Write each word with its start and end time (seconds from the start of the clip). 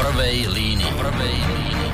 prvej 0.00 0.48
línii. 0.48 0.92
Prvej 0.96 1.36
línii. 1.36 1.88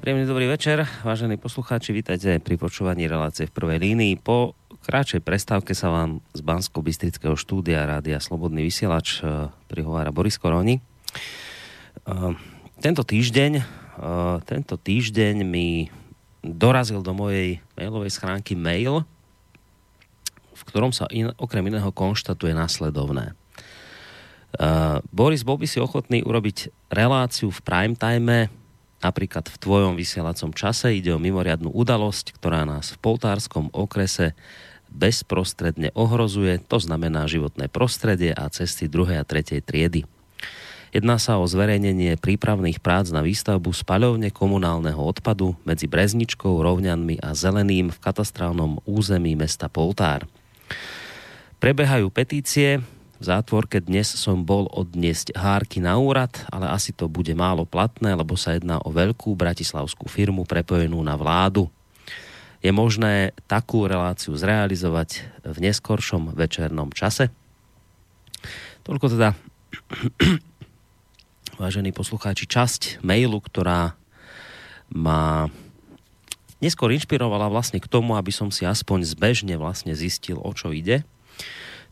Príjemný 0.00 0.24
dobrý 0.24 0.48
večer, 0.48 0.88
vážení 1.04 1.36
poslucháči, 1.36 1.92
vítajte 1.92 2.40
pri 2.40 2.56
počúvaní 2.56 3.04
relácie 3.04 3.44
v 3.44 3.52
prvej 3.52 3.84
línii. 3.84 4.16
Po 4.24 4.56
kráčej 4.88 5.20
prestávke 5.20 5.76
sa 5.76 5.92
vám 5.92 6.24
z 6.32 6.40
bansko 6.40 6.80
bystrického 6.80 7.36
štúdia 7.36 7.84
Rádia 7.84 8.16
Slobodný 8.24 8.64
vysielač 8.64 9.20
eh, 9.20 9.52
prihovára 9.68 10.08
Boris 10.16 10.40
Koroni. 10.40 10.80
Eh, 10.80 12.32
tento 12.80 13.04
týždeň, 13.04 13.84
tento 14.46 14.74
týždeň 14.78 15.42
mi 15.42 15.90
dorazil 16.42 17.02
do 17.02 17.12
mojej 17.12 17.58
mailovej 17.74 18.14
schránky 18.14 18.54
mail, 18.54 19.02
v 20.54 20.62
ktorom 20.66 20.94
sa 20.94 21.06
in, 21.10 21.34
okrem 21.38 21.66
iného 21.66 21.90
konštatuje 21.90 22.54
nasledovné. 22.54 23.34
Boris, 25.12 25.44
bol 25.44 25.60
by 25.60 25.66
si 25.68 25.78
ochotný 25.78 26.24
urobiť 26.24 26.72
reláciu 26.88 27.52
v 27.52 27.60
prime 27.62 27.94
time 27.98 28.48
Napríklad 28.98 29.46
v 29.46 29.60
tvojom 29.62 29.94
vysielacom 29.94 30.50
čase 30.50 30.90
ide 30.98 31.14
o 31.14 31.22
mimoriadnú 31.22 31.70
udalosť, 31.70 32.34
ktorá 32.34 32.66
nás 32.66 32.90
v 32.90 32.98
poltárskom 32.98 33.70
okrese 33.70 34.34
bezprostredne 34.90 35.94
ohrozuje, 35.94 36.58
to 36.66 36.82
znamená 36.82 37.30
životné 37.30 37.70
prostredie 37.70 38.34
a 38.34 38.50
cesty 38.50 38.90
2. 38.90 39.22
a 39.22 39.24
3. 39.24 39.62
triedy. 39.62 40.02
Jedná 40.88 41.20
sa 41.20 41.36
o 41.36 41.44
zverejnenie 41.44 42.16
prípravných 42.16 42.80
prác 42.80 43.12
na 43.12 43.20
výstavbu 43.20 43.76
spaľovne 43.76 44.32
komunálneho 44.32 44.96
odpadu 44.96 45.52
medzi 45.68 45.84
Brezničkou, 45.84 46.64
Rovňanmi 46.64 47.20
a 47.20 47.36
Zeleným 47.36 47.92
v 47.92 47.98
katastrálnom 48.00 48.80
území 48.88 49.36
mesta 49.36 49.68
Poltár. 49.68 50.24
Prebehajú 51.60 52.08
petície, 52.08 52.80
v 53.18 53.24
zátvorke 53.26 53.82
dnes 53.84 54.08
som 54.14 54.46
bol 54.46 54.70
odniesť 54.70 55.34
hárky 55.34 55.82
na 55.82 55.98
úrad, 55.98 56.30
ale 56.48 56.70
asi 56.70 56.94
to 56.94 57.10
bude 57.10 57.34
málo 57.34 57.66
platné, 57.66 58.14
lebo 58.14 58.38
sa 58.38 58.54
jedná 58.54 58.78
o 58.80 58.94
veľkú 58.94 59.34
bratislavskú 59.34 60.06
firmu 60.06 60.46
prepojenú 60.46 61.02
na 61.04 61.18
vládu. 61.18 61.66
Je 62.64 62.70
možné 62.72 63.36
takú 63.50 63.84
reláciu 63.84 64.38
zrealizovať 64.38 65.26
v 65.44 65.56
neskoršom 65.68 66.32
večernom 66.32 66.94
čase? 66.94 67.28
Toľko 68.86 69.18
teda, 69.18 69.34
vážení 71.58 71.90
poslucháči, 71.90 72.46
časť 72.46 73.02
mailu, 73.02 73.42
ktorá 73.42 73.98
ma 74.88 75.52
neskôr 76.64 76.94
inšpirovala 76.94 77.50
vlastne 77.52 77.82
k 77.82 77.90
tomu, 77.90 78.16
aby 78.16 78.32
som 78.32 78.48
si 78.48 78.64
aspoň 78.64 79.04
zbežne 79.04 79.58
vlastne 79.60 79.92
zistil, 79.92 80.38
o 80.38 80.50
čo 80.54 80.72
ide– 80.72 81.02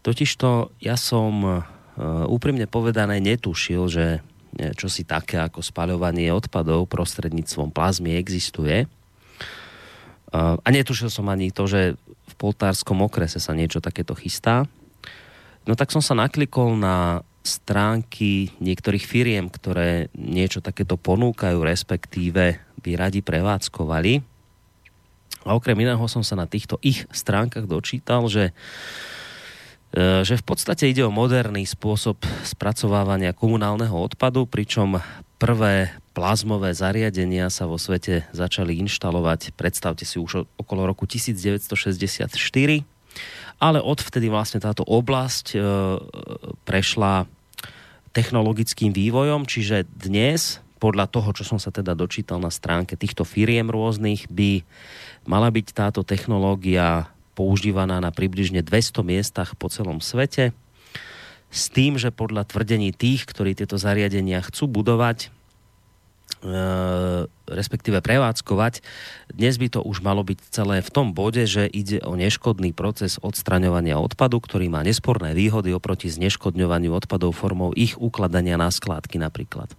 Totižto 0.06 0.78
ja 0.78 0.94
som 0.94 1.34
e, 1.42 1.50
úprimne 2.30 2.70
povedané 2.70 3.18
netušil, 3.18 3.82
že 3.90 4.06
čo 4.78 4.86
si 4.86 5.02
také 5.02 5.42
ako 5.42 5.66
spaľovanie 5.66 6.30
odpadov 6.30 6.86
prostredníctvom 6.86 7.74
plazmy 7.74 8.14
existuje. 8.14 8.86
E, 8.86 8.88
a 10.38 10.68
netušil 10.70 11.10
som 11.10 11.26
ani 11.26 11.50
to, 11.50 11.66
že 11.66 11.98
v 11.98 12.34
poltárskom 12.38 13.02
okrese 13.02 13.42
sa 13.42 13.50
niečo 13.50 13.82
takéto 13.82 14.14
chystá. 14.14 14.70
No 15.66 15.74
tak 15.74 15.90
som 15.90 15.98
sa 15.98 16.14
naklikol 16.14 16.78
na 16.78 17.26
stránky 17.46 18.50
niektorých 18.58 19.06
firiem, 19.06 19.46
ktoré 19.46 20.10
niečo 20.18 20.58
takéto 20.58 20.98
ponúkajú, 20.98 21.62
respektíve 21.62 22.58
by 22.82 22.90
radi 22.98 23.22
prevádzkovali. 23.22 24.20
A 25.46 25.54
okrem 25.54 25.78
iného 25.78 26.02
som 26.10 26.26
sa 26.26 26.34
na 26.34 26.50
týchto 26.50 26.82
ich 26.82 27.06
stránkach 27.14 27.70
dočítal, 27.70 28.26
že 28.26 28.50
E, 29.96 30.28
že 30.28 30.36
v 30.36 30.44
podstate 30.44 30.92
ide 30.92 31.00
o 31.06 31.14
moderný 31.14 31.64
spôsob 31.64 32.20
spracovávania 32.44 33.32
komunálneho 33.32 33.96
odpadu, 33.96 34.44
pričom 34.44 35.00
prvé 35.40 35.96
plazmové 36.12 36.76
zariadenia 36.76 37.48
sa 37.48 37.64
vo 37.64 37.80
svete 37.80 38.28
začali 38.36 38.76
inštalovať, 38.84 39.56
predstavte 39.56 40.04
si 40.04 40.20
už 40.20 40.44
okolo 40.60 40.84
roku 40.84 41.08
1964, 41.08 42.28
ale 43.56 43.78
odvtedy 43.80 44.28
vlastne 44.28 44.60
táto 44.60 44.84
oblasť 44.84 45.46
e, 45.54 45.58
prešla 46.68 47.24
technologickým 48.16 48.96
vývojom, 48.96 49.44
čiže 49.44 49.84
dnes 49.92 50.64
podľa 50.80 51.04
toho, 51.12 51.36
čo 51.36 51.44
som 51.44 51.60
sa 51.60 51.68
teda 51.68 51.92
dočítal 51.92 52.40
na 52.40 52.48
stránke 52.48 52.96
týchto 52.96 53.28
firiem 53.28 53.68
rôznych, 53.68 54.24
by 54.32 54.64
mala 55.28 55.52
byť 55.52 55.66
táto 55.76 56.00
technológia 56.00 57.12
používaná 57.36 58.00
na 58.00 58.08
približne 58.08 58.64
200 58.64 59.04
miestach 59.04 59.52
po 59.60 59.68
celom 59.68 60.00
svete. 60.00 60.56
S 61.52 61.68
tým, 61.68 62.00
že 62.00 62.08
podľa 62.08 62.48
tvrdení 62.48 62.96
tých, 62.96 63.28
ktorí 63.28 63.52
tieto 63.52 63.76
zariadenia 63.76 64.40
chcú 64.40 64.64
budovať, 64.64 65.35
respektíve 67.46 68.02
prevádzkovať, 68.02 68.84
dnes 69.32 69.54
by 69.56 69.68
to 69.72 69.80
už 69.80 70.04
malo 70.04 70.20
byť 70.26 70.38
celé 70.52 70.84
v 70.84 70.90
tom 70.92 71.16
bode, 71.16 71.44
že 71.48 71.64
ide 71.66 72.02
o 72.04 72.18
neškodný 72.18 72.76
proces 72.76 73.16
odstraňovania 73.22 73.96
odpadu, 73.96 74.42
ktorý 74.42 74.68
má 74.68 74.84
nesporné 74.84 75.32
výhody 75.32 75.72
oproti 75.72 76.12
zneškodňovaniu 76.12 76.92
odpadov 76.92 77.32
formou 77.32 77.72
ich 77.72 77.96
ukladania 77.96 78.60
na 78.60 78.68
skládky 78.68 79.16
napríklad. 79.22 79.72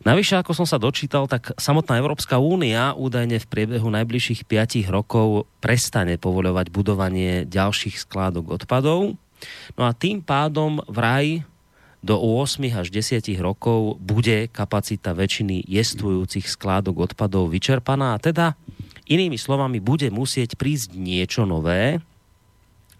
Navyše, 0.00 0.40
ako 0.40 0.56
som 0.56 0.64
sa 0.64 0.80
dočítal, 0.80 1.28
tak 1.28 1.52
samotná 1.60 2.00
Európska 2.00 2.40
únia 2.40 2.96
údajne 2.96 3.36
v 3.36 3.50
priebehu 3.52 3.92
najbližších 3.92 4.48
5 4.48 4.88
rokov 4.88 5.44
prestane 5.60 6.16
povoľovať 6.16 6.72
budovanie 6.72 7.44
ďalších 7.44 8.00
skládok 8.08 8.48
odpadov. 8.48 9.20
No 9.76 9.82
a 9.84 9.92
tým 9.92 10.24
pádom 10.24 10.80
vraj 10.88 11.44
do 12.00 12.16
8 12.16 12.64
až 12.72 12.88
10 12.88 13.20
rokov 13.44 14.00
bude 14.00 14.48
kapacita 14.48 15.12
väčšiny 15.12 15.68
jestvujúcich 15.68 16.48
skládok 16.48 17.12
odpadov 17.12 17.52
vyčerpaná 17.52 18.16
a 18.16 18.22
teda 18.22 18.56
inými 19.04 19.36
slovami 19.36 19.84
bude 19.84 20.08
musieť 20.08 20.56
prísť 20.56 20.96
niečo 20.96 21.44
nové, 21.44 22.00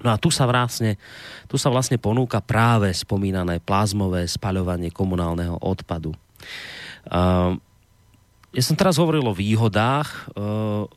No 0.00 0.16
a 0.16 0.16
tu 0.16 0.32
sa 0.32 0.48
vlastne, 0.48 0.96
tu 1.44 1.60
sa 1.60 1.68
vlastne 1.68 2.00
ponúka 2.00 2.40
práve 2.40 2.88
spomínané 2.96 3.60
plazmové 3.60 4.24
spaľovanie 4.24 4.88
komunálneho 4.88 5.60
odpadu. 5.60 6.16
Ehm, 7.08 7.60
ja 8.50 8.62
som 8.64 8.80
teraz 8.80 8.96
hovoril 8.96 9.28
o 9.28 9.36
výhodách, 9.36 10.32
ehm, 10.32 10.88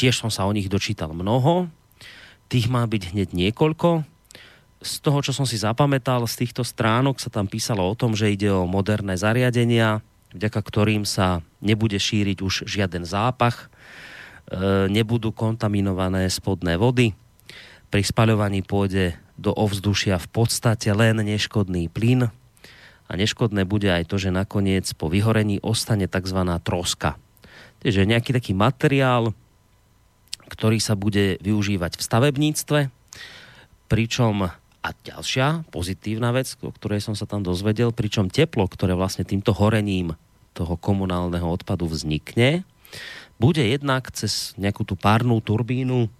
tiež 0.00 0.24
som 0.24 0.32
sa 0.32 0.48
o 0.48 0.54
nich 0.56 0.72
dočítal 0.72 1.12
mnoho, 1.12 1.68
tých 2.48 2.72
má 2.72 2.84
byť 2.88 3.12
hneď 3.12 3.28
niekoľko. 3.36 4.08
Z 4.84 5.00
toho, 5.00 5.24
čo 5.24 5.32
som 5.32 5.48
si 5.48 5.56
zapamätal 5.56 6.20
z 6.28 6.44
týchto 6.44 6.60
stránok, 6.60 7.16
sa 7.16 7.32
tam 7.32 7.48
písalo 7.48 7.80
o 7.80 7.96
tom, 7.96 8.12
že 8.12 8.28
ide 8.28 8.52
o 8.52 8.68
moderné 8.68 9.16
zariadenia, 9.16 10.04
vďaka 10.36 10.60
ktorým 10.60 11.08
sa 11.08 11.40
nebude 11.64 11.96
šíriť 11.96 12.44
už 12.44 12.68
žiaden 12.68 13.08
zápach, 13.08 13.72
ehm, 14.52 14.92
nebudú 14.92 15.32
kontaminované 15.32 16.28
spodné 16.28 16.76
vody, 16.76 17.16
pri 17.88 18.04
spaľovaní 18.04 18.60
pôjde 18.60 19.16
do 19.40 19.56
ovzdušia 19.56 20.20
v 20.20 20.28
podstate 20.28 20.92
len 20.92 21.16
neškodný 21.24 21.88
plyn, 21.88 22.28
a 23.04 23.12
neškodné 23.20 23.68
bude 23.68 23.92
aj 23.92 24.08
to, 24.08 24.16
že 24.16 24.32
nakoniec 24.32 24.88
po 24.96 25.12
vyhorení 25.12 25.60
ostane 25.60 26.08
tzv. 26.08 26.40
troska. 26.64 27.20
Takže 27.84 28.08
nejaký 28.08 28.32
taký 28.32 28.56
materiál, 28.56 29.36
ktorý 30.48 30.80
sa 30.80 30.96
bude 30.96 31.36
využívať 31.44 32.00
v 32.00 32.02
stavebníctve, 32.02 32.80
pričom 33.92 34.48
a 34.84 34.92
ďalšia 34.92 35.64
pozitívna 35.72 36.28
vec, 36.36 36.52
o 36.60 36.68
ktorej 36.68 37.00
som 37.00 37.16
sa 37.16 37.24
tam 37.24 37.40
dozvedel, 37.40 37.88
pričom 37.88 38.28
teplo, 38.28 38.68
ktoré 38.68 38.92
vlastne 38.92 39.24
týmto 39.24 39.56
horením 39.56 40.12
toho 40.52 40.76
komunálneho 40.76 41.48
odpadu 41.48 41.88
vznikne, 41.88 42.68
bude 43.40 43.64
jednak 43.64 44.12
cez 44.12 44.52
nejakú 44.60 44.84
tú 44.84 44.94
párnu 44.94 45.40
turbínu 45.40 46.12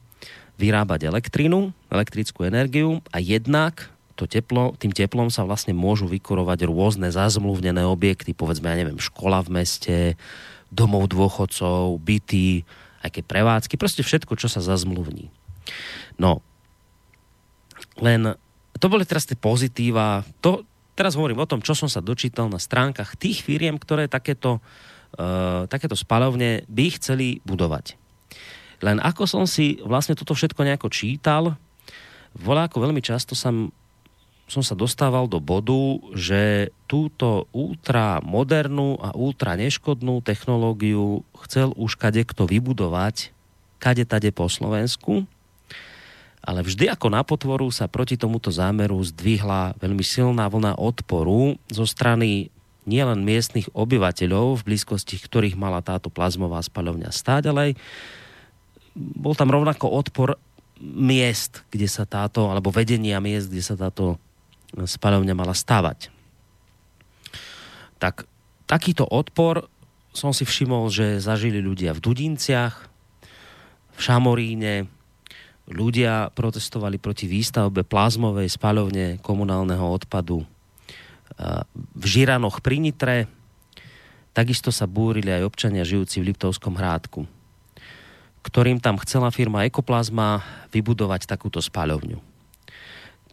vyrábať 0.56 1.12
elektrínu, 1.12 1.76
elektrickú 1.92 2.48
energiu 2.48 3.04
a 3.12 3.20
jednak 3.20 3.92
to 4.16 4.24
teplo, 4.24 4.72
tým 4.78 4.94
teplom 4.94 5.28
sa 5.28 5.42
vlastne 5.42 5.74
môžu 5.74 6.06
vykurovať 6.06 6.70
rôzne 6.70 7.10
zazmluvnené 7.10 7.82
objekty, 7.84 8.30
povedzme, 8.30 8.70
ja 8.70 8.78
neviem, 8.78 9.02
škola 9.02 9.42
v 9.42 9.60
meste, 9.60 9.96
domov 10.70 11.10
dôchodcov, 11.10 11.98
byty, 11.98 12.62
keď 13.02 13.24
prevádzky, 13.26 13.74
proste 13.74 14.06
všetko, 14.06 14.38
čo 14.38 14.46
sa 14.46 14.62
zazmluvní. 14.62 15.28
No, 16.16 16.40
len 17.98 18.38
to 18.78 18.86
boli 18.90 19.06
teraz 19.06 19.26
tie 19.28 19.38
pozitíva. 19.38 20.26
To, 20.42 20.66
teraz 20.94 21.14
hovorím 21.14 21.42
o 21.42 21.50
tom, 21.50 21.62
čo 21.62 21.74
som 21.74 21.86
sa 21.90 22.02
dočítal 22.02 22.50
na 22.50 22.58
stránkach 22.58 23.14
tých 23.18 23.42
firiem, 23.42 23.78
ktoré 23.78 24.10
takéto, 24.10 24.58
uh, 25.18 25.66
takéto 25.70 25.94
spalovne 25.94 26.66
by 26.66 26.86
chceli 26.98 27.38
budovať. 27.46 27.98
Len 28.82 28.98
ako 29.00 29.24
som 29.24 29.44
si 29.46 29.80
vlastne 29.82 30.18
toto 30.18 30.34
všetko 30.34 30.60
nejako 30.66 30.88
čítal, 30.90 31.56
voľa 32.34 32.66
ako 32.66 32.82
veľmi 32.82 33.00
často 33.00 33.38
sa 33.38 33.54
som 34.44 34.60
sa 34.60 34.76
dostával 34.76 35.24
do 35.24 35.40
bodu, 35.40 35.96
že 36.12 36.68
túto 36.84 37.48
ultramodernú 37.56 39.00
a 39.00 39.16
ultra 39.16 39.56
neškodnú 39.56 40.20
technológiu 40.20 41.24
chcel 41.48 41.72
už 41.80 41.96
kto 41.96 42.44
vybudovať, 42.44 43.32
kade 43.80 44.04
tade 44.04 44.28
po 44.36 44.44
Slovensku, 44.52 45.24
ale 46.44 46.60
vždy 46.60 46.92
ako 46.92 47.08
na 47.08 47.24
potvoru 47.24 47.72
sa 47.72 47.88
proti 47.88 48.20
tomuto 48.20 48.52
zámeru 48.52 49.00
zdvihla 49.00 49.80
veľmi 49.80 50.04
silná 50.04 50.44
vlna 50.52 50.76
odporu 50.76 51.56
zo 51.72 51.88
strany 51.88 52.52
nielen 52.84 53.24
miestnych 53.24 53.72
obyvateľov, 53.72 54.60
v 54.60 54.66
blízkosti 54.68 55.16
ktorých 55.16 55.56
mala 55.56 55.80
táto 55.80 56.12
plazmová 56.12 56.60
spaľovňa 56.60 57.08
stáť, 57.08 57.42
ale 57.48 57.60
aj 57.60 57.72
bol 58.94 59.32
tam 59.32 59.48
rovnako 59.48 59.88
odpor 59.88 60.36
miest, 60.84 61.64
kde 61.72 61.88
sa 61.88 62.04
táto, 62.04 62.52
alebo 62.52 62.68
vedenia 62.68 63.24
miest, 63.24 63.48
kde 63.48 63.64
sa 63.64 63.74
táto 63.80 64.20
spaľovňa 64.76 65.32
mala 65.32 65.56
stavať. 65.56 66.12
Tak 67.96 68.28
takýto 68.68 69.08
odpor 69.08 69.64
som 70.12 70.36
si 70.36 70.44
všimol, 70.44 70.92
že 70.92 71.24
zažili 71.24 71.64
ľudia 71.64 71.96
v 71.96 72.04
Dudinciach, 72.04 72.74
v 73.96 73.98
Šamoríne, 73.98 74.86
ľudia 75.68 76.28
protestovali 76.36 77.00
proti 77.00 77.24
výstavbe 77.24 77.84
plazmovej 77.84 78.52
spaľovne 78.52 79.24
komunálneho 79.24 79.84
odpadu 79.84 80.44
v 81.74 82.04
Žiranoch 82.04 82.62
pri 82.62 82.78
Nitre, 82.78 83.26
takisto 84.36 84.70
sa 84.70 84.86
búrili 84.86 85.32
aj 85.32 85.46
občania 85.46 85.82
žijúci 85.82 86.22
v 86.22 86.30
Liptovskom 86.30 86.76
hrádku, 86.78 87.26
ktorým 88.44 88.78
tam 88.78 89.00
chcela 89.02 89.34
firma 89.34 89.66
Ekoplazma 89.66 90.44
vybudovať 90.70 91.26
takúto 91.26 91.58
spaľovňu. 91.58 92.20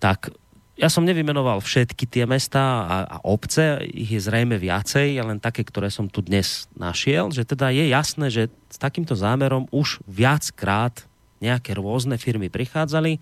Tak 0.02 0.34
ja 0.82 0.90
som 0.90 1.06
nevymenoval 1.06 1.62
všetky 1.62 2.10
tie 2.10 2.26
mesta 2.26 2.58
a, 2.90 2.96
a 3.06 3.18
obce, 3.22 3.86
ich 3.86 4.18
je 4.18 4.22
zrejme 4.24 4.58
viacej, 4.58 5.22
len 5.22 5.38
také, 5.38 5.62
ktoré 5.62 5.94
som 5.94 6.10
tu 6.10 6.26
dnes 6.26 6.66
našiel, 6.74 7.30
že 7.30 7.46
teda 7.46 7.70
je 7.70 7.86
jasné, 7.94 8.34
že 8.34 8.44
s 8.66 8.78
takýmto 8.82 9.14
zámerom 9.14 9.70
už 9.70 10.02
viackrát 10.10 11.06
nejaké 11.42 11.74
rôzne 11.74 12.16
firmy 12.22 12.48
prichádzali, 12.48 13.18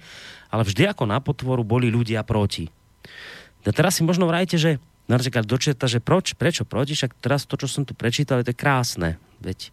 ale 0.52 0.64
vždy 0.68 0.92
ako 0.92 1.08
na 1.08 1.24
potvoru 1.24 1.64
boli 1.64 1.88
ľudia 1.88 2.22
proti. 2.28 2.68
A 3.64 3.72
teraz 3.72 4.00
si 4.00 4.04
možno 4.04 4.28
vrajte, 4.28 4.60
že 4.60 4.78
napríklad 5.10 5.48
dočeta, 5.48 5.90
že 5.90 6.04
proč, 6.04 6.38
prečo 6.38 6.68
proti, 6.68 6.94
však 6.94 7.18
teraz 7.18 7.48
to, 7.48 7.58
čo 7.58 7.66
som 7.66 7.84
tu 7.88 7.98
prečítal, 7.98 8.44
je 8.44 8.52
to 8.52 8.60
krásne. 8.60 9.18
Veď 9.42 9.72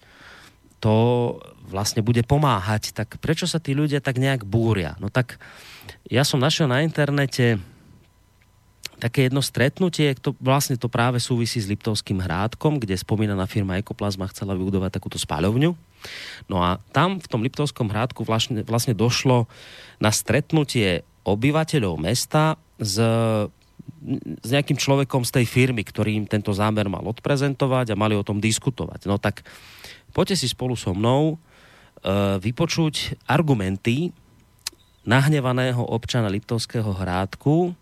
to 0.81 0.95
vlastne 1.67 2.01
bude 2.01 2.23
pomáhať, 2.23 2.95
tak 2.95 3.19
prečo 3.19 3.51
sa 3.51 3.59
tí 3.59 3.75
ľudia 3.75 3.99
tak 3.99 4.23
nejak 4.23 4.47
búria? 4.47 4.95
No 5.03 5.11
tak 5.11 5.43
ja 6.07 6.23
som 6.23 6.39
našiel 6.39 6.71
na 6.71 6.87
internete 6.87 7.59
také 8.97 9.29
jedno 9.29 9.45
stretnutie, 9.45 10.17
to 10.17 10.33
vlastne 10.41 10.81
to 10.81 10.89
práve 10.89 11.21
súvisí 11.21 11.61
s 11.61 11.69
Liptovským 11.69 12.17
hrádkom, 12.17 12.81
kde 12.81 12.97
spomínaná 12.97 13.45
firma 13.45 13.77
Ekoplazma 13.77 14.31
chcela 14.33 14.57
vybudovať 14.57 14.97
takúto 14.97 15.21
spáľovňu. 15.21 15.77
No 16.47 16.63
a 16.63 16.83
tam 16.93 17.19
v 17.19 17.27
tom 17.27 17.41
Liptovskom 17.43 17.91
hrádku 17.91 18.23
vlastne, 18.23 18.63
vlastne 18.63 18.93
došlo 18.97 19.51
na 19.99 20.11
stretnutie 20.13 21.03
obyvateľov 21.27 21.99
mesta 21.99 22.55
s, 22.79 23.03
s 24.43 24.49
nejakým 24.49 24.79
človekom 24.79 25.27
z 25.27 25.43
tej 25.43 25.47
firmy, 25.51 25.83
ktorý 25.83 26.15
im 26.15 26.27
tento 26.31 26.55
zámer 26.55 26.87
mal 26.87 27.03
odprezentovať 27.03 27.93
a 27.93 27.99
mali 27.99 28.15
o 28.15 28.27
tom 28.27 28.39
diskutovať. 28.39 29.11
No 29.11 29.19
tak 29.19 29.43
poďte 30.15 30.39
si 30.39 30.47
spolu 30.47 30.79
so 30.79 30.95
mnou 30.95 31.35
e, 31.35 31.37
vypočuť 32.39 33.27
argumenty 33.27 34.15
nahnevaného 35.07 35.83
občana 35.83 36.31
Liptovského 36.31 36.91
hrádku, 36.95 37.75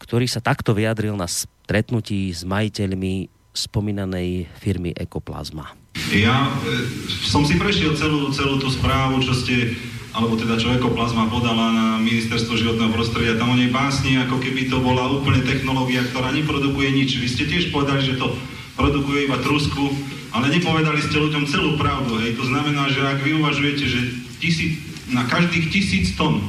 ktorý 0.00 0.28
sa 0.28 0.44
takto 0.44 0.76
vyjadril 0.76 1.16
na 1.16 1.28
stretnutí 1.28 2.28
s 2.32 2.44
majiteľmi 2.44 3.32
spomínanej 3.54 4.50
firmy 4.58 4.92
Ekoplazma. 4.92 5.83
Ja 6.14 6.46
e, 6.46 6.86
som 7.26 7.46
si 7.46 7.58
prešiel 7.58 7.94
celú, 7.94 8.30
celú 8.34 8.58
tú 8.62 8.70
správu, 8.70 9.22
čo 9.22 9.34
ste, 9.34 9.78
alebo 10.14 10.38
teda 10.38 10.58
čo 10.58 10.74
Ekoplazma 10.74 11.26
podala 11.30 11.70
na 11.74 11.86
ministerstvo 12.02 12.54
životného 12.54 12.94
prostredia. 12.94 13.38
Tam 13.38 13.50
o 13.50 13.58
nej 13.58 13.70
básni, 13.70 14.18
ako 14.18 14.38
keby 14.38 14.70
to 14.70 14.78
bola 14.82 15.10
úplne 15.10 15.42
technológia, 15.42 16.06
ktorá 16.10 16.30
neprodukuje 16.30 16.90
nič. 16.94 17.18
Vy 17.18 17.28
ste 17.30 17.44
tiež 17.50 17.74
povedali, 17.74 18.02
že 18.04 18.18
to 18.18 18.30
produkuje 18.78 19.26
iba 19.30 19.38
trusku, 19.42 19.90
ale 20.34 20.50
nepovedali 20.50 20.98
ste 21.02 21.18
ľuďom 21.18 21.46
celú 21.46 21.78
pravdu. 21.78 22.18
Hej. 22.22 22.38
To 22.42 22.44
znamená, 22.46 22.90
že 22.90 23.02
ak 23.02 23.22
vy 23.22 23.38
uvažujete, 23.38 23.84
že 23.86 24.00
tisíc, 24.42 24.82
na 25.10 25.26
každých 25.30 25.70
tisíc 25.70 26.14
tón 26.18 26.42
e, 26.42 26.46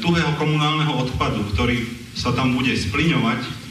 tuhého 0.00 0.32
komunálneho 0.36 1.08
odpadu, 1.08 1.44
ktorý 1.56 1.88
sa 2.12 2.36
tam 2.36 2.52
bude 2.52 2.72
spliňovať, 2.72 3.67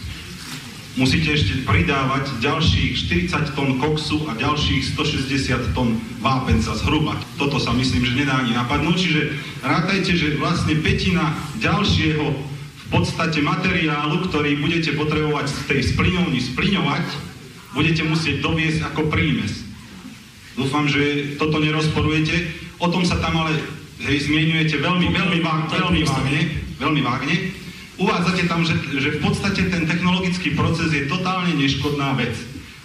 musíte 0.97 1.29
ešte 1.29 1.61
pridávať 1.61 2.41
ďalších 2.41 3.29
40 3.29 3.53
tón 3.53 3.77
koksu 3.77 4.25
a 4.27 4.33
ďalších 4.33 4.97
160 4.97 5.77
tón 5.77 6.01
vápenca 6.19 6.73
zhruba. 6.73 7.13
Toto 7.38 7.61
sa 7.61 7.71
myslím, 7.77 8.01
že 8.01 8.17
nedá 8.25 8.41
ani 8.41 8.57
napadnúť, 8.57 8.97
čiže 8.97 9.21
rátajte, 9.61 10.17
že 10.17 10.41
vlastne 10.41 10.73
petina 10.81 11.38
ďalšieho 11.61 12.25
v 12.33 12.85
podstate 12.89 13.45
materiálu, 13.45 14.25
ktorý 14.25 14.57
budete 14.57 14.97
potrebovať 14.97 15.45
z 15.53 15.57
tej 15.69 15.79
spliňovni 15.94 16.41
spliňovať, 16.41 17.05
budete 17.77 18.01
musieť 18.09 18.41
doviesť 18.41 18.89
ako 18.89 19.13
prímes. 19.13 19.69
Dúfam, 20.57 20.89
že 20.89 21.38
toto 21.38 21.61
nerozporujete. 21.61 22.65
O 22.81 22.89
tom 22.89 23.05
sa 23.05 23.21
tam 23.21 23.38
ale 23.45 23.53
hej, 24.01 24.25
zmienujete 24.25 24.81
veľmi, 24.81 25.13
veľmi, 25.13 25.39
vágne, 25.45 25.69
veľmi 25.69 26.01
vágne, 26.09 26.41
veľmi 26.81 27.01
vágne 27.05 27.35
uvádzate 27.97 28.45
tam, 28.45 28.65
že, 28.65 28.77
že 28.97 29.17
v 29.17 29.19
podstate 29.21 29.69
ten 29.69 29.89
technologický 29.89 30.53
proces 30.53 30.94
je 30.94 31.09
totálne 31.09 31.53
neškodná 31.57 32.13
vec. 32.17 32.33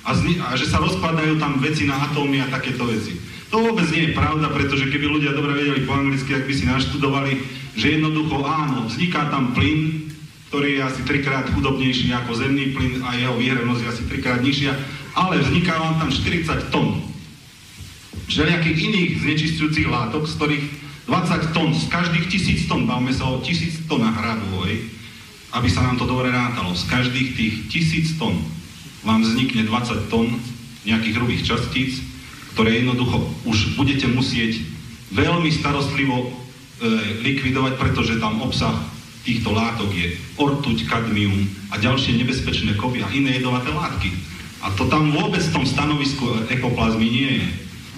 A, 0.02 0.18
zni- 0.18 0.40
a 0.42 0.58
že 0.58 0.66
sa 0.66 0.82
rozpadajú 0.82 1.38
tam 1.38 1.62
veci 1.62 1.86
na 1.86 1.94
atómy 2.10 2.42
a 2.42 2.50
takéto 2.50 2.84
veci. 2.88 3.16
To 3.54 3.62
vôbec 3.62 3.86
nie 3.92 4.10
je 4.10 4.16
pravda, 4.16 4.50
pretože 4.50 4.88
keby 4.88 5.06
ľudia 5.06 5.36
dobre 5.36 5.54
vedeli 5.54 5.86
po 5.86 5.94
anglicky, 5.94 6.34
ak 6.34 6.48
by 6.48 6.54
si 6.56 6.64
naštudovali, 6.66 7.32
že 7.78 8.00
jednoducho 8.00 8.42
áno, 8.42 8.88
vzniká 8.88 9.28
tam 9.30 9.54
plyn, 9.54 10.10
ktorý 10.50 10.80
je 10.80 10.82
asi 10.82 11.00
trikrát 11.06 11.48
chudobnejší 11.54 12.12
ako 12.12 12.32
zemný 12.34 12.74
plyn 12.74 13.04
a 13.04 13.14
jeho 13.14 13.36
výhrevnosť 13.36 13.80
je 13.84 13.92
asi 13.92 14.02
trikrát 14.08 14.40
nižšia, 14.40 14.72
ale 15.14 15.44
vzniká 15.44 15.76
vám 15.76 16.00
tam 16.02 16.10
40 16.10 16.72
tón 16.72 17.12
všelijakých 18.32 18.78
iných 18.88 19.10
znečistujúcich 19.28 19.88
látok, 19.92 20.24
z 20.24 20.34
ktorých 20.40 20.64
20 21.04 21.52
tón, 21.52 21.68
z 21.76 21.84
každých 21.92 22.26
tisíc 22.32 22.60
tón, 22.64 22.88
bavme 22.88 23.12
sa 23.12 23.28
o 23.28 23.44
tisíc 23.44 23.84
tónach 23.84 24.16
hradu, 24.16 24.48
aby 25.52 25.68
sa 25.68 25.84
nám 25.84 26.00
to 26.00 26.08
dobre 26.08 26.32
rátalo. 26.32 26.72
Z 26.72 26.88
každých 26.88 27.28
tých 27.36 27.54
tisíc 27.68 28.16
tón 28.16 28.40
vám 29.04 29.20
vznikne 29.20 29.68
20 29.68 30.08
tón 30.08 30.40
nejakých 30.88 31.16
hrubých 31.20 31.42
častíc, 31.46 32.00
ktoré 32.56 32.80
jednoducho 32.80 33.22
už 33.44 33.76
budete 33.76 34.08
musieť 34.10 34.60
veľmi 35.12 35.52
starostlivo 35.52 36.16
e, 36.24 36.28
likvidovať, 37.20 37.76
pretože 37.76 38.20
tam 38.20 38.40
obsah 38.40 38.74
týchto 39.22 39.54
látok 39.54 39.92
je 39.94 40.18
ortuť, 40.40 40.88
kadmium 40.88 41.46
a 41.70 41.78
ďalšie 41.78 42.18
nebezpečné 42.18 42.74
kovy 42.74 43.06
a 43.06 43.12
iné 43.14 43.38
jedovaté 43.38 43.70
látky. 43.70 44.10
A 44.62 44.70
to 44.74 44.86
tam 44.90 45.10
vôbec 45.14 45.42
v 45.42 45.54
tom 45.54 45.64
stanovisku 45.66 46.46
ekoplazmy 46.50 47.06
nie 47.06 47.30
je. 47.42 47.48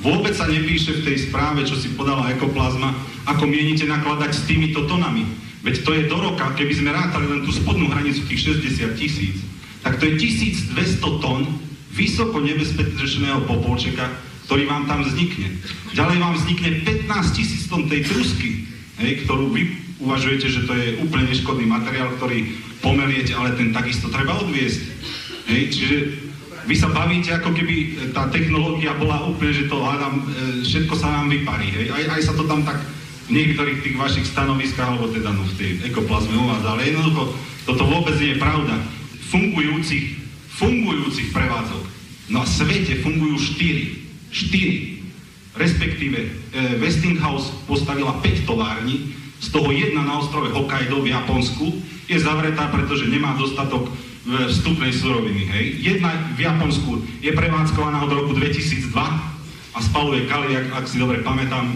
Vôbec 0.05 0.37
sa 0.37 0.45
nepíše 0.45 1.01
v 1.01 1.05
tej 1.09 1.17
správe, 1.29 1.65
čo 1.65 1.77
si 1.81 1.93
podala 1.97 2.29
ekoplazma, 2.33 2.93
ako 3.25 3.49
mienite 3.49 3.89
nakladať 3.89 4.37
s 4.37 4.45
týmito 4.45 4.85
tonami. 4.85 5.25
Veď 5.65 5.81
to 5.81 5.91
je 5.97 6.03
do 6.13 6.19
roka, 6.21 6.53
keby 6.53 6.77
sme 6.77 6.93
rátali 6.93 7.25
len 7.25 7.41
tú 7.41 7.51
spodnú 7.51 7.89
hranicu 7.89 8.29
tých 8.29 8.53
60 8.53 9.01
tisíc, 9.01 9.41
tak 9.81 9.97
to 9.97 10.05
je 10.13 10.21
1200 10.21 11.25
tón 11.25 11.49
vysoko 11.97 12.37
nebezpečného 12.45 13.49
popolčeka, 13.49 14.13
ktorý 14.45 14.69
vám 14.69 14.85
tam 14.85 15.01
vznikne. 15.01 15.57
Ďalej 15.97 16.17
vám 16.21 16.35
vznikne 16.37 16.71
15 17.09 17.37
tisíc 17.39 17.65
tón 17.65 17.89
tej 17.89 18.05
trusky, 18.05 18.69
hej, 19.01 19.25
ktorú 19.25 19.49
vy 19.57 19.73
uvažujete, 20.05 20.47
že 20.53 20.69
to 20.69 20.73
je 20.77 21.01
úplne 21.01 21.33
neškodný 21.33 21.65
materiál, 21.65 22.13
ktorý 22.21 22.45
pomeliete, 22.85 23.33
ale 23.33 23.57
ten 23.57 23.73
takisto 23.73 24.13
treba 24.13 24.37
odviesť. 24.37 24.81
Hej, 25.49 25.63
čiže 25.73 25.97
vy 26.65 26.75
sa 26.77 26.93
bavíte, 26.93 27.33
ako 27.33 27.57
keby 27.57 27.75
tá 28.13 28.29
technológia 28.29 28.97
bola 28.97 29.25
úplne, 29.29 29.53
že 29.53 29.69
to 29.69 29.81
hádam, 29.81 30.25
e, 30.29 30.65
všetko 30.65 30.95
sa 30.97 31.09
nám 31.13 31.33
vyparí. 31.33 31.69
Hej. 31.73 31.87
Aj, 31.93 32.05
aj 32.17 32.21
sa 32.25 32.33
to 32.37 32.45
tam 32.45 32.65
tak 32.65 32.81
niektorých 33.29 33.81
tých 33.81 33.97
vašich 33.97 34.27
stanoviskách, 34.29 34.97
alebo 34.97 35.09
teda 35.09 35.33
no, 35.33 35.45
v 35.45 35.57
tej 35.57 35.71
ekoplazme 35.89 36.37
uvádza, 36.37 36.69
ale 36.75 36.89
jednoducho 36.93 37.23
toto 37.65 37.83
vôbec 37.89 38.17
nie 38.21 38.37
je 38.37 38.43
pravda. 38.43 38.75
Fungujúcich, 39.33 40.05
fungujúcich 40.61 41.33
prevádzok 41.33 41.83
na 42.29 42.45
svete 42.49 43.01
fungujú 43.05 43.37
štyri. 43.41 43.85
Štyri. 44.33 45.05
Respektíve 45.55 46.19
e, 46.19 46.29
Westinghouse 46.81 47.53
postavila 47.69 48.17
5 48.21 48.49
tovární, 48.49 49.15
z 49.45 49.53
toho 49.53 49.69
jedna 49.77 50.09
na 50.09 50.25
ostrove 50.25 50.49
Hokkaido 50.57 51.05
v 51.05 51.13
Japonsku 51.13 51.77
je 52.09 52.17
zavretá, 52.17 52.73
pretože 52.73 53.13
nemá 53.13 53.37
dostatok 53.37 53.87
e, 53.87 53.91
vstupnej 54.49 54.93
suroviny. 54.93 55.45
Hej. 55.53 55.65
Jedna 55.85 56.17
v 56.33 56.41
Japonsku 56.49 57.05
je 57.21 57.33
prevádzkovaná 57.33 58.01
od 58.03 58.13
roku 58.13 58.33
2002 58.33 58.93
a 59.75 59.79
spaluje 59.85 60.25
kali, 60.27 60.57
ak, 60.57 60.67
ak 60.81 60.85
si 60.89 60.97
dobre 60.97 61.21
pamätám, 61.21 61.71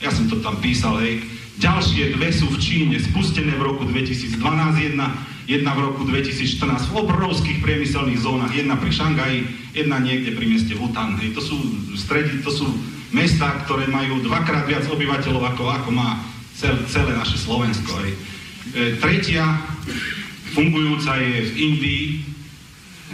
ja 0.00 0.10
som 0.12 0.28
to 0.28 0.40
tam 0.44 0.60
písal, 0.60 1.00
hej, 1.00 1.24
Ďalšie 1.56 2.20
dve 2.20 2.28
sú 2.36 2.52
v 2.52 2.60
Číne, 2.60 3.00
spustené 3.00 3.56
v 3.56 3.64
roku 3.64 3.88
2012, 3.88 4.36
jedna, 4.76 5.08
jedna 5.48 5.72
v 5.72 5.88
roku 5.88 6.04
2014 6.04 6.92
v 6.92 6.94
obrovských 7.00 7.64
priemyselných 7.64 8.20
zónach, 8.20 8.52
jedna 8.52 8.76
pri 8.76 8.92
Šangaji, 8.92 9.38
jedna 9.72 9.96
niekde 9.96 10.36
pri 10.36 10.52
meste 10.52 10.76
Wutan. 10.76 11.16
Hej, 11.16 11.32
to 11.32 11.40
sú 11.40 11.56
stredy, 11.96 12.44
to 12.44 12.52
sú 12.52 12.68
mesta, 13.08 13.64
ktoré 13.64 13.88
majú 13.88 14.20
dvakrát 14.20 14.68
viac 14.68 14.84
obyvateľov, 14.84 15.56
ako, 15.56 15.64
ako 15.80 15.90
má 15.96 16.20
cel, 16.52 16.76
celé 16.92 17.16
naše 17.16 17.40
Slovensko. 17.40 17.88
Hej. 18.04 18.12
E, 18.12 18.18
tretia 19.00 19.48
fungujúca 20.52 21.16
je 21.24 21.40
v 21.40 21.50
Indii, 21.56 22.04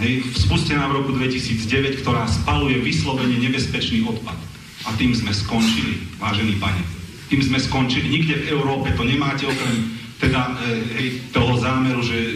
hej, 0.03 0.12
spustená 0.35 0.91
v 0.91 0.99
roku 0.99 1.15
2009, 1.15 2.03
ktorá 2.03 2.27
spaluje 2.27 2.83
vyslovene 2.83 3.39
nebezpečný 3.39 4.03
odpad. 4.03 4.52
A 4.87 4.91
tým 4.99 5.15
sme 5.15 5.31
skončili, 5.31 6.07
vážení 6.19 6.59
pane 6.59 7.03
tým 7.33 7.41
sme 7.41 7.57
skončili. 7.57 8.12
Nikde 8.12 8.45
v 8.45 8.49
Európe 8.53 8.93
to 8.93 9.09
nemáte 9.09 9.49
okrem 9.49 9.97
teda, 10.21 10.53
e, 10.69 10.85
hej, 11.01 11.09
toho 11.33 11.57
zámeru, 11.57 12.05
že 12.05 12.12
e, 12.12 12.33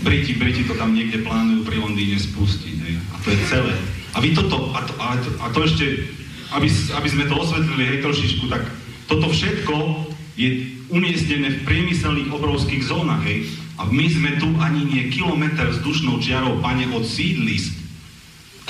Briti, 0.00 0.40
Briti 0.40 0.64
to 0.64 0.72
tam 0.72 0.96
niekde 0.96 1.20
plánujú 1.20 1.68
pri 1.68 1.76
Londýne 1.76 2.16
spustiť. 2.16 2.76
Hej. 2.80 2.96
A 2.96 3.16
to 3.20 3.28
je 3.28 3.38
celé. 3.52 3.76
A 4.16 4.24
vy 4.24 4.32
toto, 4.32 4.72
a 4.72 4.80
to, 4.88 4.92
a 4.96 5.08
to, 5.20 5.28
a 5.36 5.46
to 5.52 5.58
ešte, 5.68 5.86
aby, 6.56 6.72
aby 6.72 7.08
sme 7.12 7.28
to 7.28 7.36
osvetlili 7.36 7.84
hej, 7.92 7.98
trošičku, 8.00 8.48
tak 8.48 8.64
toto 9.04 9.28
všetko 9.28 9.76
je 10.40 10.80
umiestnené 10.88 11.60
v 11.60 11.64
priemyselných 11.68 12.32
obrovských 12.32 12.80
zónach. 12.88 13.20
Hej. 13.28 13.52
A 13.76 13.84
my 13.84 14.06
sme 14.08 14.40
tu 14.40 14.48
ani 14.64 14.88
nie 14.88 15.12
kilometr 15.12 15.68
vzdušnou 15.76 16.24
čiarou, 16.24 16.56
pane, 16.64 16.88
od 16.88 17.04
sídlisk 17.04 17.76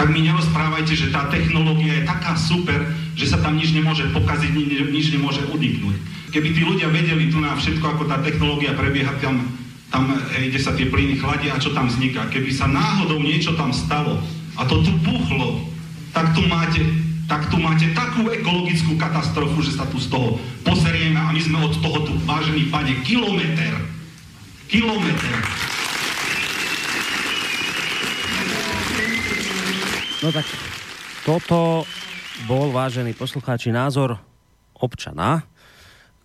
tak 0.00 0.16
mi 0.16 0.24
nerozprávajte, 0.24 0.96
že 0.96 1.12
tá 1.12 1.28
technológia 1.28 2.00
je 2.00 2.08
taká 2.08 2.32
super, 2.32 2.88
že 3.12 3.28
sa 3.28 3.36
tam 3.36 3.60
nič 3.60 3.76
nemôže 3.76 4.08
pokaziť, 4.16 4.48
nič 4.88 5.12
nemôže 5.12 5.44
uniknúť. 5.52 6.00
Keby 6.32 6.48
tí 6.56 6.64
ľudia 6.64 6.88
vedeli 6.88 7.28
tu 7.28 7.36
na 7.36 7.52
všetko, 7.52 7.84
ako 7.84 8.08
tá 8.08 8.16
technológia 8.24 8.72
prebieha, 8.72 9.12
tam, 9.20 9.44
tam 9.92 10.08
hej, 10.40 10.56
kde 10.56 10.60
sa 10.64 10.72
tie 10.72 10.88
plyny 10.88 11.20
chladia 11.20 11.52
a 11.52 11.60
čo 11.60 11.76
tam 11.76 11.92
vzniká. 11.92 12.32
Keby 12.32 12.48
sa 12.48 12.64
náhodou 12.64 13.20
niečo 13.20 13.52
tam 13.60 13.76
stalo 13.76 14.24
a 14.56 14.64
to 14.64 14.80
tu 14.80 14.92
puchlo, 15.04 15.68
tak 16.16 16.32
tu 16.32 16.48
máte, 16.48 16.80
tak 17.28 17.52
tu 17.52 17.60
máte 17.60 17.92
takú 17.92 18.24
ekologickú 18.24 18.96
katastrofu, 18.96 19.60
že 19.60 19.76
sa 19.76 19.84
tu 19.84 20.00
z 20.00 20.08
toho 20.08 20.40
poserieme 20.64 21.20
a 21.20 21.28
my 21.28 21.40
sme 21.44 21.60
od 21.60 21.76
toho 21.76 22.08
tu, 22.08 22.16
vážený 22.24 22.72
pane, 22.72 23.04
kilometr. 23.04 23.84
Kilometr. 24.64 25.28
No 30.20 30.28
tak 30.28 30.44
toto 31.24 31.88
bol, 32.44 32.68
vážený 32.76 33.16
poslucháči, 33.16 33.72
názor 33.72 34.20
občana, 34.76 35.48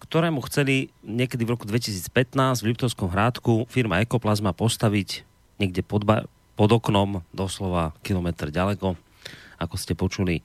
ktorému 0.04 0.44
chceli 0.52 0.92
niekedy 1.00 1.48
v 1.48 1.56
roku 1.56 1.64
2015 1.64 2.60
v 2.60 2.76
Liptovskom 2.76 3.08
hrádku 3.08 3.64
firma 3.72 4.04
Ekoplazma 4.04 4.52
postaviť 4.52 5.24
niekde 5.64 5.80
pod, 5.80 6.04
pod 6.60 6.70
oknom, 6.76 7.24
doslova 7.32 7.96
kilometr 8.04 8.52
ďaleko, 8.52 9.00
ako 9.64 9.76
ste 9.80 9.96
počuli, 9.96 10.44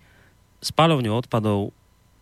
spalovňu 0.62 1.10
odpadov 1.10 1.74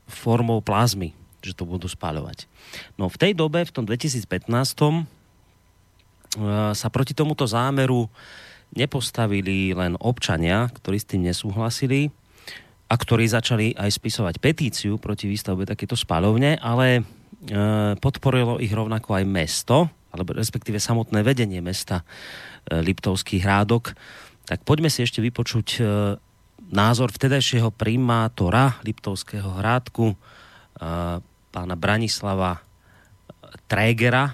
formou 0.08 0.64
plazmy, 0.64 1.12
že 1.44 1.52
to 1.52 1.68
budú 1.68 1.92
spaľovať. 1.92 2.48
No 2.96 3.12
v 3.12 3.20
tej 3.20 3.36
dobe, 3.36 3.68
v 3.68 3.74
tom 3.76 3.84
2015 3.84 4.24
eh, 4.24 5.04
sa 6.72 6.88
proti 6.88 7.12
tomuto 7.12 7.44
zámeru 7.44 8.08
nepostavili 8.76 9.72
len 9.72 9.96
občania, 10.00 10.68
ktorí 10.68 10.96
s 11.00 11.08
tým 11.08 11.24
nesúhlasili 11.24 12.12
a 12.88 12.94
ktorí 12.96 13.28
začali 13.28 13.76
aj 13.76 13.90
spisovať 14.00 14.34
petíciu 14.40 14.96
proti 14.96 15.28
výstavbe 15.28 15.68
takéto 15.68 15.92
spalovne, 15.92 16.56
ale 16.56 17.00
e, 17.00 17.02
podporilo 18.00 18.56
ich 18.60 18.72
rovnako 18.72 19.20
aj 19.20 19.24
mesto, 19.28 19.76
alebo 20.08 20.32
respektíve 20.32 20.80
samotné 20.80 21.20
vedenie 21.20 21.60
mesta 21.60 22.00
e, 22.00 22.80
Liptovský 22.80 23.44
hrádok. 23.44 23.92
Tak 24.48 24.64
poďme 24.64 24.88
si 24.88 25.04
ešte 25.04 25.20
vypočuť 25.20 25.68
e, 25.76 25.80
názor 26.72 27.12
vtedajšieho 27.12 27.68
primátora 27.76 28.80
Liptovského 28.80 29.60
hrádku, 29.60 30.12
e, 30.12 30.16
pána 31.52 31.76
Branislava 31.76 32.64
Trégera, 33.68 34.32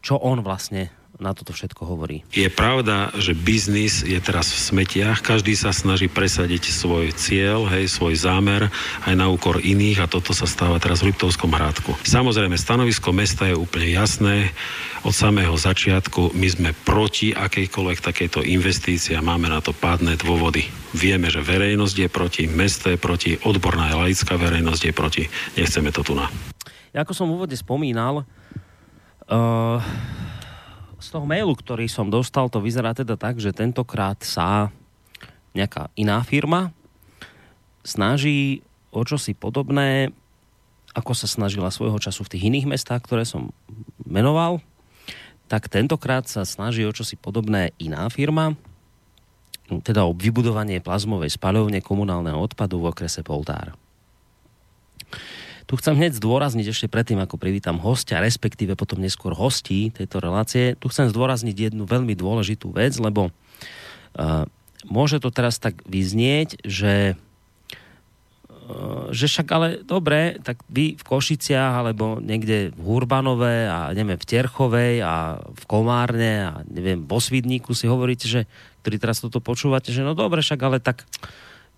čo 0.00 0.16
on 0.16 0.40
vlastne 0.40 0.95
na 1.16 1.32
toto 1.32 1.56
všetko 1.56 1.88
hovorí. 1.88 2.22
Je 2.32 2.48
pravda, 2.52 3.08
že 3.16 3.32
biznis 3.32 4.04
je 4.04 4.16
teraz 4.20 4.52
v 4.52 4.60
smetiach, 4.60 5.24
každý 5.24 5.56
sa 5.56 5.72
snaží 5.72 6.12
presadiť 6.12 6.68
svoj 6.68 7.12
cieľ, 7.16 7.64
hej, 7.72 7.88
svoj 7.88 8.14
zámer 8.20 8.68
aj 9.08 9.14
na 9.16 9.32
úkor 9.32 9.60
iných 9.60 10.04
a 10.04 10.10
toto 10.10 10.36
sa 10.36 10.44
stáva 10.44 10.76
teraz 10.76 11.00
v 11.00 11.12
Liptovskom 11.12 11.56
hrádku. 11.56 11.96
Samozrejme, 12.04 12.60
stanovisko 12.60 13.16
mesta 13.16 13.48
je 13.48 13.56
úplne 13.56 13.88
jasné. 13.88 14.52
Od 15.06 15.14
samého 15.14 15.54
začiatku 15.54 16.34
my 16.34 16.48
sme 16.50 16.70
proti 16.84 17.30
akejkoľvek 17.32 17.98
takejto 18.02 18.42
investícii 18.42 19.14
a 19.16 19.24
máme 19.24 19.46
na 19.48 19.62
to 19.62 19.70
pádne 19.70 20.18
dôvody. 20.18 20.66
Vieme, 20.92 21.30
že 21.32 21.40
verejnosť 21.40 21.96
je 21.96 22.08
proti, 22.10 22.42
mesto 22.50 22.90
je 22.90 22.98
proti, 22.98 23.38
odborná 23.46 23.94
aj 23.94 23.96
laická 24.02 24.34
verejnosť 24.34 24.82
je 24.82 24.92
proti. 24.92 25.22
Nechceme 25.54 25.94
to 25.94 26.02
tu 26.02 26.12
na. 26.18 26.26
Ja 26.90 27.06
ako 27.06 27.12
som 27.14 27.28
v 27.30 27.38
úvode 27.38 27.54
spomínal, 27.54 28.26
uh 29.30 29.80
z 30.96 31.06
toho 31.12 31.28
mailu, 31.28 31.52
ktorý 31.52 31.86
som 31.86 32.08
dostal, 32.08 32.48
to 32.48 32.64
vyzerá 32.64 32.96
teda 32.96 33.20
tak, 33.20 33.36
že 33.36 33.52
tentokrát 33.52 34.16
sa 34.24 34.72
nejaká 35.52 35.88
iná 35.96 36.20
firma 36.24 36.72
snaží 37.86 38.66
o 38.90 39.04
čosi 39.04 39.36
podobné, 39.36 40.10
ako 40.96 41.12
sa 41.12 41.28
snažila 41.28 41.68
svojho 41.68 42.00
času 42.00 42.24
v 42.24 42.32
tých 42.32 42.46
iných 42.48 42.66
mestách, 42.66 43.04
ktoré 43.04 43.28
som 43.28 43.52
menoval, 44.02 44.64
tak 45.46 45.70
tentokrát 45.70 46.26
sa 46.26 46.42
snaží 46.42 46.82
o 46.82 46.92
čosi 46.92 47.14
podobné 47.14 47.76
iná 47.78 48.08
firma, 48.10 48.56
teda 49.66 50.06
o 50.06 50.14
vybudovanie 50.14 50.82
plazmovej 50.82 51.34
spaľovne 51.36 51.82
komunálneho 51.82 52.38
odpadu 52.38 52.82
v 52.82 52.90
okrese 52.90 53.22
Poltár. 53.22 53.74
Tu 55.66 55.74
chcem 55.82 55.98
hneď 55.98 56.14
zdôrazniť 56.22 56.66
ešte 56.70 56.86
predtým, 56.86 57.18
ako 57.18 57.42
privítam 57.42 57.82
hostia, 57.82 58.22
respektíve 58.22 58.78
potom 58.78 59.02
neskôr 59.02 59.34
hostí 59.34 59.90
tejto 59.90 60.22
relácie. 60.22 60.78
Tu 60.78 60.86
chcem 60.86 61.10
zdôrazniť 61.10 61.74
jednu 61.74 61.90
veľmi 61.90 62.14
dôležitú 62.14 62.70
vec, 62.70 62.94
lebo 63.02 63.34
uh, 64.14 64.46
môže 64.86 65.18
to 65.18 65.34
teraz 65.34 65.58
tak 65.58 65.82
vyznieť, 65.82 66.62
že 66.62 67.18
uh, 67.18 69.10
že 69.10 69.26
však 69.26 69.48
ale 69.50 69.68
dobre, 69.82 70.38
tak 70.38 70.62
vy 70.70 70.94
v 70.94 71.02
Košiciach 71.02 71.82
alebo 71.82 72.22
niekde 72.22 72.70
v 72.70 72.80
Hurbanove 72.86 73.66
a 73.66 73.90
neviem 73.90 74.22
v 74.22 74.28
Terchovej 74.38 75.02
a 75.02 75.42
v 75.42 75.64
Komárne 75.66 76.34
a 76.46 76.52
neviem 76.70 77.02
v 77.02 77.10
Osvidníku 77.10 77.74
si 77.74 77.90
hovoríte, 77.90 78.30
že 78.30 78.46
ktorí 78.86 79.02
teraz 79.02 79.18
toto 79.18 79.42
počúvate, 79.42 79.90
že 79.90 80.06
no 80.06 80.14
dobre, 80.14 80.46
však 80.46 80.62
ale 80.62 80.78
tak 80.78 81.02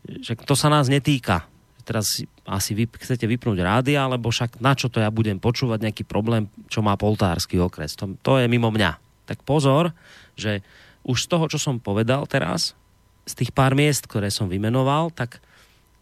že 0.05 0.37
to 0.45 0.53
sa 0.53 0.69
nás 0.69 0.93
netýka 0.93 1.49
teraz 1.89 2.21
asi 2.45 2.77
vy 2.77 2.85
chcete 2.85 3.25
vypnúť 3.25 3.65
rádia, 3.65 4.05
alebo 4.05 4.29
však 4.29 4.61
na 4.61 4.77
čo 4.77 4.93
to 4.93 5.01
ja 5.01 5.09
budem 5.09 5.41
počúvať 5.41 5.89
nejaký 5.89 6.05
problém, 6.05 6.53
čo 6.69 6.85
má 6.85 6.93
poltársky 7.01 7.57
okres. 7.57 7.97
To, 7.97 8.13
to 8.21 8.37
je 8.37 8.45
mimo 8.45 8.69
mňa. 8.69 9.01
Tak 9.25 9.49
pozor, 9.49 9.97
že 10.37 10.61
už 11.09 11.25
z 11.25 11.31
toho, 11.33 11.49
čo 11.49 11.57
som 11.57 11.81
povedal 11.81 12.29
teraz, 12.29 12.77
z 13.25 13.33
tých 13.45 13.57
pár 13.57 13.73
miest, 13.73 14.05
ktoré 14.05 14.29
som 14.29 14.53
vymenoval, 14.53 15.09
tak 15.17 15.41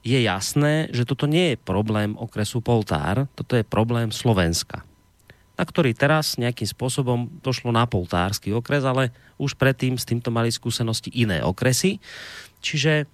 je 0.07 0.19
jasné, 0.23 0.91
že 0.95 1.07
toto 1.07 1.27
nie 1.27 1.55
je 1.55 1.63
problém 1.63 2.15
okresu 2.15 2.63
Poltár, 2.63 3.27
toto 3.35 3.59
je 3.59 3.67
problém 3.67 4.15
Slovenska, 4.15 4.87
na 5.59 5.65
ktorý 5.67 5.91
teraz 5.95 6.39
nejakým 6.39 6.71
spôsobom 6.71 7.27
došlo 7.43 7.75
na 7.75 7.83
poltársky 7.91 8.55
okres, 8.55 8.87
ale 8.87 9.11
už 9.39 9.59
predtým 9.59 9.99
s 9.99 10.07
týmto 10.07 10.31
mali 10.31 10.55
skúsenosti 10.55 11.11
iné 11.11 11.43
okresy. 11.43 11.99
Čiže 12.63 13.11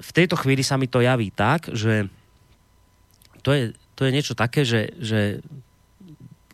v 0.00 0.10
tejto 0.14 0.38
chvíli 0.38 0.64
sa 0.64 0.80
mi 0.80 0.88
to 0.88 1.02
javí 1.02 1.28
tak, 1.34 1.68
že 1.74 2.08
to 3.42 3.50
je, 3.52 3.62
to 3.98 4.06
je 4.06 4.14
niečo 4.14 4.34
také, 4.38 4.62
že, 4.62 4.94
že 5.02 5.42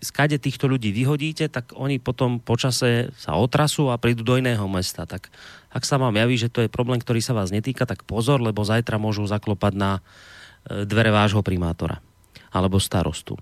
skade 0.00 0.38
týchto 0.38 0.71
ľudí 0.71 0.95
vyhodíte, 0.95 1.50
tak 1.50 1.75
oni 1.75 1.99
potom 1.99 2.38
počase 2.38 3.11
sa 3.18 3.35
otrasú 3.37 3.90
a 3.90 4.00
prídu 4.00 4.23
do 4.23 4.38
iného 4.38 4.64
mesta. 4.71 5.04
Tak 5.04 5.28
ak 5.75 5.83
sa 5.85 5.99
vám 5.99 6.16
javí, 6.16 6.38
že 6.38 6.50
to 6.50 6.64
je 6.64 6.73
problém, 6.73 7.02
ktorý 7.02 7.21
sa 7.21 7.37
vás 7.37 7.50
netýka, 7.50 7.85
tak 7.85 8.07
pozor, 8.07 8.40
lebo 8.40 8.62
zajtra 8.64 8.97
môžu 8.97 9.26
zaklopať 9.26 9.73
na 9.75 9.90
e, 9.99 10.00
dvere 10.87 11.11
vášho 11.11 11.42
primátora 11.42 12.00
alebo 12.49 12.80
starostu. 12.80 13.37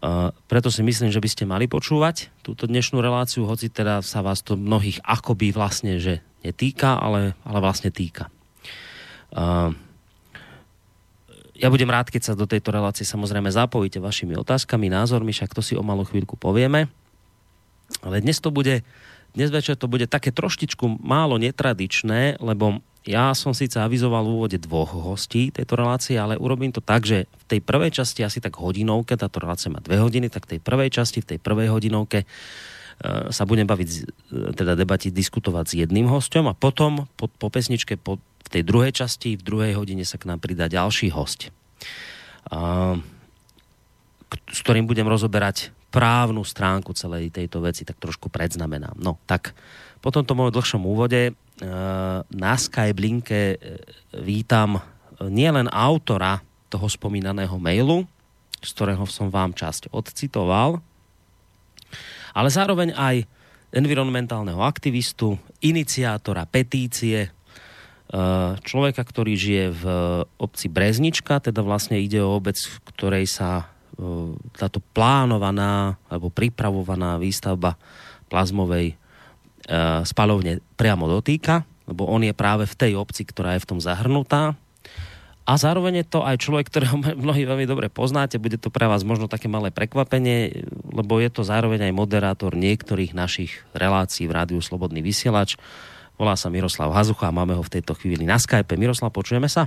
Uh, 0.00 0.32
preto 0.48 0.72
si 0.72 0.80
myslím, 0.80 1.12
že 1.12 1.20
by 1.20 1.28
ste 1.28 1.44
mali 1.44 1.68
počúvať 1.68 2.32
túto 2.40 2.64
dnešnú 2.64 3.04
reláciu, 3.04 3.44
hoci 3.44 3.68
teda 3.68 4.00
sa 4.00 4.24
vás 4.24 4.40
to 4.40 4.56
mnohých 4.56 4.96
akoby 5.04 5.52
vlastne, 5.52 6.00
že 6.00 6.24
netýka, 6.40 6.96
ale, 6.96 7.36
ale 7.44 7.58
vlastne 7.60 7.92
týka. 7.92 8.32
Ja 11.60 11.68
budem 11.68 11.92
rád, 11.92 12.08
keď 12.08 12.32
sa 12.32 12.32
do 12.38 12.48
tejto 12.48 12.72
relácie 12.72 13.04
samozrejme 13.04 13.52
zapojíte 13.52 14.00
vašimi 14.00 14.34
otázkami, 14.40 14.88
názormi, 14.88 15.30
však 15.30 15.52
to 15.52 15.60
si 15.60 15.76
o 15.76 15.84
malú 15.84 16.08
chvíľku 16.08 16.34
povieme. 16.40 16.88
Ale 18.00 18.24
dnes 18.24 18.40
to 18.40 18.48
bude 18.54 18.82
dnes 19.30 19.50
večer 19.54 19.78
to 19.78 19.86
bude 19.86 20.10
také 20.10 20.34
troštičku 20.34 20.98
málo 20.98 21.38
netradičné, 21.38 22.42
lebo 22.42 22.82
ja 23.06 23.32
som 23.32 23.56
síce 23.56 23.80
avizoval 23.80 24.26
v 24.26 24.32
úvode 24.36 24.58
dvoch 24.60 24.92
hostí 24.92 25.48
tejto 25.48 25.78
relácie, 25.78 26.20
ale 26.20 26.36
urobím 26.36 26.74
to 26.74 26.84
tak, 26.84 27.06
že 27.06 27.24
v 27.24 27.44
tej 27.46 27.60
prvej 27.64 27.94
časti 27.94 28.20
asi 28.26 28.44
tak 28.44 28.60
hodinovke, 28.60 29.16
táto 29.16 29.40
relácia 29.40 29.72
má 29.72 29.80
dve 29.80 30.02
hodiny, 30.02 30.28
tak 30.28 30.44
v 30.50 30.56
tej 30.56 30.60
prvej 30.60 30.90
časti, 30.92 31.24
v 31.24 31.36
tej 31.36 31.38
prvej 31.40 31.72
hodinovke 31.72 32.28
sa 33.32 33.48
budem 33.48 33.64
baviť, 33.64 33.90
e, 33.90 34.00
teda 34.52 34.76
debatiť, 34.76 35.12
diskutovať 35.12 35.64
s 35.64 35.74
jedným 35.80 36.06
hostom 36.12 36.52
a 36.52 36.54
potom 36.54 37.08
po, 37.16 37.32
po 37.32 37.48
pesničke 37.48 37.96
po, 37.96 38.20
v 38.20 38.48
tej 38.52 38.62
druhej 38.62 38.92
časti, 38.92 39.40
v 39.40 39.46
druhej 39.46 39.72
hodine 39.80 40.04
sa 40.04 40.20
k 40.20 40.28
nám 40.28 40.44
pridá 40.44 40.68
ďalší 40.68 41.08
host, 41.12 41.48
a, 42.52 43.00
s 44.52 44.58
ktorým 44.60 44.84
budem 44.84 45.08
rozoberať 45.08 45.72
právnu 45.90 46.44
stránku 46.46 46.94
celej 46.94 47.34
tejto 47.34 47.64
veci, 47.64 47.82
tak 47.82 47.98
trošku 47.98 48.30
predznamenám. 48.30 48.94
No, 49.00 49.18
tak 49.26 49.56
po 49.98 50.14
tomto 50.14 50.38
mojom 50.38 50.54
dlhšom 50.54 50.82
úvode 50.86 51.34
na 52.30 52.54
Skype 52.56 53.00
linke 53.00 53.40
e, 53.52 53.56
vítam 54.16 54.80
nielen 55.20 55.68
autora 55.68 56.40
toho 56.72 56.86
spomínaného 56.88 57.58
mailu, 57.60 58.08
z 58.62 58.70
ktorého 58.72 59.04
som 59.04 59.28
vám 59.28 59.52
časť 59.52 59.92
odcitoval, 59.92 60.80
ale 62.34 62.48
zároveň 62.48 62.94
aj 62.94 63.26
environmentálneho 63.70 64.60
aktivistu, 64.62 65.38
iniciátora 65.62 66.46
petície, 66.50 67.26
e, 67.26 67.30
človeka, 68.58 69.02
ktorý 69.06 69.32
žije 69.38 69.64
v 69.70 69.84
obci 70.42 70.66
Breznička, 70.66 71.38
teda 71.38 71.62
vlastne 71.62 72.02
ide 72.02 72.18
o 72.18 72.34
obec, 72.34 72.58
v 72.58 72.76
ktorej 72.90 73.30
sa 73.30 73.62
e, 73.62 73.64
táto 74.58 74.82
plánovaná 74.90 75.98
alebo 76.10 76.34
pripravovaná 76.34 77.16
výstavba 77.22 77.78
plazmovej 78.26 79.00
Eh, 79.70 80.02
spalovne 80.02 80.58
priamo 80.74 81.06
dotýka, 81.06 81.62
lebo 81.86 82.02
on 82.10 82.26
je 82.26 82.34
práve 82.34 82.66
v 82.66 82.74
tej 82.74 82.92
obci, 82.98 83.22
ktorá 83.22 83.54
je 83.54 83.62
v 83.62 83.70
tom 83.70 83.78
zahrnutá. 83.78 84.58
A 85.50 85.58
zároveň 85.58 86.06
je 86.06 86.14
to 86.14 86.22
aj 86.22 86.38
človek, 86.38 86.70
ktorého 86.70 86.94
mnohí 87.26 87.42
veľmi 87.42 87.66
dobre 87.66 87.90
poznáte, 87.90 88.38
bude 88.38 88.54
to 88.54 88.70
pre 88.70 88.86
vás 88.86 89.02
možno 89.02 89.26
také 89.26 89.50
malé 89.50 89.74
prekvapenie, 89.74 90.62
lebo 90.94 91.18
je 91.18 91.26
to 91.26 91.42
zároveň 91.42 91.90
aj 91.90 91.92
moderátor 91.98 92.54
niektorých 92.54 93.10
našich 93.10 93.66
relácií 93.74 94.30
v 94.30 94.38
Rádiu 94.38 94.62
Slobodný 94.62 95.02
vysielač. 95.02 95.58
Volá 96.14 96.38
sa 96.38 96.52
Miroslav 96.52 96.94
Hazucha 96.94 97.32
a 97.32 97.34
máme 97.34 97.58
ho 97.58 97.64
v 97.66 97.80
tejto 97.80 97.98
chvíli 97.98 98.22
na 98.28 98.38
Skype. 98.38 98.78
Miroslav, 98.78 99.10
počujeme 99.10 99.50
sa? 99.50 99.66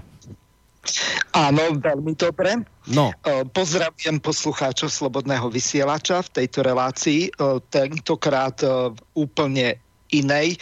Áno, 1.33 1.81
veľmi 1.81 2.13
dobre. 2.13 2.61
No. 2.93 3.09
Pozdravujem 3.51 4.21
poslucháčov 4.21 4.93
Slobodného 4.93 5.49
vysielača 5.49 6.21
v 6.21 6.29
tejto 6.29 6.61
relácii. 6.61 7.33
Tentokrát 7.73 8.61
úplne 9.17 9.81
inej 10.13 10.61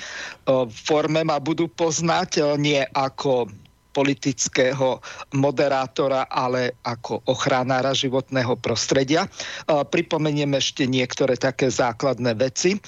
forme 0.72 1.28
ma 1.28 1.44
budú 1.44 1.68
poznať, 1.68 2.56
nie 2.56 2.80
ako 2.80 3.52
politického 3.92 5.04
moderátora, 5.36 6.32
ale 6.32 6.80
ako 6.88 7.28
ochranára 7.28 7.92
životného 7.92 8.56
prostredia. 8.58 9.28
Pripomeniem 9.68 10.56
ešte 10.56 10.88
niektoré 10.88 11.36
také 11.36 11.68
základné 11.68 12.34
veci. 12.40 12.80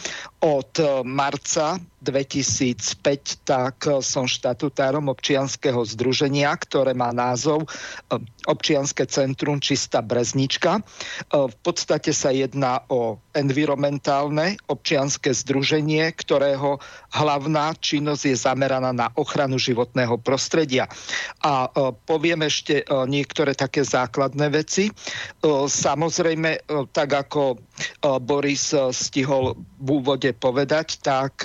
Od 0.43 0.71
marca 1.03 1.79
2005 2.03 3.47
tak 3.47 3.87
som 4.03 4.27
štatutárom 4.27 5.07
občianského 5.07 5.79
združenia, 5.87 6.51
ktoré 6.59 6.91
má 6.91 7.15
názov 7.15 7.63
eh, 7.65 8.19
Občianske 8.43 9.07
centrum 9.07 9.63
Čistá 9.63 10.03
Breznička. 10.03 10.79
Eh, 10.79 11.47
v 11.47 11.55
podstate 11.63 12.11
sa 12.11 12.35
jedná 12.35 12.83
o 12.91 13.23
environmentálne 13.31 14.59
občianske 14.67 15.31
združenie, 15.31 16.11
ktorého 16.13 16.83
hlavná 17.15 17.71
činnosť 17.79 18.23
je 18.27 18.35
zameraná 18.35 18.91
na 18.91 19.07
ochranu 19.15 19.55
životného 19.55 20.19
prostredia. 20.19 20.91
A 21.39 21.71
eh, 21.71 21.95
poviem 22.03 22.43
ešte 22.43 22.85
niektoré 23.07 23.55
také 23.55 23.85
základné 23.85 24.49
veci. 24.51 24.89
Samozrejme, 25.67 26.67
tak 26.91 27.09
ako 27.13 27.57
Boris 28.23 28.75
stihol 28.91 29.57
v 29.79 29.87
úvode 30.01 30.31
povedať, 30.37 30.99
tak 31.01 31.43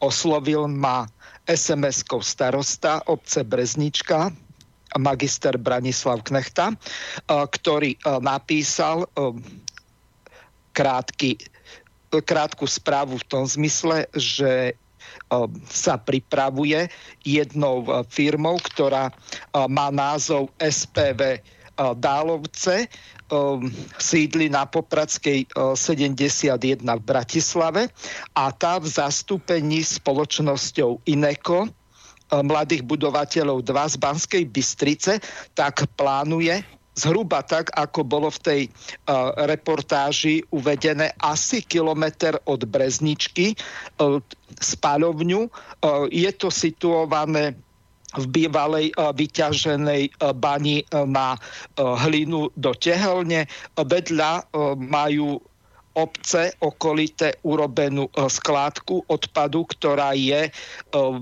oslovil 0.00 0.68
ma 0.70 1.08
SMS-kou 1.46 2.20
starosta 2.20 3.00
obce 3.06 3.46
Breznička, 3.46 4.34
magister 4.98 5.54
Branislav 5.60 6.24
Knechta, 6.26 6.74
ktorý 7.28 7.94
napísal 8.24 9.06
krátky, 10.72 11.38
krátku 12.24 12.64
správu 12.64 13.20
v 13.20 13.28
tom 13.28 13.44
zmysle, 13.46 14.08
že 14.16 14.74
sa 15.70 15.96
pripravuje 16.00 16.90
jednou 17.22 17.86
firmou, 18.10 18.58
ktorá 18.58 19.14
má 19.70 19.88
názov 19.94 20.50
SPV 20.58 21.40
Dálovce, 21.76 22.88
sídli 23.98 24.46
na 24.46 24.64
Popradskej 24.66 25.50
uh, 25.54 25.74
71 25.74 26.78
v 26.78 27.02
Bratislave 27.02 27.90
a 28.38 28.54
tá 28.54 28.78
v 28.78 28.86
zastúpení 28.86 29.82
spoločnosťou 29.82 31.02
Ineko 31.10 31.66
uh, 31.66 31.70
mladých 32.46 32.86
budovateľov 32.86 33.66
2 33.66 33.94
z 33.94 33.96
Banskej 33.98 34.42
Bystrice, 34.46 35.12
tak 35.58 35.90
plánuje 35.98 36.62
zhruba 36.96 37.44
tak, 37.44 37.68
ako 37.76 38.00
bolo 38.08 38.32
v 38.32 38.40
tej 38.40 38.60
uh, 38.64 39.36
reportáži 39.44 40.40
uvedené, 40.48 41.12
asi 41.20 41.60
kilometr 41.60 42.40
od 42.48 42.64
Brezničky 42.64 43.52
uh, 43.52 44.18
spáľovňu. 44.56 45.40
Uh, 45.44 46.08
je 46.08 46.30
to 46.32 46.48
situované 46.48 47.52
v 48.16 48.24
bývalej 48.26 48.86
eh, 48.90 49.12
vyťaženej 49.12 50.02
eh, 50.08 50.12
bani 50.32 50.82
eh, 50.82 51.04
na 51.06 51.36
hlinu 51.76 52.48
do 52.56 52.72
tehelne. 52.72 53.44
Vedľa 53.76 54.48
majú 54.80 55.38
obce 55.96 56.52
okolité 56.60 57.36
urobenú 57.44 58.08
skládku 58.12 59.04
odpadu, 59.08 59.64
ktorá 59.64 60.12
je 60.12 60.52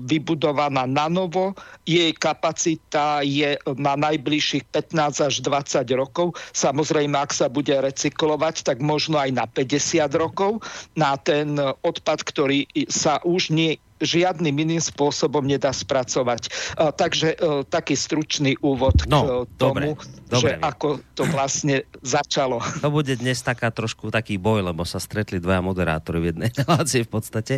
vybudovaná 0.03 0.83
na 0.83 1.07
novo. 1.07 1.55
Jej 1.87 2.15
kapacita 2.19 3.23
je 3.23 3.55
na 3.79 3.95
najbližších 3.95 4.67
15 4.71 5.27
až 5.27 5.35
20 5.43 5.87
rokov. 5.95 6.35
Samozrejme, 6.51 7.15
ak 7.15 7.31
sa 7.31 7.47
bude 7.47 7.71
recyklovať, 7.71 8.67
tak 8.67 8.83
možno 8.83 9.19
aj 9.19 9.31
na 9.31 9.45
50 9.47 10.11
rokov. 10.15 10.59
Na 10.99 11.15
ten 11.19 11.55
odpad, 11.59 12.23
ktorý 12.27 12.67
sa 12.91 13.23
už 13.23 13.55
nie 13.55 13.79
žiadnym 14.03 14.51
iným 14.51 14.81
spôsobom 14.83 15.43
nedá 15.45 15.71
spracovať. 15.71 16.51
Uh, 16.75 16.91
takže 16.91 17.35
uh, 17.39 17.63
taký 17.63 17.95
stručný 17.95 18.59
úvod 18.59 19.07
no, 19.07 19.47
k 19.47 19.55
tomu, 19.55 19.95
dobre, 19.95 20.27
dobre. 20.27 20.41
že 20.41 20.49
ako 20.59 20.87
to 21.15 21.23
vlastne 21.31 21.87
začalo. 22.03 22.59
To 22.83 22.91
bude 22.91 23.15
dnes 23.15 23.39
taká 23.39 23.71
trošku 23.71 24.11
taký 24.11 24.35
boj, 24.35 24.67
lebo 24.67 24.83
sa 24.83 24.99
stretli 24.99 25.39
dvaja 25.39 25.63
moderátori 25.63 26.19
v 26.19 26.29
jednej 26.35 26.51
relácii 26.63 27.07
v 27.07 27.11
podstate. 27.11 27.55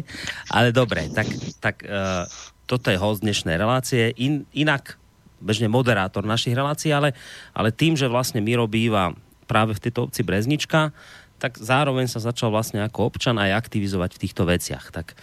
Ale 0.54 0.70
dobre, 0.70 1.10
tak, 1.10 1.26
tak 1.58 1.82
uh, 1.86 2.30
toto 2.70 2.94
je 2.94 3.02
host 3.02 3.26
dnešnej 3.26 3.58
relácie. 3.58 4.14
In, 4.22 4.46
inak 4.54 5.02
bežne 5.42 5.70
moderátor 5.70 6.26
našich 6.26 6.54
relácií, 6.54 6.94
ale, 6.94 7.14
ale 7.54 7.70
tým, 7.70 7.94
že 7.94 8.10
vlastne 8.10 8.42
Miro 8.42 8.66
býva 8.66 9.14
práve 9.46 9.78
v 9.78 9.90
tejto 9.90 10.10
obci 10.10 10.22
Breznička, 10.26 10.92
tak 11.38 11.62
zároveň 11.62 12.10
sa 12.10 12.18
začal 12.18 12.50
vlastne 12.50 12.82
ako 12.82 13.14
občan 13.14 13.38
aj 13.38 13.54
aktivizovať 13.66 14.18
v 14.18 14.22
týchto 14.26 14.44
veciach. 14.50 14.90
Tak 14.90 15.14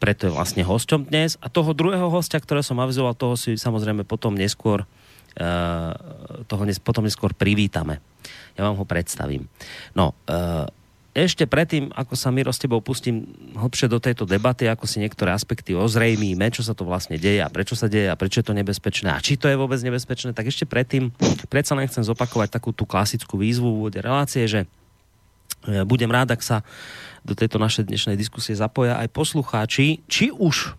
preto 0.00 0.26
je 0.26 0.32
vlastne 0.32 0.64
hosťom 0.64 1.12
dnes. 1.12 1.36
A 1.44 1.52
toho 1.52 1.76
druhého 1.76 2.08
hostia, 2.08 2.40
ktorého 2.40 2.64
som 2.64 2.80
avizoval, 2.80 3.12
toho 3.12 3.36
si 3.36 3.60
samozrejme 3.60 4.08
potom 4.08 4.32
neskôr 4.32 4.88
uh, 4.88 5.92
toho 6.48 6.62
nes, 6.64 6.80
potom 6.80 7.04
neskôr 7.04 7.36
privítame. 7.36 8.00
Ja 8.56 8.64
vám 8.64 8.80
ho 8.80 8.88
predstavím. 8.88 9.46
No, 9.92 10.16
uh, 10.26 10.64
ešte 11.10 11.42
predtým, 11.50 11.90
ako 11.90 12.14
sa 12.14 12.30
Miro 12.30 12.54
s 12.54 12.62
tebou 12.62 12.78
pustím 12.78 13.26
hlbšie 13.58 13.90
do 13.90 13.98
tejto 13.98 14.30
debaty, 14.30 14.70
ako 14.70 14.86
si 14.86 15.02
niektoré 15.02 15.34
aspekty 15.34 15.74
ozrejmíme, 15.74 16.46
čo 16.54 16.62
sa 16.62 16.70
to 16.70 16.86
vlastne 16.86 17.18
deje 17.18 17.42
a 17.42 17.50
prečo 17.50 17.74
sa 17.74 17.90
deje 17.90 18.06
a 18.06 18.14
prečo 18.14 18.38
je 18.38 18.46
to 18.46 18.54
nebezpečné 18.54 19.10
a 19.10 19.18
či 19.18 19.34
to 19.34 19.50
je 19.50 19.58
vôbec 19.58 19.82
nebezpečné, 19.82 20.30
tak 20.30 20.46
ešte 20.46 20.70
predtým 20.70 21.10
predsa 21.50 21.74
len 21.74 21.90
chcem 21.90 22.06
zopakovať 22.06 22.54
takú 22.54 22.70
tú 22.70 22.86
klasickú 22.86 23.42
výzvu 23.42 23.66
v 23.66 23.78
úvode 23.82 23.98
relácie, 23.98 24.46
že 24.46 24.70
e, 25.66 25.82
budem 25.82 26.14
rád, 26.14 26.38
ak 26.38 26.46
sa 26.46 26.62
do 27.24 27.34
tejto 27.36 27.58
našej 27.60 27.84
dnešnej 27.88 28.16
diskusie 28.16 28.54
zapoja 28.56 28.98
aj 29.00 29.08
poslucháči, 29.12 30.00
či 30.08 30.30
už 30.32 30.74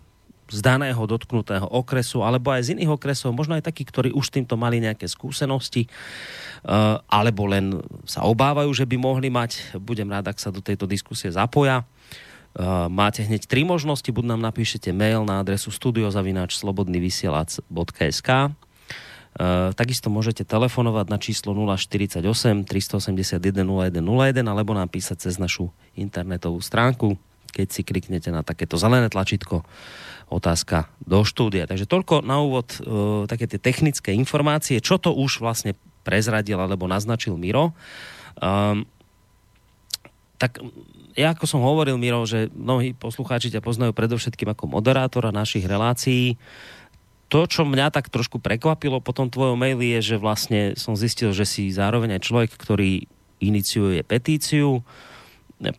z 0.52 0.60
daného 0.60 1.00
dotknutého 1.08 1.64
okresu, 1.64 2.20
alebo 2.20 2.52
aj 2.52 2.68
z 2.68 2.76
iných 2.76 3.00
okresov, 3.00 3.32
možno 3.32 3.56
aj 3.56 3.64
takí, 3.64 3.88
ktorí 3.88 4.12
už 4.12 4.28
týmto 4.28 4.60
mali 4.60 4.84
nejaké 4.84 5.08
skúsenosti, 5.08 5.88
eh, 5.88 7.00
alebo 7.08 7.48
len 7.48 7.80
sa 8.04 8.28
obávajú, 8.28 8.68
že 8.76 8.84
by 8.84 9.00
mohli 9.00 9.32
mať. 9.32 9.80
Budem 9.80 10.12
rád, 10.12 10.28
ak 10.28 10.36
sa 10.36 10.52
do 10.52 10.60
tejto 10.60 10.84
diskusie 10.84 11.32
zapoja. 11.32 11.88
Eh, 12.52 12.60
máte 12.92 13.24
hneď 13.24 13.48
tri 13.48 13.64
možnosti, 13.64 14.12
buď 14.12 14.36
nám 14.36 14.44
napíšete 14.44 14.92
mail 14.92 15.24
na 15.24 15.40
adresu 15.40 15.72
studiozavináč.slobodnyvysielac.sk 15.72 18.28
takisto 19.72 20.12
môžete 20.12 20.44
telefonovať 20.44 21.06
na 21.08 21.16
číslo 21.16 21.56
048 21.56 22.20
381 22.68 23.40
0101 23.40 24.44
alebo 24.44 24.76
nám 24.76 24.92
písať 24.92 25.28
cez 25.28 25.40
našu 25.40 25.72
internetovú 25.96 26.60
stránku 26.60 27.16
keď 27.52 27.68
si 27.68 27.84
kliknete 27.84 28.32
na 28.32 28.40
takéto 28.40 28.80
zelené 28.80 29.12
tlačítko 29.12 29.62
otázka 30.32 30.88
do 31.04 31.20
štúdia. 31.22 31.68
Takže 31.68 31.84
toľko 31.84 32.24
na 32.24 32.40
úvod 32.40 32.72
e, 32.72 33.28
také 33.28 33.44
tie 33.44 33.60
technické 33.60 34.16
informácie, 34.16 34.80
čo 34.80 34.96
to 34.96 35.12
už 35.12 35.44
vlastne 35.44 35.76
prezradil 36.02 36.56
alebo 36.56 36.88
naznačil 36.88 37.36
Miro. 37.36 37.76
Um, 38.40 38.88
tak 40.40 40.58
ja 41.14 41.36
ako 41.36 41.44
som 41.44 41.60
hovoril, 41.62 42.00
Miro, 42.00 42.24
že 42.24 42.48
mnohí 42.56 42.96
poslucháči 42.96 43.52
ťa 43.52 43.62
poznajú 43.62 43.92
predovšetkým 43.92 44.50
ako 44.50 44.72
moderátora 44.72 45.30
našich 45.30 45.68
relácií. 45.68 46.40
To, 47.32 47.48
čo 47.48 47.64
mňa 47.64 47.88
tak 47.88 48.12
trošku 48.12 48.44
prekvapilo 48.44 49.00
po 49.00 49.16
tom 49.16 49.32
tvojom 49.32 49.56
maili, 49.56 49.96
je, 49.96 50.14
že 50.14 50.16
vlastne 50.20 50.76
som 50.76 50.92
zistil, 50.92 51.32
že 51.32 51.48
si 51.48 51.72
zároveň 51.72 52.20
aj 52.20 52.28
človek, 52.28 52.50
ktorý 52.52 53.08
iniciuje 53.40 54.04
petíciu 54.04 54.84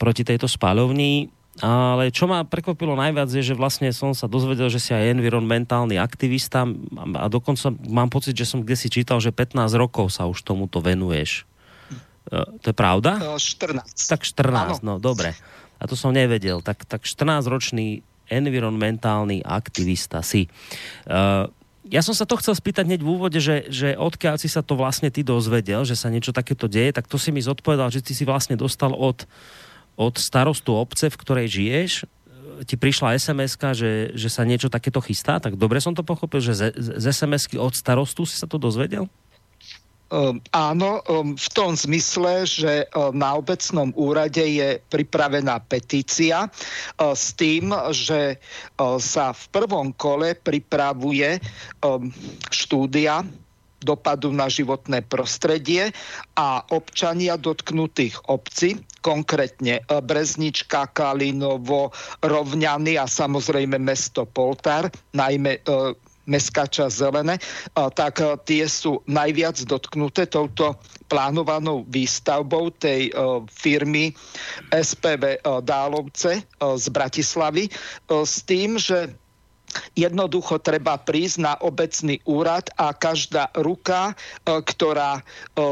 proti 0.01 0.25
tejto 0.25 0.49
spáľovni 0.49 1.29
ale 1.61 2.09
čo 2.09 2.25
ma 2.25 2.41
prekvapilo 2.41 2.97
najviac 2.97 3.29
je, 3.29 3.53
že 3.53 3.53
vlastne 3.53 3.93
som 3.93 4.17
sa 4.17 4.25
dozvedel, 4.25 4.73
že 4.73 4.81
si 4.81 4.89
aj 4.89 5.13
environmentálny 5.13 6.01
aktivista 6.01 6.65
a 7.13 7.25
dokonca 7.29 7.69
mám 7.85 8.09
pocit, 8.09 8.33
že 8.33 8.49
som 8.49 8.65
kde 8.65 8.73
si 8.73 8.89
čítal, 8.89 9.21
že 9.21 9.29
15 9.29 9.69
rokov 9.77 10.09
sa 10.09 10.25
už 10.25 10.41
tomuto 10.41 10.81
venuješ. 10.81 11.45
E, 12.33 12.57
to 12.57 12.73
je 12.73 12.75
pravda? 12.75 13.37
14. 13.37 13.85
Tak 13.85 14.25
14, 14.25 14.81
Áno. 14.81 14.81
no 14.81 14.93
dobre. 14.97 15.37
A 15.77 15.85
to 15.85 15.93
som 15.93 16.09
nevedel. 16.09 16.65
Tak, 16.65 16.89
tak 16.89 17.05
14-ročný 17.05 18.01
environmentálny 18.33 19.45
aktivista 19.45 20.25
si. 20.25 20.49
Uh, 21.05 21.45
ja 21.87 22.01
som 22.01 22.15
sa 22.15 22.25
to 22.25 22.39
chcel 22.39 22.57
spýtať 22.57 22.89
hneď 22.89 23.01
v 23.05 23.11
úvode, 23.11 23.37
že, 23.37 23.69
že 23.69 23.93
odkiaľ 23.93 24.41
si 24.41 24.49
sa 24.49 24.65
to 24.65 24.73
vlastne 24.73 25.11
ty 25.13 25.21
dozvedel, 25.21 25.85
že 25.85 25.99
sa 25.99 26.09
niečo 26.09 26.33
takéto 26.33 26.65
deje, 26.65 26.95
tak 26.95 27.05
to 27.05 27.21
si 27.21 27.29
mi 27.29 27.43
zodpovedal, 27.43 27.91
že 27.91 28.01
ty 28.01 28.15
si 28.15 28.23
vlastne 28.25 28.57
dostal 28.57 28.95
od 28.95 29.27
od 29.93 30.17
starostu 30.17 30.73
obce, 30.73 31.09
v 31.09 31.19
ktorej 31.19 31.47
žiješ, 31.49 31.91
ti 32.65 32.75
prišla 32.77 33.17
sms 33.17 33.57
že, 33.73 33.91
že 34.13 34.29
sa 34.29 34.45
niečo 34.45 34.69
takéto 34.69 35.01
chystá, 35.01 35.41
tak 35.41 35.57
dobre 35.57 35.81
som 35.81 35.97
to 35.97 36.05
pochopil, 36.05 36.41
že 36.41 36.53
z, 36.53 36.63
z 36.77 37.05
sms 37.09 37.57
od 37.57 37.73
starostu 37.73 38.25
si 38.25 38.37
sa 38.37 38.45
to 38.45 38.61
dozvedel? 38.61 39.09
Um, 40.13 40.37
áno, 40.53 41.01
um, 41.09 41.33
v 41.33 41.47
tom 41.57 41.73
zmysle, 41.73 42.45
že 42.45 42.85
um, 42.93 43.15
na 43.17 43.33
obecnom 43.33 43.89
úrade 43.97 44.45
je 44.45 44.77
pripravená 44.91 45.57
petícia 45.65 46.51
s 47.01 47.33
tým, 47.33 47.73
že 47.89 48.37
sa 49.01 49.33
v 49.33 49.43
prvom 49.49 49.89
kole 49.95 50.37
pripravuje 50.37 51.41
štúdia 52.53 53.25
dopadu 53.83 54.31
na 54.31 54.47
životné 54.47 55.03
prostredie 55.03 55.91
a 56.39 56.63
občania 56.71 57.35
dotknutých 57.35 58.15
obcí, 58.31 58.79
konkrétne 59.03 59.83
Breznička, 59.83 60.87
Kalinovo, 60.95 61.91
Rovňany 62.23 62.95
a 62.95 63.03
samozrejme 63.03 63.75
mesto 63.81 64.23
Poltár, 64.23 64.87
najmä 65.11 65.59
mestská 66.25 66.67
časť 66.67 66.93
zelené, 66.93 67.35
e, 67.37 67.41
tak 67.93 68.19
tie 68.47 68.63
sú 68.67 69.03
najviac 69.05 69.59
dotknuté 69.67 70.27
touto 70.27 70.75
plánovanou 71.07 71.85
výstavbou 71.85 72.73
tej 72.73 73.13
firmy 73.53 74.15
SPV 74.73 75.45
Dálovce 75.61 76.41
z 76.57 76.85
Bratislavy 76.89 77.69
s 78.09 78.35
tým, 78.49 78.81
že 78.81 79.13
Jednoducho 79.93 80.57
treba 80.57 80.97
prísť 80.97 81.37
na 81.37 81.53
obecný 81.61 82.17
úrad 82.25 82.69
a 82.77 82.93
každá 82.93 83.49
ruka, 83.57 84.11
e, 84.11 84.13
ktorá 84.61 85.19
e, 85.19 85.21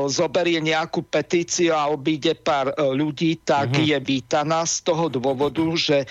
zoberie 0.09 0.61
nejakú 0.61 1.03
petíciu 1.05 1.73
a 1.73 1.89
obíde 1.89 2.35
pár 2.37 2.71
e, 2.71 2.73
ľudí, 2.93 3.37
tak 3.41 3.73
uh-huh. 3.73 3.85
je 3.85 3.97
vítaná 4.01 4.65
z 4.65 4.81
toho 4.85 5.09
dôvodu, 5.09 5.63
že 5.77 6.05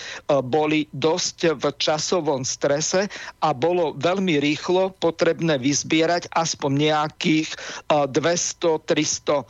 boli 0.46 0.86
dosť 0.94 1.58
v 1.58 1.64
časovom 1.76 2.46
strese 2.46 3.10
a 3.42 3.52
bolo 3.52 3.92
veľmi 3.96 4.38
rýchlo 4.38 4.94
potrebné 4.98 5.58
vyzbierať 5.58 6.30
aspoň 6.32 6.90
nejakých 6.90 7.48
200-300 7.90 9.44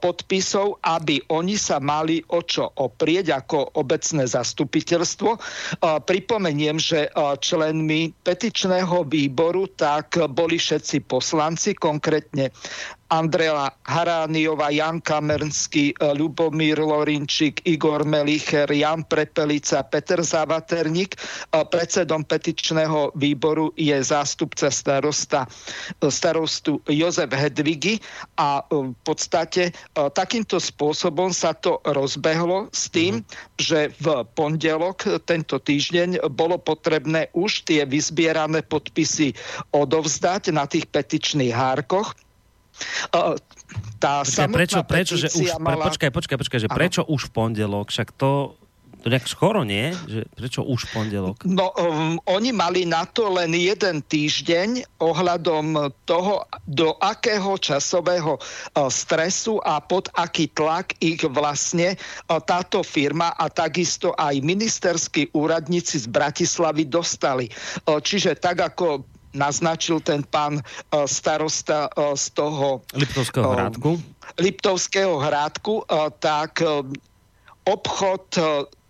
podpisov, 0.00 0.82
aby 0.82 1.22
oni 1.30 1.54
sa 1.54 1.78
mali 1.78 2.24
o 2.30 2.42
čo 2.42 2.66
oprieť 2.66 3.44
ako 3.44 3.78
obecné 3.78 4.26
zastupiteľstvo. 4.26 5.38
Pripomeniem, 6.04 6.80
že 6.80 7.08
člen 7.40 7.83
členmi 7.84 8.16
petičného 8.24 9.04
výboru, 9.04 9.68
tak 9.76 10.16
boli 10.32 10.56
všetci 10.56 11.04
poslanci, 11.04 11.76
konkrétne 11.76 12.48
Andrea 13.14 13.70
Harániova, 13.86 14.74
Jan 14.74 14.98
Kamernsky, 14.98 15.94
Ľubomír 16.02 16.82
Lorinčík, 16.82 17.62
Igor 17.62 18.02
Melicher, 18.02 18.66
Jan 18.66 19.06
Prepelica, 19.06 19.86
Peter 19.86 20.18
Zavaterník. 20.18 21.14
Predsedom 21.54 22.26
petičného 22.26 23.14
výboru 23.14 23.70
je 23.78 23.94
zástupca 24.02 24.66
starosta, 24.66 25.46
starostu 26.02 26.82
Jozef 26.90 27.30
Hedvigi 27.30 28.02
a 28.34 28.66
v 28.66 28.98
podstate 29.06 29.70
takýmto 29.94 30.58
spôsobom 30.58 31.30
sa 31.30 31.54
to 31.54 31.78
rozbehlo 31.86 32.66
s 32.74 32.90
tým, 32.90 33.22
mm-hmm. 33.22 33.62
že 33.62 33.94
v 34.02 34.26
pondelok 34.34 35.22
tento 35.22 35.62
týždeň 35.62 36.26
bolo 36.34 36.58
potrebné 36.58 37.30
už 37.30 37.62
tie 37.62 37.86
vyzbierané 37.86 38.66
podpisy 38.66 39.38
odovzdať 39.70 40.50
na 40.50 40.66
tých 40.66 40.90
petičných 40.90 41.54
hárkoch 41.54 42.23
tá 43.98 44.22
počkaj, 44.26 44.48
prečo, 44.50 44.78
prečo, 44.84 45.14
že 45.16 45.28
už, 45.32 45.56
mala... 45.62 45.88
počkaj, 45.88 46.10
počkaj, 46.10 46.36
počkaj, 46.40 46.60
že 46.60 46.68
prečo 46.68 47.00
už 47.06 47.30
v 47.30 47.32
pondelok, 47.32 47.88
však 47.88 48.12
to, 48.14 48.58
to 49.00 49.06
nejak 49.12 49.28
skoro, 49.28 49.64
nie? 49.64 49.92
Že 49.92 50.20
prečo 50.32 50.60
už 50.64 50.88
v 50.88 50.90
pondelok? 50.92 51.36
No, 51.44 51.72
um, 51.76 52.16
oni 52.24 52.50
mali 52.52 52.84
na 52.88 53.04
to 53.04 53.32
len 53.32 53.52
jeden 53.52 54.00
týždeň 54.04 55.00
ohľadom 55.00 55.92
toho, 56.08 56.44
do 56.64 56.96
akého 57.00 57.56
časového 57.60 58.36
uh, 58.36 58.88
stresu 58.88 59.60
a 59.60 59.80
pod 59.80 60.08
aký 60.16 60.48
tlak 60.52 60.96
ich 61.04 61.20
vlastne 61.24 61.96
uh, 61.96 62.40
táto 62.40 62.80
firma 62.80 63.32
a 63.36 63.48
takisto 63.52 64.16
aj 64.16 64.40
ministerskí 64.40 65.32
úradníci 65.36 66.00
z 66.00 66.06
Bratislavy 66.08 66.88
dostali. 66.88 67.46
Uh, 67.84 68.00
čiže 68.00 68.36
tak 68.40 68.60
ako 68.60 69.13
naznačil 69.34 70.00
ten 70.00 70.22
pán 70.22 70.58
e, 70.58 70.62
starosta 71.04 71.90
e, 71.90 72.16
z 72.16 72.24
toho... 72.32 72.80
Liptovského 72.94 73.50
e, 73.50 73.54
hrádku? 73.58 73.90
Liptovského 74.40 75.14
hrádku, 75.20 75.84
tak 76.18 76.58
obchod 77.68 78.26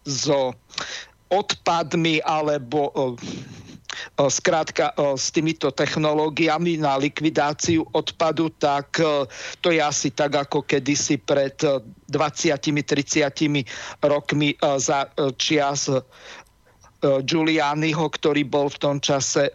so 0.07 0.57
odpadmi 1.29 2.23
alebo 2.23 2.89
skrátka 4.31 4.95
s 4.97 5.35
týmito 5.35 5.69
technológiami 5.69 6.81
na 6.81 6.97
likvidáciu 6.97 7.85
odpadu, 7.93 8.57
tak 8.57 9.05
to 9.61 9.69
je 9.69 9.83
asi 9.83 10.17
tak 10.17 10.49
ako 10.49 10.65
kedysi 10.65 11.21
pred 11.21 11.61
20-30 12.09 13.69
rokmi 14.01 14.57
za 14.81 15.13
čias 15.37 15.93
Giulianiho, 17.05 18.07
ktorý 18.09 18.49
bol 18.49 18.73
v 18.73 18.81
tom 18.81 18.97
čase 18.97 19.53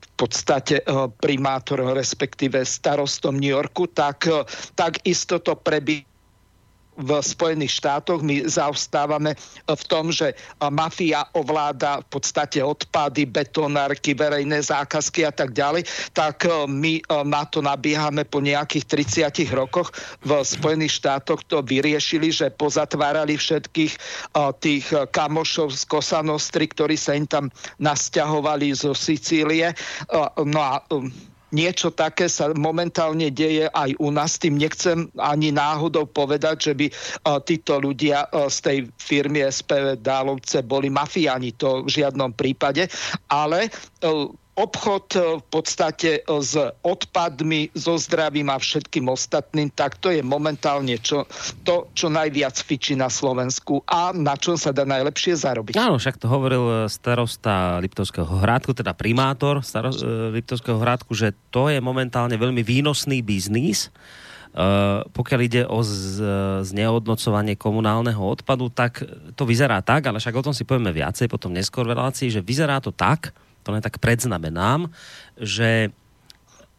v 0.00 0.08
podstate 0.16 0.80
eh, 0.80 1.08
primátor, 1.20 1.84
respektíve 1.92 2.64
starostom 2.64 3.36
New 3.36 3.52
Yorku, 3.52 3.92
tak, 3.92 4.26
eh, 4.26 4.42
tak 4.74 5.04
isto 5.04 5.38
to 5.38 5.54
prebí 5.54 6.07
v 6.98 7.10
Spojených 7.22 7.78
štátoch 7.78 8.26
my 8.26 8.42
zaostávame 8.50 9.38
v 9.64 9.82
tom, 9.86 10.10
že 10.10 10.34
mafia 10.74 11.22
ovláda 11.30 12.02
v 12.02 12.18
podstate 12.18 12.58
odpady, 12.58 13.30
betonárky, 13.30 14.18
verejné 14.18 14.58
zákazky 14.58 15.22
a 15.22 15.32
tak 15.32 15.54
ďalej, 15.54 15.86
tak 16.10 16.44
e, 16.44 16.66
my 16.66 16.98
e, 16.98 17.02
na 17.22 17.46
to 17.46 17.62
nabiehame 17.62 18.26
po 18.26 18.42
nejakých 18.42 18.84
30 19.30 19.54
rokoch. 19.54 19.94
V 20.26 20.42
Spojených 20.42 20.98
štátoch 20.98 21.46
to 21.46 21.62
vyriešili, 21.62 22.34
že 22.34 22.50
pozatvárali 22.50 23.38
všetkých 23.38 23.92
e, 23.94 23.98
tých 24.58 24.90
kamošov 25.14 25.70
z 25.70 25.82
Kosanostry, 25.86 26.66
ktorí 26.66 26.98
sa 26.98 27.14
im 27.14 27.30
tam 27.30 27.54
nasťahovali 27.78 28.74
zo 28.74 28.92
Sicílie. 28.92 29.70
No 30.42 30.60
a 30.60 30.82
niečo 31.52 31.92
také 31.94 32.28
sa 32.28 32.52
momentálne 32.52 33.32
deje 33.32 33.68
aj 33.72 33.96
u 33.98 34.08
nás. 34.12 34.36
Tým 34.36 34.60
nechcem 34.60 35.08
ani 35.16 35.52
náhodou 35.52 36.04
povedať, 36.08 36.70
že 36.70 36.72
by 36.76 36.86
títo 37.44 37.80
ľudia 37.80 38.28
z 38.30 38.58
tej 38.60 38.78
firmy 39.00 39.44
SPV 39.44 40.00
Dálovce 40.00 40.60
boli 40.64 40.92
mafiáni. 40.92 41.56
To 41.60 41.84
v 41.84 41.90
žiadnom 41.90 42.36
prípade. 42.36 42.88
Ale 43.32 43.72
obchod 44.58 45.06
e, 45.14 45.18
v 45.38 45.44
podstate 45.46 46.10
e, 46.18 46.22
s 46.26 46.58
odpadmi, 46.82 47.70
so 47.78 47.94
zdravím 47.94 48.50
a 48.50 48.58
všetkým 48.58 49.06
ostatným, 49.06 49.70
tak 49.70 50.02
to 50.02 50.10
je 50.10 50.18
momentálne 50.20 50.98
čo, 50.98 51.30
to, 51.62 51.86
čo 51.94 52.10
najviac 52.10 52.58
fičí 52.58 52.98
na 52.98 53.06
Slovensku 53.06 53.86
a 53.86 54.10
na 54.10 54.34
čom 54.34 54.58
sa 54.58 54.74
dá 54.74 54.82
najlepšie 54.82 55.38
zarobiť. 55.38 55.78
Áno, 55.78 56.02
však 56.02 56.18
to 56.18 56.26
hovoril 56.26 56.64
e, 56.66 56.74
starosta 56.90 57.78
Liptovského 57.78 58.26
hrádku, 58.26 58.74
teda 58.74 58.92
primátor 58.98 59.62
starost, 59.62 60.02
Liptovského 60.34 60.82
hrádku, 60.82 61.14
že 61.14 61.30
to 61.54 61.70
je 61.70 61.78
momentálne 61.78 62.34
veľmi 62.34 62.66
výnosný 62.66 63.22
biznis 63.22 63.94
pokiaľ 65.12 65.40
ide 65.44 65.62
o 65.68 65.84
z, 65.84 66.18
znehodnocovanie 66.66 67.54
komunálneho 67.54 68.18
odpadu, 68.18 68.72
tak 68.72 69.04
to 69.36 69.44
vyzerá 69.46 69.84
tak, 69.84 70.08
ale 70.08 70.18
však 70.18 70.34
o 70.34 70.44
tom 70.50 70.56
si 70.56 70.66
povieme 70.66 70.90
viacej 70.90 71.30
potom 71.30 71.54
neskôr 71.54 71.86
v 71.86 71.94
relácii, 71.94 72.32
že 72.32 72.42
vyzerá 72.42 72.80
to 72.82 72.90
tak, 72.90 73.30
to 73.68 73.76
len 73.76 73.84
tak 73.84 74.00
predznamenám, 74.00 74.88
že 75.36 75.92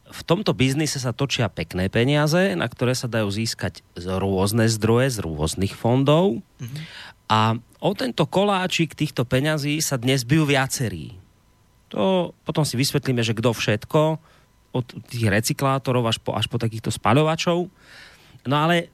v 0.09 0.21
tomto 0.25 0.57
biznise 0.57 0.97
sa 0.97 1.13
točia 1.13 1.45
pekné 1.53 1.85
peniaze, 1.85 2.57
na 2.57 2.65
ktoré 2.65 2.97
sa 2.97 3.05
dajú 3.05 3.29
získať 3.29 3.85
z 3.93 4.05
rôzne 4.17 4.65
zdroje, 4.65 5.13
z 5.13 5.17
rôznych 5.21 5.77
fondov. 5.77 6.41
Mm-hmm. 6.41 6.81
A 7.29 7.61
o 7.77 7.93
tento 7.93 8.25
koláčik 8.25 8.97
týchto 8.97 9.21
peňazí 9.21 9.77
sa 9.85 10.01
dnes 10.01 10.25
bijú 10.25 10.49
viacerí. 10.49 11.13
To 11.93 12.33
potom 12.41 12.65
si 12.65 12.73
vysvetlíme, 12.73 13.21
že 13.21 13.37
kto 13.37 13.53
všetko, 13.53 14.01
od 14.73 14.85
tých 15.13 15.29
recyklátorov 15.29 16.09
až 16.09 16.17
po, 16.17 16.33
až 16.33 16.49
po 16.49 16.57
takýchto 16.57 16.89
spaľovačov. 16.89 17.69
No 18.49 18.55
ale 18.57 18.89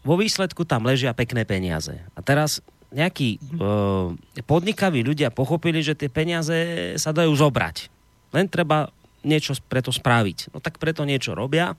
vo 0.00 0.16
výsledku 0.16 0.64
tam 0.64 0.88
ležia 0.88 1.12
pekné 1.12 1.44
peniaze. 1.44 2.00
A 2.16 2.24
teraz 2.24 2.64
nejakí 2.92 3.40
mm-hmm. 3.40 4.38
e, 4.38 4.42
podnikaví 4.44 5.00
ľudia 5.02 5.32
pochopili, 5.32 5.80
že 5.80 5.96
tie 5.96 6.12
peniaze 6.12 6.54
sa 7.00 7.10
dajú 7.10 7.32
zobrať. 7.32 7.88
Len 8.36 8.46
treba 8.48 8.92
niečo 9.24 9.56
preto 9.66 9.90
spraviť. 9.90 10.52
No 10.52 10.58
tak 10.60 10.76
preto 10.76 11.06
niečo 11.06 11.32
robia 11.32 11.74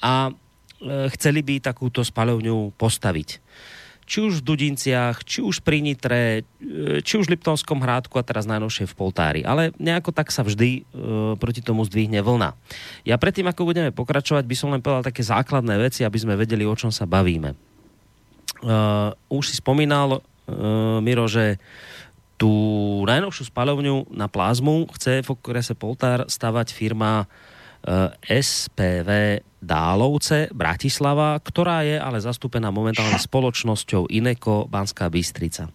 a 0.00 0.12
e, 0.28 0.32
chceli 1.16 1.40
by 1.40 1.62
takúto 1.62 2.02
spalovňu 2.02 2.74
postaviť. 2.76 3.40
Či 4.06 4.22
už 4.22 4.38
v 4.38 4.46
Dudinciach, 4.54 5.26
či 5.26 5.42
už 5.42 5.66
pri 5.66 5.82
Nitre, 5.82 6.46
e, 6.62 7.02
či 7.02 7.18
už 7.18 7.26
v 7.26 7.34
Liptonskom 7.34 7.82
hrádku 7.82 8.14
a 8.16 8.26
teraz 8.26 8.46
najnovšie 8.46 8.86
v 8.86 8.94
Poltári. 8.94 9.40
Ale 9.42 9.74
nejako 9.82 10.14
tak 10.14 10.30
sa 10.30 10.46
vždy 10.46 10.70
e, 10.70 10.80
proti 11.36 11.60
tomu 11.60 11.82
zdvihne 11.82 12.22
vlna. 12.22 12.54
Ja 13.02 13.18
predtým, 13.18 13.50
ako 13.50 13.66
budeme 13.66 13.90
pokračovať, 13.90 14.46
by 14.46 14.56
som 14.56 14.70
len 14.72 14.80
povedal 14.80 15.10
také 15.10 15.26
základné 15.26 15.74
veci, 15.82 16.06
aby 16.06 16.18
sme 16.22 16.38
vedeli, 16.38 16.62
o 16.62 16.78
čom 16.78 16.94
sa 16.94 17.04
bavíme. 17.04 17.58
E, 18.60 18.74
už 19.28 19.44
si 19.48 19.54
spomínal, 19.58 20.18
e, 20.18 20.20
Miro, 21.00 21.28
že 21.28 21.60
Tú 22.36 22.52
najnovšiu 23.08 23.48
spalovňu 23.48 24.12
na 24.12 24.28
plazmu 24.28 24.84
chce 24.92 25.24
v 25.24 25.28
okrese 25.32 25.72
Poltár 25.72 26.28
stavať 26.28 26.68
firma 26.68 27.24
eh, 27.24 28.12
SPV 28.28 29.40
Dálovce 29.64 30.52
Bratislava, 30.52 31.40
ktorá 31.40 31.80
je 31.80 31.96
ale 31.96 32.20
zastúpená 32.20 32.68
momentálne 32.68 33.16
spoločnosťou 33.16 34.12
Ineko 34.12 34.68
Banská 34.68 35.08
Bystrica. 35.08 35.72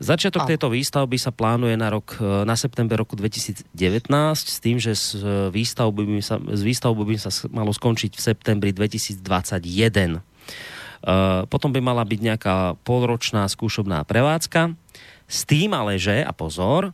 Začiatok 0.00 0.48
tejto 0.48 0.72
výstavby 0.72 1.20
sa 1.20 1.28
plánuje 1.32 1.80
na, 1.80 1.88
rok, 1.88 2.20
eh, 2.20 2.44
na 2.44 2.60
september 2.60 3.00
roku 3.00 3.16
2019 3.16 3.72
s 4.36 4.60
tým, 4.60 4.76
že 4.76 4.92
s 4.92 5.16
výstavbou 5.48 6.04
by 6.04 6.20
sa, 6.20 6.36
s 6.36 6.60
výstavbou 6.60 7.08
by 7.08 7.16
sa 7.16 7.32
malo 7.48 7.72
skončiť 7.72 8.12
v 8.12 8.20
septembri 8.20 8.76
2021. 8.76 10.20
Uh, 11.00 11.48
potom 11.48 11.72
by 11.72 11.80
mala 11.80 12.04
byť 12.04 12.20
nejaká 12.20 12.56
polročná 12.84 13.48
skúšobná 13.48 14.04
prevádzka 14.04 14.76
s 15.30 15.46
tým 15.46 15.70
ale, 15.72 15.96
že, 15.96 16.26
a 16.26 16.34
pozor, 16.34 16.90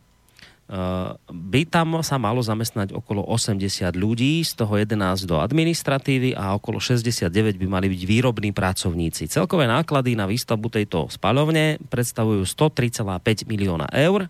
Uh, 0.67 1.15
by 1.31 1.63
tam 1.63 2.03
sa 2.03 2.19
malo 2.19 2.43
zamestnať 2.43 2.91
okolo 2.91 3.23
80 3.23 3.87
ľudí, 3.95 4.43
z 4.43 4.51
toho 4.51 4.75
11 4.75 5.23
do 5.23 5.39
administratívy 5.39 6.35
a 6.35 6.59
okolo 6.59 6.83
69 6.83 7.55
by 7.55 7.67
mali 7.71 7.87
byť 7.87 8.03
výrobní 8.03 8.51
pracovníci. 8.51 9.31
Celkové 9.31 9.63
náklady 9.63 10.19
na 10.19 10.27
výstavbu 10.27 10.67
tejto 10.67 11.07
spalovne 11.07 11.79
predstavujú 11.87 12.43
103,5 12.43 13.47
milióna 13.47 13.87
eur. 13.95 14.27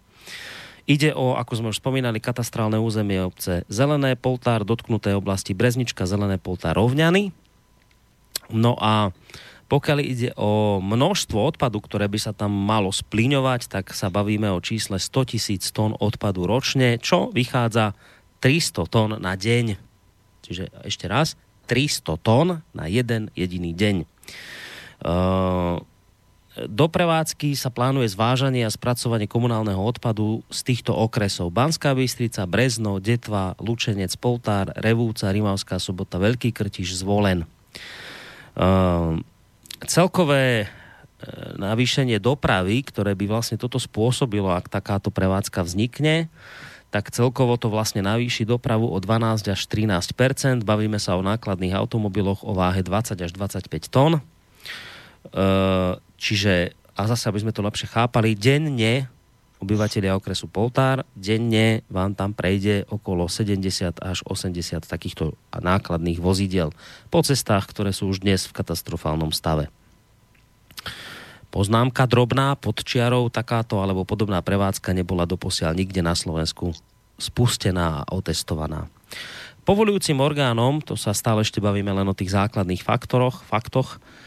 Ide 0.85 1.17
o, 1.17 1.33
ako 1.33 1.53
sme 1.57 1.67
už 1.73 1.81
spomínali, 1.81 2.21
katastrálne 2.21 2.77
územie 2.77 3.17
obce 3.17 3.65
Zelené 3.65 4.13
Poltár, 4.13 4.61
dotknuté 4.61 5.17
oblasti 5.17 5.57
Breznička, 5.57 6.05
Zelené 6.05 6.37
Poltár, 6.37 6.77
Rovňany. 6.77 7.33
No 8.53 8.77
a 8.77 9.09
uh, 9.09 9.46
pokiaľ 9.67 9.97
ide 9.99 10.31
o 10.39 10.79
množstvo 10.79 11.35
odpadu, 11.35 11.83
ktoré 11.83 12.07
by 12.07 12.19
sa 12.19 12.31
tam 12.31 12.55
malo 12.55 12.87
splíňovať, 12.95 13.67
tak 13.67 13.91
sa 13.91 14.07
bavíme 14.07 14.47
o 14.55 14.63
čísle 14.63 14.95
100 14.95 15.31
tisíc 15.35 15.63
tón 15.75 15.91
odpadu 15.99 16.47
ročne, 16.47 16.95
čo 17.03 17.27
vychádza 17.35 17.91
300 18.39 18.87
tón 18.87 19.11
na 19.19 19.35
deň. 19.35 19.75
Čiže 20.47 20.71
ešte 20.87 21.11
raz, 21.11 21.35
300 21.67 22.15
tón 22.23 22.63
na 22.71 22.85
jeden 22.87 23.27
jediný 23.35 23.75
deň. 23.75 23.95
Uh, 25.03 25.83
do 26.57 26.89
prevádzky 26.89 27.53
sa 27.53 27.69
plánuje 27.69 28.09
zvážanie 28.17 28.65
a 28.65 28.73
spracovanie 28.73 29.29
komunálneho 29.29 29.77
odpadu 29.77 30.41
z 30.49 30.73
týchto 30.73 30.95
okresov. 30.95 31.53
Banská 31.53 31.93
Bystrica, 31.93 32.49
Brezno, 32.49 32.97
Detva, 32.97 33.53
Lučenec, 33.61 34.09
Poltár, 34.17 34.73
Revúca, 34.73 35.29
Rimavská 35.29 35.77
sobota, 35.77 36.17
Veľký 36.17 36.49
Krtiš, 36.49 36.97
Zvolen. 36.97 37.45
Uh, 38.57 39.21
celkové 39.85 40.65
e, 40.65 40.67
navýšenie 41.61 42.17
dopravy, 42.17 42.81
ktoré 42.81 43.13
by 43.13 43.29
vlastne 43.29 43.61
toto 43.61 43.77
spôsobilo, 43.77 44.49
ak 44.49 44.71
takáto 44.71 45.13
prevádzka 45.13 45.61
vznikne, 45.61 46.31
tak 46.87 47.11
celkovo 47.11 47.59
to 47.59 47.67
vlastne 47.67 47.99
navýši 47.99 48.47
dopravu 48.47 48.87
o 48.87 48.97
12 48.97 49.51
až 49.51 49.61
13% 49.67 50.63
Bavíme 50.63 50.97
sa 51.03 51.19
o 51.19 51.21
nákladných 51.21 51.75
automobiloch 51.75 52.47
o 52.47 52.55
váhe 52.55 52.79
20 52.79 53.19
až 53.19 53.31
25 53.35 53.91
tón. 53.91 54.13
E, 54.17 54.21
čiže, 56.15 56.73
a 56.95 57.01
zase, 57.05 57.27
aby 57.27 57.43
sme 57.43 57.53
to 57.53 57.61
lepšie 57.61 57.91
chápali, 57.91 58.33
denne 58.33 59.11
obyvateľia 59.57 60.13
okresu 60.17 60.45
Poltár, 60.45 61.01
denne 61.17 61.81
vám 61.89 62.13
tam 62.13 62.33
prejde 62.33 62.85
okolo 62.89 63.25
70 63.25 63.97
až 64.01 64.21
80 64.25 64.85
takýchto 64.85 65.33
nákladných 65.49 66.21
vozidel 66.21 66.69
po 67.09 67.25
cestách, 67.25 67.65
ktoré 67.69 67.89
sú 67.89 68.09
už 68.13 68.21
dnes 68.21 68.45
v 68.45 68.55
katastrofálnom 68.55 69.33
stave. 69.33 69.73
Poznámka 71.49 72.05
drobná 72.05 72.53
pod 72.59 72.85
čiarou 72.85 73.31
takáto 73.33 73.81
alebo 73.81 74.05
podobná 74.05 74.43
prevádzka 74.45 74.93
nebola 74.93 75.25
doposiaľ 75.25 75.73
nikde 75.73 76.05
na 76.05 76.13
Slovensku 76.13 76.75
spustená 77.17 78.05
a 78.05 78.07
otestovaná. 78.13 78.85
Povolujúcim 79.65 80.15
orgánom, 80.21 80.79
to 80.79 80.95
sa 80.95 81.11
stále 81.11 81.43
ešte 81.43 81.59
bavíme 81.59 81.91
len 81.91 82.07
o 82.07 82.15
tých 82.15 82.31
základných 82.31 82.85
faktoroch, 82.85 83.43
faktoch, 83.47 83.97
E, 83.97 84.26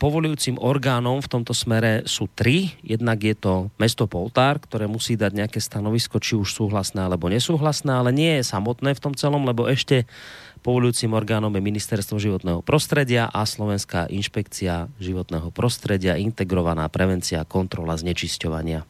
povolujúcim 0.00 0.56
orgánom 0.56 1.20
v 1.20 1.28
tomto 1.28 1.52
smere 1.52 2.08
sú 2.08 2.24
tri. 2.32 2.72
Jednak 2.80 3.20
je 3.20 3.36
to 3.36 3.52
mesto 3.76 4.08
Poltár, 4.08 4.64
ktoré 4.64 4.88
musí 4.88 5.12
dať 5.12 5.32
nejaké 5.36 5.60
stanovisko, 5.60 6.16
či 6.16 6.40
už 6.40 6.56
súhlasné 6.56 7.04
alebo 7.04 7.28
nesúhlasné, 7.28 7.92
ale 7.92 8.10
nie 8.16 8.40
je 8.40 8.48
samotné 8.48 8.96
v 8.96 9.02
tom 9.04 9.12
celom, 9.12 9.44
lebo 9.44 9.68
ešte 9.68 10.08
povolujúcim 10.64 11.12
orgánom 11.12 11.52
je 11.52 11.60
Ministerstvo 11.60 12.16
životného 12.16 12.64
prostredia 12.64 13.28
a 13.28 13.44
Slovenská 13.44 14.08
inšpekcia 14.08 14.88
životného 14.96 15.52
prostredia, 15.52 16.16
integrovaná 16.16 16.88
prevencia 16.88 17.44
a 17.44 17.48
kontrola 17.48 17.94
znečisťovania. 18.00 18.88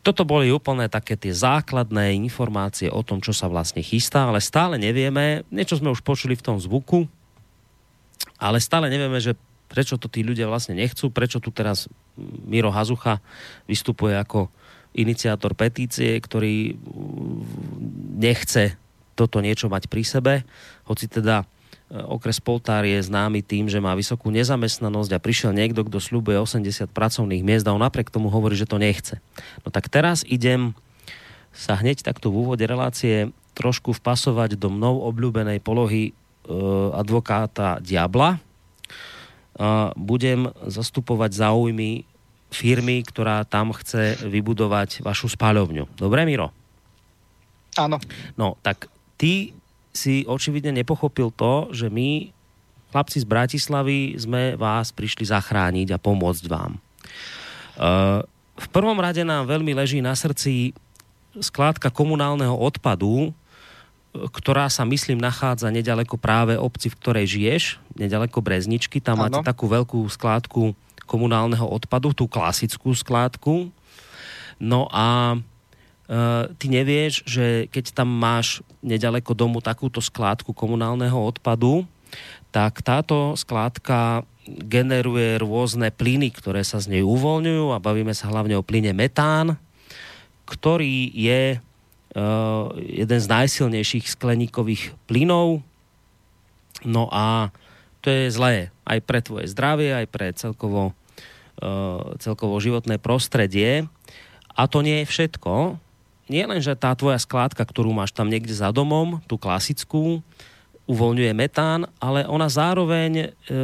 Toto 0.00 0.24
boli 0.24 0.48
úplne 0.48 0.88
také 0.88 1.20
tie 1.20 1.36
základné 1.36 2.16
informácie 2.16 2.88
o 2.88 3.04
tom, 3.04 3.20
čo 3.20 3.36
sa 3.36 3.52
vlastne 3.52 3.84
chystá, 3.84 4.24
ale 4.32 4.40
stále 4.40 4.80
nevieme, 4.80 5.44
niečo 5.52 5.76
sme 5.76 5.92
už 5.92 6.00
počuli 6.00 6.32
v 6.32 6.44
tom 6.48 6.56
zvuku, 6.56 7.04
ale 8.38 8.62
stále 8.62 8.86
nevieme, 8.88 9.18
že 9.18 9.36
prečo 9.68 10.00
to 10.00 10.08
tí 10.08 10.24
ľudia 10.24 10.48
vlastne 10.48 10.74
nechcú, 10.74 11.12
prečo 11.12 11.38
tu 11.38 11.52
teraz 11.52 11.86
Miro 12.18 12.72
Hazucha 12.72 13.20
vystupuje 13.68 14.16
ako 14.16 14.48
iniciátor 14.96 15.52
petície, 15.52 16.16
ktorý 16.18 16.74
nechce 18.18 18.80
toto 19.14 19.44
niečo 19.44 19.68
mať 19.68 19.90
pri 19.90 20.02
sebe, 20.06 20.34
hoci 20.86 21.10
teda 21.10 21.42
e, 21.42 21.46
okres 21.98 22.38
Poltár 22.38 22.86
je 22.86 23.02
známy 23.02 23.42
tým, 23.42 23.66
že 23.66 23.82
má 23.82 23.92
vysokú 23.98 24.30
nezamestnanosť 24.30 25.10
a 25.14 25.22
prišiel 25.22 25.52
niekto, 25.52 25.82
kto 25.82 25.98
slúbuje 25.98 26.38
80 26.38 26.88
pracovných 26.94 27.42
miest 27.42 27.66
a 27.66 27.74
on 27.74 27.82
napriek 27.82 28.14
tomu 28.14 28.30
hovorí, 28.30 28.54
že 28.54 28.70
to 28.70 28.78
nechce. 28.78 29.18
No 29.66 29.74
tak 29.74 29.90
teraz 29.90 30.22
idem 30.22 30.78
sa 31.50 31.74
hneď 31.74 32.06
takto 32.06 32.30
v 32.30 32.46
úvode 32.46 32.62
relácie 32.62 33.34
trošku 33.58 33.90
vpasovať 33.98 34.54
do 34.54 34.70
mnou 34.70 35.02
obľúbenej 35.10 35.58
polohy 35.58 36.10
e, 36.10 36.12
advokáta 36.94 37.82
Diabla, 37.82 38.38
budem 39.98 40.54
zastupovať 40.64 41.30
záujmy 41.34 42.06
firmy, 42.48 43.04
ktorá 43.04 43.44
tam 43.44 43.74
chce 43.74 44.24
vybudovať 44.24 45.04
vašu 45.04 45.28
spáľovňu. 45.28 45.98
Dobre, 45.98 46.24
Miro? 46.24 46.54
Áno. 47.76 48.00
No, 48.38 48.56
tak 48.64 48.88
ty 49.20 49.52
si 49.92 50.24
očividne 50.24 50.72
nepochopil 50.72 51.34
to, 51.34 51.68
že 51.74 51.90
my, 51.90 52.30
chlapci 52.94 53.18
z 53.20 53.26
Bratislavy, 53.26 54.16
sme 54.16 54.54
vás 54.56 54.94
prišli 54.94 55.28
zachrániť 55.28 55.92
a 55.92 55.98
pomôcť 56.00 56.44
vám. 56.48 56.78
V 58.58 58.68
prvom 58.70 58.98
rade 58.98 59.22
nám 59.26 59.46
veľmi 59.46 59.74
leží 59.74 59.98
na 60.00 60.14
srdci 60.14 60.72
skládka 61.36 61.92
komunálneho 61.92 62.54
odpadu, 62.54 63.30
ktorá 64.12 64.72
sa, 64.72 64.88
myslím, 64.88 65.20
nachádza 65.20 65.68
nedaleko 65.68 66.16
práve 66.16 66.56
obci, 66.56 66.88
v 66.88 66.98
ktorej 66.98 67.26
žiješ, 67.28 67.62
nedaleko 67.94 68.40
Brezničky. 68.40 68.98
Tam 69.04 69.20
ano. 69.20 69.28
máte 69.28 69.40
takú 69.44 69.68
veľkú 69.68 70.00
skládku 70.08 70.72
komunálneho 71.04 71.64
odpadu, 71.64 72.12
tú 72.12 72.28
klasickú 72.28 72.92
skládku. 72.92 73.72
No 74.60 74.88
a 74.92 75.36
e, 75.36 75.38
ty 76.56 76.66
nevieš, 76.68 77.24
že 77.24 77.68
keď 77.72 77.96
tam 77.96 78.08
máš 78.08 78.60
nedaleko 78.84 79.32
domu 79.32 79.60
takúto 79.60 80.00
skládku 80.00 80.52
komunálneho 80.52 81.16
odpadu, 81.16 81.84
tak 82.48 82.80
táto 82.80 83.36
skládka 83.36 84.24
generuje 84.48 85.36
rôzne 85.36 85.92
plyny, 85.92 86.32
ktoré 86.32 86.64
sa 86.64 86.80
z 86.80 86.96
nej 86.96 87.02
uvoľňujú 87.04 87.76
a 87.76 87.82
bavíme 87.84 88.16
sa 88.16 88.32
hlavne 88.32 88.56
o 88.56 88.64
plyne 88.64 88.96
metán, 88.96 89.60
ktorý 90.48 91.12
je 91.12 91.60
uh, 91.60 91.67
jeden 92.78 93.20
z 93.20 93.26
najsilnejších 93.28 94.08
skleníkových 94.08 94.96
plynov. 95.04 95.60
No 96.86 97.04
a 97.12 97.52
to 98.00 98.08
je 98.08 98.32
zlé 98.32 98.70
aj 98.86 98.98
pre 99.04 99.20
tvoje 99.20 99.50
zdravie, 99.50 99.92
aj 99.92 100.06
pre 100.08 100.32
celkovo, 100.32 100.96
uh, 101.60 102.16
celkovo 102.22 102.56
životné 102.62 102.96
prostredie. 102.96 103.84
A 104.56 104.66
to 104.66 104.80
nie 104.82 105.04
je 105.04 105.10
všetko. 105.10 105.78
Nie 106.28 106.44
len, 106.44 106.60
že 106.60 106.76
tá 106.76 106.92
tvoja 106.92 107.16
skládka, 107.16 107.64
ktorú 107.64 107.92
máš 107.92 108.12
tam 108.12 108.28
niekde 108.28 108.52
za 108.52 108.68
domom, 108.68 109.20
tú 109.24 109.40
klasickú, 109.40 110.20
uvoľňuje 110.88 111.32
metán, 111.36 111.84
ale 112.00 112.24
ona 112.24 112.48
zároveň 112.48 113.12
e, 113.20 113.56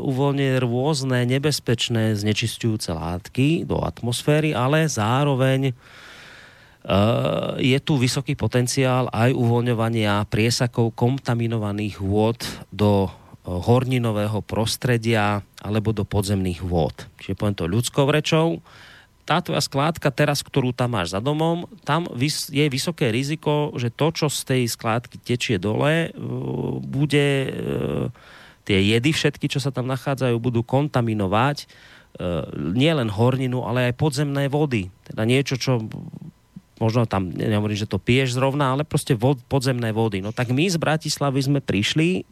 uvoľňuje 0.00 0.54
rôzne 0.64 1.28
nebezpečné 1.28 2.16
znečistujúce 2.16 2.92
látky 2.92 3.68
do 3.68 3.84
atmosféry, 3.84 4.56
ale 4.56 4.88
zároveň 4.88 5.76
je 7.60 7.78
tu 7.84 8.00
vysoký 8.00 8.32
potenciál 8.32 9.12
aj 9.12 9.36
uvoľňovania 9.36 10.24
priesakov 10.32 10.96
kontaminovaných 10.96 12.00
vôd 12.00 12.40
do 12.72 13.04
e, 13.04 13.10
horninového 13.44 14.40
prostredia 14.40 15.44
alebo 15.60 15.92
do 15.92 16.08
podzemných 16.08 16.64
vôd. 16.64 16.96
Čiže 17.20 17.36
poviem 17.36 17.56
to 17.60 17.68
ľudskou 17.68 18.08
rečou, 18.08 18.64
tá 19.28 19.44
tvoja 19.44 19.60
skládka 19.60 20.08
teraz, 20.08 20.40
ktorú 20.40 20.72
tam 20.72 20.96
máš 20.96 21.12
za 21.12 21.20
domom, 21.20 21.68
tam 21.84 22.08
je 22.48 22.64
vysoké 22.72 23.12
riziko, 23.12 23.76
že 23.76 23.92
to, 23.92 24.08
čo 24.08 24.32
z 24.32 24.40
tej 24.48 24.62
skládky 24.72 25.20
tečie 25.20 25.60
dole, 25.60 26.08
e, 26.08 26.10
bude 26.80 27.28
tie 28.64 28.78
jedy 28.80 29.12
všetky, 29.12 29.52
čo 29.52 29.60
sa 29.60 29.68
tam 29.68 29.88
nachádzajú, 29.88 30.36
budú 30.40 30.60
kontaminovať 30.60 31.68
nielen 32.52 33.08
horninu, 33.08 33.64
ale 33.64 33.88
aj 33.88 34.00
podzemné 34.00 34.52
vody. 34.52 34.92
Teda 35.08 35.24
niečo, 35.24 35.56
čo 35.56 35.88
možno 36.78 37.06
tam, 37.06 37.30
nehovorím, 37.30 37.78
že 37.78 37.90
to 37.90 37.98
piješ 37.98 38.38
zrovna, 38.38 38.74
ale 38.74 38.86
proste 38.86 39.14
vod, 39.14 39.42
podzemné 39.46 39.90
vody. 39.90 40.22
No 40.22 40.34
tak 40.34 40.50
my 40.50 40.66
z 40.66 40.78
Bratislavy 40.78 41.40
sme 41.42 41.60
prišli 41.62 42.26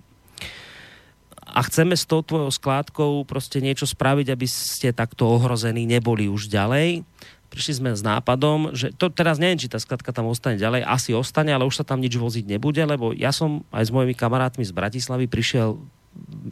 a 1.47 1.61
chceme 1.65 1.95
s 1.95 2.05
tou 2.05 2.21
tvojou 2.21 2.51
skládkou 2.51 3.25
proste 3.25 3.63
niečo 3.63 3.87
spraviť, 3.87 4.27
aby 4.29 4.47
ste 4.51 4.91
takto 4.91 5.25
ohrození 5.31 5.87
neboli 5.87 6.27
už 6.27 6.51
ďalej. 6.51 7.07
Prišli 7.49 7.81
sme 7.81 7.91
s 7.95 8.03
nápadom, 8.03 8.75
že 8.75 8.91
to 8.93 9.09
teraz 9.09 9.39
neviem, 9.39 9.57
či 9.57 9.71
tá 9.71 9.79
skladka 9.79 10.11
tam 10.11 10.29
ostane 10.29 10.59
ďalej, 10.59 10.83
asi 10.83 11.15
ostane, 11.15 11.55
ale 11.55 11.65
už 11.65 11.81
sa 11.81 11.85
tam 11.87 12.03
nič 12.03 12.19
voziť 12.19 12.45
nebude, 12.45 12.83
lebo 12.83 13.15
ja 13.15 13.31
som 13.31 13.63
aj 13.71 13.89
s 13.89 13.95
mojimi 13.95 14.13
kamarátmi 14.13 14.67
z 14.67 14.75
Bratislavy 14.75 15.31
prišiel 15.31 15.79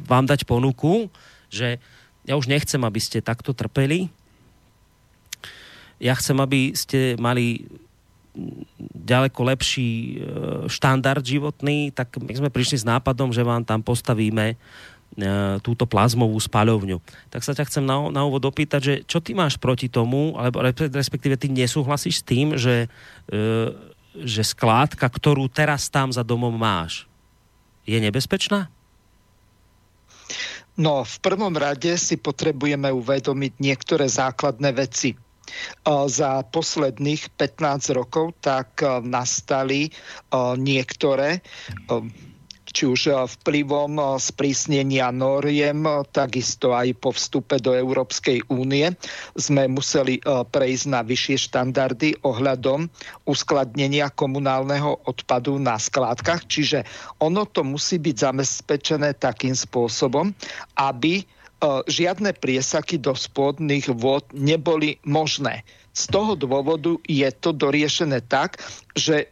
vám 0.06 0.24
dať 0.24 0.46
ponuku, 0.46 1.10
že 1.50 1.82
ja 2.24 2.34
už 2.40 2.48
nechcem, 2.48 2.80
aby 2.80 3.00
ste 3.02 3.20
takto 3.20 3.52
trpeli. 3.52 4.08
Ja 6.00 6.16
chcem, 6.16 6.40
aby 6.40 6.72
ste 6.72 7.20
mali 7.20 7.68
ďaleko 8.94 9.40
lepší 9.46 9.90
e, 9.90 10.12
štandard 10.66 11.22
životný, 11.22 11.94
tak 11.94 12.18
my 12.18 12.34
sme 12.34 12.50
prišli 12.50 12.82
s 12.82 12.88
nápadom, 12.88 13.30
že 13.30 13.46
vám 13.46 13.62
tam 13.62 13.80
postavíme 13.80 14.58
E, 15.14 15.62
túto 15.62 15.86
plazmovú 15.86 16.34
spaľovňu. 16.42 16.98
Tak 17.30 17.46
sa 17.46 17.54
ťa 17.54 17.70
chcem 17.70 17.86
na, 17.86 18.10
na 18.10 18.26
úvod 18.26 18.42
opýtať, 18.50 18.80
že 18.82 18.94
čo 19.06 19.22
ty 19.22 19.30
máš 19.30 19.54
proti 19.54 19.86
tomu, 19.86 20.34
alebo 20.34 20.58
respektíve 20.90 21.38
ty 21.38 21.46
nesúhlasíš 21.54 22.18
s 22.18 22.26
tým, 22.26 22.58
že, 22.58 22.90
e, 23.30 23.38
že 24.26 24.42
skládka, 24.42 25.06
ktorú 25.06 25.46
teraz 25.46 25.86
tam 25.86 26.10
za 26.10 26.26
domom 26.26 26.50
máš, 26.50 27.06
je 27.86 27.94
nebezpečná? 28.02 28.66
No, 30.74 31.06
v 31.06 31.16
prvom 31.22 31.54
rade 31.54 31.94
si 31.94 32.18
potrebujeme 32.18 32.90
uvedomiť 32.90 33.62
niektoré 33.62 34.10
základné 34.10 34.74
veci. 34.74 35.14
E, 35.44 36.08
za 36.08 36.42
posledných 36.48 37.36
15 37.36 37.96
rokov 37.96 38.36
tak 38.40 38.80
e, 38.80 39.00
nastali 39.04 39.92
niektoré 40.58 41.44
či 42.74 42.90
už 42.90 43.14
vplyvom 43.38 44.18
sprísnenia 44.18 45.14
noriem, 45.14 45.86
takisto 46.10 46.74
aj 46.74 46.90
po 46.98 47.14
vstupe 47.14 47.62
do 47.62 47.70
Európskej 47.70 48.50
únie 48.50 48.90
sme 49.38 49.70
museli 49.70 50.18
prejsť 50.26 50.84
na 50.90 51.06
vyššie 51.06 51.36
štandardy 51.38 52.26
ohľadom 52.26 52.90
uskladnenia 53.30 54.10
komunálneho 54.10 55.06
odpadu 55.06 55.54
na 55.62 55.78
skládkach, 55.78 56.50
čiže 56.50 56.82
ono 57.22 57.46
to 57.46 57.62
musí 57.62 58.02
byť 58.02 58.16
zabezpečené 58.18 59.14
takým 59.22 59.54
spôsobom, 59.54 60.34
aby 60.74 61.22
žiadne 61.88 62.36
priesaky 62.36 63.00
do 63.00 63.16
spodných 63.16 63.88
vôd 63.92 64.24
neboli 64.34 65.00
možné. 65.06 65.64
Z 65.94 66.10
toho 66.10 66.34
dôvodu 66.34 66.98
je 67.06 67.28
to 67.38 67.54
doriešené 67.54 68.26
tak, 68.26 68.58
že 68.98 69.30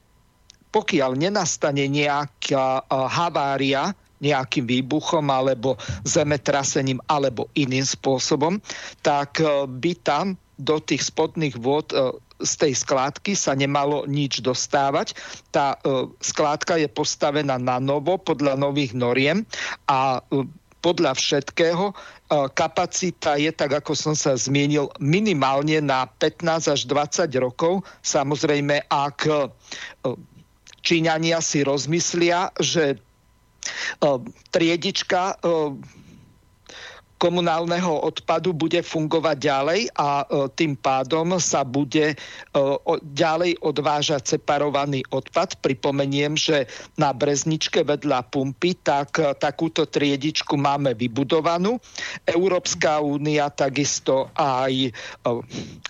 pokiaľ 0.73 1.21
nenastane 1.21 1.85
nejaká 1.85 2.89
havária, 2.89 3.93
nejakým 4.23 4.65
výbuchom 4.65 5.27
alebo 5.29 5.75
zemetrasením 6.07 7.03
alebo 7.11 7.51
iným 7.59 7.83
spôsobom, 7.83 8.63
tak 9.03 9.43
e, 9.43 9.67
by 9.67 9.93
tam 10.07 10.39
do 10.63 10.79
tých 10.79 11.11
spodných 11.11 11.59
vôd 11.59 11.91
e, 11.91 12.15
z 12.39 12.53
tej 12.55 12.73
skládky 12.79 13.35
sa 13.35 13.59
nemalo 13.59 14.07
nič 14.07 14.39
dostávať. 14.39 15.19
Tá 15.51 15.75
e, 15.83 16.07
skládka 16.23 16.79
je 16.79 16.87
postavená 16.87 17.59
na 17.59 17.83
novo 17.83 18.15
podľa 18.15 18.55
nových 18.55 18.95
noriem 18.95 19.43
a 19.91 20.23
podľa 20.83 21.15
všetkého 21.15 21.95
kapacita 22.57 23.37
je, 23.37 23.53
tak 23.53 23.85
ako 23.85 23.93
som 23.93 24.15
sa 24.17 24.33
zmienil, 24.33 24.89
minimálne 24.99 25.85
na 25.85 26.09
15 26.09 26.73
až 26.73 26.81
20 26.89 27.29
rokov. 27.37 27.85
Samozrejme, 28.01 28.89
ak 28.89 29.29
Číňania 30.83 31.39
si 31.39 31.63
rozmyslia, 31.63 32.51
že 32.59 32.97
e, 32.97 34.09
triedička 34.51 35.39
e, 35.39 35.77
komunálneho 37.23 38.03
odpadu 38.03 38.51
bude 38.51 38.83
fungovať 38.83 39.37
ďalej 39.39 39.81
a 39.95 40.27
e, 40.27 40.51
tým 40.59 40.75
pádom 40.75 41.39
sa 41.39 41.63
bude 41.63 42.19
ďalej 43.15 43.63
odvážať 43.63 44.37
separovaný 44.37 45.07
odpad. 45.15 45.63
Pripomeniem, 45.63 46.35
že 46.35 46.67
na 46.99 47.15
Brezničke 47.15 47.87
vedľa 47.87 48.27
pumpy 48.27 48.83
tak 48.83 49.23
takúto 49.39 49.87
triedičku 49.87 50.59
máme 50.59 50.99
vybudovanú. 50.99 51.79
Európska 52.27 52.99
únia, 53.01 53.49
takisto 53.55 54.35
aj 54.35 54.91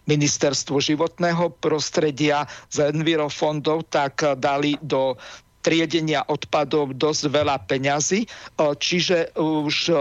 ministerstvo 0.05 0.79
životného 0.79 1.57
prostredia 1.59 2.45
z 2.69 2.93
Envirofondov 2.93 3.89
tak 3.89 4.39
dali 4.39 4.77
do 4.85 5.17
triedenia 5.63 6.27
odpadov 6.27 6.99
dosť 6.99 7.23
veľa 7.31 7.57
peňazí, 7.71 8.27
čiže 8.59 9.31
už 9.39 9.95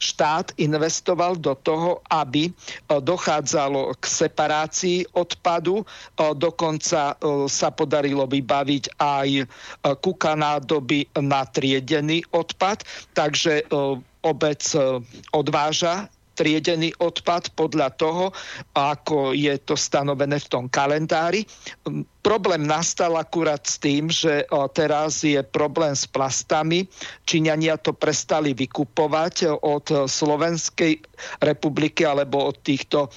štát 0.00 0.56
investoval 0.56 1.36
do 1.36 1.52
toho, 1.60 2.00
aby 2.08 2.48
dochádzalo 2.88 3.92
k 4.00 4.04
separácii 4.08 5.04
odpadu. 5.12 5.84
Dokonca 6.16 7.20
sa 7.46 7.68
podarilo 7.70 8.24
vybaviť 8.24 8.84
aj 8.96 9.28
kuka 10.00 10.32
nádoby 10.32 11.06
na 11.20 11.44
triedený 11.44 12.24
odpad, 12.32 12.82
takže 13.12 13.68
obec 14.24 14.62
odváža 15.36 16.08
triedený 16.42 16.90
odpad 16.98 17.54
podľa 17.54 17.94
toho, 17.94 18.34
ako 18.74 19.30
je 19.30 19.54
to 19.62 19.78
stanovené 19.78 20.42
v 20.42 20.50
tom 20.50 20.66
kalendári. 20.66 21.46
Problém 22.22 22.66
nastal 22.66 23.14
akurát 23.18 23.62
s 23.62 23.78
tým, 23.78 24.10
že 24.10 24.46
teraz 24.74 25.22
je 25.22 25.38
problém 25.42 25.94
s 25.94 26.06
plastami. 26.06 26.86
Číňania 27.26 27.78
to 27.78 27.94
prestali 27.94 28.54
vykupovať 28.54 29.62
od 29.62 30.10
Slovenskej 30.10 31.02
republiky 31.42 32.02
alebo 32.06 32.50
od 32.50 32.58
týchto 32.62 33.10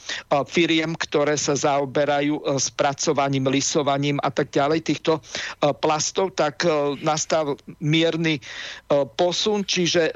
firiem, 0.49 0.93
ktoré 0.97 1.37
sa 1.37 1.57
zaoberajú 1.57 2.61
spracovaním, 2.61 3.49
lisovaním 3.49 4.17
a 4.21 4.29
tak 4.33 4.53
ďalej 4.53 4.85
týchto 4.85 5.21
plastov, 5.81 6.33
tak 6.37 6.65
nastal 7.01 7.57
mierny 7.81 8.41
posun, 9.17 9.65
čiže 9.65 10.13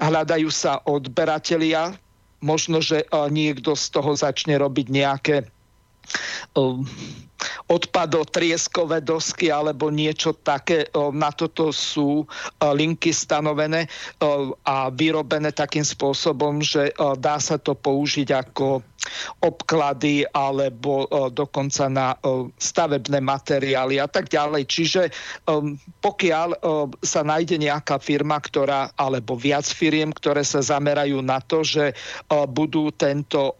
hľadajú 0.00 0.48
sa 0.48 0.80
odberatelia 0.88 1.92
možno, 2.40 2.80
že 2.80 3.04
niekto 3.28 3.76
z 3.76 3.86
toho 3.92 4.16
začne 4.16 4.56
robiť 4.56 4.86
nejaké 4.88 5.36
odpadotrieskové 7.68 9.00
dosky 9.00 9.48
alebo 9.52 9.88
niečo 9.92 10.36
také. 10.36 10.86
Na 11.14 11.30
toto 11.32 11.70
sú 11.72 12.26
linky 12.60 13.14
stanovené 13.14 13.88
a 14.66 14.88
vyrobené 14.92 15.54
takým 15.54 15.84
spôsobom, 15.84 16.60
že 16.60 16.92
dá 17.18 17.36
sa 17.40 17.56
to 17.56 17.76
použiť 17.76 18.28
ako 18.34 18.84
obklady 19.40 20.28
alebo 20.28 21.08
dokonca 21.32 21.88
na 21.88 22.12
stavebné 22.60 23.24
materiály 23.24 23.96
a 23.96 24.04
tak 24.04 24.28
ďalej. 24.28 24.68
Čiže 24.68 25.02
pokiaľ 26.04 26.48
sa 27.00 27.20
nájde 27.24 27.56
nejaká 27.56 27.96
firma, 27.96 28.36
ktorá, 28.36 28.92
alebo 29.00 29.40
viac 29.40 29.64
firiem, 29.64 30.12
ktoré 30.12 30.44
sa 30.44 30.60
zamerajú 30.60 31.24
na 31.24 31.40
to, 31.40 31.64
že 31.64 31.96
budú 32.52 32.92
tento 32.92 33.56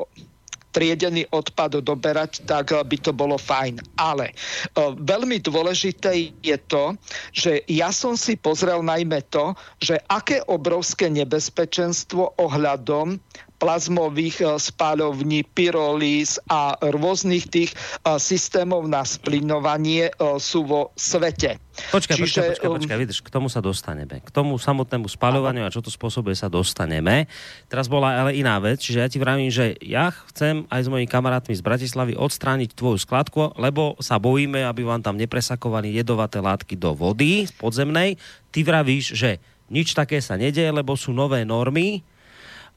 triedený 0.70 1.26
odpad 1.30 1.82
doberať, 1.82 2.46
tak 2.46 2.72
by 2.72 2.96
to 2.98 3.10
bolo 3.10 3.36
fajn. 3.36 3.82
Ale 3.98 4.30
uh, 4.32 4.94
veľmi 4.94 5.42
dôležité 5.42 6.34
je 6.40 6.56
to, 6.70 6.94
že 7.34 7.62
ja 7.66 7.90
som 7.90 8.14
si 8.14 8.38
pozrel 8.38 8.82
najmä 8.82 9.22
to, 9.30 9.54
že 9.82 9.98
aké 10.06 10.42
obrovské 10.46 11.10
nebezpečenstvo 11.10 12.38
ohľadom 12.38 13.18
plazmových 13.60 14.40
e, 14.40 14.44
spáľovní, 14.56 15.44
pyrolíz 15.52 16.40
a 16.48 16.80
rôznych 16.80 17.44
tých 17.52 17.70
e, 17.70 17.76
systémov 18.16 18.88
na 18.88 19.04
splinovanie 19.04 20.08
e, 20.08 20.12
sú 20.40 20.64
vo 20.64 20.96
svete. 20.96 21.60
Počkaj, 21.92 22.16
Čiže, 22.16 22.24
počkaj, 22.24 22.48
počkaj, 22.56 22.70
počkaj, 22.80 22.98
vidíš, 22.98 23.20
k 23.20 23.30
tomu 23.30 23.52
sa 23.52 23.60
dostaneme. 23.60 24.24
K 24.24 24.30
tomu 24.32 24.56
samotnému 24.56 25.06
spaľovaniu 25.06 25.64
a 25.64 25.72
čo 25.72 25.84
to 25.84 25.92
spôsobuje 25.92 26.32
sa 26.36 26.48
dostaneme. 26.48 27.28
Teraz 27.68 27.86
bola 27.86 28.24
ale 28.24 28.36
iná 28.36 28.56
vec, 28.60 28.80
čiže 28.80 28.98
ja 29.00 29.08
ti 29.08 29.20
vravím, 29.20 29.52
že 29.52 29.76
ja 29.84 30.12
chcem 30.32 30.64
aj 30.72 30.80
s 30.84 30.88
mojimi 30.88 31.08
kamarátmi 31.08 31.54
z 31.56 31.62
Bratislavy 31.64 32.16
odstrániť 32.16 32.72
tvoju 32.72 32.98
skladku, 33.00 33.56
lebo 33.60 33.96
sa 34.00 34.16
bojíme, 34.16 34.64
aby 34.64 34.84
vám 34.84 35.04
tam 35.04 35.16
nepresakovali 35.16 35.92
jedovaté 35.92 36.40
látky 36.40 36.76
do 36.76 36.96
vody 36.96 37.48
podzemnej. 37.56 38.16
Ty 38.52 38.60
vravíš, 38.66 39.16
že 39.16 39.40
nič 39.70 39.94
také 39.94 40.18
sa 40.18 40.34
nedieje, 40.34 40.68
lebo 40.74 40.98
sú 40.98 41.14
nové 41.14 41.46
normy 41.46 42.02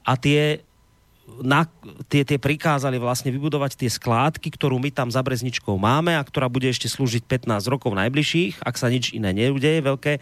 a 0.06 0.14
tie 0.14 0.62
na, 1.40 1.66
tie, 2.06 2.22
tie 2.22 2.38
prikázali 2.38 3.00
vlastne 3.00 3.32
vybudovať 3.32 3.80
tie 3.80 3.90
skládky, 3.90 4.54
ktorú 4.54 4.76
my 4.78 4.92
tam 4.92 5.08
za 5.08 5.24
Brezničkou 5.24 5.74
máme 5.80 6.14
a 6.14 6.22
ktorá 6.22 6.46
bude 6.46 6.68
ešte 6.68 6.86
slúžiť 6.86 7.24
15 7.26 7.72
rokov 7.72 7.96
najbližších, 7.96 8.62
ak 8.62 8.76
sa 8.76 8.92
nič 8.92 9.16
iné 9.16 9.32
neudeje 9.32 9.80
veľké, 9.82 10.20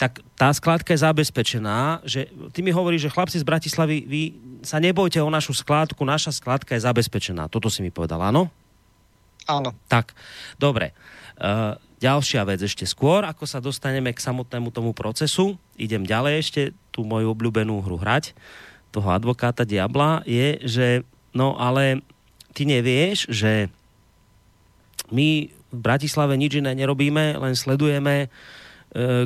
tak 0.00 0.24
tá 0.32 0.48
skládka 0.48 0.96
je 0.96 1.04
zabezpečená, 1.04 2.00
že 2.08 2.32
ty 2.56 2.64
mi 2.64 2.72
hovoríš, 2.72 3.10
že 3.10 3.12
chlapci 3.12 3.36
z 3.36 3.44
Bratislavy, 3.44 3.96
vy 4.08 4.22
sa 4.64 4.80
nebojte 4.80 5.20
o 5.20 5.28
našu 5.28 5.52
skládku, 5.52 6.00
naša 6.08 6.32
skládka 6.32 6.72
je 6.72 6.88
zabezpečená. 6.88 7.52
Toto 7.52 7.68
si 7.68 7.84
mi 7.84 7.92
povedal, 7.92 8.24
áno? 8.24 8.48
Áno. 9.44 9.76
Tak, 9.92 10.16
dobre. 10.56 10.96
Uh, 11.36 11.76
ďalšia 12.00 12.48
vec 12.48 12.64
ešte 12.64 12.88
skôr, 12.88 13.28
ako 13.28 13.44
sa 13.44 13.60
dostaneme 13.60 14.08
k 14.16 14.24
samotnému 14.24 14.72
tomu 14.72 14.96
procesu, 14.96 15.60
idem 15.76 16.08
ďalej 16.08 16.34
ešte 16.40 16.62
tú 16.88 17.04
moju 17.04 17.36
obľúbenú 17.36 17.84
hru 17.84 18.00
hrať. 18.00 18.32
Uh, 18.32 18.69
toho 18.90 19.08
advokáta 19.10 19.62
diabla 19.62 20.26
je, 20.26 20.58
že 20.66 20.86
no 21.30 21.54
ale 21.58 22.02
ty 22.54 22.66
nevieš, 22.66 23.30
že 23.30 23.70
my 25.10 25.50
v 25.70 25.78
Bratislave 25.78 26.34
nič 26.34 26.58
iné 26.58 26.74
nerobíme, 26.74 27.38
len 27.38 27.54
sledujeme, 27.54 28.26
e, 28.26 28.28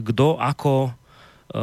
kto 0.04 0.36
ako 0.36 0.88
e, 0.88 0.90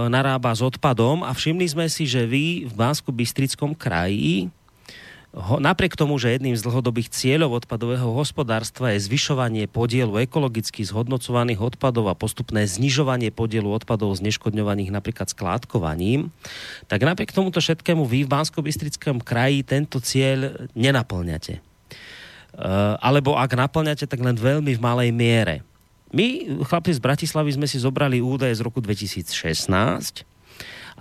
narába 0.09 0.53
s 0.53 0.61
odpadom. 0.65 1.21
A 1.21 1.33
všimli 1.33 1.65
sme 1.69 1.85
si, 1.85 2.09
že 2.09 2.25
vy 2.25 2.65
v 2.65 2.73
Bánsku 2.73 3.13
Bystrickom 3.13 3.77
kraji 3.77 4.49
napriek 5.63 5.95
tomu, 5.95 6.19
že 6.19 6.35
jedným 6.35 6.59
z 6.59 6.65
dlhodobých 6.67 7.07
cieľov 7.07 7.63
odpadového 7.63 8.11
hospodárstva 8.11 8.91
je 8.91 9.07
zvyšovanie 9.07 9.71
podielu 9.71 10.27
ekologicky 10.27 10.83
zhodnocovaných 10.83 11.63
odpadov 11.63 12.11
a 12.11 12.19
postupné 12.19 12.67
znižovanie 12.67 13.31
podielu 13.31 13.71
odpadov 13.71 14.11
zneškodňovaných 14.19 14.91
napríklad 14.91 15.31
skládkovaním, 15.31 16.35
tak 16.91 17.07
napriek 17.07 17.31
tomuto 17.31 17.63
všetkému 17.63 18.03
vy 18.03 18.27
v 18.27 18.31
bansko 18.31 18.59
kraji 19.23 19.63
tento 19.63 20.03
cieľ 20.03 20.67
nenaplňate. 20.75 21.63
Uh, 22.51 22.99
alebo 22.99 23.39
ak 23.39 23.55
naplňate, 23.55 24.03
tak 24.11 24.19
len 24.19 24.35
veľmi 24.35 24.75
v 24.75 24.83
malej 24.83 25.15
miere. 25.15 25.63
My, 26.11 26.59
chlapci 26.67 26.91
z 26.91 26.99
Bratislavy, 26.99 27.55
sme 27.55 27.71
si 27.71 27.79
zobrali 27.79 28.19
údaje 28.19 28.51
z 28.59 28.61
roku 28.67 28.83
2016 28.83 30.27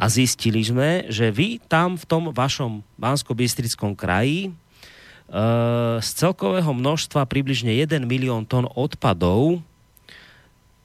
a 0.01 0.09
zistili 0.09 0.65
sme, 0.65 1.05
že 1.13 1.29
vy 1.29 1.61
tam 1.69 2.01
v 2.01 2.05
tom 2.09 2.33
vašom 2.33 2.81
Bansko-Bystrickom 2.97 3.93
kraji 3.93 4.49
e, 4.49 4.51
z 6.01 6.09
celkového 6.17 6.73
množstva 6.73 7.29
približne 7.29 7.77
1 7.77 8.09
milión 8.09 8.49
tón 8.49 8.65
odpadov 8.65 9.61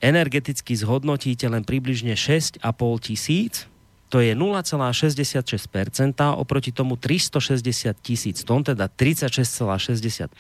energeticky 0.04 0.76
zhodnotíte 0.76 1.48
len 1.48 1.64
približne 1.64 2.20
6,5 2.20 2.60
tisíc, 3.00 3.72
to 4.12 4.20
je 4.20 4.36
0,66% 4.36 5.48
oproti 6.36 6.76
tomu 6.76 7.00
360 7.00 7.96
tisíc 8.04 8.44
tón, 8.44 8.68
teda 8.68 8.92
36,65% 8.92 10.36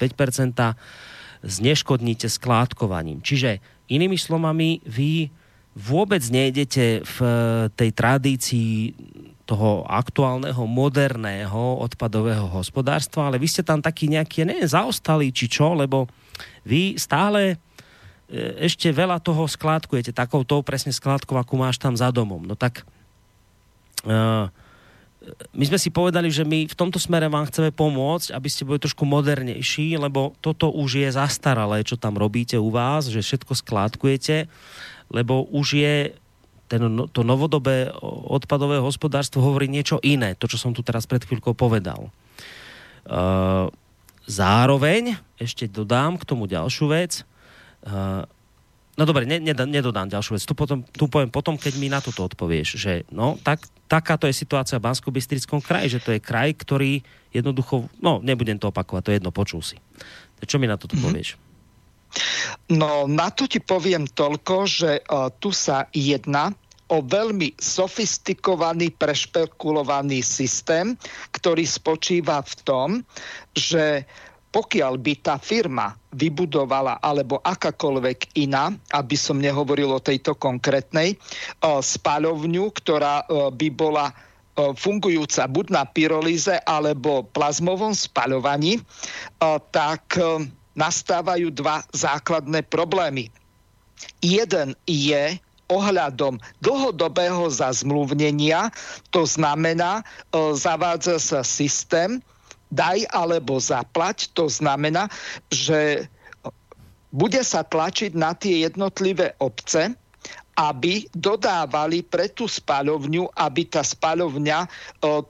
zneškodníte 1.46 2.28
skládkovaním. 2.28 3.24
Čiže 3.24 3.64
inými 3.90 4.20
slovami, 4.20 4.84
vy 4.86 5.32
vôbec 5.76 6.24
nejdete 6.24 7.04
v 7.04 7.18
eh, 7.22 7.34
tej 7.76 7.90
tradícii 7.92 8.96
toho 9.46 9.86
aktuálneho, 9.86 10.66
moderného 10.66 11.78
odpadového 11.86 12.50
hospodárstva, 12.50 13.30
ale 13.30 13.38
vy 13.38 13.46
ste 13.46 13.62
tam 13.62 13.78
taký 13.78 14.10
nejaký, 14.10 14.42
neviem, 14.42 14.66
zaostali 14.66 15.30
či 15.30 15.46
čo, 15.46 15.78
lebo 15.78 16.10
vy 16.64 16.96
stále 16.96 17.60
eh, 18.32 18.66
ešte 18.66 18.90
veľa 18.90 19.20
toho 19.20 19.46
skládkujete, 19.46 20.16
takouto 20.16 20.64
presne 20.64 20.96
skládkou, 20.96 21.36
akú 21.36 21.60
máš 21.60 21.76
tam 21.78 21.94
za 21.94 22.08
domom. 22.10 22.42
No 22.48 22.56
tak 22.56 22.88
uh, 24.08 24.48
my 25.58 25.64
sme 25.66 25.80
si 25.82 25.90
povedali, 25.90 26.30
že 26.30 26.46
my 26.46 26.70
v 26.70 26.78
tomto 26.78 27.02
smere 27.02 27.26
vám 27.26 27.50
chceme 27.50 27.74
pomôcť, 27.74 28.30
aby 28.32 28.48
ste 28.50 28.68
boli 28.68 28.78
trošku 28.78 29.04
modernejší, 29.10 29.98
lebo 29.98 30.38
toto 30.38 30.70
už 30.70 31.02
je 31.02 31.10
zastaralé, 31.10 31.82
čo 31.82 31.98
tam 31.98 32.14
robíte 32.14 32.62
u 32.62 32.70
vás, 32.70 33.10
že 33.10 33.26
všetko 33.26 33.58
skládkujete 33.58 34.46
lebo 35.10 35.46
už 35.50 35.68
je 35.78 35.96
ten, 36.66 36.82
no, 36.82 37.06
to 37.06 37.22
novodobé 37.22 37.94
odpadové 38.02 38.82
hospodárstvo 38.82 39.42
hovorí 39.42 39.70
niečo 39.70 40.02
iné, 40.02 40.34
to, 40.34 40.50
čo 40.50 40.58
som 40.58 40.74
tu 40.74 40.82
teraz 40.82 41.06
pred 41.06 41.22
chvíľkou 41.22 41.54
povedal. 41.54 42.10
Uh, 43.06 43.70
zároveň 44.26 45.22
ešte 45.38 45.70
dodám 45.70 46.18
k 46.18 46.26
tomu 46.26 46.50
ďalšiu 46.50 46.90
vec. 46.90 47.22
Uh, 47.86 48.26
no 48.98 49.06
dobre, 49.06 49.30
ne, 49.30 49.38
nedodám 49.46 50.10
ďalšiu 50.10 50.42
vec. 50.42 50.44
Tu, 50.44 50.58
potom, 50.58 50.82
tu 50.90 51.06
poviem 51.06 51.30
potom, 51.30 51.54
keď 51.54 51.74
mi 51.78 51.86
na 51.86 52.02
toto 52.02 52.26
odpovieš, 52.26 52.82
že 52.82 53.06
no, 53.14 53.38
tak, 53.46 53.62
takáto 53.86 54.26
je 54.26 54.34
situácia 54.34 54.82
v 54.82 54.90
bansko 54.90 55.14
bystrickom 55.14 55.62
kraji, 55.62 56.02
že 56.02 56.02
to 56.02 56.18
je 56.18 56.20
kraj, 56.20 56.50
ktorý 56.58 57.06
jednoducho, 57.30 57.86
no 58.02 58.26
nebudem 58.26 58.58
to 58.58 58.74
opakovať, 58.74 59.02
to 59.06 59.12
je 59.14 59.18
jedno, 59.22 59.30
počul 59.30 59.62
si. 59.62 59.78
Čo 60.42 60.58
mi 60.58 60.66
na 60.66 60.82
toto 60.82 60.98
mm-hmm. 60.98 61.06
povieš? 61.06 61.30
No 62.72 63.06
na 63.06 63.30
to 63.30 63.46
ti 63.46 63.62
poviem 63.62 64.10
toľko, 64.10 64.56
že 64.66 64.92
uh, 65.06 65.30
tu 65.38 65.54
sa 65.54 65.90
jedná 65.94 66.56
o 66.86 67.02
veľmi 67.02 67.58
sofistikovaný, 67.58 68.94
prešpekulovaný 68.94 70.22
systém, 70.22 70.94
ktorý 71.34 71.66
spočíva 71.66 72.46
v 72.46 72.54
tom, 72.62 72.90
že 73.58 74.06
pokiaľ 74.54 74.94
by 75.02 75.14
tá 75.20 75.36
firma 75.36 75.98
vybudovala, 76.16 77.04
alebo 77.04 77.44
akákoľvek 77.44 78.40
iná, 78.40 78.72
aby 78.96 79.18
som 79.20 79.42
nehovoril 79.42 79.92
o 79.92 80.00
tejto 80.00 80.38
konkrétnej, 80.40 81.20
spáľovňu, 81.60 82.64
ktorá 82.72 83.28
by 83.52 83.68
bola 83.76 84.16
fungujúca 84.56 85.52
buď 85.52 85.66
na 85.76 85.84
pyrolíze 85.84 86.56
alebo 86.64 87.28
plazmovom 87.36 87.92
spaľovaní, 87.92 88.80
tak 89.76 90.16
nastávajú 90.76 91.52
dva 91.56 91.82
základné 91.96 92.68
problémy. 92.68 93.32
Jeden 94.20 94.76
je 94.86 95.40
ohľadom 95.72 96.38
dlhodobého 96.62 97.50
zazmluvnenia, 97.50 98.70
to 99.10 99.26
znamená, 99.26 100.02
e, 100.02 100.54
zavádza 100.54 101.18
sa 101.18 101.42
systém 101.42 102.22
daj 102.70 103.08
alebo 103.10 103.58
zaplať, 103.58 104.30
to 104.38 104.46
znamená, 104.46 105.10
že 105.50 106.06
bude 107.16 107.42
sa 107.42 107.64
tlačiť 107.64 108.12
na 108.14 108.36
tie 108.36 108.68
jednotlivé 108.68 109.34
obce, 109.40 109.96
aby 110.56 111.08
dodávali 111.16 112.04
pre 112.04 112.32
tú 112.32 112.48
spaľovňu, 112.48 113.28
aby 113.36 113.62
tá 113.68 113.82
spaľovňa 113.82 114.60
e, 114.64 114.68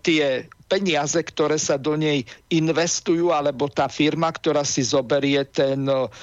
tie 0.03 0.25
peniaze, 0.65 1.21
ktoré 1.21 1.61
sa 1.61 1.77
do 1.77 1.93
nej 1.93 2.25
investujú, 2.49 3.29
alebo 3.29 3.69
tá 3.69 3.85
firma, 3.85 4.33
ktorá 4.33 4.65
si 4.65 4.81
zoberie 4.81 5.45
ten 5.45 5.85
100 5.85 6.21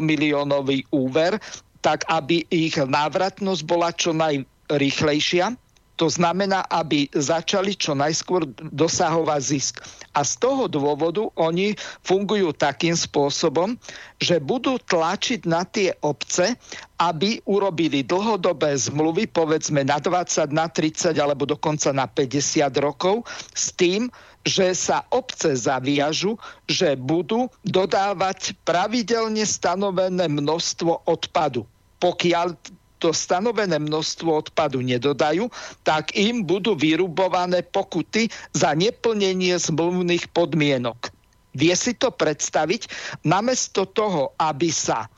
miliónový 0.00 0.84
úver, 0.92 1.40
tak 1.82 2.06
aby 2.06 2.46
ich 2.52 2.78
návratnosť 2.78 3.62
bola 3.66 3.90
čo 3.90 4.14
najrýchlejšia. 4.14 5.56
To 6.02 6.10
znamená, 6.10 6.66
aby 6.66 7.06
začali 7.14 7.78
čo 7.78 7.94
najskôr 7.94 8.42
dosahovať 8.74 9.38
zisk. 9.38 9.86
A 10.18 10.26
z 10.26 10.34
toho 10.42 10.66
dôvodu 10.66 11.30
oni 11.38 11.78
fungujú 12.02 12.50
takým 12.50 12.98
spôsobom, 12.98 13.78
že 14.18 14.42
budú 14.42 14.82
tlačiť 14.82 15.46
na 15.46 15.62
tie 15.62 15.94
obce, 16.02 16.58
aby 16.98 17.38
urobili 17.46 18.02
dlhodobé 18.02 18.74
zmluvy, 18.74 19.30
povedzme 19.30 19.86
na 19.86 20.02
20, 20.02 20.50
na 20.50 20.66
30 20.66 21.14
alebo 21.22 21.46
dokonca 21.46 21.94
na 21.94 22.10
50 22.10 22.66
rokov, 22.82 23.22
s 23.54 23.70
tým, 23.70 24.10
že 24.42 24.74
sa 24.74 25.06
obce 25.14 25.54
zaviažu, 25.54 26.34
že 26.66 26.98
budú 26.98 27.46
dodávať 27.62 28.58
pravidelne 28.66 29.46
stanovené 29.46 30.26
množstvo 30.26 31.06
odpadu. 31.06 31.62
Pokiaľ 32.02 32.58
to 33.02 33.10
stanovené 33.10 33.82
množstvo 33.82 34.46
odpadu 34.46 34.78
nedodajú, 34.78 35.50
tak 35.82 36.14
im 36.14 36.46
budú 36.46 36.78
vyrubované 36.78 37.66
pokuty 37.66 38.30
za 38.54 38.78
neplnenie 38.78 39.58
zmluvných 39.58 40.30
podmienok. 40.30 41.10
Vie 41.58 41.74
si 41.74 41.92
to 41.98 42.14
predstaviť? 42.14 42.86
Namiesto 43.26 43.84
toho, 43.90 44.32
aby 44.38 44.70
sa 44.70 45.10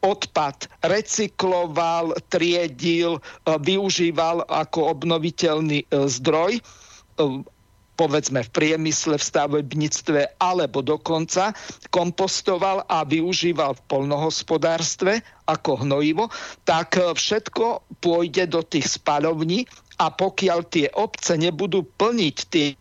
odpad 0.00 0.68
recykloval, 0.84 2.16
triedil, 2.32 3.20
e, 3.20 3.20
využíval 3.60 4.48
ako 4.48 4.96
obnoviteľný 4.96 5.84
e, 5.84 5.86
zdroj, 6.08 6.56
e, 6.56 6.62
povedzme 8.00 8.40
v 8.40 8.48
priemysle, 8.48 9.20
v 9.20 9.28
stavebníctve 9.28 10.40
alebo 10.40 10.80
dokonca 10.80 11.52
kompostoval 11.92 12.88
a 12.88 13.04
využíval 13.04 13.76
v 13.76 13.84
polnohospodárstve 13.84 15.20
ako 15.44 15.84
hnojivo, 15.84 16.32
tak 16.64 16.96
e, 16.96 17.12
všetko 17.12 17.84
pôjde 18.00 18.48
do 18.48 18.64
tých 18.64 18.96
spalovní 18.96 19.68
a 20.00 20.08
pokiaľ 20.08 20.58
tie 20.72 20.88
obce 20.96 21.36
nebudú 21.36 21.84
plniť 21.84 22.36
tie 22.48 22.72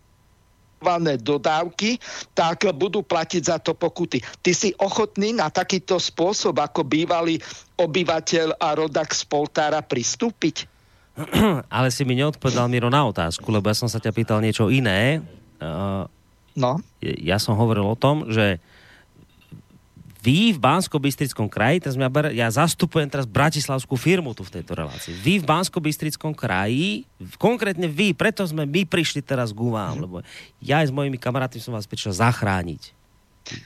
dodávky, 1.19 1.99
tak 2.31 2.63
budú 2.71 3.03
platiť 3.03 3.43
za 3.43 3.59
to 3.59 3.75
pokuty. 3.75 4.23
Ty 4.39 4.51
si 4.55 4.71
ochotný 4.79 5.35
na 5.35 5.51
takýto 5.51 5.99
spôsob, 5.99 6.55
ako 6.55 6.87
bývalý 6.87 7.35
obyvateľ 7.75 8.55
a 8.55 8.79
rodak 8.79 9.11
z 9.11 9.27
Poltára 9.27 9.83
pristúpiť? 9.83 10.78
ale 11.77 11.87
si 11.91 12.07
mi 12.07 12.15
neodpovedal, 12.15 12.71
Miro, 12.71 12.87
na 12.87 13.03
otázku, 13.05 13.47
lebo 13.51 13.67
ja 13.67 13.75
som 13.75 13.91
sa 13.91 13.99
ťa 13.99 14.11
pýtal 14.15 14.39
niečo 14.39 14.71
iné. 14.71 15.19
No. 16.55 16.79
Ja 17.01 17.37
som 17.39 17.55
hovoril 17.55 17.83
o 17.83 17.95
tom, 17.95 18.27
že 18.31 18.59
vy 20.19 20.51
v 20.51 20.59
bansko 20.59 20.99
bystrickom 20.99 21.47
kraji, 21.47 21.87
teraz 21.87 21.95
ja, 21.95 22.11
ja 22.35 22.47
zastupujem 22.51 23.07
teraz 23.07 23.23
bratislavskú 23.23 23.95
firmu 23.95 24.35
tu 24.35 24.43
v 24.43 24.59
tejto 24.59 24.75
relácii, 24.75 25.15
vy 25.15 25.39
v 25.39 25.47
bansko 25.47 25.79
bystrickom 25.79 26.35
kraji, 26.35 27.07
konkrétne 27.39 27.87
vy, 27.87 28.11
preto 28.11 28.43
sme 28.43 28.67
my 28.67 28.83
prišli 28.83 29.23
teraz 29.23 29.55
k 29.55 29.63
vám, 29.63 29.95
mm. 29.95 30.01
lebo 30.03 30.15
ja 30.59 30.83
aj 30.83 30.91
s 30.91 30.95
mojimi 30.95 31.15
kamarátmi 31.15 31.63
som 31.63 31.71
vás 31.71 31.87
prišiel 31.87 32.11
zachrániť. 32.11 32.98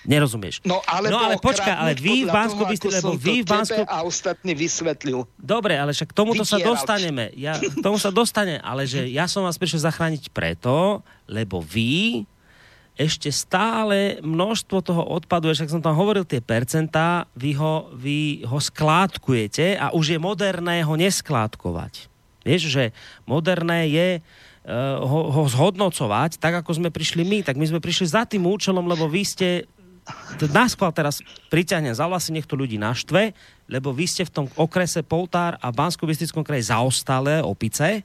Nerozumieš. 0.08 0.64
No 0.64 0.80
ale, 0.84 1.12
no, 1.12 1.20
ale 1.20 1.36
počkaj, 1.40 1.74
ale 1.74 1.92
vy 1.96 2.26
v 2.26 2.32
Bansko 2.32 2.64
Bystrici, 2.68 3.00
lebo 3.04 3.14
vy 3.16 3.44
v 3.44 3.48
Bansko... 3.48 3.82
a 3.84 4.04
ostatní 4.04 4.56
vysvetlil. 4.56 5.28
Dobre, 5.40 5.76
ale 5.76 5.92
však 5.92 6.12
k 6.12 6.16
tomuto 6.16 6.44
Vydierať. 6.44 6.64
sa 6.64 6.68
dostaneme. 6.68 7.24
Ja, 7.36 7.58
k 7.60 7.80
tomu 7.84 7.98
sa 8.00 8.10
dostane, 8.14 8.60
ale 8.64 8.88
že 8.88 9.08
ja 9.12 9.28
som 9.28 9.44
vás 9.44 9.60
prišiel 9.60 9.84
zachrániť 9.84 10.32
preto, 10.32 11.04
lebo 11.28 11.60
vy 11.60 12.24
ešte 12.94 13.34
stále 13.34 14.22
množstvo 14.22 14.78
toho 14.86 15.02
odpadu, 15.02 15.50
však 15.50 15.74
som 15.74 15.82
tam 15.82 15.98
hovoril 15.98 16.30
tie 16.30 16.38
percentá, 16.38 17.26
vy 17.34 17.58
ho, 17.58 17.90
vy 17.98 18.46
ho 18.46 18.58
skládkujete 18.62 19.82
a 19.82 19.90
už 19.98 20.14
je 20.14 20.20
moderné 20.22 20.86
ho 20.86 20.94
neskládkovať. 20.94 22.06
Vieš, 22.46 22.70
že 22.70 22.84
moderné 23.26 23.90
je 23.90 24.08
uh, 24.22 25.02
ho, 25.02 25.20
ho 25.34 25.44
zhodnocovať, 25.50 26.38
tak 26.38 26.62
ako 26.62 26.78
sme 26.78 26.94
prišli 26.94 27.26
my, 27.26 27.42
tak 27.42 27.58
my 27.58 27.66
sme 27.66 27.82
prišli 27.82 28.14
za 28.14 28.30
tým 28.30 28.46
účelom, 28.46 28.86
lebo 28.86 29.10
vy 29.10 29.26
ste 29.26 29.66
nás 30.52 30.76
teraz 30.76 31.24
priťahnem 31.48 31.96
za 31.96 32.06
vlasy, 32.08 32.36
nech 32.36 32.50
to 32.50 32.60
ľudí 32.60 32.76
naštve, 32.76 33.32
lebo 33.72 33.96
vy 33.96 34.06
ste 34.06 34.28
v 34.28 34.34
tom 34.44 34.48
okrese 34.60 35.02
Poltár 35.02 35.56
a 35.64 35.72
bansko 35.72 36.06
kraji 36.44 36.64
zaostalé 36.68 37.40
opice, 37.40 38.04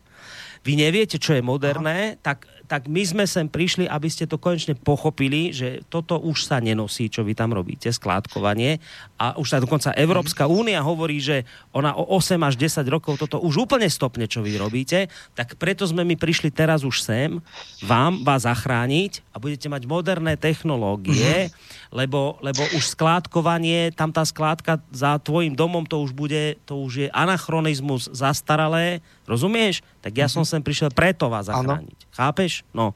vy 0.67 0.75
neviete, 0.75 1.23
čo 1.23 1.39
je 1.39 1.43
moderné, 1.43 2.19
tak 2.19 2.47
tak 2.69 2.85
my 2.85 3.01
sme 3.01 3.25
sem 3.25 3.49
prišli, 3.49 3.89
aby 3.89 4.13
ste 4.13 4.29
to 4.29 4.37
konečne 4.37 4.77
pochopili, 4.77 5.57
že 5.57 5.81
toto 5.89 6.21
už 6.21 6.45
sa 6.45 6.61
nenosí, 6.61 7.09
čo 7.09 7.25
vy 7.25 7.33
tam 7.33 7.57
robíte, 7.57 7.89
skládkovanie. 7.89 8.77
A 9.17 9.41
už 9.41 9.49
sa 9.49 9.59
dokonca 9.59 9.97
Európska 9.97 10.45
únia 10.45 10.85
hovorí, 10.85 11.17
že 11.17 11.49
ona 11.73 11.97
o 11.97 12.05
8 12.21 12.37
až 12.45 12.61
10 12.61 12.85
rokov 12.93 13.17
toto 13.17 13.41
už 13.41 13.65
úplne 13.65 13.89
stopne, 13.89 14.29
čo 14.29 14.45
vy 14.45 14.61
robíte. 14.61 15.09
Tak 15.33 15.57
preto 15.57 15.89
sme 15.89 16.05
my 16.05 16.21
prišli 16.21 16.53
teraz 16.53 16.85
už 16.85 17.01
sem, 17.01 17.41
vám, 17.81 18.21
vás 18.21 18.45
zachrániť 18.45 19.25
a 19.33 19.41
budete 19.41 19.73
mať 19.73 19.89
moderné 19.89 20.37
technológie, 20.37 21.49
lebo, 21.89 22.37
lebo 22.45 22.61
už 22.77 22.93
skládkovanie, 22.93 23.93
tam 23.97 24.13
tá 24.13 24.25
skládka 24.25 24.81
za 24.93 25.17
tvojim 25.21 25.57
domom, 25.57 25.89
to 25.89 26.05
už 26.05 26.13
bude, 26.13 26.61
to 26.69 26.85
už 26.85 26.93
je 27.05 27.09
anachronizmus 27.11 28.13
zastaralé, 28.13 29.01
rozumieš? 29.25 29.81
Tak 30.05 30.13
ja 30.13 30.29
som 30.29 30.45
sem 30.45 30.61
prišiel 30.61 30.93
preto 30.93 31.33
vás 31.33 31.49
zachrániť. 31.49 31.99
Ano. 31.99 32.13
Chápeš? 32.13 32.67
No. 32.77 32.93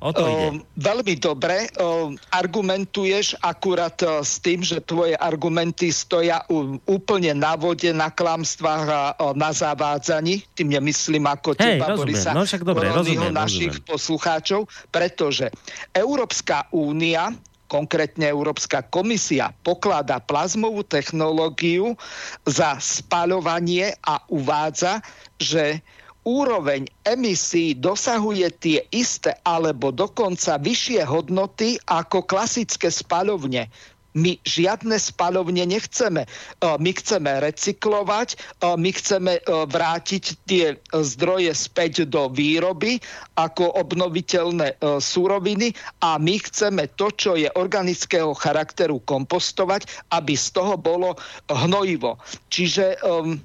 O 0.00 0.16
to 0.16 0.24
ide. 0.24 0.46
O, 0.48 0.64
veľmi 0.80 1.14
dobre. 1.20 1.68
O, 1.76 2.16
argumentuješ 2.32 3.36
akurát 3.44 4.00
o, 4.00 4.24
s 4.24 4.40
tým, 4.40 4.64
že 4.64 4.80
tvoje 4.80 5.12
argumenty 5.12 5.92
stoja 5.92 6.40
u, 6.48 6.80
úplne 6.88 7.36
na 7.36 7.52
vode, 7.52 7.92
na 7.92 8.08
klamstvách 8.08 8.84
a 8.88 9.02
o, 9.20 9.36
na 9.36 9.52
zavádzaní. 9.52 10.40
Tým 10.56 10.72
nemyslím 10.72 11.28
ako 11.28 11.52
Hej, 11.60 11.76
teba, 11.76 11.92
rozumiem. 11.92 12.16
Borisa, 12.16 12.32
no, 12.32 12.48
však 12.48 12.64
dobre, 12.64 12.88
rozumiem, 12.88 13.28
našich 13.28 13.76
rozumiem. 13.76 13.90
poslucháčov, 13.92 14.60
pretože 14.88 15.52
Európska 15.92 16.64
únia 16.72 17.36
konkrétne 17.70 18.26
Európska 18.26 18.82
komisia 18.82 19.54
pokladá 19.62 20.18
plazmovú 20.18 20.82
technológiu 20.82 21.94
za 22.42 22.74
spaľovanie 22.82 23.94
a 24.02 24.18
uvádza, 24.26 24.98
že 25.38 25.78
úroveň 26.26 26.84
emisí 27.06 27.72
dosahuje 27.78 28.50
tie 28.60 28.78
isté 28.92 29.32
alebo 29.46 29.88
dokonca 29.94 30.60
vyššie 30.60 31.00
hodnoty 31.06 31.80
ako 31.88 32.26
klasické 32.26 32.92
spalovne. 32.92 33.72
My 34.14 34.34
žiadne 34.42 34.98
spalovne 34.98 35.62
nechceme. 35.66 36.26
My 36.62 36.90
chceme 36.90 37.30
recyklovať, 37.46 38.34
my 38.62 38.90
chceme 38.90 39.38
vrátiť 39.46 40.24
tie 40.50 40.74
zdroje 40.90 41.54
späť 41.54 42.10
do 42.10 42.26
výroby 42.26 42.98
ako 43.38 43.70
obnoviteľné 43.78 44.82
súroviny 44.98 45.70
a 46.02 46.18
my 46.18 46.36
chceme 46.42 46.90
to, 46.98 47.14
čo 47.14 47.38
je 47.38 47.46
organického 47.54 48.34
charakteru 48.34 48.98
kompostovať, 49.06 49.86
aby 50.10 50.34
z 50.34 50.46
toho 50.58 50.74
bolo 50.74 51.14
hnojivo. 51.46 52.18
Čiže 52.50 52.98
um, 53.06 53.38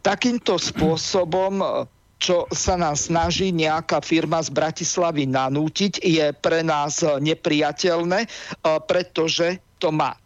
takýmto 0.00 0.56
spôsobom 0.56 1.84
čo 2.18 2.50
sa 2.50 2.74
nám 2.74 2.98
snaží 2.98 3.54
nejaká 3.54 4.02
firma 4.02 4.42
z 4.42 4.50
Bratislavy 4.50 5.30
nanútiť, 5.30 6.02
je 6.02 6.26
pre 6.34 6.66
nás 6.66 7.00
nepriateľné, 7.02 8.26
pretože 8.90 9.62
to 9.78 9.94
má 9.94 10.18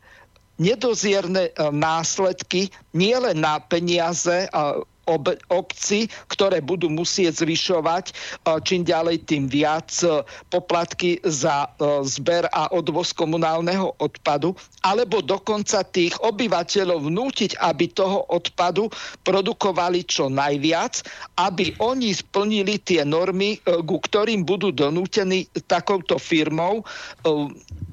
nedozierne 0.56 1.52
následky 1.72 2.72
nielen 2.96 3.44
na 3.44 3.60
peniaze 3.60 4.48
ob, 5.06 5.34
obci, 5.50 6.06
ktoré 6.30 6.62
budú 6.62 6.86
musieť 6.86 7.42
zvyšovať 7.42 8.04
e, 8.10 8.12
čím 8.62 8.86
ďalej 8.86 9.26
tým 9.26 9.44
viac 9.50 9.90
e, 10.02 10.22
poplatky 10.50 11.18
za 11.26 11.66
e, 11.66 12.02
zber 12.06 12.46
a 12.54 12.70
odvoz 12.70 13.10
komunálneho 13.10 13.98
odpadu, 13.98 14.54
alebo 14.86 15.22
dokonca 15.22 15.82
tých 15.82 16.14
obyvateľov 16.22 17.10
vnútiť, 17.10 17.58
aby 17.58 17.90
toho 17.90 18.26
odpadu 18.30 18.86
produkovali 19.26 20.06
čo 20.06 20.30
najviac, 20.30 21.02
aby 21.38 21.74
oni 21.82 22.14
splnili 22.14 22.78
tie 22.82 23.02
normy, 23.02 23.58
ku 23.62 23.96
ktorým 23.98 24.46
budú 24.46 24.70
donútení 24.70 25.46
takouto 25.66 26.18
firmou 26.18 26.84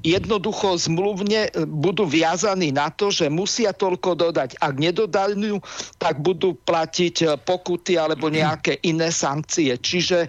jednoducho 0.00 0.80
zmluvne 0.80 1.52
budú 1.68 2.08
viazaní 2.08 2.72
na 2.72 2.88
to, 2.88 3.12
že 3.12 3.28
musia 3.28 3.76
toľko 3.76 4.16
dodať. 4.16 4.56
Ak 4.60 4.80
nedodajú, 4.80 5.60
tak 6.00 6.20
budú 6.24 6.56
platiť 6.56 6.99
e, 7.08 7.40
pokuty 7.40 7.96
alebo 7.96 8.28
nejaké 8.28 8.76
iné 8.84 9.08
sankcie. 9.08 9.72
Čiže 9.80 10.26
e, 10.26 10.28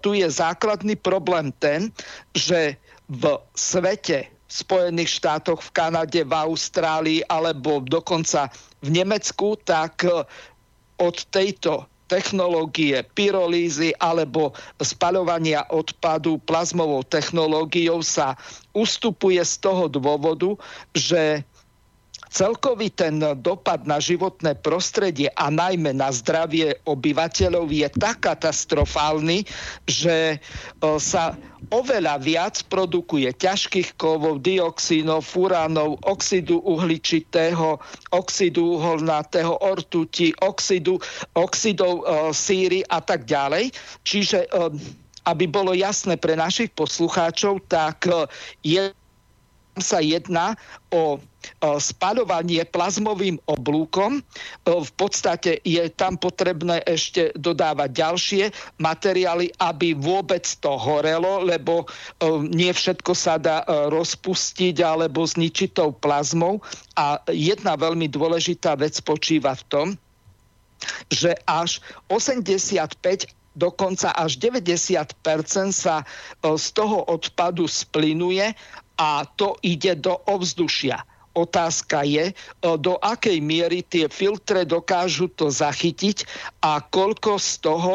tu 0.00 0.16
je 0.16 0.24
základný 0.24 0.96
problém 0.96 1.52
ten, 1.60 1.92
že 2.32 2.80
v 3.12 3.36
svete 3.52 4.32
v 4.46 4.52
Spojených 4.54 5.10
štátoch, 5.20 5.58
v 5.58 5.74
Kanade, 5.74 6.22
v 6.22 6.32
Austrálii 6.32 7.20
alebo 7.26 7.82
dokonca 7.82 8.46
v 8.80 8.88
Nemecku, 8.94 9.58
tak 9.60 10.06
e, 10.06 10.24
od 10.96 11.16
tejto 11.28 11.84
technológie 12.06 13.02
pyrolízy 13.18 13.90
alebo 13.98 14.54
spaľovania 14.78 15.66
odpadu 15.74 16.38
plazmovou 16.46 17.02
technológiou 17.02 18.00
sa 18.00 18.38
ustupuje 18.70 19.42
z 19.42 19.54
toho 19.58 19.90
dôvodu, 19.90 20.54
že 20.94 21.42
celkový 22.36 22.92
ten 22.92 23.16
dopad 23.40 23.88
na 23.88 23.96
životné 23.96 24.60
prostredie 24.60 25.32
a 25.32 25.48
najmä 25.48 25.96
na 25.96 26.12
zdravie 26.12 26.76
obyvateľov 26.84 27.72
je 27.72 27.88
tak 27.96 28.28
katastrofálny, 28.28 29.48
že 29.88 30.36
sa 31.00 31.32
oveľa 31.72 32.20
viac 32.20 32.60
produkuje 32.68 33.32
ťažkých 33.32 33.96
kovov, 33.96 34.44
dioxínov, 34.44 35.24
furánov, 35.24 35.96
oxidu 36.04 36.60
uhličitého, 36.60 37.80
oxidu 38.12 38.76
uholnatého, 38.76 39.56
ortuti, 39.64 40.36
oxidu, 40.44 41.00
oxidov 41.34 42.04
e, 42.04 42.30
síry 42.36 42.80
a 42.86 43.00
tak 43.00 43.24
ďalej. 43.24 43.72
Čiže 44.04 44.44
e, 44.44 44.48
aby 45.26 45.44
bolo 45.50 45.74
jasné 45.74 46.14
pre 46.14 46.38
našich 46.38 46.70
poslucháčov, 46.76 47.66
tak 47.66 48.06
e, 48.06 48.30
je 48.62 48.94
sa 49.76 50.00
jedná 50.00 50.56
o 50.88 51.20
spaľovanie 51.62 52.66
plazmovým 52.66 53.38
oblúkom. 53.46 54.18
V 54.66 54.90
podstate 54.98 55.62
je 55.62 55.86
tam 55.94 56.18
potrebné 56.18 56.82
ešte 56.82 57.30
dodávať 57.38 57.90
ďalšie 57.92 58.44
materiály, 58.82 59.54
aby 59.62 59.94
vôbec 59.94 60.42
to 60.58 60.74
horelo, 60.74 61.44
lebo 61.46 61.86
nie 62.50 62.72
všetko 62.74 63.12
sa 63.14 63.38
dá 63.38 63.62
rozpustiť 63.68 64.82
alebo 64.82 65.22
zničiť 65.22 65.76
tou 65.76 65.94
plazmou. 65.94 66.58
A 66.98 67.22
jedna 67.30 67.78
veľmi 67.78 68.10
dôležitá 68.10 68.74
vec 68.74 68.98
spočíva 68.98 69.54
v 69.54 69.64
tom, 69.70 69.86
že 71.12 71.36
až 71.46 71.78
85 72.10 72.96
dokonca 73.56 74.12
až 74.12 74.36
90% 74.36 75.16
sa 75.72 76.04
z 76.44 76.66
toho 76.76 77.08
odpadu 77.08 77.64
splynuje 77.64 78.52
a 78.96 79.28
to 79.36 79.56
ide 79.60 79.96
do 80.00 80.16
ovzdušia. 80.26 81.04
Otázka 81.36 82.00
je, 82.08 82.32
do 82.64 82.96
akej 82.96 83.44
miery 83.44 83.84
tie 83.84 84.08
filtre 84.08 84.64
dokážu 84.64 85.28
to 85.36 85.52
zachytiť 85.52 86.24
a 86.64 86.80
koľko 86.80 87.36
z 87.36 87.50
toho 87.60 87.94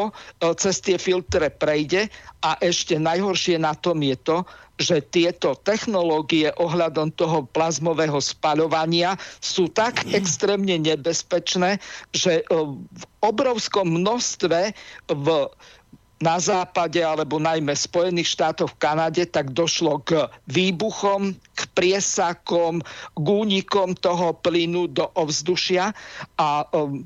cez 0.54 0.78
tie 0.78 0.94
filtre 0.94 1.50
prejde. 1.50 2.06
A 2.46 2.54
ešte 2.62 3.02
najhoršie 3.02 3.58
na 3.58 3.74
tom 3.74 3.98
je 3.98 4.14
to, 4.14 4.46
že 4.78 5.02
tieto 5.10 5.58
technológie 5.58 6.54
ohľadom 6.54 7.10
toho 7.18 7.42
plazmového 7.50 8.22
spaľovania 8.22 9.18
sú 9.42 9.66
tak 9.66 10.06
extrémne 10.14 10.78
nebezpečné, 10.78 11.82
že 12.14 12.46
v 12.46 13.04
obrovskom 13.26 13.90
množstve 13.90 14.70
v 15.10 15.26
na 16.22 16.38
západe 16.38 17.02
alebo 17.02 17.42
najmä 17.42 17.74
v 17.74 17.86
Spojených 17.90 18.38
štátoch 18.38 18.70
v 18.70 18.80
Kanade, 18.80 19.26
tak 19.26 19.50
došlo 19.50 19.98
k 20.06 20.30
výbuchom, 20.46 21.34
k 21.34 21.60
priesakom, 21.74 22.78
k 23.18 23.26
únikom 23.26 23.98
toho 23.98 24.30
plynu 24.38 24.86
do 24.86 25.10
ovzdušia 25.18 25.90
a 26.38 26.48
um, 26.70 27.02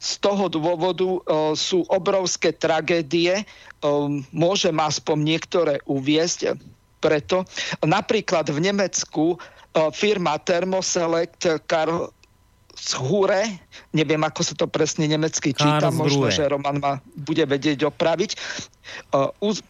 z 0.00 0.10
toho 0.18 0.50
dôvodu 0.50 1.06
uh, 1.06 1.20
sú 1.54 1.86
obrovské 1.86 2.50
tragédie. 2.50 3.46
Um, 3.84 4.26
môžem 4.34 4.74
aspoň 4.74 5.16
niektoré 5.22 5.74
uviezť. 5.86 6.58
Preto 6.98 7.46
napríklad 7.86 8.50
v 8.50 8.58
Nemecku 8.66 9.36
uh, 9.36 9.38
firma 9.94 10.40
Thermoselect 10.42 11.64
Karl 11.70 12.10
Hure, 12.96 13.44
neviem 13.92 14.20
ako 14.24 14.40
sa 14.40 14.54
to 14.56 14.66
presne 14.66 15.04
nemecky 15.04 15.52
číta, 15.52 15.92
možno, 15.92 16.32
že 16.32 16.48
Roman 16.48 16.80
ma 16.80 16.92
bude 17.12 17.44
vedieť 17.44 17.84
opraviť, 17.86 18.30
uh, 19.12 19.30
uz, 19.44 19.60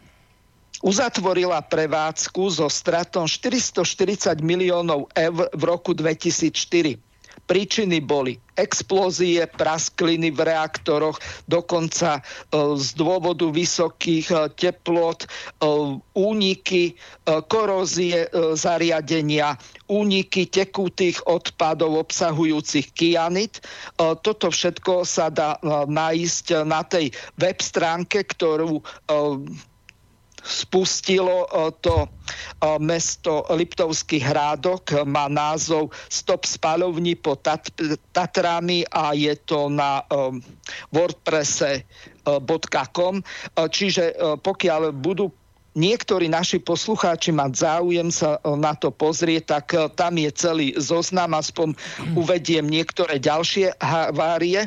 uzatvorila 0.80 1.60
prevádzku 1.66 2.42
so 2.48 2.70
stratom 2.70 3.26
440 3.26 4.40
miliónov 4.40 5.10
eur 5.12 5.50
v 5.52 5.62
roku 5.66 5.92
2004 5.92 7.09
Príčiny 7.50 7.98
boli 7.98 8.38
explózie, 8.54 9.42
praskliny 9.50 10.30
v 10.30 10.46
reaktoroch, 10.46 11.18
dokonca 11.50 12.20
e, 12.20 12.22
z 12.78 12.94
dôvodu 12.94 13.50
vysokých 13.50 14.30
e, 14.30 14.36
teplot, 14.54 15.24
e, 15.24 15.28
úniky, 16.14 16.94
korózie 17.46 18.26
zariadenia, 18.58 19.54
úniky 19.86 20.50
tekutých 20.50 21.22
odpadov 21.30 22.10
obsahujúcich 22.10 22.90
kianit. 22.92 23.62
Toto 23.96 24.50
všetko 24.50 25.06
sa 25.06 25.30
dá 25.30 25.56
nájsť 25.86 26.66
na 26.66 26.82
tej 26.82 27.14
web 27.38 27.58
stránke, 27.62 28.26
ktorú 28.26 28.82
spustilo 30.50 31.46
e, 31.46 31.70
to 31.78 32.04
e, 32.04 32.08
mesto 32.82 33.46
Liptovský 33.54 34.18
hrádok, 34.18 35.06
má 35.06 35.30
názov 35.30 35.94
Stop 36.10 36.42
spalovní 36.44 37.14
po 37.14 37.38
Tat- 37.38 37.70
Tatrami 38.10 38.82
a 38.90 39.14
je 39.14 39.38
to 39.46 39.70
na 39.70 40.02
wordpresse.com. 40.90 43.22
Čiže 43.70 44.18
pokiaľ 44.42 44.90
budú 44.92 45.30
niektorí 45.74 46.26
naši 46.26 46.58
poslucháči 46.58 47.30
mať 47.30 47.52
záujem 47.54 48.10
sa 48.10 48.42
na 48.42 48.74
to 48.74 48.90
pozrieť, 48.90 49.42
tak 49.46 49.66
tam 49.94 50.18
je 50.18 50.30
celý 50.34 50.66
zoznam, 50.74 51.38
aspoň 51.38 51.78
uvediem 52.18 52.66
niektoré 52.66 53.22
ďalšie 53.22 53.78
havárie. 53.78 54.66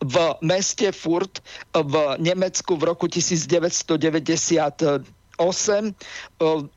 V 0.00 0.16
meste 0.44 0.92
Furt 0.92 1.40
v 1.72 2.20
Nemecku 2.20 2.76
v 2.76 2.82
roku 2.84 3.08
1990 3.08 3.96
8 3.96 4.82
e, 4.82 5.21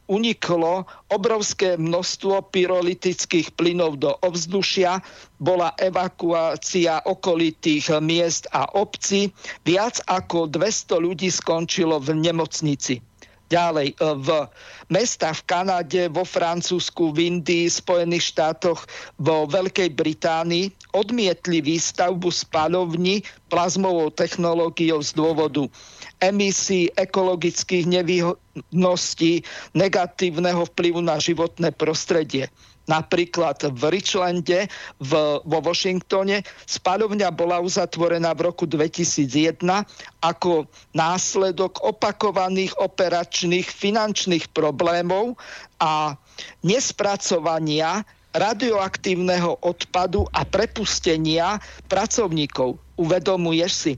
uniklo 0.10 0.88
obrovské 1.12 1.78
množstvo 1.78 2.50
pyrolitických 2.50 3.54
plynov 3.54 4.02
do 4.02 4.16
ovzdušia, 4.26 5.04
bola 5.38 5.76
evakuácia 5.78 7.04
okolitých 7.04 8.00
miest 8.00 8.48
a 8.56 8.72
obcí, 8.74 9.30
viac 9.68 10.00
ako 10.08 10.48
200 10.50 10.98
ľudí 10.98 11.30
skončilo 11.30 12.00
v 12.00 12.16
nemocnici. 12.16 13.04
Ďalej, 13.46 13.94
e, 13.94 13.96
v 14.26 14.30
mestách 14.90 15.46
v 15.46 15.48
Kanade, 15.48 16.02
vo 16.10 16.26
Francúzsku, 16.26 17.14
v 17.14 17.30
Indii, 17.30 17.70
Spojených 17.70 18.34
štátoch, 18.34 18.90
vo 19.22 19.46
Veľkej 19.46 19.94
Británii 19.94 20.74
odmietli 20.98 21.62
výstavbu 21.62 22.34
spalovní 22.34 23.22
plazmovou 23.54 24.10
technológiou 24.10 25.04
z 25.06 25.14
dôvodu 25.14 25.70
emisí, 26.26 26.90
ekologických 26.98 27.86
nevýhodností, 27.86 29.46
negatívneho 29.78 30.66
vplyvu 30.74 31.06
na 31.06 31.22
životné 31.22 31.70
prostredie. 31.76 32.50
Napríklad 32.86 33.58
v 33.74 33.82
Richlande 33.90 34.70
v, 35.02 35.12
vo 35.42 35.60
Washingtone 35.62 36.46
spaľovňa 36.70 37.34
bola 37.34 37.58
uzatvorená 37.58 38.38
v 38.38 38.54
roku 38.54 38.70
2001 38.70 39.62
ako 40.22 40.70
následok 40.94 41.82
opakovaných 41.82 42.78
operačných 42.78 43.66
finančných 43.66 44.54
problémov 44.54 45.34
a 45.82 46.14
nespracovania 46.62 48.06
radioaktívneho 48.36 49.64
odpadu 49.64 50.28
a 50.36 50.44
prepustenia 50.44 51.58
pracovníkov. 51.88 52.76
Uvedomuješ 53.00 53.72
si? 53.72 53.94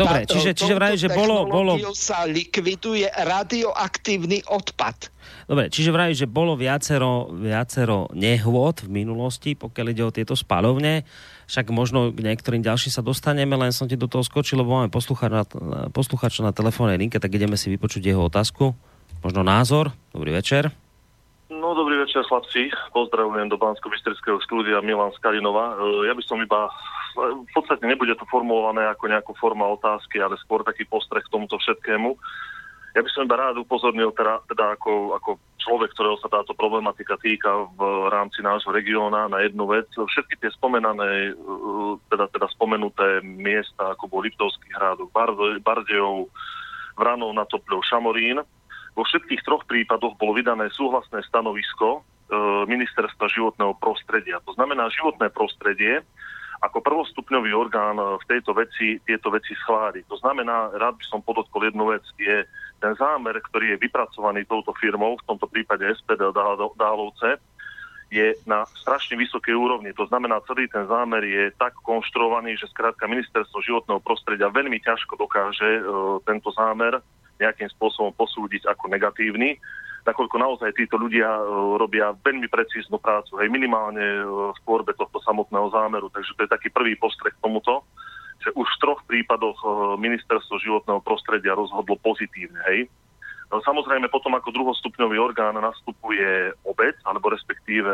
Dobre, 0.00 0.24
Táto, 0.24 0.32
čiže, 0.40 0.50
čiže 0.56 0.74
vraj, 0.74 0.96
že 0.96 1.12
bolo, 1.12 1.44
bolo... 1.44 1.76
sa 1.92 2.24
likviduje 2.24 3.04
radioaktívny 3.12 4.48
odpad. 4.48 5.12
Dobre, 5.44 5.68
čiže 5.68 5.92
vraj, 5.92 6.16
že 6.16 6.24
bolo 6.24 6.56
viacero, 6.56 7.28
viacero 7.36 8.08
nehôd 8.16 8.88
v 8.88 9.04
minulosti, 9.04 9.52
pokiaľ 9.52 9.86
ide 9.92 10.02
o 10.08 10.14
tieto 10.14 10.32
spalovne. 10.32 11.04
Však 11.52 11.68
možno 11.68 12.08
k 12.14 12.24
niektorým 12.24 12.64
ďalším 12.64 12.96
sa 12.96 13.04
dostaneme, 13.04 13.52
len 13.60 13.76
som 13.76 13.84
ti 13.84 14.00
do 14.00 14.08
toho 14.08 14.24
skočil, 14.24 14.64
lebo 14.64 14.80
máme 14.80 14.88
poslucháča 14.88 15.36
na, 15.36 15.44
poslucháča 15.92 16.40
na 16.46 16.56
telefónnej 16.56 16.96
linke, 16.96 17.20
tak 17.20 17.36
ideme 17.36 17.60
si 17.60 17.68
vypočuť 17.68 18.00
jeho 18.00 18.24
otázku. 18.24 18.72
Možno 19.20 19.44
názor. 19.44 19.92
Dobrý 20.16 20.32
večer. 20.32 20.72
No, 21.50 21.74
dobrý 21.74 21.98
večer, 21.98 22.22
chlapci. 22.30 22.70
Pozdravujem 22.94 23.50
do 23.50 23.58
bansko 23.58 23.90
bystrického 23.90 24.38
štúdia 24.46 24.78
Milan 24.86 25.10
Skalinova. 25.18 25.74
E, 25.74 26.06
ja 26.06 26.14
by 26.14 26.22
som 26.22 26.38
iba 26.38 26.70
v 27.18 27.50
podstate 27.50 27.82
nebude 27.90 28.14
to 28.14 28.22
formulované 28.30 28.86
ako 28.86 29.10
nejakú 29.10 29.32
forma 29.34 29.66
otázky, 29.66 30.22
ale 30.22 30.38
skôr 30.38 30.62
taký 30.62 30.86
postreh 30.86 31.26
k 31.26 31.32
tomuto 31.34 31.58
všetkému. 31.58 32.14
Ja 32.94 33.02
by 33.02 33.10
som 33.10 33.26
iba 33.26 33.34
rád 33.34 33.58
upozornil 33.58 34.14
teda, 34.14 34.46
teda 34.46 34.78
ako, 34.78 35.18
ako 35.18 35.30
človek, 35.58 35.90
ktorého 35.90 36.22
sa 36.22 36.30
táto 36.30 36.54
problematika 36.54 37.18
týka 37.18 37.66
v 37.74 37.82
rámci 38.14 38.46
nášho 38.46 38.70
regióna 38.70 39.26
na 39.26 39.42
jednu 39.42 39.66
vec. 39.66 39.90
Všetky 39.90 40.38
tie 40.38 40.54
spomenané, 40.54 41.34
teda, 42.14 42.30
teda 42.30 42.46
spomenuté 42.54 43.26
miesta, 43.26 43.98
ako 43.98 44.06
bol 44.06 44.22
Liptovský 44.22 44.70
hrádok, 44.70 45.10
Bardejov, 45.66 46.30
Vranov 46.94 47.34
na 47.34 47.42
Topľov, 47.42 47.82
Šamorín, 47.82 48.38
vo 49.00 49.08
všetkých 49.08 49.40
troch 49.48 49.64
prípadoch 49.64 50.20
bolo 50.20 50.36
vydané 50.36 50.68
súhlasné 50.76 51.24
stanovisko 51.24 51.88
e, 51.96 52.00
ministerstva 52.68 53.32
životného 53.32 53.72
prostredia. 53.80 54.44
To 54.44 54.52
znamená, 54.52 54.92
životné 54.92 55.32
prostredie 55.32 56.04
ako 56.60 56.84
prvostupňový 56.84 57.56
orgán 57.56 57.96
v 57.96 58.24
tejto 58.28 58.52
veci 58.52 59.00
tieto 59.08 59.32
veci 59.32 59.56
schváli. 59.64 60.04
To 60.12 60.20
znamená, 60.20 60.76
rád 60.76 61.00
by 61.00 61.04
som 61.08 61.24
podotkol 61.24 61.64
jednu 61.64 61.88
vec, 61.88 62.04
je 62.20 62.44
ten 62.76 62.92
zámer, 63.00 63.40
ktorý 63.40 63.72
je 63.72 63.82
vypracovaný 63.88 64.44
touto 64.44 64.76
firmou, 64.76 65.16
v 65.16 65.24
tomto 65.24 65.48
prípade 65.48 65.88
SPD 65.88 66.20
Dálovce, 66.76 67.40
je 68.12 68.36
na 68.44 68.68
strašne 68.76 69.16
vysokej 69.16 69.56
úrovni. 69.56 69.96
To 69.96 70.04
znamená, 70.04 70.44
celý 70.44 70.68
ten 70.68 70.84
zámer 70.84 71.24
je 71.24 71.48
tak 71.56 71.72
konštruovaný, 71.80 72.60
že 72.60 72.68
skrátka 72.68 73.08
ministerstvo 73.08 73.64
životného 73.64 74.04
prostredia 74.04 74.52
veľmi 74.52 74.84
ťažko 74.84 75.16
dokáže 75.16 75.80
e, 75.80 75.82
tento 76.28 76.52
zámer 76.52 77.00
nejakým 77.40 77.72
spôsobom 77.72 78.12
posúdiť 78.14 78.68
ako 78.68 78.92
negatívny, 78.92 79.56
nakoľko 80.04 80.36
naozaj 80.40 80.70
títo 80.76 80.96
ľudia 80.96 81.28
e, 81.28 81.44
robia 81.76 82.12
veľmi 82.16 82.48
precíznu 82.48 82.96
prácu, 83.00 83.36
hej, 83.40 83.48
minimálne 83.52 84.00
e, 84.00 84.24
v 84.56 84.58
tvorbe 84.64 84.96
tohto 84.96 85.20
samotného 85.20 85.68
zámeru. 85.72 86.08
Takže 86.08 86.32
to 86.36 86.40
je 86.44 86.54
taký 86.54 86.68
prvý 86.72 86.96
postreh 86.96 87.32
k 87.32 87.42
tomuto, 87.44 87.84
že 88.40 88.48
už 88.56 88.64
v 88.64 88.80
troch 88.80 89.00
prípadoch 89.04 89.58
e, 89.60 89.68
ministerstvo 90.00 90.56
životného 90.60 91.00
prostredia 91.04 91.56
rozhodlo 91.56 92.00
pozitívne, 92.00 92.60
hej. 92.72 92.88
No, 93.50 93.58
samozrejme 93.66 94.06
potom 94.08 94.30
ako 94.38 94.54
druhostupňový 94.54 95.18
orgán 95.18 95.58
nastupuje 95.58 96.54
obec, 96.62 96.94
alebo 97.02 97.34
respektíve 97.34 97.90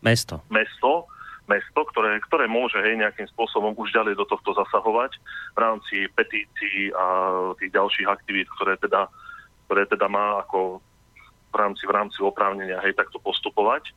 mesto. 0.00 0.40
mesto, 0.48 1.04
mesto 1.50 1.82
ktoré, 1.90 2.22
ktoré 2.30 2.46
môže 2.46 2.78
hej, 2.78 2.94
nejakým 2.94 3.26
spôsobom 3.34 3.74
už 3.74 3.90
ďalej 3.90 4.14
do 4.14 4.24
tohto 4.30 4.54
zasahovať 4.54 5.18
v 5.54 5.58
rámci 5.58 6.06
petícií 6.14 6.94
a 6.94 7.06
tých 7.58 7.74
ďalších 7.74 8.06
aktivít, 8.06 8.46
ktoré 8.54 8.78
teda, 8.78 9.10
ktoré 9.66 9.90
teda 9.90 10.06
má 10.06 10.38
ako 10.46 10.78
v 11.50 11.56
rámci, 11.58 11.82
v 11.82 11.92
rámci 11.92 12.18
oprávnenia 12.22 12.78
hej, 12.86 12.94
takto 12.94 13.18
postupovať. 13.18 13.90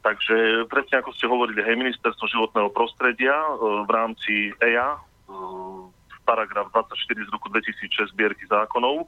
Takže 0.00 0.64
presne 0.72 1.04
ako 1.04 1.12
ste 1.12 1.28
hovorili, 1.28 1.60
hej, 1.60 1.76
ministerstvo 1.76 2.24
životného 2.24 2.72
prostredia 2.72 3.36
e, 3.36 3.84
v 3.84 3.90
rámci 3.92 4.32
EIA 4.64 4.96
paragraf 6.24 6.70
24 6.70 7.26
z 7.26 7.30
roku 7.34 7.50
2006 7.50 8.14
zbierky 8.14 8.46
zákonov, 8.46 9.02
e, 9.02 9.06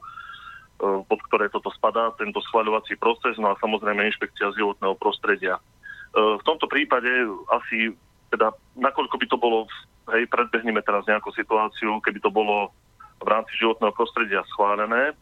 pod 1.07 1.19
ktoré 1.31 1.47
toto 1.47 1.71
spadá, 1.71 2.11
tento 2.19 2.43
schváľovací 2.45 2.99
proces, 2.99 3.39
no 3.39 3.55
a 3.55 3.59
samozrejme 3.63 4.03
inšpekcia 4.11 4.51
životného 4.53 4.99
prostredia. 4.99 5.57
E, 6.13 6.37
v 6.37 6.43
tomto 6.45 6.69
prípade 6.69 7.09
asi, 7.49 7.89
teda 8.29 8.53
nakoľko 8.77 9.15
by 9.17 9.25
to 9.25 9.37
bolo, 9.37 9.65
hej, 10.13 10.29
predbehneme 10.29 10.85
teraz 10.85 11.03
nejakú 11.09 11.33
situáciu, 11.33 11.97
keby 12.05 12.21
to 12.21 12.29
bolo 12.29 12.69
v 13.17 13.27
rámci 13.27 13.57
životného 13.57 13.93
prostredia 13.97 14.45
schválené, 14.53 15.17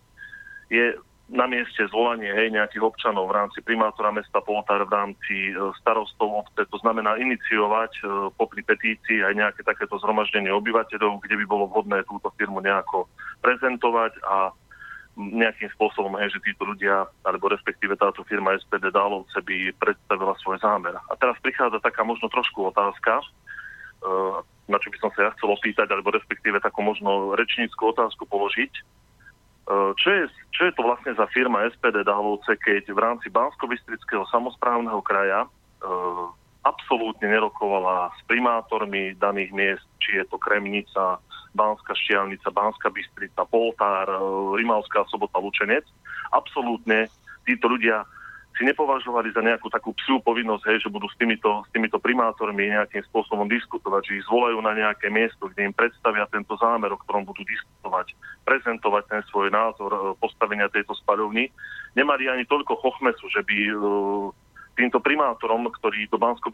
je 0.67 0.95
na 1.31 1.47
mieste 1.47 1.87
zvolanie 1.87 2.27
hej, 2.27 2.51
nejakých 2.51 2.83
občanov 2.83 3.31
v 3.31 3.39
rámci 3.39 3.63
primátora 3.63 4.11
mesta 4.11 4.43
Poltár, 4.43 4.83
v 4.83 4.91
rámci 4.91 5.35
e, 5.51 5.55
starostov 5.79 6.43
obce, 6.43 6.67
to 6.67 6.77
znamená 6.83 7.15
iniciovať 7.15 7.91
e, 7.99 8.03
popri 8.35 8.59
petícii 8.67 9.23
aj 9.23 9.33
nejaké 9.39 9.61
takéto 9.63 9.95
zhromaždenie 10.03 10.51
obyvateľov, 10.51 11.23
kde 11.23 11.39
by 11.39 11.45
bolo 11.47 11.71
vhodné 11.71 12.03
túto 12.03 12.27
firmu 12.35 12.59
nejako 12.59 13.07
prezentovať 13.39 14.19
a 14.27 14.51
nejakým 15.17 15.67
spôsobom, 15.75 16.15
že 16.23 16.39
títo 16.39 16.63
ľudia, 16.63 17.03
alebo 17.27 17.51
respektíve 17.51 17.99
táto 17.99 18.23
firma 18.23 18.55
SPD 18.55 18.89
Dálovce 18.95 19.43
by 19.43 19.75
predstavila 19.75 20.33
svoj 20.39 20.57
zámer. 20.63 20.95
A 20.95 21.13
teraz 21.19 21.35
prichádza 21.43 21.83
taká 21.83 22.07
možno 22.07 22.31
trošku 22.31 22.71
otázka, 22.71 23.19
e, 23.19 23.25
na 24.71 24.77
čo 24.79 24.87
by 24.87 24.97
som 25.03 25.09
sa 25.11 25.27
ja 25.27 25.33
chcel 25.35 25.51
opýtať, 25.51 25.91
alebo 25.91 26.15
respektíve 26.15 26.63
takú 26.63 26.79
možno 26.79 27.35
rečníckú 27.35 27.91
otázku 27.91 28.23
položiť 28.23 28.71
E, 29.71 29.73
čo 29.95 30.09
je, 30.09 30.23
čo 30.51 30.61
je 30.67 30.73
to 30.73 30.81
vlastne 30.81 31.13
za 31.13 31.25
firma 31.29 31.63
SPD 31.69 32.03
Dálovce, 32.03 32.57
keď 32.59 32.91
v 32.91 32.99
rámci 32.99 33.27
Bansko-Bistrického 33.29 34.25
samozprávneho 34.33 34.99
kraja 35.05 35.45
e, 35.45 35.49
absolútne 36.61 37.25
nerokovala 37.25 38.13
s 38.13 38.21
primátormi 38.29 39.17
daných 39.17 39.51
miest, 39.53 39.85
či 39.97 40.21
je 40.21 40.25
to 40.29 40.37
Kremnica, 40.37 41.17
Banská 41.51 41.93
Štiavnica, 41.97 42.47
Banská 42.53 42.87
Bystrica, 42.93 43.43
Poltár, 43.49 44.07
e, 44.07 44.19
Rimavská 44.61 45.03
sobota, 45.09 45.41
Lučenec. 45.41 45.83
Absolútne 46.31 47.11
títo 47.43 47.67
ľudia 47.67 48.07
si 48.55 48.67
nepovažovali 48.67 49.31
za 49.31 49.41
nejakú 49.41 49.71
takú 49.71 49.95
psiu 49.95 50.19
povinnosť, 50.21 50.63
hej, 50.69 50.77
že 50.85 50.93
budú 50.93 51.07
s 51.07 51.15
týmito, 51.15 51.63
s 51.65 51.69
týmito 51.71 51.97
primátormi 51.97 52.69
nejakým 52.69 53.01
spôsobom 53.07 53.47
diskutovať, 53.47 54.11
že 54.11 54.15
ich 54.21 54.27
zvolajú 54.27 54.59
na 54.59 54.75
nejaké 54.75 55.07
miesto, 55.07 55.47
kde 55.49 55.71
im 55.71 55.75
predstavia 55.75 56.27
tento 56.27 56.53
zámer, 56.59 56.91
o 56.91 57.01
ktorom 57.01 57.23
budú 57.23 57.41
diskutovať, 57.47 58.11
prezentovať 58.43 59.03
ten 59.07 59.21
svoj 59.31 59.49
názor 59.49 59.91
e, 59.91 59.99
postavenia 60.19 60.69
tejto 60.69 60.93
spaľovny. 61.03 61.49
Nemali 61.95 62.27
ani 62.27 62.43
toľko 62.47 62.75
chochmesu, 62.79 63.27
že 63.31 63.41
by 63.43 63.57
e, 63.65 63.73
týmto 64.77 64.99
primátorom, 65.03 65.67
ktorí 65.81 66.07
do 66.07 66.17
bansko 66.17 66.51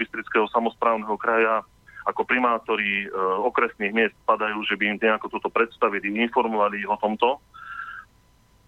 samozprávneho 0.50 1.16
kraja 1.20 1.62
ako 2.08 2.24
primátori 2.24 3.04
e, 3.04 3.08
okresných 3.44 3.92
miest 3.92 4.16
spadajú, 4.24 4.64
že 4.64 4.80
by 4.80 4.96
im 4.96 4.98
nejako 4.98 5.28
toto 5.28 5.52
predstavili, 5.52 6.08
informovali 6.24 6.88
o 6.88 6.96
tomto, 6.96 7.44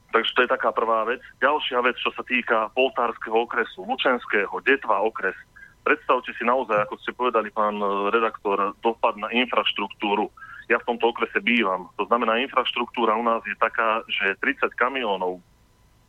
Takže 0.09 0.33
to 0.33 0.41
je 0.41 0.53
taká 0.53 0.73
prvá 0.73 1.05
vec. 1.05 1.21
Ďalšia 1.37 1.85
vec, 1.85 1.93
čo 2.01 2.09
sa 2.17 2.25
týka 2.25 2.73
poltárskeho 2.73 3.45
okresu, 3.45 3.85
Lučenského, 3.85 4.57
Detva 4.65 5.05
okres. 5.05 5.37
Predstavte 5.85 6.33
si 6.33 6.43
naozaj, 6.43 6.89
ako 6.89 6.95
ste 7.01 7.13
povedali, 7.13 7.53
pán 7.53 7.77
e, 7.77 8.09
redaktor, 8.09 8.73
dopad 8.81 9.15
na 9.21 9.29
infraštruktúru. 9.29 10.33
Ja 10.65 10.81
v 10.81 10.87
tomto 10.93 11.13
okrese 11.13 11.41
bývam. 11.41 11.93
To 11.97 12.05
znamená, 12.09 12.41
infraštruktúra 12.41 13.17
u 13.17 13.25
nás 13.25 13.41
je 13.45 13.57
taká, 13.57 14.01
že 14.09 14.37
30 14.41 14.73
kamionov, 14.77 15.41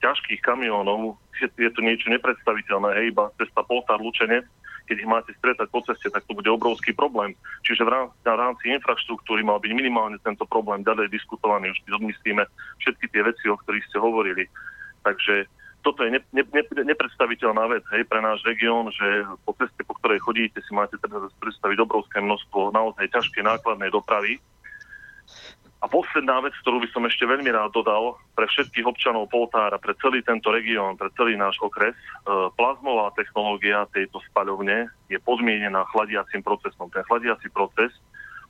ťažkých 0.00 0.40
kamionov, 0.40 1.20
je, 1.40 1.48
je 1.60 1.70
to 1.72 1.80
niečo 1.84 2.08
nepredstaviteľné, 2.12 2.96
hej, 3.00 3.06
iba 3.12 3.32
cesta 3.36 3.60
Poltár 3.64 4.00
Lučenec, 4.00 4.44
keď 4.90 4.96
ich 5.06 5.08
máte 5.08 5.30
stretať 5.38 5.70
po 5.70 5.80
ceste, 5.86 6.10
tak 6.10 6.26
to 6.26 6.34
bude 6.34 6.50
obrovský 6.50 6.90
problém. 6.90 7.38
Čiže 7.62 7.86
v 7.86 7.90
rámci, 7.94 8.16
v 8.26 8.34
rámci 8.34 8.64
infraštruktúry 8.74 9.46
mal 9.46 9.62
byť 9.62 9.70
minimálne 9.70 10.18
tento 10.18 10.42
problém 10.50 10.82
ďalej 10.82 11.14
diskutovaný, 11.14 11.70
už 11.70 11.78
odmyslíme 11.94 12.42
všetky 12.82 13.06
tie 13.14 13.22
veci, 13.22 13.46
o 13.46 13.54
ktorých 13.54 13.86
ste 13.86 14.02
hovorili. 14.02 14.50
Takže 15.06 15.46
toto 15.86 16.02
je 16.02 16.10
ne, 16.12 16.20
ne, 16.34 16.42
ne, 16.42 16.62
nepredstaviteľná 16.90 17.70
vec 17.70 17.86
hej, 17.94 18.02
pre 18.04 18.20
náš 18.20 18.42
región, 18.44 18.90
že 18.90 19.24
po 19.46 19.54
ceste, 19.56 19.80
po 19.86 19.94
ktorej 19.96 20.20
chodíte, 20.20 20.60
si 20.60 20.72
máte 20.74 20.98
teda 21.00 21.28
predstaviť 21.40 21.78
obrovské 21.80 22.18
množstvo 22.20 22.74
naozaj 22.74 23.08
ťažkej 23.14 23.46
nákladnej 23.46 23.94
dopravy, 23.94 24.42
a 25.80 25.88
posledná 25.88 26.44
vec, 26.44 26.52
ktorú 26.60 26.84
by 26.84 26.88
som 26.92 27.08
ešte 27.08 27.24
veľmi 27.24 27.48
rád 27.48 27.72
dodal 27.72 28.20
pre 28.36 28.44
všetkých 28.44 28.84
občanov 28.84 29.32
Poltára, 29.32 29.80
pre 29.80 29.96
celý 29.96 30.20
tento 30.20 30.52
región, 30.52 31.00
pre 31.00 31.08
celý 31.16 31.40
náš 31.40 31.56
okres, 31.64 31.96
e, 31.96 32.52
plazmová 32.52 33.16
technológia 33.16 33.88
tejto 33.88 34.20
spaľovne 34.28 34.92
je 35.08 35.16
podmienená 35.24 35.88
chladiacím 35.88 36.44
procesom. 36.44 36.92
Ten 36.92 37.00
chladiací 37.08 37.48
proces 37.48 37.96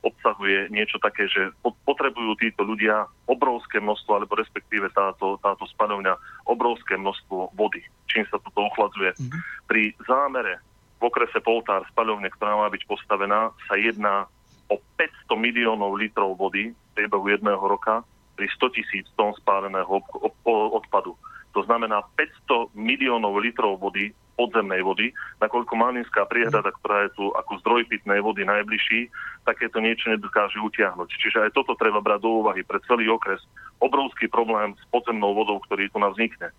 obsahuje 0.03 0.67
niečo 0.75 0.99
také, 0.99 1.29
že 1.31 1.55
potrebujú 1.63 2.35
títo 2.35 2.67
ľudia 2.67 3.07
obrovské 3.29 3.79
množstvo, 3.79 4.11
alebo 4.11 4.35
respektíve 4.35 4.91
táto, 4.91 5.39
táto 5.39 5.63
spaľovňa 5.71 6.43
obrovské 6.49 6.99
množstvo 6.99 7.55
vody, 7.55 7.85
čím 8.11 8.27
sa 8.27 8.41
toto 8.41 8.65
ochladzuje. 8.65 9.13
Mm-hmm. 9.15 9.41
Pri 9.69 9.93
zámere 10.03 10.59
v 10.99 11.07
okrese 11.07 11.39
Poltár 11.39 11.85
spaľovne, 11.93 12.27
ktorá 12.33 12.59
má 12.59 12.67
byť 12.73 12.83
postavená, 12.89 13.53
sa 13.69 13.77
jedná 13.77 14.25
o 14.71 14.79
500 14.95 15.35
miliónov 15.35 15.99
litrov 15.99 16.39
vody 16.39 16.71
v 16.71 16.89
priebehu 16.95 17.27
jedného 17.27 17.59
roka 17.59 18.07
pri 18.39 18.47
100 18.55 18.75
tisíc 18.79 19.05
tón 19.19 19.35
spáleného 19.35 19.99
odpadu. 20.47 21.19
To 21.51 21.61
znamená 21.67 21.99
500 22.15 22.71
miliónov 22.79 23.35
litrov 23.43 23.75
vody, 23.75 24.15
podzemnej 24.39 24.81
vody, 24.81 25.11
nakoľko 25.43 25.73
Malinská 25.75 26.25
priehrada, 26.25 26.71
ktorá 26.71 27.05
je 27.05 27.19
tu 27.19 27.29
ako 27.35 27.59
zdroj 27.61 27.85
pitnej 27.91 28.23
vody 28.23 28.47
najbližší, 28.47 29.11
takéto 29.45 29.77
niečo 29.83 30.09
nedokáže 30.09 30.57
utiahnuť. 30.57 31.09
Čiže 31.11 31.37
aj 31.45 31.51
toto 31.53 31.75
treba 31.75 32.01
brať 32.01 32.25
do 32.25 32.41
úvahy 32.41 32.63
pre 32.65 32.79
celý 32.89 33.11
okres. 33.11 33.43
Obrovský 33.83 34.31
problém 34.31 34.73
s 34.79 34.83
podzemnou 34.89 35.35
vodou, 35.35 35.59
ktorý 35.67 35.91
tu 35.91 35.99
nás 35.99 36.15
vznikne. 36.17 36.49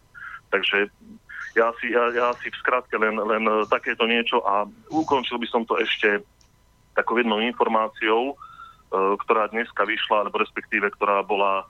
Takže 0.53 0.93
ja 1.57 1.73
si, 1.81 1.91
ja, 1.91 2.05
ja 2.13 2.29
si 2.39 2.53
v 2.53 2.61
skratke 2.61 2.95
len, 3.01 3.17
len 3.17 3.43
takéto 3.67 4.05
niečo 4.05 4.45
a 4.45 4.69
ukončil 4.93 5.41
by 5.41 5.49
som 5.49 5.65
to 5.65 5.81
ešte 5.81 6.21
takou 6.93 7.21
jednou 7.21 7.41
informáciou, 7.41 8.33
e, 8.33 8.37
ktorá 9.27 9.49
dneska 9.53 9.85
vyšla, 9.85 10.27
alebo 10.27 10.41
respektíve, 10.41 10.93
ktorá 10.97 11.25
bola 11.25 11.63
e, 11.63 11.65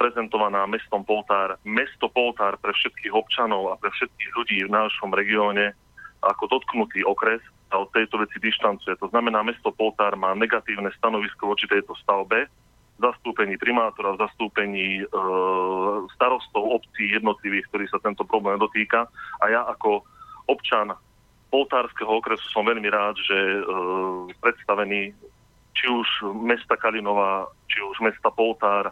prezentovaná 0.00 0.64
mestom 0.66 1.04
Poltár. 1.04 1.60
Mesto 1.64 2.08
Poltár 2.08 2.56
pre 2.60 2.72
všetkých 2.72 3.12
občanov 3.12 3.72
a 3.72 3.78
pre 3.80 3.92
všetkých 3.92 4.30
ľudí 4.36 4.58
v 4.66 4.74
našom 4.74 5.12
regióne 5.12 5.76
ako 6.24 6.48
dotknutý 6.48 7.04
okres 7.04 7.44
sa 7.68 7.80
od 7.80 7.92
tejto 7.92 8.16
veci 8.16 8.40
dištancuje. 8.40 8.96
To 9.00 9.12
znamená, 9.12 9.44
mesto 9.44 9.68
Poltár 9.72 10.16
má 10.16 10.32
negatívne 10.32 10.88
stanovisko 10.96 11.52
voči 11.52 11.68
tejto 11.68 11.92
stavbe, 12.00 12.48
v 12.94 13.00
zastúpení 13.02 13.58
primátora, 13.58 14.14
v 14.14 14.22
zastúpení 14.22 15.02
e, 15.02 15.04
starostov 16.14 16.62
obcí 16.78 17.10
jednotlivých, 17.10 17.66
ktorí 17.74 17.84
sa 17.90 17.98
tento 17.98 18.22
problém 18.22 18.54
dotýka. 18.54 19.10
A 19.42 19.44
ja 19.50 19.66
ako 19.66 20.06
občan 20.46 20.94
poltárskeho 21.54 22.10
okresu 22.10 22.42
som 22.50 22.66
veľmi 22.66 22.90
rád, 22.90 23.14
že 23.22 23.38
e, 23.38 23.60
predstavení 24.42 25.14
či 25.78 25.86
už 25.86 26.34
mesta 26.42 26.74
Kalinova, 26.74 27.46
či 27.70 27.78
už 27.78 28.02
mesta 28.02 28.34
Poltár 28.34 28.90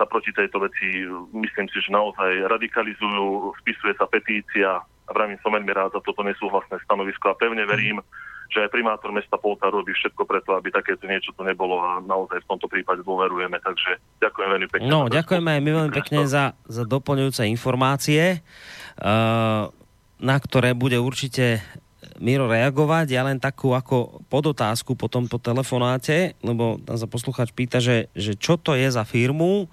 sa 0.00 0.04
proti 0.08 0.32
tejto 0.32 0.64
veci, 0.64 1.04
myslím 1.36 1.68
si, 1.68 1.76
že 1.84 1.92
naozaj 1.92 2.48
radikalizujú, 2.48 3.52
spisuje 3.60 3.92
sa 4.00 4.08
petícia 4.08 4.80
a 4.80 5.10
vravím 5.12 5.36
som 5.44 5.52
veľmi 5.52 5.70
rád 5.70 5.92
za 5.92 6.00
toto 6.00 6.24
nesúhlasné 6.24 6.80
stanovisko 6.82 7.30
a 7.30 7.38
pevne 7.38 7.62
verím, 7.68 8.00
že 8.50 8.64
aj 8.64 8.72
primátor 8.72 9.12
mesta 9.12 9.36
Poltár 9.36 9.72
robí 9.72 9.92
všetko 9.94 10.24
preto, 10.24 10.56
aby 10.56 10.72
takéto 10.72 11.04
niečo 11.08 11.32
tu 11.32 11.44
nebolo 11.44 11.80
a 11.80 12.00
naozaj 12.00 12.42
v 12.42 12.48
tomto 12.48 12.66
prípade 12.68 13.04
dôverujeme. 13.06 13.56
Takže 13.60 14.20
ďakujem 14.20 14.48
veľmi 14.56 14.68
pekne. 14.68 14.88
No, 14.90 15.08
ďakujeme 15.08 15.50
aj 15.56 15.60
my 15.60 15.70
veľmi 15.72 15.92
pekne 15.94 16.20
za, 16.28 16.58
za 16.68 16.82
doplňujúce 16.84 17.48
informácie. 17.48 18.44
Uh, 19.00 19.72
na 20.24 20.40
ktoré 20.40 20.72
bude 20.72 20.96
určite 20.96 21.60
Miro 22.16 22.48
reagovať. 22.48 23.06
Ja 23.12 23.28
len 23.28 23.36
takú 23.36 23.76
ako 23.76 24.24
podotázku 24.32 24.96
po 24.96 25.12
tomto 25.12 25.36
telefonáte, 25.36 26.32
lebo 26.40 26.80
tam 26.80 26.96
sa 26.96 27.04
posluchač 27.04 27.52
pýta, 27.52 27.84
že, 27.84 28.08
že 28.16 28.32
čo 28.32 28.56
to 28.56 28.72
je 28.72 28.88
za 28.88 29.04
firmu, 29.04 29.68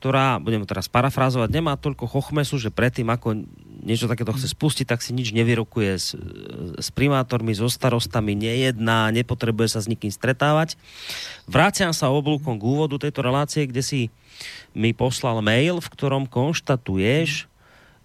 ktorá, 0.00 0.40
budem 0.40 0.64
teraz 0.64 0.88
parafrázovať, 0.88 1.52
nemá 1.52 1.76
toľko 1.76 2.08
chochmesu, 2.08 2.56
že 2.56 2.72
predtým, 2.72 3.04
ako 3.12 3.44
niečo 3.84 4.08
takéto 4.08 4.32
chce 4.32 4.48
spustiť, 4.56 4.88
tak 4.88 5.04
si 5.04 5.12
nič 5.12 5.36
nevyrokuje 5.36 5.92
s, 5.92 6.16
s 6.80 6.88
primátormi, 6.88 7.52
so 7.52 7.68
starostami, 7.68 8.32
nejedná, 8.32 9.12
nepotrebuje 9.12 9.76
sa 9.76 9.84
s 9.84 9.92
nikým 9.92 10.08
stretávať. 10.08 10.80
Vráciam 11.44 11.92
sa 11.92 12.08
oblúkom 12.08 12.56
k 12.56 12.64
úvodu 12.64 12.96
tejto 12.96 13.20
relácie, 13.20 13.68
kde 13.68 13.84
si 13.84 14.00
mi 14.72 14.96
poslal 14.96 15.44
mail, 15.44 15.84
v 15.84 15.92
ktorom 15.92 16.24
konštatuješ, 16.24 17.44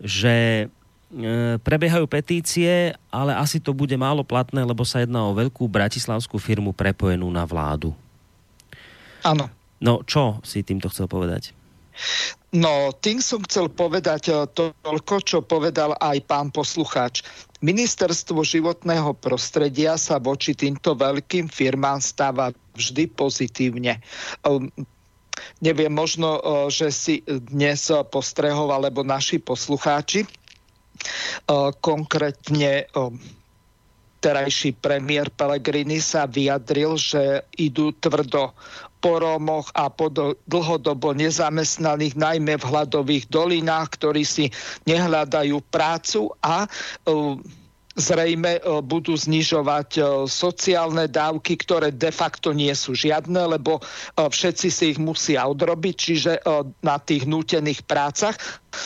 že 0.03 0.67
e, 0.67 0.84
prebiehajú 1.61 2.05
petície, 2.09 2.91
ale 3.13 3.31
asi 3.37 3.61
to 3.61 3.71
bude 3.71 3.93
málo 3.95 4.25
platné, 4.25 4.65
lebo 4.65 4.83
sa 4.83 5.05
jedná 5.05 5.23
o 5.23 5.37
veľkú 5.37 5.69
bratislavskú 5.69 6.41
firmu 6.41 6.73
prepojenú 6.73 7.29
na 7.29 7.45
vládu. 7.45 7.93
Áno. 9.25 9.49
No, 9.81 10.01
čo 10.05 10.41
si 10.41 10.65
týmto 10.65 10.89
chcel 10.89 11.05
povedať? 11.05 11.53
No, 12.55 12.95
tým 12.95 13.19
som 13.19 13.43
chcel 13.43 13.67
povedať 13.67 14.31
eh, 14.31 14.47
toľko, 14.47 15.15
čo 15.23 15.37
povedal 15.43 15.95
aj 15.99 16.17
pán 16.23 16.47
poslucháč. 16.51 17.23
Ministerstvo 17.59 18.43
životného 18.43 19.15
prostredia 19.17 19.99
sa 19.99 20.21
voči 20.21 20.55
týmto 20.55 20.95
veľkým 20.95 21.51
firmám 21.51 21.99
stáva 21.99 22.51
vždy 22.75 23.11
pozitívne. 23.11 23.99
Ehm, 24.43 24.69
neviem, 25.59 25.91
možno, 25.91 26.39
že 26.69 26.91
si 26.93 27.15
dnes 27.25 27.91
postrehol, 28.11 28.71
alebo 28.71 29.01
naši 29.03 29.41
poslucháči, 29.41 30.27
konkrétne 31.81 32.85
ehm, 32.85 33.17
terajší 34.25 34.81
premiér 34.81 35.29
Pellegrini 35.29 36.01
sa 36.01 36.25
vyjadril, 36.25 36.97
že 36.97 37.45
idú 37.61 37.93
tvrdo 38.01 38.57
po 38.97 39.21
Rómoch 39.21 39.69
a 39.77 39.85
po 39.85 40.09
dlhodobo 40.49 41.13
nezamestnaných, 41.13 42.17
najmä 42.17 42.57
v 42.57 42.65
hladových 42.65 43.29
dolinách, 43.29 43.93
ktorí 44.01 44.25
si 44.25 44.49
nehľadajú 44.89 45.61
prácu 45.69 46.33
a 46.41 46.65
uh, 46.65 47.37
zrejme 47.95 48.59
e, 48.59 48.61
budú 48.83 49.15
znižovať 49.15 49.89
e, 49.97 50.01
sociálne 50.27 51.07
dávky, 51.07 51.55
ktoré 51.55 51.95
de 51.95 52.11
facto 52.11 52.51
nie 52.51 52.71
sú 52.75 52.91
žiadne, 52.91 53.55
lebo 53.55 53.79
e, 53.79 53.81
všetci 54.27 54.67
si 54.67 54.83
ich 54.95 54.99
musia 54.99 55.47
odrobiť, 55.47 55.95
čiže 55.95 56.31
na 56.83 56.99
tých 56.99 57.23
nútených 57.25 57.87
prácach. 57.87 58.35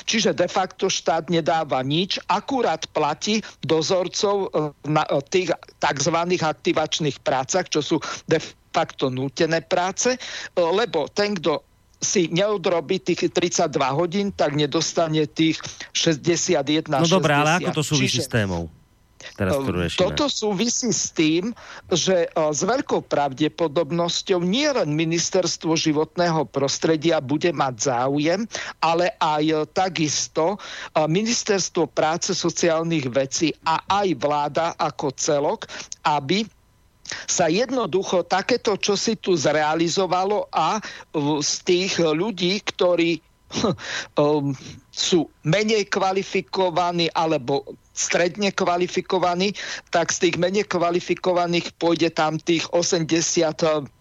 Čiže 0.06 0.38
de 0.38 0.46
facto 0.46 0.86
štát 0.88 1.34
nedáva 1.34 1.82
nič, 1.82 2.22
akurát 2.30 2.86
platí 2.94 3.42
dozorcov 3.66 4.54
na 4.86 5.02
tých 5.34 5.50
tzv. 5.82 6.18
aktivačných 6.38 7.18
prácach, 7.26 7.66
čo 7.74 7.82
sú 7.82 7.98
de 8.30 8.38
facto 8.70 9.10
nútené 9.10 9.66
práce, 9.66 10.14
lebo 10.54 11.10
ten, 11.10 11.34
kto 11.34 11.66
si 12.00 12.32
neodrobí 12.32 13.02
tých 13.02 13.34
32 13.34 13.76
hodín, 13.92 14.28
tak 14.32 14.56
nedostane 14.56 15.28
tých 15.28 15.60
61 15.92 16.88
No 16.88 17.10
dobré, 17.10 17.34
ale 17.36 17.60
ako 17.60 17.82
to 17.82 17.84
súvisí 17.84 18.22
Čiže, 18.22 18.30
s 18.30 18.32
témou? 18.32 18.72
Teraz, 19.36 19.56
ehm, 19.56 19.92
Toto 19.96 20.32
súvisí 20.32 20.92
s 20.92 21.12
tým, 21.12 21.52
že 21.92 22.26
e, 22.26 22.28
s 22.32 22.62
veľkou 22.64 23.06
pravdepodobnosťou 23.08 24.40
nie 24.44 24.68
len 24.68 24.96
ministerstvo 24.96 25.76
životného 25.76 26.48
prostredia 26.48 27.20
bude 27.20 27.52
mať 27.52 27.76
záujem, 27.92 28.48
ale 28.80 29.14
aj 29.20 29.44
e, 29.44 29.56
takisto 29.72 30.56
e, 30.56 30.58
ministerstvo 31.08 31.92
práce 31.92 32.32
sociálnych 32.32 33.08
vecí 33.12 33.52
a 33.68 33.84
aj 34.04 34.08
vláda 34.16 34.68
ako 34.80 35.12
celok, 35.16 35.68
aby 36.08 36.48
sa 37.26 37.50
jednoducho 37.50 38.22
takéto, 38.26 38.78
čo 38.78 38.94
si 38.94 39.18
tu 39.18 39.34
zrealizovalo 39.34 40.46
a 40.54 40.78
z 41.42 41.54
tých 41.66 41.98
ľudí, 41.98 42.62
ktorí 42.62 43.18
um, 44.14 44.54
sú 44.94 45.32
menej 45.48 45.88
kvalifikovaní 45.88 47.08
alebo 47.16 47.64
stredne 48.00 48.56
kvalifikovaní, 48.56 49.52
tak 49.92 50.16
z 50.16 50.32
tých 50.32 50.36
menej 50.40 50.64
kvalifikovaných 50.72 51.76
pôjde 51.76 52.16
tam 52.16 52.40
tých 52.40 52.64
80 52.72 53.92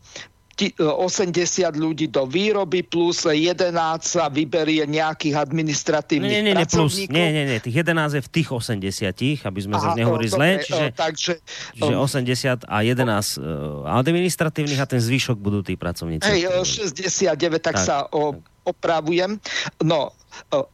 80 0.58 1.38
ľudí 1.78 2.10
do 2.10 2.26
výroby 2.26 2.82
plus 2.82 3.22
11 3.30 3.70
sa 4.02 4.26
vyberie 4.26 4.82
nejakých 4.90 5.38
administratívnych 5.38 6.34
nie, 6.34 6.42
nie, 6.50 6.54
nie, 6.58 6.66
plus, 6.66 6.98
nie, 7.06 7.28
nie, 7.30 7.44
nie, 7.46 7.58
tých 7.62 7.86
11 7.86 8.18
je 8.18 8.22
v 8.26 8.30
tých 8.34 8.48
80, 8.50 9.46
aby 9.46 9.60
sme 9.62 9.78
sa 9.78 9.94
nehovorili 9.94 10.26
zle, 10.26 10.58
čiže, 10.58 10.86
takže, 10.98 11.32
čiže 11.78 11.94
80 11.94 12.66
a 12.66 12.76
11 12.82 13.38
uh, 13.38 13.86
administratívnych 14.02 14.80
a 14.82 14.86
ten 14.90 14.98
zvyšok 14.98 15.38
budú 15.38 15.62
tí 15.62 15.78
pracovníci. 15.78 16.26
Hej, 16.26 16.50
69, 16.66 17.62
tak, 17.62 17.62
tak 17.62 17.74
sa 17.78 18.10
o, 18.10 18.34
opravujem. 18.64 19.40
No, 19.82 20.12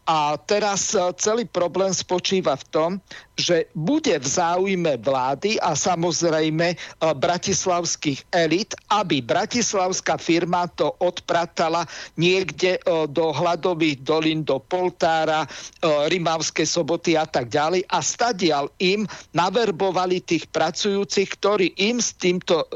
a 0.07 0.37
teraz 0.45 0.93
e, 0.95 1.01
celý 1.17 1.45
problém 1.49 1.91
spočíva 1.95 2.55
v 2.59 2.65
tom, 2.71 2.91
že 3.35 3.67
bude 3.75 4.15
v 4.15 4.27
záujme 4.27 5.01
vlády 5.03 5.59
a 5.59 5.75
samozrejme 5.75 6.75
e, 6.75 6.77
bratislavských 7.01 8.29
elit, 8.35 8.77
aby 8.93 9.25
bratislavská 9.25 10.21
firma 10.21 10.69
to 10.75 10.95
odpratala 11.03 11.87
niekde 12.19 12.79
do 13.11 13.35
hladových 13.35 14.03
dolín, 14.03 14.47
do 14.47 14.59
Poltára, 14.59 15.47
Rimavskej 15.83 16.67
soboty 16.67 17.19
a 17.19 17.27
tak 17.27 17.51
ďalej 17.51 17.87
a 17.91 17.99
stadial 18.03 18.71
im 18.79 19.07
naverbovali 19.35 20.23
tých 20.23 20.47
pracujúcich, 20.51 21.29
ktorí 21.41 21.75
im 21.79 21.99
s 21.99 22.15
týmto 22.17 22.67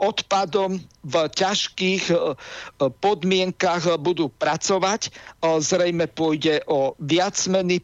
odpadom 0.00 0.80
v 1.00 1.14
ťažkých 1.32 2.12
podmienkach 3.00 3.88
budú 3.96 4.28
pracovať. 4.28 5.08
Zrejme 5.40 6.08
pôjde 6.12 6.60
o 6.68 6.92
viacmeny 7.00 7.80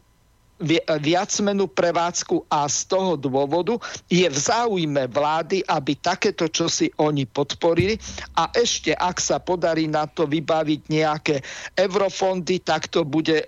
viacmenú 0.89 1.69
prevádzku 1.69 2.49
a 2.49 2.65
z 2.65 2.89
toho 2.89 3.13
dôvodu 3.13 3.77
je 4.09 4.25
v 4.25 4.33
záujme 4.33 5.05
vlády, 5.05 5.61
aby 5.69 5.93
takéto 6.01 6.49
čosi 6.49 6.89
oni 6.97 7.29
podporili 7.29 7.93
a 8.33 8.49
ešte 8.57 8.89
ak 8.97 9.21
sa 9.21 9.37
podarí 9.37 9.85
na 9.85 10.09
to 10.09 10.25
vybaviť 10.25 10.81
nejaké 10.89 11.45
eurofondy, 11.77 12.57
tak 12.65 12.89
to 12.89 13.05
bude 13.05 13.45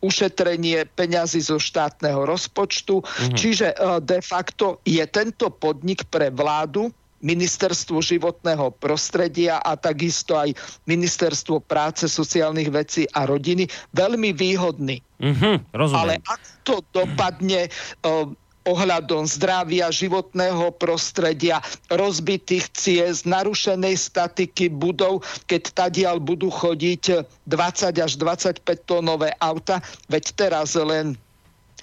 ušetrenie 0.00 0.88
peňazí 0.96 1.44
zo 1.44 1.60
štátneho 1.60 2.24
rozpočtu. 2.24 3.04
Mm-hmm. 3.04 3.36
Čiže 3.36 3.66
de 4.00 4.24
facto 4.24 4.80
je 4.88 5.04
tento 5.12 5.52
podnik 5.52 6.08
pre 6.08 6.32
vládu 6.32 6.88
ministerstvo 7.20 8.00
životného 8.00 8.72
prostredia 8.80 9.60
a 9.60 9.76
takisto 9.76 10.36
aj 10.36 10.56
ministerstvo 10.88 11.60
práce, 11.64 12.08
sociálnych 12.08 12.72
vecí 12.72 13.04
a 13.12 13.28
rodiny 13.28 13.68
veľmi 13.92 14.32
výhodný. 14.32 15.04
Mm-hmm, 15.20 15.76
Ale 15.76 16.16
ak 16.24 16.42
to 16.64 16.80
dopadne 16.96 17.68
uh, 17.68 18.24
ohľadom 18.68 19.24
zdravia, 19.24 19.88
životného 19.88 20.76
prostredia, 20.76 21.64
rozbitých 21.88 22.68
ciest, 22.76 23.24
narušenej 23.24 23.96
statiky 23.96 24.68
budov, 24.68 25.24
keď 25.48 25.62
tadiaľ 25.72 26.20
budú 26.20 26.52
chodiť 26.52 27.24
20 27.48 28.04
až 28.04 28.12
25 28.20 28.60
tónové 28.84 29.32
auta, 29.40 29.80
veď 30.12 30.24
teraz 30.36 30.76
len 30.76 31.16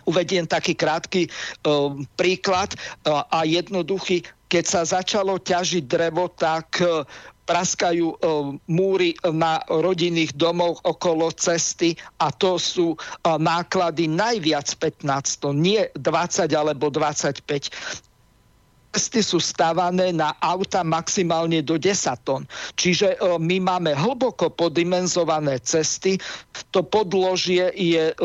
uvediem 0.07 0.47
taký 0.47 0.73
krátky 0.73 1.27
uh, 1.27 1.91
príklad 2.15 2.73
uh, 3.05 3.27
a 3.27 3.43
jednoduchý 3.43 4.23
keď 4.47 4.63
sa 4.63 4.81
začalo 4.87 5.37
ťažiť 5.37 5.83
drevo, 5.85 6.31
tak 6.31 6.79
e, 6.79 7.03
praskajú 7.47 8.07
e, 8.11 8.17
múry 8.71 9.11
na 9.27 9.59
rodinných 9.67 10.35
domoch 10.35 10.79
okolo 10.87 11.31
cesty 11.35 11.99
a 12.23 12.31
to 12.31 12.55
sú 12.55 12.95
e, 12.95 12.97
náklady 13.27 14.07
najviac 14.07 14.71
15 14.79 15.43
tón, 15.43 15.59
nie 15.59 15.83
20 15.99 16.47
alebo 16.55 16.87
25 16.87 17.43
cesty 18.87 19.19
sú 19.21 19.37
stavané 19.37 20.15
na 20.15 20.33
auta 20.41 20.81
maximálne 20.81 21.61
do 21.61 21.75
10 21.77 22.17
tón. 22.23 22.49
Čiže 22.79 23.19
my 23.37 23.61
máme 23.61 23.93
hlboko 23.93 24.49
podimenzované 24.49 25.61
cesty. 25.61 26.17
To 26.73 26.81
podložie 26.81 27.69
je 27.77 28.15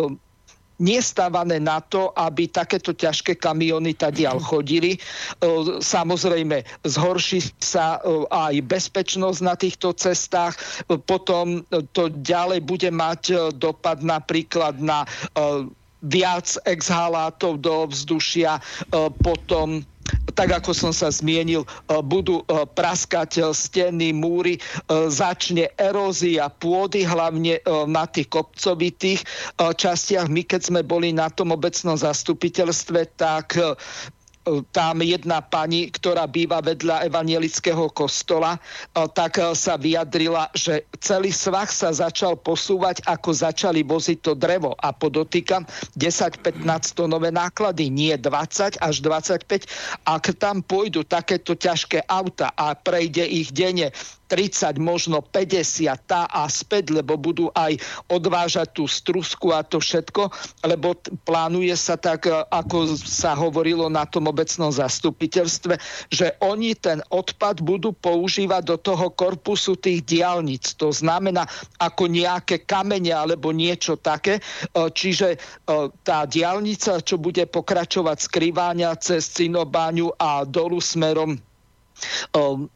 nestavané 0.82 1.62
na 1.62 1.78
to, 1.78 2.10
aby 2.18 2.50
takéto 2.50 2.90
ťažké 2.90 3.38
kamiony 3.38 3.94
tadiaľ 3.94 4.42
chodili. 4.42 4.98
E, 4.98 5.00
samozrejme, 5.78 6.66
zhorší 6.82 7.38
sa 7.62 8.02
e, 8.02 8.26
aj 8.26 8.54
bezpečnosť 8.66 9.38
na 9.46 9.54
týchto 9.54 9.94
cestách, 9.94 10.58
e, 10.90 10.98
potom 10.98 11.62
to 11.94 12.10
ďalej 12.10 12.66
bude 12.66 12.90
mať 12.90 13.54
dopad 13.54 14.02
napríklad 14.02 14.82
na 14.82 15.06
viac 16.02 16.58
exhalátov 16.66 17.62
do 17.62 17.86
vzdušia, 17.86 18.58
potom 19.22 19.86
tak 20.32 20.48
ako 20.62 20.72
som 20.72 20.92
sa 20.96 21.12
zmienil, 21.12 21.68
budú 22.08 22.42
praskať 22.72 23.52
steny, 23.52 24.16
múry, 24.16 24.56
začne 24.88 25.68
erózia 25.76 26.48
pôdy, 26.48 27.04
hlavne 27.04 27.60
na 27.86 28.08
tých 28.08 28.32
kopcovitých 28.32 29.20
častiach. 29.60 30.32
My, 30.32 30.42
keď 30.42 30.60
sme 30.72 30.80
boli 30.80 31.12
na 31.12 31.28
tom 31.28 31.52
obecnom 31.52 31.94
zastupiteľstve, 31.94 33.14
tak 33.14 33.60
tam 34.74 35.06
jedna 35.06 35.38
pani, 35.38 35.86
ktorá 35.90 36.26
býva 36.26 36.58
vedľa 36.58 37.06
evanielického 37.06 37.90
kostola, 37.94 38.58
tak 39.14 39.38
sa 39.54 39.78
vyjadrila, 39.78 40.50
že 40.54 40.82
celý 40.98 41.30
svah 41.30 41.70
sa 41.70 41.94
začal 41.94 42.34
posúvať, 42.38 43.06
ako 43.06 43.30
začali 43.30 43.86
voziť 43.86 44.18
to 44.18 44.32
drevo. 44.34 44.74
A 44.82 44.90
podotýkam 44.90 45.62
10-15 45.94 46.58
tonové 46.98 47.30
náklady, 47.30 47.86
nie 47.86 48.14
20 48.18 48.82
až 48.82 48.94
25. 49.00 49.46
Ak 50.06 50.24
tam 50.38 50.62
pôjdu 50.66 51.06
takéto 51.06 51.54
ťažké 51.54 52.06
auta 52.10 52.50
a 52.58 52.74
prejde 52.74 53.22
ich 53.22 53.54
denne 53.54 53.94
30, 54.32 54.80
možno 54.80 55.20
50 55.20 55.92
tá 56.08 56.24
a 56.24 56.48
späť, 56.48 56.96
lebo 56.96 57.20
budú 57.20 57.52
aj 57.52 57.76
odvážať 58.08 58.80
tú 58.80 58.88
strusku 58.88 59.52
a 59.52 59.60
to 59.60 59.76
všetko, 59.76 60.32
lebo 60.64 60.96
plánuje 61.28 61.76
sa 61.76 62.00
tak, 62.00 62.24
e, 62.24 62.32
ako 62.32 62.96
sa 62.96 63.36
hovorilo 63.36 63.92
na 63.92 64.08
tom 64.08 64.32
obecnom 64.32 64.72
zastupiteľstve, 64.72 65.76
že 66.08 66.32
oni 66.40 66.72
ten 66.72 67.04
odpad 67.12 67.60
budú 67.60 67.92
používať 67.92 68.62
do 68.64 68.76
toho 68.80 69.12
korpusu 69.12 69.76
tých 69.76 70.00
diálnic. 70.08 70.80
To 70.80 70.88
znamená 70.88 71.44
ako 71.76 72.08
nejaké 72.08 72.64
kamene 72.64 73.12
alebo 73.12 73.52
niečo 73.52 74.00
také. 74.00 74.40
E, 74.40 74.42
čiže 74.88 75.36
e, 75.36 75.38
tá 76.00 76.24
diálnica, 76.24 77.04
čo 77.04 77.20
bude 77.20 77.44
pokračovať 77.44 78.16
skrývania 78.16 78.96
cez 78.96 79.28
Cinobáňu 79.28 80.16
a 80.16 80.48
dolu 80.48 80.80
smerom 80.80 81.36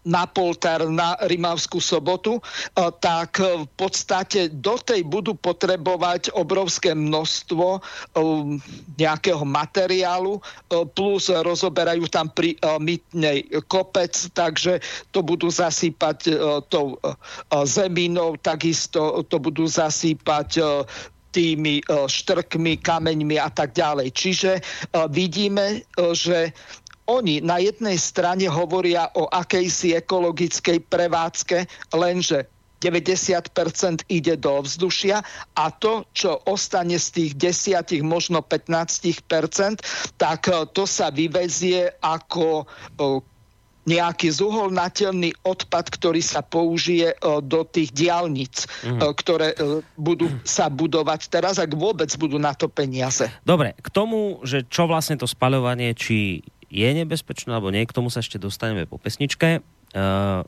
na 0.04 0.24
Poltár, 0.30 0.88
na 0.90 1.16
Rimavskú 1.26 1.80
sobotu, 1.80 2.38
tak 3.00 3.38
v 3.40 3.66
podstate 3.76 4.48
do 4.52 4.76
tej 4.80 5.02
budú 5.06 5.34
potrebovať 5.34 6.34
obrovské 6.36 6.92
množstvo 6.94 7.80
nejakého 8.96 9.44
materiálu, 9.44 10.38
plus 10.94 11.28
rozoberajú 11.30 12.06
tam 12.10 12.30
pri 12.30 12.56
mytnej 12.78 13.46
kopec, 13.66 14.12
takže 14.34 14.78
to 15.10 15.22
budú 15.22 15.50
zasýpať 15.50 16.32
tou 16.68 16.98
zeminou, 17.64 18.36
takisto 18.40 19.24
to 19.26 19.36
budú 19.40 19.66
zasýpať 19.66 20.60
tými 21.36 21.84
štrkmi, 21.88 22.80
kameňmi 22.80 23.36
a 23.36 23.52
tak 23.52 23.76
ďalej. 23.76 24.08
Čiže 24.16 24.52
vidíme, 25.12 25.84
že 26.16 26.56
oni 27.06 27.42
na 27.42 27.62
jednej 27.62 27.98
strane 27.98 28.50
hovoria 28.50 29.10
o 29.14 29.30
akejsi 29.30 29.94
ekologickej 29.94 30.82
prevádzke, 30.90 31.66
lenže 31.94 32.50
90% 32.80 34.04
ide 34.12 34.36
do 34.36 34.60
vzdušia 34.60 35.24
a 35.56 35.64
to, 35.72 36.04
čo 36.12 36.36
ostane 36.44 37.00
z 37.00 37.08
tých 37.10 37.32
10, 37.72 38.04
možno 38.04 38.44
15%, 38.44 39.80
tak 40.20 40.40
e, 40.48 40.68
to 40.76 40.84
sa 40.84 41.08
vyvezie 41.08 41.96
ako 42.04 42.62
e, 42.62 42.64
nejaký 43.86 44.28
zuholnateľný 44.34 45.46
odpad, 45.46 45.94
ktorý 45.94 46.20
sa 46.20 46.44
použije 46.44 47.14
e, 47.14 47.16
do 47.40 47.64
tých 47.64 47.96
diálnic, 47.96 48.68
mm. 48.84 49.00
ktoré 49.24 49.56
budú 49.96 50.28
sa 50.44 50.68
budovať 50.68 51.32
teraz, 51.32 51.56
ak 51.56 51.72
vôbec 51.72 52.12
budú 52.20 52.36
na 52.36 52.52
to 52.52 52.68
peniaze. 52.68 53.24
Dobre, 53.40 53.72
k 53.80 53.88
tomu, 53.88 54.44
že 54.44 54.68
čo 54.68 54.84
vlastne 54.84 55.16
to 55.16 55.24
spaľovanie, 55.24 55.96
či 55.96 56.44
je 56.70 56.88
nebezpečné, 56.90 57.54
alebo 57.54 57.70
nie, 57.70 57.86
k 57.86 57.94
tomu 57.94 58.10
sa 58.10 58.20
ešte 58.20 58.40
dostaneme 58.40 58.86
po 58.88 58.98
pesničke. 58.98 59.62
Uh, 59.94 60.42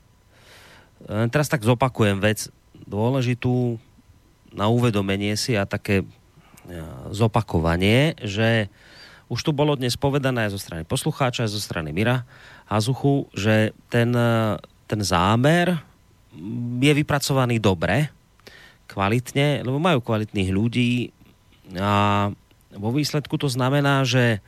teraz 1.31 1.47
tak 1.47 1.63
zopakujem 1.63 2.19
vec 2.19 2.51
dôležitú 2.75 3.79
na 4.55 4.67
uvedomenie 4.67 5.39
si 5.39 5.55
a 5.55 5.69
také 5.69 6.03
uh, 6.03 6.09
zopakovanie, 7.15 8.19
že 8.23 8.67
už 9.29 9.45
tu 9.45 9.53
bolo 9.53 9.77
dnes 9.77 9.93
povedané 9.95 10.49
zo 10.49 10.57
strany 10.57 10.89
poslucháča, 10.89 11.45
aj 11.45 11.53
zo 11.53 11.61
strany 11.61 11.93
Mira 11.93 12.25
Hazuchu, 12.65 13.29
že 13.37 13.77
ten, 13.93 14.09
ten 14.89 15.01
zámer 15.05 15.77
je 16.81 16.93
vypracovaný 16.97 17.61
dobre, 17.61 18.09
kvalitne, 18.89 19.61
lebo 19.61 19.77
majú 19.77 20.01
kvalitných 20.01 20.49
ľudí 20.49 21.13
a 21.77 22.33
vo 22.73 22.91
výsledku 22.93 23.37
to 23.37 23.53
znamená, 23.53 24.09
že 24.09 24.41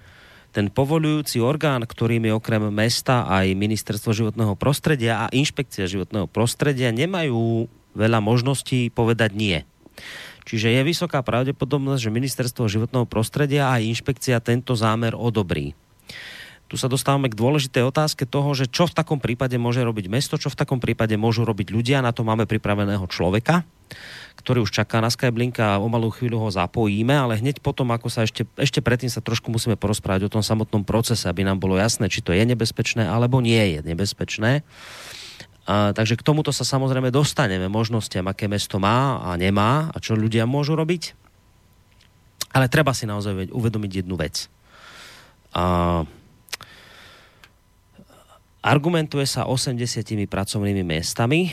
ten 0.51 0.67
povolujúci 0.67 1.39
orgán, 1.39 1.87
ktorým 1.87 2.27
je 2.27 2.33
okrem 2.35 2.63
mesta 2.75 3.27
aj 3.31 3.55
ministerstvo 3.55 4.11
životného 4.11 4.59
prostredia 4.59 5.27
a 5.27 5.33
inšpekcia 5.33 5.87
životného 5.87 6.27
prostredia, 6.27 6.91
nemajú 6.91 7.71
veľa 7.95 8.19
možností 8.19 8.91
povedať 8.91 9.31
nie. 9.35 9.59
Čiže 10.47 10.75
je 10.75 10.83
vysoká 10.83 11.23
pravdepodobnosť, 11.23 12.01
že 12.03 12.11
ministerstvo 12.11 12.67
životného 12.67 13.07
prostredia 13.07 13.71
a 13.71 13.79
inšpekcia 13.79 14.43
tento 14.43 14.75
zámer 14.75 15.15
odobrí. 15.15 15.79
Tu 16.71 16.79
sa 16.79 16.87
dostávame 16.87 17.27
k 17.27 17.35
dôležitej 17.35 17.83
otázke 17.83 18.31
toho, 18.31 18.55
že 18.55 18.71
čo 18.71 18.87
v 18.87 18.95
takom 18.95 19.19
prípade 19.19 19.59
môže 19.59 19.83
robiť 19.83 20.07
mesto, 20.07 20.39
čo 20.39 20.55
v 20.55 20.59
takom 20.59 20.79
prípade 20.79 21.19
môžu 21.19 21.43
robiť 21.43 21.75
ľudia. 21.75 21.99
Na 21.99 22.15
to 22.15 22.23
máme 22.23 22.47
pripraveného 22.47 23.11
človeka 23.11 23.67
ktorý 24.41 24.65
už 24.65 24.73
čaká 24.73 25.05
na 25.05 25.13
Skyblink 25.13 25.61
a 25.61 25.77
o 25.77 25.87
malú 25.91 26.09
chvíľu 26.09 26.41
ho 26.41 26.49
zapojíme, 26.49 27.13
ale 27.13 27.37
hneď 27.37 27.61
potom, 27.61 27.93
ako 27.93 28.09
sa 28.09 28.25
ešte, 28.25 28.49
ešte 28.57 28.81
predtým 28.81 29.13
sa 29.13 29.21
trošku 29.21 29.53
musíme 29.53 29.77
porozprávať 29.77 30.31
o 30.31 30.33
tom 30.33 30.41
samotnom 30.41 30.87
procese, 30.87 31.29
aby 31.29 31.45
nám 31.45 31.61
bolo 31.61 31.77
jasné, 31.77 32.09
či 32.09 32.25
to 32.25 32.33
je 32.33 32.41
nebezpečné 32.49 33.05
alebo 33.05 33.45
nie 33.45 33.61
je 33.77 33.79
nebezpečné. 33.85 34.65
A, 35.69 35.93
takže 35.93 36.17
k 36.17 36.25
tomuto 36.25 36.57
sa 36.57 36.65
samozrejme 36.65 37.13
dostaneme 37.13 37.69
možnostiam, 37.69 38.25
aké 38.33 38.49
mesto 38.49 38.81
má 38.81 39.21
a 39.21 39.37
nemá 39.37 39.93
a 39.93 39.97
čo 40.01 40.17
ľudia 40.17 40.49
môžu 40.49 40.73
robiť. 40.73 41.13
Ale 42.51 42.67
treba 42.67 42.97
si 42.97 43.07
naozaj 43.07 43.53
uvedomiť 43.53 44.03
jednu 44.03 44.17
vec. 44.17 44.49
A, 45.53 46.03
argumentuje 48.61 49.25
sa 49.25 49.49
80 49.49 50.29
pracovnými 50.29 50.85
miestami, 50.85 51.53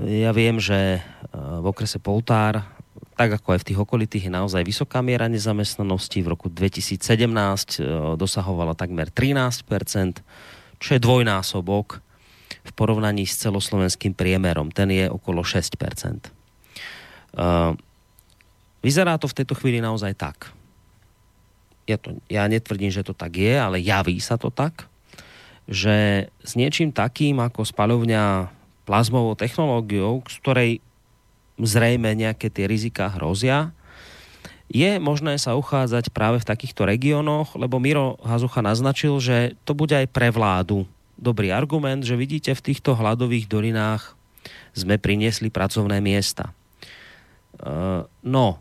ja 0.00 0.30
viem, 0.30 0.62
že 0.62 0.98
e, 0.98 1.00
v 1.34 1.64
okrese 1.66 1.98
Poltár, 1.98 2.62
tak 3.18 3.34
ako 3.36 3.54
aj 3.54 3.60
v 3.60 3.66
tých 3.72 3.78
okolitých, 3.82 4.24
je 4.30 4.32
naozaj 4.32 4.62
vysoká 4.64 5.02
miera 5.04 5.28
nezamestnanosti. 5.28 6.22
V 6.22 6.32
roku 6.32 6.46
2017 6.48 7.02
e, 7.02 7.82
dosahovala 8.16 8.78
takmer 8.78 9.10
13%, 9.10 10.22
čo 10.78 10.88
je 10.96 11.00
dvojnásobok 11.02 11.98
v 12.62 12.70
porovnaní 12.78 13.26
s 13.26 13.42
celoslovenským 13.42 14.14
priemerom. 14.14 14.70
Ten 14.70 14.94
je 14.94 15.10
okolo 15.10 15.42
6%. 15.42 15.74
E, 15.74 16.30
vyzerá 18.80 19.18
to 19.18 19.26
v 19.26 19.36
tejto 19.42 19.58
chvíli 19.58 19.82
naozaj 19.82 20.14
tak. 20.14 20.54
Ja, 21.90 21.98
to, 21.98 22.14
ja 22.30 22.46
netvrdím, 22.46 22.94
že 22.94 23.02
to 23.02 23.12
tak 23.12 23.34
je, 23.34 23.58
ale 23.58 23.82
javí 23.82 24.22
sa 24.22 24.38
to 24.38 24.54
tak, 24.54 24.86
že 25.70 26.28
s 26.42 26.52
niečím 26.58 26.90
takým 26.90 27.38
ako 27.38 27.62
spaľovňa 27.62 28.50
plazmovou 28.82 29.38
technológiou, 29.38 30.22
z 30.26 30.36
ktorej 30.42 30.70
zrejme 31.60 32.12
nejaké 32.18 32.50
tie 32.50 32.66
rizika 32.66 33.12
hrozia, 33.14 33.70
je 34.72 34.96
možné 34.96 35.36
sa 35.36 35.52
uchádzať 35.52 36.10
práve 36.16 36.40
v 36.40 36.48
takýchto 36.48 36.88
regiónoch, 36.88 37.54
lebo 37.60 37.76
Miro 37.76 38.16
Hazucha 38.24 38.64
naznačil, 38.64 39.20
že 39.20 39.52
to 39.68 39.76
bude 39.76 39.92
aj 39.92 40.08
pre 40.08 40.32
vládu 40.32 40.88
dobrý 41.20 41.52
argument, 41.52 42.02
že 42.02 42.16
vidíte 42.16 42.56
v 42.56 42.72
týchto 42.72 42.96
hladových 42.96 43.46
dolinách 43.46 44.16
sme 44.72 44.96
priniesli 44.96 45.52
pracovné 45.52 46.00
miesta. 46.00 46.56
Uh, 47.60 48.08
no, 48.24 48.58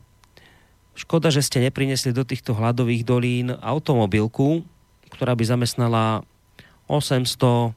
škoda, 0.93 1.31
že 1.31 1.41
ste 1.41 1.63
neprinesli 1.63 2.11
do 2.11 2.27
týchto 2.27 2.51
hladových 2.53 3.07
dolín 3.07 3.55
automobilku, 3.63 4.67
ktorá 5.09 5.33
by 5.33 5.43
zamestnala 5.47 6.27
800 6.91 7.71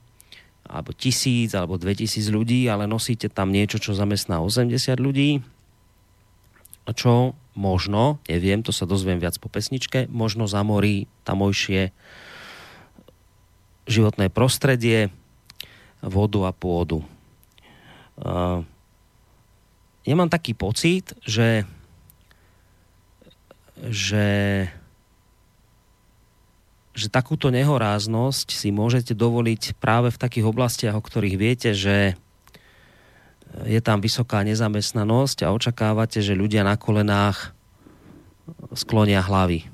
alebo 0.64 0.90
tisíc, 0.90 1.54
alebo 1.54 1.78
2000 1.78 2.34
ľudí, 2.34 2.66
ale 2.66 2.90
nosíte 2.90 3.30
tam 3.30 3.54
niečo, 3.54 3.78
čo 3.78 3.94
zamestná 3.94 4.42
80 4.42 4.74
ľudí, 4.98 5.44
čo 6.92 7.38
možno, 7.54 8.18
neviem, 8.26 8.60
to 8.66 8.74
sa 8.74 8.88
dozviem 8.88 9.22
viac 9.22 9.38
po 9.38 9.46
pesničke, 9.46 10.10
možno 10.10 10.50
zamorí 10.50 11.06
tamojšie 11.22 11.94
životné 13.86 14.32
prostredie, 14.32 15.12
vodu 16.02 16.48
a 16.48 16.52
pôdu. 16.52 17.04
ja 20.04 20.14
mám 20.16 20.28
taký 20.32 20.52
pocit, 20.52 21.16
že 21.24 21.64
že 23.84 24.26
že 26.94 27.10
takúto 27.10 27.50
nehoráznosť 27.50 28.54
si 28.54 28.70
môžete 28.70 29.18
dovoliť 29.18 29.74
práve 29.82 30.14
v 30.14 30.20
takých 30.20 30.46
oblastiach, 30.46 30.94
o 30.94 31.02
ktorých 31.02 31.36
viete, 31.36 31.70
že 31.74 32.14
je 33.66 33.80
tam 33.82 33.98
vysoká 33.98 34.46
nezamestnanosť 34.46 35.46
a 35.46 35.54
očakávate, 35.54 36.22
že 36.22 36.38
ľudia 36.38 36.62
na 36.62 36.78
kolenách 36.78 37.54
sklonia 38.74 39.22
hlavy. 39.22 39.73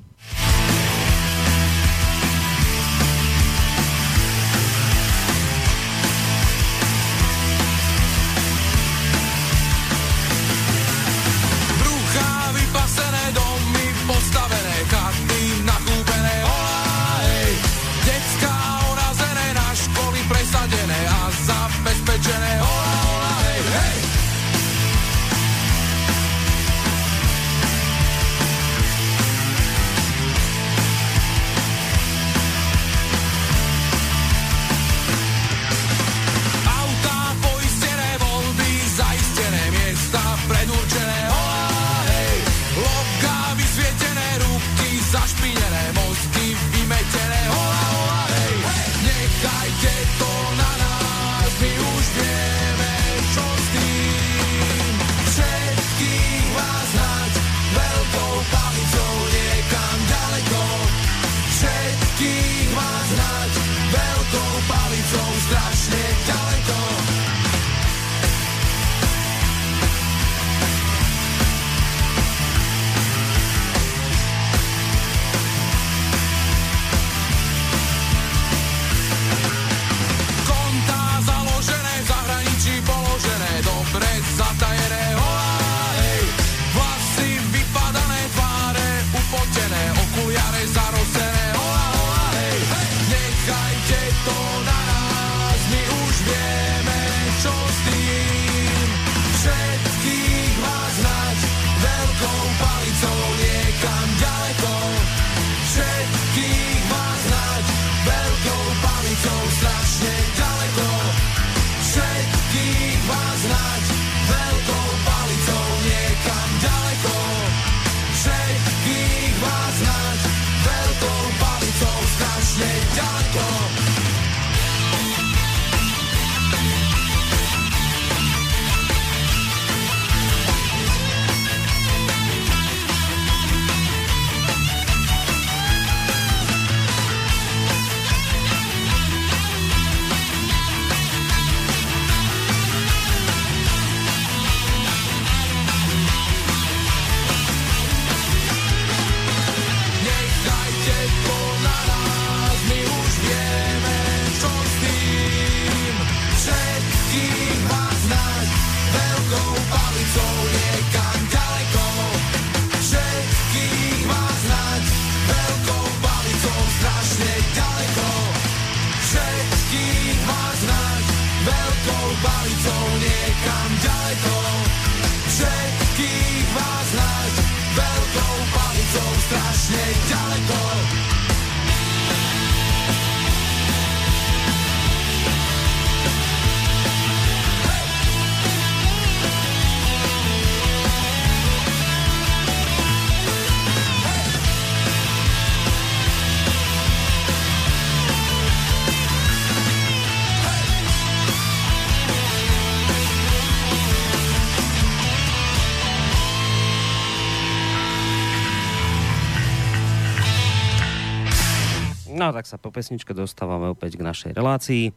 Tak 212.31 212.47
sa 212.47 212.57
po 212.57 212.71
pesničke 212.71 213.11
dostávame 213.13 213.71
opäť 213.71 213.99
k 213.99 214.07
našej 214.07 214.33
relácii 214.33 214.95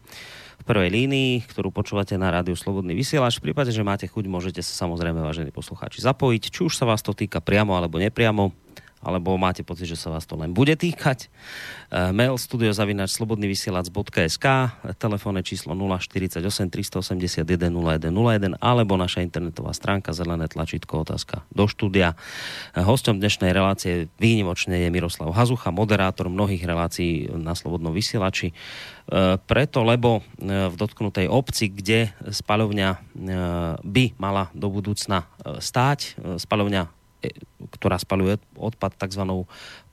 v 0.59 0.63
prvej 0.63 0.89
línii, 0.93 1.43
ktorú 1.49 1.73
počúvate 1.73 2.15
na 2.15 2.31
rádiu 2.31 2.55
Slobodný 2.55 2.95
vysielač. 2.95 3.41
V 3.41 3.51
prípade, 3.51 3.73
že 3.73 3.83
máte 3.83 4.07
chuť, 4.07 4.25
môžete 4.29 4.61
sa 4.63 4.85
samozrejme, 4.85 5.19
vážení 5.19 5.51
poslucháči, 5.51 5.99
zapojiť, 5.99 6.43
či 6.53 6.59
už 6.63 6.77
sa 6.77 6.85
vás 6.87 7.03
to 7.03 7.11
týka 7.11 7.43
priamo 7.43 7.75
alebo 7.75 7.99
nepriamo 7.99 8.62
alebo 9.03 9.35
máte 9.35 9.67
pocit, 9.67 9.91
že 9.91 9.99
sa 9.99 10.07
vás 10.09 10.23
to 10.23 10.39
len 10.39 10.55
bude 10.55 10.79
týkať. 10.79 11.27
E, 11.27 11.29
mail 12.15 12.39
studiozavinač.slobodnyvysielac.sk 12.39 14.45
telefónne 14.97 15.43
číslo 15.43 15.75
048 15.75 16.39
381 16.71 17.43
0101 17.43 18.55
alebo 18.63 18.95
naša 18.95 19.19
internetová 19.21 19.75
stránka 19.75 20.15
zelené 20.15 20.47
tlačítko 20.47 21.03
otázka 21.03 21.43
do 21.51 21.67
štúdia. 21.67 22.15
E, 22.71 22.79
hostom 22.81 23.19
dnešnej 23.19 23.51
relácie 23.51 24.07
výnimočne 24.17 24.79
je 24.87 24.89
Miroslav 24.89 25.35
Hazucha, 25.35 25.75
moderátor 25.75 26.31
mnohých 26.31 26.63
relácií 26.63 27.27
na 27.35 27.51
Slobodnom 27.53 27.91
vysielači. 27.91 28.47
E, 28.49 28.55
preto, 29.43 29.83
lebo 29.83 30.23
v 30.39 30.75
dotknutej 30.79 31.27
obci, 31.27 31.67
kde 31.67 32.15
spaľovňa 32.23 32.89
by 33.83 34.05
mala 34.15 34.47
do 34.55 34.71
budúcna 34.71 35.27
stáť, 35.59 36.15
spaľovňa 36.39 37.02
ktorá 37.73 37.95
spaluje 38.01 38.41
odpad 38.57 38.97
tzv. 38.99 39.23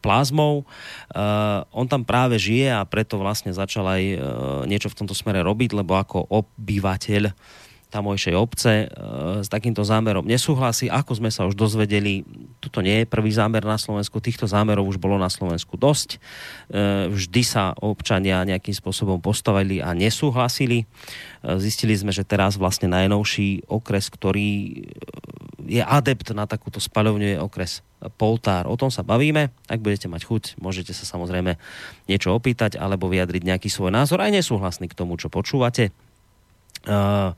plazmou. 0.03 0.65
Uh, 1.13 1.63
on 1.71 1.87
tam 1.87 2.03
práve 2.03 2.41
žije 2.41 2.73
a 2.73 2.83
preto 2.89 3.21
vlastne 3.21 3.55
začal 3.55 3.87
aj 3.87 4.03
uh, 4.03 4.19
niečo 4.67 4.91
v 4.91 4.99
tomto 5.05 5.15
smere 5.15 5.45
robiť, 5.45 5.77
lebo 5.77 5.95
ako 5.97 6.27
obyvateľ 6.31 7.33
tamojšej 7.91 8.35
obce 8.39 8.73
e, 8.73 8.89
s 9.43 9.51
takýmto 9.51 9.83
zámerom 9.83 10.23
nesúhlasí. 10.23 10.87
Ako 10.87 11.19
sme 11.19 11.29
sa 11.35 11.45
už 11.45 11.59
dozvedeli, 11.59 12.23
toto 12.63 12.81
nie 12.81 13.03
je 13.03 13.11
prvý 13.11 13.35
zámer 13.35 13.67
na 13.67 13.77
Slovensku, 13.77 14.23
týchto 14.23 14.47
zámerov 14.47 14.87
už 14.87 15.03
bolo 15.03 15.19
na 15.19 15.29
Slovensku 15.29 15.75
dosť. 15.75 16.17
E, 16.17 16.19
vždy 17.11 17.43
sa 17.43 17.75
občania 17.83 18.47
nejakým 18.47 18.73
spôsobom 18.73 19.19
postavili 19.19 19.83
a 19.83 19.91
nesúhlasili. 19.93 20.87
E, 20.87 21.59
zistili 21.59 21.99
sme, 21.99 22.15
že 22.15 22.23
teraz 22.23 22.55
vlastne 22.55 22.87
najnovší 22.87 23.67
okres, 23.67 24.07
ktorý 24.09 24.87
je 25.71 25.79
adept 25.79 26.35
na 26.35 26.51
takúto 26.51 26.83
spaľovňu 26.83 27.27
je 27.31 27.39
okres 27.39 27.73
Poltár. 28.19 28.67
O 28.67 28.75
tom 28.75 28.91
sa 28.91 29.07
bavíme. 29.07 29.55
Ak 29.71 29.79
budete 29.79 30.11
mať 30.11 30.27
chuť, 30.27 30.43
môžete 30.59 30.91
sa 30.91 31.07
samozrejme 31.07 31.55
niečo 32.11 32.35
opýtať 32.35 32.75
alebo 32.81 33.07
vyjadriť 33.07 33.47
nejaký 33.47 33.69
svoj 33.71 33.95
názor, 33.95 34.19
aj 34.19 34.35
nesúhlasný 34.35 34.91
k 34.91 34.99
tomu, 34.99 35.15
čo 35.21 35.31
počúvate. 35.31 35.95
Uh, 36.89 37.37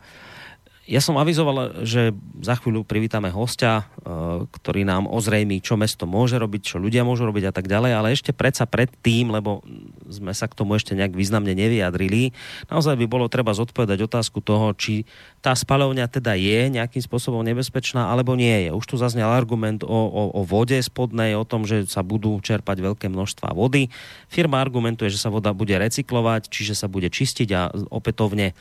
ja 0.82 0.98
som 0.98 1.14
avizoval, 1.14 1.86
že 1.86 2.10
za 2.42 2.58
chvíľu 2.58 2.82
privítame 2.82 3.30
hostia, 3.30 3.86
e, 4.02 4.42
ktorý 4.50 4.82
nám 4.82 5.06
ozrejmí, 5.06 5.62
čo 5.62 5.78
mesto 5.78 6.10
môže 6.10 6.34
robiť, 6.42 6.74
čo 6.74 6.76
ľudia 6.82 7.06
môžu 7.06 7.22
robiť 7.30 7.48
a 7.48 7.52
tak 7.54 7.70
ďalej, 7.70 7.92
ale 7.94 8.08
ešte 8.10 8.34
predsa 8.34 8.66
pred 8.66 8.90
tým, 8.98 9.30
lebo 9.30 9.62
sme 10.10 10.34
sa 10.34 10.50
k 10.50 10.58
tomu 10.58 10.74
ešte 10.74 10.98
nejak 10.98 11.14
významne 11.14 11.54
nevyjadrili, 11.54 12.34
naozaj 12.66 12.98
by 12.98 13.06
bolo 13.06 13.30
treba 13.30 13.54
zodpovedať 13.54 14.10
otázku 14.10 14.42
toho, 14.42 14.74
či 14.74 15.06
tá 15.38 15.54
spalovňa 15.54 16.10
teda 16.10 16.34
je 16.34 16.74
nejakým 16.74 17.02
spôsobom 17.02 17.46
nebezpečná, 17.46 18.10
alebo 18.10 18.34
nie 18.34 18.66
je. 18.66 18.70
Už 18.74 18.82
tu 18.82 18.98
zaznel 18.98 19.30
argument 19.30 19.86
o, 19.86 19.90
o, 19.90 20.22
o 20.34 20.40
vode 20.42 20.74
spodnej, 20.82 21.38
o 21.38 21.46
tom, 21.46 21.62
že 21.62 21.86
sa 21.86 22.02
budú 22.02 22.34
čerpať 22.42 22.82
veľké 22.82 23.06
množstva 23.06 23.54
vody. 23.54 23.86
Firma 24.26 24.58
argumentuje, 24.58 25.14
že 25.14 25.22
sa 25.22 25.30
voda 25.30 25.54
bude 25.54 25.78
recyklovať, 25.78 26.50
čiže 26.50 26.74
sa 26.74 26.90
bude 26.90 27.06
čistiť 27.06 27.48
a 27.54 27.70
opätovne 27.86 28.58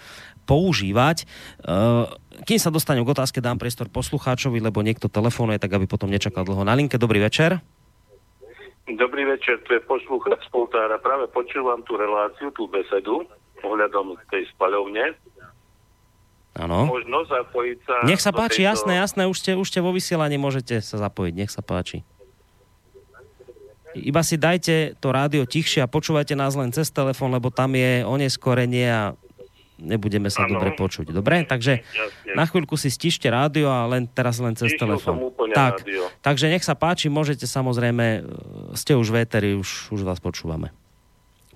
používať. 0.52 1.24
Kým 2.44 2.60
sa 2.60 2.68
dostanem 2.68 3.08
k 3.08 3.14
otázke, 3.16 3.40
dám 3.40 3.56
priestor 3.56 3.88
poslucháčovi, 3.88 4.60
lebo 4.60 4.84
niekto 4.84 5.08
telefonuje, 5.08 5.56
tak 5.64 5.72
aby 5.80 5.88
potom 5.88 6.12
nečakal 6.12 6.44
dlho 6.44 6.68
na 6.68 6.76
linke. 6.76 7.00
Dobrý 7.00 7.24
večer. 7.24 7.64
Dobrý 8.92 9.24
večer, 9.24 9.64
tu 9.64 9.72
je 9.72 9.80
poslúchať 9.88 10.44
Poltára. 10.52 11.00
Práve 11.00 11.32
počúvam 11.32 11.80
tú 11.88 11.96
reláciu, 11.96 12.52
tú 12.52 12.68
besedu 12.68 13.24
ohľadom 13.64 14.20
tej 14.28 14.44
spaľovne. 14.52 15.16
Áno. 16.60 16.92
Možno 16.92 17.24
zapojiť 17.30 17.78
sa... 17.88 17.96
Nech 18.04 18.20
sa 18.20 18.36
páči, 18.36 18.68
tejto... 18.68 18.76
jasné, 18.76 19.00
jasné, 19.00 19.24
už 19.24 19.38
ste, 19.40 19.52
už 19.56 19.72
ste 19.72 19.80
vo 19.80 19.96
vysielaní, 19.96 20.36
môžete 20.36 20.84
sa 20.84 21.00
zapojiť, 21.00 21.34
nech 21.38 21.54
sa 21.54 21.64
páči. 21.64 22.04
Iba 23.96 24.20
si 24.26 24.36
dajte 24.36 25.00
to 25.00 25.16
rádio 25.16 25.48
tichšie 25.48 25.80
a 25.84 25.88
počúvajte 25.88 26.36
nás 26.36 26.58
len 26.60 26.76
cez 26.76 26.92
telefón, 26.92 27.32
lebo 27.32 27.48
tam 27.54 27.72
je 27.78 28.04
oneskorenie 28.04 28.88
a 28.92 29.04
nebudeme 29.82 30.30
sa 30.30 30.46
ano. 30.46 30.58
dobre 30.58 30.78
počuť. 30.78 31.10
Dobre? 31.10 31.44
Takže 31.44 31.82
Jasne. 31.82 32.34
na 32.38 32.46
chvíľku 32.46 32.78
si 32.78 32.94
stište 32.94 33.28
rádio 33.28 33.74
a 33.74 33.90
len 33.90 34.06
teraz 34.06 34.38
len 34.38 34.54
cez 34.54 34.78
telefón. 34.78 35.34
Tak, 35.52 35.84
takže 36.22 36.48
nech 36.48 36.64
sa 36.64 36.78
páči, 36.78 37.10
môžete 37.10 37.50
samozrejme, 37.50 38.06
e, 38.06 38.22
ste 38.78 38.94
už 38.96 39.10
véteri, 39.12 39.58
už, 39.58 39.92
už 39.92 40.06
vás 40.06 40.22
počúvame. 40.22 40.72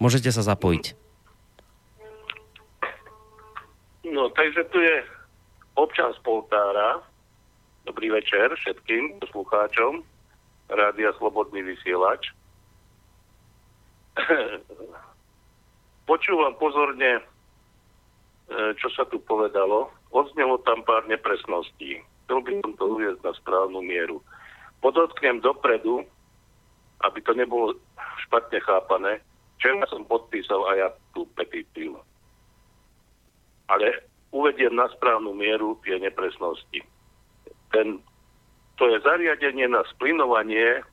Môžete 0.02 0.34
sa 0.34 0.44
zapojiť. 0.44 0.98
No, 4.12 4.28
takže 4.34 4.68
tu 4.74 4.82
je 4.82 4.96
občan 5.80 6.12
z 6.14 6.20
Poltára. 6.26 7.00
Dobrý 7.86 8.10
večer 8.10 8.50
všetkým 8.66 9.22
poslucháčom. 9.22 10.02
Rádia 10.68 11.14
Slobodný 11.22 11.62
vysielač. 11.62 12.34
Počúvam 16.10 16.54
pozorne, 16.58 17.22
čo 18.52 18.88
sa 18.94 19.04
tu 19.10 19.18
povedalo. 19.24 19.90
Odznelo 20.14 20.62
tam 20.64 20.86
pár 20.86 21.06
nepresností. 21.10 22.02
Chcel 22.26 22.40
by 22.42 22.52
som 22.62 22.72
to 22.78 22.84
uviezť 22.98 23.22
na 23.22 23.34
správnu 23.38 23.82
mieru. 23.82 24.22
Podotknem 24.82 25.42
dopredu, 25.42 26.06
aby 27.06 27.20
to 27.22 27.34
nebolo 27.34 27.74
špatne 28.26 28.60
chápané, 28.62 29.22
včera 29.58 29.86
som 29.90 30.06
podpísal 30.06 30.62
aj 30.74 30.78
ja 30.78 30.90
tú 31.14 31.26
petíciu. 31.38 31.98
Ale 33.66 34.06
uvediem 34.30 34.74
na 34.78 34.90
správnu 34.94 35.34
mieru 35.34 35.78
tie 35.82 35.98
nepresnosti. 35.98 36.86
Ten 37.74 38.02
to 38.76 38.92
je 38.92 39.00
zariadenie 39.02 39.72
na 39.72 39.88
splinovanie 39.88 40.84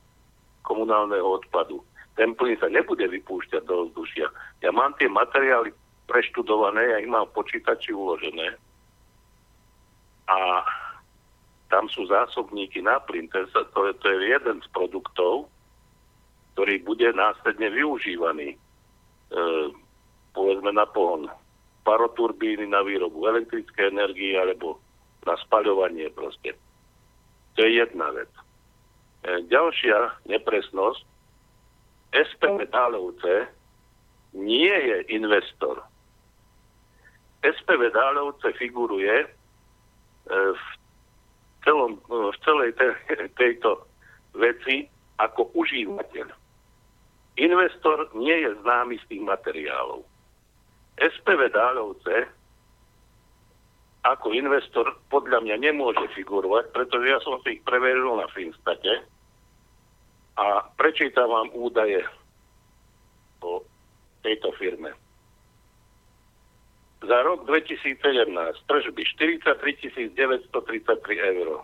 komunálneho 0.63 1.43
odpadu. 1.43 1.83
Ten 2.15 2.31
plyn 2.37 2.55
sa 2.61 2.71
nebude 2.71 3.03
vypúšťať 3.03 3.67
do 3.67 3.91
vzdušia. 3.91 4.31
Ja 4.63 4.71
mám 4.71 4.95
tie 4.95 5.11
materiály 5.11 5.75
preštudované, 6.13 6.93
ja 6.93 7.01
ich 7.01 7.09
mám 7.09 7.25
v 7.33 7.41
počítači 7.41 7.89
uložené. 7.89 8.53
A 10.29 10.61
tam 11.73 11.89
sú 11.89 12.05
zásobníky 12.05 12.85
na 12.85 13.01
plyn. 13.01 13.25
To 13.33 13.41
je, 13.41 13.47
to, 13.49 13.79
je, 13.89 13.93
to 13.97 14.05
je 14.13 14.29
jeden 14.29 14.61
z 14.61 14.67
produktov, 14.69 15.49
ktorý 16.53 16.85
bude 16.85 17.09
následne 17.17 17.73
využívaný. 17.73 18.53
E, 18.53 18.57
povedzme 20.37 20.69
na 20.69 20.85
pohon 20.85 21.25
paroturbíny 21.81 22.69
na 22.69 22.85
výrobu 22.85 23.25
elektrické 23.25 23.89
energie 23.89 24.37
alebo 24.37 24.77
na 25.25 25.33
spaľovanie 25.41 26.13
proste. 26.13 26.53
To 27.57 27.65
je 27.65 27.81
jedna 27.81 28.13
vec. 28.13 28.29
E, 29.25 29.41
ďalšia 29.49 30.29
nepresnosť. 30.29 31.01
SPV 32.13 32.69
Dálovce 32.69 33.49
nie 34.37 34.69
je 34.69 35.09
investor. 35.09 35.81
SPV 37.43 37.91
Dálovce 37.91 38.55
figuruje 38.55 39.11
e, 39.23 39.27
v, 40.31 40.63
celom, 41.67 41.99
v 42.07 42.37
celej 42.47 42.71
te, 42.79 42.87
tejto 43.39 43.83
veci 44.33 44.87
ako 45.19 45.51
užívateľ. 45.53 46.27
Investor 47.43 48.13
nie 48.15 48.33
je 48.45 48.55
známy 48.63 48.95
z 49.03 49.05
tých 49.09 49.23
materiálov. 49.25 50.05
SPV 51.01 51.51
Dálovce 51.51 52.29
ako 54.03 54.35
investor 54.35 54.99
podľa 55.07 55.39
mňa 55.47 55.55
nemôže 55.63 56.03
figurovať, 56.11 56.75
pretože 56.75 57.07
ja 57.07 57.19
som 57.23 57.39
si 57.39 57.55
ich 57.59 57.63
preveril 57.63 58.19
na 58.19 58.27
Finstate 58.35 59.07
a 60.35 60.67
prečítam 60.75 61.31
vám 61.31 61.49
údaje 61.55 62.03
o 63.39 63.63
tejto 64.19 64.51
firme. 64.59 64.91
Za 67.03 67.21
rok 67.21 67.45
2017 67.45 68.67
tržby 68.67 69.03
43 69.03 70.15
933 70.15 71.19
eur. 71.19 71.61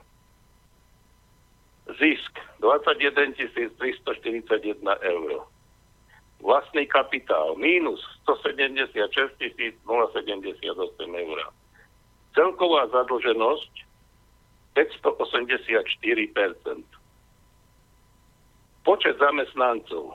Zisk 2.00 2.40
21 2.60 3.34
341 3.80 4.98
eur. 5.02 5.30
Vlastný 6.40 6.88
kapitál 6.88 7.56
mínus 7.56 8.00
176 8.24 9.36
078 9.84 11.24
eur 11.24 11.40
Celková 12.36 12.88
zadlženosť 12.94 13.74
584%. 14.78 16.86
Počet 18.86 19.18
zamestnancov 19.20 20.14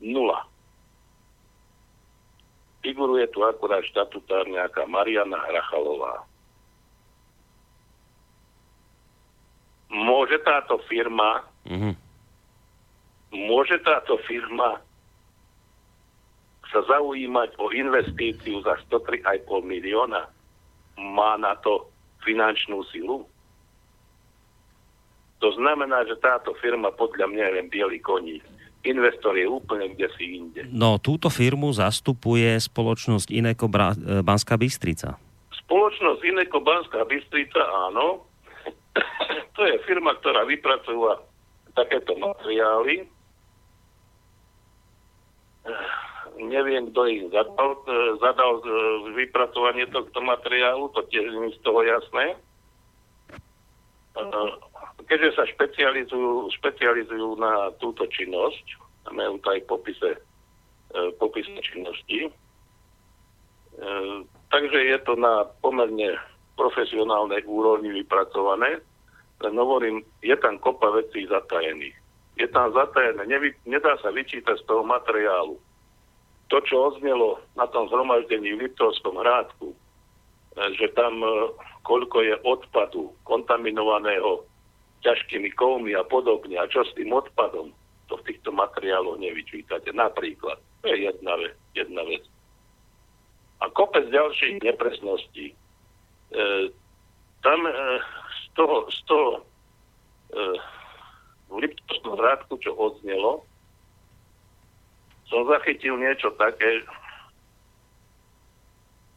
0. 0.00 0.53
Figuruje 2.84 3.24
tu 3.32 3.40
akurát 3.40 3.80
štatutár 3.88 4.44
nejaká 4.44 4.84
Mariana 4.84 5.40
Hrachalová. 5.40 6.28
Môže 9.88 10.36
táto 10.44 10.76
firma 10.84 11.48
mm-hmm. 11.64 11.94
môže 13.48 13.80
táto 13.80 14.20
firma 14.28 14.82
sa 16.68 16.82
zaujímať 16.84 17.56
o 17.56 17.70
investíciu 17.72 18.60
za 18.66 18.76
103,5 18.90 19.48
milióna? 19.62 20.28
má 20.98 21.36
na 21.38 21.54
to 21.58 21.90
finančnú 22.22 22.82
silu? 22.90 23.26
To 25.42 25.48
znamená, 25.60 26.06
že 26.08 26.16
táto 26.22 26.54
firma 26.62 26.94
podľa 26.94 27.28
mňa 27.28 27.44
je 27.44 27.54
len 27.60 27.66
biely 27.68 28.00
koní. 28.00 28.40
Investor 28.84 29.34
je 29.36 29.48
úplne 29.48 29.96
kde 29.96 30.08
si 30.16 30.38
inde. 30.38 30.68
No, 30.68 31.00
túto 31.00 31.32
firmu 31.32 31.72
zastupuje 31.72 32.60
spoločnosť 32.60 33.32
Ineko 33.32 33.66
Bra- 33.66 33.96
e, 33.96 34.20
Banská 34.20 34.60
Bystrica. 34.60 35.16
Spoločnosť 35.64 36.20
Ineko 36.20 36.60
Banská 36.60 37.02
Bystrica, 37.08 37.64
áno. 37.90 38.28
to 39.56 39.60
je 39.64 39.80
firma, 39.88 40.12
ktorá 40.20 40.44
vypracúva 40.44 41.24
takéto 41.74 42.14
materiály 42.14 43.08
neviem, 46.38 46.90
kto 46.90 47.00
ich 47.06 47.22
zadal, 47.30 47.78
e, 47.86 48.18
zadal 48.18 48.52
e, 48.60 48.64
vypracovanie 49.14 49.86
tohto 49.90 50.18
materiálu, 50.20 50.90
to 50.92 51.06
tiež 51.08 51.30
mi 51.38 51.50
z 51.54 51.58
toho 51.62 51.82
jasné. 51.82 52.34
E, 54.14 54.22
keďže 55.06 55.30
sa 55.36 55.44
špecializujú, 55.46 56.50
špecializujú 56.60 57.38
na 57.38 57.70
túto 57.78 58.06
činnosť, 58.08 58.64
majú 59.12 59.36
to 59.44 59.48
aj 59.52 59.60
popise, 59.68 60.10
popise 61.20 61.52
činnosti, 61.60 62.32
takže 64.48 64.78
je 64.80 64.98
to 65.04 65.12
na 65.18 65.44
pomerne 65.60 66.16
profesionálnej 66.56 67.42
úrovni 67.44 67.90
vypracované, 67.90 68.80
len 69.42 69.54
hovorím, 69.58 70.00
je 70.22 70.32
tam 70.38 70.56
kopa 70.62 70.94
vecí 70.94 71.26
zatajených. 71.26 71.94
Je 72.38 72.46
tam 72.48 72.70
zatajené, 72.72 73.26
nevy, 73.26 73.54
nedá 73.66 73.98
sa 74.00 74.14
vyčítať 74.14 74.58
z 74.62 74.66
toho 74.66 74.86
materiálu 74.86 75.58
to, 76.50 76.60
čo 76.66 76.92
odznelo 76.92 77.40
na 77.58 77.66
tom 77.66 77.90
zhromaždení 77.90 78.54
v 78.54 78.68
Liptovskom 78.68 79.16
hrádku, 79.18 79.74
e, 79.74 79.76
že 80.78 80.86
tam 80.94 81.18
e, 81.18 81.30
koľko 81.84 82.18
je 82.24 82.34
odpadu 82.42 83.12
kontaminovaného 83.28 84.48
ťažkými 85.04 85.52
kovmi 85.52 85.92
a 85.92 86.02
podobne, 86.02 86.56
a 86.56 86.64
čo 86.66 86.80
s 86.80 86.96
tým 86.96 87.12
odpadom, 87.12 87.70
to 88.08 88.16
v 88.20 88.26
týchto 88.32 88.50
materiáloch 88.56 89.20
nevyčítate. 89.20 89.92
Napríklad, 89.92 90.56
to 90.80 90.88
je 90.88 91.08
jedna 91.08 91.36
vec. 91.36 91.54
Jedna 91.76 92.02
vec. 92.08 92.24
A 93.60 93.68
kopec 93.72 94.08
ďalších 94.08 94.64
nepresností. 94.64 95.52
E, 95.52 95.56
tam 97.44 97.60
e, 97.68 97.72
z 98.32 98.44
toho, 98.56 98.76
z 98.88 98.98
toho 99.04 99.28
e, 99.36 99.40
v 101.52 101.56
Liptovskom 101.68 102.16
hrádku, 102.16 102.54
čo 102.64 102.72
odznelo, 102.76 103.44
som 105.28 105.48
zachytil 105.48 105.96
niečo 105.96 106.32
také, 106.36 106.84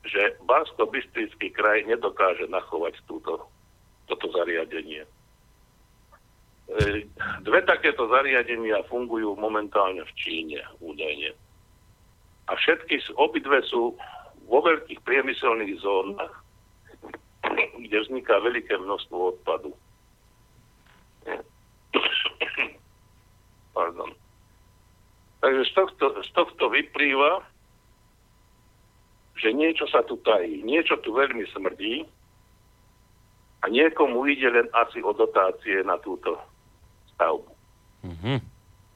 že 0.08 0.40
bansko 0.48 0.88
bystrický 0.88 1.52
kraj 1.52 1.84
nedokáže 1.84 2.48
nachovať 2.48 2.96
túto, 3.06 3.44
toto 4.08 4.32
zariadenie. 4.32 5.04
E, 5.04 5.08
dve 7.44 7.62
takéto 7.64 8.08
zariadenia 8.08 8.84
fungujú 8.88 9.36
momentálne 9.36 10.04
v 10.04 10.14
Číne 10.16 10.64
údajne. 10.80 11.36
A 12.48 12.56
všetky, 12.56 13.04
obidve 13.20 13.60
sú 13.68 14.00
vo 14.48 14.60
veľkých 14.64 15.04
priemyselných 15.04 15.84
zónach, 15.84 16.32
kde 17.80 17.98
vzniká 18.08 18.40
veľké 18.40 18.80
množstvo 18.80 19.36
odpadu. 19.36 19.76
Pardon. 23.76 24.16
Takže 25.44 25.64
z 25.70 25.74
tohto, 25.76 26.06
z 26.24 26.30
tohto 26.34 26.66
vyplýva, 26.72 27.44
že 29.38 29.54
niečo 29.54 29.86
sa 29.88 30.02
tu 30.02 30.18
tají, 30.26 30.66
niečo 30.66 30.98
tu 31.06 31.14
veľmi 31.14 31.46
smrdí 31.54 32.04
a 33.62 33.66
niekomu 33.70 34.26
ide 34.30 34.50
len 34.50 34.68
asi 34.74 35.02
o 35.02 35.14
dotácie 35.14 35.82
na 35.86 35.98
túto 36.02 36.38
stavbu. 37.14 37.54
Mhm. 38.06 38.36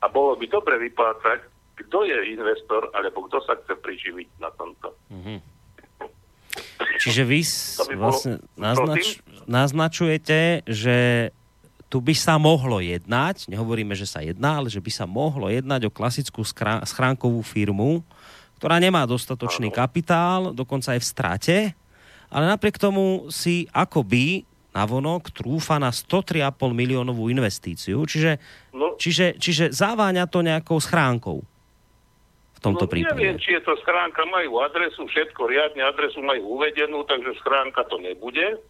A 0.02 0.06
bolo 0.10 0.34
by 0.34 0.46
dobre 0.50 0.82
vypátrať, 0.82 1.46
kto 1.86 2.06
je 2.06 2.18
investor, 2.34 2.90
alebo 2.94 3.26
kto 3.30 3.42
sa 3.46 3.54
chce 3.58 3.78
priživiť 3.78 4.30
na 4.42 4.50
tomto. 4.54 4.90
Mhm. 5.14 5.38
Čiže 7.02 7.24
vy 7.26 7.40
bolo- 7.42 7.98
vlastne 7.98 8.34
naznač, 8.58 9.22
naznačujete, 9.46 10.66
že 10.70 10.98
tu 11.92 12.00
by 12.00 12.16
sa 12.16 12.40
mohlo 12.40 12.80
jednať, 12.80 13.52
nehovoríme, 13.52 13.92
že 14.00 14.08
sa 14.08 14.24
jedná, 14.24 14.64
ale 14.64 14.72
že 14.72 14.80
by 14.80 14.92
sa 14.94 15.04
mohlo 15.04 15.52
jednať 15.52 15.90
o 15.90 15.92
klasickú 15.92 16.42
schránkovú 16.88 17.44
firmu, 17.44 18.06
ktorá 18.62 18.78
nemá 18.78 19.10
dostatočný 19.10 19.74
kapitál, 19.74 20.54
dokonca 20.54 20.94
aj 20.94 21.02
v 21.02 21.10
strate, 21.10 21.58
ale 22.30 22.46
napriek 22.46 22.78
tomu 22.78 23.26
si 23.34 23.66
akoby 23.74 24.46
navonok 24.70 25.34
trúfa 25.34 25.82
na 25.82 25.90
103,5 25.90 26.70
miliónovú 26.70 27.34
investíciu, 27.34 28.06
čiže, 28.06 28.38
No, 28.70 28.94
čiže, 29.02 29.42
čiže 29.42 29.74
zaváňa 29.74 30.30
to 30.30 30.46
nejakou 30.46 30.78
schránkou 30.78 31.42
v 31.42 32.60
tomto 32.62 32.86
no, 32.86 32.92
prípade. 32.94 33.18
Neviem, 33.18 33.42
či 33.42 33.58
je 33.58 33.66
to 33.66 33.74
schránka, 33.82 34.30
majú 34.30 34.62
adresu, 34.62 35.10
všetko 35.10 35.42
riadne, 35.50 35.82
adresu 35.82 36.22
majú 36.22 36.62
uvedenú, 36.62 37.02
takže 37.10 37.34
schránka 37.42 37.82
to 37.90 37.98
nebude. 37.98 38.62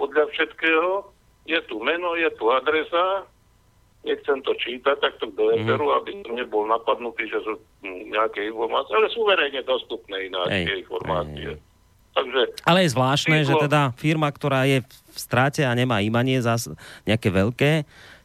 Podľa 0.00 0.32
všetkého 0.32 1.12
je 1.44 1.60
tu 1.68 1.76
meno, 1.84 2.16
je 2.16 2.32
tu 2.40 2.48
adresa, 2.48 3.28
nechcem 4.06 4.38
to 4.40 4.54
čítať, 4.54 4.96
tak 4.96 5.12
to 5.16 5.26
do 5.28 5.50
Eteru, 5.50 5.84
Mhm. 5.84 5.96
aby 5.96 6.10
som 6.20 6.32
nebol 6.32 6.62
napadnutý, 6.64 7.26
že 7.26 7.38
sú 7.40 7.52
mm, 7.82 8.08
nejaké 8.08 8.46
informácie, 8.46 8.92
ale 8.92 9.08
sú 9.08 9.20
verejne 9.22 9.60
dostupné 9.62 10.16
ináč 10.24 10.48
tie 10.62 10.76
informácie. 10.78 11.52
hej, 11.52 11.58
Takže 12.12 12.40
Ale 12.64 12.78
je 12.80 12.90
zvláštne, 12.90 13.36
že 13.38 13.50
Číslo- 13.50 13.64
teda 13.66 13.80
firma, 13.94 14.28
ktorá 14.28 14.64
je 14.64 14.80
v 14.80 15.18
strate 15.18 15.60
a 15.60 15.72
nemá 15.72 16.00
imanie 16.00 16.40
zás 16.40 16.64
nejaké 17.02 17.28
veľké, 17.28 17.72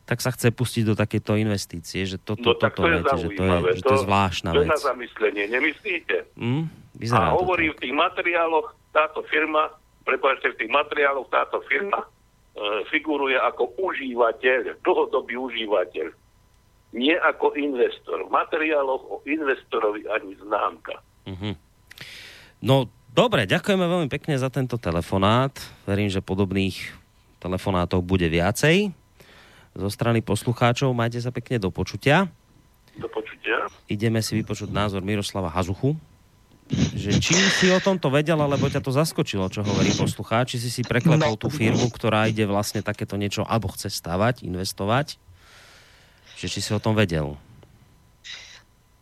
tak 0.03 0.17
sa 0.17 0.29
chce 0.29 0.47
pustiť 0.49 0.83
do 0.85 0.93
takéto 0.93 1.35
investície, 1.35 2.03
že 2.03 2.15
toto, 2.17 2.39
no, 2.41 2.53
toto 2.53 2.71
to 2.73 2.83
je 2.85 2.91
viete, 2.93 3.15
že 3.17 3.29
to 3.29 3.43
je, 3.43 3.51
že 3.73 3.83
to 3.83 3.93
je 3.93 4.01
zvláštna 4.01 4.49
to 4.49 4.55
je 4.55 4.61
vec. 4.61 4.69
na 4.69 4.79
zamyslenie, 4.79 5.43
nemyslíte? 5.49 6.17
Hm? 6.35 6.63
A 7.11 7.31
to 7.31 7.37
hovorí 7.37 7.67
v 7.67 7.79
tých 7.79 7.91
materiáloch 7.93 8.67
táto 8.91 9.23
firma, 9.23 9.71
prepáčte, 10.01 10.51
v 10.51 10.57
tých 10.57 10.71
materiáloch 10.71 11.27
táto 11.27 11.59
firma 11.63 12.03
figuruje 12.91 13.39
ako 13.39 13.73
užívateľ, 13.79 14.83
dlhodobý 14.83 15.39
užívateľ. 15.39 16.07
Nie 16.91 17.15
ako 17.15 17.55
investor. 17.55 18.27
V 18.27 18.31
materiáloch 18.31 19.03
o 19.07 19.15
investorovi 19.23 20.03
ani 20.11 20.35
známka. 20.35 20.99
Mhm. 21.27 21.51
No, 22.61 22.91
dobre, 23.15 23.47
ďakujeme 23.47 23.85
veľmi 23.87 24.09
pekne 24.11 24.35
za 24.37 24.51
tento 24.51 24.75
telefonát. 24.77 25.55
Verím, 25.87 26.11
že 26.11 26.21
podobných 26.21 26.77
telefonátov 27.41 28.05
bude 28.05 28.27
viacej. 28.29 28.93
Zo 29.71 29.89
strany 29.89 30.19
poslucháčov 30.19 30.91
majte 30.91 31.23
sa 31.23 31.31
pekne 31.31 31.57
do 31.57 31.71
počutia. 31.71 32.27
Do 32.99 33.07
počutia. 33.07 33.71
ideme 33.87 34.19
si 34.19 34.35
vypočuť 34.35 34.67
názor 34.67 34.99
Miroslava 34.99 35.47
Hazuchu, 35.47 35.95
že 36.71 37.19
či 37.19 37.35
si 37.35 37.67
o 37.67 37.79
tomto 37.83 38.07
vedel, 38.07 38.39
alebo 38.39 38.71
ťa 38.71 38.79
to 38.79 38.95
zaskočilo, 38.95 39.51
čo 39.51 39.61
hovorí 39.63 39.91
poslucháč, 39.91 40.55
či 40.55 40.67
si 40.67 40.69
si 40.69 40.81
preklepol 40.87 41.35
tú 41.35 41.51
firmu, 41.51 41.91
ktorá 41.91 42.31
ide 42.31 42.47
vlastne 42.47 42.79
takéto 42.79 43.19
niečo, 43.19 43.43
alebo 43.43 43.67
chce 43.71 43.91
stavať, 43.91 44.47
investovať, 44.47 45.19
že 46.39 46.47
či 46.47 46.59
si 46.63 46.71
o 46.71 46.79
tom 46.79 46.95
vedel. 46.95 47.35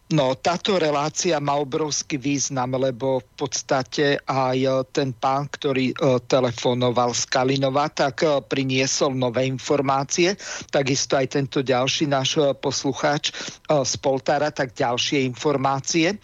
No, 0.10 0.34
táto 0.34 0.82
relácia 0.82 1.38
má 1.38 1.54
obrovský 1.62 2.18
význam, 2.18 2.82
lebo 2.82 3.22
v 3.22 3.46
podstate 3.46 4.18
aj 4.26 4.58
e, 4.58 4.70
ten 4.90 5.14
pán, 5.14 5.46
ktorý 5.46 5.94
e, 5.94 6.18
telefonoval 6.26 7.14
z 7.14 7.30
Kalinova, 7.30 7.94
tak 7.94 8.26
e, 8.26 8.42
priniesol 8.42 9.14
nové 9.14 9.46
informácie. 9.46 10.34
Takisto 10.74 11.14
aj 11.14 11.38
tento 11.38 11.62
ďalší 11.62 12.10
náš 12.10 12.42
poslucháč 12.58 13.30
z 13.70 13.94
Poltára, 14.02 14.50
tak 14.50 14.74
ďalšie 14.74 15.30
informácie. 15.30 16.18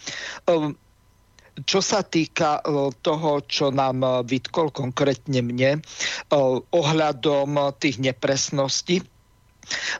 Čo 1.64 1.80
sa 1.80 2.04
týka 2.04 2.60
e, 2.60 2.92
toho, 3.00 3.40
čo 3.48 3.72
nám 3.72 4.04
e, 4.04 4.08
vytkol 4.28 4.68
konkrétne 4.68 5.40
mne, 5.40 5.70
e, 5.78 5.80
ohľadom 6.68 7.72
tých 7.80 7.96
nepresností, 8.02 9.00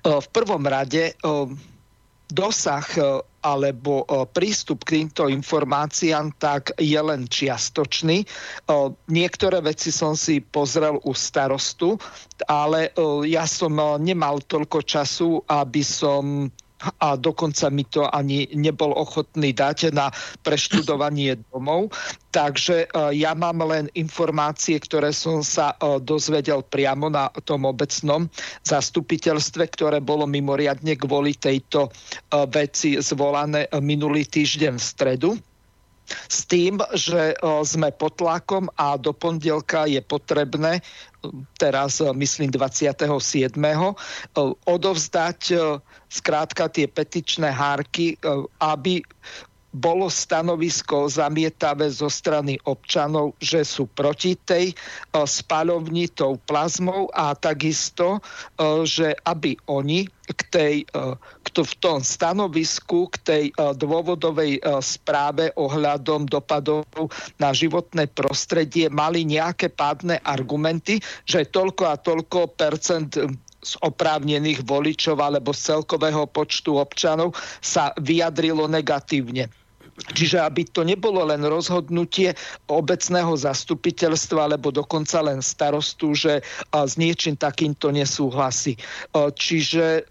v 0.06 0.26
prvom 0.30 0.62
rade 0.62 1.18
dosah 2.30 2.86
alebo 3.42 4.06
prístup 4.30 4.86
k 4.86 5.02
týmto 5.02 5.26
informáciám 5.26 6.38
tak 6.38 6.70
je 6.78 6.94
len 6.94 7.26
čiastočný. 7.26 8.22
Niektoré 9.10 9.58
veci 9.66 9.90
som 9.90 10.14
si 10.14 10.38
pozrel 10.38 11.02
u 11.02 11.10
starostu, 11.10 11.98
ale 12.46 12.94
ja 13.26 13.42
som 13.50 13.74
nemal 13.98 14.38
toľko 14.46 14.86
času, 14.86 15.42
aby 15.50 15.82
som 15.82 16.46
a 17.00 17.16
dokonca 17.16 17.72
mi 17.72 17.88
to 17.88 18.04
ani 18.04 18.48
nebol 18.52 18.92
ochotný 18.92 19.56
dať 19.56 19.96
na 19.96 20.12
preštudovanie 20.44 21.40
domov. 21.48 21.92
Takže 22.28 22.84
e, 22.84 23.16
ja 23.16 23.32
mám 23.32 23.64
len 23.64 23.88
informácie, 23.96 24.76
ktoré 24.76 25.08
som 25.16 25.40
sa 25.40 25.72
e, 25.72 25.96
dozvedel 26.04 26.60
priamo 26.68 27.08
na 27.08 27.32
tom 27.48 27.64
obecnom 27.64 28.28
zastupiteľstve, 28.60 29.72
ktoré 29.72 30.04
bolo 30.04 30.28
mimoriadne 30.28 31.00
kvôli 31.00 31.32
tejto 31.32 31.88
e, 31.88 31.90
veci 32.52 33.00
zvolané 33.00 33.72
minulý 33.80 34.28
týždeň 34.28 34.74
v 34.76 34.84
stredu 34.84 35.30
s 36.08 36.46
tým, 36.46 36.78
že 36.94 37.34
sme 37.66 37.90
pod 37.94 38.18
tlakom 38.18 38.70
a 38.78 38.94
do 38.96 39.10
pondelka 39.10 39.86
je 39.90 39.98
potrebné, 40.02 40.80
teraz 41.58 41.98
myslím 42.00 42.50
27. 42.50 43.02
o, 43.02 43.90
odovzdať 44.66 45.40
o, 45.52 45.82
skrátka 46.06 46.70
tie 46.70 46.86
petičné 46.86 47.50
hárky, 47.50 48.14
aby 48.62 49.02
bolo 49.76 50.08
stanovisko 50.08 51.04
zamietavé 51.12 51.92
zo 51.92 52.08
strany 52.08 52.56
občanov, 52.64 53.36
že 53.36 53.60
sú 53.60 53.84
proti 53.92 54.38
tej 54.46 54.72
o, 55.12 55.26
spaľovni 55.26 56.08
tou 56.14 56.40
plazmou 56.46 57.10
a 57.12 57.34
takisto, 57.36 58.22
že 58.86 59.12
aby 59.26 59.58
oni 59.68 60.08
k 60.26 60.40
tej, 60.50 60.74
o, 60.94 61.14
k 61.16 61.46
to, 61.54 61.62
v 61.62 61.74
tom 61.78 61.98
stanovisku 62.02 63.06
k 63.12 63.16
tej 63.22 63.44
o, 63.54 63.72
dôvodovej 63.76 64.58
o, 64.58 64.82
správe 64.82 65.54
ohľadom 65.54 66.26
dopadov 66.26 66.82
na 67.38 67.54
životné 67.54 68.10
prostredie 68.10 68.90
mali 68.90 69.22
nejaké 69.22 69.70
pádne 69.70 70.18
argumenty, 70.26 70.98
že 71.28 71.46
toľko 71.46 71.82
a 71.86 71.96
toľko 72.00 72.58
percent 72.58 73.14
z 73.66 73.72
oprávnených 73.82 74.62
voličov 74.62 75.18
alebo 75.18 75.50
z 75.50 75.74
celkového 75.74 76.30
počtu 76.30 76.78
občanov 76.78 77.34
sa 77.58 77.90
vyjadrilo 77.98 78.70
negatívne. 78.70 79.50
Čiže 79.96 80.44
aby 80.44 80.68
to 80.68 80.84
nebolo 80.84 81.24
len 81.24 81.40
rozhodnutie 81.40 82.36
obecného 82.68 83.32
zastupiteľstva 83.32 84.52
alebo 84.52 84.68
dokonca 84.68 85.24
len 85.24 85.40
starostu, 85.40 86.12
že 86.12 86.44
s 86.72 86.94
niečím 87.00 87.36
takýmto 87.36 87.88
nesúhlasí. 87.88 88.76
A, 89.16 89.32
Čiže 89.32 90.04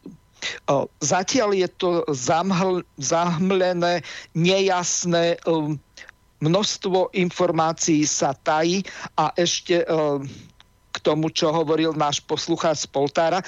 a, 0.65 0.89
zatiaľ 1.05 1.53
je 1.53 1.69
to 1.77 1.89
zamhl, 2.09 2.81
zahmlené, 2.97 4.01
nejasné, 4.33 5.37
um, 5.45 5.77
množstvo 6.43 7.13
informácií 7.15 8.03
sa 8.05 8.35
tají 8.35 8.83
a 9.17 9.31
ešte 9.39 9.81
k 10.95 10.97
tomu, 11.03 11.27
čo 11.31 11.51
hovoril 11.51 11.91
náš 11.95 12.23
poslucháč 12.23 12.87
z 12.87 12.91
Poltára, 12.91 13.39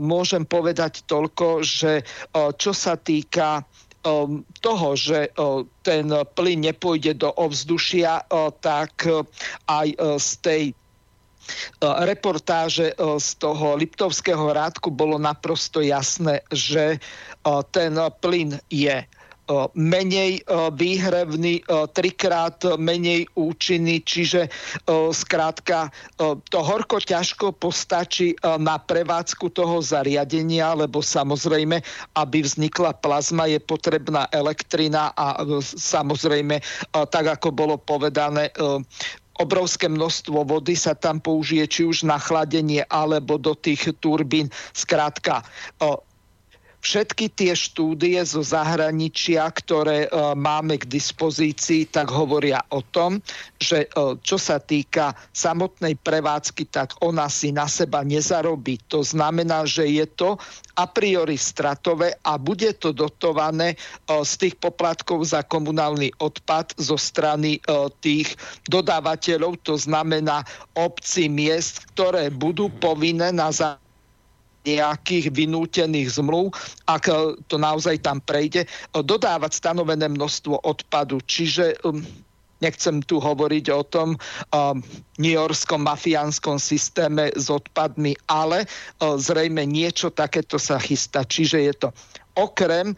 môžem 0.00 0.44
povedať 0.48 1.04
toľko, 1.04 1.60
že 1.60 2.00
čo 2.32 2.72
sa 2.72 2.96
týka 2.96 3.64
toho, 4.60 4.88
že 4.96 5.32
uh, 5.32 5.64
ten 5.80 6.12
plyn 6.36 6.60
nepôjde 6.60 7.16
do 7.16 7.32
ovzdušia, 7.32 8.28
uh, 8.28 8.52
tak 8.60 9.08
uh, 9.08 9.24
aj 9.66 9.88
z 10.20 10.30
tej 10.44 10.64
reportáže 11.84 12.96
z 12.96 13.28
toho 13.36 13.76
Liptovského 13.76 14.48
rádku 14.48 14.88
bolo 14.88 15.20
naprosto 15.20 15.84
jasné, 15.84 16.40
že 16.48 16.96
ten 17.68 17.92
plyn 18.24 18.56
je 18.72 19.04
menej 19.76 20.40
výhrevný, 20.72 21.60
trikrát 21.92 22.64
menej 22.80 23.28
účinný, 23.36 24.00
čiže 24.00 24.48
skrátka 25.12 25.92
to 26.48 26.58
horko 26.64 26.96
ťažko 26.96 27.52
postačí 27.52 28.32
na 28.40 28.80
prevádzku 28.80 29.52
toho 29.52 29.84
zariadenia, 29.84 30.72
lebo 30.72 31.04
samozrejme, 31.04 31.84
aby 32.16 32.38
vznikla 32.40 32.96
plazma, 33.04 33.44
je 33.44 33.60
potrebná 33.60 34.24
elektrina 34.32 35.12
a 35.12 35.44
samozrejme, 35.64 36.64
tak 37.12 37.24
ako 37.36 37.52
bolo 37.52 37.76
povedané, 37.76 38.48
obrovské 39.34 39.90
množstvo 39.90 40.46
vody 40.46 40.78
sa 40.78 40.94
tam 40.94 41.18
použije 41.18 41.66
či 41.66 41.82
už 41.82 42.06
na 42.06 42.22
chladenie 42.22 42.86
alebo 42.86 43.34
do 43.34 43.58
tých 43.58 43.90
turbín. 43.98 44.46
Skrátka, 44.70 45.42
všetky 46.84 47.32
tie 47.32 47.56
štúdie 47.56 48.20
zo 48.28 48.44
zahraničia, 48.44 49.48
ktoré 49.48 50.06
uh, 50.12 50.36
máme 50.36 50.76
k 50.76 50.84
dispozícii, 50.84 51.88
tak 51.88 52.12
hovoria 52.12 52.60
o 52.68 52.84
tom, 52.84 53.24
že 53.56 53.88
uh, 53.96 54.20
čo 54.20 54.36
sa 54.36 54.60
týka 54.60 55.16
samotnej 55.32 55.96
prevádzky, 55.96 56.68
tak 56.68 56.92
ona 57.00 57.32
si 57.32 57.56
na 57.56 57.64
seba 57.64 58.04
nezarobí. 58.04 58.84
To 58.92 59.00
znamená, 59.00 59.64
že 59.64 59.88
je 59.88 60.04
to 60.04 60.36
a 60.76 60.84
priori 60.84 61.40
stratové 61.40 62.12
a 62.20 62.36
bude 62.36 62.76
to 62.76 62.92
dotované 62.92 63.74
uh, 63.74 64.20
z 64.20 64.46
tých 64.46 64.54
poplatkov 64.60 65.24
za 65.24 65.40
komunálny 65.40 66.12
odpad 66.20 66.76
zo 66.76 67.00
strany 67.00 67.56
tých 68.02 68.36
dodávateľov, 68.68 69.56
to 69.62 69.78
znamená 69.78 70.42
obcí 70.76 71.30
miest, 71.30 71.86
ktoré 71.94 72.28
budú 72.28 72.68
povinné 72.82 73.32
na 73.32 73.48
základe 73.48 73.83
nejakých 74.64 75.30
vynútených 75.30 76.16
zmluv, 76.16 76.56
ak 76.88 77.04
e, 77.08 77.14
to 77.46 77.60
naozaj 77.60 78.00
tam 78.00 78.18
prejde, 78.24 78.64
e, 78.64 78.68
dodávať 79.04 79.60
stanovené 79.60 80.08
množstvo 80.08 80.64
odpadu. 80.64 81.20
Čiže 81.24 81.84
um, 81.84 82.00
nechcem 82.64 83.04
tu 83.04 83.20
hovoriť 83.20 83.66
o 83.76 83.82
tom 83.84 84.16
um, 84.16 84.80
New 85.20 85.34
Yorkskom 85.36 85.84
mafiánskom 85.84 86.56
systéme 86.56 87.28
s 87.36 87.52
odpadmi, 87.52 88.16
ale 88.24 88.64
uh, 88.64 89.20
zrejme 89.20 89.68
niečo 89.68 90.08
takéto 90.08 90.56
sa 90.56 90.80
chystá. 90.80 91.28
Čiže 91.28 91.58
je 91.60 91.74
to 91.76 91.88
okrem 92.34 92.92
e, 92.92 92.96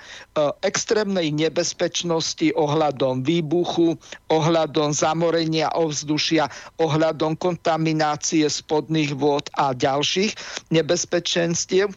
extrémnej 0.65 1.29
nebezpečnosti 1.33 2.53
ohľadom 2.57 3.21
výbuchu, 3.23 3.97
ohľadom 4.33 4.93
zamorenia 4.97 5.73
ovzdušia, 5.77 6.49
ohľadom 6.81 7.37
kontaminácie 7.37 8.49
spodných 8.49 9.13
vôd 9.17 9.49
a 9.57 9.77
ďalších 9.77 10.33
nebezpečenstiev. 10.73 11.93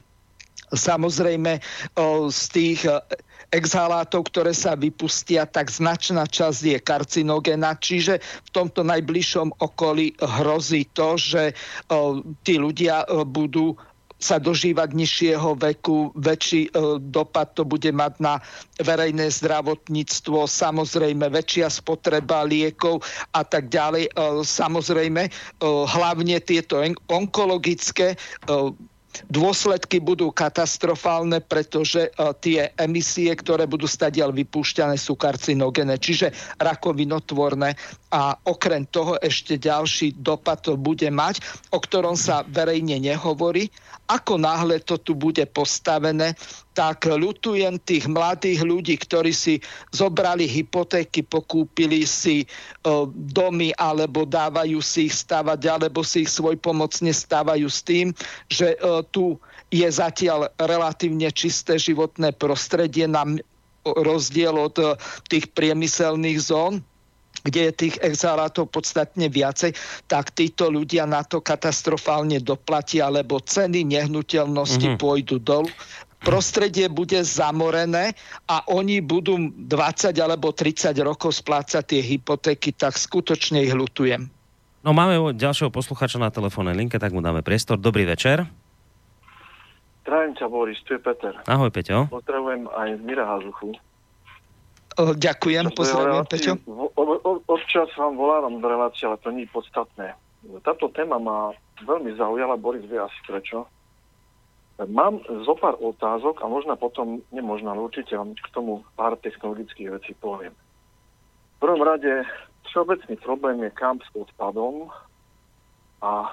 Samozrejme 0.69 1.57
e, 1.57 1.61
z 2.29 2.41
tých 2.51 2.79
e, 2.85 2.99
exhalátov, 3.49 4.29
ktoré 4.29 4.53
sa 4.53 4.77
vypustia, 4.77 5.49
tak 5.49 5.73
značná 5.73 6.29
časť 6.29 6.61
je 6.69 6.77
karcinogena, 6.77 7.73
čiže 7.73 8.21
v 8.21 8.49
tomto 8.53 8.85
najbližšom 8.85 9.57
okolí 9.57 10.13
hrozí 10.21 10.85
to, 10.93 11.17
že 11.17 11.57
tí 12.45 12.61
ľudia 12.61 13.09
budú 13.25 13.73
sa 14.19 14.35
dožívať 14.37 14.91
nižšieho 14.91 15.55
veku, 15.55 16.11
väčší 16.11 16.69
e, 16.69 16.99
dopad 16.99 17.55
to 17.55 17.63
bude 17.63 17.87
mať 17.95 18.19
na 18.19 18.43
verejné 18.83 19.31
zdravotníctvo, 19.31 20.43
samozrejme 20.43 21.31
väčšia 21.31 21.71
spotreba 21.71 22.43
liekov 22.43 22.99
a 23.31 23.47
tak 23.47 23.71
ďalej. 23.71 24.11
E, 24.11 24.43
samozrejme, 24.43 25.23
e, 25.25 25.31
hlavne 25.65 26.37
tieto 26.43 26.83
onkologické 27.07 28.19
dôsledky 29.27 29.99
budú 29.99 30.29
katastrofálne, 30.29 31.41
pretože 31.43 32.13
tie 32.39 32.69
emisie, 32.77 33.33
ktoré 33.33 33.65
budú 33.65 33.89
stadiaľ 33.89 34.31
vypúšťané, 34.33 34.95
sú 34.95 35.17
karcinogéne, 35.17 35.97
čiže 35.97 36.31
rakovinotvorné. 36.61 37.73
A 38.09 38.37
okrem 38.45 38.89
toho 38.89 39.17
ešte 39.21 39.57
ďalší 39.57 40.17
dopad 40.21 40.65
to 40.65 40.77
bude 40.77 41.05
mať, 41.09 41.41
o 41.73 41.77
ktorom 41.81 42.17
sa 42.17 42.41
verejne 42.45 42.97
nehovorí. 42.97 43.69
Ako 44.09 44.41
náhle 44.41 44.81
to 44.81 44.97
tu 44.97 45.13
bude 45.13 45.45
postavené, 45.53 46.33
tak 46.79 47.11
ľutujem 47.11 47.75
tých 47.83 48.07
mladých 48.07 48.63
ľudí, 48.63 48.95
ktorí 48.95 49.35
si 49.35 49.59
zobrali 49.91 50.47
hypotéky, 50.47 51.27
pokúpili 51.27 52.07
si 52.07 52.39
e, 52.39 52.47
domy 53.11 53.75
alebo 53.75 54.23
dávajú 54.23 54.79
si 54.79 55.11
ich 55.11 55.15
stavať, 55.19 55.59
alebo 55.67 56.07
si 56.07 56.23
ich 56.23 56.31
svoj 56.31 56.55
pomocne 56.55 57.11
stávajú 57.11 57.67
s 57.67 57.83
tým, 57.83 58.15
že 58.47 58.79
e, 58.79 59.03
tu 59.11 59.35
je 59.67 59.83
zatiaľ 59.91 60.55
relatívne 60.55 61.27
čisté 61.35 61.75
životné 61.75 62.31
prostredie 62.39 63.11
na 63.11 63.27
rozdiel 63.83 64.55
od 64.55 64.79
e, 64.79 64.95
tých 65.27 65.51
priemyselných 65.51 66.39
zón 66.39 66.79
kde 67.39 67.71
je 67.71 67.73
tých 67.87 67.95
exhalátov 68.03 68.67
podstatne 68.67 69.31
viacej, 69.31 69.71
tak 70.11 70.35
títo 70.35 70.67
ľudia 70.67 71.07
na 71.07 71.23
to 71.23 71.39
katastrofálne 71.39 72.35
doplatia, 72.43 73.07
lebo 73.07 73.39
ceny 73.39 73.87
nehnuteľnosti 73.87 74.83
mm-hmm. 74.83 74.99
pôjdu 74.99 75.39
dolu 75.39 75.71
prostredie 76.19 76.91
bude 76.91 77.19
zamorené 77.23 78.13
a 78.45 78.63
oni 78.67 78.99
budú 78.99 79.39
20 79.55 80.15
alebo 80.19 80.51
30 80.51 80.91
rokov 81.01 81.39
splácať 81.39 81.83
tie 81.95 82.01
hypotéky, 82.03 82.75
tak 82.75 82.99
skutočne 82.99 83.63
ich 83.63 83.71
hľutujem. 83.71 84.27
No 84.79 84.95
máme 84.95 85.35
ďalšieho 85.35 85.71
posluchača 85.71 86.19
na 86.19 86.31
telefónnej 86.31 86.75
linke, 86.75 86.95
tak 86.99 87.11
mu 87.11 87.19
dáme 87.19 87.43
priestor. 87.43 87.75
Dobrý 87.75 88.07
večer. 88.07 88.47
Zdravím 90.07 90.33
ťa, 90.39 90.45
Boris, 90.49 90.79
tu 90.87 90.95
je 90.95 91.01
Peter. 91.03 91.35
Ahoj, 91.45 91.69
Peťo. 91.69 92.09
Pozdravujem 92.09 92.65
aj 92.71 92.97
z 92.97 93.01
Mira 93.03 93.29
Hazuchu. 93.29 93.75
Ďakujem, 94.97 95.69
pozdravujem, 95.75 96.25
Peťo. 96.25 96.51
Občas 97.45 97.93
vám 97.93 98.17
volávam 98.17 98.57
do 98.57 98.67
relácie, 98.67 99.05
ale 99.05 99.21
to 99.21 99.29
nie 99.29 99.45
je 99.45 99.53
podstatné. 99.53 100.17
Táto 100.65 100.89
téma 100.95 101.19
ma 101.21 101.53
veľmi 101.83 102.15
zaujala, 102.17 102.57
Boris 102.57 102.83
vie 102.87 102.97
asi 102.97 103.19
prečo. 103.27 103.67
Mám 104.79 105.19
zo 105.43 105.59
pár 105.59 105.75
otázok 105.75 106.39
a 106.39 106.47
možno 106.47 106.79
potom, 106.79 107.19
nemožno, 107.35 107.75
ale 107.75 107.83
určite 107.83 108.15
vám 108.15 108.31
k 108.31 108.47
tomu 108.55 108.87
pár 108.95 109.19
technologických 109.19 109.91
vecí 109.99 110.15
poviem. 110.15 110.55
V 111.59 111.67
prvom 111.67 111.83
rade, 111.83 112.23
všeobecný 112.71 113.19
problém 113.19 113.59
je 113.67 113.75
kamp 113.75 113.99
s 113.99 114.11
odpadom 114.15 114.87
a 115.99 116.31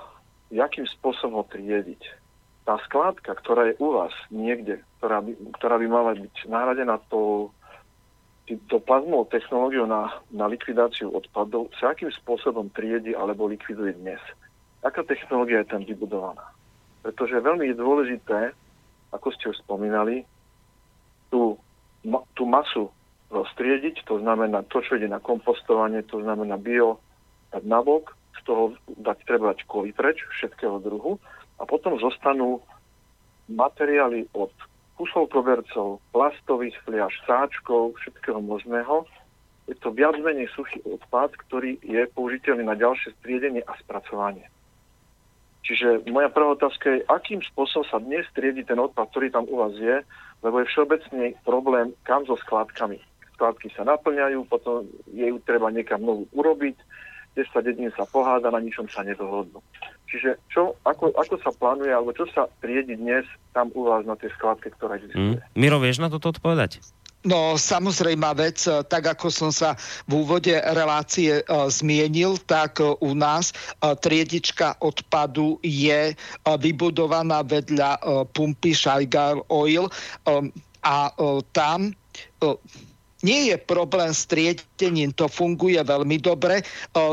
jakým 0.54 0.86
spôsobom 0.86 1.42
ho 1.42 1.44
triediť. 1.50 2.02
Tá 2.62 2.78
skládka, 2.86 3.34
ktorá 3.34 3.74
je 3.74 3.78
u 3.82 3.98
vás 3.98 4.14
niekde, 4.30 4.78
ktorá 4.98 5.26
by, 5.26 5.32
ktorá 5.58 5.74
by 5.82 5.86
mala 5.90 6.12
byť 6.14 6.46
nahradená 6.46 7.02
tou 7.10 7.50
to 8.70 8.78
plazmovou 8.78 9.26
technológiou 9.26 9.90
na, 9.90 10.22
na 10.30 10.46
likvidáciu 10.46 11.10
odpadov 11.10 11.66
sa 11.82 11.90
akým 11.90 12.14
spôsobom 12.14 12.70
triedi 12.70 13.10
alebo 13.10 13.50
likviduje 13.50 13.98
dnes. 13.98 14.22
Aká 14.86 15.02
technológia 15.02 15.66
je 15.66 15.70
tam 15.74 15.82
vybudovaná? 15.82 16.55
Pretože 17.06 17.38
veľmi 17.38 17.70
je 17.70 17.78
dôležité, 17.78 18.50
ako 19.14 19.30
ste 19.30 19.54
už 19.54 19.62
spomínali, 19.62 20.26
tú, 21.30 21.54
tú 22.34 22.42
masu 22.42 22.90
roztriediť, 23.30 24.02
to 24.10 24.18
znamená 24.18 24.66
to, 24.66 24.82
čo 24.82 24.98
ide 24.98 25.06
na 25.06 25.22
kompostovanie, 25.22 26.02
to 26.02 26.18
znamená 26.18 26.58
bio, 26.58 26.98
dať 27.54 27.62
nabok, 27.62 28.10
z 28.34 28.40
toho 28.42 28.74
dať, 28.90 29.22
treba 29.22 29.54
dať 29.54 29.70
kovy 29.70 29.94
preč, 29.94 30.18
všetkého 30.34 30.82
druhu 30.82 31.22
a 31.58 31.62
potom 31.62 31.94
zostanú 31.94 32.58
materiály 33.46 34.26
od 34.34 34.50
kusov 34.98 35.30
kobercov, 35.30 36.02
plastových 36.10 36.74
fliaž, 36.82 37.14
sáčkov, 37.22 38.02
všetkého 38.02 38.42
možného. 38.42 39.06
Je 39.70 39.78
to 39.78 39.94
viac 39.94 40.18
menej 40.18 40.50
suchý 40.58 40.82
odpad, 40.82 41.38
ktorý 41.46 41.78
je 41.86 42.02
použiteľný 42.18 42.66
na 42.66 42.74
ďalšie 42.74 43.14
striedenie 43.22 43.62
a 43.62 43.78
spracovanie. 43.78 44.50
Čiže 45.66 46.06
moja 46.14 46.30
prvá 46.30 46.54
otázka 46.54 46.94
je, 46.94 46.98
akým 47.10 47.42
spôsobom 47.42 47.82
sa 47.90 47.98
dnes 47.98 48.22
striedi 48.30 48.62
ten 48.62 48.78
odpad, 48.78 49.10
ktorý 49.10 49.34
tam 49.34 49.50
u 49.50 49.58
vás 49.58 49.74
je, 49.74 49.98
lebo 50.46 50.62
je 50.62 50.70
všeobecný 50.70 51.34
problém, 51.42 51.90
kam 52.06 52.22
so 52.22 52.38
skladkami. 52.38 53.02
Skladky 53.34 53.74
sa 53.74 53.82
naplňajú, 53.82 54.46
potom 54.46 54.86
je 55.10 55.26
ju 55.26 55.42
treba 55.42 55.74
niekam 55.74 56.06
novú 56.06 56.30
urobiť, 56.30 56.78
10 57.34 57.66
dedín 57.66 57.90
sa 57.92 58.08
poháda, 58.08 58.48
na 58.48 58.62
ničom 58.62 58.88
sa 58.88 59.04
nedohodnú. 59.04 59.60
Čiže 60.08 60.40
čo, 60.48 60.78
ako, 60.86 61.12
ako 61.18 61.34
sa 61.42 61.50
plánuje, 61.52 61.92
alebo 61.92 62.14
čo 62.14 62.24
sa 62.32 62.48
triedi 62.62 62.96
dnes 62.96 63.26
tam 63.52 63.68
u 63.76 63.84
vás 63.84 64.06
na 64.08 64.16
tej 64.16 64.32
skladke, 64.38 64.72
ktorá 64.72 64.96
existuje? 64.96 65.36
Mm. 65.36 65.42
Miro, 65.52 65.76
vieš 65.82 66.00
na 66.00 66.08
toto 66.08 66.32
odpovedať? 66.32 66.80
No 67.26 67.58
samozrejmá 67.58 68.38
vec, 68.38 68.62
e, 68.70 68.86
tak 68.86 69.10
ako 69.10 69.26
som 69.34 69.50
sa 69.50 69.74
v 70.06 70.22
úvode 70.22 70.54
relácie 70.54 71.42
uh, 71.42 71.66
zmienil, 71.66 72.38
tak 72.46 72.78
uh, 72.78 72.94
u 73.02 73.18
nás 73.18 73.50
triedička 73.82 74.78
odpadu 74.78 75.58
je 75.60 76.14
vybudovaná 76.46 77.42
vedľa 77.42 77.98
pumpy 78.30 78.72
Shaigar 78.72 79.42
Oil 79.50 79.90
a 80.86 81.10
tam 81.50 81.90
nie 83.24 83.48
je 83.48 83.56
problém 83.56 84.12
s 84.12 84.28
triedením, 84.28 85.12
to 85.16 85.30
funguje 85.30 85.80
veľmi 85.80 86.20
dobre. 86.20 86.60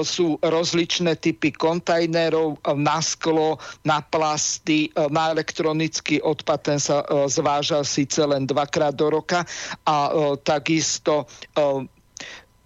Sú 0.03 0.35
rozličné 0.43 1.15
typy 1.15 1.55
kontajnerov 1.55 2.59
na 2.75 2.99
sklo, 2.99 3.61
na 3.87 4.03
plasty, 4.03 4.91
na 5.11 5.31
elektronický 5.31 6.19
odpad, 6.19 6.59
ten 6.59 6.79
sa 6.79 7.07
zváža 7.31 7.87
síce 7.87 8.19
len 8.23 8.43
dvakrát 8.43 8.91
do 8.91 9.07
roka 9.13 9.47
a 9.87 10.11
takisto 10.43 11.29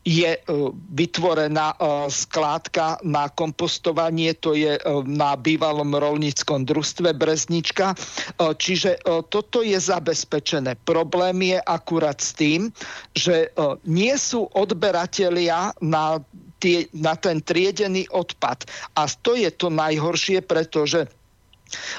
je 0.08 0.40
e, 0.40 0.42
vytvorená 0.96 1.76
e, 1.76 1.78
skládka 2.08 3.04
na 3.04 3.28
kompostovanie, 3.28 4.32
to 4.40 4.56
je 4.56 4.80
e, 4.80 4.82
na 5.04 5.36
bývalom 5.36 5.92
rolníckom 5.92 6.64
družstve 6.64 7.12
Breznička. 7.12 7.92
Čiže 8.38 9.02
toto 9.28 9.66
je 9.66 9.76
zabezpečené. 9.76 10.80
Problém 10.88 11.56
je 11.56 11.60
akurát 11.60 12.22
s 12.22 12.32
tým, 12.38 12.70
že 13.18 13.50
nie 13.84 14.14
sú 14.16 14.46
odberatelia 14.54 15.74
na, 15.82 16.22
na 16.94 17.14
ten 17.18 17.42
triedený 17.42 18.06
odpad. 18.14 18.70
A 18.96 19.10
to 19.10 19.34
je 19.34 19.50
to 19.50 19.74
najhoršie, 19.74 20.46
pretože 20.46 21.10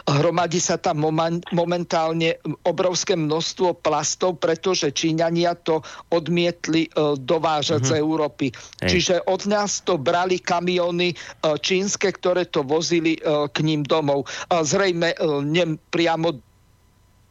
Hromadí 0.09 0.59
sa 0.59 0.81
tam 0.81 1.05
momentálne 1.53 2.41
obrovské 2.65 3.15
množstvo 3.15 3.81
plastov, 3.85 4.41
pretože 4.41 4.93
Číňania 4.93 5.57
to 5.61 5.85
odmietli 6.09 6.89
e, 6.89 6.91
dovážať 7.21 7.85
mm-hmm. 7.85 7.99
z 7.99 8.03
Európy. 8.03 8.47
Hej. 8.53 8.89
Čiže 8.89 9.15
od 9.29 9.43
nás 9.47 9.85
to 9.85 10.01
brali 10.01 10.41
kamiony 10.41 11.13
e, 11.13 11.17
čínske, 11.61 12.09
ktoré 12.13 12.49
to 12.49 12.65
vozili 12.65 13.17
e, 13.17 13.21
k 13.49 13.59
ním 13.65 13.85
domov. 13.85 14.29
Zrejme 14.49 15.15
ne 15.45 15.65
priamo 15.93 16.41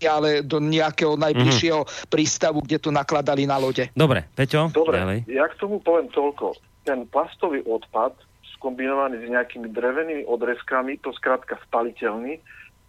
ale 0.05 0.45
do 0.45 0.61
nejakého 0.61 1.17
najbližšieho 1.17 1.81
mm-hmm. 1.81 2.09
prístavu, 2.13 2.61
kde 2.61 2.77
to 2.77 2.93
nakladali 2.93 3.49
na 3.49 3.57
lode. 3.57 3.89
Dobre, 3.97 4.29
Peťo, 4.37 4.69
Dobre, 4.69 5.01
ďalej. 5.01 5.19
ja 5.25 5.49
k 5.49 5.57
tomu 5.57 5.81
poviem 5.81 6.13
toľko. 6.13 6.53
Ten 6.85 7.09
plastový 7.09 7.65
odpad 7.65 8.13
skombinovaný 8.57 9.23
s 9.23 9.29
nejakými 9.29 9.69
drevenými 9.71 10.23
odrezkami, 10.25 10.99
to 10.99 11.13
skrátka 11.15 11.55
spaliteľný, 11.69 12.41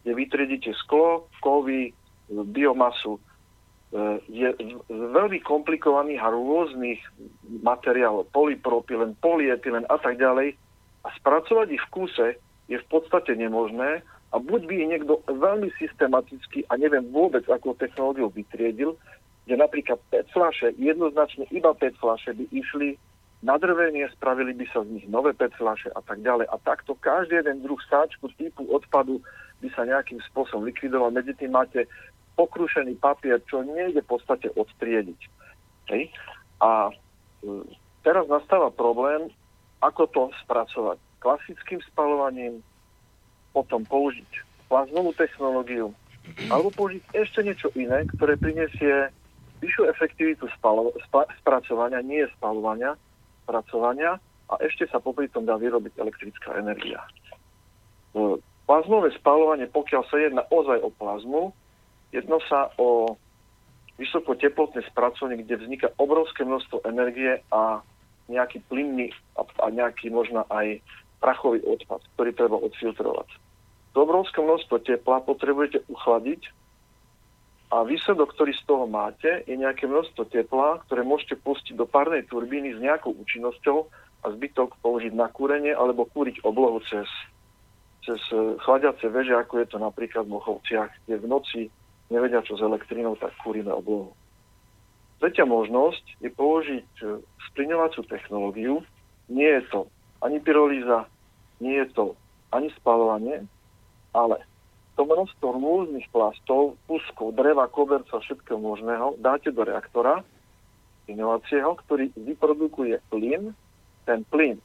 kde 0.03 0.13
vytriedíte 0.17 0.73
sklo, 0.81 1.29
kovy, 1.45 1.93
biomasu. 2.29 3.17
E, 3.17 3.21
je 4.29 4.49
veľmi 4.89 5.39
komplikovaných 5.45 6.21
a 6.21 6.33
rôznych 6.33 7.01
materiálov, 7.65 8.29
polypropylen, 8.33 9.17
polyetylen 9.21 9.85
a 9.89 9.97
tak 10.01 10.17
ďalej. 10.17 10.57
A 11.05 11.09
spracovať 11.21 11.69
ich 11.77 11.85
v 11.89 11.93
kúse 11.93 12.27
je 12.69 12.77
v 12.77 12.87
podstate 12.89 13.33
nemožné 13.37 14.05
a 14.29 14.37
buď 14.37 14.61
by 14.69 14.75
ich 14.77 14.91
niekto 14.93 15.25
veľmi 15.25 15.73
systematicky 15.81 16.69
a 16.69 16.77
neviem 16.77 17.09
vôbec, 17.09 17.49
ako 17.49 17.81
technológiu 17.81 18.29
vytriedil, 18.29 18.93
kde 19.49 19.55
napríklad 19.57 19.97
PET 20.13 20.29
flaše, 20.37 20.77
jednoznačne 20.77 21.49
iba 21.49 21.73
PET 21.73 21.97
flaše 21.97 22.37
by 22.37 22.45
išli 22.53 23.01
nadrvenie, 23.43 24.09
spravili 24.15 24.55
by 24.55 24.67
sa 24.75 24.83
z 24.83 24.99
nich 24.99 25.07
nové 25.07 25.31
PET 25.35 25.55
fľaše 25.55 25.95
a 25.95 26.01
tak 26.03 26.23
ďalej. 26.27 26.51
A 26.51 26.57
takto 26.63 26.99
každý 26.99 27.39
jeden 27.39 27.63
druh 27.63 27.79
sáčku 27.87 28.31
typu 28.35 28.67
odpadu 28.71 29.23
by 29.63 29.69
sa 29.75 29.87
nejakým 29.87 30.19
spôsobom 30.31 30.67
likvidoval. 30.67 31.15
Medzi 31.15 31.35
tým 31.39 31.55
máte 31.55 31.87
pokrúšený 32.39 32.99
papier, 33.03 33.43
čo 33.51 33.67
nejde 33.67 34.03
v 34.03 34.11
podstate 34.11 34.51
odstriediť. 34.55 35.21
Hej? 35.91 36.11
A 36.63 36.91
e, 36.91 36.93
teraz 38.07 38.27
nastáva 38.31 38.71
problém, 38.71 39.31
ako 39.83 40.03
to 40.11 40.23
spracovať. 40.47 40.99
Klasickým 41.19 41.83
spalovaním, 41.91 42.63
potom 43.51 43.83
použiť 43.83 44.47
plazmovú 44.71 45.11
technológiu, 45.19 45.91
alebo 46.47 46.71
použiť 46.71 47.03
ešte 47.17 47.41
niečo 47.43 47.69
iné, 47.75 48.07
ktoré 48.15 48.39
prinesie 48.39 49.11
vyššiu 49.59 49.91
efektivitu 49.91 50.47
spalo, 50.55 50.95
spa, 51.09 51.27
spracovania, 51.43 52.05
nie 52.05 52.23
spalovania, 52.39 52.95
spracovania 53.49 54.21
a 54.53 54.55
ešte 54.61 54.85
sa 54.93 55.01
popri 55.01 55.33
tom 55.33 55.49
dá 55.49 55.57
vyrobiť 55.57 55.97
elektrická 55.97 56.61
energia. 56.61 57.01
Plazmové 58.69 59.17
spalovanie, 59.17 59.65
pokiaľ 59.73 60.03
sa 60.13 60.21
jedná 60.21 60.45
ozaj 60.53 60.85
o 60.85 60.93
plazmu, 60.93 61.57
jedno 62.13 62.37
sa 62.45 62.69
o 62.77 63.17
vysokoteplotné 63.97 64.85
spracovanie, 64.93 65.41
kde 65.41 65.65
vzniká 65.65 65.89
obrovské 65.97 66.45
množstvo 66.45 66.85
energie 66.85 67.41
a 67.49 67.81
nejaký 68.29 68.61
plynný 68.69 69.09
a, 69.41 69.43
a 69.65 69.67
nejaký 69.73 70.13
možno 70.13 70.45
aj 70.53 70.85
prachový 71.19 71.65
odpad, 71.65 72.05
ktorý 72.15 72.31
treba 72.37 72.61
odfiltrovať. 72.61 73.29
To 73.97 74.05
obrovské 74.05 74.39
množstvo 74.45 74.85
tepla 74.85 75.25
potrebujete 75.25 75.83
uchladiť 75.89 76.53
a 77.69 77.85
výsledok, 77.85 78.33
ktorý 78.33 78.57
z 78.57 78.65
toho 78.65 78.89
máte, 78.89 79.45
je 79.45 79.53
nejaké 79.53 79.85
množstvo 79.85 80.33
tepla, 80.33 80.81
ktoré 80.89 81.05
môžete 81.05 81.37
pustiť 81.37 81.77
do 81.77 81.85
párnej 81.85 82.25
turbíny 82.25 82.73
s 82.73 82.81
nejakou 82.81 83.13
účinnosťou 83.13 83.85
a 84.25 84.27
zbytok 84.33 84.81
použiť 84.81 85.13
na 85.13 85.29
kúrenie 85.29 85.77
alebo 85.77 86.09
kúriť 86.09 86.41
oblohu 86.49 86.81
cez, 86.89 87.05
cez 88.09 88.17
eh, 88.33 88.57
chladiace 88.65 89.05
veže, 89.13 89.37
ako 89.37 89.61
je 89.61 89.67
to 89.69 89.77
napríklad 89.77 90.25
v 90.25 90.35
Mochovciach, 90.41 90.91
kde 91.05 91.17
v 91.21 91.27
noci 91.29 91.61
nevedia 92.09 92.41
čo 92.41 92.57
s 92.57 92.65
elektrínou, 92.65 93.21
tak 93.21 93.37
kúrime 93.45 93.69
oblohu. 93.69 94.17
Tretia 95.21 95.45
možnosť 95.45 96.25
je 96.25 96.31
použiť 96.33 96.89
eh, 97.05 97.21
splňovacú 97.53 98.01
technológiu. 98.09 98.81
Nie 99.29 99.61
je 99.61 99.63
to 99.69 99.81
ani 100.25 100.41
pyrolíza, 100.41 101.05
nie 101.61 101.85
je 101.85 101.93
to 101.93 102.05
ani 102.49 102.73
spalovanie, 102.81 103.45
ale 104.17 104.41
to 104.99 105.07
množstvo 105.07 105.47
rôznych 105.55 106.11
plastov, 106.11 106.75
kuskov, 106.91 107.39
dreva, 107.39 107.71
koberca, 107.71 108.19
všetkého 108.19 108.59
možného 108.59 109.15
dáte 109.23 109.55
do 109.55 109.63
reaktora 109.63 110.27
inovacieho, 111.07 111.79
ktorý 111.87 112.11
vyprodukuje 112.19 112.99
plyn. 113.07 113.55
Ten 114.03 114.27
plyn, 114.27 114.59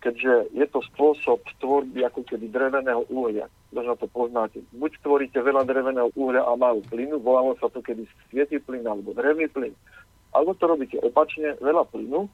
keďže 0.00 0.48
je 0.56 0.64
to 0.64 0.80
spôsob 0.88 1.44
tvorby 1.60 2.08
ako 2.08 2.24
keby 2.24 2.48
dreveného 2.48 3.04
uhlia, 3.12 3.52
možno 3.68 4.00
to 4.00 4.08
poznáte. 4.08 4.64
Buď 4.72 4.96
tvoríte 5.04 5.36
veľa 5.44 5.68
dreveného 5.68 6.08
uhlia 6.16 6.40
a 6.40 6.56
málo 6.56 6.80
plynu, 6.88 7.20
volalo 7.20 7.52
sa 7.60 7.68
to 7.68 7.84
kedy 7.84 8.08
svietý 8.32 8.56
plyn 8.64 8.88
alebo 8.88 9.12
drevný 9.12 9.52
plyn, 9.52 9.76
alebo 10.32 10.56
to 10.56 10.72
robíte 10.72 10.96
opačne, 11.04 11.52
veľa 11.60 11.84
plynu 11.92 12.32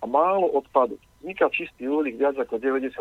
a 0.00 0.04
málo 0.06 0.54
odpadu. 0.54 0.94
Vzniká 1.18 1.50
čistý 1.50 1.90
uhlík 1.90 2.14
viac 2.14 2.38
ako 2.38 2.62
90% 2.62 2.94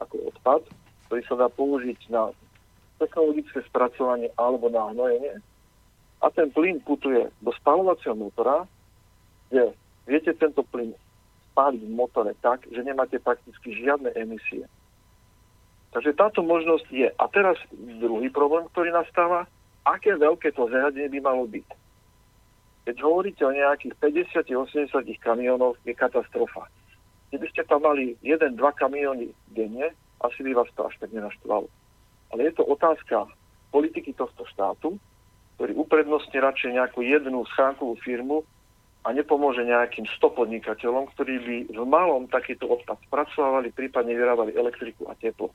ako 0.00 0.16
odpad, 0.32 0.64
ktorý 1.12 1.22
sa 1.28 1.36
dá 1.36 1.52
použiť 1.52 2.08
na 2.08 2.32
technologické 3.02 3.66
spracovanie 3.66 4.30
alebo 4.38 4.70
na 4.70 4.94
hnojenie. 4.94 5.42
A 6.22 6.30
ten 6.30 6.54
plyn 6.54 6.78
putuje 6.86 7.26
do 7.42 7.50
spalovacieho 7.58 8.14
motora, 8.14 8.62
kde 9.50 9.74
viete 10.06 10.30
tento 10.38 10.62
plyn 10.70 10.94
spáliť 11.50 11.82
v 11.82 11.92
motore 11.92 12.32
tak, 12.38 12.62
že 12.70 12.78
nemáte 12.86 13.18
prakticky 13.18 13.74
žiadne 13.74 14.14
emisie. 14.14 14.70
Takže 15.92 16.14
táto 16.16 16.40
možnosť 16.40 16.86
je. 16.88 17.10
A 17.10 17.24
teraz 17.28 17.58
druhý 17.76 18.30
problém, 18.32 18.64
ktorý 18.72 18.94
nastáva, 18.94 19.44
aké 19.84 20.14
veľké 20.14 20.54
to 20.54 20.70
zariadenie 20.70 21.10
by 21.18 21.20
malo 21.20 21.44
byť. 21.50 21.68
Keď 22.88 22.96
hovoríte 23.02 23.42
o 23.44 23.52
nejakých 23.52 23.94
50-80 24.46 25.04
kamionov, 25.20 25.76
je 25.84 25.92
katastrofa. 25.92 26.70
Keby 27.28 27.46
ste 27.50 27.66
tam 27.68 27.84
mali 27.84 28.16
1-2 28.24 28.56
kamióny 28.78 29.34
denne, 29.52 29.92
asi 30.22 30.40
by 30.40 30.56
vás 30.56 30.70
to 30.72 30.86
až 30.86 30.94
tak 31.02 31.12
nenaštvalo 31.12 31.81
ale 32.32 32.48
je 32.48 32.52
to 32.56 32.64
otázka 32.64 33.28
politiky 33.68 34.16
tohto 34.16 34.48
štátu, 34.48 34.96
ktorý 35.56 35.72
uprednostne 35.76 36.40
radšej 36.40 36.80
nejakú 36.80 37.04
jednu 37.04 37.44
schánkovú 37.52 37.94
firmu 38.00 38.44
a 39.04 39.12
nepomôže 39.12 39.62
nejakým 39.68 40.08
100 40.16 40.38
podnikateľom, 40.38 41.12
ktorí 41.12 41.34
by 41.42 41.56
v 41.76 41.80
malom 41.84 42.26
takýto 42.26 42.66
odpad 42.66 42.96
spracovávali, 43.08 43.74
prípadne 43.74 44.16
vyrábali 44.16 44.56
elektriku 44.56 45.06
a 45.12 45.14
teplo. 45.18 45.52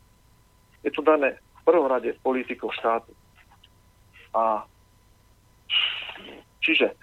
Je 0.85 0.93
to 0.93 1.01
dané 1.01 1.35
v 1.35 1.61
prvom 1.65 1.89
rade 1.89 2.13
politikou 2.21 2.69
štátu. 2.69 3.09
A 4.35 4.67
čiže 6.61 6.93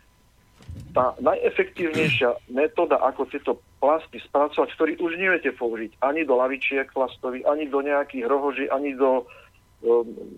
tá 0.94 1.14
najefektívnejšia 1.18 2.50
metóda, 2.50 3.02
ako 3.02 3.26
tieto 3.26 3.58
plasty 3.82 4.22
spracovať, 4.22 4.68
ktorý 4.74 4.92
už 5.02 5.18
neviete 5.18 5.50
použiť 5.54 5.98
ani 6.02 6.22
do 6.22 6.38
lavičiek 6.38 6.86
plastových, 6.94 7.46
ani 7.46 7.66
do 7.66 7.82
nejakých 7.82 8.24
rohoží, 8.30 8.66
ani 8.70 8.94
do 8.94 9.26
Ehm, 9.26 9.43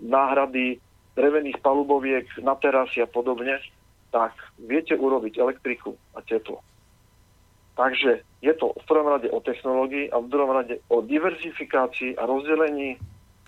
náhrady 0.05 0.83
drevených 1.17 1.63
paluboviek 1.65 2.29
na 2.45 2.55
terasy 2.61 3.01
a 3.01 3.09
podobne, 3.09 3.57
tak 4.13 4.37
viete 4.61 4.93
urobiť 4.95 5.41
elektriku 5.41 5.97
a 6.13 6.21
teplo. 6.21 6.61
Takže 7.77 8.25
je 8.41 8.53
to 8.57 8.73
v 8.73 8.85
prvom 8.89 9.09
rade 9.13 9.29
o 9.29 9.41
technológii 9.41 10.09
a 10.09 10.17
v 10.21 10.31
druhom 10.33 10.53
rade 10.53 10.81
o 10.89 11.05
diverzifikácii 11.05 12.17
a 12.17 12.25
rozdelení 12.25 12.97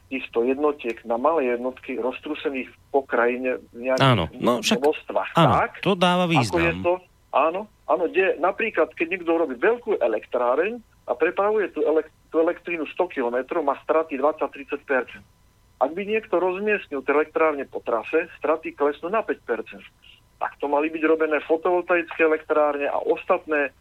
týchto 0.09 0.45
jednotiek 0.45 0.97
na 1.05 1.21
malé 1.21 1.53
jednotky 1.53 2.01
roztrúsených 2.01 2.73
po 2.89 3.05
krajine 3.05 3.61
v 3.77 3.93
nejakých 3.93 4.09
áno, 4.17 4.25
no, 4.41 4.65
však, 4.65 4.81
Áno, 5.37 5.53
tak, 5.53 5.71
to 5.85 5.93
dáva 5.93 6.25
význam. 6.25 6.49
Ako 6.49 6.59
je 6.65 6.73
to, 6.81 6.93
áno, 7.37 7.61
áno, 7.85 8.05
kde 8.09 8.41
napríklad, 8.41 8.89
keď 8.97 9.07
niekto 9.17 9.37
robí 9.37 9.57
veľkú 9.61 10.01
elektráreň 10.01 10.81
a 11.09 11.13
prepravuje 11.13 11.73
tú, 11.77 11.85
elek- 11.85 12.13
tú 12.33 12.41
elektrínu 12.41 12.89
100 12.89 13.13
km, 13.13 13.37
má 13.61 13.77
straty 13.85 14.17
20-30%. 14.17 15.21
Ak 15.79 15.95
by 15.95 16.03
niekto 16.03 16.43
rozmiestnil 16.43 17.07
tie 17.07 17.15
elektrárne 17.15 17.63
po 17.63 17.79
trase, 17.79 18.27
straty 18.43 18.75
klesnú 18.75 19.15
na 19.15 19.23
5%. 19.23 19.79
tak 20.39 20.55
to 20.63 20.71
mali 20.71 20.87
byť 20.91 21.03
robené 21.03 21.43
fotovoltaické 21.43 22.23
elektrárne 22.23 22.87
a 22.87 22.99
ostatné 23.03 23.75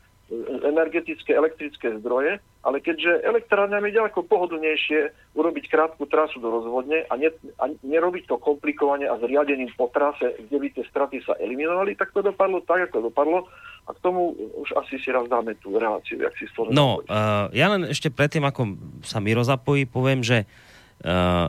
energetické 0.68 1.32
elektrické 1.32 1.95
zdroje, 2.03 2.44
ale 2.60 2.84
keďže 2.84 3.24
elektrárňam 3.24 3.88
je 3.88 3.95
ďaleko 3.95 4.28
pohodlnejšie 4.28 4.99
urobiť 5.40 5.72
krátku 5.72 6.03
trasu 6.03 6.44
do 6.44 6.52
rozvodne 6.52 7.07
a, 7.07 7.14
ne, 7.15 7.32
a 7.64 7.72
nerobiť 7.80 8.28
to 8.28 8.36
komplikovane 8.36 9.07
a 9.07 9.15
zriadením 9.24 9.72
po 9.80 9.88
trase, 9.88 10.36
kde 10.36 10.57
by 10.60 10.68
tie 10.76 10.84
straty 10.91 11.24
sa 11.24 11.32
eliminovali, 11.40 11.95
tak 11.95 12.11
to 12.11 12.19
dopadlo 12.19 12.60
tak, 12.68 12.91
ako 12.91 13.07
dopadlo. 13.07 13.48
A 13.88 13.95
k 13.95 14.03
tomu 14.03 14.36
už 14.36 14.76
asi 14.76 14.99
si 14.99 15.07
raz 15.15 15.32
dáme 15.32 15.56
tú 15.64 15.80
reláciu, 15.80 16.19
jak 16.19 16.36
si 16.36 16.44
No, 16.76 16.99
uh, 17.07 17.48
ja 17.56 17.72
len 17.72 17.88
ešte 17.88 18.11
predtým, 18.11 18.44
ako 18.44 18.76
sa 19.07 19.24
Miro 19.24 19.48
zapojí, 19.48 19.88
poviem, 19.88 20.19
že 20.19 20.44
Uh, 20.44 20.66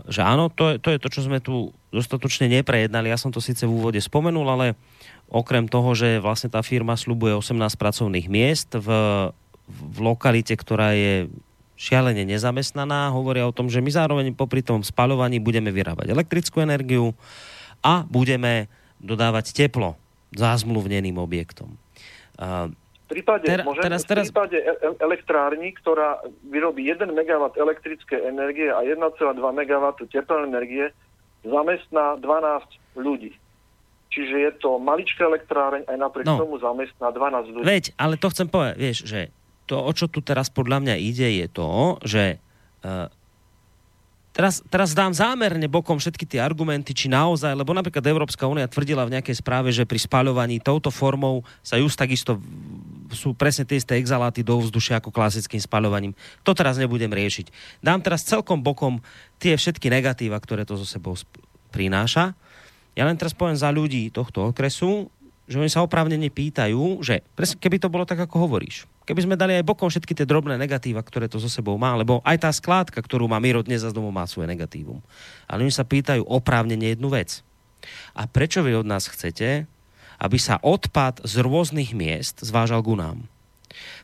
že 0.08 0.20
áno, 0.20 0.52
to, 0.52 0.76
to 0.76 0.92
je 0.92 0.98
to, 1.00 1.08
čo 1.08 1.20
sme 1.24 1.40
tu 1.40 1.72
dostatočne 1.88 2.52
neprejednali. 2.52 3.08
Ja 3.08 3.16
som 3.16 3.32
to 3.32 3.40
síce 3.40 3.64
v 3.64 3.72
úvode 3.72 3.96
spomenul, 3.96 4.44
ale 4.44 4.66
Okrem 5.28 5.68
toho, 5.68 5.92
že 5.92 6.24
vlastne 6.24 6.48
tá 6.48 6.64
firma 6.64 6.96
slubuje 6.96 7.36
18 7.36 7.52
pracovných 7.76 8.32
miest 8.32 8.72
v, 8.72 8.88
v 9.68 9.96
lokalite, 10.00 10.56
ktorá 10.56 10.96
je 10.96 11.28
šialene 11.76 12.24
nezamestnaná, 12.24 13.12
hovoria 13.12 13.44
o 13.44 13.52
tom, 13.52 13.68
že 13.68 13.84
my 13.84 13.92
zároveň 13.92 14.32
popri 14.32 14.64
tom 14.64 14.80
spaľovaní 14.80 15.36
budeme 15.38 15.68
vyrábať 15.68 16.10
elektrickú 16.10 16.64
energiu 16.64 17.12
a 17.84 18.08
budeme 18.08 18.72
dodávať 18.98 19.52
teplo 19.52 20.00
zázmluvneným 20.32 21.20
objektom. 21.20 21.76
V 23.08 23.16
prípade, 23.16 23.48
Ter, 23.48 23.64
môžem, 23.64 23.88
teraz, 23.88 24.04
teraz... 24.04 24.28
v 24.28 24.36
prípade 24.36 24.60
e- 24.60 24.68
e- 24.68 24.98
elektrárny, 25.00 25.72
ktorá 25.80 26.20
vyrobí 26.44 26.84
1 26.92 27.08
MW 27.08 27.56
elektrické 27.56 28.20
energie 28.28 28.68
a 28.68 28.84
1,2 28.84 29.00
MW 29.32 29.84
teplnej 30.12 30.44
energie, 30.44 30.92
zamestná 31.40 32.20
12 32.20 33.00
ľudí. 33.00 33.32
Čiže 34.12 34.36
je 34.36 34.52
to 34.60 34.76
maličká 34.76 35.24
elektráreň, 35.24 35.88
aj 35.88 35.96
napriek 35.96 36.28
no. 36.28 36.36
tomu 36.36 36.60
zamestná 36.60 37.08
12 37.08 37.56
ľudí. 37.56 37.64
Veď, 37.64 37.84
ale 37.96 38.20
to 38.20 38.28
chcem 38.28 38.48
povedať, 38.52 38.76
vieš, 38.76 38.98
že 39.08 39.32
to, 39.64 39.80
o 39.80 39.92
čo 39.96 40.08
tu 40.12 40.20
teraz 40.20 40.52
podľa 40.52 40.84
mňa 40.84 40.94
ide, 41.00 41.28
je 41.44 41.46
to, 41.48 41.96
že 42.04 42.36
uh, 42.84 43.08
teraz, 44.38 44.62
teraz 44.70 44.94
dám 44.94 45.10
zámerne 45.10 45.66
bokom 45.66 45.98
všetky 45.98 46.22
tie 46.22 46.38
argumenty, 46.38 46.94
či 46.94 47.10
naozaj, 47.10 47.50
lebo 47.58 47.74
napríklad 47.74 48.06
Európska 48.06 48.46
únia 48.46 48.70
tvrdila 48.70 49.02
v 49.02 49.18
nejakej 49.18 49.42
správe, 49.42 49.74
že 49.74 49.82
pri 49.82 49.98
spaľovaní 49.98 50.62
touto 50.62 50.94
formou 50.94 51.42
sa 51.66 51.74
just 51.74 51.98
takisto 51.98 52.38
sú 53.10 53.34
presne 53.34 53.66
tie 53.66 53.82
isté 53.82 53.98
exaláty 53.98 54.46
do 54.46 54.54
vzdušia 54.62 55.02
ako 55.02 55.10
klasickým 55.10 55.58
spaľovaním. 55.58 56.14
To 56.46 56.54
teraz 56.54 56.78
nebudem 56.78 57.10
riešiť. 57.10 57.50
Dám 57.82 57.98
teraz 57.98 58.22
celkom 58.22 58.62
bokom 58.62 59.02
tie 59.42 59.58
všetky 59.58 59.90
negatíva, 59.90 60.38
ktoré 60.38 60.62
to 60.62 60.78
zo 60.78 60.86
sebou 60.86 61.18
prináša 61.74 62.38
ja 62.98 63.06
len 63.06 63.14
teraz 63.14 63.30
poviem 63.30 63.54
za 63.54 63.70
ľudí 63.70 64.10
tohto 64.10 64.50
okresu, 64.50 65.06
že 65.48 65.56
oni 65.56 65.72
sa 65.72 65.80
oprávnene 65.80 66.28
pýtajú, 66.28 67.00
že 67.00 67.24
keby 67.34 67.80
to 67.80 67.88
bolo 67.88 68.04
tak, 68.04 68.20
ako 68.20 68.44
hovoríš, 68.44 68.84
keby 69.08 69.24
sme 69.24 69.40
dali 69.40 69.56
aj 69.56 69.64
bokom 69.64 69.88
všetky 69.88 70.12
tie 70.12 70.28
drobné 70.28 70.60
negatíva, 70.60 71.00
ktoré 71.00 71.24
to 71.24 71.40
so 71.40 71.48
sebou 71.48 71.80
má, 71.80 71.96
lebo 71.96 72.20
aj 72.20 72.36
tá 72.44 72.50
skládka, 72.52 73.00
ktorú 73.00 73.24
má 73.24 73.40
Miro 73.40 73.64
dnes 73.64 73.80
za 73.80 73.88
domov, 73.88 74.12
má 74.12 74.28
svoje 74.28 74.52
negatívum. 74.52 75.00
Ale 75.48 75.64
oni 75.64 75.72
sa 75.72 75.88
pýtajú 75.88 76.28
oprávnene 76.28 76.92
jednu 76.92 77.08
vec. 77.08 77.40
A 78.12 78.28
prečo 78.28 78.60
vy 78.60 78.76
od 78.76 78.84
nás 78.84 79.08
chcete, 79.08 79.64
aby 80.20 80.36
sa 80.36 80.60
odpad 80.60 81.24
z 81.24 81.40
rôznych 81.40 81.96
miest 81.96 82.44
zvážal 82.44 82.84
ku 82.84 82.92
nám? 82.92 83.24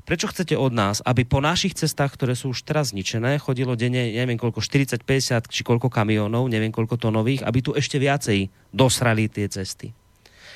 Prečo 0.08 0.30
chcete 0.30 0.54
od 0.54 0.72
nás, 0.72 1.00
aby 1.02 1.24
po 1.24 1.40
našich 1.40 1.74
cestách, 1.74 2.14
ktoré 2.14 2.36
sú 2.36 2.52
už 2.52 2.62
teraz 2.62 2.92
zničené, 2.92 3.40
chodilo 3.40 3.74
denne, 3.74 4.12
neviem 4.12 4.38
koľko, 4.38 4.60
40, 4.60 5.02
50 5.02 5.50
či 5.50 5.60
koľko 5.64 5.88
kamionov, 5.88 6.48
neviem 6.48 6.70
koľko 6.70 7.00
tonových, 7.00 7.42
aby 7.42 7.58
tu 7.64 7.72
ešte 7.72 7.96
viacej 7.96 8.48
dosrali 8.70 9.26
tie 9.28 9.48
cesty? 9.48 9.96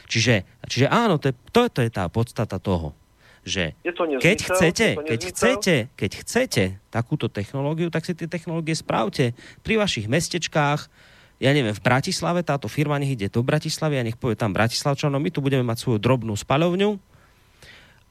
Čiže, 0.08 0.48
čiže 0.64 0.86
áno, 0.88 1.20
to 1.20 1.30
je, 1.30 1.34
to, 1.52 1.68
to 1.68 1.80
je 1.84 1.90
tá 1.92 2.08
podstata 2.08 2.56
toho 2.56 2.96
že 3.48 3.72
nezmysel, 3.80 4.20
keď 4.20 4.38
chcete, 4.44 4.88
keď 5.08 5.20
chcete, 5.32 5.76
keď 5.96 6.10
chcete 6.20 6.64
takúto 6.92 7.32
technológiu, 7.32 7.88
tak 7.88 8.04
si 8.04 8.12
tie 8.12 8.28
technológie 8.28 8.76
správte 8.76 9.32
pri 9.64 9.80
vašich 9.80 10.04
mestečkách, 10.04 10.92
ja 11.38 11.50
neviem, 11.54 11.72
v 11.72 11.80
Bratislave 11.80 12.44
táto 12.44 12.68
firma 12.68 13.00
nech 13.00 13.14
ide 13.14 13.32
do 13.32 13.40
Bratislavy 13.40 13.96
a 13.96 14.04
nech 14.04 14.20
povie 14.20 14.36
tam 14.36 14.52
Bratislavčanom, 14.52 15.22
my 15.22 15.30
tu 15.32 15.40
budeme 15.40 15.64
mať 15.64 15.80
svoju 15.80 15.98
drobnú 16.02 16.36
spaľovňu, 16.36 16.98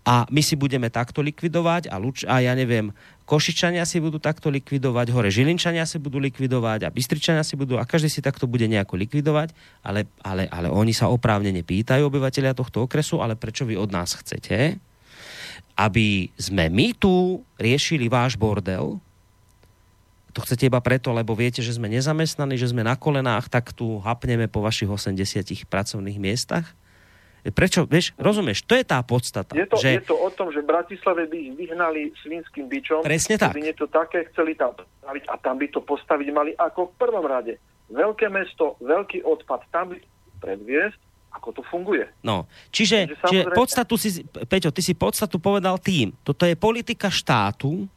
a 0.08 0.24
my 0.32 0.40
si 0.40 0.56
budeme 0.56 0.88
takto 0.88 1.20
likvidovať 1.20 1.92
a, 1.92 2.00
Luč, 2.00 2.24
a 2.24 2.40
ja 2.40 2.56
neviem, 2.56 2.96
Košičania 3.28 3.84
si 3.84 4.00
budú 4.00 4.24
takto 4.24 4.48
likvidovať, 4.48 5.12
hore 5.12 5.28
Žilinčania 5.28 5.84
si 5.84 6.00
budú 6.00 6.16
likvidovať 6.24 6.88
a 6.88 6.94
Bystričania 6.96 7.44
si 7.44 7.60
budú 7.60 7.76
a 7.76 7.84
každý 7.84 8.08
si 8.08 8.24
takto 8.24 8.48
bude 8.48 8.72
nejako 8.72 8.96
likvidovať, 9.04 9.52
ale, 9.84 10.08
ale, 10.24 10.48
ale 10.48 10.72
oni 10.72 10.96
sa 10.96 11.12
oprávnene 11.12 11.60
pýtajú 11.60 12.08
obyvateľia 12.08 12.56
tohto 12.56 12.88
okresu, 12.88 13.20
ale 13.20 13.36
prečo 13.36 13.68
vy 13.68 13.76
od 13.76 13.92
nás 13.92 14.16
chcete, 14.16 14.80
aby 15.76 16.32
sme 16.40 16.72
my 16.72 16.96
tu 16.96 17.44
riešili 17.60 18.08
váš 18.08 18.40
bordel, 18.40 19.04
to 20.32 20.40
chcete 20.40 20.72
iba 20.72 20.80
preto, 20.80 21.12
lebo 21.12 21.36
viete, 21.36 21.60
že 21.60 21.76
sme 21.76 21.92
nezamestnaní, 21.92 22.56
že 22.56 22.72
sme 22.72 22.88
na 22.88 22.96
kolenách, 22.96 23.52
tak 23.52 23.76
tu 23.76 24.00
hapneme 24.00 24.48
po 24.48 24.64
vašich 24.64 24.88
80 24.88 25.68
pracovných 25.68 26.16
miestach 26.16 26.72
Prečo, 27.52 27.88
vieš, 27.88 28.12
rozumieš, 28.20 28.64
to 28.68 28.76
je 28.76 28.84
tá 28.84 29.00
podstata. 29.04 29.56
Je 29.56 29.68
to, 29.68 29.80
že... 29.80 30.04
je 30.04 30.06
to 30.08 30.16
o 30.16 30.30
tom, 30.32 30.52
že 30.52 30.60
v 30.64 30.68
Bratislave 30.68 31.28
by 31.32 31.38
ich 31.38 31.54
vyhnali 31.56 32.12
svinským 32.24 32.68
bičom. 32.68 33.04
Presne 33.04 33.40
tak. 33.40 33.56
By 33.56 33.64
niečo 33.64 33.88
také 33.88 34.28
chceli 34.32 34.56
tam 34.58 34.76
postaviť 34.76 35.24
a 35.32 35.36
tam 35.40 35.56
by 35.56 35.68
to 35.72 35.80
postaviť 35.80 36.28
mali 36.36 36.52
ako 36.60 36.92
v 36.92 36.94
prvom 37.00 37.26
rade. 37.26 37.56
Veľké 37.88 38.28
mesto, 38.28 38.76
veľký 38.84 39.24
odpad, 39.24 39.64
tam 39.72 39.96
by 39.96 39.98
predviesť, 40.44 41.00
ako 41.32 41.50
to 41.56 41.62
funguje. 41.72 42.04
No, 42.20 42.50
čiže, 42.74 43.16
samozrejme... 43.16 43.30
čiže 43.30 43.42
podstatu 43.56 43.94
si, 43.96 44.10
Peťo, 44.26 44.74
ty 44.76 44.82
si 44.84 44.92
podstatu 44.92 45.40
povedal 45.40 45.80
tým. 45.80 46.12
Toto 46.28 46.44
je 46.44 46.58
politika 46.58 47.08
štátu, 47.08 47.88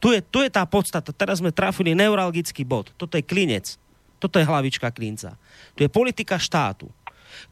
tu 0.00 0.12
je, 0.12 0.20
tu 0.20 0.44
je 0.44 0.52
tá 0.52 0.64
podstata. 0.68 1.16
Teraz 1.16 1.40
sme 1.40 1.48
trafili 1.48 1.96
neuralgický 1.96 2.60
bod. 2.64 2.92
Toto 3.00 3.16
je 3.16 3.24
klinec. 3.24 3.80
Toto 4.20 4.36
je 4.40 4.44
hlavička 4.44 4.92
klinca. 4.92 5.36
Tu 5.76 5.84
je 5.84 5.90
politika 5.92 6.36
štátu, 6.36 6.88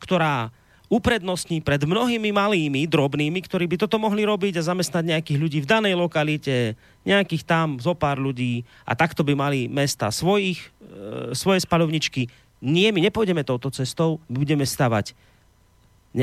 ktorá 0.01 0.53
uprednostní 0.93 1.65
pred 1.65 1.81
mnohými 1.89 2.37
malými, 2.37 2.85
drobnými, 2.85 3.41
ktorí 3.49 3.65
by 3.65 3.81
toto 3.81 3.97
mohli 3.97 4.29
robiť 4.29 4.61
a 4.61 4.67
zamestnať 4.69 5.17
nejakých 5.17 5.39
ľudí 5.41 5.59
v 5.65 5.71
danej 5.71 5.97
lokalite, 5.97 6.77
nejakých 7.09 7.49
tam 7.49 7.81
zo 7.81 7.97
pár 7.97 8.21
ľudí 8.21 8.61
a 8.85 8.93
takto 8.93 9.25
by 9.25 9.33
mali 9.33 9.73
mesta 9.73 10.13
svojich, 10.13 10.61
e, 10.61 11.33
svoje 11.33 11.65
spalovničky. 11.65 12.29
Nie, 12.61 12.93
my 12.93 13.01
nepôjdeme 13.09 13.41
touto 13.41 13.73
cestou, 13.73 14.21
my 14.29 14.37
budeme 14.45 14.69
stavať 14.69 15.17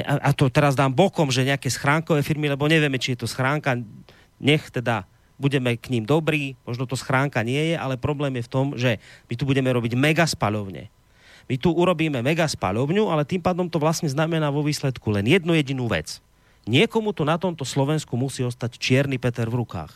a 0.06 0.30
to 0.38 0.54
teraz 0.54 0.78
dám 0.78 0.94
bokom, 0.94 1.34
že 1.34 1.50
nejaké 1.50 1.66
schránkové 1.66 2.22
firmy, 2.22 2.46
lebo 2.46 2.70
nevieme, 2.70 3.02
či 3.02 3.18
je 3.18 3.26
to 3.26 3.28
schránka, 3.28 3.74
nech 4.38 4.70
teda 4.70 5.10
budeme 5.42 5.74
k 5.82 5.90
ním 5.90 6.06
dobrí, 6.06 6.54
možno 6.62 6.86
to 6.86 6.94
schránka 6.94 7.42
nie 7.42 7.74
je, 7.74 7.76
ale 7.80 7.98
problém 7.98 8.38
je 8.38 8.46
v 8.46 8.54
tom, 8.54 8.66
že 8.78 9.02
my 9.26 9.34
tu 9.34 9.50
budeme 9.50 9.74
robiť 9.74 9.98
mega 9.98 10.30
spalovne 10.30 10.94
my 11.50 11.56
tu 11.58 11.74
urobíme 11.74 12.22
mega 12.22 12.46
spalovňu, 12.46 13.10
ale 13.10 13.26
tým 13.26 13.42
pádom 13.42 13.66
to 13.66 13.82
vlastne 13.82 14.06
znamená 14.06 14.54
vo 14.54 14.62
výsledku 14.62 15.10
len 15.10 15.26
jednu 15.26 15.58
jedinú 15.58 15.90
vec. 15.90 16.22
Niekomu 16.70 17.10
tu 17.10 17.26
na 17.26 17.42
tomto 17.42 17.66
Slovensku 17.66 18.14
musí 18.14 18.46
ostať 18.46 18.78
čierny 18.78 19.18
Peter 19.18 19.50
v 19.50 19.66
rukách. 19.66 19.90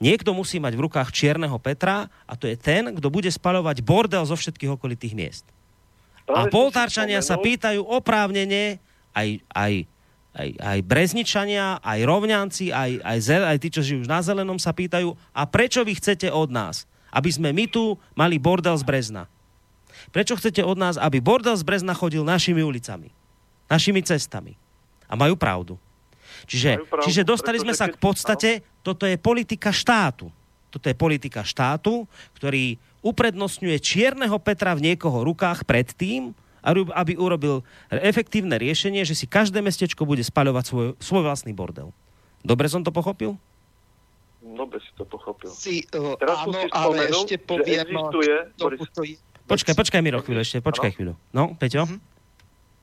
Niekto 0.00 0.32
musí 0.32 0.56
mať 0.56 0.72
v 0.78 0.88
rukách 0.88 1.12
čierneho 1.12 1.60
Petra 1.60 2.08
a 2.24 2.32
to 2.32 2.48
je 2.48 2.56
ten, 2.56 2.88
kto 2.96 3.12
bude 3.12 3.28
spaľovať 3.28 3.84
bordel 3.84 4.24
zo 4.24 4.32
všetkých 4.32 4.80
okolitých 4.80 5.12
miest. 5.12 5.44
A 6.24 6.48
poltárčania 6.48 7.20
sa 7.20 7.36
pýtajú 7.36 7.84
oprávnene, 7.84 8.80
aj, 9.12 9.44
aj, 9.52 9.72
aj, 10.36 10.48
aj 10.60 10.78
brezničania, 10.84 11.80
aj 11.80 11.98
rovňanci, 12.04 12.66
aj, 12.72 12.90
aj, 13.00 13.18
zel, 13.20 13.42
aj 13.44 13.58
tí, 13.60 13.68
čo 13.72 13.80
žijú 13.84 14.04
na 14.04 14.20
zelenom, 14.20 14.60
sa 14.60 14.76
pýtajú, 14.76 15.16
a 15.32 15.42
prečo 15.48 15.84
vy 15.84 15.96
chcete 15.96 16.28
od 16.28 16.52
nás? 16.52 16.84
Aby 17.08 17.32
sme 17.32 17.48
my 17.56 17.64
tu 17.68 17.96
mali 18.12 18.36
bordel 18.36 18.76
z 18.76 18.84
Brezna. 18.84 19.24
Prečo 20.08 20.36
chcete 20.40 20.64
od 20.64 20.80
nás, 20.80 20.96
aby 20.96 21.20
bordel 21.20 21.56
z 21.56 21.64
Brezna 21.64 21.92
chodil 21.92 22.24
našimi 22.24 22.64
ulicami, 22.64 23.12
našimi 23.68 24.00
cestami? 24.00 24.56
A 25.08 25.16
majú 25.16 25.36
pravdu. 25.36 25.76
Čiže, 26.44 26.84
pravdu, 26.84 27.04
čiže 27.08 27.22
dostali 27.24 27.56
sme 27.60 27.72
sa 27.72 27.88
k 27.88 27.96
podstate, 27.96 28.64
toto 28.84 29.08
je 29.08 29.16
politika 29.16 29.72
štátu. 29.72 30.28
Toto 30.68 30.84
je 30.84 30.96
politika 30.96 31.40
štátu, 31.40 32.04
ktorý 32.36 32.76
uprednostňuje 33.00 33.80
čierneho 33.80 34.36
Petra 34.36 34.76
v 34.76 34.92
niekoho 34.92 35.24
rukách 35.24 35.64
predtým, 35.64 36.36
aby 36.92 37.16
urobil 37.16 37.64
efektívne 37.88 38.60
riešenie, 38.60 39.00
že 39.08 39.16
si 39.16 39.24
každé 39.24 39.64
mestečko 39.64 40.04
bude 40.04 40.20
spaľovať 40.20 40.64
svoj, 40.68 40.86
svoj 41.00 41.22
vlastný 41.24 41.56
bordel. 41.56 41.94
Dobre 42.44 42.68
som 42.68 42.84
to 42.84 42.92
pochopil? 42.92 43.40
Dobre 44.38 44.78
si 44.78 44.90
to 44.94 45.02
pochopil. 45.08 45.50
Si, 45.50 45.82
uh, 45.96 46.14
Teraz 46.20 46.46
áno, 46.46 46.62
ale 46.70 47.10
ešte 47.10 47.36
poviem, 47.42 47.88
existuje, 47.90 48.34
to, 48.54 48.64
to 48.94 49.02
je, 49.02 49.14
Počkaj, 49.48 49.74
počkaj 49.74 50.00
Miro 50.04 50.20
chvíľu 50.20 50.44
ešte, 50.44 50.60
počkaj 50.60 50.92
chvíľu. 50.92 51.16
No, 51.32 51.56
Peťo? 51.56 51.88
Mm-hmm. 51.88 52.16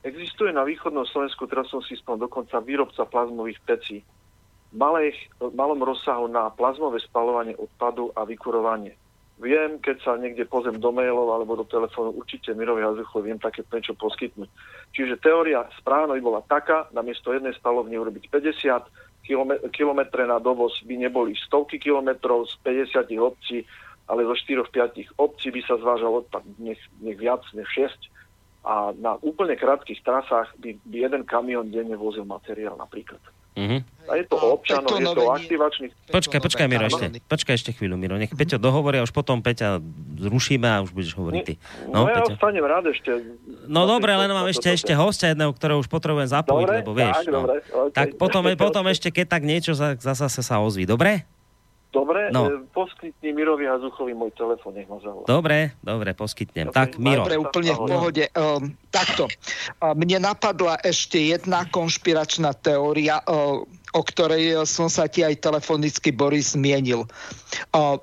Existuje 0.06 0.50
na 0.50 0.66
východnom 0.66 1.06
Slovensku, 1.06 1.46
teraz 1.46 1.70
som 1.70 1.82
si 1.82 1.94
spomínal, 1.98 2.26
dokonca 2.26 2.62
výrobca 2.62 3.06
plazmových 3.06 3.58
pecí. 3.62 4.02
V 4.70 4.78
malom 5.54 5.80
rozsahu 5.82 6.26
na 6.26 6.50
plazmové 6.50 6.98
spalovanie 7.02 7.54
odpadu 7.54 8.10
a 8.14 8.26
vykurovanie. 8.26 8.98
viem, 9.38 9.78
keď 9.78 9.96
sa 10.02 10.12
niekde 10.16 10.48
pozem 10.48 10.80
do 10.80 10.90
mailov 10.90 11.28
alebo 11.32 11.60
do 11.60 11.66
telefónu, 11.68 12.12
určite 12.16 12.56
Mirovi 12.56 12.82
Hazuchovi 12.82 13.30
viem 13.30 13.40
také 13.40 13.62
niečo 13.68 13.94
poskytnúť. 13.94 14.48
Čiže 14.96 15.20
teória 15.20 15.66
správna 15.76 16.16
by 16.16 16.22
bola 16.24 16.40
taká, 16.44 16.88
namiesto 16.92 17.34
jednej 17.34 17.52
spalovne 17.54 17.94
urobiť 18.00 18.32
50, 18.32 19.70
kilometre 19.74 20.22
na 20.22 20.38
dovoz 20.38 20.78
by 20.86 20.94
neboli 21.02 21.34
stovky 21.34 21.82
kilometrov 21.82 22.46
z 22.46 22.54
50 22.62 23.10
obcí, 23.18 23.66
ale 24.06 24.22
zo 24.22 24.34
4-5 24.34 25.18
obcí 25.18 25.50
by 25.50 25.60
sa 25.66 25.74
zvážal 25.78 26.22
odpad, 26.22 26.46
nech, 26.62 26.78
nech 27.02 27.18
viac, 27.18 27.42
nech 27.54 27.66
6. 27.74 27.90
A 28.66 28.90
na 28.98 29.14
úplne 29.22 29.54
krátkých 29.54 30.02
trasách 30.02 30.54
by, 30.58 30.74
by 30.86 30.96
jeden 31.06 31.22
kamión 31.22 31.70
denne 31.70 31.94
vozil 31.94 32.26
materiál 32.26 32.74
napríklad. 32.74 33.22
Mm-hmm. 33.56 33.80
A 34.06 34.12
je 34.20 34.24
to 34.28 34.36
o 34.36 34.52
občanoch, 34.52 35.00
je 35.00 35.08
to 35.16 35.32
aktivačných... 35.32 35.92
Počkaj, 36.12 36.40
počkaj, 36.44 36.66
Miro, 36.68 36.92
ešte. 36.92 37.08
Počkaj 37.24 37.54
ešte 37.56 37.70
chvíľu, 37.72 37.96
Miro. 37.96 38.20
Nech 38.20 38.28
Peťo 38.28 38.60
dohovorí 38.60 39.00
a 39.00 39.06
už 39.08 39.16
potom 39.16 39.40
Peťa 39.40 39.80
zrušíme 40.20 40.68
a 40.68 40.84
už 40.84 40.92
budeš 40.92 41.16
hovoriť 41.16 41.40
ty. 41.40 41.54
No, 41.88 42.04
no 42.04 42.12
ja 42.12 42.20
Peťo. 42.20 42.36
ostanem 42.36 42.62
rád 42.68 42.92
ešte. 42.92 43.16
No 43.64 43.88
dobre, 43.88 44.12
len 44.12 44.28
mám 44.28 44.44
ešte, 44.52 44.68
ešte 44.68 44.92
hostia 44.92 45.32
jedného, 45.32 45.56
ktorého 45.56 45.80
už 45.80 45.88
potrebujem 45.88 46.28
zapojiť, 46.28 46.66
dobre, 46.68 46.78
lebo 46.84 46.92
vieš. 46.92 47.16
Tak, 47.16 47.26
no. 47.32 47.38
dobre, 47.48 47.54
okay. 47.64 47.94
tak 47.96 48.08
potom, 48.20 48.42
potom 48.60 48.84
ešte, 48.92 49.08
keď 49.08 49.26
tak 49.26 49.42
niečo 49.48 49.72
zase 49.72 50.40
sa 50.44 50.60
ozví, 50.60 50.84
dobre? 50.84 51.24
Dobre, 51.96 52.28
no. 52.28 52.44
e, 52.44 52.60
poskytni 52.76 53.32
Mirovi 53.32 53.64
Hazuchovi 53.64 54.12
môj 54.12 54.36
telefón, 54.36 54.76
nech 54.76 54.84
ma 54.84 55.00
zavolá. 55.00 55.24
Dobre, 55.24 55.72
dobre, 55.80 56.12
poskytnem. 56.12 56.68
Okay. 56.68 56.76
Tak, 56.76 56.88
Miro. 57.00 57.24
Dobre, 57.24 57.40
úplne 57.40 57.72
v 57.72 57.80
pohode. 57.88 58.24
Um, 58.36 58.76
takto, 58.92 59.24
mne 59.80 60.20
napadla 60.20 60.76
ešte 60.84 61.32
jedna 61.32 61.64
konšpiračná 61.72 62.52
teória, 62.60 63.24
uh, 63.24 63.64
o 63.96 64.02
ktorej 64.04 64.68
som 64.68 64.92
sa 64.92 65.08
ti 65.08 65.24
aj 65.24 65.40
telefonicky 65.40 66.12
Boris 66.12 66.52
zmienil. 66.52 67.08
Uh, 67.72 67.96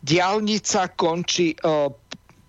diálnica 0.00 0.88
končí 0.96 1.52
uh, 1.60 1.92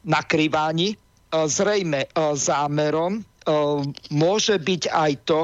na 0.07 0.21
kriváni, 0.23 0.95
uh, 0.95 1.51
zrejme 1.51 2.07
uh, 2.15 2.31
zámerom. 2.31 3.27
Uh, 3.43 3.83
môže 4.13 4.55
byť 4.55 4.83
aj 4.87 5.11
to, 5.27 5.41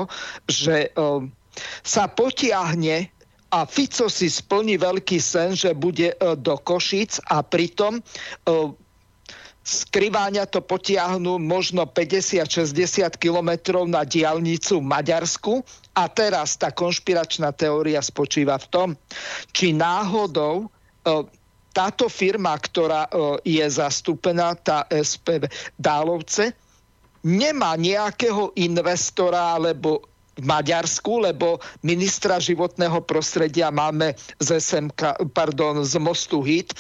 že 0.48 0.94
uh, 0.96 1.20
sa 1.84 2.06
potiahne 2.08 3.10
a 3.52 3.64
Fico 3.64 4.12
si 4.12 4.28
splní 4.28 4.76
veľký 4.76 5.20
sen, 5.24 5.56
že 5.56 5.72
bude 5.72 6.12
e, 6.12 6.16
do 6.36 6.60
Košic 6.60 7.24
a 7.32 7.40
pritom 7.40 8.04
skriváňa 9.64 10.44
e, 10.48 10.52
to 10.52 10.60
potiahnu 10.60 11.40
možno 11.40 11.88
50-60 11.88 13.08
kilometrov 13.16 13.88
na 13.88 14.04
diálnicu 14.04 14.84
Maďarsku. 14.84 15.64
A 15.96 16.12
teraz 16.12 16.60
tá 16.60 16.70
konšpiračná 16.76 17.56
teória 17.56 18.04
spočíva 18.04 18.60
v 18.60 18.68
tom, 18.68 18.90
či 19.56 19.72
náhodou 19.72 20.68
e, 20.68 20.68
táto 21.72 22.10
firma, 22.10 22.58
ktorá 22.58 23.06
je 23.46 23.62
zastúpená, 23.62 24.58
tá 24.58 24.90
SPV 24.90 25.46
Dálovce, 25.78 26.58
nemá 27.22 27.78
nejakého 27.78 28.50
investora 28.58 29.54
alebo 29.54 30.02
v 30.38 30.46
Maďarsku, 30.46 31.26
lebo 31.26 31.58
ministra 31.82 32.38
životného 32.38 33.02
prostredia 33.04 33.74
máme 33.74 34.14
z 34.38 34.62
SMK, 34.62 35.34
pardon, 35.34 35.82
z 35.82 35.98
Mostu 35.98 36.46
Hit. 36.46 36.74
E, 36.74 36.78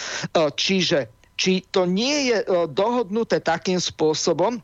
čiže 0.53 1.09
či 1.37 1.65
to 1.69 1.85
nie 1.85 2.33
je 2.33 2.37
e, 2.41 2.45
dohodnuté 2.69 3.41
takým 3.41 3.77
spôsobom, 3.77 4.61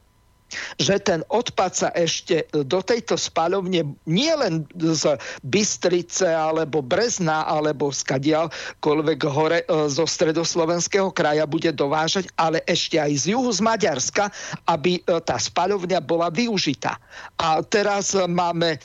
že 0.78 1.00
ten 1.02 1.22
odpad 1.30 1.72
sa 1.74 1.90
ešte 1.94 2.46
do 2.52 2.80
tejto 2.82 3.18
spalovne 3.18 3.96
nie 4.06 4.34
len 4.34 4.66
z 4.76 5.18
Bystrice 5.46 6.30
alebo 6.30 6.84
Brezna 6.84 7.46
alebo 7.46 7.90
z 7.90 8.02
kadiaľkoľvek 8.06 9.20
hore 9.28 9.60
e, 9.64 9.66
zo 9.90 10.06
stredoslovenského 10.06 11.10
kraja 11.12 11.46
bude 11.50 11.72
dovážať, 11.74 12.30
ale 12.38 12.62
ešte 12.66 12.98
aj 13.00 13.12
z 13.16 13.24
juhu 13.38 13.50
z 13.50 13.62
Maďarska, 13.64 14.30
aby 14.70 15.00
e, 15.00 15.02
tá 15.24 15.38
spalovňa 15.40 16.00
bola 16.04 16.30
využitá. 16.34 16.98
A 17.40 17.62
teraz 17.66 18.14
máme 18.16 18.78
e, 18.78 18.80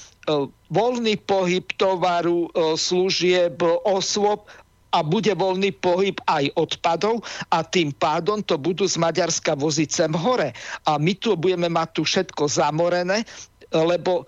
voľný 0.69 1.17
pohyb 1.25 1.65
tovaru, 1.81 2.53
služieb, 2.77 3.57
osôb 3.89 4.45
a 4.93 4.99
bude 5.05 5.33
voľný 5.37 5.77
pohyb 5.77 6.17
aj 6.25 6.49
odpadov 6.57 7.21
a 7.53 7.61
tým 7.61 7.93
pádom 7.93 8.41
to 8.41 8.57
budú 8.57 8.89
z 8.89 8.97
Maďarska 8.97 9.57
voziť 9.57 9.89
sem 9.89 10.13
hore. 10.13 10.57
A 10.89 10.97
my 10.97 11.13
tu 11.17 11.37
budeme 11.37 11.69
mať 11.69 11.89
tu 12.01 12.03
všetko 12.09 12.49
zamorené, 12.49 13.25
lebo 13.73 14.25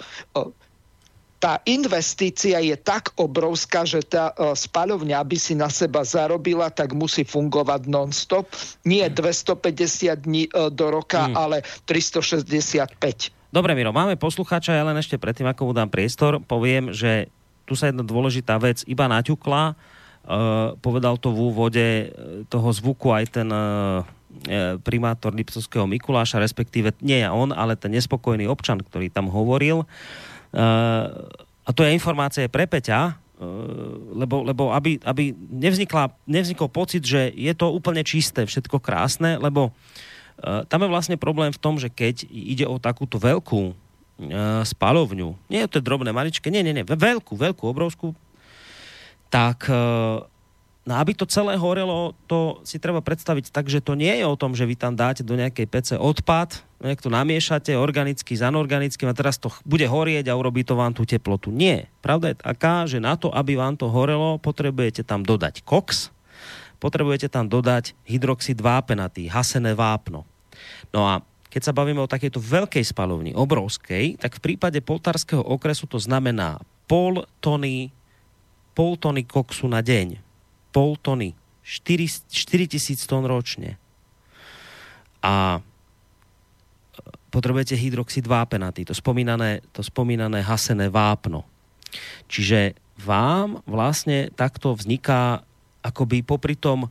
tá 1.40 1.64
investícia 1.64 2.60
je 2.60 2.76
tak 2.76 3.16
obrovská, 3.16 3.88
že 3.88 4.04
tá 4.04 4.36
spaľovňa, 4.36 5.16
aby 5.16 5.40
si 5.40 5.56
na 5.56 5.72
seba 5.72 6.04
zarobila, 6.04 6.68
tak 6.68 6.92
musí 6.92 7.24
fungovať 7.24 7.88
non-stop. 7.88 8.52
Nie 8.84 9.08
250 9.08 10.28
dní 10.28 10.52
e, 10.52 10.68
do 10.68 10.86
roka, 10.92 11.32
hmm. 11.32 11.34
ale 11.40 11.64
365. 11.88 13.32
Dobre, 13.48 13.72
Miro, 13.72 13.90
máme 13.90 14.20
poslucháča, 14.20 14.76
ja 14.76 14.84
len 14.84 15.00
ešte 15.00 15.16
predtým, 15.16 15.48
ako 15.48 15.64
mu 15.64 15.72
dám 15.72 15.88
priestor, 15.88 16.44
poviem, 16.44 16.92
že 16.92 17.32
tu 17.64 17.72
sa 17.72 17.88
jedna 17.88 18.04
dôležitá 18.04 18.60
vec 18.60 18.84
iba 18.84 19.08
naťukla 19.08 19.74
povedal 20.78 21.16
to 21.16 21.32
v 21.32 21.38
úvode 21.40 21.80
eh, 21.80 22.08
toho 22.46 22.68
zvuku 22.70 23.08
aj 23.10 23.24
ten 23.40 23.48
uh, 23.50 24.04
primátor 24.86 25.34
Liptovského 25.34 25.90
Mikuláša, 25.90 26.38
respektíve 26.38 26.94
nie 27.02 27.18
on, 27.26 27.50
ale 27.50 27.74
ten 27.74 27.90
nespokojný 27.90 28.46
občan, 28.46 28.78
ktorý 28.78 29.10
tam 29.10 29.26
hovoril. 29.26 29.82
A 31.66 31.70
to 31.74 31.82
je 31.82 31.90
informácia 31.90 32.46
pre 32.46 32.70
Peťa, 32.70 33.18
lebo, 34.14 34.46
lebo 34.46 34.70
aby, 34.70 35.02
aby 35.02 35.34
nevznikla, 35.34 36.14
nevznikol 36.30 36.70
pocit, 36.70 37.02
že 37.02 37.34
je 37.34 37.50
to 37.58 37.74
úplne 37.74 38.06
čisté, 38.06 38.46
všetko 38.46 38.78
krásne, 38.78 39.34
lebo 39.34 39.74
tam 40.40 40.80
je 40.86 40.94
vlastne 40.94 41.18
problém 41.18 41.50
v 41.50 41.58
tom, 41.58 41.82
že 41.82 41.90
keď 41.90 42.22
ide 42.30 42.70
o 42.70 42.78
takúto 42.78 43.18
veľkú 43.18 43.74
spalovňu, 44.62 45.34
nie 45.50 45.60
je 45.66 45.70
to 45.74 45.82
drobné, 45.82 46.14
maličké, 46.14 46.54
nie, 46.54 46.62
nie, 46.62 46.70
nie, 46.70 46.86
veľkú, 46.86 47.34
veľkú, 47.34 47.66
obrovskú 47.66 48.14
tak 49.30 49.70
e, 49.70 49.80
No 50.90 50.96
aby 50.96 51.12
to 51.12 51.28
celé 51.28 51.60
horelo, 51.60 52.16
to 52.24 52.64
si 52.64 52.80
treba 52.80 53.04
predstaviť 53.04 53.52
tak, 53.52 53.68
že 53.68 53.84
to 53.84 53.92
nie 53.92 54.10
je 54.10 54.24
o 54.24 54.34
tom, 54.34 54.56
že 54.56 54.64
vy 54.64 54.80
tam 54.80 54.96
dáte 54.96 55.20
do 55.20 55.36
nejakej 55.36 55.68
pece 55.68 55.94
odpad, 55.94 56.64
nejak 56.80 57.04
to 57.04 57.12
namiešate 57.12 57.76
organicky 57.76 58.32
s 58.32 58.40
anorganickým 58.40 59.12
a 59.12 59.14
teraz 59.14 59.36
to 59.36 59.52
bude 59.68 59.84
horieť 59.84 60.32
a 60.32 60.34
urobí 60.34 60.64
to 60.64 60.80
vám 60.80 60.96
tú 60.96 61.04
teplotu. 61.04 61.52
Nie. 61.52 61.92
Pravda 62.00 62.32
je 62.32 62.42
taká, 62.42 62.88
že 62.88 62.96
na 62.96 63.14
to, 63.14 63.28
aby 63.28 63.60
vám 63.60 63.76
to 63.76 63.92
horelo, 63.92 64.40
potrebujete 64.40 65.04
tam 65.04 65.20
dodať 65.20 65.62
koks, 65.68 66.10
potrebujete 66.80 67.28
tam 67.28 67.46
dodať 67.46 67.92
hydroxid 68.08 68.56
vápenatý, 68.58 69.28
hasené 69.28 69.76
vápno. 69.76 70.24
No 70.96 71.04
a 71.04 71.20
keď 71.52 71.70
sa 71.70 71.76
bavíme 71.76 72.00
o 72.00 72.08
takejto 72.08 72.40
veľkej 72.40 72.88
spalovni, 72.88 73.36
obrovskej, 73.36 74.16
tak 74.16 74.40
v 74.40 74.42
prípade 74.42 74.80
poltárskeho 74.80 75.44
okresu 75.44 75.84
to 75.84 76.00
znamená 76.00 76.58
pol 76.88 77.28
tony 77.38 77.92
pol 78.72 78.96
tony 78.96 79.26
koksu 79.26 79.66
na 79.66 79.80
deň. 79.84 80.20
Pol 80.70 80.96
tony. 81.00 81.34
4, 81.62 82.26
4 82.30 82.66
tisíc 82.66 83.06
tón 83.06 83.28
ročne. 83.28 83.78
A 85.22 85.62
potrebujete 87.30 87.78
hydroxid 87.78 88.26
vápenatý, 88.26 88.82
to 88.82 88.94
spomínané, 88.96 89.62
to 89.70 89.86
spomínané 89.86 90.42
hasené 90.42 90.90
vápno. 90.90 91.46
Čiže 92.26 92.74
vám 92.98 93.62
vlastne 93.64 94.28
takto 94.34 94.74
vzniká 94.74 95.46
akoby 95.80 96.26
popri 96.26 96.58
tom, 96.58 96.90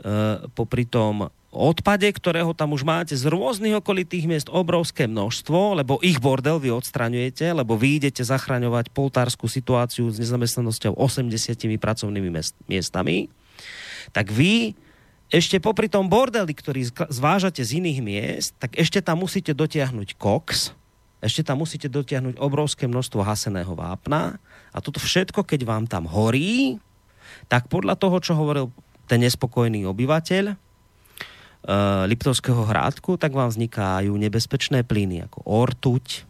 e, 0.00 0.48
popri 0.56 0.88
tom 0.88 1.28
odpade, 1.54 2.10
ktorého 2.10 2.52
tam 2.52 2.74
už 2.74 2.82
máte 2.82 3.14
z 3.14 3.30
rôznych 3.30 3.78
okolitých 3.78 4.26
miest 4.26 4.48
obrovské 4.50 5.06
množstvo, 5.06 5.80
lebo 5.80 6.02
ich 6.02 6.18
bordel 6.18 6.58
vy 6.58 6.74
odstraňujete, 6.74 7.54
lebo 7.54 7.78
vy 7.78 8.02
idete 8.02 8.26
zachraňovať 8.26 8.90
poltárskú 8.90 9.46
situáciu 9.46 10.10
s 10.10 10.18
nezamestnanosťou 10.18 10.98
80 10.98 11.32
pracovnými 11.78 12.30
miestami, 12.66 13.30
tak 14.12 14.28
vy 14.34 14.74
ešte 15.32 15.58
popri 15.58 15.88
tom 15.88 16.06
bordeli, 16.06 16.52
ktorý 16.52 16.84
zvážate 17.10 17.64
z 17.64 17.80
iných 17.80 18.00
miest, 18.04 18.50
tak 18.60 18.76
ešte 18.76 19.00
tam 19.00 19.24
musíte 19.24 19.56
dotiahnuť 19.56 20.14
koks, 20.20 20.76
ešte 21.24 21.40
tam 21.40 21.64
musíte 21.64 21.88
dotiahnuť 21.88 22.36
obrovské 22.36 22.84
množstvo 22.84 23.24
haseného 23.24 23.72
vápna 23.72 24.36
a 24.70 24.78
toto 24.84 25.00
všetko, 25.00 25.40
keď 25.42 25.64
vám 25.64 25.84
tam 25.88 26.04
horí, 26.04 26.76
tak 27.48 27.72
podľa 27.72 27.96
toho, 27.96 28.16
čo 28.20 28.36
hovoril 28.36 28.68
ten 29.08 29.24
nespokojný 29.24 29.88
obyvateľ, 29.88 30.56
Liptovského 32.04 32.68
hrádku, 32.68 33.16
tak 33.16 33.32
vám 33.32 33.48
vznikajú 33.48 34.12
nebezpečné 34.12 34.84
plyny 34.84 35.24
ako 35.24 35.48
ortuť 35.48 36.28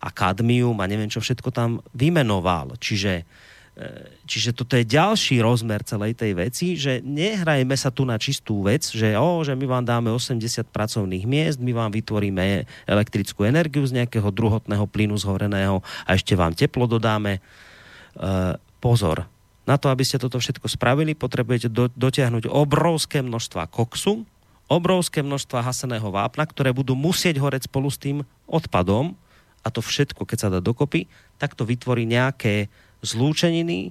a 0.00 0.08
kadmium 0.14 0.78
a 0.78 0.86
neviem, 0.86 1.10
čo 1.10 1.18
všetko 1.18 1.50
tam 1.50 1.82
vymenoval. 1.92 2.78
Čiže 2.78 3.12
eh, 3.20 4.20
Čiže 4.30 4.54
toto 4.54 4.78
je 4.78 4.86
ďalší 4.86 5.42
rozmer 5.42 5.82
celej 5.82 6.14
tej 6.14 6.38
veci, 6.38 6.78
že 6.78 7.02
nehrajme 7.02 7.74
sa 7.74 7.90
tu 7.90 8.06
na 8.06 8.14
čistú 8.14 8.62
vec, 8.62 8.86
že, 8.86 9.18
o, 9.18 9.42
že 9.42 9.58
my 9.58 9.66
vám 9.66 9.82
dáme 9.82 10.06
80 10.14 10.70
pracovných 10.70 11.26
miest, 11.26 11.58
my 11.58 11.74
vám 11.74 11.90
vytvoríme 11.90 12.62
elektrickú 12.86 13.42
energiu 13.42 13.82
z 13.82 13.98
nejakého 13.98 14.30
druhotného 14.30 14.86
plynu 14.86 15.18
zhoreného 15.18 15.82
a 16.06 16.14
ešte 16.14 16.38
vám 16.38 16.54
teplo 16.54 16.86
dodáme. 16.86 17.42
E, 17.42 18.54
pozor, 18.78 19.26
Na 19.66 19.82
to, 19.82 19.90
aby 19.90 20.06
ste 20.06 20.22
toto 20.22 20.38
všetko 20.38 20.70
spravili, 20.70 21.18
potrebujete 21.18 21.66
do, 21.66 21.90
dotiahnuť 21.90 22.46
obrovské 22.46 23.26
množstva 23.26 23.66
koksu, 23.66 24.29
obrovské 24.70 25.26
množstva 25.26 25.66
haseného 25.66 26.14
vápna, 26.14 26.46
ktoré 26.46 26.70
budú 26.70 26.94
musieť 26.94 27.42
horeť 27.42 27.66
spolu 27.66 27.90
s 27.90 27.98
tým 27.98 28.22
odpadom 28.46 29.18
a 29.66 29.68
to 29.68 29.82
všetko, 29.82 30.22
keď 30.24 30.38
sa 30.38 30.52
dá 30.54 30.62
dokopy, 30.62 31.10
tak 31.36 31.58
to 31.58 31.66
vytvorí 31.66 32.06
nejaké 32.06 32.70
zlúčeniny, 33.02 33.90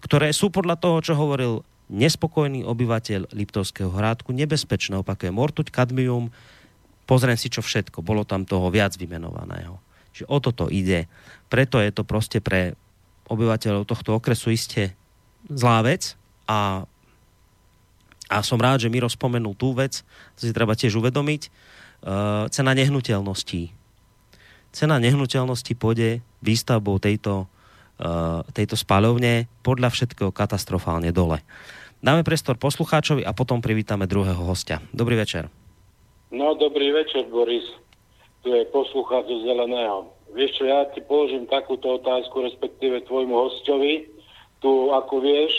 ktoré 0.00 0.32
sú 0.32 0.48
podľa 0.48 0.80
toho, 0.80 0.98
čo 1.04 1.12
hovoril 1.14 1.60
nespokojný 1.92 2.64
obyvateľ 2.64 3.36
Liptovského 3.36 3.92
hrádku, 3.92 4.32
nebezpečné, 4.32 4.96
opakuje 5.04 5.28
mortuť, 5.28 5.68
kadmium, 5.68 6.32
pozriem 7.04 7.36
si 7.36 7.52
čo 7.52 7.60
všetko, 7.60 8.00
bolo 8.00 8.24
tam 8.24 8.48
toho 8.48 8.72
viac 8.72 8.96
vymenovaného. 8.96 9.76
Čiže 10.16 10.26
o 10.30 10.38
toto 10.40 10.72
ide. 10.72 11.10
Preto 11.52 11.76
je 11.82 11.90
to 11.92 12.02
proste 12.06 12.40
pre 12.40 12.72
obyvateľov 13.28 13.84
tohto 13.84 14.16
okresu 14.16 14.54
iste 14.54 14.96
zlá 15.48 15.84
vec 15.84 16.16
a, 16.48 16.88
a 18.34 18.42
som 18.42 18.58
rád, 18.58 18.82
že 18.82 18.90
Miro 18.90 19.06
spomenul 19.06 19.54
tú 19.54 19.70
vec, 19.70 20.02
to 20.34 20.42
si 20.42 20.50
treba 20.50 20.74
tiež 20.74 20.98
uvedomiť, 20.98 21.42
uh, 21.46 22.50
cena 22.50 22.74
nehnuteľností. 22.74 23.70
Cena 24.74 24.98
nehnuteľností 24.98 25.78
pôjde 25.78 26.18
výstavbou 26.42 26.98
tejto, 26.98 27.46
uh, 27.46 28.42
tejto 28.50 28.74
spalovne 28.74 29.46
podľa 29.62 29.94
všetkého 29.94 30.34
katastrofálne 30.34 31.14
dole. 31.14 31.38
Dáme 32.02 32.26
priestor 32.26 32.58
poslucháčovi 32.58 33.22
a 33.22 33.32
potom 33.32 33.62
privítame 33.62 34.10
druhého 34.10 34.42
hostia. 34.44 34.82
Dobrý 34.90 35.14
večer. 35.14 35.48
No, 36.34 36.58
dobrý 36.58 36.90
večer, 36.90 37.30
Boris. 37.30 37.64
Tu 38.42 38.52
je 38.52 38.66
poslucháč 38.68 39.24
zo 39.24 39.46
Zeleného. 39.46 40.12
Vieš 40.34 40.58
čo, 40.58 40.64
ja 40.66 40.84
ti 40.90 41.00
položím 41.00 41.46
takúto 41.46 41.96
otázku, 42.02 42.42
respektíve 42.44 43.06
tvojmu 43.06 43.32
hostovi 43.32 44.10
tu, 44.58 44.90
ako 44.90 45.22
vieš, 45.22 45.52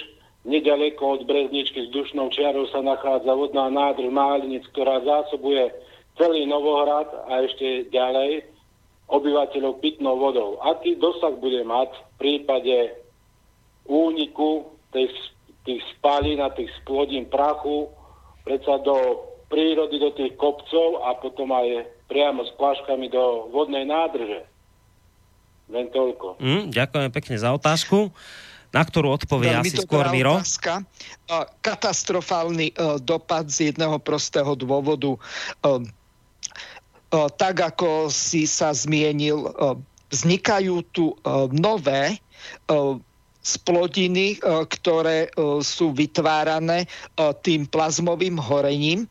nedaleko 0.45 1.19
od 1.19 1.21
Brezničky 1.25 1.89
s 1.89 1.89
dušnou 1.91 2.29
čiarou 2.29 2.69
sa 2.69 2.85
nachádza 2.85 3.33
vodná 3.33 3.67
nádrž 3.73 4.13
Málinic, 4.13 4.63
ktorá 4.71 5.01
zásobuje 5.01 5.73
celý 6.15 6.45
Novohrad 6.45 7.09
a 7.27 7.43
ešte 7.43 7.89
ďalej 7.89 8.45
obyvateľov 9.09 9.81
pitnou 9.81 10.15
vodou. 10.17 10.61
Aký 10.61 10.95
dosah 10.97 11.33
bude 11.35 11.61
mať 11.65 11.91
v 11.91 12.13
prípade 12.17 12.77
úniku 13.85 14.69
tých, 14.93 15.13
tých 15.65 15.81
spalín 15.97 16.41
a 16.41 16.53
tých 16.53 16.69
splodín 16.81 17.29
prachu 17.29 17.89
predsa 18.45 18.81
do 18.81 19.25
prírody, 19.49 19.97
do 20.01 20.13
tých 20.13 20.33
kopcov 20.37 21.05
a 21.05 21.17
potom 21.17 21.53
aj 21.53 21.85
priamo 22.09 22.45
s 22.45 22.53
plaškami 22.57 23.09
do 23.09 23.49
vodnej 23.49 23.85
nádrže. 23.85 24.45
Len 25.69 25.89
toľko. 25.89 26.37
Mm, 26.37 26.69
ďakujem 26.69 27.09
pekne 27.09 27.35
za 27.41 27.49
otázku 27.49 28.13
na 28.75 28.83
ktorú 28.83 29.15
odpovie 29.15 29.55
Veľmi 29.55 29.71
asi 29.71 29.79
skôr 29.79 30.11
Miro. 30.11 30.35
Otázka. 30.43 30.83
Katastrofálny 31.63 32.75
e, 32.75 32.99
dopad 32.99 33.47
z 33.47 33.71
jedného 33.71 33.95
prostého 34.03 34.51
dôvodu. 34.59 35.15
E, 35.15 35.19
e, 35.63 37.17
tak 37.39 37.55
ako 37.63 38.11
si 38.11 38.43
sa 38.43 38.75
zmienil, 38.75 39.47
vznikajú 40.11 40.75
tu 40.91 41.15
nové 41.55 42.19
splodiny, 43.41 44.37
ktoré 44.69 45.33
sú 45.65 45.91
vytvárané 45.91 46.85
tým 47.41 47.65
plazmovým 47.65 48.37
horením. 48.37 49.09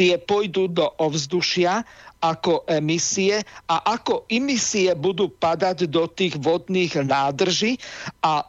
Tie 0.00 0.16
pôjdu 0.16 0.72
do 0.72 0.88
ovzdušia 0.96 1.84
ako 2.24 2.64
emisie 2.68 3.44
a 3.68 3.76
ako 3.96 4.24
emisie 4.32 4.96
budú 4.96 5.28
padať 5.28 5.88
do 5.88 6.08
tých 6.08 6.40
vodných 6.40 7.04
nádrží 7.04 7.76
a 8.24 8.48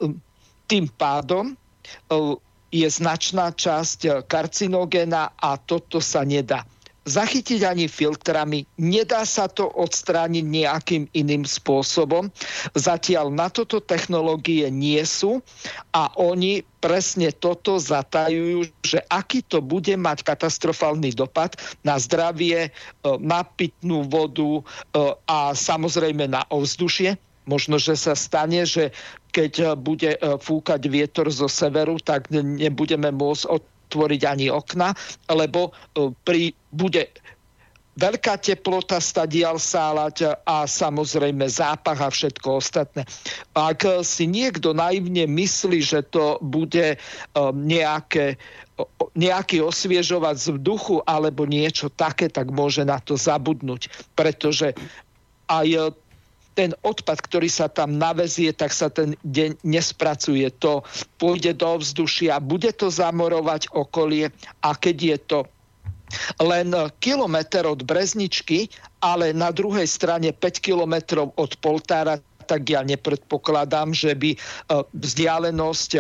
tým 0.72 0.88
pádom 0.88 1.52
e, 1.52 1.56
je 2.72 2.88
značná 2.88 3.52
časť 3.52 4.00
e, 4.08 4.10
karcinogéna 4.24 5.36
a 5.36 5.60
toto 5.60 6.00
sa 6.00 6.24
nedá 6.24 6.64
zachytiť 7.02 7.66
ani 7.66 7.90
filtrami. 7.90 8.62
Nedá 8.78 9.26
sa 9.26 9.50
to 9.50 9.66
odstrániť 9.74 10.46
nejakým 10.46 11.04
iným 11.18 11.50
spôsobom. 11.50 12.30
Zatiaľ 12.78 13.34
na 13.34 13.50
toto 13.50 13.82
technológie 13.82 14.70
nie 14.70 15.02
sú 15.02 15.42
a 15.98 16.14
oni 16.14 16.62
presne 16.78 17.34
toto 17.34 17.82
zatajujú, 17.82 18.70
že 18.86 19.02
aký 19.10 19.42
to 19.42 19.66
bude 19.66 19.98
mať 19.98 20.22
katastrofálny 20.22 21.10
dopad 21.18 21.58
na 21.82 21.98
zdravie, 21.98 22.70
e, 22.70 22.72
na 23.18 23.42
pitnú 23.50 24.06
vodu 24.06 24.62
a 25.26 25.58
samozrejme 25.58 26.30
na 26.30 26.46
ovzdušie 26.54 27.18
Možno, 27.50 27.82
že 27.82 27.98
sa 27.98 28.14
stane, 28.14 28.70
že 28.70 28.94
keď 29.32 29.54
eh, 29.64 29.68
bude 29.80 30.12
eh, 30.14 30.38
fúkať 30.38 30.82
vietor 30.92 31.32
zo 31.32 31.48
severu, 31.48 31.98
tak 31.98 32.30
nebudeme 32.32 33.10
môcť 33.10 33.48
otvoriť 33.48 34.22
ani 34.28 34.48
okna, 34.52 34.94
lebo 35.32 35.72
eh, 35.72 36.12
pri, 36.28 36.52
bude 36.70 37.08
veľká 37.92 38.40
teplota 38.40 39.04
stadial 39.04 39.60
sálať 39.60 40.40
a 40.48 40.64
samozrejme 40.64 41.44
zápach 41.44 42.00
a 42.00 42.08
všetko 42.08 42.64
ostatné. 42.64 43.04
Ak 43.52 43.84
si 44.08 44.32
niekto 44.32 44.72
naivne 44.72 45.28
myslí, 45.28 45.84
že 45.84 46.00
to 46.08 46.40
bude 46.40 46.96
nejaké, 47.52 48.40
nejaký 49.12 49.60
osviežovať 49.60 50.36
z 50.40 50.48
vzduchu 50.56 51.04
alebo 51.04 51.44
niečo 51.44 51.92
také, 51.92 52.32
tak 52.32 52.56
môže 52.56 52.88
na 52.88 52.96
to 53.04 53.20
zabudnúť, 53.20 53.92
pretože 54.16 54.72
aj 55.52 55.92
ten 56.54 56.76
odpad, 56.84 57.24
ktorý 57.24 57.48
sa 57.48 57.72
tam 57.72 57.96
navezie, 57.96 58.52
tak 58.52 58.76
sa 58.76 58.92
ten 58.92 59.16
deň 59.24 59.64
nespracuje. 59.64 60.48
To 60.60 60.84
pôjde 61.16 61.56
do 61.56 61.80
vzdušia, 61.80 62.44
bude 62.44 62.72
to 62.76 62.92
zamorovať 62.92 63.72
okolie 63.72 64.30
a 64.62 64.70
keď 64.76 64.98
je 65.00 65.18
to 65.20 65.40
len 66.44 66.76
kilometr 67.00 67.64
od 67.64 67.88
Brezničky, 67.88 68.68
ale 69.00 69.32
na 69.32 69.50
druhej 69.50 69.88
strane 69.88 70.36
5 70.36 70.60
kilometrov 70.60 71.32
od 71.40 71.52
Poltára, 71.64 72.20
tak 72.42 72.68
ja 72.68 72.82
nepredpokladám, 72.82 73.94
že 73.96 74.12
by 74.18 74.36
e, 74.36 74.38
vzdialenosť, 74.92 75.92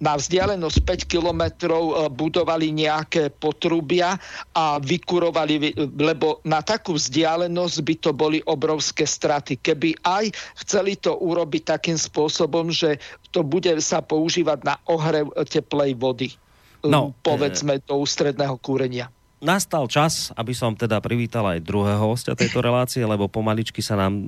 na 0.00 0.16
vzdialenosť 0.16 0.78
5 0.82 1.12
kilometrov 1.12 1.84
e, 1.84 1.92
budovali 2.08 2.72
nejaké 2.72 3.34
potrubia 3.34 4.16
a 4.54 4.78
vykurovali, 4.80 5.74
lebo 5.98 6.40
na 6.46 6.62
takú 6.62 6.96
vzdialenosť 6.96 7.76
by 7.82 7.94
to 7.98 8.10
boli 8.14 8.38
obrovské 8.46 9.04
straty. 9.04 9.58
Keby 9.60 9.98
aj 10.06 10.32
chceli 10.64 10.96
to 10.96 11.18
urobiť 11.18 11.76
takým 11.76 11.98
spôsobom, 11.98 12.70
že 12.72 13.02
to 13.34 13.44
bude 13.44 13.70
sa 13.84 14.00
používať 14.00 14.58
na 14.64 14.74
ohrev 14.88 15.28
teplej 15.46 15.98
vody. 15.98 16.30
No, 16.78 17.10
povedzme, 17.26 17.82
do 17.82 17.98
ústredného 17.98 18.54
kúrenia 18.62 19.10
nastal 19.38 19.86
čas, 19.86 20.34
aby 20.34 20.50
som 20.54 20.74
teda 20.74 20.98
privítal 20.98 21.46
aj 21.46 21.62
druhého 21.62 22.02
hostia 22.02 22.34
tejto 22.34 22.58
relácie, 22.58 23.02
lebo 23.06 23.30
pomaličky 23.30 23.78
sa 23.82 23.94
nám 23.94 24.18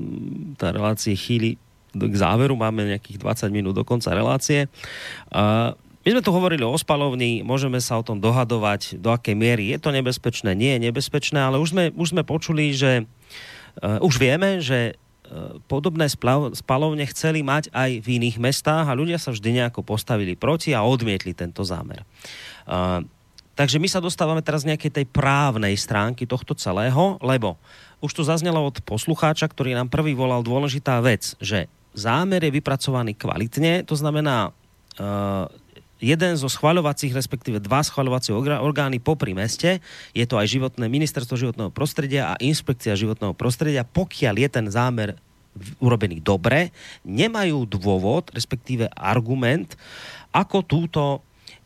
tá 0.55 0.71
relácie 0.71 1.19
chýli 1.19 1.59
k 1.91 2.15
záveru, 2.15 2.55
máme 2.55 2.87
nejakých 2.87 3.19
20 3.19 3.51
minút 3.51 3.75
do 3.75 3.83
konca 3.83 4.15
relácie. 4.15 4.71
My 6.01 6.09
sme 6.09 6.25
tu 6.25 6.33
hovorili 6.33 6.65
o 6.65 6.73
spalovni, 6.81 7.45
môžeme 7.45 7.77
sa 7.77 8.01
o 8.01 8.07
tom 8.07 8.25
dohadovať, 8.25 8.97
do 8.97 9.13
akej 9.13 9.37
miery 9.37 9.77
je 9.77 9.79
to 9.83 9.93
nebezpečné, 9.93 10.57
nie 10.57 10.79
je 10.79 10.89
nebezpečné, 10.89 11.37
ale 11.37 11.61
už 11.61 11.77
sme, 11.77 11.85
už 11.93 12.17
sme 12.17 12.23
počuli, 12.25 12.73
že 12.73 13.05
uh, 13.05 14.01
už 14.01 14.17
vieme, 14.17 14.65
že 14.65 14.97
uh, 14.97 15.61
podobné 15.69 16.09
spalovne 16.57 17.05
chceli 17.13 17.45
mať 17.45 17.69
aj 17.77 18.01
v 18.01 18.17
iných 18.17 18.41
mestách 18.41 18.89
a 18.89 18.97
ľudia 18.97 19.21
sa 19.21 19.29
vždy 19.29 19.61
nejako 19.61 19.85
postavili 19.85 20.41
proti 20.41 20.73
a 20.73 20.81
odmietli 20.89 21.37
tento 21.37 21.69
zámer. 21.69 22.01
Uh, 22.65 23.05
takže 23.61 23.77
my 23.77 23.93
sa 23.93 24.01
dostávame 24.01 24.41
teraz 24.41 24.65
nejakej 24.65 24.89
tej 24.89 25.05
právnej 25.05 25.77
stránky 25.77 26.25
tohto 26.25 26.57
celého, 26.57 27.21
lebo 27.21 27.61
už 28.01 28.17
tu 28.17 28.25
zaznelo 28.25 28.65
od 28.65 28.81
poslucháča, 28.81 29.45
ktorý 29.53 29.77
nám 29.77 29.93
prvý 29.93 30.17
volal 30.17 30.41
dôležitá 30.41 30.97
vec, 31.05 31.37
že 31.45 31.69
zámer 31.93 32.41
je 32.41 32.57
vypracovaný 32.57 33.13
kvalitne, 33.13 33.85
to 33.85 33.93
znamená, 33.93 34.57
uh, 34.97 35.45
jeden 36.01 36.33
zo 36.41 36.49
schvaľovacích, 36.49 37.13
respektíve 37.13 37.61
dva 37.61 37.85
schvaľovacie 37.85 38.33
orgány 38.57 38.97
popri 38.97 39.37
meste, 39.37 39.85
je 40.17 40.25
to 40.25 40.41
aj 40.41 40.49
životné 40.49 40.89
ministerstvo 40.89 41.37
životného 41.37 41.69
prostredia 41.69 42.33
a 42.33 42.41
inspekcia 42.41 42.97
životného 42.97 43.37
prostredia, 43.37 43.85
pokiaľ 43.85 44.35
je 44.41 44.49
ten 44.49 44.67
zámer 44.73 45.21
urobený 45.85 46.25
dobre, 46.25 46.73
nemajú 47.05 47.69
dôvod, 47.69 48.33
respektíve 48.33 48.89
argument, 48.97 49.77
ako 50.33 50.65
túto 50.65 51.03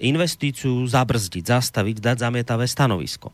investíciu 0.04 0.84
zabrzdiť, 0.84 1.44
zastaviť, 1.44 1.96
dať 2.00 2.16
zamietavé 2.20 2.68
stanovisko. 2.68 3.32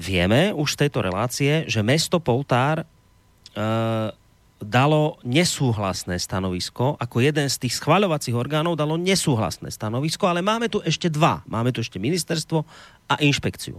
Vieme 0.00 0.56
už 0.56 0.74
z 0.74 0.80
tejto 0.86 1.04
relácie, 1.04 1.68
že 1.68 1.84
mesto 1.84 2.18
Poltár 2.18 2.82
uh, 2.82 4.10
dalo 4.56 5.20
nesúhlasné 5.20 6.16
stanovisko, 6.16 6.96
ako 6.96 7.16
jeden 7.20 7.44
z 7.52 7.60
tých 7.60 7.76
schvaľovacích 7.76 8.32
orgánov 8.32 8.80
dalo 8.80 8.96
nesúhlasné 8.96 9.68
stanovisko, 9.68 10.24
ale 10.32 10.40
máme 10.40 10.72
tu 10.72 10.80
ešte 10.80 11.12
dva. 11.12 11.44
Máme 11.44 11.76
tu 11.76 11.84
ešte 11.84 12.00
ministerstvo 12.00 12.64
a 13.12 13.14
inšpekciu. 13.20 13.76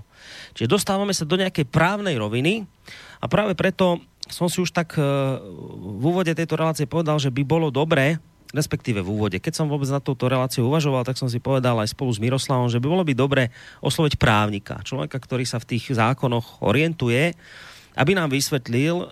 Čiže 0.53 0.69
dostávame 0.69 1.17
sa 1.17 1.25
do 1.25 1.33
nejakej 1.33 1.65
právnej 1.65 2.21
roviny 2.21 2.69
a 3.17 3.25
práve 3.25 3.57
preto 3.57 3.97
som 4.29 4.51
si 4.51 4.61
už 4.61 4.75
tak 4.75 4.93
e, 4.99 5.01
v 5.97 6.03
úvode 6.03 6.29
tejto 6.35 6.59
relácie 6.59 6.85
povedal, 6.85 7.17
že 7.17 7.33
by 7.33 7.41
bolo 7.47 7.73
dobré, 7.73 8.21
respektíve 8.55 9.03
v 9.03 9.11
úvode. 9.11 9.37
Keď 9.43 9.53
som 9.63 9.67
vôbec 9.67 9.87
na 9.91 9.99
túto 9.99 10.31
reláciu 10.31 10.67
uvažoval, 10.67 11.03
tak 11.03 11.19
som 11.19 11.27
si 11.27 11.43
povedal 11.43 11.75
aj 11.83 11.91
spolu 11.91 12.11
s 12.15 12.23
Miroslavom, 12.23 12.71
že 12.71 12.79
by 12.79 12.87
bolo 12.87 13.03
by 13.03 13.13
dobre 13.15 13.43
osloviť 13.83 14.15
právnika, 14.15 14.79
človeka, 14.83 15.19
ktorý 15.19 15.43
sa 15.43 15.59
v 15.59 15.75
tých 15.75 15.91
zákonoch 15.91 16.63
orientuje, 16.63 17.35
aby 17.97 18.13
nám 18.13 18.29
vysvetlil, 18.29 18.95
e, 19.03 19.05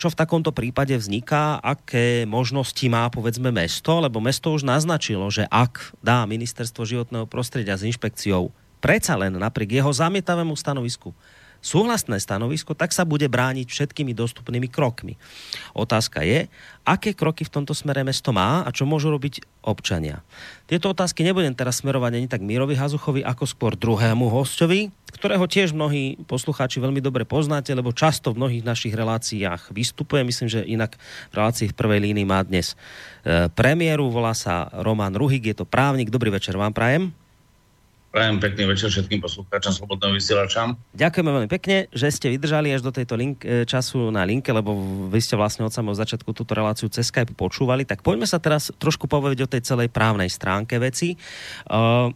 čo 0.00 0.08
v 0.08 0.18
takomto 0.18 0.50
prípade 0.50 0.96
vzniká, 0.96 1.60
aké 1.60 2.24
možnosti 2.24 2.82
má 2.88 3.06
povedzme 3.12 3.52
mesto, 3.52 4.00
lebo 4.00 4.18
mesto 4.18 4.50
už 4.56 4.64
naznačilo, 4.64 5.28
že 5.28 5.44
ak 5.46 5.94
dá 6.00 6.24
ministerstvo 6.24 6.88
životného 6.88 7.28
prostredia 7.28 7.76
s 7.76 7.84
inšpekciou 7.84 8.48
predsa 8.80 9.14
len 9.20 9.36
napriek 9.36 9.84
jeho 9.84 9.92
zamietavému 9.92 10.56
stanovisku 10.56 11.12
súhlasné 11.60 12.16
stanovisko, 12.20 12.72
tak 12.72 12.90
sa 12.96 13.04
bude 13.04 13.28
brániť 13.28 13.68
všetkými 13.68 14.16
dostupnými 14.16 14.68
krokmi. 14.68 15.20
Otázka 15.76 16.24
je, 16.24 16.48
aké 16.84 17.12
kroky 17.12 17.44
v 17.44 17.52
tomto 17.52 17.76
smere 17.76 18.00
mesto 18.02 18.32
má 18.32 18.64
a 18.64 18.72
čo 18.72 18.88
môžu 18.88 19.12
robiť 19.12 19.44
občania. 19.60 20.24
Tieto 20.64 20.90
otázky 20.90 21.20
nebudem 21.20 21.52
teraz 21.52 21.84
smerovať 21.84 22.12
ani 22.16 22.26
tak 22.26 22.40
Mírovi 22.40 22.74
Hazuchovi, 22.74 23.20
ako 23.20 23.44
skôr 23.44 23.72
druhému 23.76 24.32
hostovi, 24.32 24.88
ktorého 25.12 25.44
tiež 25.44 25.76
mnohí 25.76 26.16
poslucháči 26.24 26.80
veľmi 26.80 27.04
dobre 27.04 27.28
poznáte, 27.28 27.76
lebo 27.76 27.92
často 27.92 28.32
v 28.32 28.40
mnohých 28.40 28.64
našich 28.64 28.96
reláciách 28.96 29.68
vystupuje. 29.76 30.24
Myslím, 30.24 30.48
že 30.48 30.64
inak 30.64 30.96
v 31.28 31.34
relácii 31.36 31.68
v 31.70 31.76
prvej 31.76 32.00
línii 32.08 32.24
má 32.24 32.40
dnes 32.40 32.72
e, 32.72 33.52
premiéru, 33.52 34.08
volá 34.08 34.32
sa 34.32 34.72
Roman 34.80 35.12
Ruhik, 35.12 35.44
je 35.52 35.56
to 35.60 35.68
právnik. 35.68 36.08
Dobrý 36.08 36.32
večer 36.32 36.56
vám 36.56 36.72
prajem. 36.72 37.19
Prajem 38.10 38.42
pekný 38.42 38.66
večer 38.66 38.90
všetkým 38.90 39.22
poslucháčom 39.22 39.70
Slobodného 39.70 40.18
vysielača. 40.18 40.74
Ďakujeme 40.98 41.30
veľmi 41.30 41.50
pekne, 41.50 41.86
že 41.94 42.10
ste 42.10 42.34
vydržali 42.34 42.74
až 42.74 42.82
do 42.82 42.90
tejto 42.90 43.14
link, 43.14 43.46
e, 43.46 43.62
času 43.62 44.10
na 44.10 44.26
linke, 44.26 44.50
lebo 44.50 44.74
vy 45.06 45.22
ste 45.22 45.38
vlastne 45.38 45.62
od 45.62 45.70
samého 45.70 45.94
začiatku 45.94 46.34
túto 46.34 46.50
reláciu 46.50 46.90
cez 46.90 47.06
Skype 47.06 47.38
počúvali. 47.38 47.86
Tak 47.86 48.02
poďme 48.02 48.26
sa 48.26 48.42
teraz 48.42 48.74
trošku 48.82 49.06
povedať 49.06 49.46
o 49.46 49.50
tej 49.50 49.62
celej 49.62 49.94
právnej 49.94 50.26
stránke 50.26 50.82
veci. 50.82 51.14
Uh, 51.70 52.10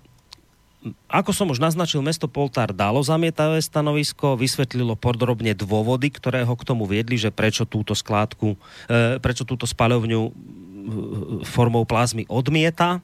ako 1.08 1.30
som 1.32 1.48
už 1.48 1.62
naznačil, 1.62 2.04
mesto 2.04 2.28
Poltár 2.28 2.76
dalo 2.76 3.00
zamietavé 3.00 3.56
stanovisko, 3.62 4.36
vysvetlilo 4.36 4.98
podrobne 5.00 5.56
dôvody, 5.56 6.12
ktoré 6.12 6.44
ho 6.44 6.52
k 6.58 6.66
tomu 6.66 6.84
viedli, 6.84 7.16
že 7.16 7.32
prečo 7.32 7.64
túto 7.64 7.96
skládku, 7.96 8.52
e, 8.52 9.16
prečo 9.16 9.48
túto 9.48 9.64
spaľovňu 9.64 10.20
formou 11.48 11.88
plazmy 11.88 12.28
odmieta. 12.28 13.00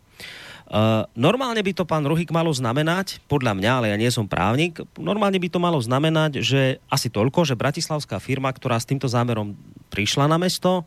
Uh, 0.70 1.02
normálne 1.18 1.58
by 1.58 1.74
to 1.74 1.82
pán 1.82 2.06
Ruhik 2.06 2.30
malo 2.30 2.54
znamenať, 2.54 3.18
podľa 3.26 3.58
mňa, 3.58 3.70
ale 3.74 3.86
ja 3.90 3.98
nie 3.98 4.06
som 4.06 4.30
právnik, 4.30 4.78
normálne 4.94 5.34
by 5.42 5.50
to 5.50 5.58
malo 5.58 5.82
znamenať, 5.82 6.46
že 6.46 6.78
asi 6.86 7.10
toľko, 7.10 7.42
že 7.42 7.58
bratislavská 7.58 8.22
firma, 8.22 8.54
ktorá 8.54 8.78
s 8.78 8.86
týmto 8.86 9.10
zámerom 9.10 9.58
prišla 9.90 10.30
na 10.30 10.38
mesto, 10.38 10.86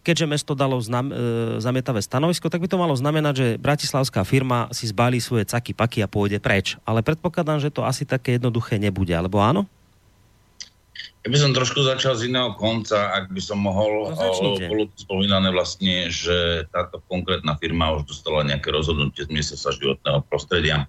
keďže 0.00 0.24
mesto 0.24 0.56
dalo 0.56 0.80
znam, 0.80 1.12
e, 1.12 1.14
zamietavé 1.60 2.00
stanovisko, 2.00 2.48
tak 2.48 2.64
by 2.64 2.72
to 2.72 2.80
malo 2.80 2.96
znamenať, 2.96 3.34
že 3.36 3.48
bratislavská 3.60 4.24
firma 4.24 4.72
si 4.72 4.88
zbalí 4.88 5.20
svoje 5.20 5.44
caky 5.44 5.76
paky 5.76 6.00
a 6.00 6.08
pôjde 6.08 6.40
preč. 6.40 6.80
Ale 6.88 7.04
predpokladám, 7.04 7.60
že 7.60 7.68
to 7.68 7.84
asi 7.84 8.08
také 8.08 8.40
jednoduché 8.40 8.80
nebude, 8.80 9.12
alebo 9.12 9.44
áno? 9.44 9.68
Ja 11.26 11.34
by 11.34 11.38
som 11.42 11.50
trošku 11.50 11.82
začal 11.82 12.14
z 12.14 12.30
iného 12.30 12.54
konca, 12.54 13.10
ak 13.10 13.34
by 13.34 13.42
som 13.42 13.58
mohol. 13.58 14.14
No, 14.14 14.54
bolo 14.54 14.86
to 14.86 14.96
spomínané 15.02 15.50
vlastne, 15.50 16.08
že 16.08 16.64
táto 16.70 17.02
konkrétna 17.10 17.58
firma 17.58 17.90
už 17.98 18.06
dostala 18.06 18.46
nejaké 18.46 18.70
rozhodnutie 18.70 19.26
z 19.26 19.32
ministerstva 19.34 19.76
životného 19.76 20.22
prostredia. 20.30 20.86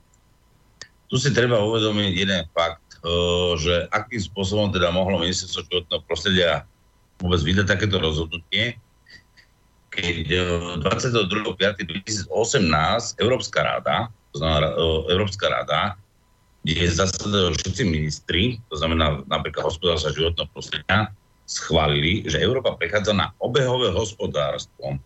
Tu 1.10 1.18
si 1.18 1.34
treba 1.34 1.57
uvedomiť 1.65 2.11
jeden 2.14 2.45
fakt, 2.53 3.01
že 3.57 3.89
akým 3.89 4.22
spôsobom 4.22 4.69
teda 4.69 4.93
mohlo 4.93 5.18
ministerstvo 5.18 5.65
životného 5.65 6.01
prostredia 6.06 6.64
vôbec 7.18 7.41
vydať 7.41 7.65
takéto 7.65 7.97
rozhodnutie, 7.97 8.77
keď 9.89 10.30
22.5.2018 10.85 12.30
Európska 13.18 13.60
rada, 13.65 14.14
to 14.30 14.38
znamená 14.38 14.77
Európska 15.10 15.49
rada, 15.49 15.97
kde 16.64 16.91
zasadajú 16.91 17.56
všetci 17.56 17.84
ministri, 17.88 18.60
to 18.68 18.76
znamená 18.76 19.23
napríklad 19.31 19.72
hospodárstva 19.72 20.11
životného 20.11 20.49
prostredia, 20.52 21.11
schválili, 21.49 22.27
že 22.30 22.44
Európa 22.44 22.77
prechádza 22.77 23.15
na 23.15 23.34
obehové 23.41 23.90
hospodárstvo. 23.90 25.02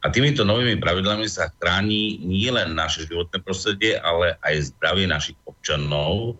A 0.00 0.06
týmito 0.08 0.46
novými 0.46 0.78
pravidlami 0.78 1.26
sa 1.26 1.50
chráni 1.58 2.22
nielen 2.22 2.78
naše 2.78 3.10
životné 3.10 3.42
prostredie, 3.42 3.98
ale 3.98 4.38
aj 4.46 4.70
zdravie 4.70 5.10
našich 5.10 5.36
občanov. 5.44 6.38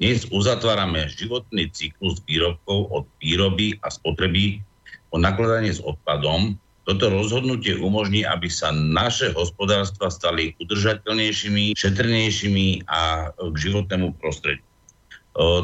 Dnes 0.00 0.26
uzatvárame 0.32 1.06
životný 1.12 1.68
cyklus 1.70 2.18
výrobkov 2.26 2.90
od 2.90 3.04
výroby 3.22 3.76
a 3.84 3.92
spotreby 3.92 4.64
po 5.12 5.20
nakladaní 5.20 5.70
s 5.70 5.84
odpadom 5.84 6.56
toto 6.82 7.14
rozhodnutie 7.14 7.78
umožní, 7.78 8.26
aby 8.26 8.50
sa 8.50 8.74
naše 8.74 9.30
hospodárstva 9.38 10.10
stali 10.10 10.58
udržateľnejšími, 10.58 11.78
šetrnejšími 11.78 12.90
a 12.90 13.30
k 13.30 13.56
životnému 13.56 14.18
prostrediu. 14.18 14.66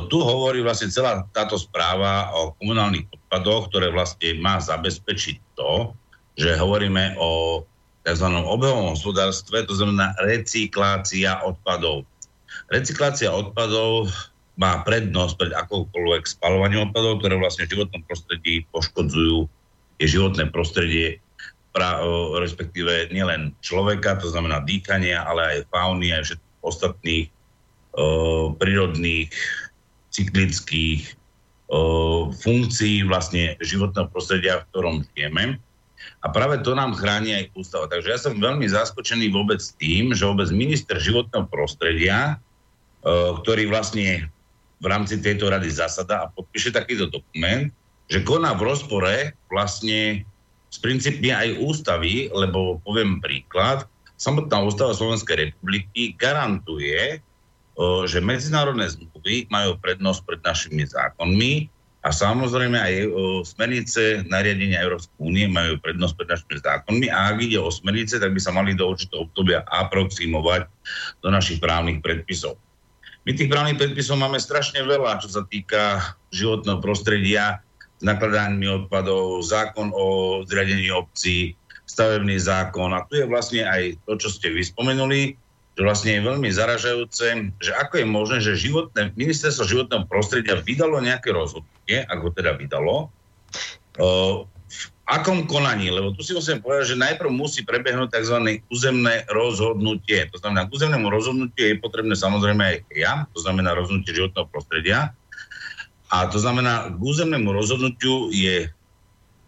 Tu 0.08 0.16
hovorí 0.16 0.64
vlastne 0.64 0.88
celá 0.88 1.28
táto 1.36 1.60
správa 1.60 2.32
o 2.32 2.56
komunálnych 2.56 3.04
odpadoch, 3.12 3.68
ktoré 3.68 3.92
vlastne 3.92 4.38
má 4.40 4.56
zabezpečiť 4.62 5.36
to, 5.58 5.92
že 6.38 6.56
hovoríme 6.56 7.18
o 7.20 7.60
tzv. 8.06 8.26
obehovom 8.32 8.96
hospodárstve, 8.96 9.68
to 9.68 9.76
znamená 9.76 10.16
recyklácia 10.24 11.44
odpadov. 11.44 12.08
Recyklácia 12.72 13.28
odpadov 13.28 14.08
má 14.56 14.80
prednosť 14.86 15.34
pred 15.36 15.52
akoukoľvek 15.52 16.24
spalovaním 16.24 16.88
odpadov, 16.88 17.20
ktoré 17.20 17.36
vlastne 17.36 17.68
v 17.68 17.76
životnom 17.76 18.02
prostredí 18.08 18.64
poškodzujú 18.72 19.50
je 19.98 20.06
životné 20.06 20.50
prostredie, 20.54 21.18
pra, 21.74 22.00
respektíve 22.38 23.10
nielen 23.12 23.54
človeka, 23.62 24.18
to 24.18 24.30
znamená 24.30 24.62
dýchania, 24.62 25.22
ale 25.26 25.42
aj 25.62 25.70
fauny, 25.70 26.14
aj 26.14 26.22
všetkých 26.32 26.62
ostatných 26.62 27.26
o, 27.94 28.54
prírodných, 28.54 29.30
cyklických 30.10 31.14
o, 31.70 32.30
funkcií 32.34 33.06
vlastne 33.06 33.54
životného 33.62 34.10
prostredia, 34.10 34.62
v 34.62 34.66
ktorom 34.74 34.96
žijeme. 35.14 35.58
A 36.22 36.26
práve 36.30 36.62
to 36.62 36.74
nám 36.74 36.98
chráni 36.98 37.34
aj 37.34 37.44
ústava. 37.54 37.86
Takže 37.90 38.08
ja 38.10 38.18
som 38.18 38.38
veľmi 38.38 38.66
zaskočený 38.66 39.30
vôbec 39.30 39.62
tým, 39.78 40.14
že 40.14 40.26
vôbec 40.26 40.50
minister 40.50 40.98
životného 40.98 41.46
prostredia, 41.50 42.38
o, 43.02 43.38
ktorý 43.42 43.70
vlastne 43.70 44.30
v 44.78 44.86
rámci 44.86 45.18
tejto 45.18 45.50
rady 45.50 45.74
zasada 45.74 46.22
a 46.22 46.30
podpíše 46.30 46.70
takýto 46.70 47.10
dokument, 47.10 47.70
že 48.08 48.24
koná 48.24 48.56
v 48.56 48.72
rozpore 48.72 49.36
vlastne 49.52 50.24
s 50.68 50.76
princípmi 50.80 51.32
aj 51.32 51.60
ústavy, 51.64 52.28
lebo 52.28 52.80
poviem 52.84 53.20
príklad, 53.24 53.88
samotná 54.20 54.64
ústava 54.64 54.92
Slovenskej 54.92 55.52
republiky 55.52 56.12
garantuje, 56.16 57.20
že 58.10 58.18
medzinárodné 58.18 58.90
zmluvy 58.90 59.46
majú 59.48 59.78
prednosť 59.78 60.20
pred 60.26 60.40
našimi 60.42 60.82
zákonmi 60.82 61.70
a 62.02 62.10
samozrejme 62.10 62.74
aj 62.74 62.94
smernice 63.46 64.26
nariadenia 64.26 64.82
Európskej 64.82 65.14
únie 65.22 65.46
majú 65.46 65.78
prednosť 65.78 66.14
pred 66.18 66.28
našimi 66.32 66.56
zákonmi 66.58 67.06
a 67.06 67.30
ak 67.30 67.36
ide 67.38 67.58
o 67.62 67.70
smernice, 67.70 68.18
tak 68.18 68.34
by 68.34 68.40
sa 68.42 68.50
mali 68.50 68.74
do 68.74 68.90
určitého 68.90 69.30
obdobia 69.30 69.62
aproximovať 69.70 70.66
do 71.22 71.28
našich 71.30 71.62
právnych 71.62 72.02
predpisov. 72.02 72.58
My 73.22 73.36
tých 73.36 73.52
právnych 73.52 73.78
predpisov 73.78 74.18
máme 74.18 74.40
strašne 74.42 74.82
veľa, 74.82 75.20
čo 75.22 75.28
sa 75.30 75.46
týka 75.46 76.16
životného 76.34 76.82
prostredia, 76.82 77.62
nakladaním 78.02 78.86
odpadov, 78.86 79.42
zákon 79.42 79.90
o 79.94 80.40
zriadení 80.46 80.90
obcí, 80.94 81.58
stavebný 81.88 82.38
zákon. 82.38 82.94
A 82.94 83.02
tu 83.08 83.18
je 83.18 83.26
vlastne 83.26 83.64
aj 83.66 83.98
to, 84.06 84.20
čo 84.20 84.28
ste 84.30 84.54
vyspomenuli, 84.54 85.34
že 85.78 85.82
vlastne 85.86 86.10
je 86.18 86.26
veľmi 86.26 86.50
zaražajúce, 86.50 87.26
že 87.62 87.70
ako 87.78 88.02
je 88.02 88.06
možné, 88.06 88.38
že 88.42 88.58
životné, 88.58 89.14
ministerstvo 89.14 89.62
životného 89.66 90.04
prostredia 90.10 90.58
vydalo 90.58 90.98
nejaké 90.98 91.30
rozhodnutie, 91.30 92.02
ako 92.10 92.34
teda 92.34 92.58
vydalo, 92.58 93.10
v 94.68 94.84
akom 95.08 95.48
konaní, 95.48 95.88
lebo 95.88 96.12
tu 96.12 96.20
si 96.20 96.36
musím 96.36 96.60
povedať, 96.60 96.92
že 96.92 97.00
najprv 97.00 97.30
musí 97.32 97.64
prebehnúť 97.64 98.12
tzv. 98.12 98.60
územné 98.68 99.24
rozhodnutie. 99.32 100.28
To 100.34 100.36
znamená, 100.36 100.68
k 100.68 100.74
územnému 100.76 101.08
rozhodnutiu 101.08 101.64
je 101.72 101.80
potrebné 101.80 102.12
samozrejme 102.12 102.62
aj 102.62 102.76
ja, 102.92 103.12
to 103.32 103.40
znamená 103.40 103.72
rozhodnutie 103.72 104.12
životného 104.12 104.46
prostredia, 104.52 105.16
a 106.08 106.26
to 106.26 106.40
znamená, 106.40 106.88
k 106.88 107.00
územnému 107.00 107.52
rozhodnutiu 107.52 108.32
je 108.32 108.72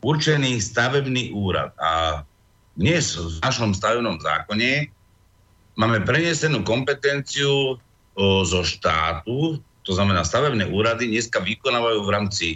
určený 0.05 0.61
stavebný 0.61 1.33
úrad. 1.33 1.73
A 1.81 2.23
dnes 2.77 3.17
v 3.17 3.41
našom 3.41 3.73
stavebnom 3.73 4.21
zákone 4.21 4.89
máme 5.77 6.05
prenesenú 6.05 6.61
kompetenciu 6.65 7.77
o, 7.77 8.45
zo 8.45 8.61
štátu, 8.65 9.61
to 9.85 9.93
znamená 9.97 10.21
stavebné 10.25 10.69
úrady 10.69 11.09
dneska 11.09 11.41
vykonávajú 11.41 12.05
v 12.05 12.13
rámci 12.13 12.47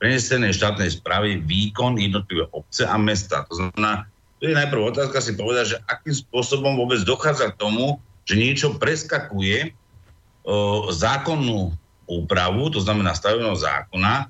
prenesenej 0.00 0.56
štátnej 0.56 0.98
správy 0.98 1.44
výkon 1.44 2.00
jednotlivé 2.00 2.48
obce 2.50 2.88
a 2.88 2.96
mesta. 2.96 3.44
To 3.52 3.60
znamená, 3.60 4.08
tu 4.40 4.50
je 4.50 4.56
najprv 4.56 4.90
otázka 4.90 5.20
si 5.22 5.36
povedať, 5.36 5.76
že 5.76 5.82
akým 5.86 6.16
spôsobom 6.16 6.74
vôbec 6.74 7.04
dochádza 7.04 7.54
k 7.54 7.60
tomu, 7.60 8.00
že 8.24 8.34
niečo 8.40 8.74
preskakuje 8.80 9.70
o, 10.42 10.88
zákonnú 10.90 11.76
úpravu, 12.20 12.68
to 12.68 12.84
znamená 12.84 13.16
stavebného 13.16 13.56
zákona, 13.56 14.28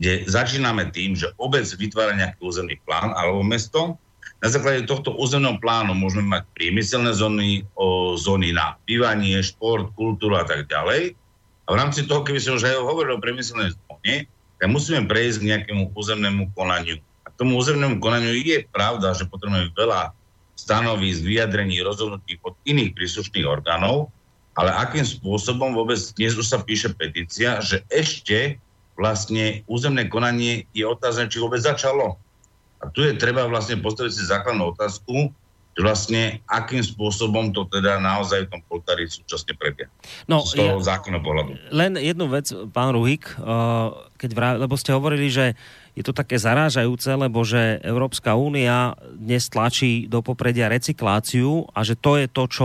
kde 0.00 0.24
začíname 0.24 0.88
tým, 0.90 1.12
že 1.12 1.30
obec 1.36 1.68
vytvára 1.76 2.16
nejaký 2.16 2.40
územný 2.40 2.80
plán 2.88 3.12
alebo 3.12 3.44
mesto 3.44 4.00
Na 4.40 4.48
základe 4.48 4.88
tohto 4.88 5.12
územného 5.20 5.60
plánu 5.60 5.92
môžeme 5.92 6.24
mať 6.24 6.48
priemyselné 6.56 7.12
zóny, 7.12 7.68
o, 7.76 8.16
zóny 8.16 8.56
na 8.56 8.80
bývanie, 8.88 9.36
šport, 9.44 9.92
kultúru 9.92 10.40
a 10.40 10.48
tak 10.48 10.64
ďalej. 10.64 11.12
A 11.68 11.68
v 11.68 11.76
rámci 11.76 12.08
toho, 12.08 12.24
keby 12.24 12.40
som 12.40 12.56
už 12.56 12.64
aj 12.64 12.80
hovoril 12.80 13.20
o 13.20 13.22
priemyselnej 13.22 13.76
zóne, 13.76 14.24
tak 14.56 14.68
musíme 14.72 15.04
prejsť 15.04 15.44
k 15.44 15.48
nejakému 15.52 15.92
územnému 15.92 16.56
konaniu. 16.56 16.96
A 17.24 17.28
k 17.28 17.36
tomu 17.36 17.60
územnému 17.60 18.00
konaniu 18.00 18.32
je 18.32 18.64
pravda, 18.72 19.12
že 19.12 19.28
potrebujeme 19.28 19.76
veľa 19.76 20.16
stanovísk, 20.56 21.20
vyjadrení, 21.20 21.84
rozhodnutí 21.84 22.40
od 22.40 22.56
iných 22.64 22.96
príslušných 22.96 23.44
orgánov, 23.44 24.08
ale 24.58 24.70
akým 24.74 25.06
spôsobom 25.06 25.74
vôbec 25.74 25.98
dnes 26.18 26.34
už 26.34 26.46
sa 26.46 26.58
píše 26.58 26.90
petícia, 26.94 27.62
že 27.62 27.86
ešte 27.90 28.58
vlastne 28.98 29.64
územné 29.70 30.10
konanie 30.10 30.66
je 30.76 30.84
otázne, 30.84 31.30
či 31.30 31.40
vôbec 31.40 31.62
začalo. 31.62 32.20
A 32.80 32.88
tu 32.92 33.04
je 33.04 33.16
treba 33.16 33.48
vlastne 33.48 33.80
postaviť 33.80 34.12
si 34.12 34.24
základnú 34.28 34.76
otázku, 34.76 35.32
že 35.70 35.80
vlastne 35.86 36.22
akým 36.50 36.82
spôsobom 36.82 37.54
to 37.54 37.64
teda 37.70 38.02
naozaj 38.02 38.46
v 38.46 38.58
tom 38.58 38.60
poltári 38.66 39.06
súčasne 39.06 39.54
prebieha. 39.54 39.88
No, 40.26 40.42
z 40.42 40.58
toho 40.58 40.82
ja, 40.82 40.96
zákonného 40.96 41.22
pohľadu. 41.22 41.50
Len 41.70 41.94
jednu 41.96 42.26
vec, 42.26 42.50
pán 42.74 42.90
Ruhik, 42.90 43.38
uh, 43.38 43.94
keď 44.18 44.30
vrá, 44.34 44.48
lebo 44.58 44.74
ste 44.74 44.92
hovorili, 44.92 45.30
že 45.30 45.54
je 45.94 46.06
to 46.06 46.14
také 46.14 46.38
zarážajúce, 46.38 47.12
lebo 47.18 47.42
že 47.42 47.82
Európska 47.82 48.38
únia 48.38 48.94
dnes 49.14 49.50
tlačí 49.50 50.06
do 50.06 50.22
popredia 50.22 50.70
recykláciu 50.70 51.66
a 51.74 51.82
že 51.82 51.98
to 51.98 52.14
je 52.16 52.26
to, 52.30 52.46
čo 52.46 52.64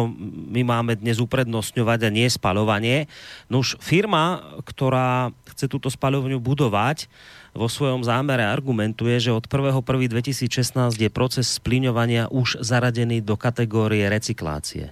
my 0.54 0.62
máme 0.62 0.98
dnes 0.98 1.18
uprednostňovať 1.18 2.00
a 2.06 2.14
nie 2.14 2.30
spaľovanie. 2.30 3.10
No 3.50 3.66
už 3.66 3.82
firma, 3.82 4.46
ktorá 4.66 5.34
chce 5.52 5.66
túto 5.66 5.90
spaľovňu 5.90 6.38
budovať, 6.38 7.10
vo 7.56 7.72
svojom 7.72 8.04
zámere 8.04 8.44
argumentuje, 8.44 9.18
že 9.18 9.32
od 9.32 9.48
1.1.2016 9.48 11.00
je 11.00 11.10
proces 11.10 11.48
splíňovania 11.48 12.28
už 12.28 12.60
zaradený 12.60 13.24
do 13.24 13.40
kategórie 13.40 14.04
recyklácie. 14.12 14.92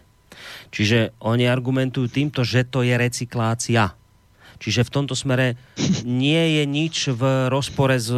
Čiže 0.71 1.13
oni 1.21 1.45
argumentujú 1.45 2.09
týmto, 2.09 2.41
že 2.41 2.65
to 2.65 2.81
je 2.81 2.95
recyklácia. 2.95 3.93
Čiže 4.63 4.87
v 4.87 4.93
tomto 4.95 5.11
smere 5.11 5.59
nie 6.07 6.59
je 6.59 6.63
nič 6.63 6.95
v 7.11 7.51
rozpore, 7.51 7.99
z, 7.99 8.15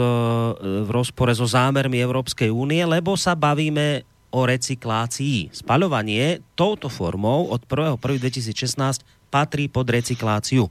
v 0.61 0.89
rozpore 0.93 1.33
so 1.33 1.49
zámermi 1.49 1.97
Európskej 1.97 2.53
únie, 2.53 2.85
lebo 2.85 3.17
sa 3.17 3.33
bavíme 3.33 4.05
o 4.29 4.45
recyklácii. 4.45 5.49
Spaľovanie 5.55 6.45
touto 6.53 6.91
formou 6.91 7.49
od 7.49 7.65
1.1.2016 7.65 9.01
patrí 9.33 9.65
pod 9.65 9.89
recykláciu. 9.89 10.69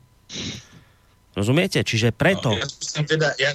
Rozumiete? 1.35 1.82
Čiže 1.82 2.15
preto... 2.15 2.55
No, 2.55 2.59
ja, 2.59 2.66
skúsim 2.66 3.05
teda, 3.06 3.28
ja, 3.36 3.51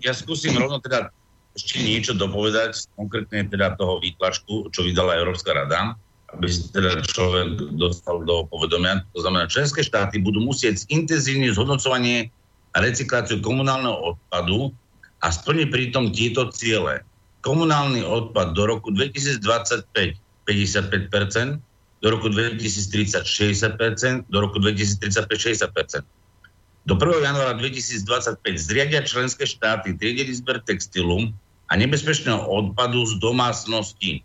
ja 0.00 0.12
skúsim 0.16 0.56
rovno 0.56 0.80
teda 0.80 1.12
ešte 1.52 1.82
niečo 1.82 2.12
dopovedať, 2.14 2.88
konkrétne 2.94 3.48
teda 3.50 3.74
toho 3.76 3.98
výtlačku, 4.00 4.72
čo 4.72 4.80
vydala 4.86 5.18
Európska 5.18 5.52
rada, 5.52 5.98
aby 6.32 6.46
si 6.48 6.68
teda 6.72 7.02
človek 7.04 7.76
dostal 7.76 8.22
do 8.22 8.46
povedomia. 8.46 9.02
To 9.16 9.24
znamená, 9.24 9.50
členské 9.50 9.82
štáty 9.82 10.20
budú 10.22 10.40
musieť 10.40 10.86
intenzívne 10.92 11.50
zhodnocovanie 11.52 12.30
a 12.76 12.84
recykláciu 12.84 13.40
komunálneho 13.40 14.14
odpadu 14.14 14.70
a 15.24 15.32
splniť 15.32 15.68
pritom 15.72 16.14
tieto 16.14 16.46
ciele. 16.52 17.02
Komunálny 17.42 18.04
odpad 18.04 18.54
do 18.54 18.62
roku 18.68 18.92
2025 18.92 20.16
55%, 20.48 21.60
do 22.00 22.08
roku 22.08 22.28
2030 22.32 23.28
60%, 23.28 24.32
do 24.32 24.38
roku 24.40 24.56
2035 24.56 25.28
60%. 25.28 26.00
Do 26.86 26.94
1. 26.94 27.24
januára 27.24 27.54
2025 27.58 28.38
zriadia 28.58 29.02
členské 29.02 29.48
štáty 29.48 29.96
triedený 29.96 30.38
zber 30.38 30.62
textilu 30.62 31.34
a 31.68 31.72
nebezpečného 31.76 32.44
odpadu 32.44 33.04
z 33.08 33.18
domácnosti. 33.18 34.22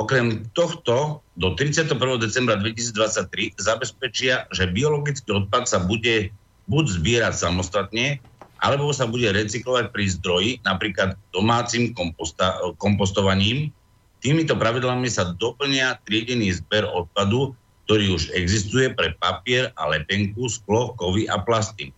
Okrem 0.00 0.48
tohto 0.56 1.20
do 1.36 1.52
31. 1.54 1.92
decembra 2.16 2.56
2023 2.56 3.60
zabezpečia, 3.60 4.48
že 4.48 4.70
biologický 4.72 5.28
odpad 5.44 5.68
sa 5.68 5.78
bude 5.82 6.32
buď 6.70 6.84
zbierať 6.88 7.34
samostatne, 7.36 8.22
alebo 8.60 8.92
sa 8.92 9.08
bude 9.08 9.28
recyklovať 9.28 9.92
pri 9.92 10.04
zdroji, 10.20 10.50
napríklad 10.64 11.16
domácim 11.32 11.96
komposta, 11.96 12.60
kompostovaním. 12.76 13.72
Týmito 14.20 14.52
pravidlami 14.52 15.08
sa 15.08 15.32
doplnia 15.32 15.96
triedený 16.04 16.52
zber 16.60 16.84
odpadu, 16.84 17.56
ktorý 17.90 18.14
už 18.14 18.30
existuje 18.38 18.94
pre 18.94 19.18
papier 19.18 19.74
a 19.74 19.90
lepenku, 19.90 20.46
sklo, 20.46 20.94
kovy 20.94 21.26
a 21.26 21.42
plasty. 21.42 21.90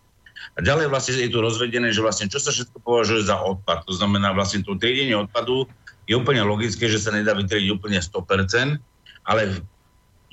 A 0.57 0.65
ďalej 0.65 0.89
vlastne 0.89 1.21
je 1.21 1.29
tu 1.29 1.37
rozvedené, 1.37 1.93
že 1.93 2.01
vlastne 2.01 2.25
čo 2.25 2.41
sa 2.41 2.49
všetko 2.49 2.81
považuje 2.81 3.29
za 3.29 3.37
odpad. 3.37 3.85
To 3.85 3.93
znamená 3.93 4.33
vlastne 4.33 4.65
to 4.65 4.73
triedenie 4.73 5.13
odpadu 5.13 5.69
je 6.09 6.17
úplne 6.17 6.41
logické, 6.49 6.89
že 6.89 6.97
sa 6.97 7.13
nedá 7.13 7.37
vytriediť 7.37 7.69
úplne 7.77 8.01
100%, 8.01 8.81
ale 9.29 9.61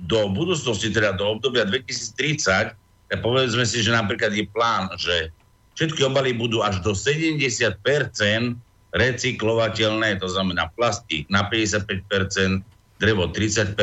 do 0.01 0.33
budúcnosti, 0.33 0.89
teda 0.89 1.13
do 1.21 1.29
obdobia 1.37 1.69
2030, 1.69 2.73
tak 3.13 3.19
povedzme 3.21 3.69
si, 3.69 3.85
že 3.85 3.93
napríklad 3.93 4.33
je 4.33 4.49
plán, 4.49 4.89
že 4.97 5.29
všetky 5.77 6.09
obaly 6.09 6.33
budú 6.33 6.65
až 6.65 6.81
do 6.81 6.97
70% 6.97 7.45
recyklovateľné, 8.97 10.25
to 10.25 10.29
znamená 10.33 10.73
plastík 10.73 11.29
na 11.29 11.45
55%, 11.53 12.65
drevo 12.97 13.29
30%, 13.29 13.77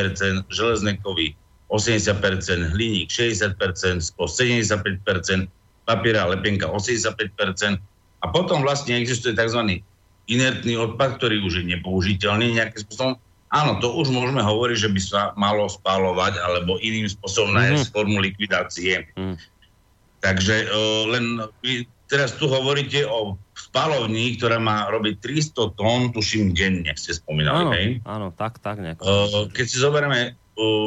železné 0.49 0.98
kovy 1.06 1.38
80%, 1.68 2.73
hliník 2.73 3.11
60%, 3.11 3.56
sklo 3.99 4.26
75%, 4.27 5.52
papiera, 5.84 6.27
lepenka 6.27 6.68
85%. 6.68 7.80
A 8.23 8.26
potom 8.31 8.64
vlastne 8.64 8.98
existuje 8.98 9.35
tzv. 9.35 9.84
inertný 10.27 10.73
odpad, 10.80 11.19
ktorý 11.19 11.44
už 11.44 11.64
je 11.64 11.77
nepoužiteľný 11.77 12.60
nejakým 12.60 12.81
spôsobom. 12.88 13.14
Áno, 13.48 13.80
to 13.80 13.95
už 13.95 14.11
môžeme 14.11 14.44
hovoriť, 14.44 14.77
že 14.77 14.89
by 14.91 15.02
sa 15.02 15.22
malo 15.39 15.72
spálovať 15.72 16.35
alebo 16.35 16.76
iným 16.84 17.07
spôsobom 17.07 17.56
nájsť 17.56 17.80
mm-hmm. 17.80 17.95
formu 17.95 18.19
likvidácie. 18.19 19.07
Mm. 19.15 19.39
Takže 20.19 20.56
uh, 20.68 21.03
len 21.15 21.26
vy 21.64 21.88
teraz 22.11 22.35
tu 22.35 22.52
hovoríte 22.52 23.07
o 23.07 23.39
spalovni, 23.56 24.35
ktorá 24.35 24.60
má 24.60 24.91
robiť 24.91 25.23
300 25.23 25.80
tón, 25.80 26.02
tuším, 26.11 26.52
denne, 26.52 26.91
ste 26.99 27.15
spomínali, 27.15 27.64
áno, 27.64 27.72
hej? 27.72 27.88
Áno, 28.03 28.27
tak, 28.35 28.60
tak 28.60 28.84
nejak. 28.84 28.99
Uh, 28.99 29.48
keď 29.52 29.65
si 29.68 29.77
zoberieme, 29.80 30.35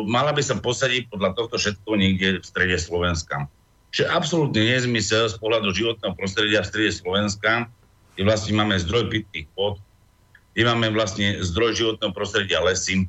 mala 0.06 0.34
by 0.34 0.42
sa 0.42 0.58
posadiť 0.58 1.10
podľa 1.10 1.34
tohto 1.38 1.56
všetko 1.56 1.90
niekde 1.94 2.28
v 2.42 2.44
strede 2.46 2.76
Slovenska. 2.76 3.46
Čiže 3.90 4.06
absolútne 4.10 4.62
nezmysel 4.62 5.26
z 5.30 5.36
pohľadu 5.42 5.74
životného 5.74 6.14
prostredia 6.14 6.62
v 6.62 6.70
strede 6.70 6.92
Slovenska, 6.94 7.66
kde 8.14 8.22
vlastne 8.22 8.54
máme 8.54 8.78
zdroj 8.78 9.10
pitných 9.10 9.50
vod, 9.58 9.82
kde 10.54 10.62
máme 10.66 10.94
vlastne 10.94 11.42
zdroj 11.42 11.74
životného 11.74 12.12
prostredia 12.14 12.62
lesy, 12.62 13.06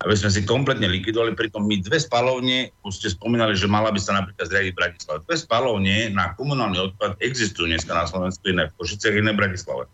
aby 0.00 0.14
sme 0.16 0.30
si 0.32 0.46
kompletne 0.46 0.88
likvidovali. 0.88 1.36
Pritom 1.36 1.66
my 1.66 1.82
dve 1.82 1.98
spalovne, 2.00 2.72
už 2.86 2.92
ste 3.02 3.08
spomínali, 3.12 3.52
že 3.58 3.68
mala 3.68 3.92
by 3.92 4.00
sa 4.00 4.16
napríklad 4.16 4.48
zriadiť 4.48 4.72
v 4.72 4.80
Bratislave. 4.80 5.18
Dve 5.28 5.36
spalovne 5.36 5.96
na 6.14 6.32
komunálny 6.38 6.78
odpad 6.90 7.20
existujú 7.20 7.68
dneska 7.68 7.92
na 7.92 8.08
Slovensku, 8.08 8.48
iné 8.48 8.70
v 8.70 8.76
Košiciach, 8.80 9.18
iné 9.18 9.36
v 9.36 9.40
Bratislave. 9.44 9.90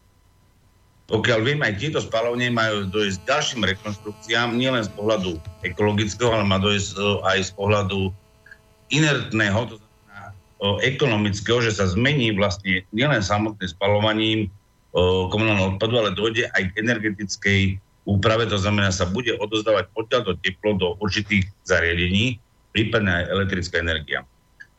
Pokiaľ 1.07 1.41
viem, 1.47 1.61
aj 1.63 1.79
tieto 1.79 2.03
spalovne 2.03 2.51
majú 2.51 2.91
dojsť 2.91 3.17
k 3.23 3.29
ďalším 3.31 3.63
rekonstrukciám, 3.63 4.59
nielen 4.59 4.83
z 4.83 4.91
pohľadu 4.99 5.39
ekologického, 5.63 6.35
ale 6.35 6.43
má 6.43 6.59
dojsť 6.59 6.99
e, 6.99 7.01
aj 7.31 7.39
z 7.47 7.51
pohľadu 7.55 8.11
inertného, 8.91 9.61
to 9.71 9.77
ekonomického, 10.83 11.61
že 11.61 11.77
sa 11.77 11.85
zmení 11.85 12.33
vlastne 12.33 12.81
nielen 12.91 13.21
samotným 13.21 13.69
spalovaním 13.69 14.49
komunálneho 15.29 15.77
odpadu, 15.77 16.01
ale 16.01 16.17
dojde 16.17 16.49
aj 16.57 16.73
k 16.73 16.81
energetickej 16.81 17.61
úprave, 18.09 18.49
to 18.49 18.57
znamená, 18.57 18.89
sa 18.89 19.05
bude 19.05 19.37
odozdávať 19.37 19.93
odtiaľto 19.93 20.41
teplo 20.41 20.73
do 20.81 20.89
určitých 21.05 21.45
zariadení, 21.69 22.41
prípadne 22.73 23.21
aj 23.21 23.25
elektrická 23.29 23.85
energia. 23.85 24.25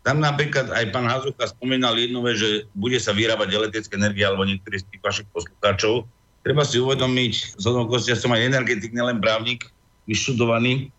Tam 0.02 0.24
napríklad 0.24 0.72
aj 0.72 0.90
pán 0.96 1.06
Hazucha 1.06 1.52
spomínal 1.52 2.00
jednu 2.00 2.24
vec, 2.24 2.40
že 2.40 2.66
bude 2.74 2.96
sa 2.98 3.12
vyrábať 3.12 3.52
elektrická 3.52 4.00
energia, 4.00 4.32
alebo 4.32 4.48
niektorí 4.48 4.80
z 4.80 4.88
tých 4.90 5.04
vašich 5.04 5.28
poslucháčov. 5.36 6.08
Treba 6.48 6.64
si 6.64 6.80
uvedomiť, 6.80 7.60
z 7.60 7.66
ja 8.08 8.16
som 8.16 8.32
aj 8.32 8.48
energetik, 8.48 8.96
nielen 8.96 9.20
právnik, 9.20 9.68
vyštudovaný, 10.08 10.96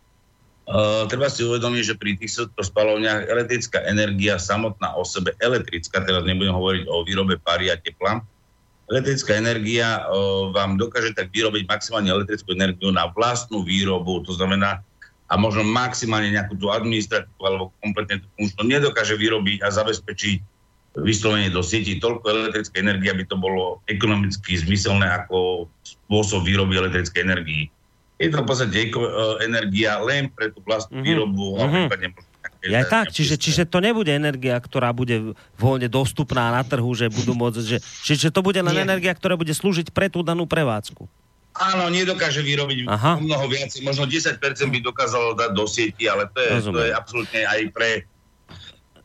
Uh, 0.69 1.09
treba 1.09 1.25
si 1.33 1.41
uvedomiť, 1.41 1.81
že 1.81 1.97
pri 1.97 2.13
týchto 2.13 2.45
spalovniach 2.53 3.25
elektrická 3.25 3.81
energia 3.89 4.37
samotná 4.37 4.93
o 4.93 5.01
sebe, 5.01 5.33
elektrická, 5.41 6.05
teraz 6.05 6.21
nebudem 6.29 6.53
hovoriť 6.53 6.85
o 6.85 7.01
výrobe 7.01 7.41
pary 7.41 7.73
a 7.73 7.75
tepla, 7.81 8.21
elektrická 8.85 9.33
energia 9.33 10.05
uh, 10.05 10.53
vám 10.53 10.77
dokáže 10.77 11.17
tak 11.17 11.33
vyrobiť 11.33 11.65
maximálne 11.65 12.13
elektrickú 12.13 12.53
energiu 12.53 12.93
na 12.93 13.09
vlastnú 13.09 13.65
výrobu, 13.65 14.21
to 14.21 14.37
znamená, 14.37 14.85
a 15.25 15.33
možno 15.41 15.65
maximálne 15.65 16.29
nejakú 16.37 16.53
tú 16.61 16.69
administratívu 16.69 17.41
alebo 17.41 17.73
kompletne 17.81 18.21
tú 18.21 18.29
funkčnú 18.37 18.69
nedokáže 18.69 19.17
vyrobiť 19.17 19.65
a 19.65 19.73
zabezpečiť 19.73 20.37
vyslovene 20.97 21.53
do 21.53 21.61
sieti 21.61 22.01
toľko 22.01 22.25
elektrické 22.25 22.81
energie, 22.81 23.13
aby 23.13 23.27
to 23.29 23.37
bolo 23.37 23.83
ekonomicky 23.85 24.57
zmyselné 24.57 25.05
ako 25.05 25.69
spôsob 25.85 26.47
výroby 26.47 26.81
elektrickej 26.81 27.21
energii 27.21 27.63
je 28.19 28.27
to 28.27 28.43
v 28.43 28.45
podstate 28.45 28.75
eko, 28.91 28.99
e, 28.99 29.11
energia 29.47 29.95
len 30.03 30.27
pre 30.27 30.51
tú 30.51 30.59
vlastnú 30.59 30.99
mm-hmm. 30.99 31.07
výrobu 31.07 31.45
a 31.55 31.63
mm-hmm. 31.65 31.87
prípadne 31.87 32.09
ja 32.59 32.83
tak, 32.83 33.15
čiže, 33.15 33.39
čiže 33.39 33.63
to 33.63 33.79
nebude 33.79 34.11
energia, 34.11 34.59
ktorá 34.59 34.91
bude 34.91 35.31
voľne 35.55 35.87
dostupná 35.87 36.51
na 36.51 36.59
trhu, 36.67 36.91
že 36.91 37.07
budú 37.07 37.31
môcť, 37.31 37.63
že, 37.63 37.79
čiže 37.79 38.35
to 38.35 38.43
bude 38.43 38.59
len 38.59 38.75
Nie. 38.75 38.83
energia, 38.83 39.15
ktorá 39.15 39.39
bude 39.39 39.55
slúžiť 39.55 39.95
pre 39.95 40.11
tú 40.11 40.27
danú 40.27 40.43
prevádzku. 40.43 41.07
Áno, 41.55 41.87
nedokáže 41.87 42.43
vyrobiť 42.43 42.83
Aha. 42.83 43.15
mnoho 43.19 43.47
viac. 43.47 43.71
Možno 43.79 44.03
10% 44.03 44.43
by 44.43 44.79
dokázalo 44.83 45.39
dať 45.39 45.51
do 45.55 45.65
sieti, 45.71 46.11
ale 46.11 46.27
to 46.35 46.39
je, 46.39 46.51
to 46.67 46.79
je 46.83 46.91
absolútne 46.91 47.41
aj 47.47 47.59
pre 47.71 48.03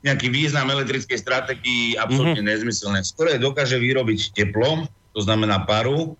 nejaký 0.05 0.29
význam 0.29 0.69
elektrickej 0.69 1.17
strategii 1.17 1.97
absolútne 1.97 2.45
mm-hmm. 2.45 2.61
nezmyselné. 2.61 3.01
Skoro 3.03 3.33
dokáže 3.41 3.81
vyrobiť 3.81 4.37
teplo, 4.37 4.85
to 5.17 5.21
znamená 5.25 5.65
paru, 5.65 6.13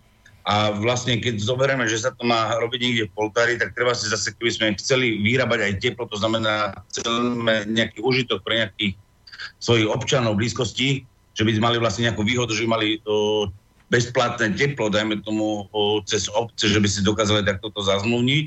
a 0.45 0.77
vlastne 0.77 1.17
keď 1.25 1.41
zoberieme, 1.41 1.89
že 1.89 2.05
sa 2.05 2.13
to 2.13 2.21
má 2.21 2.53
robiť 2.61 2.81
niekde 2.81 3.05
v 3.09 3.17
poltári, 3.17 3.57
tak 3.57 3.73
treba 3.73 3.97
si 3.97 4.13
zase, 4.13 4.37
keby 4.37 4.51
sme 4.53 4.77
chceli 4.77 5.17
vyrábať 5.25 5.61
aj 5.65 5.73
teplo, 5.81 6.05
to 6.05 6.21
znamená 6.21 6.77
chceme 6.93 7.65
nejaký 7.65 8.05
užitok 8.05 8.45
pre 8.45 8.61
nejakých 8.61 8.93
svojich 9.57 9.89
občanov 9.89 10.37
blízkosti, 10.37 11.09
že 11.33 11.43
by 11.49 11.51
mali 11.65 11.81
vlastne 11.81 12.05
nejakú 12.05 12.29
výhodu, 12.29 12.53
že 12.53 12.69
by 12.69 12.71
mali 12.77 13.01
to 13.01 13.49
bezplatné 13.89 14.53
teplo, 14.53 14.93
dajme 14.93 15.25
tomu 15.25 15.65
o, 15.73 16.05
cez 16.05 16.29
obce, 16.29 16.69
že 16.69 16.77
by 16.77 16.89
si 16.93 17.01
dokázali 17.01 17.41
takto 17.41 17.73
to 17.73 17.81
zazmluvniť, 17.81 18.45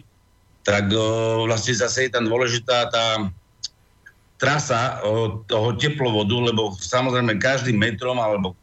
tak 0.70 0.94
o, 0.94 1.50
vlastne 1.50 1.74
zase 1.74 2.06
je 2.06 2.12
tam 2.14 2.30
dôležitá 2.30 2.94
tá 2.94 3.26
trasa 4.38 5.02
o, 5.02 5.42
toho 5.50 5.74
teplovodu, 5.76 6.54
lebo 6.54 6.74
samozrejme 6.78 7.42
každým 7.42 7.78
metrom 7.78 8.22
alebo 8.22 8.54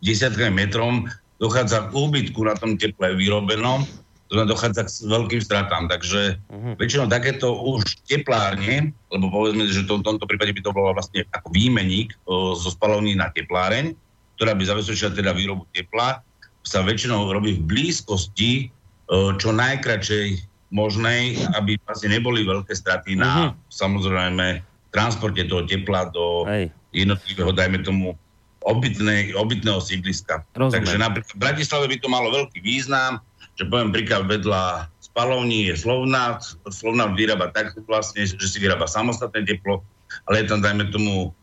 desiatkami 0.00 0.54
metrom 0.54 1.10
dochádza 1.40 1.88
k 1.88 1.96
úbytku 1.96 2.40
na 2.44 2.54
tom 2.54 2.76
teple 2.76 3.16
vyrobenom, 3.16 3.82
to 4.30 4.38
znamená, 4.38 4.54
dochádza 4.54 4.86
k 4.86 4.90
veľkým 5.10 5.42
stratám. 5.42 5.90
Takže 5.90 6.38
uh-huh. 6.38 6.74
väčšinou 6.78 7.10
takéto 7.10 7.50
už 7.50 7.82
teplárne, 8.06 8.94
lebo 9.10 9.26
povedzme, 9.26 9.66
že 9.66 9.88
to, 9.88 9.98
v 9.98 10.06
tomto 10.06 10.28
prípade 10.30 10.54
by 10.54 10.62
to 10.62 10.70
bolo 10.70 10.94
vlastne 10.94 11.26
ako 11.34 11.50
výmeník 11.50 12.14
o, 12.30 12.54
zo 12.54 12.70
spalovní 12.70 13.18
na 13.18 13.32
tepláreň, 13.34 13.96
ktorá 14.38 14.54
by 14.54 14.62
zabezpečila 14.62 15.18
teda 15.18 15.34
výrobu 15.34 15.66
tepla, 15.74 16.22
sa 16.62 16.84
väčšinou 16.84 17.26
robí 17.32 17.58
v 17.58 17.66
blízkosti 17.66 18.70
o, 19.10 19.34
čo 19.34 19.50
najkračej 19.50 20.38
možnej, 20.70 21.34
aby 21.58 21.74
vlastne 21.82 22.14
neboli 22.14 22.46
veľké 22.46 22.70
straty 22.70 23.18
na 23.18 23.26
uh-huh. 23.26 23.50
samozrejme 23.66 24.69
transporte 24.90 25.42
toho 25.46 25.66
tepla 25.66 26.10
do 26.10 26.44
Hej. 26.46 26.74
jednotlivého, 26.90 27.50
dajme 27.54 27.82
tomu, 27.82 28.18
obytnej, 28.66 29.32
obytného 29.32 29.80
sídliska. 29.80 30.44
Rozumiem. 30.52 30.76
Takže 30.76 30.96
napríklad 31.00 31.32
v 31.32 31.40
Bratislave 31.40 31.86
by 31.88 31.96
to 31.96 32.08
malo 32.12 32.28
veľký 32.28 32.60
význam, 32.60 33.22
že 33.56 33.64
poviem 33.64 33.94
príklad 33.94 34.28
vedľa 34.28 34.88
spalovní 35.00 35.72
je 35.72 35.74
Slovnát, 35.80 36.44
Slovnát 36.70 37.16
vyrába 37.16 37.50
tak 37.50 37.74
vlastne, 37.88 38.22
že 38.24 38.46
si 38.46 38.58
vyrába 38.60 38.86
samostatné 38.86 39.42
teplo, 39.48 39.82
ale 40.28 40.44
je 40.44 40.46
tam 40.52 40.60
dajme 40.60 40.92
tomu 40.92 41.34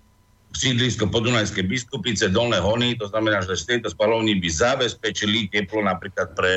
sídlisko 0.55 1.11
Podunajské 1.11 1.61
biskupice, 1.61 2.31
Dolné 2.31 2.57
Hony, 2.57 2.97
to 2.97 3.05
znamená, 3.11 3.43
že 3.45 3.59
z 3.59 3.77
tejto 3.77 3.93
spalovní 3.93 4.39
by 4.39 4.49
zabezpečili 4.49 5.51
teplo 5.51 5.83
napríklad 5.85 6.33
pre 6.33 6.53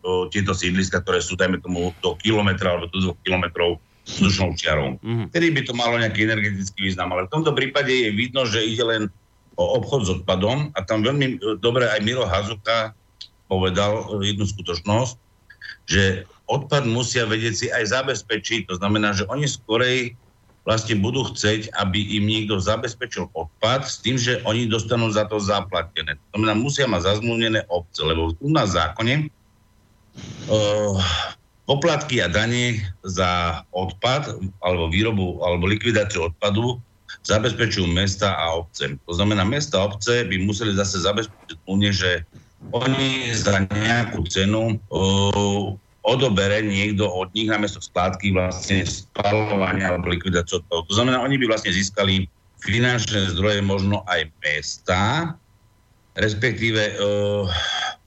o, 0.00 0.30
tieto 0.30 0.56
sídliska, 0.56 1.02
ktoré 1.04 1.20
sú, 1.20 1.36
dajme 1.36 1.60
tomu, 1.60 1.92
do 2.00 2.16
kilometra 2.22 2.72
alebo 2.72 2.88
do 2.88 2.98
dvoch 3.02 3.18
kilometrov 3.26 3.82
vzdušnou 4.06 4.58
čiarou. 4.58 4.98
Mm-hmm. 4.98 5.26
Tedy 5.30 5.46
by 5.54 5.60
to 5.62 5.72
malo 5.78 5.94
nejaký 5.98 6.26
energetický 6.26 6.90
význam, 6.90 7.14
ale 7.14 7.30
v 7.30 7.32
tomto 7.32 7.54
prípade 7.54 7.90
je 7.90 8.10
vidno, 8.10 8.42
že 8.42 8.62
ide 8.62 8.82
len 8.82 9.02
o 9.54 9.64
obchod 9.78 10.00
s 10.06 10.12
odpadom 10.20 10.74
a 10.74 10.78
tam 10.82 11.06
veľmi 11.06 11.26
e, 11.38 11.60
dobre 11.62 11.86
aj 11.86 12.00
Miro 12.02 12.26
Hazuka 12.26 12.96
povedal 13.46 14.18
e, 14.18 14.32
jednu 14.34 14.48
skutočnosť, 14.48 15.14
že 15.86 16.26
odpad 16.50 16.88
musia 16.88 17.28
vedieť 17.28 17.54
si 17.54 17.66
aj 17.70 17.94
zabezpečiť. 17.94 18.66
To 18.72 18.74
znamená, 18.80 19.14
že 19.14 19.28
oni 19.30 19.46
skorej 19.46 20.18
vlastne 20.62 20.98
budú 21.02 21.26
chcieť, 21.26 21.74
aby 21.74 21.98
im 22.18 22.24
niekto 22.26 22.58
zabezpečil 22.62 23.30
odpad 23.34 23.82
s 23.82 23.98
tým, 23.98 24.14
že 24.14 24.38
oni 24.46 24.70
dostanú 24.70 25.10
za 25.10 25.26
to 25.26 25.42
zaplatené. 25.42 26.14
To 26.30 26.38
znamená, 26.38 26.54
musia 26.54 26.86
mať 26.86 27.18
zazmluvnené 27.18 27.66
obce, 27.66 27.98
lebo 28.06 28.30
tu 28.38 28.46
na 28.46 28.62
zákone 28.62 29.26
uh, 30.46 30.96
poplatky 31.66 32.22
a 32.22 32.28
dane 32.28 32.82
za 33.06 33.62
odpad 33.70 34.34
alebo 34.62 34.90
výrobu 34.90 35.40
alebo 35.46 35.70
likvidáciu 35.70 36.30
odpadu 36.30 36.82
zabezpečujú 37.22 37.86
mesta 37.86 38.34
a 38.34 38.58
obce. 38.58 38.98
To 39.06 39.12
znamená, 39.14 39.46
mesta 39.46 39.78
a 39.78 39.86
obce 39.86 40.26
by 40.26 40.36
museli 40.42 40.74
zase 40.74 41.04
zabezpečiť 41.06 41.58
únie, 41.70 41.94
že 41.94 42.26
oni 42.74 43.30
za 43.34 43.62
nejakú 43.70 44.26
cenu 44.26 44.78
uh, 44.90 45.74
odobere 46.02 46.62
niekto 46.62 47.06
od 47.06 47.30
nich 47.34 47.46
namiesto 47.46 47.78
skládky 47.78 48.34
vlastne 48.34 48.82
spalovania 48.82 49.94
alebo 49.94 50.10
likvidáciu 50.10 50.62
toho. 50.66 50.82
To 50.86 50.92
znamená, 50.94 51.22
oni 51.22 51.38
by 51.38 51.46
vlastne 51.46 51.70
získali 51.70 52.26
finančné 52.62 53.34
zdroje 53.34 53.62
možno 53.62 54.02
aj 54.10 54.30
mesta, 54.42 55.34
respektíve, 56.18 56.98
uh, 56.98 57.46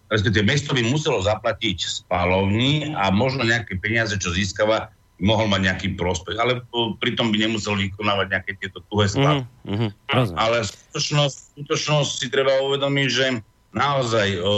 respektíve 0.10 0.46
mesto 0.46 0.72
by 0.74 0.86
muselo 0.86 1.22
zaplatiť 1.22 2.06
spalovní 2.06 2.94
a 2.94 3.10
možno 3.10 3.42
nejaké 3.42 3.78
peniaze, 3.82 4.14
čo 4.22 4.34
získava, 4.34 4.94
mohol 5.24 5.48
mať 5.48 5.62
nejaký 5.72 5.88
prospech, 5.96 6.36
ale 6.36 6.60
pritom 7.00 7.32
by 7.32 7.38
nemusel 7.40 7.80
vykonávať 7.80 8.28
nejaké 8.36 8.52
tieto 8.60 8.84
tuhé 8.92 9.08
skladby. 9.08 9.48
Mm-hmm, 9.64 10.36
ale 10.36 10.58
skutočnosť, 10.68 11.38
skutočnosť 11.56 12.12
si 12.20 12.28
treba 12.28 12.52
uvedomiť, 12.68 13.08
že 13.08 13.26
naozaj, 13.72 14.28
o, 14.44 14.54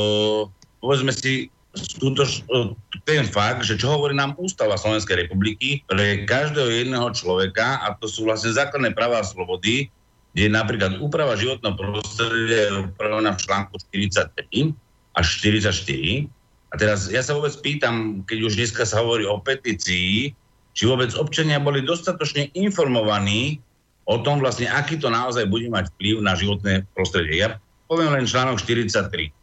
povedzme 0.82 1.14
si, 1.14 1.54
skutoč, 1.78 2.42
o, 2.50 2.74
ten 3.06 3.30
fakt, 3.30 3.70
že 3.70 3.78
čo 3.78 3.94
hovorí 3.94 4.18
nám 4.18 4.34
Ústava 4.42 4.82
Slovenskej 4.82 5.30
republiky 5.30 5.86
pre 5.86 6.26
každého 6.26 6.74
jedného 6.74 7.14
človeka, 7.14 7.78
a 7.86 7.94
to 8.02 8.10
sú 8.10 8.26
vlastne 8.26 8.50
základné 8.50 8.98
práva 8.98 9.22
a 9.22 9.30
slobody, 9.30 9.94
kde 10.34 10.42
je 10.50 10.52
napríklad 10.54 10.98
úprava 10.98 11.38
životného 11.38 11.74
prostredia 11.78 12.70
je 12.70 12.94
upravená 12.94 13.34
v 13.34 13.42
článku 13.46 13.74
43 13.94 14.74
až 15.18 15.42
44. 15.42 16.30
A 16.68 16.74
teraz 16.78 17.10
ja 17.10 17.26
sa 17.26 17.34
vôbec 17.34 17.58
pýtam, 17.66 18.22
keď 18.30 18.38
už 18.46 18.54
dneska 18.54 18.86
sa 18.86 19.02
hovorí 19.02 19.26
o 19.26 19.42
petícii, 19.42 20.32
či 20.78 20.84
vôbec 20.86 21.10
občania 21.18 21.58
boli 21.58 21.82
dostatočne 21.82 22.54
informovaní 22.54 23.58
o 24.06 24.22
tom 24.22 24.38
vlastne, 24.40 24.70
aký 24.70 25.02
to 25.02 25.10
naozaj 25.10 25.50
bude 25.50 25.68
mať 25.74 25.90
vplyv 25.98 26.16
na 26.22 26.38
životné 26.38 26.86
prostredie. 26.94 27.42
Ja 27.42 27.58
poviem 27.90 28.14
len 28.14 28.30
článok 28.30 28.62
43. 28.62 29.34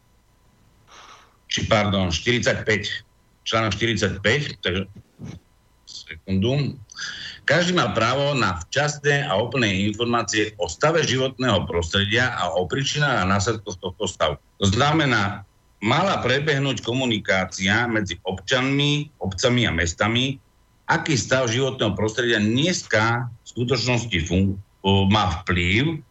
Či 1.50 1.60
pardon, 1.66 2.14
45. 2.14 2.64
Článok 3.44 3.72
45, 3.76 4.62
takže 4.62 4.88
sekundu. 5.84 6.78
Každý 7.44 7.76
má 7.76 7.92
právo 7.92 8.32
na 8.32 8.56
včasné 8.64 9.28
a 9.28 9.36
úplné 9.36 9.84
informácie 9.84 10.56
o 10.56 10.64
stave 10.64 11.04
životného 11.04 11.68
prostredia 11.68 12.32
a 12.40 12.56
o 12.56 12.64
príčinách 12.64 13.20
a 13.20 13.28
následkoch 13.28 13.76
tohto 13.84 14.08
stavu. 14.08 14.40
To 14.64 14.66
znamená, 14.72 15.44
mala 15.84 16.24
prebehnúť 16.24 16.80
komunikácia 16.80 17.84
medzi 17.84 18.16
občanmi, 18.24 19.12
obcami 19.20 19.68
a 19.68 19.72
mestami 19.76 20.40
aký 20.88 21.16
stav 21.16 21.48
životného 21.48 21.96
prostredia 21.96 22.40
dneska 22.40 23.28
v 23.28 23.46
skutočnosti 23.48 24.18
fun- 24.28 24.60
má 24.84 25.40
vplyv 25.40 26.04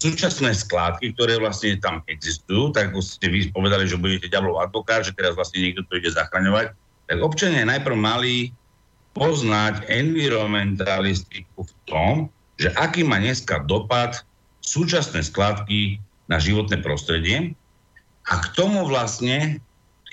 súčasné 0.00 0.56
skládky, 0.56 1.12
ktoré 1.12 1.36
vlastne 1.36 1.76
tam 1.76 2.00
existujú, 2.08 2.72
tak 2.72 2.90
ako 2.90 3.04
ste 3.04 3.28
vy 3.28 3.52
povedali, 3.52 3.84
že 3.84 4.00
budete 4.00 4.32
ďablov 4.32 4.64
advokát, 4.64 5.04
že 5.04 5.12
teraz 5.12 5.36
vlastne 5.36 5.60
niekto 5.60 5.84
to 5.86 6.00
ide 6.00 6.08
zachraňovať, 6.08 6.72
tak 7.04 7.18
občania 7.20 7.68
najprv 7.68 7.94
mali 8.00 8.56
poznať 9.12 9.84
environmentalistiku 9.92 11.68
v 11.68 11.72
tom, 11.84 12.12
že 12.56 12.72
aký 12.80 13.04
má 13.04 13.20
dneska 13.20 13.60
dopad 13.68 14.24
súčasné 14.64 15.20
skládky 15.20 16.00
na 16.28 16.40
životné 16.40 16.80
prostredie 16.80 17.52
a 18.24 18.34
k 18.40 18.46
tomu 18.56 18.88
vlastne 18.88 19.60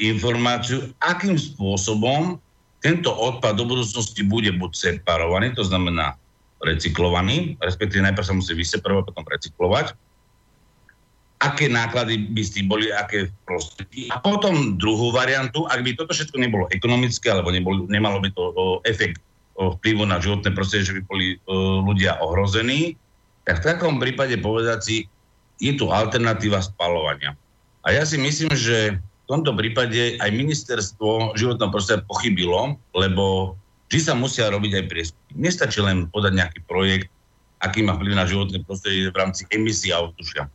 informáciu, 0.02 0.92
akým 1.00 1.38
spôsobom 1.38 2.42
tento 2.82 3.14
odpad 3.14 3.62
do 3.62 3.70
budúcnosti 3.70 4.26
bude 4.26 4.50
buď 4.58 4.72
separovaný, 4.74 5.54
to 5.54 5.62
znamená 5.62 6.18
recyklovaný, 6.66 7.58
respektíve 7.62 8.02
najprv 8.02 8.26
sa 8.26 8.38
musí 8.38 8.58
vyseparovať, 8.58 9.04
potom 9.14 9.26
recyklovať, 9.30 9.88
aké 11.42 11.66
náklady 11.70 12.30
by 12.34 12.42
s 12.42 12.54
tým 12.54 12.70
boli, 12.70 12.94
aké 12.94 13.34
prostriedky. 13.50 14.14
A 14.14 14.22
potom 14.22 14.78
druhú 14.78 15.10
variantu, 15.10 15.66
ak 15.66 15.82
by 15.82 15.98
toto 15.98 16.14
všetko 16.14 16.38
nebolo 16.38 16.70
ekonomické, 16.70 17.34
alebo 17.34 17.50
nebolo, 17.50 17.90
nemalo 17.90 18.22
by 18.22 18.30
to 18.34 18.44
o, 18.54 18.66
efekt 18.86 19.18
o 19.58 19.74
vplyvu 19.78 20.06
na 20.06 20.22
životné 20.22 20.54
prostredie, 20.54 20.94
že 20.94 20.98
by 20.98 21.04
boli 21.10 21.28
o, 21.50 21.82
ľudia 21.82 22.22
ohrození, 22.22 22.94
tak 23.42 23.66
v 23.66 23.74
takom 23.74 23.98
prípade 23.98 24.38
povedať 24.38 24.80
si, 24.86 24.96
je 25.62 25.78
tu 25.78 25.94
alternatíva 25.94 26.60
spalovania. 26.66 27.38
A 27.86 27.94
ja 27.94 28.02
si 28.02 28.18
myslím, 28.18 28.50
že 28.58 28.98
tomto 29.32 29.56
prípade 29.56 30.20
aj 30.20 30.28
ministerstvo 30.36 31.40
životného 31.40 31.72
prostredia 31.72 32.04
pochybilo, 32.04 32.76
lebo 32.92 33.56
vždy 33.88 34.00
sa 34.04 34.12
musia 34.12 34.52
robiť 34.52 34.84
aj 34.84 34.86
prieskumy. 34.92 35.32
Nestačí 35.40 35.80
len 35.80 36.12
podať 36.12 36.36
nejaký 36.36 36.60
projekt, 36.68 37.08
aký 37.64 37.80
má 37.80 37.96
vplyv 37.96 38.20
na 38.20 38.28
životné 38.28 38.60
prostredie 38.68 39.08
v 39.08 39.16
rámci 39.16 39.48
emisí 39.56 39.88
ovzdušia. 39.96 40.52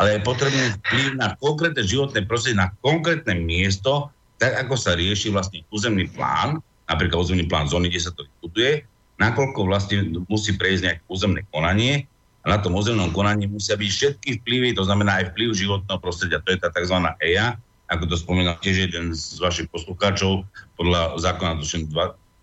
Ale 0.00 0.16
je 0.16 0.24
potrebný 0.24 0.72
vplyv 0.80 1.20
na 1.20 1.36
konkrétne 1.36 1.84
životné 1.84 2.24
prostredie, 2.24 2.56
na 2.56 2.72
konkrétne 2.80 3.36
miesto, 3.36 4.08
tak 4.40 4.56
ako 4.56 4.72
sa 4.80 4.96
rieši 4.96 5.28
vlastne 5.28 5.60
územný 5.68 6.08
plán, 6.16 6.64
napríklad 6.88 7.28
územný 7.28 7.44
plán 7.44 7.68
zóny, 7.68 7.92
kde 7.92 8.08
sa 8.08 8.12
to 8.16 8.24
vybuduje, 8.24 8.88
nakoľko 9.20 9.68
vlastne 9.68 10.16
musí 10.32 10.56
prejsť 10.56 10.82
nejaké 10.88 11.02
územné 11.12 11.44
konanie 11.52 12.08
a 12.42 12.46
na 12.50 12.58
tom 12.58 12.74
územnom 12.74 13.14
konaní 13.14 13.46
musia 13.46 13.78
byť 13.78 13.90
všetky 13.90 14.28
vplyvy, 14.42 14.74
to 14.74 14.82
znamená 14.82 15.22
aj 15.22 15.30
vplyv 15.34 15.54
životného 15.54 15.98
prostredia, 16.02 16.42
to 16.42 16.50
je 16.50 16.58
tá 16.58 16.74
tzv. 16.74 16.98
EIA, 17.22 17.54
ako 17.86 18.04
to 18.10 18.16
spomínal 18.18 18.58
tiež 18.58 18.90
jeden 18.90 19.14
z 19.14 19.38
vašich 19.38 19.70
poslucháčov, 19.70 20.42
podľa 20.74 21.22
zákona 21.22 21.62
tuším 21.62 21.86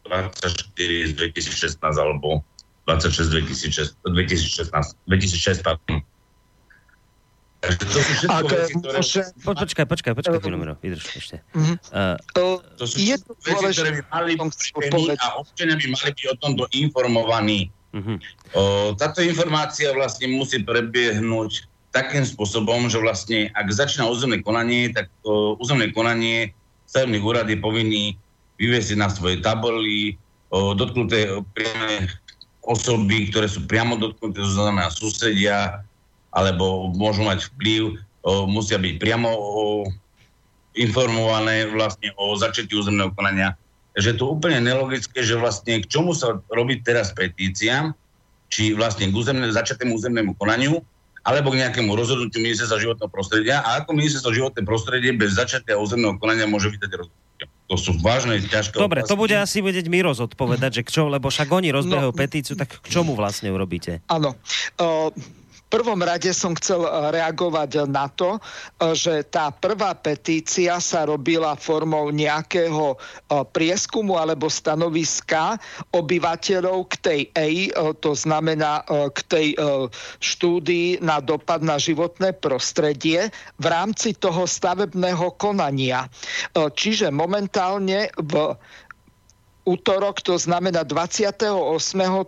24 0.07 1.09
z 1.09 1.11
2016 1.19 1.84
alebo 1.84 2.47
26 2.88 3.27
2016, 3.27 3.99
2016, 4.07 4.71
2006, 5.05 5.67
pardon. 5.67 5.99
to 7.59 7.99
sú 7.99 8.11
všetko 8.23 8.39
Ak, 8.39 8.45
veci, 8.47 8.73
ktoré... 8.80 8.97
Môže... 9.03 9.21
Po, 9.43 9.51
počkaj, 9.51 9.85
počkaj, 9.85 10.13
počkaj, 10.15 10.39
Miro, 10.55 10.80
vydrž 10.80 11.05
ešte. 11.11 11.43
Uh, 11.51 11.76
uh, 11.91 12.15
to 12.80 12.88
sú 12.88 13.03
je 13.03 13.19
to 13.19 13.35
veci, 13.43 13.63
ktoré 13.76 13.99
by 13.99 14.01
mali 14.15 14.31
byť 14.39 15.19
a 15.19 15.27
občania 15.43 15.76
by 15.76 15.85
mali 15.91 16.09
byť 16.15 16.26
o 16.31 16.35
tomto 16.39 16.63
informovaní. 16.71 17.67
Uh-huh. 17.90 18.18
O, 18.53 18.61
táto 18.94 19.26
informácia 19.26 19.90
vlastne 19.98 20.30
musí 20.30 20.61
prebiehnúť 20.61 21.66
takým 21.90 22.22
spôsobom, 22.22 22.86
že 22.86 23.02
vlastne 23.02 23.49
ak 23.57 23.74
začína 23.74 24.06
územné 24.06 24.45
konanie, 24.45 24.94
tak 24.94 25.10
o, 25.26 25.57
územné 25.57 25.90
konanie 25.90 26.53
stavebný 26.86 27.18
úrad 27.22 27.49
je 27.49 27.57
povinný 27.57 28.14
vyviesiť 28.61 28.98
na 28.98 29.10
svojej 29.10 29.41
tabuli 29.41 30.14
o, 30.53 30.78
dotknuté 30.78 31.41
priame 31.57 32.10
osoby, 32.61 33.34
ktoré 33.34 33.49
sú 33.49 33.66
priamo 33.66 33.98
dotknuté, 33.98 34.38
to 34.38 34.53
znamená 34.53 34.94
susedia, 34.94 35.82
alebo 36.30 36.94
môžu 36.94 37.26
mať 37.26 37.49
vplyv, 37.57 37.98
o, 38.22 38.45
musia 38.45 38.78
byť 38.78 39.02
priamo 39.02 39.30
o, 39.34 39.90
informované 40.78 41.66
vlastne 41.74 42.14
o 42.22 42.38
začatí 42.38 42.78
územného 42.78 43.10
konania. 43.18 43.57
Takže 43.99 44.15
je 44.15 44.19
to 44.23 44.31
úplne 44.31 44.63
nelogické, 44.63 45.27
že 45.27 45.35
vlastne 45.35 45.84
k 45.84 45.91
čomu 45.91 46.15
sa 46.15 46.39
robí 46.47 46.80
teraz 46.80 47.11
petícia, 47.11 47.91
či 48.47 48.71
vlastne 48.71 49.11
k 49.11 49.13
územné, 49.13 49.51
začiatému 49.51 49.91
územnému 49.91 50.39
konaniu, 50.39 50.80
alebo 51.27 51.51
k 51.51 51.67
nejakému 51.67 51.91
rozhodnutiu 51.99 52.39
ministerstva 52.39 52.80
životného 52.80 53.11
prostredia 53.11 53.59
a 53.59 53.84
ako 53.84 53.99
ministerstvo 53.99 54.31
životného 54.31 54.63
prostredie 54.63 55.11
bez 55.11 55.35
začatia 55.35 55.76
územného 55.76 56.15
konania 56.15 56.47
môže 56.47 56.71
vydať 56.71 56.95
rozhodnutie. 56.95 57.45
To 57.67 57.76
sú 57.76 57.91
vážne, 57.99 58.39
ťažké 58.39 58.80
Dobre, 58.80 59.03
otázky. 59.03 59.11
to 59.11 59.19
bude 59.19 59.35
asi 59.35 59.59
vedieť 59.59 59.91
Miro 59.91 60.15
zodpovedať, 60.15 60.80
že 60.80 60.84
k 60.88 60.89
čo, 60.95 61.11
lebo 61.11 61.27
však 61.27 61.51
oni 61.51 61.67
rozbehajú 61.76 62.09
no, 62.09 62.15
petíciu, 62.15 62.55
tak 62.55 62.80
k 62.80 62.88
čomu 62.88 63.19
vlastne 63.19 63.51
urobíte? 63.51 63.99
Áno. 64.07 64.39
Uh, 64.80 65.11
prvom 65.70 66.02
rade 66.02 66.34
som 66.34 66.58
chcel 66.58 66.82
eh, 66.84 66.90
reagovať 67.14 67.86
na 67.86 68.10
to, 68.10 68.41
eh, 68.41 68.98
že 68.98 69.24
tá 69.30 69.54
prvá 69.54 69.94
petícia 69.94 70.82
sa 70.82 71.06
robila 71.06 71.54
formou 71.54 72.10
nejakého 72.10 72.98
eh, 72.98 73.46
prieskumu 73.54 74.18
alebo 74.18 74.50
stanoviska 74.50 75.62
obyvateľov 75.94 76.78
k 76.90 76.94
tej 77.00 77.22
EI, 77.38 77.62
to 78.02 78.18
znamená 78.18 78.82
k 79.14 79.20
tej 79.30 79.48
štúdii 80.18 81.04
na 81.04 81.22
dopad 81.22 81.62
na 81.62 81.78
životné 81.78 82.34
prostredie 82.34 83.30
v 83.62 83.66
rámci 83.66 84.18
toho 84.18 84.50
stavebného 84.50 85.38
konania. 85.38 86.10
Čiže 86.56 87.14
momentálne 87.14 88.10
v 88.18 88.56
útorok, 89.70 90.26
to 90.26 90.34
znamená 90.34 90.82
28. 90.82 91.46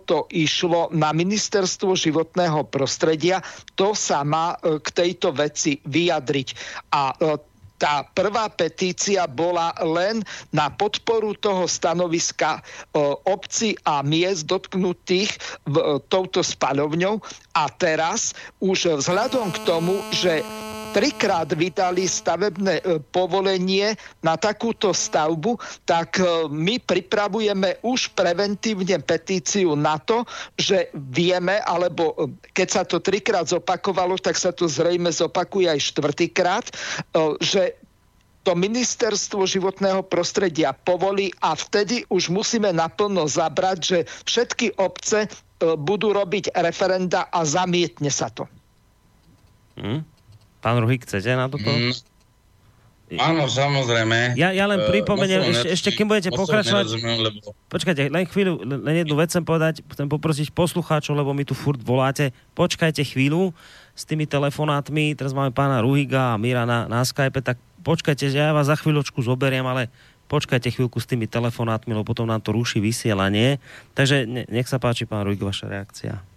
to 0.06 0.30
išlo 0.30 0.94
na 0.94 1.10
ministerstvo 1.10 1.98
životného 1.98 2.62
prostredia. 2.70 3.42
To 3.74 3.98
sa 3.98 4.22
má 4.22 4.54
e, 4.62 4.78
k 4.78 4.88
tejto 4.94 5.34
veci 5.34 5.82
vyjadriť. 5.82 6.48
A 6.94 7.10
e, 7.10 7.16
tá 7.82 8.06
prvá 8.14 8.46
petícia 8.46 9.26
bola 9.26 9.74
len 9.82 10.22
na 10.54 10.70
podporu 10.70 11.34
toho 11.34 11.66
stanoviska 11.66 12.62
e, 12.62 13.00
obci 13.26 13.74
a 13.82 14.06
miest 14.06 14.46
dotknutých 14.46 15.34
touto 16.06 16.46
spaľovňou 16.46 17.18
a 17.58 17.64
teraz 17.74 18.38
už 18.62 19.02
vzhľadom 19.02 19.50
k 19.50 19.58
tomu, 19.66 19.98
že 20.14 20.46
trikrát 20.92 21.48
vydali 21.48 22.04
stavebné 22.04 22.84
e, 22.84 23.00
povolenie 23.00 23.96
na 24.20 24.36
takúto 24.36 24.92
stavbu, 24.92 25.56
tak 25.88 26.20
e, 26.20 26.46
my 26.52 26.76
pripravujeme 26.78 27.80
už 27.80 28.12
preventívne 28.12 29.00
petíciu 29.00 29.72
na 29.72 29.96
to, 29.96 30.28
že 30.60 30.92
vieme, 30.94 31.58
alebo 31.64 32.12
e, 32.12 32.36
keď 32.52 32.68
sa 32.68 32.82
to 32.84 33.00
trikrát 33.00 33.48
zopakovalo, 33.48 34.20
tak 34.20 34.36
sa 34.36 34.52
to 34.52 34.68
zrejme 34.68 35.08
zopakuje 35.08 35.72
aj 35.72 35.80
štvrtýkrát, 35.80 36.66
že 37.40 37.76
to 38.42 38.52
ministerstvo 38.58 39.46
životného 39.46 40.02
prostredia 40.02 40.74
povolí 40.74 41.30
a 41.40 41.54
vtedy 41.54 42.02
už 42.10 42.28
musíme 42.28 42.74
naplno 42.74 43.24
zabrať, 43.30 43.78
že 43.78 43.98
všetky 44.26 44.82
obce 44.82 45.30
budú 45.62 46.10
robiť 46.10 46.50
referenda 46.58 47.30
a 47.30 47.46
zamietne 47.46 48.10
sa 48.10 48.34
to. 48.34 48.50
Hmm? 49.78 50.02
Pán 50.62 50.78
Ruhik, 50.78 51.02
chcete 51.02 51.34
na 51.34 51.50
toto? 51.50 51.66
Mm, 51.66 51.90
áno, 53.18 53.50
samozrejme. 53.50 54.38
Ja, 54.38 54.54
ja 54.54 54.70
len 54.70 54.78
e, 54.78 54.86
pripomeniem, 54.86 55.42
uh, 55.42 55.50
ešte, 55.50 55.68
ešte 55.74 55.88
kým 55.90 56.06
budete 56.06 56.30
pokračovať... 56.30 57.02
Lebo... 57.02 57.50
Počkajte, 57.66 58.06
len 58.06 58.24
chvíľu, 58.30 58.62
len 58.62 58.94
jednu 59.02 59.18
vec 59.18 59.34
chcem 59.34 59.42
povedať, 59.42 59.82
chcem 59.82 60.06
poprosiť 60.06 60.54
poslucháčov, 60.54 61.18
lebo 61.18 61.34
mi 61.34 61.42
tu 61.42 61.58
furt 61.58 61.82
voláte. 61.82 62.30
Počkajte 62.54 63.02
chvíľu 63.02 63.50
s 63.98 64.06
tými 64.06 64.24
telefonátmi, 64.24 65.18
teraz 65.18 65.34
máme 65.34 65.50
pána 65.50 65.82
Ruhiga 65.82 66.32
a 66.32 66.40
Mira 66.40 66.62
na, 66.62 66.86
na 66.86 67.02
Skype, 67.02 67.42
tak 67.42 67.58
počkajte, 67.82 68.30
že 68.30 68.38
ja 68.38 68.54
vás 68.54 68.70
za 68.70 68.78
chvíľočku 68.78 69.18
zoberiem, 69.18 69.66
ale 69.66 69.90
počkajte 70.30 70.70
chvíľku 70.70 71.02
s 71.02 71.10
tými 71.10 71.26
telefonátmi, 71.26 71.90
lebo 71.90 72.06
potom 72.06 72.30
nám 72.30 72.40
to 72.40 72.54
ruší 72.54 72.78
vysielanie. 72.78 73.58
Takže 73.98 74.30
nech 74.46 74.70
sa 74.70 74.78
páči, 74.78 75.10
pán 75.10 75.26
Ruhig, 75.26 75.42
vaša 75.42 75.66
reakcia 75.66 76.31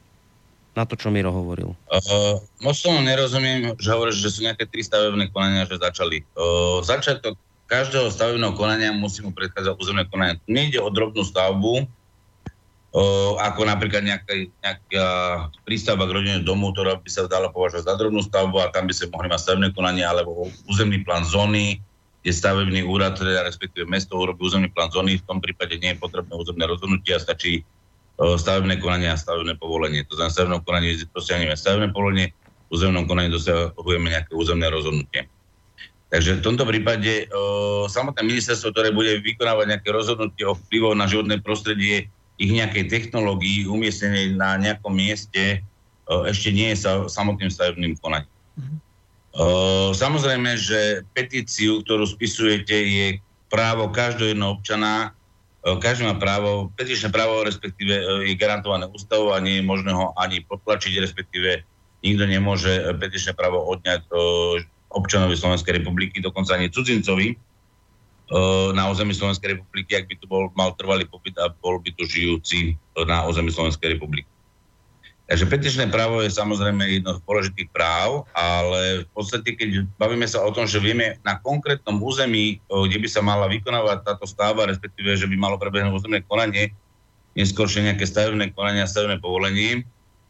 na 0.76 0.84
to, 0.84 0.99
čo 0.99 1.07
Miro 1.07 1.31
hovoril? 1.31 1.72
Uh, 1.88 2.43
moc 2.60 2.76
tomu 2.76 2.99
nerozumiem, 2.99 3.73
že 3.80 3.89
hovoríš, 3.95 4.19
že 4.19 4.30
sú 4.30 4.39
nejaké 4.43 4.68
tri 4.68 4.84
stavebné 4.84 5.31
konania, 5.31 5.64
že 5.64 5.80
začali. 5.80 6.27
Uh, 6.35 6.84
začiatok 6.84 7.39
každého 7.65 8.11
stavebného 8.11 8.53
konania 8.53 8.93
musí 8.93 9.23
mu 9.23 9.31
predchádzať 9.31 9.73
územné 9.80 10.03
konanie. 10.11 10.38
Nejde 10.45 10.84
o 10.84 10.91
drobnú 10.91 11.23
stavbu, 11.23 11.88
uh, 11.88 13.34
ako 13.39 13.61
napríklad 13.65 14.03
nejaká, 14.03 14.52
nejaká 14.61 15.06
prístavba 15.64 16.11
k 16.11 16.15
rodine 16.22 16.39
domu, 16.43 16.76
ktorá 16.76 16.99
by 16.99 17.10
sa 17.10 17.26
dala 17.26 17.47
považovať 17.49 17.88
za 17.88 17.95
drobnú 17.95 18.22
stavbu 18.22 18.60
a 18.60 18.69
tam 18.76 18.85
by 18.85 18.93
sa 18.93 19.07
mohli 19.10 19.31
mať 19.31 19.41
stavebné 19.47 19.69
konanie, 19.72 20.03
alebo 20.03 20.52
územný 20.68 21.02
plán 21.07 21.23
zóny, 21.23 21.80
je 22.26 22.34
stavebný 22.34 22.81
úrad, 22.81 23.15
teda 23.15 23.45
respektíve 23.45 23.85
mesto 23.85 24.18
urobí 24.18 24.41
územný 24.43 24.68
plán 24.73 24.89
zóny, 24.89 25.22
v 25.22 25.27
tom 25.30 25.38
prípade 25.38 25.77
nie 25.77 25.93
je 25.93 26.02
potrebné 26.02 26.34
územné 26.34 26.65
rozhodnutie 26.65 27.14
a 27.14 27.22
stačí 27.22 27.61
stavebné 28.15 28.79
konanie 28.79 29.11
a 29.11 29.19
stavebné 29.19 29.59
povolenie. 29.59 30.07
To 30.07 30.15
znamená, 30.15 30.31
v 30.31 30.35
stavebnom 30.35 30.61
konaní 30.63 30.87
dosiahneme 31.11 31.55
stavebné 31.55 31.91
povolenie, 31.91 32.31
v 32.31 32.69
územnom 32.71 33.05
konaní 33.05 33.29
dosahujeme 33.29 34.07
nejaké 34.09 34.31
územné 34.31 34.71
rozhodnutie. 34.71 35.27
Takže 36.09 36.39
v 36.39 36.45
tomto 36.45 36.63
prípade 36.63 37.27
o, 37.33 37.85
samotné 37.91 38.23
ministerstvo, 38.23 38.71
ktoré 38.71 38.95
bude 38.95 39.19
vykonávať 39.19 39.65
nejaké 39.67 39.89
rozhodnutie 39.91 40.47
o 40.47 40.55
vplyvu 40.55 40.95
na 40.95 41.11
životné 41.11 41.43
prostredie, 41.43 42.07
ich 42.39 42.51
nejakej 42.51 42.87
technológii 42.87 43.67
umiestnenej 43.67 44.37
na 44.39 44.55
nejakom 44.55 44.95
mieste, 44.95 45.59
o, 46.07 46.23
ešte 46.23 46.55
nie 46.55 46.71
je 46.71 46.87
sa, 46.87 46.91
samotným 47.11 47.51
stavebným 47.51 47.99
konaním. 47.99 48.31
Mm-hmm. 48.31 48.77
O, 49.35 49.45
samozrejme, 49.91 50.55
že 50.55 51.03
petíciu, 51.11 51.83
ktorú 51.83 52.07
spisujete, 52.07 52.75
je 52.75 53.07
právo 53.51 53.91
každého 53.91 54.31
jedného 54.31 54.55
občana 54.55 55.11
každý 55.81 56.05
má 56.05 56.13
právo, 56.21 56.69
petičné 56.77 57.09
právo 57.09 57.41
respektíve 57.41 57.93
e, 57.97 58.03
je 58.29 58.37
garantované 58.37 58.85
ústavou 58.93 59.33
a 59.33 59.41
nie 59.41 59.59
je 59.59 59.65
možné 59.65 59.89
ho 59.89 60.13
ani 60.13 60.45
potlačiť, 60.45 61.01
respektíve 61.01 61.65
nikto 62.05 62.23
nemôže 62.29 62.69
e, 62.69 62.93
petičné 62.93 63.33
právo 63.33 63.65
odňať 63.65 64.05
občanovi 64.93 65.35
Slovenskej 65.35 65.81
republiky, 65.81 66.23
dokonca 66.23 66.55
ani 66.55 66.71
cudzincovi 66.71 67.35
na 68.73 68.89
území 68.89 69.13
Slovenskej 69.13 69.53
republiky, 69.53 69.91
ak 69.93 70.09
by 70.09 70.15
tu 70.17 70.25
bol, 70.25 70.49
mal 70.57 70.73
trvalý 70.79 71.05
pobyt 71.05 71.37
a 71.37 71.51
bol 71.51 71.77
by 71.77 71.93
tu 71.93 72.09
žijúci 72.09 72.73
na 73.05 73.21
území 73.27 73.53
Slovenskej 73.53 73.99
republiky. 73.99 74.25
Takže 75.26 75.49
petičné 75.49 75.89
právo 75.89 76.22
je 76.22 76.30
samozrejme 76.30 76.85
jedno 76.85 77.18
z 77.18 77.23
dôležitých 77.26 77.73
práv, 77.73 78.30
ale 78.38 79.10
v 79.10 79.11
podstate, 79.18 79.57
keď 79.57 79.89
bavíme 79.97 80.30
sa 80.30 80.45
o 80.45 80.53
tom, 80.53 80.69
že 80.69 80.77
vieme 80.77 81.18
na 81.26 81.41
konkrétnom 81.41 81.97
území, 81.97 82.61
kde 82.69 82.97
by 83.02 83.10
sa 83.10 83.26
mala 83.26 83.49
vykonávať 83.49 84.06
táto 84.06 84.30
stavba, 84.30 84.69
respektíve, 84.69 85.18
že 85.18 85.26
by 85.26 85.34
malo 85.34 85.57
prebehnúť 85.57 85.97
územné 85.97 86.22
konanie, 86.30 86.77
neskôršie 87.34 87.89
nejaké 87.89 88.06
stavebné 88.06 88.53
konanie 88.53 88.85
a 88.85 88.88
stavebné 88.88 89.18
povolenie, 89.18 89.81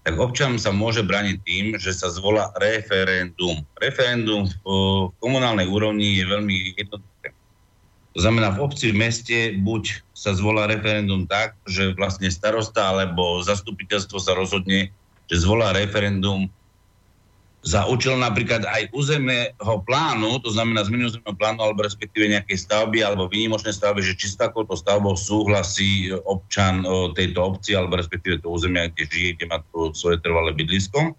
tak 0.08 0.16
občan 0.16 0.56
sa 0.56 0.72
môže 0.72 1.04
braniť 1.04 1.38
tým, 1.44 1.66
že 1.76 1.92
sa 1.92 2.08
zvolá 2.08 2.56
referendum. 2.56 3.68
Referendum 3.76 4.48
v 4.48 4.66
komunálnej 5.20 5.68
úrovni 5.68 6.24
je 6.24 6.24
veľmi 6.24 6.56
jednoduché. 6.80 7.35
Znamená, 8.16 8.56
v 8.56 8.64
obci, 8.64 8.96
v 8.96 9.00
meste 9.00 9.38
buď 9.60 10.00
sa 10.16 10.32
zvolá 10.32 10.72
referendum 10.72 11.28
tak, 11.28 11.60
že 11.68 11.92
vlastne 12.00 12.32
starosta 12.32 12.96
alebo 12.96 13.44
zastupiteľstvo 13.44 14.18
sa 14.24 14.32
rozhodne, 14.32 14.88
že 15.28 15.36
zvolá 15.44 15.76
referendum 15.76 16.48
za 17.66 17.82
účel 17.90 18.16
napríklad 18.22 18.62
aj 18.62 18.94
územného 18.94 19.76
plánu, 19.90 20.38
to 20.38 20.54
znamená 20.54 20.86
zmenu 20.86 21.10
územného 21.10 21.34
plánu 21.34 21.66
alebo 21.66 21.82
respektíve 21.82 22.30
nejakej 22.30 22.62
stavby 22.62 23.02
alebo 23.02 23.26
výnimočnej 23.26 23.74
stavby, 23.74 24.06
že 24.06 24.14
či 24.14 24.32
s 24.32 24.38
takouto 24.38 24.78
stavbou 24.78 25.18
súhlasí 25.18 26.14
občan 26.30 26.86
tejto 27.18 27.42
obci 27.42 27.74
alebo 27.74 27.98
respektíve 27.98 28.38
to 28.40 28.54
územia, 28.54 28.94
kde 28.94 29.10
žije, 29.10 29.30
kde 29.42 29.46
má 29.50 29.66
to 29.74 29.90
svoje 29.98 30.22
trvalé 30.22 30.54
bydlisko. 30.54 31.18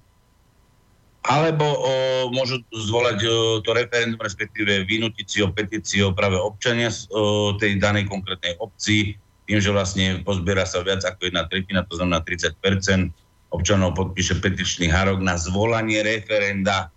Alebo 1.27 1.67
o, 1.67 1.93
môžu 2.31 2.63
zvolať 2.71 3.19
o, 3.27 3.31
to 3.61 3.75
referendum, 3.75 4.23
respektíve 4.23 4.87
vynútiť 4.87 5.27
si 5.27 5.39
o 5.43 5.51
petíciu 5.51 6.15
práve 6.15 6.39
občania 6.39 6.95
o, 7.11 7.55
tej 7.59 7.83
danej 7.83 8.07
konkrétnej 8.07 8.55
obci, 8.63 9.19
tým, 9.47 9.59
že 9.59 9.75
vlastne 9.75 10.23
pozbiera 10.23 10.63
sa 10.63 10.83
viac 10.87 11.03
ako 11.03 11.27
jedna 11.27 11.47
tretina, 11.51 11.87
to 11.87 11.99
znamená 11.99 12.23
30% 12.23 13.11
občanov 13.51 13.95
podpíše 13.95 14.39
petičný 14.43 14.91
hárok 14.91 15.23
na 15.23 15.39
zvolanie 15.39 16.03
referenda 16.03 16.91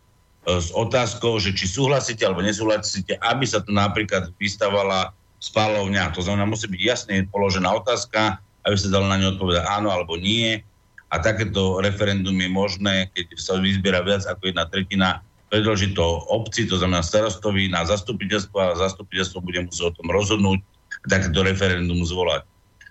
e, 0.45 0.57
s 0.57 0.73
otázkou, 0.73 1.37
že 1.41 1.53
či 1.53 1.65
súhlasíte 1.69 2.25
alebo 2.25 2.45
nesúhlasíte, 2.45 3.17
aby 3.21 3.45
sa 3.45 3.61
tu 3.61 3.73
napríklad 3.73 4.33
vystavala 4.41 5.13
spálovňa. 5.41 6.13
To 6.17 6.21
znamená, 6.21 6.45
musí 6.49 6.69
byť 6.69 6.81
jasne 6.81 7.13
položená 7.29 7.69
otázka, 7.73 8.41
aby 8.65 8.75
sa 8.75 8.93
dalo 8.93 9.07
na 9.07 9.17
ňu 9.17 9.37
odpovedať 9.37 9.63
áno 9.65 9.89
alebo 9.89 10.19
nie 10.19 10.61
a 11.09 11.15
takéto 11.17 11.81
referendum 11.81 12.37
je 12.37 12.49
možné, 12.49 13.09
keď 13.17 13.33
sa 13.37 13.57
vyzbiera 13.57 14.05
viac 14.05 14.25
ako 14.29 14.53
jedna 14.53 14.65
tretina, 14.69 15.09
predložiť 15.49 15.97
to 15.97 16.05
obci, 16.29 16.69
to 16.69 16.77
znamená 16.77 17.01
starostovi 17.01 17.73
na 17.73 17.81
zastupiteľstvo 17.81 18.57
a 18.61 18.77
zastupiteľstvo 18.77 19.41
bude 19.41 19.65
musieť 19.65 19.89
o 19.89 19.95
tom 19.97 20.07
rozhodnúť, 20.13 20.61
takéto 21.09 21.41
referendum 21.41 21.97
zvolať. 22.05 22.45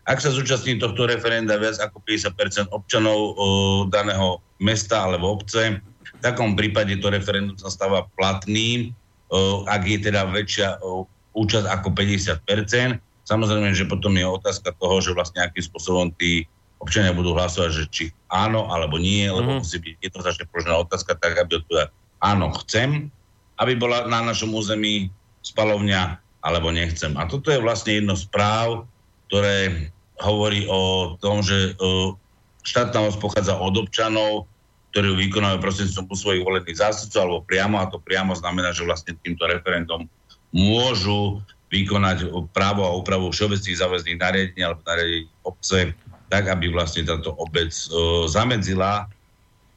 Ak 0.09 0.25
sa 0.25 0.33
zúčastní 0.33 0.81
tohto 0.81 1.05
referenda 1.05 1.61
viac 1.61 1.77
ako 1.79 2.01
50 2.03 2.73
občanov 2.73 3.19
o, 3.19 3.33
daného 3.87 4.41
mesta 4.59 5.05
alebo 5.05 5.37
obce, 5.37 5.79
v 5.85 6.21
takom 6.25 6.57
prípade 6.57 6.97
to 6.99 7.13
referendum 7.13 7.55
sa 7.61 7.69
stáva 7.71 8.09
platným, 8.17 8.91
o, 9.31 9.63
ak 9.69 9.83
je 9.85 9.99
teda 10.09 10.27
väčšia 10.27 10.81
o, 10.81 11.05
účasť 11.37 11.69
ako 11.71 11.89
50% 11.95 12.99
Samozrejme, 13.29 13.77
že 13.77 13.85
potom 13.85 14.17
je 14.17 14.25
otázka 14.25 14.73
toho, 14.81 15.05
že 15.05 15.13
vlastne 15.13 15.45
akým 15.45 15.61
spôsobom 15.61 16.09
tí 16.17 16.49
občania 16.79 17.15
budú 17.15 17.35
hlasovať, 17.35 17.71
že 17.75 17.85
či 17.91 18.05
áno 18.31 18.71
alebo 18.71 18.99
nie, 18.99 19.27
lebo 19.27 19.59
mm-hmm. 19.59 19.63
musí 19.67 19.79
byť 19.83 19.95
jednoznačne 19.99 20.45
položená 20.51 20.77
otázka 20.83 21.13
tak, 21.19 21.39
aby 21.39 21.59
odpovedal 21.59 21.91
áno, 22.23 22.51
chcem, 22.67 23.11
aby 23.59 23.79
bola 23.79 24.07
na 24.07 24.23
našom 24.23 24.55
území 24.55 25.11
spalovňa, 25.43 26.19
alebo 26.43 26.71
nechcem. 26.71 27.15
A 27.19 27.27
toto 27.27 27.51
je 27.51 27.63
vlastne 27.63 27.99
jedno 27.99 28.15
z 28.15 28.27
práv, 28.31 28.87
ktoré 29.27 29.91
hovorí 30.23 30.67
o 30.71 31.15
tom, 31.19 31.43
že 31.43 31.75
štátna 32.63 33.11
moc 33.11 33.15
pochádza 33.19 33.59
od 33.59 33.75
občanov, 33.79 34.51
ktorí 34.91 35.15
ju 35.15 35.17
vykonávajú 35.29 35.59
prostredníctvom 35.63 36.17
svojich 36.17 36.47
volených 36.47 36.81
zástupcov 36.81 37.21
alebo 37.23 37.47
priamo, 37.47 37.77
a 37.79 37.91
to 37.91 38.01
priamo 38.03 38.33
znamená, 38.35 38.73
že 38.73 38.87
vlastne 38.87 39.15
týmto 39.21 39.45
referendum 39.47 40.09
môžu 40.51 41.45
vykonať 41.69 42.33
právo 42.57 42.89
a 42.89 42.97
úpravu 42.97 43.29
všeobecných 43.29 43.77
záväzných 43.77 44.19
nariadení 44.19 44.61
alebo 44.65 44.81
nariadení 44.89 45.29
obce 45.45 45.93
tak 46.29 46.49
aby 46.53 46.69
vlastne 46.69 47.05
táto 47.05 47.33
obec 47.37 47.73
uh, 47.73 48.29
zamedzila 48.29 49.09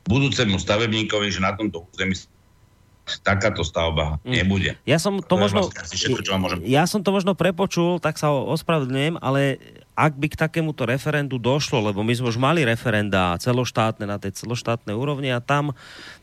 budúcemu 0.06 0.60
stavebníkovi, 0.60 1.28
že 1.32 1.40
na 1.40 1.56
tomto 1.56 1.88
území 1.92 2.16
takáto 3.20 3.66
stavba 3.66 4.22
mm. 4.24 4.32
nebude. 4.32 4.72
Ja 4.88 5.02
som 5.02 5.20
to, 5.20 5.36
to 5.36 5.36
možno, 5.36 5.60
vlastne 5.68 5.98
všetko, 5.98 6.22
čo 6.24 6.38
môžem... 6.40 6.64
ja 6.64 6.88
som 6.88 7.04
to 7.04 7.12
možno 7.12 7.36
prepočul, 7.36 8.00
tak 8.00 8.16
sa 8.16 8.32
ospravedlňujem, 8.32 9.20
ale 9.20 9.60
ak 9.98 10.16
by 10.16 10.28
k 10.32 10.40
takémuto 10.40 10.88
referendu 10.88 11.36
došlo, 11.36 11.92
lebo 11.92 12.02
my 12.02 12.14
sme 12.16 12.32
už 12.32 12.40
mali 12.40 12.64
referenda 12.64 13.36
celoštátne 13.42 14.08
na 14.08 14.16
tej 14.16 14.40
celoštátnej 14.40 14.96
úrovni 14.96 15.30
a 15.34 15.44
tam 15.44 15.76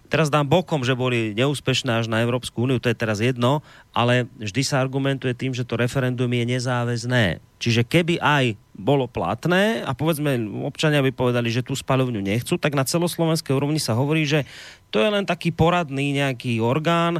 teraz 0.08 0.32
dám 0.32 0.48
bokom, 0.48 0.80
že 0.82 0.96
boli 0.96 1.36
neúspešné 1.36 2.00
až 2.00 2.06
na 2.08 2.24
Európsku 2.24 2.64
úniu, 2.64 2.80
to 2.80 2.88
je 2.88 2.96
teraz 2.96 3.20
jedno, 3.20 3.60
ale 3.92 4.24
vždy 4.40 4.62
sa 4.64 4.80
argumentuje 4.80 5.36
tým, 5.36 5.52
že 5.52 5.68
to 5.68 5.76
referendum 5.76 6.32
je 6.32 6.44
nezáväzné. 6.48 7.44
Čiže 7.60 7.84
keby 7.84 8.16
aj 8.24 8.56
bolo 8.78 9.10
platné 9.10 9.82
a 9.82 9.90
povedzme 9.90 10.38
občania 10.62 11.02
by 11.02 11.10
povedali, 11.10 11.50
že 11.50 11.66
tú 11.66 11.74
spalovňu 11.74 12.22
nechcú, 12.22 12.54
tak 12.56 12.78
na 12.78 12.86
celoslovenskej 12.86 13.50
úrovni 13.50 13.82
sa 13.82 13.98
hovorí, 13.98 14.22
že 14.22 14.46
to 14.94 15.02
je 15.02 15.10
len 15.10 15.26
taký 15.26 15.50
poradný 15.50 16.14
nejaký 16.14 16.62
orgán, 16.62 17.18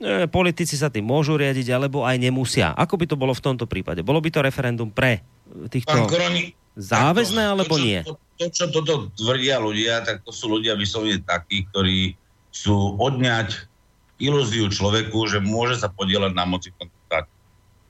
e, 0.00 0.24
politici 0.24 0.74
sa 0.74 0.88
tým 0.88 1.04
môžu 1.04 1.36
riadiť, 1.36 1.68
alebo 1.76 2.08
aj 2.08 2.16
nemusia. 2.16 2.72
Ako 2.72 2.96
by 2.96 3.12
to 3.12 3.20
bolo 3.20 3.36
v 3.36 3.44
tomto 3.44 3.68
prípade? 3.68 4.00
Bolo 4.00 4.24
by 4.24 4.32
to 4.32 4.40
referendum 4.40 4.88
pre 4.88 5.20
týchto 5.68 6.08
Koroni, 6.08 6.56
záväzné, 6.80 7.44
alebo 7.44 7.76
to, 7.76 7.84
nie? 7.84 8.00
To, 8.00 8.16
to, 8.40 8.48
čo 8.48 8.72
toto 8.72 9.12
tvrdia 9.12 9.60
ľudia, 9.60 10.00
tak 10.00 10.24
to 10.24 10.32
sú 10.32 10.48
ľudia 10.48 10.80
vyslovene 10.80 11.20
takí, 11.20 11.68
ktorí 11.68 12.16
sú 12.48 12.96
odňať 12.96 13.68
ilúziu 14.16 14.72
človeku, 14.72 15.28
že 15.28 15.44
môže 15.44 15.76
sa 15.76 15.92
podielať 15.92 16.32
na 16.32 16.48
moci 16.48 16.72
v 16.72 16.80
tomto 16.80 16.98
štáte. 17.04 17.32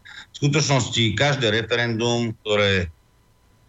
V 0.07 0.35
skutočnosti 0.43 1.03
každé 1.15 1.47
referendum, 1.55 2.35
ktoré 2.43 2.91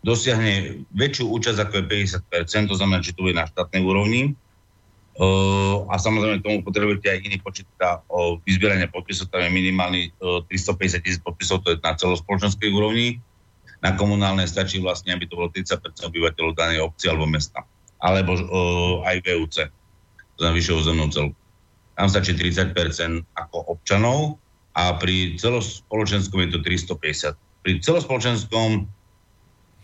dosiahne 0.08 0.88
väčšiu 0.96 1.28
účasť 1.28 1.60
ako 1.68 1.74
je 1.84 2.08
50%, 2.32 2.72
to 2.72 2.76
znamená, 2.80 3.04
že 3.04 3.12
to 3.12 3.28
je 3.28 3.36
na 3.36 3.44
štátnej 3.44 3.84
úrovni, 3.84 4.40
a 5.90 5.98
samozrejme 5.98 6.46
tomu 6.46 6.62
potrebujete 6.62 7.10
aj 7.10 7.20
iný 7.26 7.42
počet 7.42 7.66
teda, 7.74 8.06
o 8.06 8.38
vyzbierania 8.46 8.86
podpisov, 8.86 9.34
tam 9.34 9.42
je 9.44 9.50
minimálny 9.50 10.14
350 10.22 11.02
tisíc 11.02 11.20
podpisov, 11.26 11.66
to 11.66 11.74
je 11.74 11.82
na 11.82 11.98
celospoločenskej 11.98 12.70
úrovni 12.70 13.18
na 13.82 13.94
komunálne 13.94 14.46
stačí 14.50 14.82
vlastne, 14.82 15.14
aby 15.14 15.30
to 15.30 15.38
bolo 15.38 15.54
30% 15.54 16.02
obyvateľov 16.02 16.58
danej 16.58 16.82
obci 16.82 17.06
alebo 17.10 17.30
mesta. 17.30 17.62
Alebo 18.02 18.38
uh, 18.38 19.06
aj 19.06 19.22
VUC, 19.26 19.56
to 20.38 20.38
znamená 20.42 20.54
vyššieho 20.58 20.78
územného 20.82 21.10
celku. 21.14 21.38
Tam 21.98 22.08
stačí 22.10 22.32
30% 22.38 22.74
ako 23.38 23.58
občanov 23.74 24.38
a 24.78 24.94
pri 24.98 25.38
celospoločenskom 25.38 26.46
je 26.46 26.50
to 26.54 26.60
350. 26.62 27.34
Pri 27.66 27.72
celospoločenskom 27.82 28.86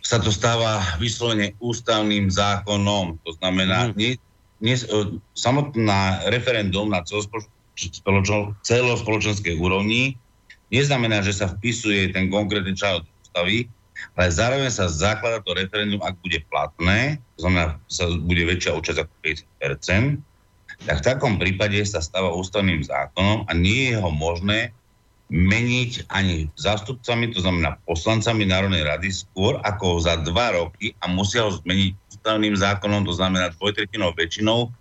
sa 0.04 0.20
to 0.20 0.30
stáva 0.36 0.84
vyslovene 1.00 1.56
ústavným 1.64 2.28
zákonom. 2.28 3.24
To 3.24 3.32
znamená, 3.40 3.90
mm. 3.90 3.96
nie, 3.96 4.20
nie, 4.60 4.76
samotná 5.34 6.28
referendum 6.28 6.92
na 6.92 7.00
celospoločenskej 8.68 9.56
úrovni 9.58 10.20
neznamená, 10.68 11.24
že 11.24 11.32
sa 11.32 11.48
vpisuje 11.48 12.12
ten 12.12 12.28
konkrétny 12.28 12.76
článok 12.76 13.08
ústavy, 13.24 13.72
ale 14.20 14.28
zároveň 14.28 14.68
sa 14.74 14.92
zaklada 14.92 15.40
to 15.46 15.56
referendum, 15.56 16.04
ak 16.04 16.20
bude 16.20 16.44
platné, 16.52 17.24
to 17.40 17.48
znamená, 17.48 17.80
sa 17.88 18.12
bude 18.12 18.44
väčšia 18.44 18.76
účasť 18.76 19.00
ako 19.08 19.14
50%, 19.24 20.20
tak 20.84 21.00
v 21.00 21.06
takom 21.06 21.40
prípade 21.40 21.80
sa 21.88 22.04
stáva 22.04 22.36
ústavným 22.36 22.84
zákonom 22.84 23.48
a 23.48 23.52
nie 23.56 23.94
je 23.94 23.98
ho 24.04 24.12
možné 24.12 24.76
meniť 25.34 26.14
ani 26.14 26.46
zástupcami, 26.54 27.34
to 27.34 27.42
znamená 27.42 27.82
poslancami 27.90 28.46
Národnej 28.46 28.86
rady 28.86 29.10
skôr 29.10 29.58
ako 29.66 29.98
za 29.98 30.22
dva 30.22 30.54
roky 30.54 30.94
a 31.02 31.10
musia 31.10 31.42
ho 31.42 31.50
zmeniť 31.50 31.98
ústavným 32.14 32.54
zákonom, 32.54 33.02
to 33.02 33.18
znamená 33.18 33.50
dvojtretinou 33.58 34.14
väčšinou 34.14 34.70
o, 34.70 34.72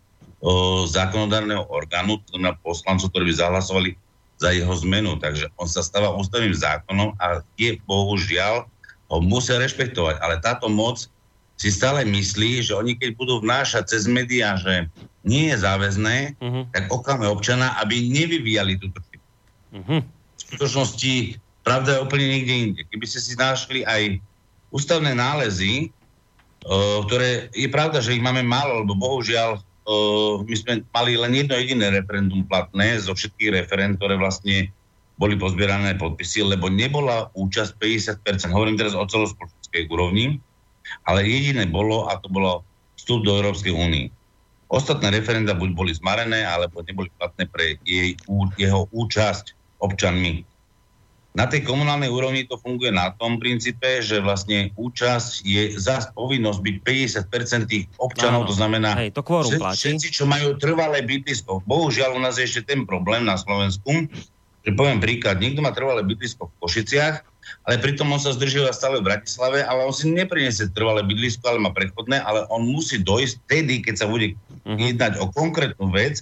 zákonodárneho 0.84 1.64
orgánu, 1.72 2.20
to 2.28 2.36
znamená 2.36 2.52
poslancov, 2.60 3.08
ktorí 3.16 3.32
by 3.32 3.34
zahlasovali 3.40 3.90
za 4.36 4.52
jeho 4.52 4.74
zmenu. 4.84 5.16
Takže 5.16 5.48
on 5.56 5.64
sa 5.64 5.80
stáva 5.80 6.12
ústavným 6.12 6.52
zákonom 6.52 7.16
a 7.16 7.40
je 7.56 7.80
bohužiaľ 7.88 8.68
ho 9.08 9.18
musia 9.24 9.56
rešpektovať. 9.56 10.20
Ale 10.20 10.36
táto 10.44 10.68
moc 10.68 11.08
si 11.56 11.72
stále 11.72 12.04
myslí, 12.04 12.60
že 12.60 12.76
oni 12.76 13.00
keď 13.00 13.16
budú 13.16 13.40
vnášať 13.40 13.88
cez 13.88 14.04
médiá, 14.04 14.60
že 14.60 14.84
nie 15.24 15.48
je 15.48 15.56
záväzné, 15.64 16.36
uh-huh. 16.36 16.68
tak 16.76 16.92
okáme 16.92 17.24
občana, 17.24 17.72
aby 17.80 18.04
nevyvíjali 18.10 18.76
túto 18.76 18.98
chybu. 19.08 19.26
Uh-huh. 19.80 20.02
V 20.42 20.58
skutočnosti 20.58 21.38
pravda 21.62 21.96
je 21.96 22.04
úplne 22.04 22.26
niekde 22.26 22.54
inde. 22.54 22.80
Keby 22.90 23.06
ste 23.06 23.22
si 23.22 23.38
našli 23.38 23.86
aj 23.86 24.18
ústavné 24.74 25.14
nálezy, 25.14 25.94
ktoré 27.06 27.50
je 27.54 27.70
pravda, 27.70 28.02
že 28.02 28.18
ich 28.18 28.22
máme 28.22 28.42
málo, 28.42 28.82
lebo 28.82 28.98
bohužiaľ 28.98 29.62
my 30.46 30.54
sme 30.54 30.86
mali 30.94 31.18
len 31.18 31.34
jedno 31.34 31.54
jediné 31.58 31.90
referendum 31.90 32.46
platné 32.46 32.98
zo 33.02 33.14
všetkých 33.14 33.50
referend, 33.62 33.98
ktoré 33.98 34.14
vlastne 34.14 34.70
boli 35.18 35.34
pozbierané 35.38 35.98
podpisy, 35.98 36.42
lebo 36.42 36.70
nebola 36.70 37.30
účasť 37.34 37.78
50%. 37.78 38.54
Hovorím 38.54 38.78
teraz 38.78 38.94
o 38.94 39.02
celospoločenskej 39.06 39.90
úrovni, 39.90 40.38
ale 41.06 41.26
jediné 41.26 41.66
bolo, 41.66 42.10
a 42.10 42.18
to 42.18 42.30
bolo 42.30 42.66
vstup 42.98 43.26
do 43.26 43.38
Európskej 43.38 43.74
únie. 43.74 44.10
Ostatné 44.72 45.12
referenda 45.12 45.54
buď 45.54 45.70
boli 45.74 45.92
zmarené, 45.94 46.46
alebo 46.46 46.80
neboli 46.86 47.10
platné 47.18 47.44
pre 47.50 47.76
jej, 47.86 48.14
jeho 48.56 48.86
účasť 48.90 49.54
občanmi. 49.82 50.46
Na 51.32 51.48
tej 51.48 51.64
komunálnej 51.64 52.12
úrovni 52.12 52.44
to 52.44 52.60
funguje 52.60 52.92
na 52.92 53.08
tom 53.16 53.40
princípe, 53.40 54.04
že 54.04 54.20
vlastne 54.20 54.68
účasť 54.76 55.40
je 55.40 55.62
za 55.80 56.12
povinnosť 56.12 56.60
byť 56.60 56.76
50% 57.24 57.72
tých 57.72 57.88
občanov, 57.96 58.44
Áno. 58.44 58.48
to 58.52 58.54
znamená 58.54 59.00
Hej, 59.00 59.16
to 59.16 59.24
všetci, 59.24 59.64
všetci, 59.64 60.08
čo 60.12 60.28
majú 60.28 60.60
trvalé 60.60 61.00
bydlisko. 61.00 61.64
Bohužiaľ 61.64 62.20
u 62.20 62.20
nás 62.20 62.36
je 62.36 62.44
ešte 62.44 62.76
ten 62.76 62.84
problém 62.84 63.24
na 63.24 63.40
Slovensku, 63.40 64.12
že 64.60 64.70
poviem 64.76 65.00
príklad, 65.00 65.40
niekto 65.40 65.64
má 65.64 65.72
trvalé 65.72 66.04
bydlisko 66.04 66.52
v 66.52 66.56
Košiciach, 66.68 67.24
ale 67.64 67.80
pritom 67.80 68.12
on 68.12 68.20
sa 68.20 68.36
zdržiava 68.36 68.70
stále 68.76 69.00
v 69.00 69.08
Bratislave, 69.08 69.64
ale 69.64 69.88
on 69.88 69.94
si 69.96 70.12
nepriniesie 70.12 70.68
trvalé 70.76 71.00
bydlisko, 71.00 71.48
ale 71.48 71.64
má 71.64 71.72
prechodné, 71.72 72.20
ale 72.20 72.44
on 72.52 72.68
musí 72.68 73.00
dojsť 73.00 73.34
vtedy, 73.48 73.80
keď 73.80 74.04
sa 74.04 74.06
bude 74.06 74.36
uh-huh. 74.36 74.76
jednať 74.76 75.16
o 75.16 75.32
konkrétnu 75.32 75.88
vec, 75.88 76.20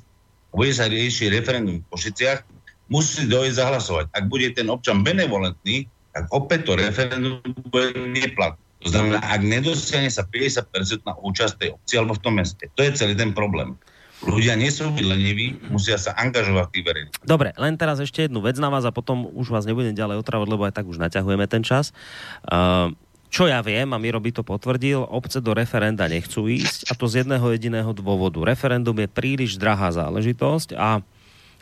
bude 0.55 0.71
sa 0.71 0.87
riešiť 0.87 1.35
referendum 1.35 1.83
v 1.83 1.89
Košiciach, 1.91 2.47
musí 2.91 3.25
dojsť 3.31 3.57
zahlasovať. 3.57 4.05
Ak 4.13 4.25
bude 4.27 4.51
ten 4.53 4.67
občan 4.69 5.07
benevolentný, 5.07 5.87
tak 6.11 6.27
opäť 6.35 6.67
to 6.67 6.73
referendum 6.75 7.39
bude 7.71 7.95
neplatné. 7.95 8.61
To 8.81 8.89
znamená, 8.89 9.21
ak 9.21 9.45
nedosiahne 9.45 10.09
sa 10.09 10.25
50% 10.25 11.05
na 11.05 11.13
účasť 11.21 11.55
tej 11.61 11.69
obci 11.77 11.95
alebo 12.01 12.17
v 12.17 12.23
tom 12.25 12.35
meste. 12.41 12.65
To 12.75 12.81
je 12.81 12.97
celý 12.97 13.13
ten 13.13 13.37
problém. 13.37 13.77
Ľudia 14.21 14.53
nie 14.53 14.69
sú 14.69 14.93
leniví, 14.93 15.57
musia 15.73 15.97
sa 15.97 16.13
angažovať 16.13 16.69
v 16.69 16.85
verejných. 16.85 17.17
Dobre, 17.25 17.57
len 17.57 17.81
teraz 17.81 18.01
ešte 18.05 18.29
jednu 18.29 18.45
vec 18.45 18.61
na 18.61 18.69
vás 18.69 18.85
a 18.85 18.93
potom 18.93 19.33
už 19.33 19.49
vás 19.49 19.65
nebudem 19.65 19.97
ďalej 19.97 20.21
otravať, 20.21 20.49
lebo 20.49 20.69
aj 20.69 20.77
tak 20.77 20.89
už 20.89 21.01
naťahujeme 21.01 21.49
ten 21.49 21.65
čas. 21.65 21.97
Uh, 22.45 22.93
čo 23.33 23.49
ja 23.49 23.63
viem, 23.65 23.89
a 23.95 24.01
Miro 24.01 24.21
by 24.21 24.33
to 24.35 24.43
potvrdil, 24.45 25.07
obce 25.09 25.41
do 25.41 25.55
referenda 25.57 26.05
nechcú 26.11 26.51
ísť 26.51 26.91
a 26.91 26.99
to 26.99 27.09
z 27.09 27.25
jedného 27.25 27.47
jediného 27.55 27.93
dôvodu. 27.97 28.43
Referendum 28.45 28.97
je 28.99 29.09
príliš 29.09 29.57
drahá 29.57 29.89
záležitosť 29.95 30.77
a 30.77 31.01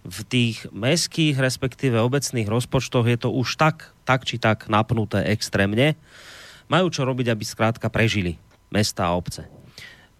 v 0.04 0.18
tých 0.26 0.66
mestských, 0.70 1.38
respektíve 1.38 1.98
obecných 1.98 2.46
rozpočtoch 2.46 3.06
je 3.06 3.18
to 3.18 3.30
už 3.32 3.58
tak, 3.58 3.94
tak 4.06 4.26
či 4.26 4.38
tak 4.38 4.70
napnuté 4.70 5.26
extrémne. 5.30 5.98
Majú 6.68 6.92
čo 6.92 7.06
robiť, 7.08 7.32
aby 7.32 7.44
skrátka 7.46 7.88
prežili 7.88 8.36
mesta 8.68 9.08
a 9.08 9.16
obce 9.16 9.48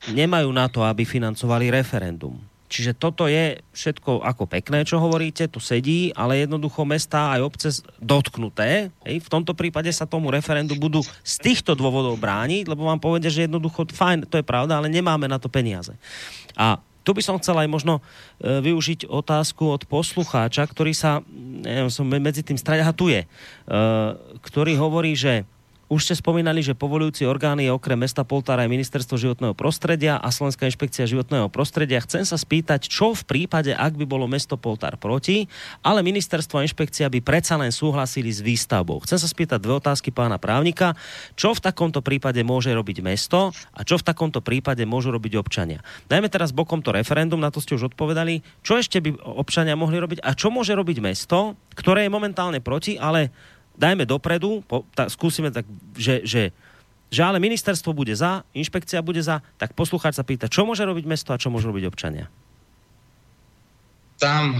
nemajú 0.07 0.49
na 0.55 0.71
to, 0.71 0.87
aby 0.87 1.03
financovali 1.03 1.75
referendum. 1.75 2.39
Čiže 2.69 3.01
toto 3.01 3.25
je 3.25 3.65
všetko 3.73 4.21
ako 4.21 4.45
pekné, 4.45 4.85
čo 4.85 5.01
hovoríte, 5.01 5.49
tu 5.49 5.57
sedí, 5.57 6.13
ale 6.13 6.45
jednoducho 6.45 6.85
mesta 6.85 7.33
aj 7.33 7.41
obce 7.41 7.69
dotknuté. 7.97 8.93
Hej, 9.09 9.25
v 9.25 9.33
tomto 9.33 9.57
prípade 9.57 9.89
sa 9.89 10.05
tomu 10.05 10.29
referendu 10.29 10.77
budú 10.77 11.01
z 11.25 11.35
týchto 11.41 11.73
dôvodov 11.73 12.21
brániť, 12.21 12.69
lebo 12.69 12.85
vám 12.85 13.01
povedia, 13.01 13.33
že 13.33 13.49
jednoducho, 13.49 13.89
fajn, 13.89 14.29
to 14.29 14.37
je 14.37 14.45
pravda, 14.45 14.77
ale 14.77 14.93
nemáme 14.93 15.25
na 15.25 15.41
to 15.41 15.49
peniaze. 15.49 15.97
A 16.61 16.77
tu 17.09 17.17
by 17.17 17.25
som 17.25 17.41
chcel 17.41 17.57
aj 17.57 17.73
možno 17.73 18.05
e, 18.37 18.61
využiť 18.61 19.09
otázku 19.09 19.65
od 19.65 19.89
poslucháča, 19.89 20.69
ktorý 20.69 20.93
sa, 20.93 21.25
neviem, 21.65 21.89
som 21.89 22.05
medzi 22.05 22.45
tým 22.45 22.61
straďahatuje, 22.61 23.25
e, 23.25 23.27
ktorý 24.45 24.77
hovorí, 24.77 25.17
že 25.17 25.49
už 25.89 26.05
ste 26.05 26.15
spomínali, 26.20 26.60
že 26.60 26.77
povolujúci 26.77 27.24
orgány 27.24 27.65
je 27.65 27.73
okrem 27.73 27.97
mesta 27.97 28.20
Poltára 28.20 28.69
aj 28.69 28.70
Ministerstvo 28.70 29.16
životného 29.16 29.56
prostredia 29.56 30.20
a 30.20 30.28
Slovenská 30.28 30.69
inšpekcia 30.69 31.09
životného 31.09 31.48
prostredia. 31.48 32.05
Chcem 32.05 32.28
sa 32.28 32.36
spýtať, 32.36 32.93
čo 32.93 33.16
v 33.16 33.24
prípade, 33.24 33.73
ak 33.73 33.97
by 33.97 34.05
bolo 34.05 34.28
mesto 34.28 34.60
Poltár 34.60 35.01
proti, 35.01 35.48
ale 35.81 36.05
ministerstvo 36.05 36.60
a 36.60 36.65
inšpekcia 36.69 37.09
by 37.09 37.24
predsa 37.24 37.56
len 37.56 37.73
súhlasili 37.73 38.28
s 38.28 38.44
výstavbou. 38.44 39.01
Chcem 39.09 39.16
sa 39.16 39.24
spýtať 39.24 39.65
dve 39.65 39.81
otázky 39.81 40.12
pána 40.12 40.36
právnika. 40.36 40.93
Čo 41.32 41.56
v 41.56 41.65
takomto 41.65 42.05
prípade 42.05 42.44
môže 42.44 42.69
robiť 42.69 43.01
mesto 43.01 43.56
a 43.73 43.81
čo 43.81 43.97
v 43.97 44.05
takomto 44.05 44.44
prípade 44.44 44.85
môžu 44.85 45.09
robiť 45.09 45.40
občania? 45.40 45.81
Dajme 46.12 46.28
teraz 46.28 46.52
bokom 46.52 46.85
to 46.85 46.93
referendum, 46.93 47.40
na 47.40 47.48
to 47.48 47.65
ste 47.65 47.81
už 47.81 47.97
odpovedali. 47.97 48.44
Čo 48.60 48.77
ešte 48.77 49.01
by 49.01 49.24
občania 49.24 49.73
mohli 49.73 49.97
robiť 49.97 50.20
a 50.20 50.36
čo 50.36 50.52
môže 50.52 50.77
robiť 50.77 51.01
mesto, 51.01 51.56
ktoré 51.73 52.05
je 52.05 52.12
momentálne 52.12 52.60
proti, 52.60 53.01
ale 53.01 53.32
dajme 53.79 54.05
dopredu, 54.05 54.61
po, 54.67 54.83
tá, 54.93 55.07
skúsime 55.07 55.55
tak, 55.55 55.63
že, 55.95 56.27
že, 56.27 56.51
že 57.09 57.21
ale 57.23 57.39
ministerstvo 57.39 57.95
bude 57.95 58.13
za, 58.13 58.43
inšpekcia 58.53 58.99
bude 59.01 59.23
za, 59.23 59.41
tak 59.57 59.73
poslucháč 59.79 60.19
sa 60.19 60.27
pýta, 60.27 60.51
čo 60.51 60.67
môže 60.67 60.83
robiť 60.83 61.05
mesto 61.07 61.31
a 61.31 61.41
čo 61.41 61.49
môžu 61.49 61.71
robiť 61.71 61.87
občania? 61.87 62.27
Tam 64.19 64.59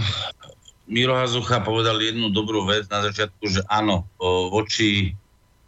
Miro 0.87 1.13
Hazucha 1.19 1.61
povedal 1.61 1.99
jednu 1.99 2.31
dobrú 2.31 2.63
vec 2.63 2.87
na 2.87 3.03
začiatku, 3.05 3.43
že 3.45 3.61
áno, 3.67 4.07
voči 4.49 5.13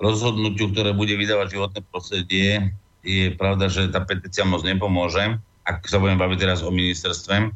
rozhodnutiu, 0.02 0.73
ktoré 0.73 0.98
bude 0.98 1.14
vydávať 1.14 1.60
životné 1.60 1.80
prostredie, 1.94 2.73
je 3.06 3.30
pravda, 3.38 3.69
že 3.69 3.91
tá 3.94 4.02
petícia 4.02 4.41
moc 4.41 4.65
nepomôže, 4.65 5.38
ak 5.68 5.86
sa 5.86 6.02
budem 6.02 6.18
baviť 6.18 6.38
teraz 6.41 6.65
o 6.65 6.73
ministerstve, 6.73 7.53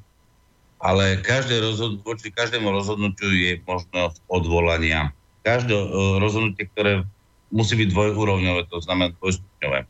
ale 0.78 1.18
každé 1.26 1.58
rozhod- 1.66 2.06
voči 2.06 2.30
každému 2.30 2.70
rozhodnutiu 2.70 3.34
je 3.34 3.58
možnosť 3.66 4.22
odvolania 4.30 5.10
každé 5.46 5.78
e, 5.78 5.88
rozhodnutie, 6.18 6.66
ktoré 6.74 7.06
musí 7.54 7.78
byť 7.78 7.94
dvojúrovňové, 7.94 8.66
to 8.74 8.82
znamená 8.82 9.14
dvojstupňové. 9.22 9.86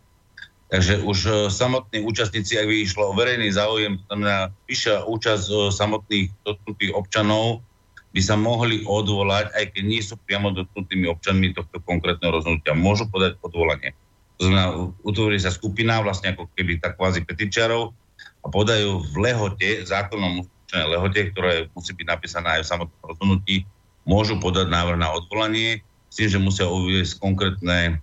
Takže 0.68 0.94
už 1.08 1.18
e, 1.24 1.32
samotní 1.48 2.04
účastníci, 2.04 2.60
ak 2.60 2.68
by 2.68 2.76
išlo 2.84 3.04
o 3.10 3.18
verejný 3.18 3.48
záujem, 3.56 3.96
to 3.96 4.04
znamená 4.12 4.52
vyššia 4.68 5.08
účasť 5.08 5.46
e, 5.48 5.56
samotných 5.72 6.28
dotknutých 6.44 6.92
občanov, 6.92 7.64
by 8.12 8.22
sa 8.24 8.36
mohli 8.36 8.84
odvolať, 8.84 9.52
aj 9.56 9.66
keď 9.76 9.84
nie 9.84 10.00
sú 10.04 10.16
priamo 10.28 10.52
dotknutými 10.52 11.08
občanmi 11.08 11.52
tohto 11.52 11.84
konkrétneho 11.84 12.32
rozhodnutia. 12.32 12.76
Môžu 12.76 13.12
podať 13.12 13.36
odvolanie. 13.44 13.92
To 14.40 14.48
znamená, 14.48 14.68
utvorí 15.04 15.36
sa 15.40 15.52
skupina, 15.52 16.00
vlastne 16.04 16.32
ako 16.32 16.48
keby 16.56 16.80
tak 16.80 16.96
kvázi 16.96 17.28
petičiarov 17.28 17.92
a 18.44 18.48
podajú 18.48 19.04
v 19.04 19.16
lehote, 19.20 19.84
zákonom 19.84 20.48
lehote, 20.76 21.32
ktoré 21.32 21.72
musí 21.72 21.96
byť 21.96 22.08
napísané 22.08 22.60
aj 22.60 22.62
v 22.64 22.72
samotnom 22.72 23.04
rozhodnutí, 23.04 23.56
môžu 24.06 24.38
podať 24.38 24.70
návrh 24.70 24.98
na 25.02 25.10
odvolanie 25.12 25.82
s 26.08 26.16
tým, 26.22 26.30
že 26.32 26.40
musia 26.40 26.70
uvieť 26.70 27.18
konkrétne 27.20 28.00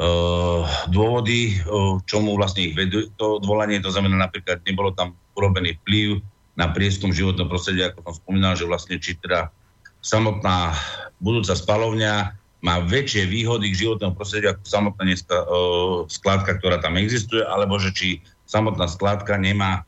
uh, 0.00 0.64
dôvody, 0.90 1.60
uh, 1.62 2.00
čomu 2.08 2.34
vlastne 2.34 2.72
ich 2.72 2.74
vedú 2.74 3.06
to 3.14 3.38
odvolanie. 3.38 3.78
To 3.84 3.92
znamená 3.92 4.16
napríklad, 4.26 4.64
nebolo 4.64 4.90
tam 4.96 5.14
urobený 5.36 5.78
vplyv 5.84 6.24
na 6.58 6.72
prieskum 6.72 7.14
životného 7.14 7.46
prostredia, 7.46 7.92
ako 7.92 8.10
som 8.10 8.14
spomínal, 8.24 8.58
že 8.58 8.66
vlastne 8.66 8.98
či 8.98 9.14
teda 9.20 9.52
samotná 10.00 10.74
budúca 11.20 11.54
spalovňa 11.54 12.34
má 12.60 12.76
väčšie 12.84 13.24
výhody 13.24 13.72
k 13.72 13.86
životnému 13.86 14.12
prostrediu 14.16 14.52
ako 14.52 14.64
samotná 14.64 15.02
dneska, 15.06 15.36
uh, 15.46 16.08
skládka, 16.08 16.58
ktorá 16.58 16.80
tam 16.80 16.98
existuje, 16.98 17.44
alebo 17.44 17.78
že 17.78 17.92
či 17.92 18.08
samotná 18.48 18.90
skládka 18.90 19.38
nemá 19.38 19.86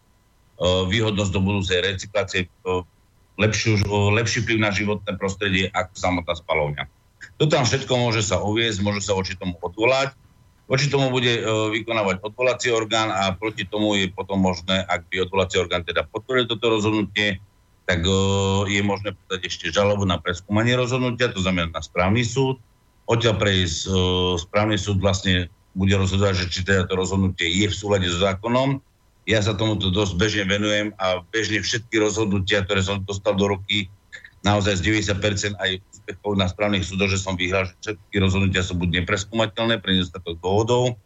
výhodnosť 0.62 1.32
do 1.34 1.42
budúcej 1.42 1.82
recyklácie 1.82 2.46
lepšiu, 3.40 3.80
lepší 4.12 4.44
vplyv 4.44 4.58
na 4.60 4.70
životné 4.72 5.16
prostredie 5.16 5.72
ako 5.72 5.94
samotná 5.96 6.34
spalovňa. 6.36 6.84
To 7.40 7.48
tam 7.48 7.64
všetko 7.64 7.92
môže 7.96 8.22
sa 8.22 8.42
uviezť, 8.42 8.78
môže 8.84 9.02
sa 9.02 9.16
voči 9.16 9.38
tomu 9.38 9.56
odvolať. 9.62 10.12
Voči 10.70 10.88
tomu 10.88 11.10
bude 11.10 11.42
e, 11.42 11.42
vykonávať 11.74 12.22
odvolací 12.22 12.70
orgán 12.72 13.10
a 13.12 13.34
proti 13.34 13.66
tomu 13.66 13.98
je 13.98 14.08
potom 14.08 14.40
možné, 14.40 14.80
ak 14.86 15.10
by 15.10 15.26
odvolací 15.26 15.58
orgán 15.58 15.84
teda 15.84 16.06
podporil 16.06 16.48
toto 16.48 16.70
rozhodnutie, 16.70 17.42
tak 17.84 18.06
e, 18.06 18.12
je 18.70 18.80
možné 18.80 19.12
podať 19.26 19.52
ešte 19.52 19.74
žalobu 19.74 20.06
na 20.06 20.22
preskúmanie 20.22 20.78
rozhodnutia, 20.78 21.34
to 21.34 21.42
znamená 21.42 21.68
na 21.74 21.82
správny 21.82 22.22
súd. 22.22 22.62
Odtiaľ 23.10 23.42
prejsť 23.42 23.78
e, 23.84 23.90
správny 24.38 24.76
súd 24.78 25.02
vlastne 25.02 25.50
bude 25.74 25.92
rozhodovať, 25.98 26.46
že 26.46 26.50
či 26.52 26.60
teda 26.62 26.86
to 26.86 26.94
rozhodnutie 26.94 27.48
je 27.48 27.66
v 27.68 27.74
súlade 27.74 28.06
so 28.06 28.22
zákonom 28.22 28.78
ja 29.28 29.38
sa 29.38 29.54
tomuto 29.54 29.94
dosť 29.94 30.18
bežne 30.18 30.44
venujem 30.50 30.90
a 30.98 31.22
bežne 31.30 31.62
všetky 31.62 31.94
rozhodnutia, 32.02 32.66
ktoré 32.66 32.82
som 32.82 32.98
dostal 33.06 33.38
do 33.38 33.54
ruky, 33.54 33.86
naozaj 34.42 34.82
z 34.82 35.06
90% 35.14 35.54
aj 35.62 35.70
úspechov 35.78 36.32
na 36.34 36.50
správnych 36.50 36.82
súdoch, 36.82 37.14
že 37.14 37.22
som 37.22 37.38
vyhral, 37.38 37.70
že 37.70 37.74
všetky 37.78 38.16
rozhodnutia 38.18 38.66
sú 38.66 38.74
buď 38.74 39.02
nepreskúmateľné 39.02 39.78
pre 39.78 39.94
nedostatok 39.94 40.42
dôvodov, 40.42 40.98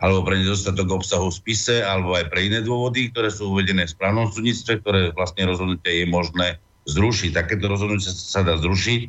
alebo 0.00 0.24
pre 0.24 0.40
nedostatok 0.40 0.88
obsahu 1.02 1.28
v 1.28 1.38
spise, 1.42 1.82
alebo 1.82 2.16
aj 2.16 2.30
pre 2.30 2.46
iné 2.46 2.62
dôvody, 2.62 3.10
ktoré 3.12 3.28
sú 3.28 3.52
uvedené 3.52 3.84
v 3.84 3.94
správnom 3.98 4.30
súdnictve, 4.30 4.80
ktoré 4.80 5.00
vlastne 5.12 5.44
rozhodnutie 5.44 5.92
je 6.02 6.06
možné 6.08 6.56
zrušiť. 6.88 7.36
Takéto 7.36 7.68
rozhodnutie 7.68 8.08
sa 8.08 8.40
dá 8.40 8.56
zrušiť. 8.56 9.00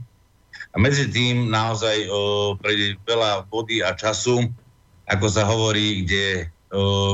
A 0.71 0.75
medzi 0.79 1.07
tým 1.07 1.47
naozaj 1.47 2.07
o, 2.11 2.19
prejde 2.59 2.99
veľa 3.07 3.47
vody 3.47 3.79
a 3.79 3.95
času, 3.95 4.51
ako 5.07 5.27
sa 5.31 5.47
hovorí, 5.47 6.03
kde 6.03 6.51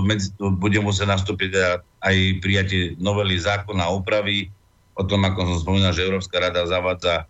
medzi, 0.06 0.30
bude 0.38 0.78
musieť 0.80 1.18
nastúpiť 1.18 1.52
aj 2.06 2.16
prijatie 2.46 2.94
novely 3.02 3.42
zákona 3.42 3.90
a 3.90 3.94
úpravy 3.94 4.54
o 4.98 5.04
tom, 5.06 5.26
ako 5.26 5.46
som 5.46 5.58
spomínal, 5.62 5.94
že 5.94 6.06
Európska 6.06 6.42
rada 6.42 6.66
zavádza 6.66 7.26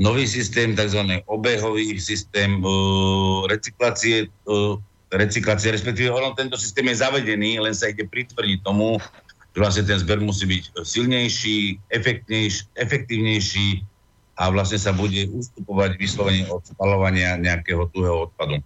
nový 0.00 0.28
systém, 0.28 0.76
tzv. 0.76 1.20
obehový 1.26 1.98
systém 1.98 2.60
recyklácie, 3.48 4.30
recyklácie, 5.10 5.72
respektíve 5.74 6.12
ono, 6.12 6.36
tento 6.36 6.56
systém 6.56 6.88
je 6.92 7.00
zavedený, 7.00 7.58
len 7.60 7.74
sa 7.74 7.90
ide 7.90 8.04
pritvrdiť 8.06 8.62
tomu, 8.62 9.00
že 9.52 9.58
vlastne 9.58 9.84
ten 9.88 9.98
zber 9.98 10.20
musí 10.20 10.46
byť 10.46 10.84
silnejší, 10.84 11.80
efektívnejší 12.78 13.68
a 14.38 14.54
vlastne 14.54 14.78
sa 14.78 14.94
bude 14.94 15.26
ustupovať 15.34 15.98
vyslovene 15.98 16.46
od 16.46 16.62
spalovania 16.62 17.34
nejakého 17.40 17.90
tuhého 17.90 18.30
odpadu. 18.30 18.62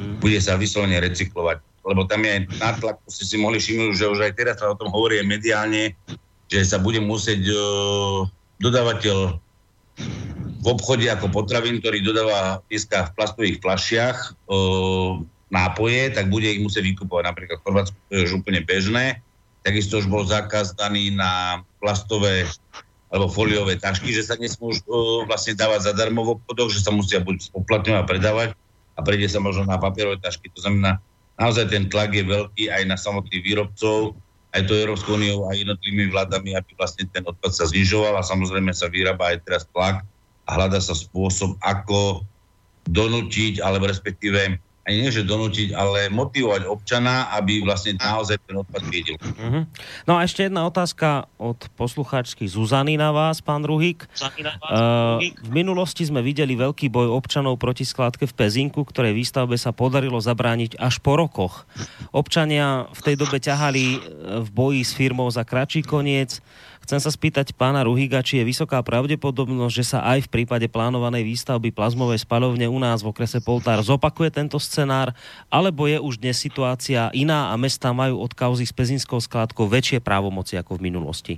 Mm. 0.00 0.16
Bude 0.22 0.40
sa 0.40 0.56
vyslovene 0.56 0.96
recyklovať 0.96 1.60
lebo 1.84 2.08
tam 2.08 2.24
je 2.24 2.48
nátlak, 2.58 2.96
ste 3.06 3.24
si 3.28 3.36
mohli 3.36 3.60
všimnúť, 3.60 3.92
že 3.94 4.10
už 4.10 4.20
aj 4.24 4.32
teraz 4.34 4.56
sa 4.58 4.72
o 4.72 4.78
tom 4.78 4.88
hovorí 4.88 5.20
mediálne, 5.20 5.92
že 6.48 6.64
sa 6.64 6.80
bude 6.80 7.00
musieť 7.00 7.44
uh, 7.52 8.24
dodávateľ 8.60 9.40
v 10.64 10.66
obchode 10.66 11.04
ako 11.06 11.28
potravín, 11.28 11.78
ktorý 11.78 12.00
dodáva 12.00 12.64
dneska 12.72 13.12
v 13.12 13.14
plastových 13.20 13.60
flašiach 13.60 14.16
uh, 14.48 15.20
nápoje, 15.52 16.10
tak 16.16 16.32
bude 16.32 16.48
ich 16.48 16.64
musieť 16.64 16.88
vykupovať. 16.88 17.24
Napríklad 17.28 17.56
v 17.60 17.64
Chorvátsku 17.68 17.96
to 18.08 18.12
je 18.16 18.24
už 18.26 18.32
úplne 18.42 18.64
bežné. 18.64 19.20
Takisto 19.60 20.00
už 20.00 20.08
bol 20.08 20.24
zákaz 20.24 20.76
daný 20.76 21.12
na 21.12 21.64
plastové 21.80 22.48
alebo 23.14 23.30
foliové 23.30 23.78
tašky, 23.78 24.10
že 24.10 24.26
sa 24.26 24.34
nesmú 24.40 24.72
uh, 24.72 25.22
vlastne 25.28 25.54
dávať 25.54 25.92
zadarmo 25.92 26.24
v 26.24 26.32
obchodoch, 26.40 26.72
že 26.72 26.80
sa 26.82 26.90
musia 26.90 27.20
buď 27.20 27.52
spoplatňovať 27.52 28.00
a 28.00 28.08
predávať 28.08 28.48
a 28.94 29.00
prejde 29.02 29.28
sa 29.30 29.38
možno 29.42 29.66
na 29.66 29.78
papierové 29.78 30.18
tašky. 30.18 30.50
To 30.54 30.64
znamená, 30.64 30.98
naozaj 31.38 31.70
ten 31.70 31.90
tlak 31.90 32.14
je 32.14 32.24
veľký 32.26 32.70
aj 32.70 32.82
na 32.86 32.96
samotných 32.98 33.42
výrobcov, 33.42 34.14
aj 34.54 34.62
to 34.70 34.78
Európskou 34.78 35.18
úniou 35.18 35.50
a 35.50 35.58
jednotlivými 35.58 36.14
vládami, 36.14 36.54
aby 36.54 36.70
vlastne 36.78 37.10
ten 37.10 37.26
odpad 37.26 37.50
sa 37.50 37.66
znižoval 37.66 38.14
a 38.14 38.22
samozrejme 38.22 38.70
sa 38.70 38.86
vyrába 38.86 39.34
aj 39.34 39.42
teraz 39.42 39.66
tlak 39.74 40.06
a 40.46 40.50
hľada 40.54 40.78
sa 40.78 40.94
spôsob, 40.94 41.58
ako 41.58 42.22
donútiť, 42.86 43.64
alebo 43.64 43.90
respektíve 43.90 44.60
aj 44.84 44.92
nie 44.92 45.08
že 45.08 45.24
donútiť, 45.24 45.72
ale 45.72 46.12
motivovať 46.12 46.68
občana, 46.68 47.32
aby 47.32 47.64
vlastne 47.64 47.96
naozaj 47.96 48.36
ten 48.44 48.60
odpad 48.60 48.82
viedel. 48.92 49.16
Uh-huh. 49.16 49.64
No 50.04 50.20
a 50.20 50.28
ešte 50.28 50.44
jedna 50.44 50.68
otázka 50.68 51.24
od 51.40 51.56
poslucháčky 51.72 52.44
Zuzany 52.44 53.00
na 53.00 53.08
vás, 53.08 53.40
pán 53.40 53.64
Ruhík. 53.64 54.04
Uh, 54.04 55.24
v 55.40 55.50
minulosti 55.50 56.04
sme 56.04 56.20
videli 56.20 56.52
veľký 56.52 56.92
boj 56.92 57.08
občanov 57.16 57.56
proti 57.56 57.88
skládke 57.88 58.28
v 58.28 58.36
Pezinku, 58.36 58.84
ktorej 58.84 59.16
výstavbe 59.16 59.56
sa 59.56 59.72
podarilo 59.72 60.20
zabrániť 60.20 60.76
až 60.76 61.00
po 61.00 61.16
rokoch. 61.16 61.64
Občania 62.12 62.84
v 62.92 63.00
tej 63.00 63.16
dobe 63.16 63.40
ťahali 63.40 63.84
v 64.44 64.48
boji 64.52 64.84
s 64.84 64.92
firmou 64.92 65.32
za 65.32 65.48
kratší 65.48 65.80
koniec 65.80 66.44
Chcem 66.84 67.00
sa 67.00 67.08
spýtať 67.08 67.56
pána 67.56 67.80
Ruhiga, 67.88 68.20
či 68.20 68.44
je 68.44 68.44
vysoká 68.44 68.76
pravdepodobnosť, 68.84 69.72
že 69.72 69.84
sa 69.88 70.04
aj 70.04 70.28
v 70.28 70.32
prípade 70.36 70.68
plánovanej 70.68 71.24
výstavby 71.24 71.72
plazmovej 71.72 72.20
spalovne 72.20 72.68
u 72.68 72.76
nás 72.76 73.00
v 73.00 73.08
okrese 73.08 73.40
Poltár 73.40 73.80
zopakuje 73.80 74.28
tento 74.28 74.60
scenár, 74.60 75.16
alebo 75.48 75.88
je 75.88 75.96
už 75.96 76.20
dnes 76.20 76.36
situácia 76.36 77.08
iná 77.16 77.48
a 77.48 77.54
mesta 77.56 77.88
majú 77.96 78.20
od 78.20 78.36
kauzy 78.36 78.68
s 78.68 78.76
Pezinskou 78.76 79.16
skládkou 79.16 79.64
väčšie 79.64 80.04
právomoci 80.04 80.60
ako 80.60 80.76
v 80.76 80.92
minulosti? 80.92 81.34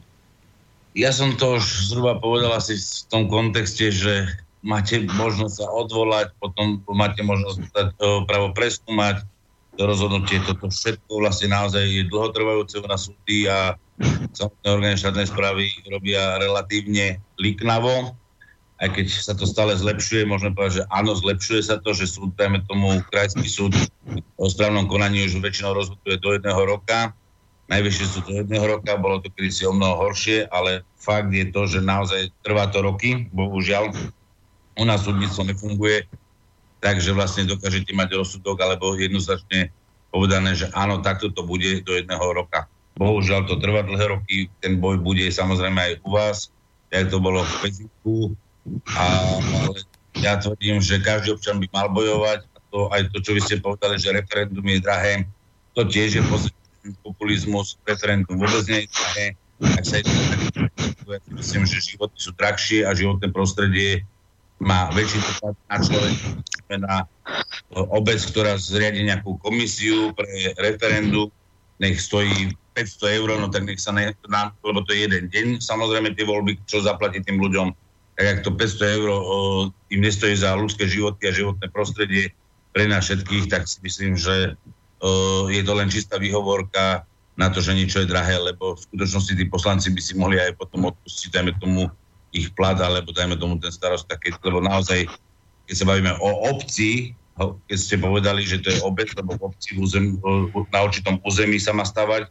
Ja 0.99 1.15
som 1.15 1.39
to 1.39 1.63
už 1.63 1.95
zhruba 1.95 2.19
povedal 2.19 2.51
asi 2.51 2.75
v 2.75 3.07
tom 3.07 3.31
kontexte, 3.31 3.95
že 3.95 4.27
máte 4.67 5.07
možnosť 5.07 5.63
sa 5.63 5.67
odvolať, 5.71 6.35
potom 6.43 6.83
máte 6.91 7.23
možnosť 7.23 7.71
dať 7.71 7.89
právo 8.27 8.51
preskúmať 8.51 9.23
to 9.23 9.36
rozhodnutie. 9.85 10.41
Toto 10.47 10.73
všetko 10.73 11.21
vlastne 11.21 11.53
naozaj 11.53 11.85
je 11.85 12.09
dlhotrvajúce 12.09 12.81
na 12.87 12.97
súdy 12.97 13.51
a 13.51 13.77
samotné 14.33 14.69
orgány 14.69 14.97
štátnej 14.97 15.29
správy 15.29 15.73
robia 15.89 16.41
relatívne 16.41 17.21
liknavo, 17.41 18.17
aj 18.77 18.93
keď 18.93 19.07
sa 19.09 19.33
to 19.33 19.49
stále 19.49 19.73
zlepšuje, 19.73 20.29
môžeme 20.29 20.53
povedať, 20.53 20.85
že 20.85 20.89
áno, 20.93 21.17
zlepšuje 21.17 21.61
sa 21.65 21.81
to, 21.81 21.97
že 21.97 22.13
súd, 22.13 22.37
dajme 22.37 22.61
tomu, 22.69 23.01
krajský 23.09 23.49
súd 23.49 23.73
o 24.37 24.47
správnom 24.53 24.85
konaní 24.85 25.25
už 25.25 25.41
väčšinou 25.41 25.73
rozhoduje 25.73 26.21
do 26.21 26.37
jedného 26.37 26.61
roka. 26.61 27.17
Najvyššie 27.73 28.07
sú 28.07 28.21
do 28.29 28.37
jedného 28.37 28.63
roka, 28.69 29.01
bolo 29.01 29.19
to 29.25 29.33
kedysi 29.33 29.65
o 29.65 29.73
mnoho 29.73 29.97
horšie, 29.97 30.47
ale 30.53 30.85
fakt 31.01 31.33
je 31.33 31.49
to, 31.51 31.65
že 31.67 31.81
naozaj 31.81 32.29
trvá 32.45 32.69
to 32.69 32.85
roky, 32.85 33.27
bohužiaľ. 33.33 33.97
U 34.77 34.85
nás 34.85 35.09
súdnictvo 35.09 35.49
nefunguje, 35.49 36.05
takže 36.87 37.11
vlastne 37.11 37.51
dokážete 37.51 37.91
mať 37.91 38.15
rozsudok, 38.15 38.63
alebo 38.63 38.95
jednoznačne 38.95 39.75
povedané, 40.15 40.55
že 40.55 40.71
áno, 40.71 41.03
takto 41.03 41.35
to 41.35 41.43
bude 41.43 41.83
do 41.83 41.99
jedného 41.99 42.23
roka. 42.31 42.71
Bohužiaľ 42.95 43.51
to 43.51 43.59
trvá 43.59 43.83
dlhé 43.83 44.07
roky, 44.15 44.47
ten 44.63 44.79
boj 44.79 45.03
bude 45.03 45.27
samozrejme 45.27 45.75
aj 45.75 45.93
u 46.07 46.11
vás, 46.15 46.55
jak 46.95 47.11
to 47.11 47.19
bolo 47.19 47.43
v 47.43 47.55
Peziku. 47.67 48.17
A, 48.95 49.03
ale 49.67 49.83
ja 50.23 50.39
tvrdím, 50.39 50.79
že 50.79 51.03
každý 51.03 51.35
občan 51.35 51.59
by 51.59 51.67
mal 51.75 51.91
bojovať. 51.91 52.47
A 52.55 52.59
to, 52.71 52.79
aj 52.95 53.11
to, 53.11 53.19
čo 53.19 53.31
vy 53.35 53.41
ste 53.43 53.59
povedali, 53.59 53.99
že 53.99 54.15
referendum 54.15 54.65
je 54.65 54.79
drahé, 54.79 55.15
to 55.75 55.83
tiež 55.85 56.17
je 56.17 56.23
pozitívny 56.25 56.95
populizmus. 57.03 57.77
Referendum 57.83 58.39
vôbec 58.39 58.63
nie 58.71 58.87
je 58.87 58.89
drahé. 58.95 59.27
Ak 59.75 59.85
sa 59.85 60.01
ja 60.01 61.19
myslím, 61.35 61.63
že 61.67 61.83
životy 61.83 62.17
sú 62.17 62.31
drahšie 62.35 62.87
a 62.87 62.95
životné 62.95 63.29
prostredie 63.35 64.07
má 64.57 64.89
väčší 64.97 65.21
dopad 65.21 65.55
na 65.69 65.77
človek, 65.77 66.17
na 66.81 66.97
obec, 67.93 68.21
ktorá 68.25 68.57
zriadi 68.57 69.05
nejakú 69.05 69.37
komisiu 69.45 70.17
pre 70.17 70.57
referendum, 70.57 71.29
nech 71.77 72.01
stojí 72.01 72.57
500 72.77 73.19
eur, 73.21 73.29
no 73.37 73.49
tak 73.53 73.69
nech 73.69 73.81
sa 73.81 73.93
ne, 73.93 74.13
na, 74.29 74.53
lebo 74.65 74.85
to 74.85 74.97
je 74.97 75.09
jeden 75.09 75.29
deň. 75.29 75.47
Samozrejme 75.61 76.17
tie 76.17 76.29
voľby, 76.29 76.61
čo 76.69 76.85
zaplatí 76.85 77.21
tým 77.25 77.41
ľuďom, 77.41 77.73
tak 78.17 78.25
ak 78.25 78.39
to 78.45 78.53
500 78.53 78.97
eur 78.97 79.09
o, 79.13 79.19
im 79.93 80.01
nestojí 80.01 80.37
za 80.37 80.57
ľudské 80.57 80.89
životy 80.89 81.29
a 81.29 81.37
životné 81.37 81.69
prostredie 81.69 82.33
pre 82.73 82.89
nás 82.89 83.09
všetkých, 83.09 83.49
tak 83.53 83.69
si 83.69 83.81
myslím, 83.85 84.17
že 84.17 84.57
o, 85.05 85.49
je 85.53 85.61
to 85.65 85.73
len 85.77 85.93
čistá 85.93 86.17
výhovorka 86.17 87.05
na 87.37 87.53
to, 87.53 87.61
že 87.61 87.77
niečo 87.77 88.01
je 88.01 88.09
drahé, 88.09 88.41
lebo 88.41 88.73
v 88.77 88.85
skutočnosti 88.89 89.33
tí 89.37 89.45
poslanci 89.45 89.93
by 89.93 90.01
si 90.01 90.17
mohli 90.17 90.41
aj 90.41 90.57
potom 90.57 90.89
odpustiť, 90.89 91.29
dajme 91.37 91.53
tomu, 91.61 91.93
ich 92.35 92.51
plat, 92.55 92.77
alebo 92.81 93.15
dajme 93.15 93.39
tomu 93.39 93.61
ten 93.61 93.71
starosta, 93.71 94.19
keď, 94.19 94.39
lebo 94.43 94.59
naozaj, 94.63 95.07
keď 95.71 95.75
sa 95.75 95.87
bavíme 95.87 96.13
o 96.19 96.31
obci, 96.51 97.15
keď 97.69 97.79
ste 97.79 97.97
povedali, 98.01 98.43
že 98.43 98.65
to 98.65 98.73
je 98.73 98.81
obec, 98.81 99.13
lebo 99.13 99.37
v 99.37 99.53
obci 99.53 99.77
v 99.77 99.85
územ, 99.85 100.05
na 100.73 100.81
určitom 100.85 101.21
území 101.21 101.61
sa 101.61 101.77
má 101.77 101.85
stavať, 101.85 102.29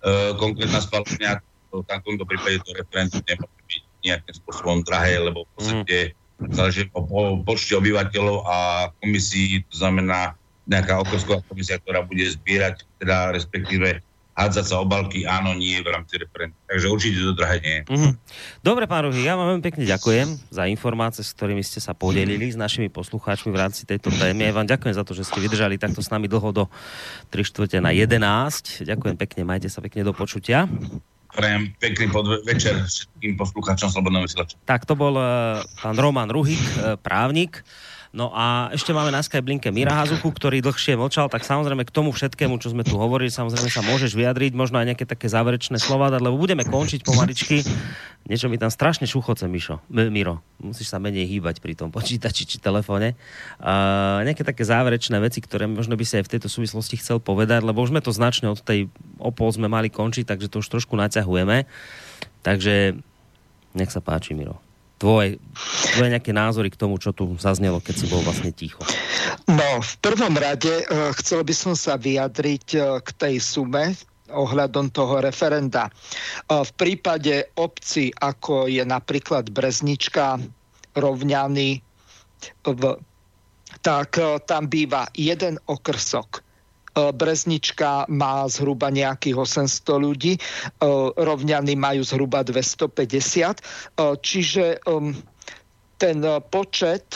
E, 0.00 0.32
konkrétna 0.40 0.80
spalovňa, 0.80 1.44
v 1.70 1.84
takomto 1.84 2.24
prípade 2.24 2.64
to 2.64 2.72
referendum 2.72 3.20
nemôže 3.28 3.60
byť 3.68 3.82
nejakým 4.00 4.34
spôsobom 4.42 4.80
drahé, 4.80 5.20
lebo 5.20 5.44
v 5.44 5.50
podstate 5.54 5.98
záleží 6.56 6.88
o 6.96 7.36
počte 7.44 7.76
obyvateľov 7.76 8.48
a 8.48 8.56
komisii, 9.04 9.60
to 9.68 9.76
znamená 9.76 10.34
nejaká 10.64 11.04
okresková 11.04 11.44
komisia, 11.44 11.76
ktorá 11.84 12.00
bude 12.00 12.24
zbierať, 12.24 12.88
teda 12.96 13.36
respektíve 13.36 14.00
hádzať 14.40 14.64
sa 14.64 14.76
obalky, 14.80 15.28
áno, 15.28 15.52
nie 15.52 15.76
v 15.84 15.88
rámci 15.92 16.16
referenda. 16.16 16.56
Takže 16.64 16.86
určite 16.88 17.18
to 17.20 17.32
drahé 17.36 17.56
nie. 17.60 17.78
Mm-hmm. 17.84 18.12
Dobre, 18.64 18.88
pán 18.88 19.04
Ruhy, 19.04 19.20
ja 19.20 19.36
vám 19.36 19.52
veľmi 19.54 19.64
pekne 19.64 19.84
ďakujem 19.84 20.28
za 20.48 20.64
informácie, 20.64 21.20
s 21.20 21.36
ktorými 21.36 21.60
ste 21.60 21.78
sa 21.84 21.92
podelili 21.92 22.48
s 22.48 22.56
našimi 22.56 22.88
poslucháčmi 22.88 23.52
v 23.52 23.58
rámci 23.60 23.84
tejto 23.84 24.08
témy. 24.08 24.48
Ja 24.48 24.56
vám 24.56 24.68
ďakujem 24.68 24.94
za 24.96 25.04
to, 25.04 25.12
že 25.12 25.28
ste 25.28 25.44
vydržali 25.44 25.76
takto 25.76 26.00
s 26.00 26.08
nami 26.08 26.24
dlho 26.26 26.50
do 26.56 26.64
3 27.28 27.44
čtvrte 27.44 27.76
na 27.84 27.92
11. 27.92 28.88
Ďakujem 28.88 29.16
pekne, 29.20 29.42
majte 29.44 29.68
sa 29.68 29.84
pekne 29.84 30.02
do 30.02 30.16
počutia. 30.16 30.64
Prajem 31.30 31.70
pekný 31.78 32.10
podvečer 32.10 32.74
všetkým 32.90 33.38
poslucháčom 33.38 33.86
Slobodného 33.86 34.26
vysielača. 34.26 34.58
Tak 34.66 34.82
to 34.82 34.98
bol 34.98 35.14
uh, 35.14 35.62
pán 35.78 35.94
Roman 35.94 36.26
Ruhik, 36.26 36.58
uh, 36.58 36.98
právnik. 36.98 37.62
No 38.10 38.34
a 38.34 38.74
ešte 38.74 38.90
máme 38.90 39.14
na 39.14 39.22
Skype 39.22 39.46
linke 39.46 39.70
Mira 39.70 39.94
Hazuchu, 39.94 40.34
ktorý 40.34 40.58
dlhšie 40.58 40.98
mlčal, 40.98 41.30
tak 41.30 41.46
samozrejme 41.46 41.86
k 41.86 41.94
tomu 41.94 42.10
všetkému, 42.10 42.58
čo 42.58 42.74
sme 42.74 42.82
tu 42.82 42.98
hovorili, 42.98 43.30
samozrejme 43.30 43.70
sa 43.70 43.86
môžeš 43.86 44.18
vyjadriť, 44.18 44.50
možno 44.58 44.82
aj 44.82 44.90
nejaké 44.90 45.06
také 45.06 45.30
záverečné 45.30 45.78
slova 45.78 46.10
dať, 46.10 46.18
lebo 46.18 46.34
budeme 46.34 46.66
končiť 46.66 47.06
pomaličky. 47.06 47.62
Niečo 48.26 48.50
mi 48.50 48.58
tam 48.58 48.66
strašne 48.66 49.06
šuchoce, 49.06 49.46
Mišo. 49.46 49.78
Miro, 49.94 50.42
musíš 50.58 50.90
sa 50.90 50.98
menej 50.98 51.30
hýbať 51.30 51.62
pri 51.62 51.78
tom 51.78 51.94
počítači 51.94 52.50
či 52.50 52.58
telefóne. 52.58 53.14
Uh, 53.62 54.26
nejaké 54.26 54.42
také 54.42 54.66
záverečné 54.66 55.14
veci, 55.22 55.38
ktoré 55.38 55.70
možno 55.70 55.94
by 55.94 56.02
si 56.02 56.18
aj 56.18 56.26
v 56.26 56.32
tejto 56.34 56.50
súvislosti 56.50 56.98
chcel 56.98 57.22
povedať, 57.22 57.62
lebo 57.62 57.78
už 57.78 57.94
sme 57.94 58.02
to 58.02 58.10
značne 58.10 58.50
od 58.50 58.58
tej 58.58 58.90
opol 59.22 59.54
sme 59.54 59.70
mali 59.70 59.86
končiť, 59.86 60.26
takže 60.26 60.50
to 60.50 60.58
už 60.58 60.66
trošku 60.66 60.98
naťahujeme. 60.98 61.62
Takže 62.42 62.98
nech 63.78 63.90
sa 63.94 64.02
páči, 64.02 64.34
Miro 64.34 64.58
tvoje, 65.00 65.40
tvoje 65.96 66.12
nejaké 66.12 66.36
názory 66.36 66.68
k 66.68 66.76
tomu, 66.76 67.00
čo 67.00 67.16
tu 67.16 67.32
zaznelo, 67.40 67.80
keď 67.80 67.94
si 67.96 68.06
bol 68.06 68.20
vlastne 68.20 68.52
ticho. 68.52 68.84
No, 69.48 69.80
v 69.80 69.94
prvom 70.04 70.36
rade 70.36 70.84
uh, 70.84 71.08
chcel 71.16 71.40
by 71.40 71.54
som 71.56 71.72
sa 71.72 71.96
vyjadriť 71.96 72.66
uh, 72.76 73.00
k 73.00 73.08
tej 73.16 73.34
sume 73.40 73.96
ohľadom 74.30 74.92
toho 74.92 75.24
referenda. 75.24 75.88
Uh, 76.46 76.62
v 76.62 76.72
prípade 76.76 77.48
obci, 77.56 78.12
ako 78.12 78.68
je 78.68 78.84
napríklad 78.84 79.48
Breznička, 79.48 80.36
Rovňany, 80.92 81.80
tak 83.80 84.10
tam 84.50 84.62
býva 84.66 85.06
jeden 85.14 85.54
okrsok 85.70 86.42
E, 86.42 86.49
Breznička 86.94 88.10
má 88.10 88.44
zhruba 88.50 88.90
nejakých 88.90 89.36
800 89.38 89.98
ľudí, 89.98 90.32
e, 90.36 90.40
Rovňany 91.14 91.78
majú 91.78 92.02
zhruba 92.02 92.42
250, 92.42 93.58
e, 93.58 93.62
čiže 94.18 94.82
ten 96.00 96.16
počet 96.48 97.12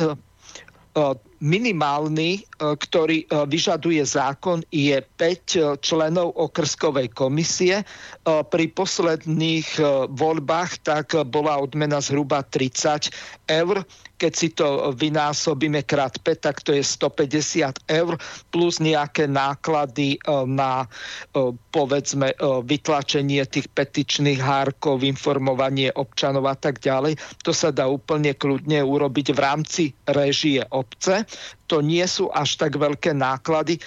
minimálny, 1.41 2.47
ktorý 2.59 3.27
vyžaduje 3.51 4.03
zákon, 4.07 4.63
je 4.71 4.95
5 4.99 5.83
členov 5.83 6.35
okrskovej 6.39 7.11
komisie. 7.11 7.83
Pri 8.25 8.65
posledných 8.71 9.79
voľbách 10.11 10.71
tak 10.87 11.19
bola 11.29 11.59
odmena 11.59 11.99
zhruba 11.99 12.47
30 12.47 13.11
eur 13.51 13.83
keď 14.25 14.33
si 14.33 14.49
to 14.55 14.95
vynásobíme 14.95 15.83
krát 15.85 16.17
5, 16.17 16.39
tak 16.39 16.63
to 16.63 16.73
je 16.73 16.81
150 16.81 17.85
eur 17.91 18.17
plus 18.49 18.79
nejaké 18.79 19.27
náklady 19.27 20.17
e, 20.17 20.19
na 20.47 20.87
e, 21.35 21.53
povedzme 21.75 22.33
e, 22.33 22.37
vytlačenie 22.65 23.43
tých 23.45 23.69
petičných 23.75 24.41
hárkov, 24.41 25.03
informovanie 25.05 25.91
občanov 25.93 26.47
a 26.49 26.57
tak 26.57 26.81
ďalej. 26.81 27.19
To 27.43 27.51
sa 27.51 27.75
dá 27.75 27.91
úplne 27.91 28.33
kľudne 28.33 28.81
urobiť 28.87 29.35
v 29.35 29.39
rámci 29.45 29.83
režie 30.09 30.63
obce. 30.71 31.27
To 31.73 31.81
nie 31.81 32.05
sú 32.05 32.29
až 32.31 32.61
tak 32.61 32.77
veľké 32.77 33.17
náklady, 33.17 33.81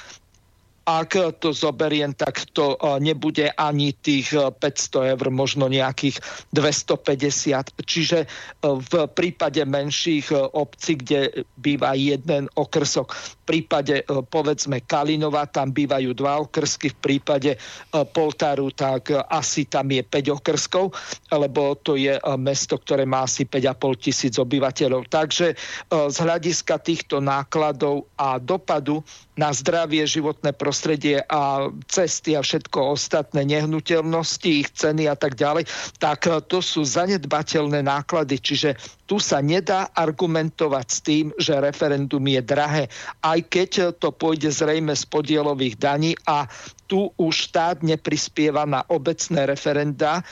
ak 0.88 1.36
to 1.44 1.52
zoberiem, 1.52 2.16
tak 2.16 2.48
to 2.56 2.80
e, 2.80 3.04
nebude 3.04 3.52
ani 3.60 3.92
tých 3.92 4.32
500 4.32 4.56
e, 4.64 5.20
eur, 5.20 5.28
možno 5.28 5.68
nejakých 5.68 6.24
250. 6.56 7.76
Čiže 7.84 8.24
e, 8.24 8.28
v 8.64 8.94
prípade 9.12 9.60
menších 9.68 10.32
obcí, 10.56 10.96
kde 10.96 11.44
býva 11.60 11.92
jeden 11.92 12.48
okrsok, 12.56 13.12
v 13.12 13.36
prípade 13.44 14.08
povedzme 14.08 14.80
Kalinova, 14.88 15.44
tam 15.52 15.76
bývajú 15.76 16.16
dva 16.16 16.40
okrsky, 16.48 16.96
v 16.96 16.98
prípade 17.00 17.52
Poltaru, 17.92 18.72
tak 18.72 19.12
asi 19.32 19.68
tam 19.68 19.92
je 19.92 20.04
5 20.04 20.40
okrskov, 20.40 20.92
lebo 21.32 21.76
to 21.80 21.96
je 21.96 22.20
mesto, 22.36 22.76
ktoré 22.76 23.08
má 23.08 23.24
asi 23.24 23.48
5,5 23.48 24.04
tisíc 24.04 24.36
obyvateľov. 24.36 25.08
Takže 25.08 25.56
z 25.88 26.18
hľadiska 26.20 26.76
týchto 26.84 27.24
nákladov 27.24 28.12
a 28.20 28.36
dopadu 28.36 29.00
na 29.38 29.54
zdravie, 29.54 30.04
životné 30.04 30.52
prostredie 30.58 31.22
a 31.30 31.70
cesty 31.86 32.34
a 32.34 32.42
všetko 32.42 32.98
ostatné, 32.98 33.46
nehnuteľnosti, 33.46 34.50
ich 34.50 34.70
ceny 34.74 35.06
a 35.06 35.14
tak 35.14 35.38
ďalej, 35.38 35.70
tak 36.02 36.26
to 36.50 36.60
sú 36.60 36.82
zanedbateľné 36.82 37.86
náklady. 37.86 38.42
Čiže 38.42 38.70
tu 39.06 39.22
sa 39.22 39.40
nedá 39.40 39.94
argumentovať 39.94 40.88
s 40.90 41.00
tým, 41.00 41.26
že 41.38 41.64
referendum 41.64 42.26
je 42.28 42.42
drahé, 42.44 42.84
aj 43.24 43.40
keď 43.48 43.70
to 43.96 44.12
pôjde 44.12 44.52
zrejme 44.52 44.92
z 44.92 45.04
podielových 45.08 45.80
daní 45.80 46.12
a 46.26 46.50
tu 46.90 47.14
už 47.16 47.52
štát 47.52 47.86
neprispieva 47.86 48.66
na 48.66 48.82
obecné 48.90 49.46
referenda 49.46 50.20
e, 50.20 50.24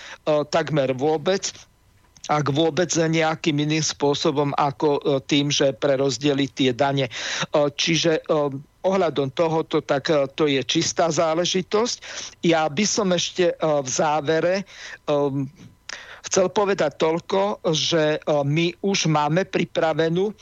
takmer 0.50 0.95
vôbec, 0.95 1.51
ak 2.25 2.45
vôbec 2.50 2.90
nejakým 2.90 3.53
iným 3.61 3.85
spôsobom 3.85 4.50
ako 4.58 4.98
e, 4.98 5.01
tým, 5.30 5.53
že 5.53 5.75
prerozdeli 5.77 6.50
tie 6.50 6.74
dane. 6.74 7.08
E, 7.08 7.11
čiže 7.75 8.24
ohľadom 8.85 9.33
tohoto, 9.33 9.81
tak 9.81 10.14
to 10.38 10.45
je 10.45 10.61
čistá 10.61 11.09
záležitosť. 11.09 11.97
Ja 12.45 12.69
by 12.69 12.85
som 12.85 13.09
ešte 13.09 13.57
v 13.57 13.88
závere 13.89 14.64
chcel 16.25 16.49
povedať 16.49 16.97
toľko, 16.97 17.61
že 17.71 18.17
e, 18.17 18.19
my 18.41 18.73
už 18.81 19.07
máme 19.07 19.45
pripravenú 19.45 20.31
e, 20.31 20.33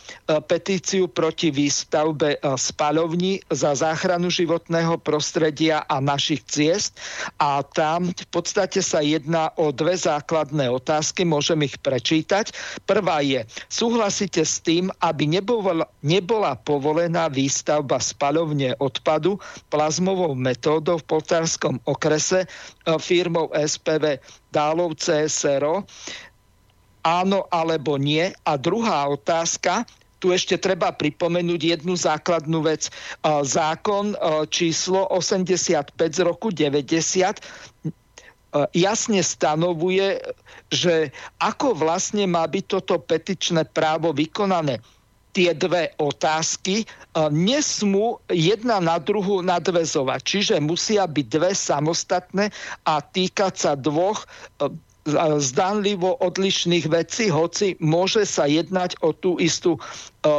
petíciu 0.47 1.11
proti 1.11 1.51
výstavbe 1.51 2.35
e, 2.35 2.37
spalovní 2.55 3.43
za 3.51 3.75
záchranu 3.75 4.31
životného 4.31 4.95
prostredia 5.03 5.83
a 5.85 5.99
našich 5.99 6.41
ciest 6.47 6.95
a 7.37 7.59
tam 7.61 8.15
v 8.15 8.27
podstate 8.31 8.79
sa 8.79 9.03
jedná 9.03 9.51
o 9.59 9.75
dve 9.75 9.99
základné 9.99 10.71
otázky, 10.71 11.27
môžem 11.27 11.67
ich 11.67 11.75
prečítať. 11.83 12.55
Prvá 12.87 13.19
je, 13.19 13.43
súhlasíte 13.67 14.41
s 14.41 14.63
tým, 14.63 14.87
aby 15.03 15.27
nebola, 15.27 15.85
nebola 15.99 16.55
povolená 16.55 17.27
výstavba 17.27 17.99
spalovne 17.99 18.73
odpadu 18.79 19.37
plazmovou 19.67 20.31
metódou 20.33 20.99
v 21.01 21.07
Poltárskom 21.07 21.81
okrese 21.83 22.47
firmou 22.99 23.51
SPV 23.51 24.19
Dálov 24.53 24.93
CSRO? 25.01 25.82
Áno 27.01 27.49
alebo 27.49 27.98
nie? 27.98 28.30
A 28.45 28.53
druhá 28.56 29.09
otázka, 29.09 29.83
tu 30.23 30.32
ešte 30.32 30.56
treba 30.56 30.93
pripomenúť 30.95 31.82
jednu 31.82 31.99
základnú 31.99 32.64
vec. 32.64 32.88
Zákon 33.25 34.15
číslo 34.48 35.09
85 35.11 35.91
z 35.99 36.19
roku 36.23 36.48
90 36.53 37.43
jasne 38.72 39.19
stanovuje, 39.19 40.22
že 40.72 41.11
ako 41.41 41.75
vlastne 41.75 42.23
má 42.30 42.48
byť 42.48 42.64
toto 42.69 43.01
petičné 43.03 43.67
právo 43.67 44.15
vykonané 44.15 44.80
tie 45.33 45.51
dve 45.57 45.89
otázky 45.97 46.85
nesmú 47.33 48.21
jedna 48.29 48.77
na 48.77 49.01
druhú 49.01 49.41
nadvezovať. 49.41 50.19
Čiže 50.21 50.55
musia 50.61 51.09
byť 51.09 51.25
dve 51.25 51.51
samostatné 51.57 52.53
a 52.85 53.01
týkať 53.01 53.53
sa 53.57 53.71
dvoch 53.73 54.29
zdanlivo 55.41 56.15
odlišných 56.23 56.87
vecí, 56.87 57.27
hoci 57.27 57.75
môže 57.83 58.23
sa 58.23 58.47
jednať 58.47 58.95
o 59.03 59.11
tú 59.11 59.35
istú 59.35 59.75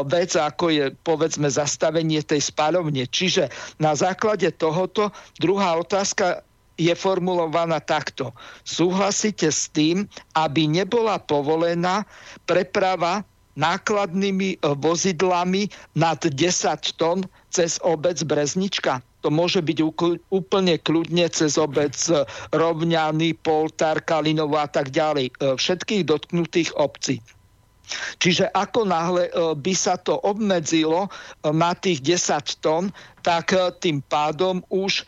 vec, 0.09 0.33
ako 0.33 0.73
je 0.73 0.85
povedzme 1.05 1.53
zastavenie 1.53 2.25
tej 2.25 2.49
spáľovne. 2.49 3.05
Čiže 3.05 3.53
na 3.77 3.93
základe 3.93 4.49
tohoto 4.57 5.13
druhá 5.37 5.77
otázka 5.77 6.41
je 6.81 6.97
formulovaná 6.97 7.79
takto. 7.79 8.33
Súhlasíte 8.65 9.53
s 9.53 9.69
tým, 9.69 10.09
aby 10.33 10.65
nebola 10.65 11.21
povolená 11.21 12.09
preprava 12.49 13.21
nákladnými 13.57 14.49
e, 14.55 14.75
vozidlami 14.79 15.71
nad 15.95 16.21
10 16.21 16.35
tón 16.99 17.27
cez 17.51 17.79
obec 17.83 18.19
Breznička. 18.23 19.03
To 19.25 19.33
môže 19.33 19.65
byť 19.65 19.79
úplne 20.29 20.75
kľudne 20.85 21.25
cez 21.33 21.57
obec 21.57 21.97
e, 22.13 22.27
Rovňany, 22.53 23.39
Poltár, 23.41 24.03
Kalinovo 24.05 24.61
a 24.61 24.69
tak 24.69 24.93
ďalej. 24.93 25.31
E, 25.31 25.57
všetkých 25.57 26.05
dotknutých 26.05 26.75
obcí. 26.77 27.25
Čiže 28.19 28.49
ako 28.53 28.81
náhle 28.89 29.29
by 29.57 29.75
sa 29.77 30.01
to 30.01 30.17
obmedzilo 30.25 31.13
na 31.45 31.77
tých 31.77 32.01
10 32.01 32.65
tón, 32.65 32.89
tak 33.25 33.57
e, 33.57 33.73
tým 33.81 34.05
pádom 34.05 34.61
už 34.69 35.03
e, 35.03 35.05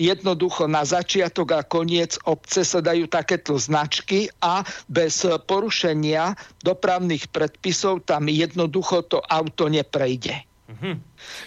jednoducho 0.00 0.64
na 0.64 0.82
začiatok 0.82 1.52
a 1.52 1.60
koniec 1.60 2.16
obce 2.24 2.64
sa 2.64 2.80
dajú 2.80 3.04
takéto 3.06 3.60
značky 3.60 4.32
a 4.40 4.64
bez 4.88 5.28
porušenia 5.44 6.32
dopravných 6.64 7.28
predpisov 7.28 8.08
tam 8.08 8.32
jednoducho 8.32 9.04
to 9.04 9.20
auto 9.28 9.68
neprejde. 9.68 10.40
Mm-hmm. 10.72 10.96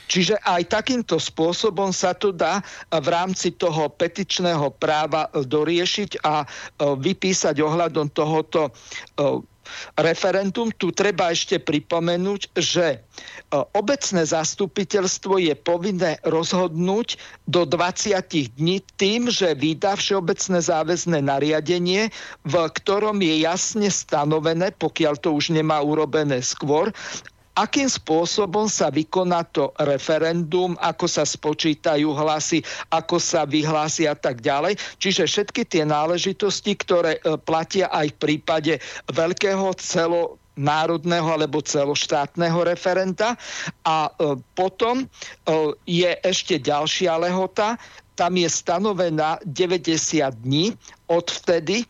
Čiže 0.05 0.37
aj 0.45 0.69
takýmto 0.69 1.17
spôsobom 1.17 1.89
sa 1.89 2.13
to 2.13 2.29
dá 2.29 2.61
v 2.93 3.07
rámci 3.09 3.57
toho 3.57 3.89
petičného 3.89 4.69
práva 4.77 5.33
doriešiť 5.33 6.21
a 6.21 6.45
e, 6.45 6.47
vypísať 6.93 7.57
ohľadom 7.57 8.13
tohoto 8.13 8.69
referendum. 9.99 10.71
Tu 10.73 10.91
treba 10.91 11.31
ešte 11.31 11.59
pripomenúť, 11.61 12.55
že 12.55 12.87
e, 12.95 12.97
obecné 13.73 14.21
zastupiteľstvo 14.23 15.41
je 15.41 15.53
povinné 15.57 16.17
rozhodnúť 16.23 17.19
do 17.45 17.67
20 17.67 18.15
dní 18.55 18.81
tým, 18.95 19.29
že 19.29 19.53
vydá 19.57 19.97
všeobecné 19.97 20.59
záväzné 20.61 21.19
nariadenie, 21.25 22.09
v 22.45 22.53
ktorom 22.55 23.21
je 23.21 23.43
jasne 23.43 23.87
stanovené, 23.91 24.73
pokiaľ 24.75 25.13
to 25.19 25.33
už 25.35 25.53
nemá 25.53 25.81
urobené 25.83 26.41
skôr, 26.41 26.93
akým 27.55 27.87
spôsobom 27.87 28.67
sa 28.67 28.91
vykoná 28.91 29.47
to 29.49 29.71
referendum, 29.79 30.75
ako 30.83 31.07
sa 31.07 31.23
spočítajú 31.23 32.11
hlasy, 32.11 32.61
ako 32.91 33.17
sa 33.17 33.47
vyhlásia 33.47 34.11
a 34.11 34.17
tak 34.19 34.43
ďalej. 34.43 34.75
Čiže 34.99 35.23
všetky 35.25 35.63
tie 35.63 35.87
náležitosti, 35.87 36.75
ktoré 36.75 37.17
e, 37.17 37.39
platia 37.39 37.87
aj 37.89 38.11
v 38.11 38.19
prípade 38.19 38.73
veľkého 39.07 39.71
celo 39.79 40.37
národného 40.55 41.27
alebo 41.35 41.63
celoštátneho 41.63 42.67
referenta. 42.67 43.39
A 43.87 44.11
e, 44.11 44.39
potom 44.55 45.03
e, 45.03 45.05
je 45.87 46.11
ešte 46.23 46.59
ďalšia 46.59 47.15
lehota, 47.19 47.79
tam 48.15 48.39
je 48.39 48.47
stanovená 48.47 49.39
90 49.43 49.91
dní 50.43 50.71
od 51.11 51.27
vtedy, 51.27 51.83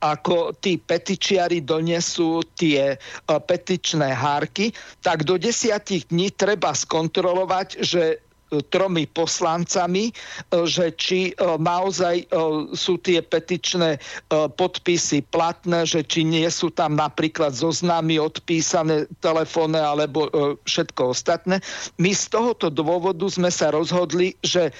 ako 0.00 0.56
tí 0.58 0.80
petičiari 0.80 1.62
donesú 1.62 2.42
tie 2.56 2.96
uh, 2.96 3.38
petičné 3.40 4.12
hárky, 4.12 4.72
tak 5.04 5.24
do 5.24 5.36
desiatich 5.38 6.08
dní 6.08 6.32
treba 6.34 6.74
skontrolovať, 6.74 7.68
že 7.82 8.02
e, 8.14 8.16
tromi 8.70 9.06
poslancami, 9.10 10.10
e, 10.10 10.12
že 10.66 10.94
či 10.94 11.34
naozaj 11.38 12.30
sú 12.74 12.98
tie 13.02 13.22
petičné 13.22 13.98
podpisy 14.30 15.26
platné, 15.30 15.86
že 15.86 16.02
či 16.06 16.22
nie 16.26 16.46
sú 16.50 16.70
tam 16.70 16.94
napríklad 16.98 17.54
zoznamy 17.54 18.18
odpísané 18.18 19.06
telefónne 19.22 19.82
alebo 19.82 20.30
všetko 20.66 21.14
ostatné. 21.14 21.62
My 21.98 22.10
z 22.14 22.24
tohoto 22.30 22.70
dôvodu 22.70 23.26
sme 23.26 23.50
sa 23.50 23.70
rozhodli, 23.74 24.34
že 24.42 24.70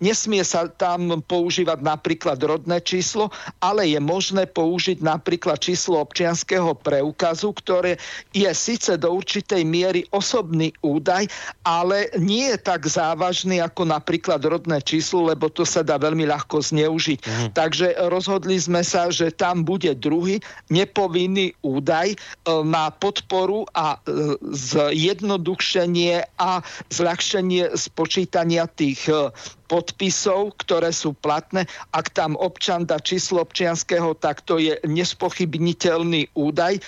Nesmie 0.00 0.40
sa 0.46 0.64
tam 0.64 1.20
používať 1.20 1.84
napríklad 1.84 2.40
rodné 2.40 2.80
číslo, 2.80 3.28
ale 3.60 3.84
je 3.92 4.00
možné 4.00 4.48
použiť 4.48 5.04
napríklad 5.04 5.60
číslo 5.60 6.00
občianského 6.00 6.72
preukazu, 6.72 7.52
ktoré 7.52 8.00
je 8.32 8.48
síce 8.56 8.96
do 8.96 9.12
určitej 9.12 9.60
miery 9.60 10.08
osobný 10.08 10.72
údaj, 10.80 11.28
ale 11.68 12.08
nie 12.16 12.48
je 12.48 12.58
tak 12.62 12.88
závažný 12.88 13.60
ako 13.60 13.92
napríklad 13.92 14.40
rodné 14.40 14.80
číslo, 14.80 15.28
lebo 15.28 15.52
to 15.52 15.68
sa 15.68 15.84
dá 15.84 16.00
veľmi 16.00 16.24
ľahko 16.24 16.64
zneužiť. 16.64 17.18
Mhm. 17.20 17.46
Takže 17.52 17.86
rozhodli 18.08 18.56
sme 18.56 18.80
sa, 18.80 19.12
že 19.12 19.28
tam 19.28 19.68
bude 19.68 19.92
druhý 20.00 20.40
nepovinný 20.72 21.52
údaj 21.60 22.16
na 22.64 22.88
podporu 22.88 23.68
a 23.76 24.00
e, 24.00 24.38
zjednodušenie 24.48 26.40
a 26.40 26.64
zľahšenie 26.88 27.76
spočítania 27.76 28.64
tých 28.64 29.04
e, 29.12 29.28
podpisov, 29.70 30.58
ktoré 30.60 30.90
sú 30.90 31.14
platné. 31.14 31.64
Ak 31.94 32.12
tam 32.12 32.34
občan 32.40 32.84
dá 32.84 32.98
číslo 32.98 33.42
občianského, 33.44 34.14
tak 34.18 34.42
to 34.44 34.58
je 34.58 34.76
nespochybniteľný 34.86 36.32
údaj 36.34 36.82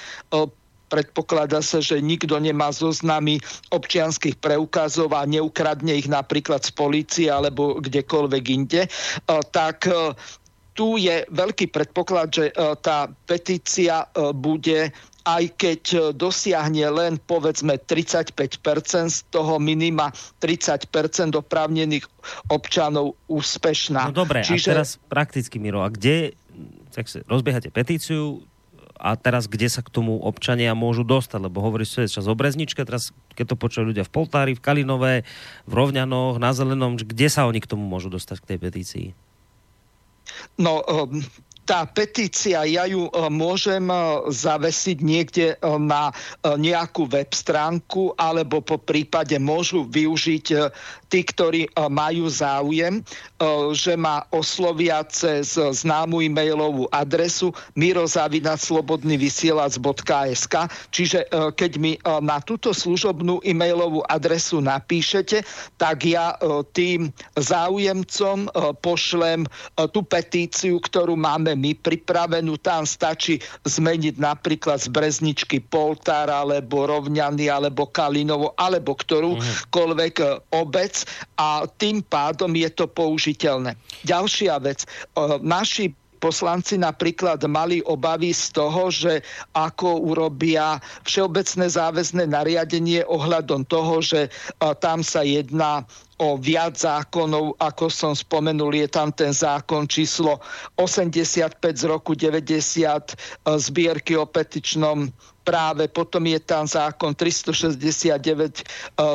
predpokladá 0.92 1.64
sa, 1.64 1.80
že 1.80 2.04
nikto 2.04 2.36
nemá 2.36 2.68
zoznamy 2.68 3.40
občianských 3.72 4.36
preukazov 4.36 5.16
a 5.16 5.24
neukradne 5.24 5.96
ich 5.96 6.04
napríklad 6.04 6.60
z 6.68 6.70
policie 6.76 7.32
alebo 7.32 7.80
kdekoľvek 7.80 8.44
inde, 8.52 8.84
tak 9.56 9.88
tu 10.76 11.00
je 11.00 11.24
veľký 11.32 11.72
predpoklad, 11.72 12.28
že 12.28 12.44
tá 12.84 13.08
petícia 13.24 14.04
bude 14.36 14.92
aj 15.22 15.44
keď 15.54 15.82
e, 15.92 15.98
dosiahne 16.14 16.86
len 16.90 17.18
povedzme 17.18 17.78
35% 17.78 18.34
z 19.10 19.18
toho 19.30 19.58
minima 19.62 20.10
30% 20.42 20.88
oprávnených 21.38 22.04
občanov 22.50 23.18
úspešná. 23.30 24.10
No 24.10 24.26
dobre, 24.26 24.42
Čiže... 24.42 24.70
a 24.70 24.72
teraz 24.78 24.98
prakticky, 25.10 25.62
Miro, 25.62 25.82
a 25.82 25.88
kde 25.90 26.34
tak 26.92 27.08
rozbiehate 27.24 27.72
petíciu, 27.72 28.44
a 29.02 29.18
teraz 29.18 29.50
kde 29.50 29.66
sa 29.66 29.82
k 29.82 29.90
tomu 29.90 30.22
občania 30.22 30.78
môžu 30.78 31.02
dostať, 31.02 31.50
lebo 31.50 31.58
hovoríš, 31.58 31.98
že 31.98 32.00
je 32.06 32.14
čas 32.22 32.30
o 32.30 32.38
Brezničke, 32.38 32.86
teraz 32.86 33.10
keď 33.34 33.52
to 33.52 33.56
počujú 33.58 33.90
ľudia 33.90 34.06
v 34.06 34.14
Poltári, 34.14 34.54
v 34.54 34.62
Kalinové, 34.62 35.26
v 35.66 35.72
Rovňanoch, 35.74 36.38
na 36.38 36.54
Zelenom, 36.54 36.94
kde 36.94 37.26
sa 37.26 37.50
oni 37.50 37.58
k 37.58 37.66
tomu 37.66 37.82
môžu 37.82 38.14
dostať 38.14 38.38
k 38.38 38.48
tej 38.54 38.58
petícii? 38.62 39.06
No, 40.54 40.86
tá 41.62 41.86
petícia, 41.86 42.66
ja 42.66 42.90
ju 42.90 43.06
e, 43.06 43.10
môžem 43.30 43.86
e, 43.86 43.94
zavesiť 44.30 45.02
niekde 45.02 45.54
e, 45.54 45.56
na 45.78 46.12
nejakú 46.42 47.06
web 47.06 47.30
stránku, 47.30 48.14
alebo 48.18 48.60
po 48.60 48.78
prípade 48.78 49.38
môžu 49.38 49.84
využiť 49.86 50.46
tí, 51.06 51.22
ktorí 51.22 51.68
majú 51.90 52.26
záujem, 52.26 53.04
že 53.76 53.94
ma 53.94 54.26
oslovia 54.34 55.04
cez 55.06 55.54
známu 55.54 56.22
e-mailovú 56.24 56.88
adresu 56.90 57.54
mirozavinaclobodnyvysielac.sk 57.78 60.54
Čiže 60.90 61.30
keď 61.54 61.72
mi 61.78 61.94
na 62.02 62.42
túto 62.42 62.74
služobnú 62.74 63.38
e-mailovú 63.44 64.02
adresu 64.08 64.60
napíšete, 64.64 65.44
tak 65.78 66.04
ja 66.08 66.34
tým 66.72 67.12
záujemcom 67.38 68.48
pošlem 68.80 69.44
tú 69.92 70.02
petíciu, 70.02 70.80
ktorú 70.80 71.14
máme 71.14 71.51
my 71.54 71.76
pripravenú. 71.78 72.58
Tam 72.60 72.84
stačí 72.84 73.38
zmeniť 73.64 74.18
napríklad 74.18 74.82
z 74.82 74.88
Brezničky 74.92 75.62
Poltár, 75.62 76.28
alebo 76.32 76.84
Rovňany, 76.88 77.48
alebo 77.48 77.88
Kalinovo, 77.88 78.56
alebo 78.58 78.96
ktorúkoľvek 78.96 80.14
mhm. 80.20 80.38
obec 80.54 81.04
a 81.38 81.64
tým 81.66 82.04
pádom 82.04 82.52
je 82.52 82.70
to 82.72 82.86
použiteľné. 82.88 83.74
Ďalšia 84.04 84.58
vec. 84.62 84.84
Naši 85.42 85.94
poslanci 86.22 86.78
napríklad 86.78 87.42
mali 87.50 87.82
obavy 87.82 88.30
z 88.30 88.54
toho, 88.54 88.94
že 88.94 89.26
ako 89.58 90.06
urobia 90.06 90.78
všeobecné 91.02 91.66
záväzné 91.66 92.30
nariadenie 92.30 93.02
ohľadom 93.10 93.66
toho, 93.66 93.98
že 93.98 94.30
tam 94.78 95.02
sa 95.02 95.26
jedná 95.26 95.82
o 96.22 96.38
viac 96.38 96.78
zákonov, 96.78 97.58
ako 97.58 97.90
som 97.90 98.14
spomenul, 98.14 98.70
je 98.78 98.86
tam 98.86 99.10
ten 99.10 99.34
zákon 99.34 99.90
číslo 99.90 100.38
85 100.78 101.58
z 101.58 101.84
roku 101.90 102.14
90 102.14 103.18
zbierky 103.58 104.14
o 104.14 104.22
petičnom 104.22 105.10
práve, 105.42 105.90
potom 105.90 106.22
je 106.22 106.38
tam 106.38 106.70
zákon 106.70 107.18
369 107.18 107.74
eh, 107.74 108.62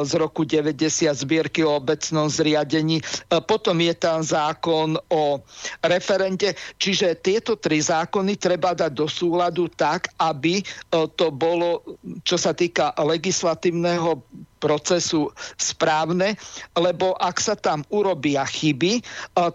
z 0.04 0.12
roku 0.20 0.44
90 0.44 1.08
zbierky 1.16 1.64
o 1.64 1.80
obecnom 1.80 2.28
zriadení, 2.28 3.00
eh, 3.00 3.40
potom 3.40 3.80
je 3.80 3.96
tam 3.96 4.20
zákon 4.20 5.00
o 5.08 5.40
referende, 5.88 6.52
čiže 6.76 7.16
tieto 7.24 7.56
tri 7.56 7.80
zákony 7.80 8.36
treba 8.36 8.76
dať 8.76 8.92
do 8.92 9.08
súladu 9.08 9.72
tak, 9.72 10.12
aby 10.20 10.60
to 10.92 11.32
bolo, 11.32 11.84
čo 12.28 12.36
sa 12.36 12.52
týka 12.52 12.92
legislatívneho 13.00 14.20
procesu 14.58 15.30
správne, 15.58 16.36
lebo 16.74 17.14
ak 17.18 17.38
sa 17.38 17.56
tam 17.58 17.86
urobia 17.94 18.46
chyby, 18.46 19.02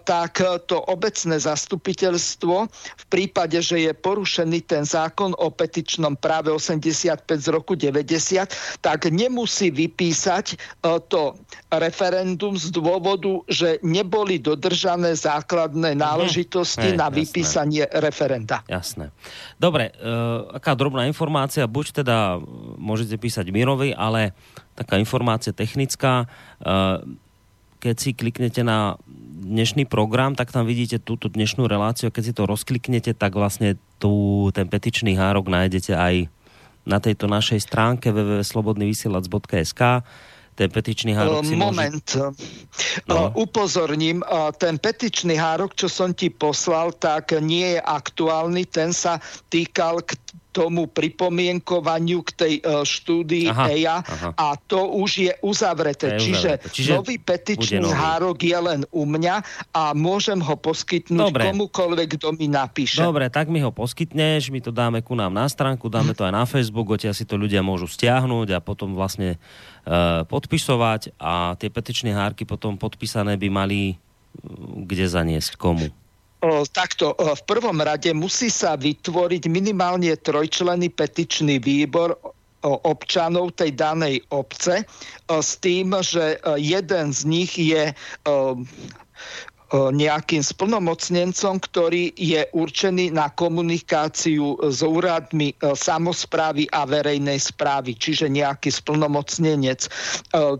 tak 0.07 0.39
to 0.67 0.79
obecné 0.87 1.35
zastupiteľstvo 1.39 2.55
v 2.71 3.05
prípade, 3.11 3.59
že 3.59 3.89
je 3.89 3.91
porušený 3.91 4.63
ten 4.65 4.83
zákon 4.87 5.35
o 5.37 5.51
petičnom 5.51 6.15
práve 6.17 6.49
85 6.51 7.27
z 7.27 7.47
roku 7.51 7.75
90, 7.75 8.83
tak 8.83 8.99
nemusí 9.11 9.69
vypísať 9.69 10.57
to 11.07 11.35
referendum 11.69 12.55
z 12.55 12.71
dôvodu, 12.71 13.43
že 13.49 13.79
neboli 13.83 14.39
dodržané 14.39 15.15
základné 15.17 15.95
mhm. 15.95 15.99
náležitosti 15.99 16.95
Hej, 16.95 16.99
na 16.99 17.07
vypísanie 17.11 17.85
jasné. 17.85 18.01
referenda. 18.01 18.57
Jasné. 18.67 19.11
Dobre, 19.59 19.91
e, 19.91 20.13
aká 20.55 20.73
drobná 20.73 21.05
informácia, 21.07 21.67
buď 21.67 22.03
teda 22.03 22.39
môžete 22.77 23.15
písať 23.19 23.49
Mirovi, 23.49 23.91
ale 23.95 24.35
taká 24.73 24.97
informácia 24.97 25.53
technická. 25.53 26.25
Eh, 26.61 26.97
keď 27.83 27.95
si 27.99 28.15
kliknete 28.15 28.63
na 28.63 28.95
dnešný 29.43 29.83
program, 29.91 30.39
tak 30.39 30.55
tam 30.55 30.63
vidíte 30.63 31.03
túto 31.03 31.27
dnešnú 31.27 31.67
reláciu. 31.67 32.15
Keď 32.15 32.23
si 32.23 32.33
to 32.33 32.47
rozkliknete, 32.47 33.11
tak 33.11 33.35
vlastne 33.35 33.75
tu, 33.99 34.47
ten 34.55 34.71
petičný 34.71 35.19
hárok 35.19 35.51
nájdete 35.51 35.91
aj 35.91 36.31
na 36.87 37.03
tejto 37.03 37.27
našej 37.27 37.59
stránke 37.59 38.11
www.slobodnyvysielac.sk 38.15 39.81
ten 40.53 40.69
petičný 40.69 41.17
hárok 41.17 41.49
si 41.49 41.57
Moment. 41.57 41.97
Môže... 41.97 43.09
No. 43.09 43.33
Upozorním, 43.33 44.21
ten 44.61 44.77
petičný 44.77 45.33
hárok, 45.33 45.73
čo 45.73 45.89
som 45.89 46.13
ti 46.13 46.29
poslal, 46.29 46.93
tak 46.93 47.33
nie 47.41 47.77
je 47.77 47.81
aktuálny, 47.81 48.69
ten 48.69 48.93
sa 48.93 49.17
týkal 49.49 50.05
tomu 50.53 50.85
pripomienkovaniu 50.85 52.21
k 52.21 52.31
tej 52.37 52.53
uh, 52.61 52.85
štúdii 52.85 53.49
aha, 53.49 53.65
EIA 53.73 53.97
aha. 54.05 54.29
a 54.37 54.47
to 54.53 54.85
už 55.01 55.09
je 55.25 55.33
uzavreté. 55.41 56.21
Je 56.21 56.29
Čiže, 56.29 56.49
uzavreté. 56.61 56.69
Čiže 56.69 56.91
nový 56.93 57.15
petičný 57.17 57.89
hárok 57.89 58.37
je 58.45 58.53
len 58.53 58.81
u 58.93 59.09
mňa 59.09 59.35
a 59.73 59.97
môžem 59.97 60.37
ho 60.37 60.53
poskytnúť 60.53 61.33
Dobre. 61.33 61.49
komukoľvek, 61.49 62.07
kto 62.21 62.37
mi 62.37 62.45
napíše. 62.45 63.01
Dobre, 63.01 63.33
tak 63.33 63.49
mi 63.49 63.65
ho 63.65 63.73
poskytneš, 63.73 64.53
my 64.53 64.61
to 64.61 64.69
dáme 64.69 65.01
ku 65.01 65.17
nám 65.17 65.33
na 65.33 65.49
stránku, 65.49 65.89
dáme 65.89 66.13
to 66.13 66.21
aj 66.21 66.33
na 66.37 66.45
Facebook, 66.45 66.93
odtiaľ 66.93 67.17
si 67.17 67.25
to 67.25 67.33
ľudia 67.33 67.65
môžu 67.65 67.89
stiahnuť 67.89 68.53
a 68.53 68.59
potom 68.61 68.93
vlastne 68.93 69.41
uh, 69.89 70.21
podpisovať 70.29 71.17
a 71.17 71.57
tie 71.57 71.73
petičné 71.73 72.13
hárky 72.13 72.45
potom 72.45 72.77
podpísané 72.77 73.41
by 73.41 73.49
mali 73.49 73.79
uh, 73.89 74.85
kde 74.85 75.09
zaniesť 75.09 75.57
komu? 75.57 75.89
Takto, 76.75 77.15
v 77.15 77.41
prvom 77.47 77.79
rade 77.79 78.11
musí 78.11 78.51
sa 78.51 78.75
vytvoriť 78.75 79.47
minimálne 79.47 80.11
trojčlenný 80.19 80.91
petičný 80.91 81.59
výbor 81.63 82.19
občanov 82.63 83.59
tej 83.59 83.75
danej 83.75 84.23
obce 84.31 84.87
s 85.27 85.51
tým, 85.59 85.95
že 85.99 86.39
jeden 86.55 87.11
z 87.11 87.21
nich 87.27 87.51
je 87.59 87.91
nejakým 89.73 90.45
splnomocnencom, 90.45 91.57
ktorý 91.57 92.13
je 92.13 92.45
určený 92.53 93.09
na 93.09 93.33
komunikáciu 93.33 94.53
s 94.69 94.85
úradmi 94.85 95.57
samozprávy 95.59 96.69
a 96.69 96.85
verejnej 96.85 97.41
správy, 97.41 97.97
čiže 97.97 98.29
nejaký 98.29 98.69
splnomocnenec. 98.69 99.89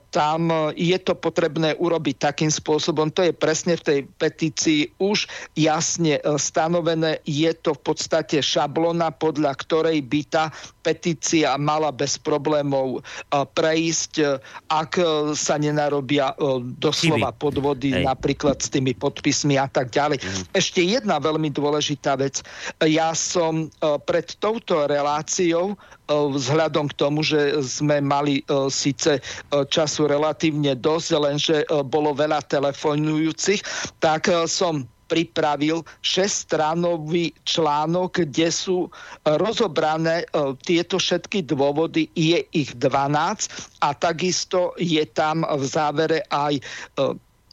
Tam 0.09 0.41
je 0.73 0.97
to 0.97 1.13
potrebné 1.13 1.77
urobiť 1.77 2.15
takým 2.25 2.49
spôsobom, 2.49 3.13
to 3.13 3.29
je 3.29 3.33
presne 3.37 3.77
v 3.77 3.85
tej 3.85 3.99
petícii 4.17 4.81
už 4.97 5.29
jasne 5.53 6.17
stanovené, 6.41 7.21
je 7.29 7.53
to 7.53 7.77
v 7.77 7.81
podstate 7.93 8.41
šablona, 8.41 9.13
podľa 9.13 9.53
ktorej 9.61 10.01
by 10.09 10.21
tá 10.25 10.49
petícia 10.81 11.53
mala 11.61 11.93
bez 11.93 12.17
problémov 12.17 13.05
prejsť, 13.29 14.41
ak 14.73 14.97
sa 15.37 15.61
nenarobia 15.61 16.33
doslova 16.81 17.29
podvody 17.29 17.93
Hej. 17.93 18.09
napríklad 18.09 18.57
s 18.57 18.73
tými 18.73 18.97
podpismi 19.03 19.59
a 19.59 19.67
tak 19.67 19.91
ďalej. 19.91 20.23
Mm. 20.23 20.43
Ešte 20.55 20.79
jedna 20.79 21.19
veľmi 21.19 21.51
dôležitá 21.51 22.15
vec. 22.15 22.39
Ja 22.87 23.11
som 23.11 23.67
e, 23.67 23.99
pred 24.07 24.31
touto 24.39 24.87
reláciou 24.87 25.75
e, 25.75 25.77
vzhľadom 26.07 26.87
k 26.87 26.95
tomu, 26.95 27.19
že 27.19 27.59
sme 27.59 27.99
mali 27.99 28.39
e, 28.39 28.71
síce 28.71 29.19
času 29.51 30.07
relatívne 30.07 30.79
dosť, 30.79 31.09
lenže 31.19 31.57
bolo 31.91 32.15
veľa 32.15 32.47
telefonujúcich, 32.47 33.59
tak 33.99 34.29
som 34.47 34.87
pripravil 35.11 35.83
šeststranový 36.01 37.35
článok, 37.45 38.23
kde 38.23 38.49
sú 38.49 38.89
rozobrané 39.27 40.25
tieto 40.65 40.97
všetky 40.97 41.45
dôvody, 41.45 42.09
je 42.17 42.39
ich 42.55 42.71
12 42.79 43.83
a 43.83 43.89
takisto 43.93 44.73
je 44.79 45.03
tam 45.11 45.45
v 45.45 45.63
závere 45.67 46.25
aj 46.33 46.57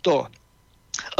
to 0.00 0.24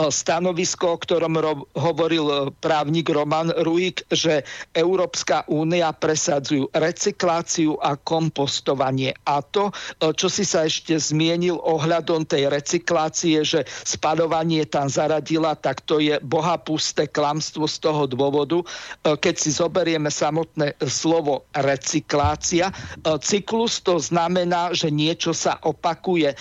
stanovisko, 0.08 0.96
o 0.96 1.00
ktorom 1.02 1.34
ro- 1.36 1.68
hovoril 1.76 2.26
e, 2.32 2.36
právnik 2.64 3.12
Roman 3.12 3.52
Ruik, 3.52 4.08
že 4.08 4.40
Európska 4.72 5.44
únia 5.52 5.92
presadzujú 5.92 6.72
recykláciu 6.72 7.76
a 7.84 8.00
kompostovanie. 8.00 9.12
A 9.28 9.44
to, 9.44 9.68
e, 10.00 10.16
čo 10.16 10.32
si 10.32 10.48
sa 10.48 10.64
ešte 10.64 10.96
zmienil 10.96 11.60
ohľadom 11.60 12.24
tej 12.24 12.48
recyklácie, 12.48 13.44
že 13.44 13.68
spadovanie 13.84 14.64
tam 14.64 14.88
zaradila, 14.88 15.52
tak 15.52 15.84
to 15.84 16.00
je 16.00 16.16
bohapusté 16.24 17.04
klamstvo 17.04 17.68
z 17.68 17.76
toho 17.82 18.06
dôvodu, 18.06 18.62
keď 19.02 19.34
si 19.34 19.50
zoberieme 19.50 20.08
samotné 20.08 20.78
slovo 20.86 21.48
recyklácia. 21.56 22.70
Cyklus 23.02 23.82
to 23.82 23.98
znamená, 23.98 24.70
že 24.70 24.92
niečo 24.92 25.34
sa 25.34 25.58
opakuje 25.64 26.36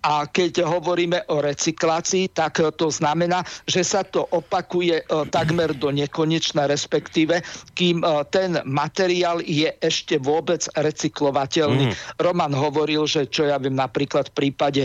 A 0.00 0.24
keď 0.24 0.64
hovoríme 0.64 1.28
o 1.28 1.44
recyklácii, 1.44 2.32
tak 2.32 2.56
to 2.80 2.88
znamená, 2.88 3.44
že 3.68 3.84
sa 3.84 4.00
to 4.00 4.24
opakuje 4.32 5.04
takmer 5.28 5.76
do 5.76 5.92
nekonečna, 5.92 6.64
respektíve, 6.64 7.44
kým 7.76 8.00
ten 8.32 8.56
materiál 8.64 9.44
je 9.44 9.68
ešte 9.84 10.16
vôbec 10.16 10.64
recyklovateľný. 10.72 11.92
Mm. 11.92 11.94
Roman 12.16 12.52
hovoril, 12.56 13.04
že 13.04 13.28
čo 13.28 13.44
ja 13.44 13.60
viem, 13.60 13.76
napríklad 13.76 14.32
v 14.32 14.48
prípade 14.48 14.82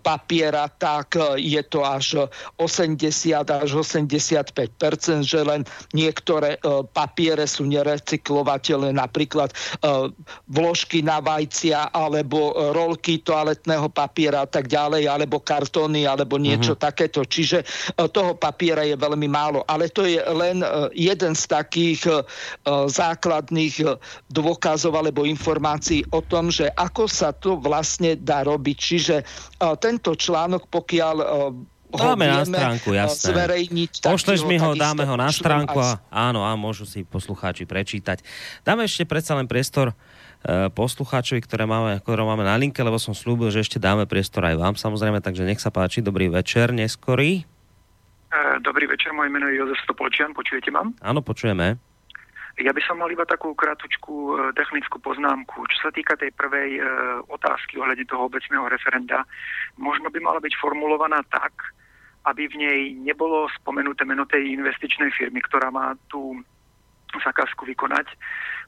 papiera, 0.00 0.72
tak 0.80 1.16
je 1.36 1.60
to 1.68 1.84
až 1.84 2.24
80 2.56 3.44
až 3.44 3.70
85 3.76 4.64
že 5.24 5.40
len 5.44 5.68
niektoré 5.92 6.56
papiere 6.96 7.44
sú 7.44 7.68
nerecyklovateľné, 7.68 8.96
napríklad 8.96 9.52
vložky 10.48 11.04
na 11.04 11.20
vajcia 11.20 11.92
alebo 11.92 12.56
rolky 12.72 13.20
toaletného 13.20 13.92
papiera 13.92 14.46
tak 14.54 14.70
ďalej, 14.70 15.10
alebo 15.10 15.42
kartóny, 15.42 16.06
alebo 16.06 16.38
niečo 16.38 16.78
mm-hmm. 16.78 16.86
takéto. 16.86 17.26
Čiže 17.26 17.58
e, 17.62 17.66
toho 18.06 18.38
papiera 18.38 18.86
je 18.86 18.94
veľmi 18.94 19.26
málo. 19.26 19.66
Ale 19.66 19.90
to 19.90 20.06
je 20.06 20.22
len 20.22 20.62
e, 20.62 20.68
jeden 20.94 21.34
z 21.34 21.44
takých 21.50 22.00
e, 22.06 22.12
základných 22.86 23.98
dôkazov 24.30 24.94
alebo 24.94 25.26
informácií 25.26 26.06
o 26.14 26.22
tom, 26.22 26.54
že 26.54 26.70
ako 26.70 27.10
sa 27.10 27.34
to 27.34 27.58
vlastne 27.58 28.14
dá 28.14 28.46
robiť. 28.46 28.76
Čiže 28.78 29.16
tento 29.80 30.14
článok, 30.14 30.70
pokiaľ 30.70 31.16
Dáme 31.94 32.26
na 32.26 32.42
stránku, 32.42 32.90
jasné. 32.90 33.30
Zverejniť, 33.30 33.90
Pošleš 34.02 34.42
mi 34.50 34.58
ho, 34.58 34.74
dáme 34.74 35.06
ho 35.06 35.14
na 35.14 35.30
stránku 35.30 35.78
a 35.78 36.02
áno, 36.10 36.42
a 36.42 36.50
môžu 36.58 36.90
si 36.90 37.06
poslucháči 37.06 37.70
prečítať. 37.70 38.18
Dáme 38.66 38.90
ešte 38.90 39.06
predsa 39.06 39.38
len 39.38 39.46
priestor 39.46 39.94
Eh, 39.94 40.23
poslucháčovi, 40.76 41.40
ktoré 41.40 41.64
máme, 41.64 42.04
ktoré 42.04 42.20
máme 42.20 42.44
na 42.44 42.60
linke, 42.60 42.84
lebo 42.84 43.00
som 43.00 43.16
slúbil, 43.16 43.48
že 43.48 43.64
ešte 43.64 43.80
dáme 43.80 44.04
priestor 44.04 44.44
aj 44.44 44.60
vám 44.60 44.74
samozrejme, 44.76 45.24
takže 45.24 45.48
nech 45.48 45.60
sa 45.60 45.72
páči, 45.72 46.04
dobrý 46.04 46.28
večer, 46.28 46.68
neskorý. 46.70 47.48
Eh, 48.34 48.58
dobrý 48.60 48.90
večer, 48.90 49.14
moje 49.14 49.30
meno 49.30 49.46
je 49.46 49.62
Jozef 49.62 49.78
Stopolčian, 49.86 50.34
počujete 50.34 50.74
ma? 50.74 50.82
Áno, 51.06 51.22
počujeme. 51.22 51.78
Ja 52.58 52.70
by 52.70 52.82
som 52.86 52.98
mal 52.98 53.10
iba 53.10 53.22
takú 53.26 53.54
krátku 53.54 54.34
eh, 54.34 54.50
technickú 54.58 54.98
poznámku. 54.98 55.62
Čo 55.70 55.78
sa 55.86 55.90
týka 55.94 56.18
tej 56.18 56.34
prvej 56.34 56.78
e, 56.78 56.80
otázky 57.30 57.78
ohľadne 57.78 58.06
toho 58.06 58.26
obecného 58.26 58.66
referenda, 58.66 59.22
možno 59.78 60.10
by 60.10 60.18
mala 60.18 60.42
byť 60.42 60.54
formulovaná 60.58 61.22
tak, 61.30 61.54
aby 62.26 62.50
v 62.50 62.56
nej 62.58 62.80
nebolo 62.98 63.46
spomenuté 63.54 64.02
meno 64.02 64.26
tej 64.26 64.56
investičnej 64.56 65.14
firmy, 65.14 65.38
ktorá 65.44 65.70
má 65.70 65.94
tú 66.10 66.42
zakázku 67.22 67.68
vykonať, 67.68 68.10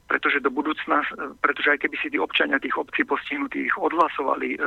pretože 0.07 0.39
do 0.39 0.49
budúcna, 0.49 1.03
pretože 1.43 1.75
aj 1.75 1.79
keby 1.83 1.95
si 1.99 2.07
tí 2.09 2.17
občania 2.17 2.57
tých 2.63 2.79
obcí 2.79 3.03
postihnutých 3.03 3.75
odhlasovali 3.75 4.55
e, 4.55 4.59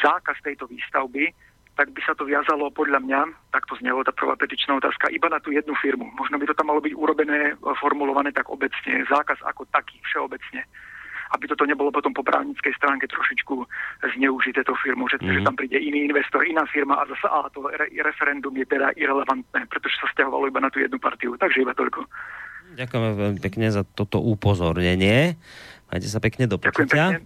zákaz 0.00 0.40
tejto 0.40 0.64
výstavby, 0.64 1.28
tak 1.76 1.92
by 1.92 2.00
sa 2.04 2.16
to 2.16 2.24
viazalo 2.28 2.72
podľa 2.72 3.00
mňa, 3.04 3.20
tak 3.52 3.64
to 3.68 3.76
znelo 3.78 4.04
tá 4.04 4.12
prvá 4.12 4.36
petičná 4.36 4.76
otázka, 4.76 5.12
iba 5.12 5.28
na 5.32 5.40
tú 5.40 5.52
jednu 5.52 5.72
firmu. 5.78 6.08
Možno 6.12 6.36
by 6.40 6.44
to 6.48 6.56
tam 6.56 6.72
malo 6.72 6.80
byť 6.80 6.92
urobené, 6.96 7.52
e, 7.52 7.54
formulované 7.76 8.32
tak 8.32 8.48
obecne, 8.48 9.04
zákaz 9.06 9.44
ako 9.44 9.68
taký, 9.68 10.00
všeobecne. 10.08 10.64
Aby 11.30 11.46
toto 11.46 11.62
nebolo 11.62 11.94
potom 11.94 12.10
po 12.10 12.26
právnickej 12.26 12.74
stránke 12.74 13.06
trošičku 13.06 13.62
zneužité 14.18 14.66
tou 14.66 14.74
firmou, 14.82 15.06
že, 15.06 15.22
mm-hmm. 15.22 15.36
že 15.38 15.46
tam 15.46 15.54
príde 15.54 15.78
iný 15.78 16.10
investor, 16.10 16.42
iná 16.42 16.66
firma 16.66 16.98
a 16.98 17.06
zase 17.06 17.22
a 17.28 17.46
to 17.54 17.70
re, 17.70 17.86
referendum 18.02 18.50
je 18.56 18.66
teda 18.66 18.90
irrelevantné, 18.98 19.70
pretože 19.70 19.94
sa 20.02 20.10
stiahovalo 20.10 20.50
iba 20.50 20.58
na 20.58 20.74
tú 20.74 20.82
jednu 20.82 20.98
partiu. 20.98 21.38
Takže 21.38 21.62
iba 21.62 21.70
toľko. 21.70 22.02
Ďakujeme 22.76 23.08
veľmi 23.18 23.40
pekne 23.42 23.66
za 23.72 23.82
toto 23.82 24.22
upozornenie. 24.22 25.34
Majte 25.90 26.08
sa 26.08 26.22
pekne 26.22 26.46
do 26.46 26.56
počutia. 26.58 27.18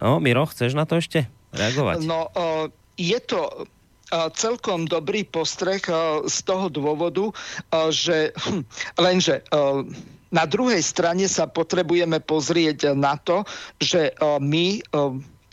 No, 0.00 0.22
Miro, 0.22 0.46
chceš 0.48 0.72
na 0.72 0.88
to 0.88 1.02
ešte 1.02 1.28
reagovať? 1.52 2.06
No, 2.06 2.32
je 2.96 3.18
to 3.20 3.68
celkom 4.32 4.88
dobrý 4.88 5.28
postreh 5.28 5.84
z 6.24 6.38
toho 6.48 6.72
dôvodu, 6.72 7.28
že 7.92 8.32
hm, 8.32 8.64
lenže 8.96 9.44
na 10.32 10.44
druhej 10.48 10.80
strane 10.80 11.28
sa 11.28 11.44
potrebujeme 11.44 12.20
pozrieť 12.20 12.96
na 12.96 13.20
to, 13.20 13.44
že 13.80 14.12
my 14.40 14.80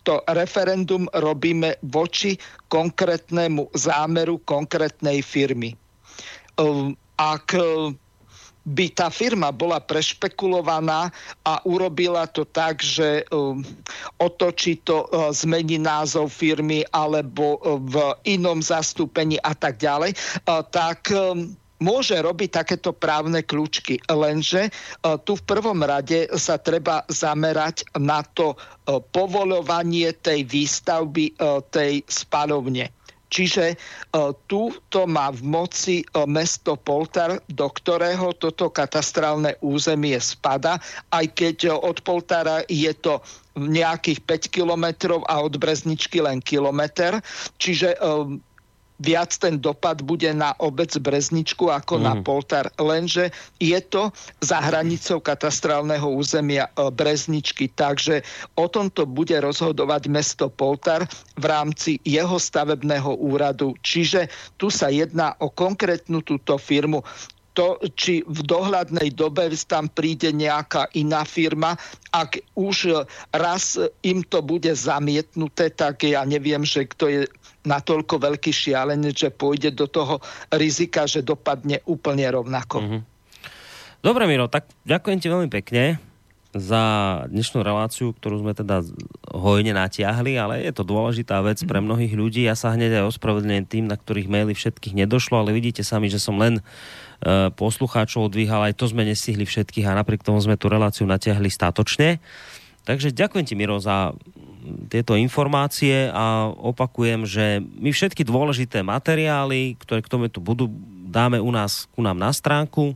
to 0.05 0.21
referendum 0.29 1.09
robíme 1.17 1.75
voči 1.89 2.37
konkrétnemu 2.69 3.67
zámeru 3.73 4.37
konkrétnej 4.45 5.25
firmy. 5.25 5.73
Ak 7.15 7.47
by 8.65 8.89
tá 8.97 9.13
firma 9.13 9.53
bola 9.53 9.77
prešpekulovaná 9.77 11.13
a 11.45 11.61
urobila 11.69 12.25
to 12.25 12.43
tak, 12.49 12.81
že 12.81 13.21
um, 13.29 13.61
otočí 14.17 14.81
to, 14.81 15.05
uh, 15.05 15.29
zmení 15.29 15.77
názov 15.77 16.33
firmy 16.33 16.81
alebo 16.89 17.61
uh, 17.61 17.77
v 17.77 17.95
inom 18.25 18.59
zastúpení 18.65 19.37
a 19.45 19.53
tak 19.53 19.77
ďalej, 19.77 20.17
uh, 20.17 20.65
tak 20.65 21.13
um, 21.13 21.53
môže 21.77 22.17
robiť 22.17 22.49
takéto 22.65 22.89
právne 22.95 23.43
kľúčky. 23.43 23.99
Lenže 24.07 24.71
tu 25.27 25.35
v 25.35 25.43
prvom 25.43 25.83
rade 25.83 26.31
sa 26.39 26.55
treba 26.55 27.03
zamerať 27.11 27.83
na 27.99 28.23
to 28.23 28.55
povolovanie 29.11 30.15
tej 30.23 30.47
výstavby 30.47 31.35
tej 31.75 31.99
spalovne. 32.07 32.95
Čiže 33.35 33.75
uh, 33.75 34.31
tu 34.47 34.71
to 34.87 35.03
má 35.03 35.27
v 35.35 35.43
moci 35.43 35.95
uh, 36.15 36.23
mesto 36.23 36.79
Poltar, 36.79 37.43
do 37.51 37.67
ktorého 37.67 38.31
toto 38.39 38.71
katastrálne 38.71 39.59
územie 39.59 40.15
spada, 40.23 40.79
aj 41.11 41.35
keď 41.35 41.57
uh, 41.67 41.83
od 41.83 41.99
Poltara 42.07 42.63
je 42.71 42.95
to 42.95 43.19
nejakých 43.59 44.23
5 44.23 44.55
kilometrov 44.55 45.27
a 45.27 45.43
od 45.43 45.55
Brezničky 45.59 46.23
len 46.23 46.43
kilometr. 46.43 47.19
Čiže 47.55 47.95
viac 48.99 49.35
ten 49.35 49.59
dopad 49.59 49.99
bude 50.01 50.31
na 50.31 50.55
obec 50.59 50.91
Brezničku 50.95 51.67
ako 51.67 51.99
mm. 51.99 52.03
na 52.03 52.13
mhm. 52.15 52.23
Poltar. 52.23 52.65
Lenže 52.79 53.31
je 53.59 53.79
to 53.83 54.11
za 54.39 54.59
hranicou 54.63 55.19
katastrálneho 55.19 56.07
územia 56.11 56.71
e, 56.71 56.91
Brezničky, 56.91 57.71
takže 57.71 58.23
o 58.55 58.71
tomto 58.71 59.03
bude 59.03 59.35
rozhodovať 59.39 60.07
mesto 60.07 60.47
Poltar 60.47 61.03
v 61.35 61.45
rámci 61.45 61.99
jeho 62.07 62.39
stavebného 62.39 63.19
úradu. 63.19 63.75
Čiže 63.83 64.31
tu 64.55 64.71
sa 64.71 64.87
jedná 64.87 65.35
o 65.43 65.51
konkrétnu 65.51 66.23
túto 66.23 66.55
firmu 66.55 67.03
to, 67.55 67.79
či 67.95 68.21
v 68.27 68.43
dohľadnej 68.43 69.15
dobe 69.15 69.47
tam 69.65 69.87
príde 69.87 70.35
nejaká 70.35 70.91
iná 70.99 71.23
firma. 71.23 71.79
Ak 72.11 72.35
už 72.53 73.07
raz 73.31 73.79
im 74.03 74.21
to 74.27 74.43
bude 74.43 74.69
zamietnuté, 74.75 75.71
tak 75.71 76.03
ja 76.03 76.27
neviem, 76.27 76.67
že 76.67 76.83
kto 76.85 77.07
je 77.07 77.21
natoľko 77.65 78.21
veľký 78.21 78.51
šialenec, 78.51 79.15
že 79.15 79.29
pôjde 79.33 79.73
do 79.73 79.87
toho 79.87 80.21
rizika, 80.53 81.07
že 81.07 81.25
dopadne 81.25 81.81
úplne 81.89 82.27
rovnako. 82.29 82.77
Mm-hmm. 82.83 83.01
Dobre, 84.05 84.23
Miro, 84.29 84.45
tak 84.45 84.69
ďakujem 84.85 85.17
ti 85.17 85.27
veľmi 85.33 85.49
pekne 85.49 85.97
za 86.55 86.83
dnešnú 87.27 87.59
reláciu, 87.59 88.15
ktorú 88.15 88.39
sme 88.39 88.55
teda 88.55 88.79
hojne 89.27 89.75
natiahli, 89.75 90.39
ale 90.39 90.63
je 90.63 90.71
to 90.71 90.87
dôležitá 90.87 91.43
vec 91.43 91.59
pre 91.67 91.83
mnohých 91.83 92.15
ľudí. 92.15 92.47
Ja 92.47 92.55
sa 92.55 92.71
hneď 92.71 93.03
aj 93.03 93.11
ospravedlňujem 93.11 93.65
tým, 93.67 93.85
na 93.91 93.99
ktorých 93.99 94.31
maily 94.31 94.55
všetkých 94.55 94.95
nedošlo, 95.03 95.43
ale 95.43 95.51
vidíte 95.51 95.83
sami, 95.83 96.07
že 96.07 96.15
som 96.15 96.39
len 96.39 96.61
e, 96.61 96.63
poslucháčov 97.57 98.29
odvíhal, 98.29 98.69
aj 98.69 98.77
to 98.77 98.85
sme 98.85 99.01
nestihli 99.01 99.49
všetkých 99.49 99.89
a 99.89 99.97
napriek 99.97 100.21
tomu 100.21 100.37
sme 100.37 100.61
tú 100.61 100.69
reláciu 100.69 101.09
natiahli 101.09 101.49
statočne. 101.49 102.21
Takže 102.85 103.09
ďakujem 103.09 103.45
ti, 103.49 103.57
Miro, 103.57 103.81
za 103.81 104.13
tieto 104.89 105.17
informácie 105.17 106.09
a 106.13 106.53
opakujem, 106.53 107.25
že 107.25 107.61
my 107.61 107.89
všetky 107.89 108.21
dôležité 108.21 108.85
materiály, 108.85 109.77
ktoré 109.81 110.05
k 110.05 110.11
tomu 110.11 110.29
tu 110.29 110.37
budú, 110.37 110.69
dáme 111.09 111.41
u 111.41 111.49
nás, 111.49 111.89
ku 111.97 112.05
nám 112.05 112.17
na 112.17 112.29
stránku. 112.29 112.93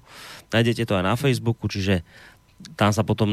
Nájdete 0.53 0.85
to 0.85 0.97
aj 0.97 1.05
na 1.05 1.15
Facebooku, 1.17 1.65
čiže 1.65 2.05
tam 2.77 2.93
sa 2.93 3.01
potom 3.01 3.29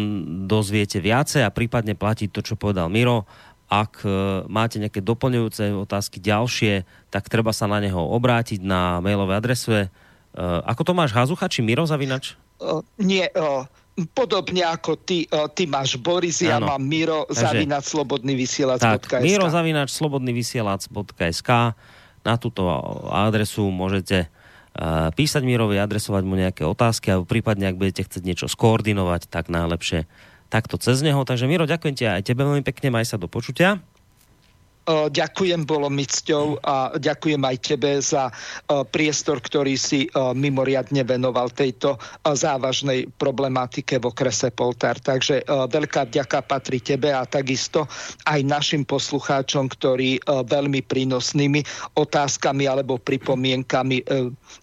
dozviete 0.49 1.03
viacej 1.03 1.45
a 1.45 1.53
prípadne 1.53 1.93
platí 1.93 2.29
to, 2.31 2.41
čo 2.41 2.57
povedal 2.57 2.89
Miro. 2.89 3.29
Ak 3.67 4.07
e, 4.07 4.47
máte 4.47 4.79
nejaké 4.79 5.03
doplňujúce 5.03 5.75
otázky 5.75 6.23
ďalšie, 6.23 6.87
tak 7.11 7.27
treba 7.27 7.51
sa 7.51 7.67
na 7.67 7.83
neho 7.83 7.99
obrátiť 7.99 8.63
na 8.63 9.03
mailové 9.03 9.35
adresuje. 9.35 9.91
E, 10.37 10.61
ako 10.69 10.83
to 10.85 10.93
máš, 10.93 11.17
Hazucha 11.17 11.49
či 11.49 11.65
Miro 11.65 11.89
Zavinač? 11.89 12.37
Uh, 12.61 12.85
nie, 13.01 13.25
uh, 13.25 13.65
podobne 14.13 14.61
ako 14.69 15.01
ty, 15.01 15.25
uh, 15.33 15.49
ty 15.49 15.65
máš 15.65 15.97
Boris, 15.97 16.45
ja 16.45 16.61
mám 16.61 16.85
Miro 16.85 17.25
zavinač 17.33 17.89
slobodný 17.89 18.37
vysielač.sk. 18.37 19.25
Miro 19.25 19.49
zavinač 19.49 19.89
slobodný 19.93 20.37
vysielač.sk 20.37 21.51
na 22.27 22.35
túto 22.37 22.69
adresu 23.09 23.65
môžete 23.73 24.29
uh, 24.29 25.09
písať 25.17 25.41
Mirovi, 25.41 25.81
adresovať 25.81 26.23
mu 26.29 26.37
nejaké 26.37 26.69
otázky 26.69 27.17
a 27.17 27.25
prípadne, 27.25 27.73
ak 27.73 27.81
budete 27.81 28.05
chcieť 28.05 28.23
niečo 28.25 28.47
skoordinovať, 28.49 29.33
tak 29.33 29.49
najlepšie 29.49 30.05
takto 30.53 30.77
cez 30.77 31.01
neho. 31.01 31.25
Takže 31.25 31.49
Miro, 31.49 31.65
ďakujem 31.65 31.95
ti 31.97 32.05
aj 32.05 32.29
tebe 32.29 32.45
veľmi 32.45 32.61
pekne, 32.61 32.93
maj 32.93 33.09
sa 33.09 33.17
do 33.17 33.27
počutia. 33.33 33.81
Ďakujem, 34.89 35.67
bolo 35.67 35.91
mi 35.91 36.07
cťou 36.07 36.63
a 36.63 36.95
ďakujem 36.95 37.43
aj 37.43 37.57
tebe 37.59 37.99
za 37.99 38.31
priestor, 38.95 39.43
ktorý 39.43 39.75
si 39.75 40.07
mimoriadne 40.15 41.03
venoval 41.03 41.51
tejto 41.51 41.99
závažnej 42.23 43.11
problematike 43.19 43.99
v 43.99 44.09
okrese 44.15 44.55
Poltár. 44.55 45.03
Takže 45.03 45.43
veľká 45.47 46.07
vďaka 46.09 46.47
patrí 46.47 46.79
tebe 46.79 47.11
a 47.11 47.27
takisto 47.27 47.91
aj 48.31 48.41
našim 48.47 48.87
poslucháčom, 48.87 49.67
ktorí 49.75 50.23
veľmi 50.27 50.87
prínosnými 50.87 51.61
otázkami 51.99 52.71
alebo 52.71 53.03
pripomienkami 53.03 54.07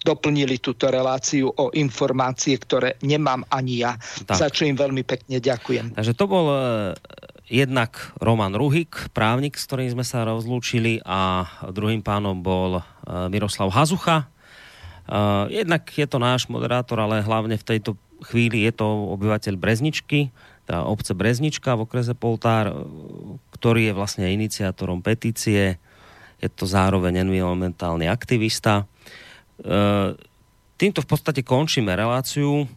doplnili 0.08 0.64
túto 0.64 0.88
reláciu 0.88 1.52
o 1.52 1.68
informácie, 1.76 2.56
ktoré 2.56 2.96
nemám 3.04 3.44
ani 3.52 3.84
ja. 3.84 4.00
Tak. 4.24 4.40
Za 4.40 4.48
čo 4.48 4.64
im 4.64 4.80
veľmi 4.80 5.04
pekne 5.04 5.44
ďakujem. 5.44 6.00
Takže 6.00 6.14
to 6.16 6.26
bol 6.26 6.46
jednak 7.48 8.16
Roman 8.20 8.56
Ruhik, 8.56 9.12
právnik, 9.12 9.60
s 9.60 9.68
ktorým 9.68 9.92
sme 9.92 10.06
sa 10.08 10.24
rozlúčili 10.24 11.04
a 11.04 11.48
druhým 11.72 12.00
pánom 12.00 12.40
bol 12.40 12.80
e, 12.80 12.84
Miroslav 13.28 13.72
Hazucha. 13.72 14.24
E, 14.24 14.26
jednak 15.52 15.84
je 15.92 16.08
to 16.08 16.18
náš 16.20 16.48
moderátor, 16.48 17.04
ale 17.04 17.26
hlavne 17.26 17.60
v 17.60 17.68
tejto 17.68 18.00
chvíli 18.24 18.64
je 18.64 18.72
to 18.72 18.88
obyvateľ 18.88 19.60
Brezničky, 19.60 20.32
tá 20.64 20.88
obce 20.88 21.12
Breznička 21.12 21.76
v 21.76 21.84
okrese 21.84 22.16
Poltár, 22.16 22.72
e, 22.72 22.76
ktorý 23.60 23.92
je 23.92 23.98
vlastne 23.98 24.32
iniciátorom 24.32 25.04
petície. 25.04 25.76
Je 26.40 26.50
to 26.52 26.68
zároveň 26.68 27.24
environmentálny 27.24 28.12
aktivista. 28.12 28.84
Týmto 30.76 31.00
v 31.00 31.08
podstate 31.08 31.40
končíme 31.40 31.96
reláciu. 31.96 32.68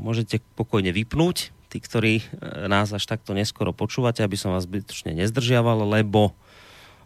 Môžete 0.00 0.40
pokojne 0.56 0.88
vypnúť 0.88 1.52
tí, 1.70 1.78
ktorí 1.78 2.14
e, 2.18 2.24
nás 2.66 2.90
až 2.90 3.06
takto 3.06 3.30
neskoro 3.30 3.70
počúvate, 3.70 4.26
aby 4.26 4.34
som 4.34 4.50
vás 4.50 4.66
zbytočne 4.66 5.14
nezdržiaval, 5.14 5.86
lebo 5.86 6.34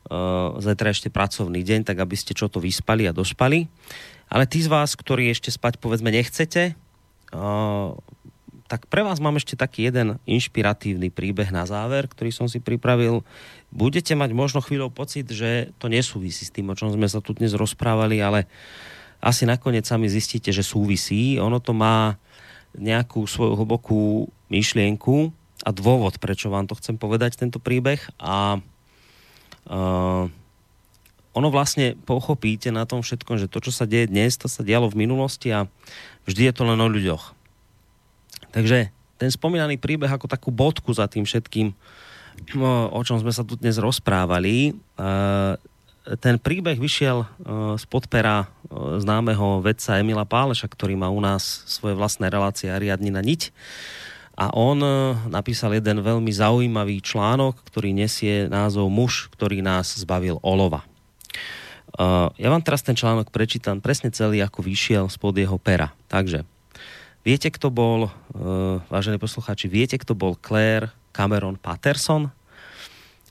uh, 0.08 0.56
zajtra 0.60 0.92
ešte 0.92 1.12
pracovný 1.12 1.60
deň, 1.60 1.84
tak 1.84 2.00
aby 2.00 2.16
ste 2.16 2.32
čo 2.32 2.48
to 2.48 2.58
vyspali 2.58 3.04
a 3.04 3.12
dospali. 3.12 3.68
Ale 4.32 4.48
tí 4.48 4.64
z 4.64 4.72
vás, 4.72 4.96
ktorí 4.96 5.28
ešte 5.28 5.52
spať 5.52 5.76
povedzme 5.76 6.08
nechcete, 6.08 6.72
uh, 7.36 7.92
tak 8.64 8.88
pre 8.88 9.04
vás 9.04 9.20
mám 9.20 9.36
ešte 9.36 9.60
taký 9.60 9.92
jeden 9.92 10.16
inšpiratívny 10.24 11.12
príbeh 11.12 11.52
na 11.52 11.68
záver, 11.68 12.08
ktorý 12.08 12.32
som 12.32 12.48
si 12.48 12.64
pripravil. 12.64 13.20
Budete 13.68 14.16
mať 14.16 14.32
možno 14.32 14.64
chvíľou 14.64 14.88
pocit, 14.88 15.28
že 15.28 15.70
to 15.76 15.92
nesúvisí 15.92 16.48
s 16.48 16.54
tým, 16.54 16.72
o 16.72 16.74
čom 16.74 16.88
sme 16.88 17.04
sa 17.04 17.20
tu 17.20 17.36
dnes 17.36 17.52
rozprávali, 17.52 18.24
ale 18.24 18.48
asi 19.20 19.44
nakoniec 19.44 19.84
sami 19.84 20.08
zistíte, 20.08 20.48
že 20.52 20.64
súvisí. 20.64 21.36
Ono 21.40 21.60
to 21.60 21.76
má 21.76 22.16
nejakú 22.74 23.24
svoju 23.28 23.62
hlbokú 23.62 24.26
myšlienku 24.54 25.34
a 25.66 25.70
dôvod, 25.74 26.22
prečo 26.22 26.46
vám 26.46 26.70
to 26.70 26.78
chcem 26.78 26.94
povedať, 26.94 27.34
tento 27.34 27.58
príbeh. 27.58 27.98
A 28.22 28.62
uh, 29.66 30.24
ono 31.34 31.48
vlastne 31.50 31.98
pochopíte 32.06 32.70
na 32.70 32.86
tom 32.86 33.02
všetkom, 33.02 33.42
že 33.42 33.50
to, 33.50 33.58
čo 33.58 33.74
sa 33.74 33.90
deje 33.90 34.06
dnes, 34.06 34.38
to 34.38 34.46
sa 34.46 34.62
dialo 34.62 34.86
v 34.86 35.02
minulosti 35.02 35.50
a 35.50 35.66
vždy 36.30 36.46
je 36.46 36.54
to 36.54 36.62
len 36.62 36.78
o 36.78 36.86
ľuďoch. 36.86 37.34
Takže 38.54 38.94
ten 39.18 39.30
spomínaný 39.34 39.82
príbeh 39.82 40.10
ako 40.10 40.30
takú 40.30 40.54
bodku 40.54 40.94
za 40.94 41.10
tým 41.10 41.26
všetkým, 41.26 41.74
o 42.94 43.00
čom 43.02 43.18
sme 43.18 43.34
sa 43.34 43.42
tu 43.42 43.58
dnes 43.58 43.74
rozprávali, 43.82 44.78
uh, 44.98 45.58
ten 46.20 46.36
príbeh 46.36 46.76
vyšiel 46.76 47.24
z 47.80 47.84
podpera 47.88 48.44
známeho 49.00 49.64
vedca 49.64 49.96
Emila 49.96 50.28
Páleša, 50.28 50.68
ktorý 50.68 51.00
má 51.00 51.08
u 51.08 51.16
nás 51.16 51.64
svoje 51.64 51.96
vlastné 51.96 52.28
relácie 52.28 52.68
a 52.68 52.76
riadni 52.76 53.08
na 53.08 53.24
niť. 53.24 53.48
A 54.34 54.50
on 54.50 54.82
napísal 55.30 55.78
jeden 55.78 56.02
veľmi 56.02 56.30
zaujímavý 56.34 56.98
článok, 56.98 57.62
ktorý 57.70 57.94
nesie 57.94 58.50
názov 58.50 58.90
Muž, 58.90 59.30
ktorý 59.30 59.62
nás 59.62 59.94
zbavil 59.94 60.42
olova. 60.42 60.82
Ja 62.34 62.48
vám 62.50 62.58
teraz 62.58 62.82
ten 62.82 62.98
článok 62.98 63.30
prečítam 63.30 63.78
presne 63.78 64.10
celý, 64.10 64.42
ako 64.42 64.66
vyšiel 64.66 65.06
spod 65.06 65.38
jeho 65.38 65.54
pera. 65.62 65.94
Takže, 66.10 66.42
viete, 67.22 67.46
kto 67.46 67.70
bol, 67.70 68.10
vážení 68.90 69.22
poslucháči, 69.22 69.70
viete, 69.70 69.94
kto 69.94 70.18
bol 70.18 70.34
Claire 70.34 70.90
Cameron 71.14 71.54
Patterson? 71.54 72.34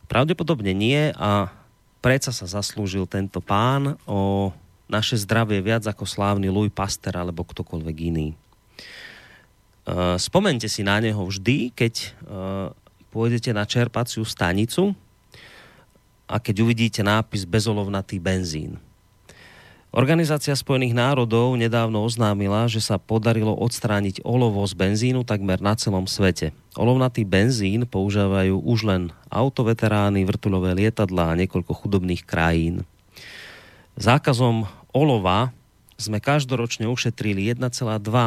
Pravdepodobne 0.07 0.71
nie 0.71 1.11
a 1.19 1.51
predsa 1.99 2.31
sa 2.31 2.47
zaslúžil 2.47 3.03
tento 3.11 3.43
pán 3.43 3.99
o 4.07 4.55
naše 4.87 5.19
zdravie 5.19 5.59
viac 5.59 5.83
ako 5.83 6.07
slávny 6.07 6.47
Louis 6.47 6.71
Pasteur 6.71 7.19
alebo 7.19 7.43
ktokoľvek 7.43 7.95
iný. 8.07 8.39
E, 9.83 10.15
spomente 10.19 10.71
si 10.71 10.81
na 10.81 11.03
neho 11.03 11.23
vždy, 11.27 11.75
keď 11.75 11.93
e, 11.99 12.07
pôjdete 13.11 13.51
na 13.51 13.67
čerpaciu 13.67 14.23
stanicu 14.23 14.95
a 16.25 16.39
keď 16.39 16.63
uvidíte 16.63 17.03
nápis 17.03 17.43
bezolovnatý 17.43 18.17
benzín. 18.17 18.79
Organizácia 19.93 20.57
Spojených 20.57 20.97
národov 20.97 21.53
nedávno 21.53 22.01
oznámila, 22.01 22.65
že 22.65 22.81
sa 22.81 22.97
podarilo 22.97 23.53
odstrániť 23.53 24.25
olovo 24.25 24.65
z 24.65 24.73
benzínu 24.73 25.21
takmer 25.21 25.61
na 25.61 25.77
celom 25.77 26.09
svete. 26.09 26.49
Olovnatý 26.73 27.21
benzín 27.21 27.85
používajú 27.85 28.57
už 28.57 28.89
len 28.89 29.13
autoveterány, 29.29 30.25
vrtulové 30.25 30.73
lietadlá 30.73 31.37
a 31.37 31.37
niekoľko 31.37 31.77
chudobných 31.77 32.25
krajín. 32.25 32.89
Zákazom 33.93 34.65
olova 34.97 35.53
sme 36.03 36.19
každoročne 36.19 36.91
ušetrili 36.91 37.47
1,2 37.55 37.71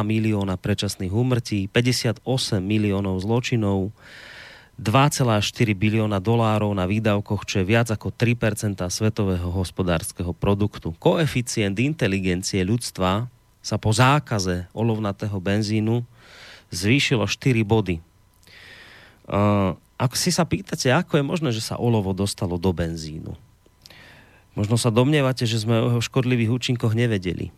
milióna 0.01 0.57
predčasných 0.57 1.13
úmrtí, 1.13 1.69
58 1.69 2.25
miliónov 2.57 3.21
zločinov, 3.21 3.93
2,4 4.77 5.73
bilióna 5.73 6.21
dolárov 6.21 6.69
na 6.73 6.85
výdavkoch, 6.89 7.49
čo 7.49 7.61
je 7.61 7.65
viac 7.65 7.89
ako 7.93 8.13
3% 8.13 8.81
svetového 8.81 9.49
hospodárskeho 9.53 10.33
produktu. 10.37 10.93
Koeficient 10.97 11.77
inteligencie 11.81 12.61
ľudstva 12.61 13.29
sa 13.61 13.75
po 13.81 13.89
zákaze 13.89 14.69
olovnatého 14.77 15.37
benzínu 15.41 16.05
zvýšilo 16.69 17.25
4 17.25 17.61
body. 17.65 18.01
Ak 19.97 20.13
si 20.13 20.29
sa 20.29 20.45
pýtate, 20.45 20.93
ako 20.93 21.19
je 21.19 21.23
možné, 21.25 21.49
že 21.49 21.65
sa 21.65 21.81
olovo 21.81 22.13
dostalo 22.13 22.61
do 22.61 22.69
benzínu, 22.69 23.33
možno 24.53 24.77
sa 24.77 24.93
domnievate, 24.93 25.49
že 25.49 25.57
sme 25.57 25.81
o 25.81 25.89
jeho 25.89 26.01
škodlivých 26.05 26.53
účinkoch 26.53 26.93
nevedeli. 26.93 27.49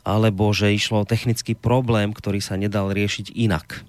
Alebo 0.00 0.48
že 0.56 0.72
išlo 0.72 1.04
o 1.04 1.08
technický 1.08 1.52
problém, 1.52 2.12
ktorý 2.16 2.40
sa 2.40 2.56
nedal 2.56 2.92
riešiť 2.92 3.36
inak. 3.36 3.84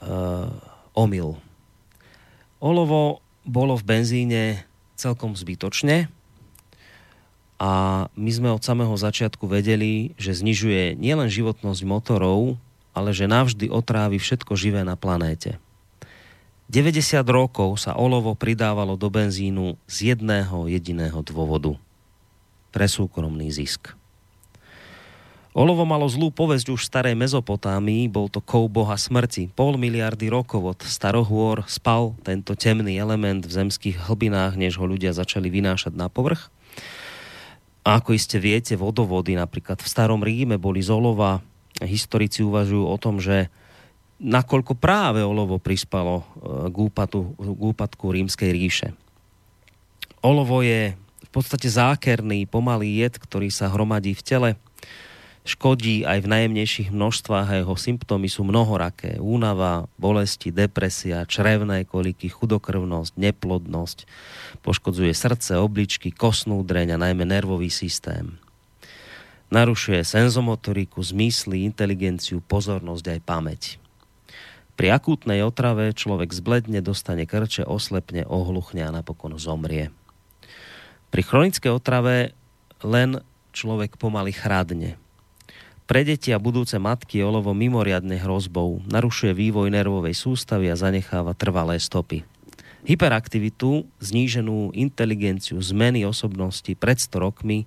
Uh, 0.00 0.52
omyl. 0.96 1.36
Olovo 2.60 3.20
bolo 3.44 3.76
v 3.76 3.84
benzíne 3.84 4.64
celkom 4.96 5.36
zbytočne 5.36 6.08
a 7.56 7.72
my 8.12 8.30
sme 8.32 8.52
od 8.52 8.60
samého 8.60 8.92
začiatku 8.92 9.48
vedeli, 9.48 10.12
že 10.20 10.36
znižuje 10.36 11.00
nielen 11.00 11.32
životnosť 11.32 11.80
motorov, 11.88 12.60
ale 12.92 13.16
že 13.16 13.24
navždy 13.28 13.72
otrávi 13.72 14.20
všetko 14.20 14.52
živé 14.56 14.84
na 14.84 14.96
planéte. 14.96 15.56
90 16.68 17.22
rokov 17.30 17.80
sa 17.80 17.96
olovo 17.96 18.36
pridávalo 18.36 18.98
do 19.00 19.08
benzínu 19.08 19.80
z 19.88 20.12
jedného 20.12 20.68
jediného 20.68 21.22
dôvodu. 21.24 21.78
Pre 22.74 22.86
súkromný 22.90 23.48
zisk. 23.48 23.95
Olovo 25.56 25.88
malo 25.88 26.04
zlú 26.04 26.28
povesť 26.28 26.68
už 26.68 26.84
v 26.84 26.90
starej 26.92 27.14
Mezopotámii, 27.16 28.12
bol 28.12 28.28
to 28.28 28.44
kou 28.44 28.68
boha 28.68 28.92
smrti. 28.92 29.48
Pol 29.56 29.80
miliardy 29.80 30.28
rokov 30.28 30.60
od 30.60 30.80
starohôr 30.84 31.64
spal 31.64 32.12
tento 32.20 32.52
temný 32.52 33.00
element 33.00 33.40
v 33.40 33.64
zemských 33.64 34.04
hlbinách, 34.04 34.60
než 34.60 34.76
ho 34.76 34.84
ľudia 34.84 35.16
začali 35.16 35.48
vynášať 35.48 35.96
na 35.96 36.12
povrch. 36.12 36.52
A 37.88 37.96
ako 37.96 38.12
iste 38.12 38.36
viete, 38.36 38.76
vodovody 38.76 39.32
napríklad 39.32 39.80
v 39.80 39.88
starom 39.88 40.20
Ríme 40.20 40.60
boli 40.60 40.84
z 40.84 40.92
olova. 40.92 41.40
Historici 41.80 42.44
uvažujú 42.44 42.84
o 42.84 42.96
tom, 43.00 43.16
že 43.16 43.48
nakoľko 44.20 44.76
práve 44.76 45.24
olovo 45.24 45.56
prispalo 45.56 46.20
e, 46.20 46.24
k, 46.68 46.76
úpatu, 46.76 47.32
k 47.32 47.62
úpadku 47.64 48.12
rímskej 48.12 48.50
ríše. 48.52 48.88
Olovo 50.20 50.60
je 50.60 50.92
v 51.00 51.30
podstate 51.32 51.72
zákerný, 51.72 52.44
pomalý 52.44 53.00
jed, 53.00 53.16
ktorý 53.16 53.48
sa 53.48 53.72
hromadí 53.72 54.12
v 54.12 54.20
tele– 54.20 54.50
škodí 55.46 56.02
aj 56.02 56.26
v 56.26 56.30
najjemnejších 56.30 56.90
množstvách 56.90 57.46
a 57.48 57.58
jeho 57.62 57.78
symptómy 57.78 58.26
sú 58.26 58.42
mnohoraké. 58.42 59.22
Únava, 59.22 59.86
bolesti, 59.94 60.50
depresia, 60.50 61.22
črevné 61.22 61.86
koliky, 61.86 62.26
chudokrvnosť, 62.26 63.14
neplodnosť, 63.14 63.98
poškodzuje 64.66 65.14
srdce, 65.14 65.56
obličky, 65.62 66.10
kosnú 66.10 66.66
dreň 66.66 66.98
a 66.98 67.02
najmä 67.08 67.22
nervový 67.22 67.70
systém. 67.70 68.42
Narušuje 69.54 70.02
senzomotoriku, 70.02 70.98
zmysly, 70.98 71.62
inteligenciu, 71.62 72.42
pozornosť 72.42 73.04
aj 73.14 73.20
pamäť. 73.22 73.62
Pri 74.74 74.92
akútnej 74.92 75.40
otrave 75.46 75.94
človek 75.94 76.34
zbledne, 76.34 76.82
dostane 76.84 77.24
krče, 77.24 77.64
oslepne, 77.64 78.26
ohluchne 78.28 78.84
a 78.84 78.90
napokon 78.92 79.38
zomrie. 79.40 79.94
Pri 81.08 81.22
chronickej 81.22 81.70
otrave 81.72 82.34
len 82.84 83.24
človek 83.56 83.96
pomaly 83.96 84.36
chradne, 84.36 85.00
pre 85.86 86.02
deti 86.02 86.34
a 86.34 86.42
budúce 86.42 86.74
matky 86.82 87.22
je 87.22 87.24
olovo 87.24 87.54
mimoriadne 87.54 88.18
hrozbou. 88.18 88.82
Narušuje 88.90 89.30
vývoj 89.30 89.70
nervovej 89.70 90.18
sústavy 90.18 90.66
a 90.66 90.76
zanecháva 90.76 91.32
trvalé 91.38 91.78
stopy. 91.78 92.26
hyperaktivitu, 92.86 93.82
zníženú 93.98 94.70
inteligenciu, 94.70 95.58
zmeny 95.58 96.06
osobnosti 96.06 96.70
pred 96.78 96.94
100 97.02 97.18
rokmi 97.18 97.66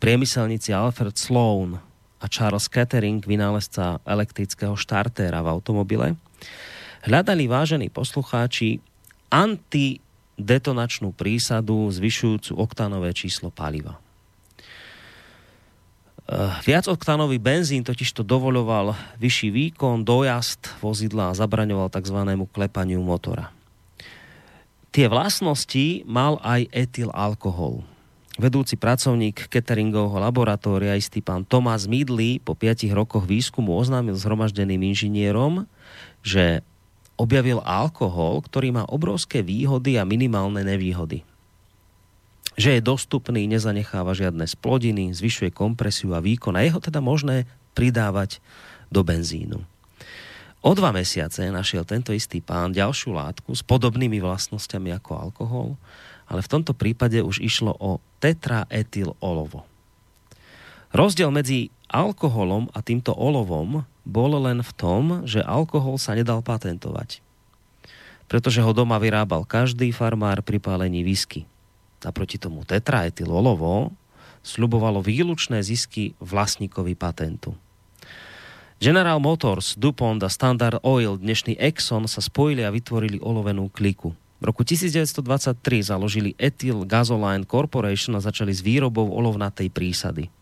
priemyselníci 0.00 0.72
Alfred 0.72 1.12
Sloan 1.20 1.76
a 2.16 2.26
Charles 2.26 2.72
Kettering, 2.72 3.20
vynálezca 3.20 4.00
elektrického 4.08 4.72
štartéra 4.80 5.44
v 5.44 5.52
automobile, 5.52 6.16
hľadali 7.04 7.44
vážení 7.44 7.92
poslucháči 7.92 8.80
antidetonačnú 9.28 11.12
prísadu 11.12 11.92
zvyšujúcu 11.92 12.56
oktánové 12.56 13.12
číslo 13.12 13.52
paliva. 13.52 14.01
Uh, 16.32 16.88
oktánový 16.88 17.36
benzín 17.36 17.84
totiž 17.84 18.16
to 18.16 18.24
dovoloval 18.24 18.96
vyšší 19.20 19.52
výkon, 19.52 20.00
dojazd 20.00 20.80
vozidla 20.80 21.28
a 21.28 21.36
zabraňoval 21.36 21.92
tzv. 21.92 22.16
klepaniu 22.48 23.04
motora. 23.04 23.52
Tie 24.88 25.12
vlastnosti 25.12 26.08
mal 26.08 26.40
aj 26.40 26.72
etyl 26.72 27.12
alkohol. 27.12 27.84
Vedúci 28.40 28.80
pracovník 28.80 29.44
cateringovho 29.52 30.16
laboratória, 30.16 30.96
istý 30.96 31.20
pán 31.20 31.44
Tomás 31.44 31.84
Midley, 31.84 32.40
po 32.40 32.56
5 32.56 32.88
rokoch 32.96 33.28
výskumu 33.28 33.76
oznámil 33.76 34.16
zhromaždeným 34.16 34.80
inžinierom, 34.88 35.68
že 36.24 36.64
objavil 37.20 37.60
alkohol, 37.60 38.40
ktorý 38.40 38.72
má 38.72 38.88
obrovské 38.88 39.44
výhody 39.44 40.00
a 40.00 40.08
minimálne 40.08 40.64
nevýhody. 40.64 41.28
Že 42.56 42.78
je 42.78 42.82
dostupný, 42.84 43.48
nezanecháva 43.48 44.12
žiadne 44.12 44.44
splodiny, 44.44 45.12
zvyšuje 45.16 45.52
kompresiu 45.52 46.12
a 46.12 46.20
výkon 46.20 46.52
a 46.52 46.64
jeho 46.64 46.78
teda 46.78 47.00
možné 47.00 47.48
pridávať 47.72 48.44
do 48.92 49.00
benzínu. 49.00 49.64
O 50.62 50.70
dva 50.78 50.94
mesiace 50.94 51.50
našiel 51.50 51.82
tento 51.82 52.14
istý 52.14 52.38
pán 52.38 52.70
ďalšiu 52.70 53.18
látku 53.18 53.50
s 53.50 53.66
podobnými 53.66 54.22
vlastnosťami 54.22 54.94
ako 54.94 55.10
alkohol, 55.18 55.68
ale 56.30 56.38
v 56.38 56.50
tomto 56.54 56.70
prípade 56.70 57.18
už 57.18 57.42
išlo 57.42 57.74
o 57.82 57.98
tetraetyl 58.22 59.18
olovo. 59.18 59.66
Rozdiel 60.94 61.34
medzi 61.34 61.74
alkoholom 61.90 62.70
a 62.70 62.78
týmto 62.84 63.10
olovom 63.10 63.82
bol 64.06 64.32
len 64.38 64.62
v 64.62 64.72
tom, 64.78 65.26
že 65.26 65.42
alkohol 65.42 65.98
sa 65.98 66.14
nedal 66.14 66.46
patentovať. 66.46 67.24
Pretože 68.30 68.62
ho 68.62 68.70
doma 68.70 69.02
vyrábal 69.02 69.42
každý 69.42 69.90
farmár 69.90 70.46
pri 70.46 70.62
pálení 70.62 71.02
whisky. 71.02 71.48
Naproti 72.02 72.36
tomu 72.38 72.66
tetraetyl 72.66 73.30
olovo 73.30 73.94
slubovalo 74.42 74.98
výlučné 74.98 75.62
zisky 75.62 76.18
vlastníkovi 76.18 76.98
patentu. 76.98 77.54
General 78.82 79.22
Motors, 79.22 79.78
DuPont 79.78 80.18
a 80.26 80.26
Standard 80.26 80.82
Oil, 80.82 81.14
dnešný 81.14 81.54
Exxon 81.54 82.10
sa 82.10 82.18
spojili 82.18 82.66
a 82.66 82.74
vytvorili 82.74 83.22
olovenú 83.22 83.70
kliku. 83.70 84.10
V 84.42 84.50
roku 84.50 84.66
1923 84.66 85.22
založili 85.86 86.34
Ethyl 86.34 86.82
Gasoline 86.82 87.46
Corporation 87.46 88.18
a 88.18 88.20
začali 88.20 88.50
s 88.50 88.58
výrobou 88.58 89.06
olovnatej 89.06 89.70
prísady. 89.70 90.34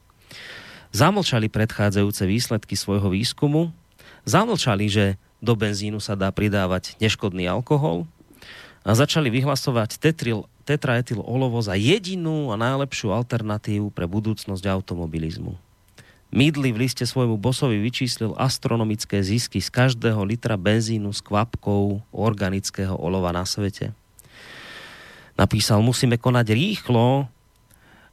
Zamlčali 0.96 1.52
predchádzajúce 1.52 2.24
výsledky 2.24 2.80
svojho 2.80 3.12
výskumu, 3.12 3.76
zamlčali, 4.24 4.88
že 4.88 5.20
do 5.44 5.52
benzínu 5.52 6.00
sa 6.00 6.16
dá 6.16 6.32
pridávať 6.32 6.96
neškodný 6.96 7.44
alkohol 7.44 8.08
a 8.88 8.96
začali 8.96 9.28
vyhlasovať 9.28 10.00
tetril, 10.00 10.48
tetraetyl 10.70 11.18
olovo 11.18 11.58
za 11.58 11.74
jedinú 11.74 12.54
a 12.54 12.56
najlepšiu 12.56 13.10
alternatívu 13.10 13.90
pre 13.90 14.06
budúcnosť 14.06 14.62
automobilizmu. 14.70 15.58
Midley 16.30 16.70
v 16.70 16.86
liste 16.86 17.02
svojmu 17.02 17.34
bosovi 17.42 17.82
vyčíslil 17.82 18.38
astronomické 18.38 19.18
zisky 19.18 19.58
z 19.58 19.66
každého 19.66 20.22
litra 20.22 20.54
benzínu 20.54 21.10
s 21.10 21.18
kvapkou 21.18 22.06
organického 22.14 22.94
olova 22.94 23.34
na 23.34 23.42
svete. 23.42 23.90
Napísal, 25.34 25.82
musíme 25.82 26.22
konať 26.22 26.54
rýchlo, 26.54 27.26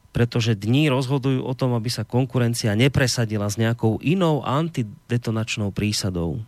pretože 0.09 0.57
dní 0.57 0.89
rozhodujú 0.89 1.45
o 1.45 1.53
tom, 1.53 1.77
aby 1.77 1.93
sa 1.93 2.01
konkurencia 2.01 2.73
nepresadila 2.73 3.45
s 3.45 3.61
nejakou 3.61 4.01
inou 4.01 4.41
antidetonačnou 4.41 5.69
prísadou. 5.69 6.41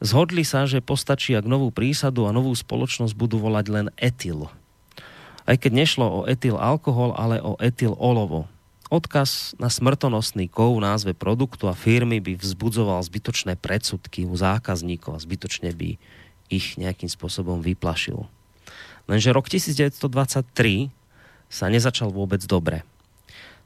Zhodli 0.00 0.40
sa, 0.46 0.64
že 0.64 0.80
postačí, 0.80 1.36
ak 1.36 1.44
novú 1.44 1.68
prísadu 1.68 2.24
a 2.24 2.32
novú 2.32 2.54
spoločnosť 2.56 3.12
budú 3.12 3.36
volať 3.36 3.66
len 3.68 3.86
etyl. 4.00 4.48
Aj 5.48 5.56
keď 5.56 5.72
nešlo 5.72 6.04
o 6.04 6.20
etyl 6.28 6.60
alkohol, 6.60 7.16
ale 7.16 7.40
o 7.40 7.56
etyl 7.56 7.96
olovo 7.96 8.44
Odkaz 8.88 9.52
na 9.60 9.68
smrtonosný 9.68 10.48
kov 10.48 10.80
v 10.80 10.84
názve 10.88 11.12
produktu 11.12 11.68
a 11.68 11.76
firmy 11.76 12.24
by 12.24 12.40
vzbudzoval 12.40 13.04
zbytočné 13.04 13.60
predsudky 13.60 14.24
u 14.24 14.32
zákazníkov 14.32 15.12
a 15.12 15.20
zbytočne 15.20 15.76
by 15.76 16.00
ich 16.48 16.80
nejakým 16.80 17.12
spôsobom 17.12 17.60
vyplašil. 17.60 18.24
Lenže 19.04 19.28
rok 19.36 19.52
1923 19.52 20.88
sa 21.52 21.68
nezačal 21.68 22.08
vôbec 22.08 22.40
dobre. 22.48 22.80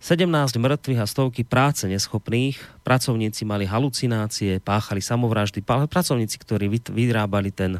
17 0.02 0.26
mŕtvych 0.58 0.98
a 0.98 1.06
stovky 1.06 1.46
práce 1.46 1.86
neschopných, 1.86 2.58
pracovníci 2.82 3.46
mali 3.46 3.62
halucinácie, 3.62 4.58
páchali 4.58 4.98
samovraždy, 4.98 5.62
pracovníci, 5.62 6.34
ktorí 6.42 6.66
vyrábali 6.90 7.54
ten 7.54 7.78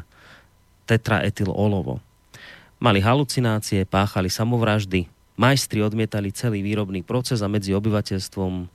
tetraetyl 0.87 1.51
olovo. 1.51 1.99
Mali 2.83 2.99
halucinácie, 2.99 3.87
páchali 3.87 4.27
samovraždy, 4.27 5.07
Majstri 5.39 5.79
odmietali 5.79 6.35
celý 6.35 6.59
výrobný 6.59 6.99
proces 6.99 7.39
a 7.39 7.47
medzi 7.47 7.71
obyvateľstvom 7.71 8.53
e, 8.59 8.65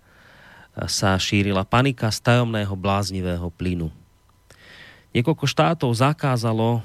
sa 0.89 1.15
šírila 1.20 1.69
panika 1.69 2.09
z 2.09 2.25
tajomného 2.25 2.73
bláznivého 2.73 3.53
plynu. 3.53 3.93
Niekoľko 5.12 5.45
štátov 5.45 5.91
zakázalo 5.93 6.81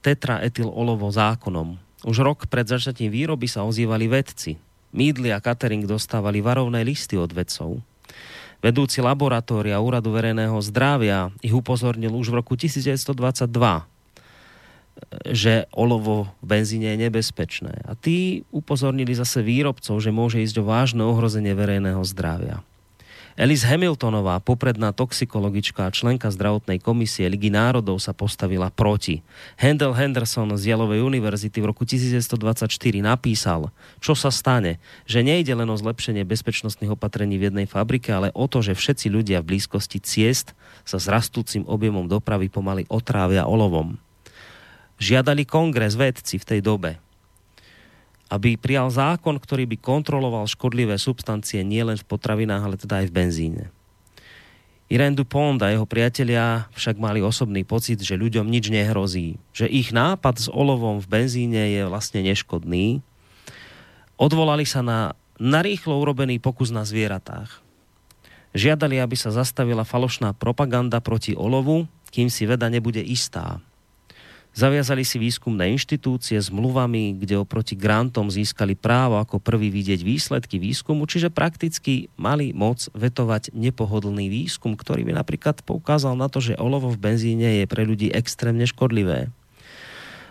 tetraetyl 0.00 0.66
olovo 0.72 1.06
zákonom. 1.12 1.76
Už 2.08 2.24
rok 2.24 2.48
pred 2.48 2.64
začatím 2.64 3.12
výroby 3.12 3.44
sa 3.44 3.62
ozývali 3.68 4.08
vedci. 4.08 4.56
Mídli 4.88 5.36
a 5.36 5.44
catering 5.44 5.84
dostávali 5.84 6.40
varovné 6.40 6.80
listy 6.80 7.20
od 7.20 7.28
vedcov. 7.28 7.84
Vedúci 8.64 9.04
laboratória 9.04 9.76
Úradu 9.84 10.16
verejného 10.16 10.56
zdravia 10.64 11.28
ich 11.44 11.52
upozornil 11.52 12.16
už 12.16 12.32
v 12.32 12.40
roku 12.40 12.56
1922 12.56 13.93
že 15.26 15.66
olovo 15.74 16.30
v 16.42 16.58
benzíne 16.58 16.94
je 16.94 17.08
nebezpečné. 17.08 17.82
A 17.86 17.98
tí 17.98 18.46
upozornili 18.54 19.14
zase 19.14 19.42
výrobcov, 19.42 19.98
že 19.98 20.14
môže 20.14 20.42
ísť 20.42 20.62
o 20.62 20.68
vážne 20.68 21.02
ohrozenie 21.02 21.54
verejného 21.54 22.02
zdravia. 22.06 22.62
Elis 23.34 23.66
Hamiltonová, 23.66 24.38
popredná 24.38 24.94
toxikologička 24.94 25.90
a 25.90 25.90
členka 25.90 26.30
zdravotnej 26.30 26.78
komisie 26.78 27.26
Ligy 27.26 27.50
národov 27.50 27.98
sa 27.98 28.14
postavila 28.14 28.70
proti. 28.70 29.26
Handel 29.58 29.90
Henderson 29.90 30.54
z 30.54 30.70
Jalovej 30.70 31.02
univerzity 31.02 31.58
v 31.58 31.74
roku 31.74 31.82
1924 31.82 32.70
napísal, 33.02 33.74
čo 33.98 34.14
sa 34.14 34.30
stane, 34.30 34.78
že 35.02 35.26
nejde 35.26 35.50
len 35.50 35.66
o 35.66 35.74
zlepšenie 35.74 36.22
bezpečnostných 36.22 36.94
opatrení 36.94 37.34
v 37.34 37.50
jednej 37.50 37.66
fabrike, 37.66 38.14
ale 38.14 38.30
o 38.38 38.46
to, 38.46 38.62
že 38.62 38.78
všetci 38.78 39.10
ľudia 39.10 39.42
v 39.42 39.58
blízkosti 39.58 39.98
ciest 39.98 40.54
sa 40.86 41.02
s 41.02 41.10
rastúcim 41.10 41.66
objemom 41.66 42.06
dopravy 42.06 42.46
pomaly 42.46 42.86
otrávia 42.86 43.50
olovom 43.50 43.98
žiadali 44.98 45.46
kongres 45.46 45.98
vedci 45.98 46.38
v 46.38 46.48
tej 46.48 46.60
dobe, 46.62 46.98
aby 48.32 48.56
prijal 48.58 48.88
zákon, 48.90 49.36
ktorý 49.38 49.68
by 49.70 49.76
kontroloval 49.78 50.48
škodlivé 50.48 50.96
substancie 50.98 51.60
nielen 51.62 52.00
v 52.00 52.08
potravinách, 52.08 52.62
ale 52.64 52.76
teda 52.80 53.04
aj 53.04 53.06
v 53.10 53.16
benzíne. 53.16 53.64
Irene 54.92 55.16
Dupont 55.16 55.56
a 55.64 55.72
jeho 55.72 55.88
priatelia 55.88 56.68
však 56.76 57.00
mali 57.00 57.24
osobný 57.24 57.64
pocit, 57.64 58.04
že 58.04 58.20
ľuďom 58.20 58.44
nič 58.44 58.68
nehrozí, 58.68 59.40
že 59.56 59.64
ich 59.64 59.96
nápad 59.96 60.36
s 60.36 60.46
olovom 60.52 61.00
v 61.00 61.08
benzíne 61.08 61.72
je 61.72 61.88
vlastne 61.88 62.20
neškodný. 62.20 63.00
Odvolali 64.20 64.68
sa 64.68 64.84
na 64.84 65.16
narýchlo 65.40 65.98
urobený 65.98 66.38
pokus 66.38 66.70
na 66.70 66.84
zvieratách. 66.84 67.64
Žiadali, 68.54 69.02
aby 69.02 69.16
sa 69.18 69.34
zastavila 69.34 69.82
falošná 69.82 70.30
propaganda 70.36 71.02
proti 71.02 71.34
olovu, 71.34 71.90
kým 72.14 72.30
si 72.30 72.46
veda 72.46 72.70
nebude 72.70 73.02
istá. 73.02 73.58
Zaviazali 74.54 75.02
si 75.02 75.18
výskumné 75.18 75.74
inštitúcie 75.74 76.38
s 76.38 76.46
mluvami, 76.46 77.18
kde 77.18 77.42
oproti 77.42 77.74
grantom 77.74 78.30
získali 78.30 78.78
právo 78.78 79.18
ako 79.18 79.42
prvý 79.42 79.66
vidieť 79.66 80.06
výsledky 80.06 80.62
výskumu, 80.62 81.10
čiže 81.10 81.34
prakticky 81.34 82.06
mali 82.14 82.54
moc 82.54 82.86
vetovať 82.94 83.50
nepohodlný 83.50 84.30
výskum, 84.30 84.78
ktorý 84.78 85.10
by 85.10 85.18
napríklad 85.18 85.58
poukázal 85.66 86.14
na 86.14 86.30
to, 86.30 86.38
že 86.38 86.54
olovo 86.54 86.86
v 86.86 87.02
benzíne 87.02 87.58
je 87.58 87.66
pre 87.66 87.82
ľudí 87.82 88.14
extrémne 88.14 88.62
škodlivé. 88.62 89.34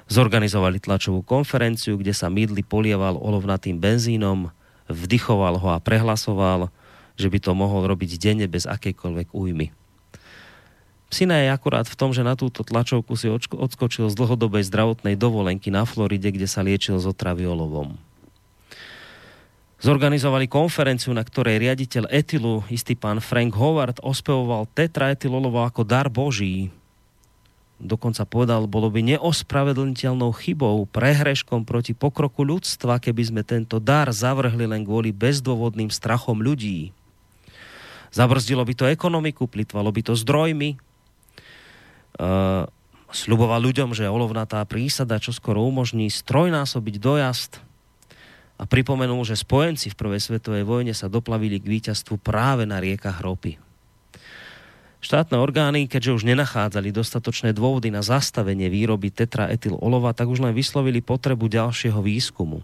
Zorganizovali 0.07 0.79
tlačovú 0.79 1.19
konferenciu, 1.19 1.99
kde 1.99 2.15
sa 2.15 2.31
Midli 2.31 2.63
polieval 2.63 3.19
olovnatým 3.19 3.75
benzínom, 3.75 4.55
vdychoval 4.87 5.59
ho 5.59 5.75
a 5.75 5.83
prehlasoval, 5.83 6.71
že 7.19 7.27
by 7.27 7.43
to 7.43 7.51
mohol 7.51 7.83
robiť 7.91 8.15
denne 8.15 8.47
bez 8.47 8.63
akejkoľvek 8.71 9.35
újmy. 9.35 9.82
Syna 11.13 11.45
je 11.45 11.53
akurát 11.53 11.85
v 11.85 11.93
tom, 11.93 12.09
že 12.09 12.25
na 12.25 12.33
túto 12.33 12.65
tlačovku 12.65 13.13
si 13.13 13.29
odskočil 13.29 14.09
z 14.09 14.17
dlhodobej 14.17 14.65
zdravotnej 14.65 15.13
dovolenky 15.13 15.69
na 15.69 15.85
Floride, 15.85 16.33
kde 16.33 16.49
sa 16.49 16.65
liečil 16.65 16.97
s 16.97 17.05
otraviolovom. 17.05 17.93
Zorganizovali 19.77 20.49
konferenciu, 20.49 21.13
na 21.13 21.21
ktorej 21.21 21.61
riaditeľ 21.61 22.09
etilu, 22.09 22.65
istý 22.73 22.97
pán 22.97 23.21
Frank 23.21 23.53
Howard, 23.53 24.01
ospevoval 24.01 24.65
tetraetylolovo 24.73 25.61
ako 25.61 25.85
dar 25.85 26.09
Boží. 26.09 26.73
dokonca 27.77 28.23
povedal, 28.23 28.65
bolo 28.65 28.87
by 28.89 29.13
neospravedlniteľnou 29.13 30.31
chybou, 30.39 30.87
prehreškom 30.87 31.67
proti 31.67 31.91
pokroku 31.91 32.41
ľudstva, 32.47 32.97
keby 32.97 33.21
sme 33.27 33.41
tento 33.43 33.77
dar 33.77 34.09
zavrhli 34.09 34.65
len 34.65 34.87
kvôli 34.87 35.11
bezdôvodným 35.11 35.91
strachom 35.91 36.39
ľudí. 36.39 36.95
Zabrzdilo 38.15 38.63
by 38.63 38.73
to 38.73 38.85
ekonomiku, 38.87 39.51
plitvalo 39.51 39.91
by 39.91 40.01
to 40.01 40.15
zdrojmi, 40.15 40.79
sľuboval 43.13 43.61
ľuďom, 43.61 43.93
že 43.93 44.09
olovnatá 44.09 44.65
prísada 44.65 45.21
čoskoro 45.21 45.61
umožní 45.61 46.09
strojnásobiť 46.09 46.95
dojazd 46.97 47.61
a 48.57 48.63
pripomenul, 48.69 49.21
že 49.25 49.37
spojenci 49.37 49.93
v 49.93 49.97
Prvej 49.97 50.21
svetovej 50.21 50.65
vojne 50.65 50.93
sa 50.93 51.09
doplavili 51.09 51.57
k 51.61 51.69
víťazstvu 51.79 52.21
práve 52.21 52.65
na 52.69 52.81
riekach 52.81 53.21
ropy. 53.21 53.57
Štátne 55.03 55.35
orgány, 55.35 55.91
keďže 55.91 56.15
už 56.15 56.23
nenachádzali 56.23 56.95
dostatočné 56.95 57.51
dôvody 57.51 57.91
na 57.91 57.99
zastavenie 57.99 58.71
výroby 58.71 59.11
tetraetyl 59.11 59.75
olova, 59.75 60.15
tak 60.15 60.31
už 60.31 60.39
len 60.39 60.55
vyslovili 60.55 61.03
potrebu 61.03 61.51
ďalšieho 61.51 61.99
výskumu. 61.99 62.63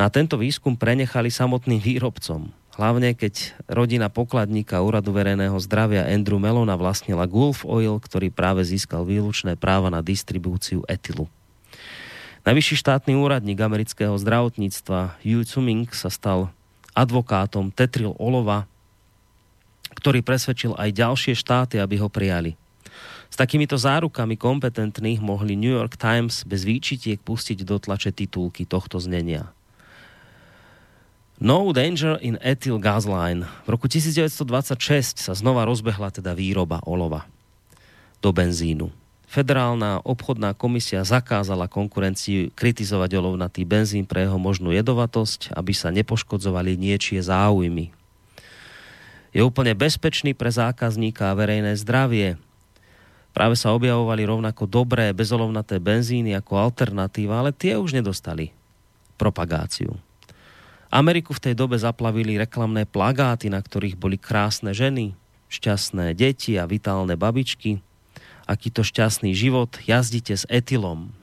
Na 0.00 0.08
tento 0.08 0.40
výskum 0.40 0.80
prenechali 0.80 1.28
samotným 1.28 1.76
výrobcom. 1.76 2.61
Hlavne 2.72 3.12
keď 3.12 3.52
rodina 3.68 4.08
pokladníka 4.08 4.80
Úradu 4.80 5.12
verejného 5.12 5.54
zdravia 5.60 6.08
Andrew 6.08 6.40
Melona 6.40 6.72
vlastnila 6.74 7.28
Gulf 7.28 7.68
Oil, 7.68 8.00
ktorý 8.00 8.32
práve 8.32 8.64
získal 8.64 9.04
výlučné 9.04 9.60
práva 9.60 9.92
na 9.92 10.00
distribúciu 10.00 10.80
etylu. 10.88 11.28
Najvyšší 12.42 12.74
štátny 12.80 13.12
úradník 13.14 13.60
amerického 13.60 14.16
zdravotníctva 14.18 15.20
Yu 15.22 15.44
Tsuming 15.44 15.86
sa 15.92 16.08
stal 16.10 16.50
advokátom 16.96 17.70
tetril 17.70 18.16
olova 18.18 18.66
ktorý 20.02 20.24
presvedčil 20.24 20.72
aj 20.74 20.90
ďalšie 20.96 21.34
štáty, 21.36 21.76
aby 21.76 22.00
ho 22.00 22.08
prijali. 22.08 22.56
S 23.32 23.36
takýmito 23.36 23.80
zárukami 23.80 24.36
kompetentných 24.36 25.24
mohli 25.24 25.56
New 25.56 25.72
York 25.72 25.96
Times 25.96 26.44
bez 26.44 26.68
výčitiek 26.68 27.16
pustiť 27.22 27.64
do 27.64 27.80
tlače 27.80 28.12
titulky 28.12 28.68
tohto 28.68 29.00
znenia. 29.00 29.48
No 31.42 31.74
danger 31.74 32.22
in 32.22 32.38
ethyl 32.38 32.78
gas 32.78 33.02
line. 33.02 33.42
V 33.66 33.74
roku 33.74 33.90
1926 33.90 35.18
sa 35.18 35.34
znova 35.34 35.66
rozbehla 35.66 36.14
teda 36.14 36.38
výroba 36.38 36.78
olova 36.86 37.26
do 38.22 38.30
benzínu. 38.30 38.94
Federálna 39.26 39.98
obchodná 40.06 40.54
komisia 40.54 41.02
zakázala 41.02 41.66
konkurencii 41.66 42.54
kritizovať 42.54 43.18
olovnatý 43.18 43.66
benzín 43.66 44.06
pre 44.06 44.22
jeho 44.22 44.38
možnú 44.38 44.70
jedovatosť, 44.70 45.50
aby 45.58 45.74
sa 45.74 45.90
nepoškodzovali 45.90 46.78
niečie 46.78 47.18
záujmy 47.18 47.90
je 49.32 49.40
úplne 49.40 49.72
bezpečný 49.72 50.36
pre 50.36 50.52
zákazníka 50.52 51.32
a 51.32 51.36
verejné 51.36 51.72
zdravie. 51.80 52.36
Práve 53.32 53.56
sa 53.56 53.72
objavovali 53.72 54.28
rovnako 54.28 54.68
dobré 54.68 55.08
bezolovnaté 55.16 55.80
benzíny 55.80 56.36
ako 56.36 56.60
alternatíva, 56.60 57.40
ale 57.40 57.50
tie 57.56 57.80
už 57.80 57.96
nedostali 57.96 58.52
propagáciu. 59.16 59.96
Ameriku 60.92 61.32
v 61.32 61.40
tej 61.40 61.54
dobe 61.56 61.80
zaplavili 61.80 62.36
reklamné 62.36 62.84
plagáty, 62.84 63.48
na 63.48 63.64
ktorých 63.64 63.96
boli 63.96 64.20
krásne 64.20 64.76
ženy, 64.76 65.16
šťastné 65.48 66.12
deti 66.12 66.60
a 66.60 66.68
vitálne 66.68 67.16
babičky. 67.16 67.80
Akýto 68.44 68.84
šťastný 68.84 69.32
život 69.32 69.80
jazdíte 69.88 70.36
s 70.36 70.44
etylom. 70.52 71.16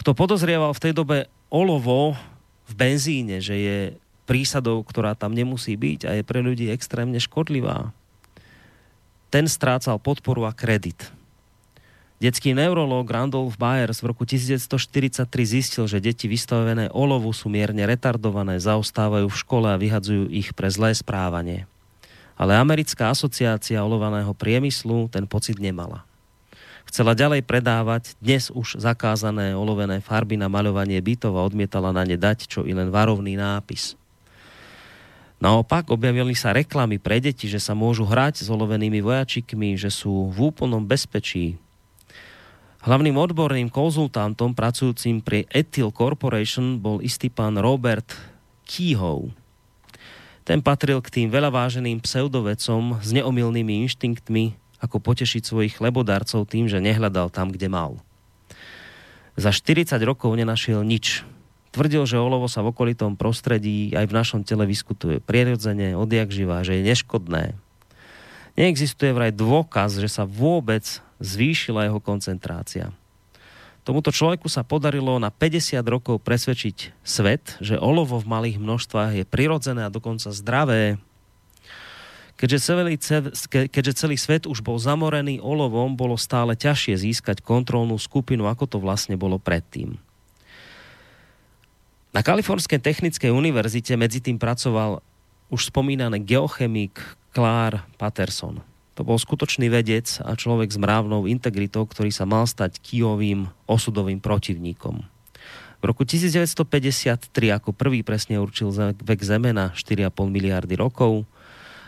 Kto 0.00 0.16
podozrieval 0.16 0.72
v 0.72 0.82
tej 0.88 0.92
dobe 0.96 1.16
olovo 1.52 2.16
v 2.64 2.72
benzíne, 2.72 3.44
že 3.44 3.56
je 3.56 3.78
prísadou, 4.24 4.80
ktorá 4.80 5.12
tam 5.12 5.36
nemusí 5.36 5.76
byť 5.76 6.08
a 6.08 6.10
je 6.16 6.24
pre 6.24 6.40
ľudí 6.40 6.72
extrémne 6.72 7.20
škodlivá, 7.20 7.92
ten 9.28 9.44
strácal 9.44 10.00
podporu 10.00 10.48
a 10.48 10.56
kredit. 10.56 11.12
Detský 12.16 12.56
neurológ 12.56 13.04
Randolph 13.12 13.60
Byers 13.60 14.00
v 14.00 14.08
roku 14.08 14.24
1943 14.24 15.28
zistil, 15.44 15.84
že 15.84 16.00
deti 16.00 16.24
vystavené 16.24 16.88
olovu 16.88 17.28
sú 17.36 17.52
mierne 17.52 17.84
retardované, 17.84 18.56
zaostávajú 18.56 19.28
v 19.28 19.36
škole 19.36 19.68
a 19.68 19.76
vyhadzujú 19.76 20.32
ich 20.32 20.56
pre 20.56 20.72
zlé 20.72 20.96
správanie. 20.96 21.68
Ale 22.40 22.56
americká 22.56 23.12
asociácia 23.12 23.84
olovaného 23.84 24.32
priemyslu 24.32 25.12
ten 25.12 25.28
pocit 25.28 25.60
nemala. 25.60 26.08
Chcela 26.88 27.12
ďalej 27.12 27.44
predávať 27.44 28.16
dnes 28.16 28.48
už 28.48 28.80
zakázané 28.80 29.52
olovené 29.52 30.00
farby 30.00 30.40
na 30.40 30.48
maľovanie 30.48 30.96
bytov 31.04 31.36
a 31.36 31.44
odmietala 31.44 31.92
na 31.92 32.08
ne 32.08 32.16
dať 32.16 32.48
čo 32.48 32.64
i 32.64 32.72
len 32.72 32.88
varovný 32.88 33.36
nápis– 33.36 33.92
Naopak 35.36 35.92
objavili 35.92 36.32
sa 36.32 36.56
reklamy 36.56 36.96
pre 36.96 37.20
deti, 37.20 37.44
že 37.44 37.60
sa 37.60 37.76
môžu 37.76 38.08
hrať 38.08 38.40
s 38.40 38.48
olovenými 38.48 39.04
vojačikmi, 39.04 39.76
že 39.76 39.92
sú 39.92 40.32
v 40.32 40.48
úplnom 40.48 40.80
bezpečí. 40.80 41.60
Hlavným 42.86 43.18
odborným 43.18 43.66
konzultantom 43.66 44.54
pracujúcim 44.54 45.18
pri 45.18 45.42
Ethyl 45.50 45.90
Corporation 45.90 46.78
bol 46.78 47.02
istý 47.02 47.26
pán 47.26 47.58
Robert 47.58 48.14
Keyhoe. 48.62 49.34
Ten 50.46 50.62
patril 50.62 51.02
k 51.02 51.10
tým 51.10 51.26
veľa 51.26 51.50
váženým 51.50 51.98
pseudovecom 51.98 53.02
s 53.02 53.10
neomilnými 53.10 53.82
inštinktmi, 53.90 54.54
ako 54.78 55.02
potešiť 55.02 55.42
svojich 55.42 55.82
chlebodarcov 55.82 56.46
tým, 56.46 56.70
že 56.70 56.78
nehľadal 56.78 57.26
tam, 57.34 57.50
kde 57.50 57.66
mal. 57.66 57.98
Za 59.34 59.50
40 59.50 59.98
rokov 60.06 60.38
nenašiel 60.38 60.86
nič, 60.86 61.26
Tvrdil, 61.76 62.08
že 62.08 62.16
olovo 62.16 62.48
sa 62.48 62.64
v 62.64 62.72
okolitom 62.72 63.20
prostredí 63.20 63.92
aj 63.92 64.08
v 64.08 64.16
našom 64.16 64.40
tele 64.48 64.64
vyskutuje 64.64 65.20
prirodzene, 65.20 65.92
odjak 65.92 66.32
živá, 66.32 66.64
že 66.64 66.80
je 66.80 66.88
neškodné. 66.88 67.52
Neexistuje 68.56 69.12
vraj 69.12 69.36
dôkaz, 69.36 70.00
že 70.00 70.08
sa 70.08 70.24
vôbec 70.24 71.04
zvýšila 71.20 71.88
jeho 71.88 72.00
koncentrácia. 72.00 72.92
Tomuto 73.86 74.10
človeku 74.10 74.50
sa 74.50 74.66
podarilo 74.66 75.22
na 75.22 75.30
50 75.30 75.78
rokov 75.86 76.18
presvedčiť 76.26 77.06
svet, 77.06 77.54
že 77.62 77.78
olovo 77.78 78.18
v 78.18 78.26
malých 78.26 78.58
množstvách 78.58 79.22
je 79.22 79.24
prirodzené 79.24 79.86
a 79.86 79.94
dokonca 79.94 80.34
zdravé. 80.34 80.98
Keďže 82.34 82.58
celý, 82.66 82.98
keďže 83.70 83.92
celý 83.94 84.18
svet 84.18 84.44
už 84.44 84.60
bol 84.60 84.76
zamorený 84.76 85.38
olovom, 85.38 85.94
bolo 85.94 86.18
stále 86.18 86.58
ťažšie 86.58 86.98
získať 86.98 87.40
kontrolnú 87.46 87.94
skupinu, 87.96 88.50
ako 88.50 88.66
to 88.66 88.78
vlastne 88.82 89.14
bolo 89.14 89.38
predtým. 89.38 89.96
Na 92.10 92.26
Kalifornskej 92.26 92.82
technickej 92.82 93.30
univerzite 93.30 93.94
medzi 93.94 94.18
tým 94.18 94.36
pracoval 94.36 94.98
už 95.46 95.70
spomínaný 95.70 96.26
geochemik 96.26 96.98
Klár 97.30 97.86
Patterson. 98.00 98.60
To 98.96 99.04
bol 99.04 99.20
skutočný 99.20 99.68
vedec 99.68 100.24
a 100.24 100.32
človek 100.32 100.72
s 100.72 100.80
mravnou 100.80 101.28
integritou, 101.28 101.84
ktorý 101.84 102.08
sa 102.08 102.24
mal 102.24 102.48
stať 102.48 102.80
kijovým 102.80 103.44
osudovým 103.68 104.24
protivníkom. 104.24 105.04
V 105.76 105.82
roku 105.84 106.08
1953 106.08 107.28
ako 107.52 107.76
prvý 107.76 108.00
presne 108.00 108.40
určil 108.40 108.72
vek 108.96 109.20
Zeme 109.20 109.52
na 109.52 109.76
4,5 109.76 110.08
miliardy 110.32 110.80
rokov 110.80 111.28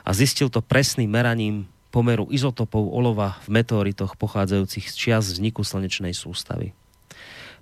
a 0.04 0.12
zistil 0.12 0.52
to 0.52 0.60
presným 0.60 1.08
meraním 1.08 1.64
pomeru 1.88 2.28
izotopov 2.28 2.92
olova 2.92 3.40
v 3.48 3.60
meteoritoch 3.60 4.20
pochádzajúcich 4.20 4.92
z 4.92 4.94
čias 4.94 5.24
vzniku 5.32 5.64
slnečnej 5.64 6.12
sústavy. 6.12 6.76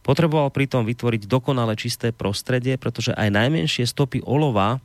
Potreboval 0.03 0.51
pritom 0.51 0.83
vytvoriť 0.87 1.31
dokonale 1.31 1.79
čisté 1.79 2.11
prostredie, 2.11 2.79
pretože 2.79 3.15
aj 3.15 3.31
najmenšie 3.31 3.87
stopy 3.87 4.23
olova 4.27 4.83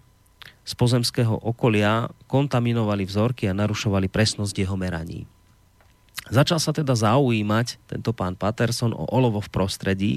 z 0.62 0.74
pozemského 0.78 1.34
okolia 1.42 2.10
kontaminovali 2.30 3.04
vzorky 3.04 3.50
a 3.50 3.58
narušovali 3.58 4.08
presnosť 4.08 4.56
jeho 4.62 4.76
meraní. 4.78 5.26
Začal 6.32 6.62
sa 6.62 6.72
teda 6.72 6.94
zaujímať 6.94 7.82
tento 7.90 8.14
pán 8.14 8.38
Patterson 8.38 8.94
o 8.94 9.10
olovo 9.10 9.42
v 9.42 9.50
prostredí, 9.52 10.16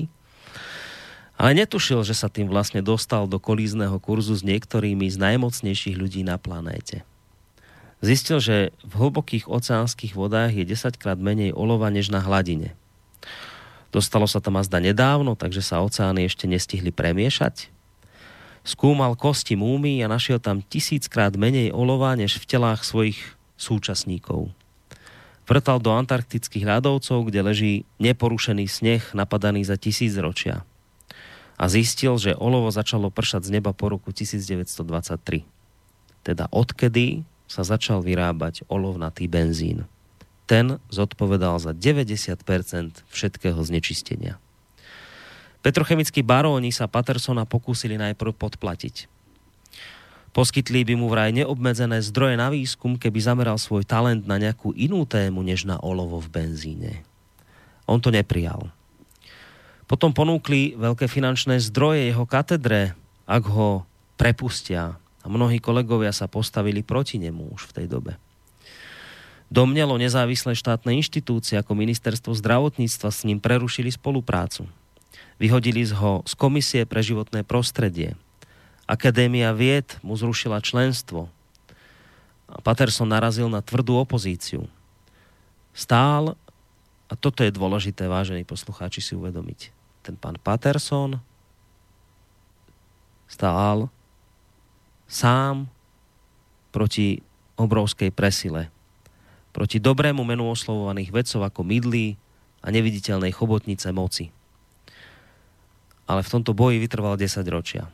ale 1.34 1.58
netušil, 1.58 2.06
že 2.06 2.14
sa 2.14 2.30
tým 2.30 2.46
vlastne 2.46 2.78
dostal 2.78 3.26
do 3.26 3.42
kolízneho 3.42 3.98
kurzu 3.98 4.38
s 4.38 4.46
niektorými 4.46 5.10
z 5.10 5.18
najmocnejších 5.18 5.98
ľudí 5.98 6.22
na 6.22 6.38
planéte. 6.38 7.02
Zistil, 7.98 8.38
že 8.38 8.56
v 8.84 8.92
hlbokých 9.00 9.50
oceánskych 9.50 10.14
vodách 10.14 10.54
je 10.54 10.62
10 10.62 10.94
krát 11.00 11.18
menej 11.18 11.56
olova 11.56 11.90
než 11.90 12.12
na 12.12 12.22
hladine– 12.22 12.76
Dostalo 13.94 14.26
sa 14.26 14.42
tam 14.42 14.58
azda 14.58 14.82
nedávno, 14.82 15.38
takže 15.38 15.62
sa 15.62 15.78
oceány 15.78 16.26
ešte 16.26 16.50
nestihli 16.50 16.90
premiešať. 16.90 17.70
Skúmal 18.64 19.12
kosti 19.14 19.54
múmy 19.54 20.00
a 20.00 20.08
našiel 20.08 20.40
tam 20.40 20.64
tisíckrát 20.64 21.36
menej 21.36 21.70
olova 21.70 22.16
než 22.16 22.40
v 22.40 22.48
telách 22.48 22.80
svojich 22.82 23.20
súčasníkov. 23.60 24.50
Vrtal 25.44 25.78
do 25.78 25.92
antarktických 25.92 26.64
ľadovcov, 26.64 27.28
kde 27.28 27.40
leží 27.44 27.72
neporušený 28.00 28.64
sneh 28.64 29.04
napadaný 29.12 29.68
za 29.68 29.76
tisíc 29.76 30.16
ročia. 30.16 30.64
A 31.60 31.68
zistil, 31.68 32.16
že 32.16 32.32
olovo 32.32 32.72
začalo 32.72 33.12
pršať 33.12 33.52
z 33.52 33.60
neba 33.60 33.76
po 33.76 33.92
roku 33.92 34.10
1923. 34.10 35.44
Teda 36.24 36.48
odkedy 36.48 37.28
sa 37.44 37.62
začal 37.62 38.00
vyrábať 38.00 38.64
olovnatý 38.72 39.28
benzín 39.28 39.84
ten 40.44 40.76
zodpovedal 40.92 41.56
za 41.56 41.72
90% 41.72 43.08
všetkého 43.08 43.60
znečistenia. 43.64 44.36
Petrochemickí 45.64 46.20
baróni 46.20 46.68
sa 46.76 46.84
Patersona 46.84 47.48
pokúsili 47.48 47.96
najprv 47.96 48.36
podplatiť. 48.36 49.08
Poskytli 50.36 50.84
by 50.84 50.94
mu 50.98 51.08
vraj 51.08 51.32
neobmedzené 51.32 52.04
zdroje 52.04 52.36
na 52.36 52.52
výskum, 52.52 53.00
keby 53.00 53.16
zameral 53.24 53.56
svoj 53.56 53.88
talent 53.88 54.28
na 54.28 54.36
nejakú 54.36 54.76
inú 54.76 55.08
tému, 55.08 55.40
než 55.40 55.64
na 55.64 55.80
olovo 55.80 56.20
v 56.20 56.28
benzíne. 56.28 57.00
On 57.88 57.96
to 57.96 58.12
neprijal. 58.12 58.68
Potom 59.88 60.12
ponúkli 60.12 60.76
veľké 60.76 61.08
finančné 61.08 61.56
zdroje 61.64 62.12
jeho 62.12 62.28
katedre, 62.28 62.92
ak 63.24 63.48
ho 63.48 63.88
prepustia. 64.20 65.00
A 65.24 65.26
mnohí 65.32 65.64
kolegovia 65.64 66.12
sa 66.12 66.28
postavili 66.28 66.84
proti 66.84 67.16
nemu 67.16 67.56
už 67.56 67.72
v 67.72 67.74
tej 67.80 67.86
dobe. 67.88 68.20
Domnelo 69.48 69.96
nezávislé 69.96 70.52
štátne 70.52 70.92
inštitúcie 70.92 71.56
ako 71.56 71.72
ministerstvo 71.72 72.36
zdravotníctva 72.36 73.08
s 73.08 73.24
ním 73.24 73.40
prerušili 73.40 73.88
spoluprácu. 73.88 74.68
Vyhodili 75.38 75.82
ho 75.90 76.22
z 76.24 76.32
Komisie 76.38 76.82
pre 76.86 77.02
životné 77.02 77.42
prostredie. 77.42 78.14
Akadémia 78.84 79.50
vied 79.56 79.96
mu 80.04 80.14
zrušila 80.14 80.60
členstvo. 80.60 81.32
A 82.46 82.60
Patterson 82.60 83.08
narazil 83.08 83.48
na 83.48 83.64
tvrdú 83.64 83.96
opozíciu. 83.98 84.68
Stál, 85.74 86.38
a 87.08 87.14
toto 87.16 87.42
je 87.42 87.50
dôležité, 87.50 88.06
vážení 88.06 88.46
poslucháči, 88.46 89.02
si 89.02 89.12
uvedomiť. 89.16 89.74
Ten 90.04 90.14
pán 90.20 90.36
Patterson 90.38 91.18
stál 93.24 93.88
sám 95.08 95.66
proti 96.70 97.24
obrovskej 97.56 98.12
presile. 98.12 98.68
Proti 99.54 99.78
dobrému 99.78 100.26
menu 100.26 100.50
oslovovaných 100.50 101.14
vedcov 101.14 101.46
ako 101.46 101.62
mydlí 101.62 102.18
a 102.60 102.68
neviditeľnej 102.74 103.30
chobotnice 103.30 103.88
moci. 103.94 104.34
Ale 106.04 106.20
v 106.20 106.32
tomto 106.32 106.52
boji 106.52 106.80
vytrval 106.80 107.16
10 107.16 107.40
ročia. 107.48 107.88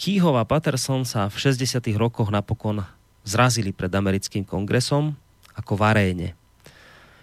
Kýhov 0.00 0.40
a 0.40 0.48
Patterson 0.48 1.04
sa 1.04 1.28
v 1.28 1.36
60. 1.36 1.84
rokoch 2.00 2.32
napokon 2.32 2.80
zrazili 3.24 3.76
pred 3.76 3.92
americkým 3.92 4.48
kongresom 4.48 5.12
ako 5.52 5.76
v 5.76 5.82
aréne. 5.84 6.28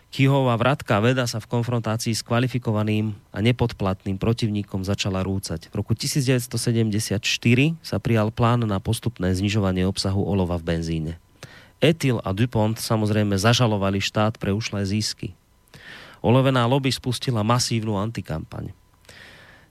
Kýhová 0.07 0.55
vratka 0.55 1.03
veda 1.03 1.27
sa 1.27 1.43
v 1.43 1.51
konfrontácii 1.51 2.15
s 2.15 2.23
kvalifikovaným 2.23 3.11
a 3.35 3.37
nepodplatným 3.43 4.15
protivníkom 4.15 4.87
začala 4.87 5.19
rúcať. 5.19 5.67
V 5.67 5.73
roku 5.75 5.91
1974 5.93 7.19
sa 7.83 7.97
prijal 7.99 8.31
plán 8.31 8.63
na 8.63 8.79
postupné 8.79 9.35
znižovanie 9.35 9.83
obsahu 9.83 10.23
olova 10.23 10.55
v 10.55 10.77
benzíne. 10.77 11.13
Ethyl 11.83 12.23
a 12.23 12.31
DuPont 12.31 12.79
samozrejme 12.79 13.35
zažalovali 13.37 14.01
štát 14.01 14.39
pre 14.39 14.55
ušlé 14.55 14.87
zisky. 14.87 15.35
Olovená 16.23 16.65
lobby 16.65 16.89
spustila 16.89 17.45
masívnu 17.45 17.99
antikampaň. 17.99 18.73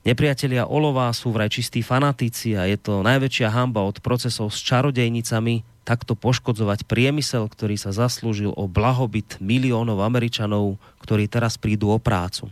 Nepriatelia 0.07 0.71
olova 0.71 1.11
sú 1.11 1.35
vraj 1.35 1.51
čistí 1.51 1.83
fanatici 1.83 2.55
a 2.55 2.63
je 2.63 2.79
to 2.79 3.03
najväčšia 3.03 3.51
hamba 3.51 3.83
od 3.83 3.99
procesov 3.99 4.55
s 4.55 4.63
čarodejnicami 4.63 5.67
takto 5.83 6.15
poškodzovať 6.15 6.87
priemysel, 6.87 7.43
ktorý 7.51 7.75
sa 7.75 7.91
zaslúžil 7.91 8.55
o 8.55 8.71
blahobyt 8.71 9.35
miliónov 9.43 9.99
Američanov, 9.99 10.79
ktorí 11.03 11.27
teraz 11.27 11.59
prídu 11.59 11.91
o 11.91 11.99
prácu. 11.99 12.47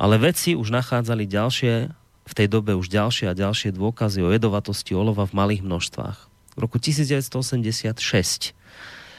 Ale 0.00 0.16
vedci 0.16 0.56
už 0.56 0.72
nachádzali 0.72 1.28
ďalšie, 1.28 1.92
v 2.24 2.32
tej 2.32 2.48
dobe 2.48 2.72
už 2.72 2.88
ďalšie 2.88 3.28
a 3.28 3.36
ďalšie 3.36 3.76
dôkazy 3.76 4.24
o 4.24 4.32
jedovatosti 4.32 4.96
olova 4.96 5.28
v 5.28 5.36
malých 5.36 5.60
množstvách. 5.60 6.18
V 6.56 6.58
roku 6.64 6.80
1986 6.80 8.56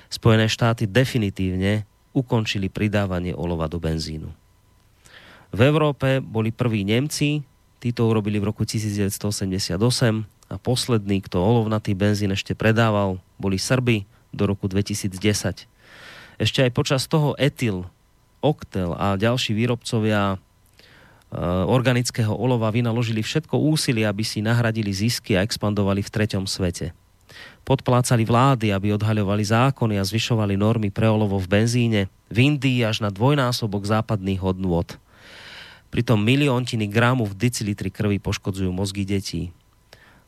Spojené 0.10 0.50
štáty 0.50 0.90
definitívne 0.90 1.86
ukončili 2.18 2.66
pridávanie 2.66 3.38
olova 3.38 3.70
do 3.70 3.78
benzínu. 3.78 4.41
V 5.52 5.60
Európe 5.60 6.24
boli 6.24 6.56
prví 6.56 6.88
Nemci, 6.88 7.44
tí 7.84 7.92
to 7.92 8.08
urobili 8.08 8.40
v 8.40 8.48
roku 8.56 8.64
1988 8.64 9.76
a 10.52 10.56
posledný, 10.56 11.20
kto 11.24 11.44
olovnatý 11.44 11.92
benzín 11.92 12.32
ešte 12.32 12.56
predával, 12.56 13.20
boli 13.36 13.60
Srby 13.60 14.08
do 14.32 14.48
roku 14.48 14.72
2010. 14.72 15.12
Ešte 16.40 16.60
aj 16.64 16.72
počas 16.72 17.04
toho 17.12 17.36
etyl, 17.36 17.84
oktel 18.40 18.96
a 18.96 19.20
ďalší 19.20 19.52
výrobcovia 19.52 20.36
e, 20.36 20.38
organického 21.68 22.32
olova 22.32 22.72
vynaložili 22.72 23.20
všetko 23.20 23.60
úsilie, 23.60 24.08
aby 24.08 24.24
si 24.24 24.40
nahradili 24.40 24.96
zisky 24.96 25.36
a 25.36 25.44
expandovali 25.44 26.00
v 26.00 26.10
treťom 26.10 26.48
svete. 26.48 26.96
Podplácali 27.62 28.26
vlády, 28.26 28.74
aby 28.74 28.96
odhaľovali 28.96 29.44
zákony 29.46 30.02
a 30.02 30.08
zvyšovali 30.08 30.58
normy 30.58 30.90
pre 30.90 31.06
olovo 31.12 31.38
v 31.38 31.48
benzíne, 31.48 32.02
v 32.32 32.38
Indii 32.56 32.82
až 32.88 33.04
na 33.06 33.14
dvojnásobok 33.14 33.86
západných 33.86 34.42
hodnôt. 34.42 34.88
Pritom 35.92 36.24
miliontiny 36.24 36.88
gramu 36.88 37.28
v 37.28 37.36
decilitri 37.36 37.92
krvi 37.92 38.18
poškodzujú 38.18 38.72
mozgy 38.72 39.04
detí. 39.04 39.52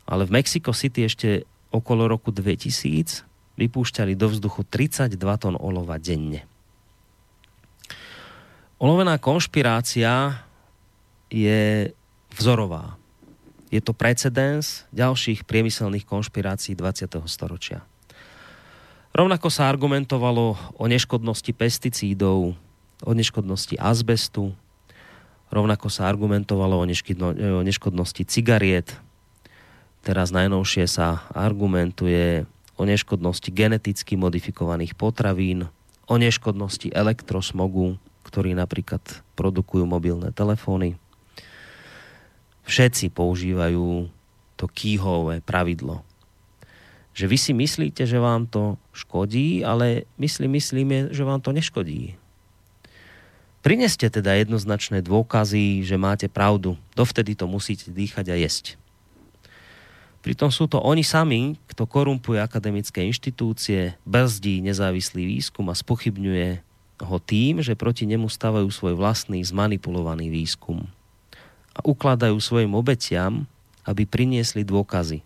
Ale 0.04 0.28
v 0.28 0.36
Mexico 0.36 0.76
City 0.76 1.08
ešte 1.08 1.48
okolo 1.72 2.04
roku 2.04 2.28
2000 2.28 3.24
vypúšťali 3.56 4.12
do 4.12 4.28
vzduchu 4.28 4.68
32 4.68 5.16
tón 5.40 5.56
olova 5.56 5.96
denne. 5.96 6.44
Olovená 8.76 9.16
konšpirácia 9.16 10.44
je 11.32 11.88
vzorová. 12.36 13.00
Je 13.72 13.80
to 13.80 13.96
precedens 13.96 14.84
ďalších 14.92 15.48
priemyselných 15.48 16.04
konšpirácií 16.04 16.76
20. 16.76 17.08
storočia. 17.24 17.82
Rovnako 19.14 19.48
sa 19.48 19.70
argumentovalo 19.70 20.58
o 20.76 20.84
neškodnosti 20.90 21.54
pesticídov, 21.54 22.58
o 23.06 23.12
neškodnosti 23.14 23.78
azbestu, 23.78 24.52
Rovnako 25.52 25.92
sa 25.92 26.08
argumentovalo 26.08 26.80
o, 26.80 26.86
neškodnosti 27.62 28.22
cigariet. 28.24 28.96
Teraz 30.04 30.32
najnovšie 30.34 30.84
sa 30.84 31.24
argumentuje 31.32 32.44
o 32.74 32.82
neškodnosti 32.84 33.48
geneticky 33.54 34.18
modifikovaných 34.18 34.98
potravín, 34.98 35.70
o 36.04 36.14
neškodnosti 36.20 36.92
elektrosmogu, 36.92 37.96
ktorý 38.26 38.52
napríklad 38.56 39.00
produkujú 39.38 39.84
mobilné 39.88 40.34
telefóny. 40.34 40.98
Všetci 42.64 43.12
používajú 43.12 44.08
to 44.56 44.64
kýhové 44.72 45.44
pravidlo. 45.44 46.02
Že 47.14 47.24
vy 47.30 47.38
si 47.38 47.52
myslíte, 47.54 48.02
že 48.10 48.18
vám 48.18 48.50
to 48.50 48.74
škodí, 48.90 49.62
ale 49.62 50.08
my 50.18 50.26
si 50.26 50.48
myslíme, 50.50 51.14
že 51.14 51.22
vám 51.22 51.38
to 51.38 51.54
neškodí. 51.54 52.18
Prineste 53.64 54.12
teda 54.12 54.36
jednoznačné 54.36 55.00
dôkazy, 55.00 55.88
že 55.88 55.96
máte 55.96 56.28
pravdu. 56.28 56.76
Dovtedy 56.92 57.32
to 57.32 57.48
musíte 57.48 57.88
dýchať 57.88 58.28
a 58.28 58.36
jesť. 58.36 58.76
Pritom 60.20 60.52
sú 60.52 60.68
to 60.68 60.84
oni 60.84 61.00
sami, 61.00 61.56
kto 61.72 61.88
korumpuje 61.88 62.44
akademické 62.44 63.00
inštitúcie, 63.08 63.96
brzdí 64.04 64.60
nezávislý 64.60 65.24
výskum 65.24 65.72
a 65.72 65.76
spochybňuje 65.76 66.60
ho 67.08 67.16
tým, 67.24 67.64
že 67.64 67.72
proti 67.72 68.04
nemu 68.04 68.28
stavajú 68.28 68.68
svoj 68.68 69.00
vlastný 69.00 69.40
zmanipulovaný 69.40 70.28
výskum. 70.28 70.84
A 71.72 71.80
ukladajú 71.80 72.36
svojim 72.44 72.72
obetiam, 72.76 73.48
aby 73.88 74.04
priniesli 74.04 74.60
dôkazy. 74.60 75.24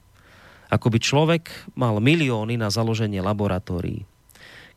Ako 0.70 0.94
by 0.94 0.98
človek 1.02 1.50
mal 1.74 1.98
milióny 1.98 2.54
na 2.54 2.70
založenie 2.70 3.18
laboratórií. 3.18 4.06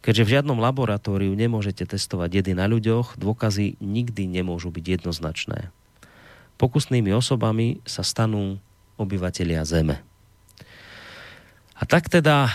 Keďže 0.01 0.25
v 0.25 0.33
žiadnom 0.37 0.57
laboratóriu 0.57 1.29
nemôžete 1.37 1.85
testovať 1.85 2.41
jedy 2.41 2.57
na 2.57 2.65
ľuďoch, 2.65 3.21
dôkazy 3.21 3.77
nikdy 3.77 4.25
nemôžu 4.25 4.73
byť 4.73 4.85
jednoznačné. 4.97 5.69
Pokusnými 6.57 7.13
osobami 7.13 7.81
sa 7.85 8.01
stanú 8.01 8.57
obyvatelia 8.97 9.61
Zeme. 9.61 10.01
A 11.77 11.85
tak 11.85 12.09
teda 12.09 12.49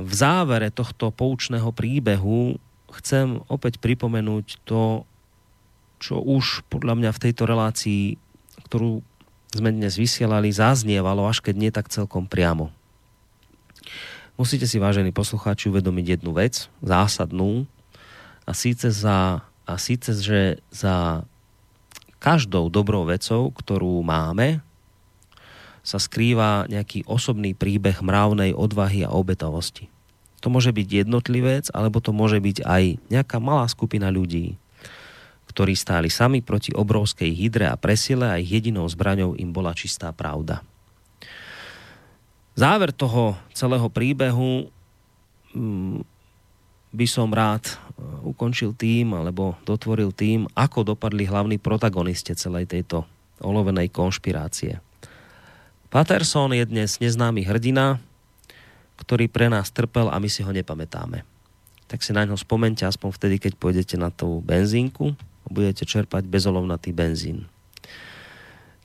v 0.00 0.12
závere 0.12 0.68
tohto 0.72 1.12
poučného 1.12 1.72
príbehu 1.72 2.56
chcem 3.00 3.40
opäť 3.48 3.80
pripomenúť 3.80 4.64
to, 4.64 5.04
čo 6.00 6.20
už 6.20 6.68
podľa 6.72 6.94
mňa 6.96 7.10
v 7.12 7.22
tejto 7.28 7.44
relácii, 7.44 8.16
ktorú 8.64 9.04
sme 9.52 9.72
dnes 9.72 9.96
vysielali, 9.96 10.52
zaznievalo, 10.52 11.24
až 11.28 11.40
keď 11.40 11.54
nie 11.56 11.72
tak 11.72 11.88
celkom 11.88 12.28
priamo. 12.28 12.72
Musíte 14.38 14.70
si, 14.70 14.78
vážení 14.78 15.10
poslucháči, 15.10 15.66
uvedomiť 15.66 16.22
jednu 16.22 16.30
vec, 16.30 16.70
zásadnú, 16.78 17.66
a 18.46 18.54
síce, 18.54 18.94
za, 18.94 19.42
a 19.66 19.74
síce 19.82 20.14
že 20.14 20.62
za 20.70 21.26
každou 22.22 22.70
dobrou 22.70 23.02
vecou, 23.02 23.50
ktorú 23.50 23.98
máme, 24.06 24.62
sa 25.82 25.98
skrýva 25.98 26.70
nejaký 26.70 27.02
osobný 27.10 27.50
príbeh 27.50 27.98
mravnej 27.98 28.54
odvahy 28.54 29.02
a 29.02 29.10
obetavosti. 29.10 29.90
To 30.38 30.54
môže 30.54 30.70
byť 30.70 30.86
jednotlivec, 31.02 31.74
alebo 31.74 31.98
to 31.98 32.14
môže 32.14 32.38
byť 32.38 32.62
aj 32.62 32.84
nejaká 33.10 33.42
malá 33.42 33.66
skupina 33.66 34.06
ľudí, 34.06 34.54
ktorí 35.50 35.74
stáli 35.74 36.14
sami 36.14 36.46
proti 36.46 36.70
obrovskej 36.70 37.34
hydre 37.34 37.66
a 37.66 37.74
presile 37.74 38.30
a 38.30 38.38
ich 38.38 38.54
jedinou 38.54 38.86
zbraňou 38.86 39.34
im 39.34 39.50
bola 39.50 39.74
čistá 39.74 40.14
pravda. 40.14 40.62
Záver 42.58 42.90
toho 42.90 43.38
celého 43.54 43.86
príbehu 43.86 44.66
mm, 45.54 46.02
by 46.90 47.06
som 47.06 47.30
rád 47.30 47.62
e, 47.70 47.74
ukončil 48.26 48.74
tým, 48.74 49.14
alebo 49.14 49.54
dotvoril 49.62 50.10
tým, 50.10 50.50
ako 50.58 50.82
dopadli 50.82 51.22
hlavní 51.22 51.62
protagoniste 51.62 52.34
celej 52.34 52.66
tejto 52.66 53.06
olovenej 53.38 53.94
konšpirácie. 53.94 54.82
Patterson 55.86 56.50
je 56.50 56.66
dnes 56.66 56.98
neznámy 56.98 57.46
hrdina, 57.46 58.02
ktorý 58.98 59.30
pre 59.30 59.46
nás 59.46 59.70
trpel 59.70 60.10
a 60.10 60.18
my 60.18 60.26
si 60.26 60.42
ho 60.42 60.50
nepamätáme. 60.50 61.22
Tak 61.86 62.02
si 62.02 62.10
na 62.10 62.26
ňo 62.26 62.34
spomente 62.34 62.82
aspoň 62.82 63.14
vtedy, 63.14 63.36
keď 63.38 63.52
pôjdete 63.54 63.94
na 63.94 64.10
tú 64.10 64.42
benzínku 64.42 65.14
a 65.14 65.46
budete 65.46 65.86
čerpať 65.86 66.26
bezolovnatý 66.26 66.90
benzín. 66.90 67.46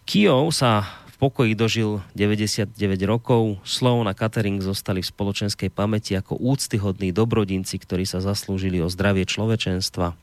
Kijov 0.05 0.53
sa 0.53 1.02
pokoji 1.23 1.55
dožil 1.55 2.03
99 2.19 2.75
rokov. 3.07 3.55
Slov 3.63 4.03
na 4.03 4.11
catering 4.11 4.59
zostali 4.59 4.99
v 4.99 5.07
spoločenskej 5.07 5.71
pamäti 5.71 6.19
ako 6.19 6.35
úctyhodní 6.35 7.15
dobrodinci, 7.15 7.79
ktorí 7.79 8.03
sa 8.03 8.19
zaslúžili 8.19 8.83
o 8.83 8.91
zdravie 8.91 9.23
človečenstva. 9.23 10.19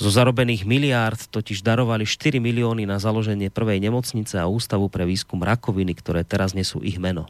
Zo 0.00 0.08
zarobených 0.08 0.64
miliárd 0.64 1.28
totiž 1.28 1.60
darovali 1.60 2.08
4 2.08 2.40
milióny 2.40 2.88
na 2.88 2.96
založenie 2.96 3.52
prvej 3.52 3.84
nemocnice 3.84 4.40
a 4.40 4.48
ústavu 4.48 4.88
pre 4.88 5.04
výskum 5.04 5.44
rakoviny, 5.44 5.92
ktoré 5.92 6.24
teraz 6.24 6.56
nesú 6.56 6.80
ich 6.80 6.96
meno. 6.96 7.28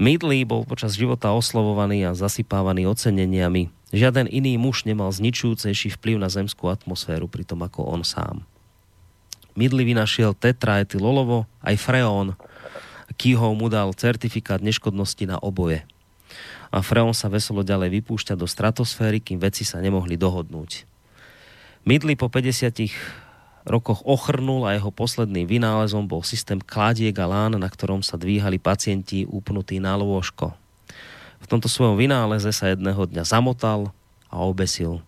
Midley 0.00 0.48
bol 0.48 0.64
počas 0.64 0.96
života 0.96 1.36
oslovovaný 1.36 2.08
a 2.08 2.16
zasypávaný 2.16 2.88
oceneniami. 2.88 3.68
Žiaden 3.92 4.32
iný 4.32 4.56
muž 4.56 4.88
nemal 4.88 5.12
zničujúcejší 5.12 6.00
vplyv 6.00 6.16
na 6.16 6.32
zemskú 6.32 6.72
atmosféru, 6.72 7.28
pritom 7.28 7.60
ako 7.60 7.92
on 7.92 8.08
sám. 8.08 8.48
Midli 9.58 9.82
vynašiel 9.82 10.38
tetraetylolovo, 10.38 11.50
aj 11.66 11.74
freón. 11.82 12.38
Kýhov 13.18 13.58
mu 13.58 13.66
dal 13.66 13.90
certifikát 13.90 14.62
neškodnosti 14.62 15.26
na 15.26 15.42
oboje. 15.42 15.82
A 16.70 16.78
freón 16.78 17.10
sa 17.10 17.26
veselo 17.26 17.66
ďalej 17.66 17.98
vypúšťa 17.98 18.38
do 18.38 18.46
stratosféry, 18.46 19.18
kým 19.18 19.42
veci 19.42 19.66
sa 19.66 19.82
nemohli 19.82 20.14
dohodnúť. 20.14 20.86
Midli 21.82 22.14
po 22.14 22.30
50 22.30 23.66
rokoch 23.66 24.06
ochrnul 24.06 24.70
a 24.70 24.78
jeho 24.78 24.94
posledným 24.94 25.50
vynálezom 25.50 26.06
bol 26.06 26.22
systém 26.22 26.62
kladiek 26.62 27.18
a 27.18 27.26
lán, 27.26 27.58
na 27.58 27.66
ktorom 27.66 28.06
sa 28.06 28.14
dvíhali 28.14 28.62
pacienti 28.62 29.26
upnutí 29.26 29.82
na 29.82 29.98
lôžko. 29.98 30.54
V 31.42 31.46
tomto 31.50 31.66
svojom 31.66 31.98
vynáleze 31.98 32.54
sa 32.54 32.70
jedného 32.70 33.10
dňa 33.10 33.26
zamotal 33.26 33.90
a 34.30 34.38
obesil. 34.38 35.02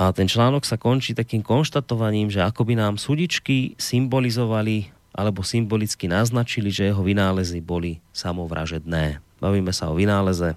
A 0.00 0.16
ten 0.16 0.24
článok 0.24 0.64
sa 0.64 0.80
končí 0.80 1.12
takým 1.12 1.44
konštatovaním, 1.44 2.32
že 2.32 2.40
ako 2.40 2.64
by 2.64 2.72
nám 2.72 2.96
sudičky 2.96 3.76
symbolizovali 3.76 4.88
alebo 5.12 5.44
symbolicky 5.44 6.08
naznačili, 6.08 6.72
že 6.72 6.88
jeho 6.88 7.04
vynálezy 7.04 7.60
boli 7.60 8.00
samovražedné. 8.16 9.20
Bavíme 9.44 9.76
sa 9.76 9.92
o 9.92 9.98
vynáleze 10.00 10.56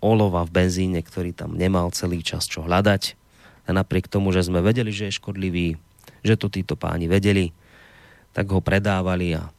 olova 0.00 0.48
v 0.48 0.64
benzíne, 0.64 0.96
ktorý 1.04 1.36
tam 1.36 1.60
nemal 1.60 1.92
celý 1.92 2.24
čas 2.24 2.48
čo 2.48 2.64
hľadať. 2.64 3.20
A 3.68 3.76
napriek 3.76 4.08
tomu, 4.08 4.32
že 4.32 4.48
sme 4.48 4.64
vedeli, 4.64 4.88
že 4.96 5.12
je 5.12 5.18
škodlivý, 5.20 5.76
že 6.24 6.40
to 6.40 6.48
títo 6.48 6.72
páni 6.72 7.04
vedeli, 7.04 7.52
tak 8.32 8.48
ho 8.48 8.64
predávali 8.64 9.36
a 9.36 9.52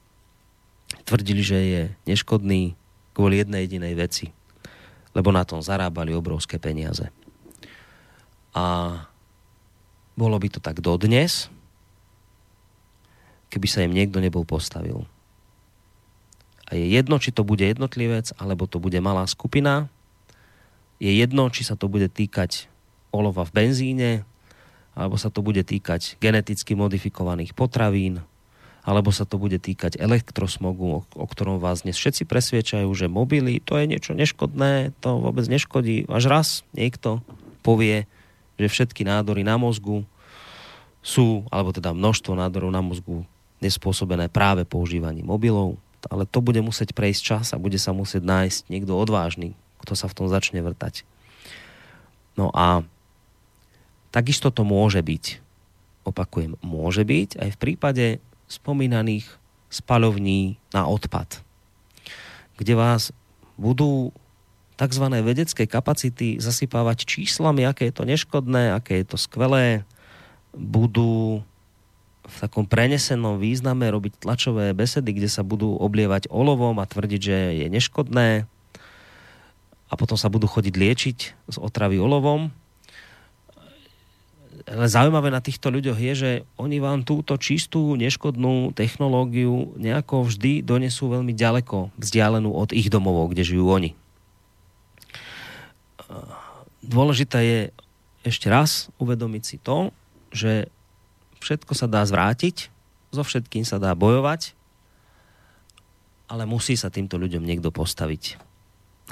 tvrdili, 1.05 1.45
že 1.45 1.59
je 1.61 1.81
neškodný 2.09 2.73
kvôli 3.13 3.37
jednej 3.37 3.69
jedinej 3.69 3.93
veci. 3.93 4.33
Lebo 5.13 5.29
na 5.29 5.45
tom 5.45 5.61
zarábali 5.61 6.09
obrovské 6.09 6.57
peniaze. 6.57 7.13
A 8.57 8.95
bolo 10.21 10.37
by 10.37 10.53
to 10.53 10.61
tak 10.61 10.85
dodnes, 10.85 11.49
keby 13.49 13.65
sa 13.65 13.81
im 13.81 13.97
niekto 13.97 14.21
nebol 14.21 14.45
postavil. 14.45 15.09
A 16.69 16.77
je 16.77 16.85
jedno, 16.87 17.17
či 17.17 17.33
to 17.33 17.41
bude 17.41 17.65
jednotlivec, 17.65 18.31
alebo 18.37 18.69
to 18.69 18.77
bude 18.77 18.95
malá 19.01 19.25
skupina. 19.25 19.89
Je 21.01 21.09
jedno, 21.09 21.49
či 21.49 21.65
sa 21.65 21.73
to 21.73 21.89
bude 21.89 22.07
týkať 22.13 22.69
olova 23.11 23.43
v 23.43 23.51
benzíne, 23.51 24.11
alebo 24.95 25.17
sa 25.19 25.27
to 25.27 25.43
bude 25.43 25.59
týkať 25.65 26.21
geneticky 26.21 26.77
modifikovaných 26.77 27.51
potravín, 27.57 28.23
alebo 28.87 29.11
sa 29.11 29.27
to 29.27 29.35
bude 29.35 29.59
týkať 29.59 29.99
elektrosmogu, 29.99 30.85
o, 30.87 30.99
o 31.03 31.25
ktorom 31.27 31.59
vás 31.59 31.83
dnes 31.83 31.99
všetci 31.99 32.23
presviečajú, 32.23 32.87
že 32.95 33.11
mobily, 33.11 33.59
to 33.59 33.75
je 33.75 33.85
niečo 33.91 34.15
neškodné, 34.15 34.95
to 35.03 35.19
vôbec 35.19 35.43
neškodí. 35.51 36.07
Až 36.07 36.23
raz 36.31 36.47
niekto 36.71 37.19
povie, 37.65 38.07
že 38.55 38.67
všetky 38.71 39.03
nádory 39.03 39.43
na 39.43 39.59
mozgu 39.59 40.07
sú, 41.01 41.45
alebo 41.49 41.73
teda 41.73 41.91
množstvo 41.91 42.37
nádorov 42.37 42.69
na 42.69 42.81
mozgu 42.81 43.25
nespôsobené 43.61 44.29
práve 44.29 44.65
používaním 44.65 45.25
mobilov, 45.25 45.77
ale 46.09 46.25
to 46.25 46.41
bude 46.41 46.57
musieť 46.61 46.97
prejsť 46.97 47.21
čas 47.21 47.45
a 47.53 47.61
bude 47.61 47.77
sa 47.77 47.93
musieť 47.93 48.25
nájsť 48.25 48.59
niekto 48.73 48.93
odvážny, 48.97 49.53
kto 49.85 49.93
sa 49.93 50.09
v 50.09 50.15
tom 50.17 50.27
začne 50.29 50.61
vrtať. 50.65 51.05
No 52.37 52.49
a 52.53 52.81
takisto 54.09 54.49
to 54.49 54.65
môže 54.65 55.01
byť, 55.01 55.41
opakujem, 56.05 56.57
môže 56.65 57.05
byť 57.05 57.37
aj 57.37 57.49
v 57.53 57.61
prípade 57.61 58.05
spomínaných 58.49 59.29
spalovní 59.69 60.57
na 60.73 60.89
odpad, 60.89 61.45
kde 62.57 62.73
vás 62.73 63.13
budú 63.55 64.09
tzv. 64.81 65.05
vedecké 65.21 65.69
kapacity 65.69 66.41
zasypávať 66.41 67.05
číslami, 67.05 67.69
aké 67.69 67.93
je 67.93 67.95
to 67.95 68.03
neškodné, 68.09 68.73
aké 68.73 69.05
je 69.05 69.13
to 69.13 69.17
skvelé, 69.21 69.85
budú 70.55 71.43
v 72.21 72.35
takom 72.37 72.69
prenesenom 72.69 73.41
význame 73.41 73.89
robiť 73.89 74.21
tlačové 74.21 74.71
besedy, 74.77 75.17
kde 75.17 75.27
sa 75.27 75.41
budú 75.41 75.73
oblievať 75.75 76.29
olovom 76.29 76.77
a 76.79 76.85
tvrdiť, 76.85 77.21
že 77.21 77.37
je 77.65 77.67
neškodné 77.67 78.45
a 79.91 79.93
potom 79.99 80.15
sa 80.15 80.31
budú 80.31 80.47
chodiť 80.47 80.73
liečiť 80.77 81.17
z 81.51 81.57
otravy 81.59 81.99
olovom. 81.99 82.53
Ale 84.69 84.87
zaujímavé 84.87 85.33
na 85.33 85.41
týchto 85.41 85.73
ľuďoch 85.73 85.97
je, 85.97 86.13
že 86.13 86.31
oni 86.55 86.77
vám 86.77 87.01
túto 87.01 87.35
čistú, 87.35 87.97
neškodnú 87.97 88.71
technológiu 88.77 89.73
nejako 89.75 90.29
vždy 90.29 90.61
donesú 90.61 91.09
veľmi 91.11 91.33
ďaleko, 91.33 91.91
vzdialenú 91.97 92.53
od 92.53 92.71
ich 92.71 92.87
domovov, 92.87 93.33
kde 93.33 93.43
žijú 93.43 93.67
oni 93.67 93.91
dôležité 96.81 97.39
je 97.41 97.59
ešte 98.25 98.49
raz 98.49 98.89
uvedomiť 99.01 99.43
si 99.45 99.57
to, 99.61 99.93
že 100.31 100.71
všetko 101.43 101.75
sa 101.75 101.87
dá 101.87 102.05
zvrátiť, 102.07 102.71
so 103.11 103.23
všetkým 103.23 103.65
sa 103.67 103.77
dá 103.77 103.93
bojovať, 103.93 104.53
ale 106.31 106.47
musí 106.47 106.79
sa 106.79 106.87
týmto 106.87 107.19
ľuďom 107.19 107.43
niekto 107.43 107.75
postaviť. 107.75 108.39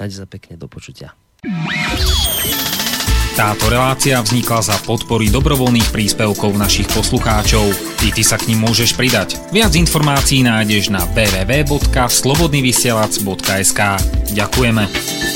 Najde 0.00 0.16
sa 0.16 0.24
pekne 0.24 0.56
do 0.56 0.64
počutia. 0.64 1.12
Táto 3.36 3.68
relácia 3.72 4.20
vznikla 4.20 4.60
za 4.60 4.76
podpory 4.84 5.32
dobrovoľných 5.32 5.88
príspevkov 5.94 6.58
našich 6.60 6.92
poslucháčov. 6.92 7.72
I 8.04 8.12
ty 8.12 8.20
sa 8.26 8.36
k 8.36 8.52
ním 8.52 8.68
môžeš 8.68 8.92
pridať. 8.98 9.38
Viac 9.54 9.74
informácií 9.76 10.42
nájdeš 10.44 10.90
na 10.92 11.06
www.slobodnyvysielac.sk 11.14 13.80
Ďakujeme. 14.34 15.29